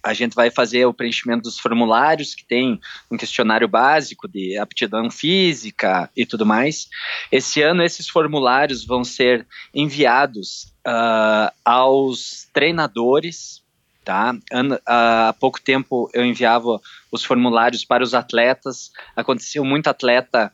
a 0.02 0.12
gente 0.14 0.34
vai 0.36 0.50
fazer 0.50 0.86
o 0.86 0.94
preenchimento 0.94 1.44
dos 1.44 1.60
formulários 1.60 2.34
que 2.34 2.44
tem 2.46 2.80
um 3.12 3.18
questionário 3.18 3.68
básico 3.68 4.28
de 4.28 4.58
aptidão 4.58 5.10
física 5.12 6.10
e 6.16 6.26
tudo 6.26 6.46
mais. 6.46 6.88
Esse 7.32 7.62
ano 7.62 7.84
esses 7.84 8.08
formulários 8.10 8.86
vão 8.86 9.04
ser 9.04 9.46
enviados 9.74 10.74
ah, 10.84 11.52
aos 11.64 12.48
treinadores 12.54 13.64
tá? 14.04 14.36
Ano- 14.52 14.80
Há 14.86 15.34
pouco 15.40 15.60
tempo 15.60 16.10
eu 16.14 16.24
enviava 16.24 16.80
os 17.12 17.26
formulários 17.26 17.84
para 17.84 18.04
os 18.04 18.14
atletas. 18.14 18.92
Aconteceu 19.16 19.66
muito 19.66 19.88
atleta 19.88 20.54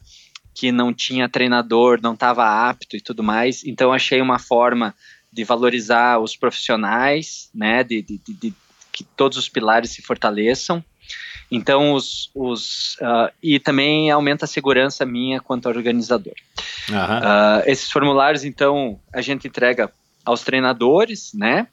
que 0.53 0.71
não 0.71 0.93
tinha 0.93 1.29
treinador, 1.29 1.99
não 2.01 2.13
estava 2.13 2.45
apto 2.69 2.95
e 2.97 3.01
tudo 3.01 3.23
mais. 3.23 3.63
Então 3.65 3.91
achei 3.93 4.21
uma 4.21 4.37
forma 4.39 4.93
de 5.31 5.43
valorizar 5.43 6.19
os 6.19 6.35
profissionais, 6.35 7.49
né? 7.53 7.83
De, 7.83 8.01
de- 8.01 8.17
de- 8.17 8.33
de 8.33 8.53
que 8.91 9.03
todos 9.03 9.37
os 9.37 9.47
pilares 9.47 9.91
se 9.91 10.01
fortaleçam. 10.01 10.83
Então 11.49 11.93
os, 11.93 12.29
os 12.35 12.97
ah, 13.01 13.31
e 13.41 13.59
também 13.59 14.09
aumenta 14.11 14.45
a 14.45 14.47
segurança 14.47 15.05
minha 15.05 15.39
quanto 15.39 15.67
organizador. 15.69 16.33
Aham. 16.89 17.19
Ah, 17.23 17.63
esses 17.65 17.89
formulários, 17.91 18.43
então, 18.43 18.99
a 19.13 19.21
gente 19.21 19.47
entrega 19.47 19.91
aos 20.25 20.43
treinadores, 20.43 21.31
né? 21.33 21.67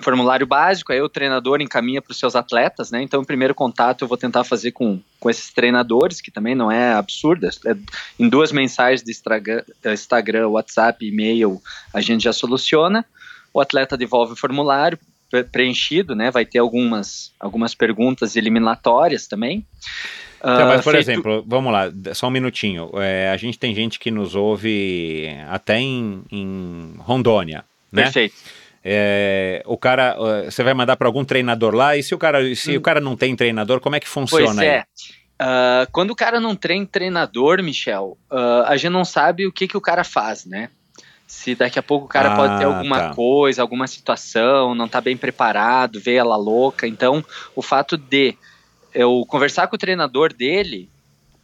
Formulário 0.00 0.46
básico, 0.46 0.92
aí 0.92 1.00
o 1.00 1.08
treinador 1.08 1.60
encaminha 1.60 2.00
para 2.02 2.12
os 2.12 2.18
seus 2.18 2.34
atletas, 2.34 2.90
né? 2.90 3.02
Então, 3.02 3.20
o 3.20 3.26
primeiro 3.26 3.54
contato 3.54 4.02
eu 4.02 4.08
vou 4.08 4.16
tentar 4.16 4.44
fazer 4.44 4.72
com, 4.72 5.00
com 5.18 5.30
esses 5.30 5.52
treinadores, 5.52 6.20
que 6.20 6.30
também 6.30 6.54
não 6.54 6.70
é 6.70 6.92
absurdo. 6.92 7.46
É, 7.46 7.76
em 8.18 8.28
duas 8.28 8.52
mensagens 8.52 9.02
de 9.02 9.10
Instagram, 9.10 9.62
Instagram, 9.84 10.48
WhatsApp, 10.48 11.06
e-mail, 11.06 11.60
a 11.92 12.00
gente 12.00 12.24
já 12.24 12.32
soluciona. 12.32 13.04
O 13.52 13.60
atleta 13.60 13.96
devolve 13.96 14.32
o 14.32 14.36
formulário 14.36 14.98
pre- 15.30 15.44
preenchido, 15.44 16.14
né? 16.14 16.30
Vai 16.30 16.44
ter 16.44 16.58
algumas, 16.58 17.32
algumas 17.38 17.74
perguntas 17.74 18.36
eliminatórias 18.36 19.26
também. 19.26 19.66
Ah, 20.42 20.64
mas, 20.66 20.82
por 20.82 20.92
feito- 20.94 21.10
exemplo, 21.10 21.44
vamos 21.46 21.70
lá, 21.70 21.92
só 22.14 22.28
um 22.28 22.30
minutinho. 22.30 22.90
É, 22.94 23.30
a 23.30 23.36
gente 23.36 23.58
tem 23.58 23.74
gente 23.74 23.98
que 23.98 24.10
nos 24.10 24.34
ouve 24.34 25.28
até 25.48 25.78
em, 25.78 26.22
em 26.32 26.94
Rondônia, 26.98 27.62
né? 27.92 28.04
Perfeito. 28.04 28.34
É, 28.82 29.62
o 29.66 29.76
cara, 29.76 30.16
uh, 30.18 30.50
você 30.50 30.62
vai 30.62 30.72
mandar 30.72 30.96
para 30.96 31.06
algum 31.06 31.24
treinador 31.24 31.74
lá, 31.74 31.96
e 31.96 32.02
se 32.02 32.14
o 32.14 32.18
cara, 32.18 32.54
se 32.54 32.76
o 32.76 32.80
cara 32.80 33.00
não 33.00 33.14
tem 33.16 33.36
treinador, 33.36 33.80
como 33.80 33.96
é 33.96 34.00
que 34.00 34.08
funciona 34.08 34.46
Pois 34.46 34.58
aí? 34.58 34.66
é. 34.66 34.84
Ah, 35.42 35.86
quando 35.90 36.10
o 36.10 36.14
cara 36.14 36.38
não 36.38 36.54
treina 36.54 36.86
treinador, 36.86 37.62
Michel, 37.62 38.18
ah, 38.30 38.64
a 38.66 38.76
gente 38.76 38.92
não 38.92 39.06
sabe 39.06 39.46
o 39.46 39.52
que, 39.52 39.66
que 39.66 39.76
o 39.76 39.80
cara 39.80 40.04
faz, 40.04 40.44
né? 40.44 40.68
Se 41.26 41.54
daqui 41.54 41.78
a 41.78 41.82
pouco 41.82 42.04
o 42.06 42.08
cara 42.08 42.34
Ah, 42.34 42.36
pode 42.36 42.58
ter 42.58 42.64
alguma 42.64 42.98
tá. 42.98 43.14
coisa, 43.14 43.62
alguma 43.62 43.86
situação, 43.86 44.74
não 44.74 44.86
tá 44.88 45.00
bem 45.00 45.16
preparado, 45.16 46.00
veio 46.00 46.18
ela 46.18 46.36
louca. 46.36 46.86
Então, 46.86 47.24
o 47.54 47.62
fato 47.62 47.96
de 47.96 48.34
eu 48.92 49.24
conversar 49.28 49.68
com 49.68 49.76
o 49.76 49.78
treinador 49.78 50.32
dele, 50.34 50.90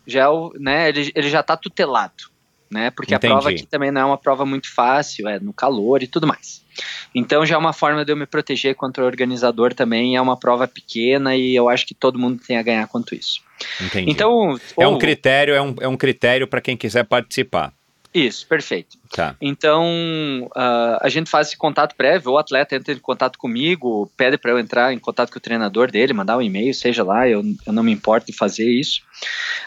já 0.06 0.24
é 0.24 0.28
o, 0.28 0.52
né, 0.58 0.88
ele, 0.88 1.10
ele 1.14 1.30
já 1.30 1.42
tá 1.42 1.56
tutelado, 1.56 2.24
né? 2.70 2.90
Porque 2.90 3.14
Entendi. 3.14 3.32
a 3.32 3.36
prova 3.36 3.50
aqui 3.50 3.64
também 3.64 3.90
não 3.90 4.00
é 4.00 4.04
uma 4.04 4.18
prova 4.18 4.44
muito 4.44 4.70
fácil, 4.74 5.28
é 5.28 5.38
no 5.38 5.52
calor 5.52 6.02
e 6.02 6.06
tudo 6.06 6.26
mais. 6.26 6.65
Então 7.14 7.44
já 7.44 7.54
é 7.54 7.58
uma 7.58 7.72
forma 7.72 8.04
de 8.04 8.12
eu 8.12 8.16
me 8.16 8.26
proteger 8.26 8.74
contra 8.74 9.02
o 9.02 9.06
organizador 9.06 9.74
também, 9.74 10.16
é 10.16 10.20
uma 10.20 10.36
prova 10.36 10.68
pequena 10.68 11.36
e 11.36 11.54
eu 11.54 11.68
acho 11.68 11.86
que 11.86 11.94
todo 11.94 12.18
mundo 12.18 12.40
tem 12.46 12.58
a 12.58 12.62
ganhar 12.62 12.86
quanto 12.88 13.14
isso. 13.14 13.40
Entendi. 13.80 14.10
Então, 14.10 14.58
é 14.78 14.86
um 14.86 14.98
critério, 14.98 15.54
é 15.54 15.62
um, 15.62 15.74
é 15.80 15.88
um 15.88 15.96
critério 15.96 16.46
para 16.46 16.60
quem 16.60 16.76
quiser 16.76 17.04
participar. 17.04 17.72
Isso, 18.16 18.46
perfeito. 18.46 18.96
Tá. 19.14 19.36
Então, 19.40 20.50
ah, 20.56 20.98
a 21.02 21.08
gente 21.10 21.28
faz 21.28 21.48
esse 21.48 21.56
contato 21.56 21.94
prévio, 21.94 22.32
o 22.32 22.38
atleta 22.38 22.74
entra 22.74 22.94
em 22.94 22.98
contato 22.98 23.38
comigo, 23.38 24.10
pede 24.16 24.38
para 24.38 24.52
eu 24.52 24.58
entrar 24.58 24.90
em 24.92 24.98
contato 24.98 25.30
com 25.30 25.38
o 25.38 25.40
treinador 25.40 25.90
dele, 25.90 26.14
mandar 26.14 26.38
um 26.38 26.42
e-mail, 26.42 26.72
seja 26.72 27.04
lá, 27.04 27.28
eu, 27.28 27.42
eu 27.66 27.72
não 27.74 27.82
me 27.82 27.92
importo 27.92 28.28
de 28.28 28.32
fazer 28.32 28.66
isso. 28.70 29.02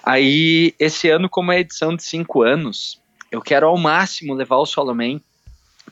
Aí, 0.03 0.73
esse 0.79 1.09
ano, 1.09 1.29
como 1.29 1.51
é 1.51 1.57
a 1.57 1.59
edição 1.59 1.95
de 1.95 2.03
cinco 2.03 2.41
anos, 2.41 2.99
eu 3.31 3.39
quero 3.39 3.67
ao 3.67 3.77
máximo 3.77 4.33
levar 4.33 4.57
o 4.57 4.65
Solomon 4.65 5.19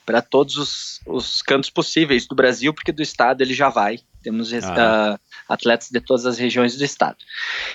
para 0.07 0.21
todos 0.21 0.55
os, 0.55 1.01
os 1.05 1.41
cantos 1.41 1.69
possíveis 1.69 2.25
do 2.25 2.33
Brasil, 2.33 2.73
porque 2.73 2.93
do 2.93 3.01
estado 3.01 3.41
ele 3.41 3.53
já 3.53 3.67
vai. 3.67 3.99
Temos 4.23 4.53
Ah. 4.53 5.19
ah, 5.19 5.19
atletas 5.49 5.89
de 5.91 5.99
todas 5.99 6.25
as 6.25 6.37
regiões 6.39 6.77
do 6.77 6.83
estado. 6.85 7.17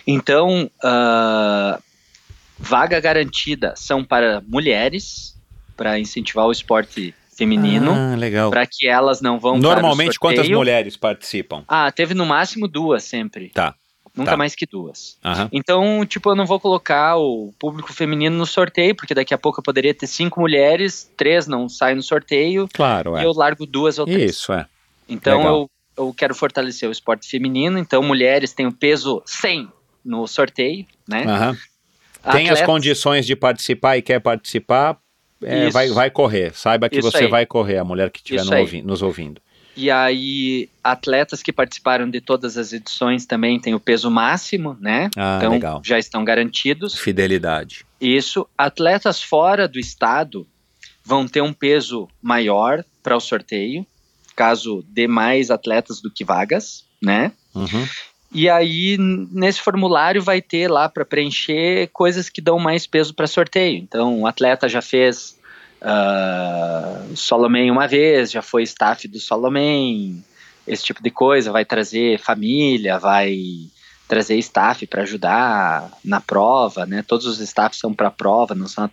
Então, 0.06 0.70
ah, 0.82 1.78
vaga 2.58 2.98
garantida 3.00 3.74
são 3.76 4.02
para 4.02 4.42
mulheres, 4.48 5.36
para 5.76 5.98
incentivar 6.00 6.46
o 6.46 6.52
esporte 6.52 7.14
feminino, 7.36 7.92
Ah, 7.92 8.16
legal. 8.16 8.50
para 8.50 8.66
que 8.66 8.88
elas 8.88 9.20
não 9.20 9.38
vão 9.38 9.58
Normalmente, 9.58 10.18
quantas 10.18 10.48
mulheres 10.48 10.96
participam? 10.96 11.64
Ah, 11.68 11.92
teve 11.92 12.14
no 12.14 12.24
máximo 12.24 12.66
duas 12.66 13.04
sempre. 13.04 13.50
Tá. 13.50 13.74
Nunca 14.14 14.32
Tá. 14.32 14.36
mais 14.36 14.54
que 14.54 14.66
duas. 14.66 15.16
Aham. 15.24 15.48
Então, 15.50 16.04
tipo, 16.04 16.30
eu 16.30 16.34
não 16.34 16.44
vou 16.44 16.60
colocar 16.60 17.16
o 17.16 17.52
público 17.58 17.92
feminino 17.94 18.36
no 18.36 18.44
sorteio, 18.46 18.94
porque 18.94 19.14
daqui 19.14 19.32
a 19.32 19.38
pouco 19.38 19.60
eu 19.60 19.62
poderia 19.64 19.94
ter 19.94 20.06
cinco 20.06 20.40
mulheres, 20.40 21.10
três 21.16 21.46
não 21.46 21.66
saem 21.68 21.96
no 21.96 22.02
sorteio, 22.02 22.68
Claro, 22.74 23.16
é. 23.16 23.22
e 23.22 23.24
eu 23.24 23.32
largo 23.32 23.64
duas 23.64 23.98
ou 23.98 24.04
três. 24.04 24.32
Isso, 24.32 24.52
é. 24.52 24.66
Então 25.08 25.38
Legal. 25.38 25.68
eu, 25.96 26.06
eu 26.08 26.14
quero 26.14 26.34
fortalecer 26.34 26.88
o 26.88 26.92
esporte 26.92 27.26
feminino, 27.28 27.78
então 27.78 28.02
mulheres 28.02 28.52
têm 28.52 28.66
o 28.66 28.72
peso 28.72 29.22
100 29.24 29.72
no 30.04 30.26
sorteio, 30.26 30.84
né? 31.08 31.24
Aham. 31.26 31.56
Tem 32.32 32.46
as 32.50 32.58
Atletas- 32.60 32.66
condições 32.66 33.24
de 33.26 33.34
participar 33.34 33.96
e 33.96 34.02
quer 34.02 34.20
participar, 34.20 34.98
é, 35.42 35.70
vai, 35.70 35.88
vai 35.88 36.10
correr. 36.10 36.54
Saiba 36.54 36.88
que 36.88 36.98
Isso 36.98 37.10
você 37.10 37.24
aí. 37.24 37.28
vai 37.30 37.46
correr, 37.46 37.78
a 37.78 37.84
mulher 37.84 38.10
que 38.10 38.18
estiver 38.20 38.44
no 38.44 38.56
ouvi- 38.58 38.82
nos 38.82 39.00
ouvindo. 39.02 39.40
E 39.76 39.90
aí, 39.90 40.68
atletas 40.84 41.42
que 41.42 41.52
participaram 41.52 42.08
de 42.08 42.20
todas 42.20 42.58
as 42.58 42.72
edições 42.72 43.24
também 43.24 43.58
têm 43.58 43.74
o 43.74 43.80
peso 43.80 44.10
máximo, 44.10 44.76
né? 44.80 45.08
Ah, 45.16 45.36
então 45.38 45.52
legal. 45.52 45.82
já 45.84 45.98
estão 45.98 46.24
garantidos. 46.24 46.94
Fidelidade. 46.94 47.86
Isso. 48.00 48.46
Atletas 48.56 49.22
fora 49.22 49.66
do 49.66 49.78
estado 49.78 50.46
vão 51.04 51.26
ter 51.26 51.40
um 51.40 51.52
peso 51.52 52.08
maior 52.20 52.84
para 53.02 53.16
o 53.16 53.20
sorteio, 53.20 53.86
caso 54.36 54.84
dê 54.88 55.06
mais 55.06 55.50
atletas 55.50 56.00
do 56.00 56.10
que 56.10 56.24
vagas, 56.24 56.84
né? 57.02 57.32
Uhum. 57.54 57.86
E 58.34 58.48
aí, 58.48 58.96
nesse 58.98 59.60
formulário 59.60 60.22
vai 60.22 60.40
ter 60.40 60.70
lá 60.70 60.88
para 60.88 61.04
preencher 61.04 61.90
coisas 61.92 62.30
que 62.30 62.40
dão 62.40 62.58
mais 62.58 62.86
peso 62.86 63.12
para 63.12 63.26
sorteio. 63.26 63.76
Então, 63.76 64.20
o 64.22 64.26
atleta 64.26 64.68
já 64.68 64.80
fez 64.80 65.38
uh, 65.82 67.16
Solomon 67.16 67.70
uma 67.70 67.86
vez, 67.86 68.30
já 68.30 68.42
foi 68.42 68.62
staff 68.62 69.06
do 69.08 69.18
Solomon, 69.18 70.20
esse 70.66 70.84
tipo 70.84 71.02
de 71.02 71.10
coisa. 71.10 71.52
Vai 71.52 71.64
trazer 71.64 72.18
família, 72.18 72.98
vai 72.98 73.36
trazer 74.08 74.36
staff 74.38 74.86
para 74.86 75.02
ajudar 75.02 75.90
na 76.04 76.20
prova, 76.20 76.84
né? 76.86 77.02
Todos 77.02 77.26
os 77.26 77.40
staffs 77.40 77.80
são 77.80 77.94
para 77.94 78.08
a 78.08 78.10
prova, 78.10 78.54
não 78.54 78.68
são 78.68 78.90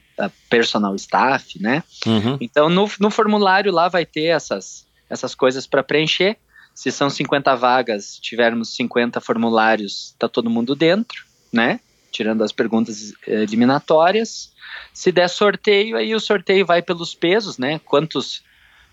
personal 0.50 0.96
staff, 0.96 1.62
né? 1.62 1.84
Uhum. 2.06 2.38
Então, 2.40 2.70
no, 2.70 2.90
no 3.00 3.12
formulário 3.12 3.72
lá 3.72 3.90
vai 3.90 4.06
ter 4.06 4.28
essas, 4.28 4.86
essas 5.10 5.36
coisas 5.36 5.68
para 5.68 5.84
preencher. 5.84 6.38
Se 6.74 6.92
são 6.92 7.10
50 7.10 7.54
vagas, 7.56 8.18
tivermos 8.22 8.74
50 8.76 9.20
formulários, 9.20 10.16
tá 10.18 10.30
todo 10.30 10.50
mundo 10.50 10.74
dentro, 10.74 11.26
né? 11.52 11.82
Tirando 12.12 12.44
as 12.44 12.52
perguntas 12.52 13.14
eh, 13.28 13.44
eliminatórias. 13.44 14.54
Se 14.94 15.12
der 15.12 15.30
sorteio, 15.30 15.98
aí 15.98 16.14
o 16.14 16.20
sorteio 16.20 16.66
vai 16.66 16.82
pelos 16.82 17.16
pesos, 17.16 17.58
né? 17.58 17.80
Quantos, 17.80 18.44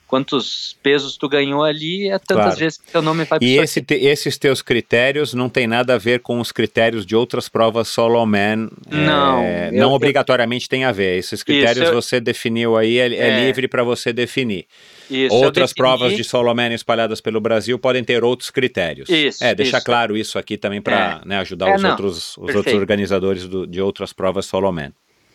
quantos 0.07 0.77
pesos 0.83 1.17
tu 1.17 1.29
ganhou 1.29 1.63
ali, 1.65 2.09
é 2.09 2.19
tantas 2.19 2.45
Claro. 2.45 2.57
vezes 2.57 2.79
que 2.79 2.91
teu 2.93 3.03
nome 3.03 3.25
vai 3.25 3.39
E 3.43 3.59
esse 3.59 3.83
te- 3.83 3.95
esses 3.95 4.39
teus 4.39 4.63
critérios 4.63 5.35
não 5.35 5.49
tem 5.49 5.67
nada 5.67 5.95
a 5.95 5.99
ver 5.99 6.21
com 6.21 6.39
os 6.41 6.53
critérios 6.53 7.05
de 7.05 7.17
outras 7.17 7.49
provas 7.49 7.89
Soloman. 7.89 8.69
Não, 8.91 9.41
é, 9.43 9.69
eu- 9.69 9.73
não 9.73 9.89
eu- 9.91 9.95
obrigatoriamente 9.95 10.69
tem 10.69 10.85
a 10.85 10.93
ver. 10.93 11.19
Esses 11.19 11.43
critérios 11.43 11.89
eu- 11.89 11.95
você 11.95 12.21
definiu 12.21 12.77
aí, 12.77 12.99
é, 12.99 13.09
é 13.15 13.29
É. 13.31 13.47
livre 13.47 13.67
para 13.69 13.83
você 13.83 14.13
definir. 14.13 14.67
Isso, 15.11 15.35
Outras 15.35 15.71
defini- 15.71 15.87
provas 15.87 16.17
de 16.17 16.25
Soloman 16.25 16.73
espalhadas 16.75 17.21
pelo 17.21 17.41
Brasil 17.41 17.79
podem 17.79 18.03
ter 18.03 18.25
outros 18.25 18.51
critérios. 18.51 19.09
Isso, 19.09 19.43
É, 19.45 19.55
deixar 19.55 19.79
isso. 19.79 19.87
claro 19.87 20.17
isso 20.17 20.39
aqui 20.39 20.57
também 20.57 20.81
para 20.83 21.21
ajudar 21.41 21.69
É, 21.69 21.77
os, 21.77 21.83
não, 21.83 21.91
outros, 21.91 22.17
os 22.33 22.37
outros 22.39 22.55
perfeito. 22.57 22.79
organizadores 22.79 23.47
do- 23.47 23.67
de 23.67 23.81
outras 23.81 24.13
provas 24.13 24.47
Soloman. 24.47 24.91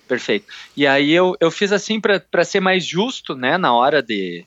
Perfeito. 0.07 0.45
E 0.75 0.85
aí 0.85 1.13
eu, 1.13 1.37
eu 1.39 1.49
fiz 1.49 1.71
assim 1.71 2.01
para 2.01 2.43
ser 2.43 2.59
mais 2.59 2.85
justo, 2.85 3.33
né, 3.33 3.57
na 3.57 3.73
hora 3.73 4.03
de, 4.03 4.43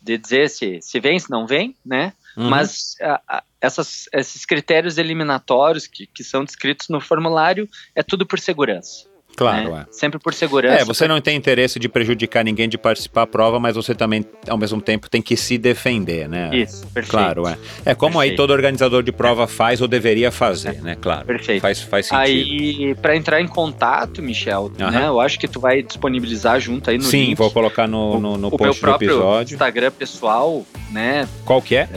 de 0.00 0.16
dizer 0.18 0.48
se, 0.50 0.80
se 0.82 1.00
vem, 1.00 1.18
se 1.18 1.30
não 1.30 1.46
vem, 1.46 1.74
né? 1.84 2.12
Uhum. 2.36 2.48
Mas 2.48 2.94
a- 3.00 3.20
a- 3.28 3.42
essas, 3.60 4.08
esses 4.12 4.44
critérios 4.46 4.98
eliminatórios 4.98 5.86
que, 5.86 6.06
que 6.06 6.22
são 6.22 6.44
descritos 6.44 6.88
no 6.88 7.00
formulário 7.00 7.68
é 7.94 8.02
tudo 8.02 8.24
por 8.26 8.38
segurança. 8.38 9.06
Claro, 9.38 9.72
né? 9.74 9.86
é. 9.88 9.92
Sempre 9.92 10.18
por 10.18 10.34
segurança. 10.34 10.82
É, 10.82 10.84
você 10.84 11.06
não 11.06 11.20
tem 11.20 11.36
interesse 11.36 11.78
de 11.78 11.88
prejudicar 11.88 12.44
ninguém 12.44 12.68
de 12.68 12.76
participar 12.76 13.20
da 13.22 13.26
prova, 13.26 13.58
mas 13.60 13.76
você 13.76 13.94
também, 13.94 14.24
ao 14.48 14.58
mesmo 14.58 14.80
tempo, 14.80 15.08
tem 15.08 15.22
que 15.22 15.36
se 15.36 15.56
defender, 15.56 16.28
né? 16.28 16.50
Isso, 16.52 16.86
perfeito. 16.88 17.10
Claro, 17.10 17.46
é. 17.48 17.56
É 17.84 17.94
como 17.94 18.18
aí 18.20 18.30
Perfeito. 18.30 18.36
todo 18.36 18.50
organizador 18.50 19.02
de 19.02 19.12
prova 19.12 19.46
faz 19.46 19.80
ou 19.80 19.88
deveria 19.88 20.30
fazer, 20.32 20.82
né? 20.82 20.96
Claro. 21.00 21.24
Perfeito. 21.26 21.62
Faz, 21.62 21.80
faz 21.80 22.06
sentido. 22.06 22.20
Aí, 22.24 22.94
para 22.96 23.16
entrar 23.16 23.40
em 23.40 23.46
contato, 23.46 24.22
Michel, 24.22 24.70
Aham. 24.80 24.90
né? 24.90 25.06
Eu 25.06 25.20
acho 25.20 25.38
que 25.38 25.46
tu 25.48 25.60
vai 25.60 25.82
disponibilizar 25.82 26.60
junto 26.60 26.90
aí 26.90 26.98
no 26.98 27.04
Sim, 27.04 27.26
link 27.26 27.38
vou 27.38 27.50
colocar 27.50 27.86
no, 27.86 28.18
no, 28.20 28.36
no 28.36 28.48
o 28.48 28.50
meu 28.50 28.58
post 28.58 28.80
do 28.80 28.84
próprio 28.84 29.10
episódio. 29.10 29.54
Instagram 29.54 29.90
pessoal, 29.92 30.64
né? 30.90 31.28
Qual 31.44 31.62
que 31.62 31.76
é? 31.76 31.88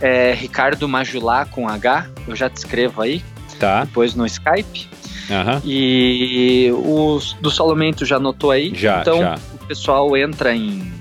É 0.00 0.32
Ricardo 0.34 0.88
Majulá 0.88 1.44
com 1.46 1.68
H. 1.68 2.08
Eu 2.26 2.34
já 2.36 2.48
te 2.50 2.56
escrevo 2.56 3.02
aí, 3.02 3.22
Tá. 3.58 3.84
depois 3.84 4.14
no 4.14 4.26
Skype. 4.26 4.88
Aham. 5.30 5.60
E 5.64 6.70
o 6.72 7.18
do 7.40 7.50
Solomento 7.50 8.04
já 8.04 8.16
anotou 8.16 8.50
aí. 8.50 8.72
Já, 8.74 9.00
então 9.00 9.18
já. 9.20 9.38
o 9.54 9.66
pessoal 9.66 10.16
entra 10.16 10.54
em, 10.54 10.92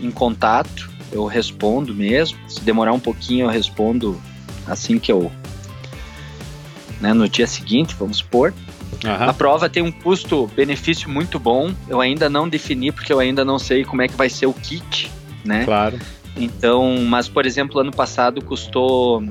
em 0.00 0.10
contato, 0.10 0.90
eu 1.12 1.24
respondo 1.26 1.94
mesmo. 1.94 2.38
Se 2.48 2.60
demorar 2.60 2.92
um 2.92 3.00
pouquinho, 3.00 3.46
eu 3.46 3.50
respondo 3.50 4.20
assim 4.66 4.98
que 4.98 5.10
eu. 5.10 5.30
Né, 7.00 7.12
no 7.12 7.28
dia 7.28 7.46
seguinte, 7.46 7.94
vamos 7.98 8.18
supor. 8.18 8.54
A 9.04 9.24
Aham. 9.24 9.34
prova 9.34 9.68
tem 9.68 9.82
um 9.82 9.92
custo-benefício 9.92 11.10
muito 11.10 11.38
bom. 11.38 11.72
Eu 11.88 12.00
ainda 12.00 12.30
não 12.30 12.48
defini, 12.48 12.90
porque 12.90 13.12
eu 13.12 13.20
ainda 13.20 13.44
não 13.44 13.58
sei 13.58 13.84
como 13.84 14.02
é 14.02 14.08
que 14.08 14.16
vai 14.16 14.30
ser 14.30 14.46
o 14.46 14.54
kit, 14.54 15.10
né? 15.44 15.64
Claro. 15.64 15.98
Então, 16.36 16.96
mas 17.06 17.28
por 17.28 17.44
exemplo, 17.46 17.80
ano 17.80 17.90
passado 17.92 18.42
custou 18.42 19.22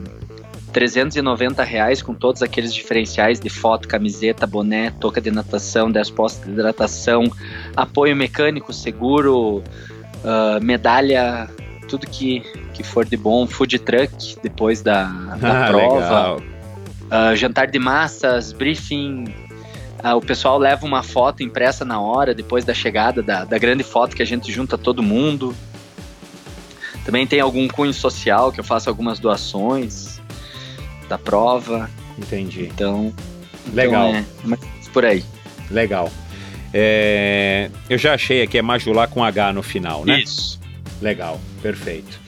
390 0.76 1.64
reais 1.64 2.02
com 2.02 2.14
todos 2.14 2.44
aqueles 2.44 2.74
diferenciais 2.74 3.40
de 3.40 3.50
foto, 3.50 3.88
camiseta, 3.88 4.46
boné, 4.46 4.92
touca 5.00 5.22
de 5.22 5.32
natação, 5.32 5.90
10 5.90 6.10
postos 6.10 6.44
de 6.44 6.52
hidratação, 6.52 7.24
apoio 7.78 8.14
mecânico, 8.14 8.74
seguro, 8.74 9.64
ah, 10.22 10.60
medalha, 10.62 11.50
tudo 11.88 12.06
que, 12.06 12.42
que 12.74 12.84
for 12.84 13.06
de 13.06 13.16
bom, 13.16 13.48
food 13.48 13.80
truck 13.80 14.38
depois 14.44 14.82
da, 14.82 15.06
da 15.40 15.64
Ah, 15.64 15.68
prova, 15.70 16.44
ah, 17.10 17.34
jantar 17.36 17.68
de 17.68 17.80
massas, 17.80 18.52
briefing. 18.52 19.34
ah, 20.04 20.18
o 20.18 20.22
pessoal 20.22 20.58
leva 20.58 20.86
uma 20.86 21.02
foto 21.02 21.42
impressa 21.42 21.86
na 21.86 22.02
hora, 22.02 22.34
depois 22.34 22.66
da 22.66 22.74
chegada 22.74 23.24
da, 23.24 23.46
da 23.46 23.58
grande 23.58 23.84
foto 23.84 24.14
que 24.14 24.22
a 24.22 24.26
gente 24.26 24.52
junta 24.52 24.78
todo 24.78 25.02
mundo. 25.02 25.56
Também 27.06 27.26
tem 27.26 27.40
algum 27.40 27.66
cunho 27.66 27.94
social 27.94 28.52
que 28.52 28.60
eu 28.60 28.64
faço 28.64 28.90
algumas 28.90 29.20
doações 29.20 30.15
da 31.08 31.18
prova. 31.18 31.90
Entendi. 32.18 32.64
Então, 32.64 33.14
Legal. 33.74 34.10
então 34.10 34.26
é 34.44 34.48
mais 34.48 34.88
por 34.94 35.06
aí. 35.06 35.24
Legal. 35.70 36.12
É, 36.74 37.70
eu 37.90 37.98
já 37.98 38.14
achei 38.14 38.42
aqui, 38.42 38.58
é 38.58 38.62
Majulá 38.62 39.08
com 39.08 39.24
H 39.24 39.54
no 39.54 39.64
final, 39.64 40.06
né? 40.06 40.20
Isso. 40.20 40.60
Legal, 41.02 41.40
perfeito. 41.62 42.20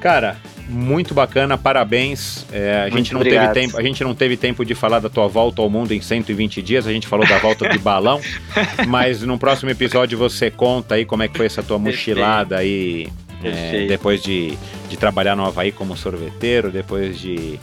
Cara, 0.00 0.36
muito 0.68 1.14
bacana, 1.14 1.56
parabéns. 1.56 2.44
É, 2.52 2.78
a, 2.78 2.82
Muito 2.82 2.96
gente 2.98 3.12
não 3.12 3.20
obrigado. 3.20 3.52
teve 3.52 3.66
tempo, 3.66 3.78
a 3.78 3.82
gente 3.82 4.04
não 4.04 4.14
teve 4.14 4.36
tempo 4.36 4.64
de 4.64 4.74
falar 4.74 4.98
da 4.98 5.08
tua 5.08 5.28
volta 5.28 5.62
ao 5.62 5.70
mundo 5.70 5.92
em 5.92 6.00
120 6.00 6.60
dias, 6.62 6.86
a 6.86 6.92
gente 6.92 7.06
falou 7.06 7.26
da 7.26 7.38
volta 7.38 7.68
de 7.68 7.78
balão, 7.78 8.20
mas 8.86 9.22
no 9.22 9.38
próximo 9.38 9.70
episódio 9.70 10.18
você 10.18 10.50
conta 10.50 10.96
aí 10.96 11.04
como 11.04 11.22
é 11.22 11.28
que 11.28 11.36
foi 11.36 11.46
essa 11.46 11.62
tua 11.62 11.78
mochilada 11.78 12.58
aí, 12.58 13.08
é, 13.42 13.86
depois 13.86 14.22
de, 14.22 14.56
de 14.88 14.96
trabalhar 14.96 15.36
no 15.36 15.44
Havaí 15.44 15.70
como 15.70 15.96
sorveteiro, 15.96 16.70
depois 16.70 17.18
de, 17.18 17.60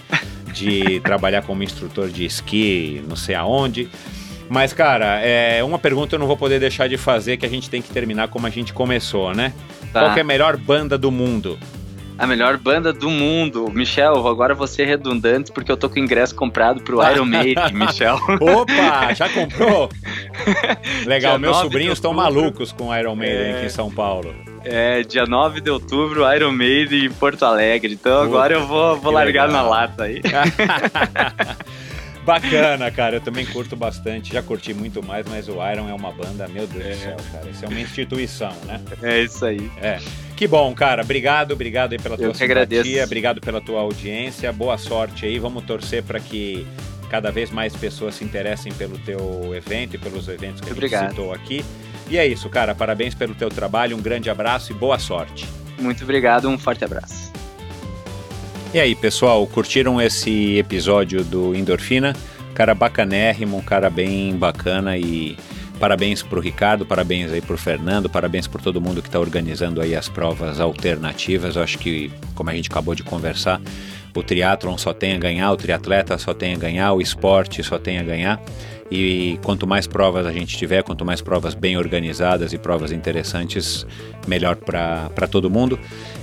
de 0.54 1.00
trabalhar 1.02 1.42
como 1.42 1.64
instrutor 1.64 2.10
de 2.10 2.26
esqui, 2.26 3.04
não 3.08 3.16
sei 3.16 3.36
aonde. 3.36 3.90
Mas, 4.50 4.72
cara, 4.72 5.20
é, 5.20 5.64
uma 5.64 5.80
pergunta 5.80 6.16
eu 6.16 6.20
não 6.20 6.28
vou 6.28 6.38
poder 6.38 6.60
deixar 6.60 6.88
de 6.88 6.98
fazer, 6.98 7.38
que 7.38 7.46
a 7.46 7.50
gente 7.50 7.70
tem 7.70 7.82
que 7.82 7.90
terminar 7.90 8.28
como 8.28 8.46
a 8.46 8.50
gente 8.50 8.72
começou, 8.72 9.34
né? 9.34 9.54
Tá. 9.92 10.02
Qual 10.02 10.18
é 10.18 10.22
a 10.22 10.24
melhor 10.24 10.58
banda 10.58 10.98
do 10.98 11.12
mundo? 11.12 11.58
A 12.18 12.28
melhor 12.28 12.58
banda 12.58 12.94
do 12.94 13.10
mundo. 13.10 13.70
Michel, 13.74 14.28
agora 14.28 14.54
vou 14.54 14.68
ser 14.68 14.86
redundante 14.86 15.52
porque 15.52 15.72
eu 15.72 15.78
tô 15.78 15.90
com 15.90 15.96
o 15.96 16.00
ingresso 16.00 16.36
comprado 16.36 16.82
pro 16.82 17.02
Iron 17.10 17.26
Maiden, 17.26 17.74
Michel. 17.74 18.16
Opa, 18.40 19.14
já 19.14 19.28
comprou? 19.30 19.90
Legal, 21.06 21.32
Dia 21.34 21.40
meus 21.40 21.56
9 21.58 21.68
de 21.68 21.72
sobrinhos 21.74 21.94
estão 21.98 22.14
malucos 22.14 22.72
com 22.72 22.96
Iron 22.96 23.16
Maiden 23.16 23.38
É. 23.52 23.56
aqui 23.58 23.66
em 23.66 23.70
São 23.70 23.90
Paulo. 23.92 24.34
É, 24.66 25.02
dia 25.04 25.26
9 25.26 25.60
de 25.60 25.70
outubro, 25.70 26.24
Iron 26.34 26.52
Maiden 26.52 27.06
em 27.06 27.12
Porto 27.12 27.44
Alegre. 27.44 27.94
Então 27.94 28.22
agora 28.22 28.54
eu 28.54 28.66
vou, 28.66 28.96
vou 28.98 29.12
largar 29.12 29.48
legal. 29.48 29.64
na 29.64 29.70
lata 29.70 30.04
aí. 30.04 30.22
Bacana, 32.26 32.90
cara. 32.92 33.18
Eu 33.18 33.22
também 33.22 33.46
curto 33.46 33.76
bastante. 33.76 34.34
Já 34.34 34.42
curti 34.42 34.74
muito 34.74 35.04
mais, 35.04 35.26
mas 35.28 35.48
o 35.48 35.54
Iron 35.72 35.90
é 35.90 35.94
uma 35.94 36.12
banda, 36.12 36.48
meu 36.48 36.66
Deus 36.68 36.84
do 36.98 37.02
céu, 37.04 37.18
cara. 37.32 37.50
Isso 37.50 37.66
é 37.66 37.68
uma 37.68 37.80
instituição, 37.80 38.54
né? 38.66 38.80
É 39.02 39.22
isso 39.22 39.46
aí. 39.46 39.70
É. 39.82 40.00
Que 40.36 40.48
bom, 40.48 40.74
cara. 40.74 41.04
Obrigado, 41.04 41.52
obrigado 41.52 41.94
aí 41.94 42.00
pela 42.00 42.16
tua 42.18 42.26
Eu 42.28 42.34
simpatia, 42.34 42.46
agradeço. 42.46 43.04
obrigado 43.04 43.42
pela 43.42 43.60
tua 43.62 43.82
audiência. 43.82 44.52
Boa 44.54 44.78
sorte 44.78 45.26
aí. 45.26 45.38
Vamos 45.40 45.64
torcer 45.66 46.04
para 46.04 46.20
que 46.20 46.66
cada 47.10 47.32
vez 47.32 47.52
mais 47.52 47.76
pessoas 47.76 48.16
se 48.16 48.24
interessem 48.24 48.72
pelo 48.74 48.98
teu 49.00 49.54
evento 49.56 49.96
e 49.96 50.00
pelos 50.00 50.28
eventos 50.28 50.62
que 50.62 50.68
a 50.68 50.70
gente 50.70 50.78
Obrigado. 50.78 51.10
citou 51.10 51.34
aqui. 51.34 51.64
E 52.10 52.18
é 52.18 52.26
isso, 52.26 52.50
cara. 52.50 52.74
Parabéns 52.76 53.14
pelo 53.14 53.36
teu 53.36 53.50
trabalho. 53.50 53.98
Um 53.98 54.02
grande 54.02 54.30
abraço 54.30 54.72
e 54.72 54.76
boa 54.76 54.98
sorte. 54.98 55.48
Muito 55.80 56.04
obrigado, 56.04 56.48
um 56.48 56.58
forte 56.58 56.86
abraço. 56.86 57.33
E 58.74 58.80
aí, 58.80 58.96
pessoal, 58.96 59.46
curtiram 59.46 60.02
esse 60.02 60.58
episódio 60.58 61.24
do 61.24 61.54
Endorfina? 61.54 62.16
Cara 62.56 62.74
bacanérrimo, 62.74 63.58
um 63.58 63.62
cara 63.62 63.88
bem 63.88 64.36
bacana 64.36 64.98
e 64.98 65.38
parabéns 65.80 66.24
pro 66.24 66.42
Ricardo, 66.42 66.84
parabéns 66.84 67.32
aí 67.32 67.40
pro 67.40 67.56
Fernando, 67.56 68.10
parabéns 68.10 68.48
por 68.48 68.60
todo 68.64 68.82
mundo 68.82 69.00
que 69.00 69.08
está 69.08 69.20
organizando 69.20 69.80
aí 69.80 69.96
as 69.96 70.10
provas 70.10 70.60
alternativas. 70.60 71.56
Eu 71.56 71.62
acho 71.62 71.78
que, 71.78 72.12
como 72.34 72.50
a 72.50 72.56
gente 72.56 72.68
acabou 72.68 72.96
de 72.96 73.04
conversar, 73.04 73.62
o 74.16 74.24
triatlon 74.24 74.76
só 74.76 74.92
tem 74.92 75.14
a 75.14 75.20
ganhar, 75.20 75.52
o 75.52 75.58
triatleta 75.58 76.18
só 76.18 76.34
tem 76.34 76.56
a 76.56 76.58
ganhar, 76.58 76.94
o 76.94 77.00
esporte 77.02 77.62
só 77.62 77.78
tem 77.78 78.00
a 78.00 78.04
ganhar. 78.04 78.42
E 78.96 79.40
quanto 79.44 79.66
mais 79.66 79.88
provas 79.88 80.24
a 80.28 80.32
gente 80.32 80.56
tiver, 80.56 80.84
quanto 80.84 81.04
mais 81.04 81.20
provas 81.20 81.56
bem 81.56 81.76
organizadas 81.78 82.54
e 82.54 82.60
provas 82.60 82.92
interessantes, 82.92 83.88
melhor 84.28 84.56
para 84.56 85.28
todo 85.28 85.50
mundo. 85.50 85.80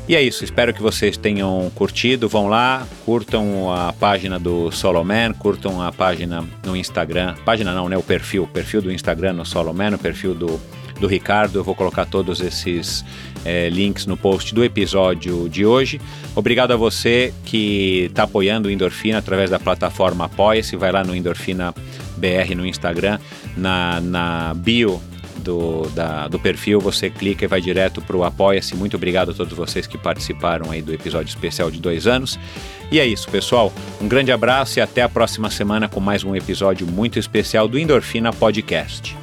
E 0.08 0.14
é 0.14 0.22
isso, 0.22 0.44
espero 0.44 0.72
que 0.72 0.80
vocês 0.80 1.16
tenham 1.16 1.68
curtido. 1.74 2.28
Vão 2.28 2.46
lá, 2.46 2.86
curtam 3.04 3.74
a 3.74 3.92
página 3.92 4.38
do 4.38 4.70
Soloman, 4.70 5.32
curtam 5.32 5.82
a 5.82 5.90
página 5.90 6.44
no 6.64 6.76
Instagram. 6.76 7.34
Página 7.44 7.74
não, 7.74 7.88
né? 7.88 7.96
O 7.96 8.02
perfil. 8.04 8.44
O 8.44 8.46
perfil 8.46 8.80
do 8.80 8.92
Instagram 8.92 9.32
no 9.32 9.44
Soloman, 9.44 9.96
o 9.96 9.98
perfil 9.98 10.32
do, 10.32 10.60
do 11.00 11.06
Ricardo. 11.06 11.58
Eu 11.58 11.64
vou 11.64 11.74
colocar 11.74 12.04
todos 12.06 12.40
esses 12.40 13.04
eh, 13.44 13.68
links 13.70 14.06
no 14.06 14.16
post 14.16 14.54
do 14.54 14.62
episódio 14.64 15.48
de 15.48 15.64
hoje. 15.66 16.00
Obrigado 16.36 16.72
a 16.72 16.76
você 16.76 17.32
que 17.44 18.06
está 18.10 18.24
apoiando 18.24 18.68
o 18.68 18.70
Endorfina 18.70 19.18
através 19.18 19.50
da 19.50 19.58
plataforma 19.58 20.26
Apoia-se. 20.26 20.76
Vai 20.76 20.92
lá 20.92 21.02
no 21.02 21.14
Endorfina 21.16 21.74
BR 22.16 22.54
no 22.54 22.66
Instagram, 22.66 23.18
na, 23.56 24.00
na 24.00 24.54
bio 24.54 25.00
do, 25.38 25.88
da- 25.94 26.28
do 26.28 26.38
perfil, 26.38 26.78
você 26.80 27.08
clica 27.08 27.46
e 27.46 27.48
vai 27.48 27.62
direto 27.62 28.02
para 28.02 28.14
o 28.14 28.22
Apoia-se. 28.24 28.76
Muito 28.76 28.94
obrigado 28.96 29.30
a 29.30 29.34
todos 29.34 29.56
vocês 29.56 29.86
que 29.86 29.96
participaram 29.96 30.70
aí 30.70 30.82
do 30.82 30.92
episódio 30.92 31.30
especial 31.30 31.70
de 31.70 31.80
dois 31.80 32.06
anos. 32.06 32.38
E 32.92 32.98
é 33.00 33.06
isso, 33.06 33.26
pessoal. 33.30 33.72
Um 34.00 34.06
grande 34.06 34.30
abraço 34.32 34.78
e 34.78 34.82
até 34.82 35.00
a 35.00 35.08
próxima 35.08 35.48
semana 35.48 35.88
com 35.88 35.98
mais 36.00 36.24
um 36.24 36.36
episódio 36.36 36.86
muito 36.86 37.18
especial 37.18 37.66
do 37.66 37.78
Endorfina 37.78 38.32
Podcast. 38.34 39.16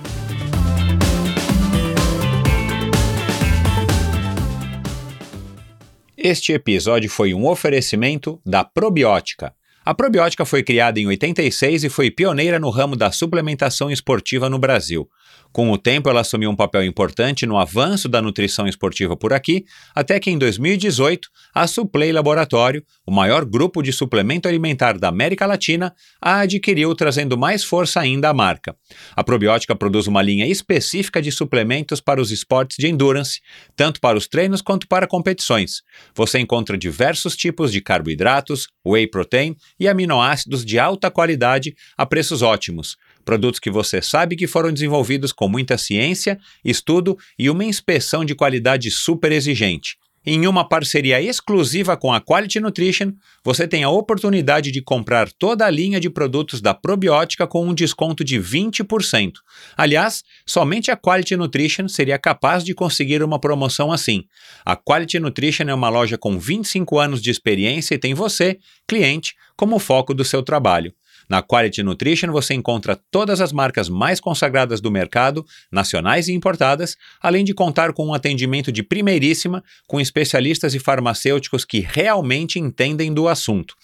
Este 6.17 6.51
episódio 6.51 7.11
foi 7.11 7.31
um 7.35 7.45
oferecimento 7.45 8.41
da 8.43 8.63
Probiótica. 8.63 9.53
A 9.85 9.93
Probiótica 9.93 10.45
foi 10.45 10.63
criada 10.63 10.99
em 10.99 11.05
86 11.05 11.83
e 11.83 11.89
foi 11.89 12.09
pioneira 12.09 12.57
no 12.57 12.71
ramo 12.71 12.95
da 12.95 13.11
suplementação 13.11 13.91
esportiva 13.91 14.49
no 14.49 14.57
Brasil. 14.57 15.07
Com 15.51 15.71
o 15.71 15.77
tempo, 15.77 16.09
ela 16.09 16.21
assumiu 16.21 16.49
um 16.49 16.55
papel 16.55 16.83
importante 16.83 17.45
no 17.45 17.57
avanço 17.57 18.07
da 18.07 18.21
nutrição 18.21 18.67
esportiva 18.67 19.15
por 19.15 19.33
aqui, 19.33 19.65
até 19.95 20.19
que 20.19 20.29
em 20.29 20.37
2018, 20.37 21.29
a 21.53 21.65
Suplay 21.67 22.11
Laboratório, 22.11 22.83
o 23.05 23.11
maior 23.11 23.43
grupo 23.45 23.81
de 23.81 23.91
suplemento 23.91 24.47
alimentar 24.47 24.97
da 24.97 25.07
América 25.07 25.45
Latina, 25.45 25.93
a 26.21 26.41
adquiriu, 26.41 26.93
trazendo 26.93 27.37
mais 27.37 27.63
força 27.63 27.99
ainda 27.99 28.29
à 28.29 28.33
marca. 28.33 28.75
A 29.15 29.23
probiótica 29.23 29.75
produz 29.75 30.07
uma 30.07 30.21
linha 30.21 30.45
específica 30.45 31.21
de 31.21 31.31
suplementos 31.31 31.99
para 31.99 32.21
os 32.21 32.31
esportes 32.31 32.77
de 32.77 32.87
endurance, 32.87 33.41
tanto 33.75 33.99
para 33.99 34.17
os 34.17 34.27
treinos 34.27 34.61
quanto 34.61 34.87
para 34.87 35.07
competições. 35.07 35.81
Você 36.15 36.39
encontra 36.39 36.77
diversos 36.77 37.35
tipos 37.35 37.71
de 37.71 37.81
carboidratos, 37.81 38.67
whey 38.85 39.07
protein 39.07 39.55
e 39.79 39.87
aminoácidos 39.87 40.63
de 40.63 40.77
alta 40.77 41.09
qualidade 41.09 41.75
a 41.97 42.05
preços 42.05 42.41
ótimos 42.41 42.95
produtos 43.27 43.59
que 43.59 43.69
você 43.69 44.01
sabe 44.01 44.37
que 44.37 44.47
foram 44.47 44.71
desenvolvidos 44.71 45.33
com 45.33 45.49
muita 45.49 45.77
ciência, 45.77 46.39
estudo 46.63 47.17
e 47.37 47.49
uma 47.49 47.65
inspeção 47.65 48.23
de 48.23 48.33
qualidade 48.33 48.89
super 48.89 49.33
exigente. 49.33 49.97
Em 50.25 50.45
uma 50.47 50.67
parceria 50.67 51.21
exclusiva 51.21 51.95
com 51.95 52.11
a 52.13 52.21
Quality 52.21 52.59
Nutrition, 52.59 53.13
você 53.43 53.67
tem 53.67 53.83
a 53.83 53.89
oportunidade 53.89 54.71
de 54.71 54.81
comprar 54.81 55.29
toda 55.31 55.65
a 55.65 55.69
linha 55.69 55.99
de 55.99 56.09
produtos 56.09 56.61
da 56.61 56.73
probiótica 56.73 57.45
com 57.47 57.65
um 57.65 57.73
desconto 57.73 58.23
de 58.23 58.37
20%. 58.37 59.31
Aliás, 59.77 60.23
somente 60.45 60.89
a 60.91 60.97
Quality 60.97 61.35
Nutrition 61.37 61.87
seria 61.87 62.17
capaz 62.17 62.63
de 62.63 62.73
conseguir 62.73 63.23
uma 63.23 63.39
promoção 63.39 63.91
assim. 63.91 64.23
A 64.65 64.75
Quality 64.75 65.19
Nutrition 65.19 65.63
é 65.67 65.73
uma 65.73 65.89
loja 65.89 66.17
com 66.17 66.37
25 66.37 66.99
anos 66.99 67.21
de 67.21 67.29
experiência 67.29 67.95
e 67.95 67.97
tem 67.97 68.13
você, 68.13 68.57
cliente, 68.85 69.33
como 69.55 69.79
foco 69.79 70.13
do 70.13 70.25
seu 70.25 70.43
trabalho. 70.43 70.93
Na 71.29 71.41
Quality 71.41 71.83
Nutrition 71.83 72.31
você 72.31 72.53
encontra 72.53 72.99
todas 73.11 73.41
as 73.41 73.51
marcas 73.51 73.89
mais 73.89 74.19
consagradas 74.19 74.79
do 74.79 74.89
mercado, 74.89 75.45
nacionais 75.71 76.27
e 76.27 76.33
importadas, 76.33 76.95
além 77.21 77.43
de 77.43 77.53
contar 77.53 77.91
com 77.93 78.07
um 78.07 78.13
atendimento 78.13 78.71
de 78.71 78.81
primeiríssima, 78.81 79.63
com 79.87 79.99
especialistas 79.99 80.73
e 80.73 80.79
farmacêuticos 80.79 81.65
que 81.65 81.79
realmente 81.79 82.59
entendem 82.59 83.13
do 83.13 83.27
assunto. 83.27 83.75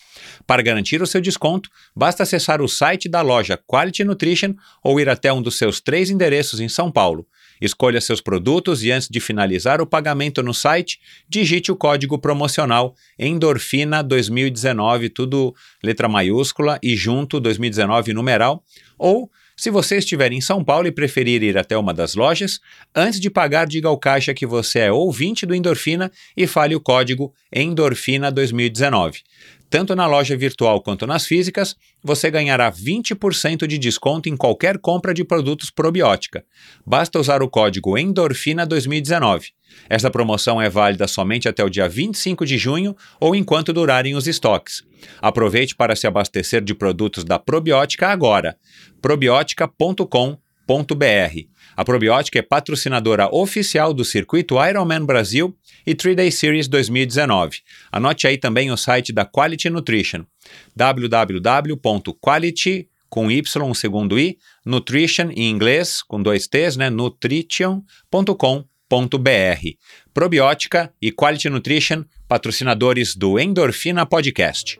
Para 0.47 0.61
garantir 0.61 1.01
o 1.01 1.07
seu 1.07 1.19
desconto, 1.19 1.69
basta 1.95 2.23
acessar 2.23 2.61
o 2.61 2.67
site 2.67 3.09
da 3.09 3.22
loja 3.22 3.59
Quality 3.67 4.03
Nutrition 4.03 4.53
ou 4.83 4.99
ir 4.99 5.09
até 5.09 5.31
um 5.33 5.41
dos 5.41 5.57
seus 5.57 5.81
três 5.81 6.09
endereços 6.09 6.59
em 6.59 6.69
São 6.69 6.91
Paulo. 6.91 7.27
Escolha 7.61 8.01
seus 8.01 8.22
produtos 8.22 8.83
e 8.83 8.91
antes 8.91 9.07
de 9.09 9.19
finalizar 9.19 9.82
o 9.82 9.88
pagamento 9.88 10.41
no 10.43 10.53
site, 10.53 10.99
digite 11.27 11.72
o 11.72 11.75
código 11.75 12.17
promocional 12.17 12.95
Endorfina 13.17 14.03
2019, 14.03 15.09
tudo 15.09 15.56
letra 15.83 16.07
maiúscula 16.07 16.80
e 16.82 16.95
junto 16.95 17.40
2019 17.40 18.14
numeral, 18.14 18.64
ou 18.98 19.30
se 19.56 19.69
você 19.69 19.98
estiver 19.98 20.32
em 20.32 20.41
São 20.41 20.64
Paulo 20.64 20.88
e 20.88 20.91
preferir 20.91 21.43
ir 21.43 21.57
até 21.57 21.77
uma 21.77 21.93
das 21.93 22.15
lojas, 22.15 22.59
antes 22.93 23.19
de 23.19 23.30
pagar, 23.30 23.67
diga 23.67 23.88
ao 23.88 23.98
caixa 23.98 24.33
que 24.33 24.45
você 24.45 24.80
é 24.80 24.91
ouvinte 24.91 25.45
do 25.45 25.53
Endorfina 25.53 26.11
e 26.35 26.48
fale 26.48 26.75
o 26.75 26.82
código 26.82 27.33
Endorfina 27.53 28.32
2019. 28.32 29.22
Tanto 29.73 29.95
na 29.95 30.05
loja 30.05 30.37
virtual 30.37 30.79
quanto 30.83 31.07
nas 31.07 31.25
físicas, 31.25 31.75
você 32.03 32.29
ganhará 32.29 32.71
20% 32.71 33.65
de 33.65 33.79
desconto 33.79 34.29
em 34.29 34.37
qualquer 34.37 34.77
compra 34.77 35.15
de 35.15 35.23
produtos 35.23 35.71
probiótica. 35.71 36.45
Basta 36.85 37.17
usar 37.17 37.41
o 37.41 37.49
código 37.49 37.97
Endorfina 37.97 38.67
2019. 38.67 39.47
Esta 39.89 40.11
promoção 40.11 40.61
é 40.61 40.69
válida 40.69 41.07
somente 41.07 41.49
até 41.49 41.63
o 41.63 41.71
dia 41.71 41.89
25 41.89 42.45
de 42.45 42.55
junho 42.55 42.95
ou 43.19 43.33
enquanto 43.33 43.73
durarem 43.73 44.13
os 44.13 44.27
estoques. 44.27 44.83
Aproveite 45.19 45.75
para 45.75 45.95
se 45.95 46.05
abastecer 46.05 46.63
de 46.63 46.75
produtos 46.75 47.23
da 47.23 47.39
Probiótica 47.39 48.09
agora. 48.09 48.55
probiotica.com.br. 49.01 51.52
A 51.75 51.83
Probiótica 51.83 52.39
é 52.39 52.41
patrocinadora 52.41 53.27
oficial 53.33 53.93
do 53.93 54.05
circuito 54.05 54.55
Ironman 54.63 55.05
Brasil 55.05 55.57
e 55.85 55.93
3-Day 55.95 56.31
Series 56.31 56.67
2019. 56.67 57.59
Anote 57.91 58.27
aí 58.27 58.37
também 58.37 58.71
o 58.71 58.77
site 58.77 59.11
da 59.11 59.25
Quality 59.25 59.69
Nutrition, 59.69 60.25
www.quality 60.75 61.29
com 63.13 63.29
y 63.29 63.43
segundo 63.75 64.17
i, 64.17 64.39
nutrition 64.65 65.29
em 65.35 65.51
inglês 65.51 66.01
com 66.01 66.19
dois 66.19 66.47
t's, 66.47 66.75
né, 66.75 66.89
Probiótica 70.11 70.91
e 70.99 71.11
Quality 71.11 71.49
Nutrition, 71.49 72.05
patrocinadores 72.27 73.15
do 73.15 73.39
Endorfina 73.39 74.03
Podcast. 74.03 74.79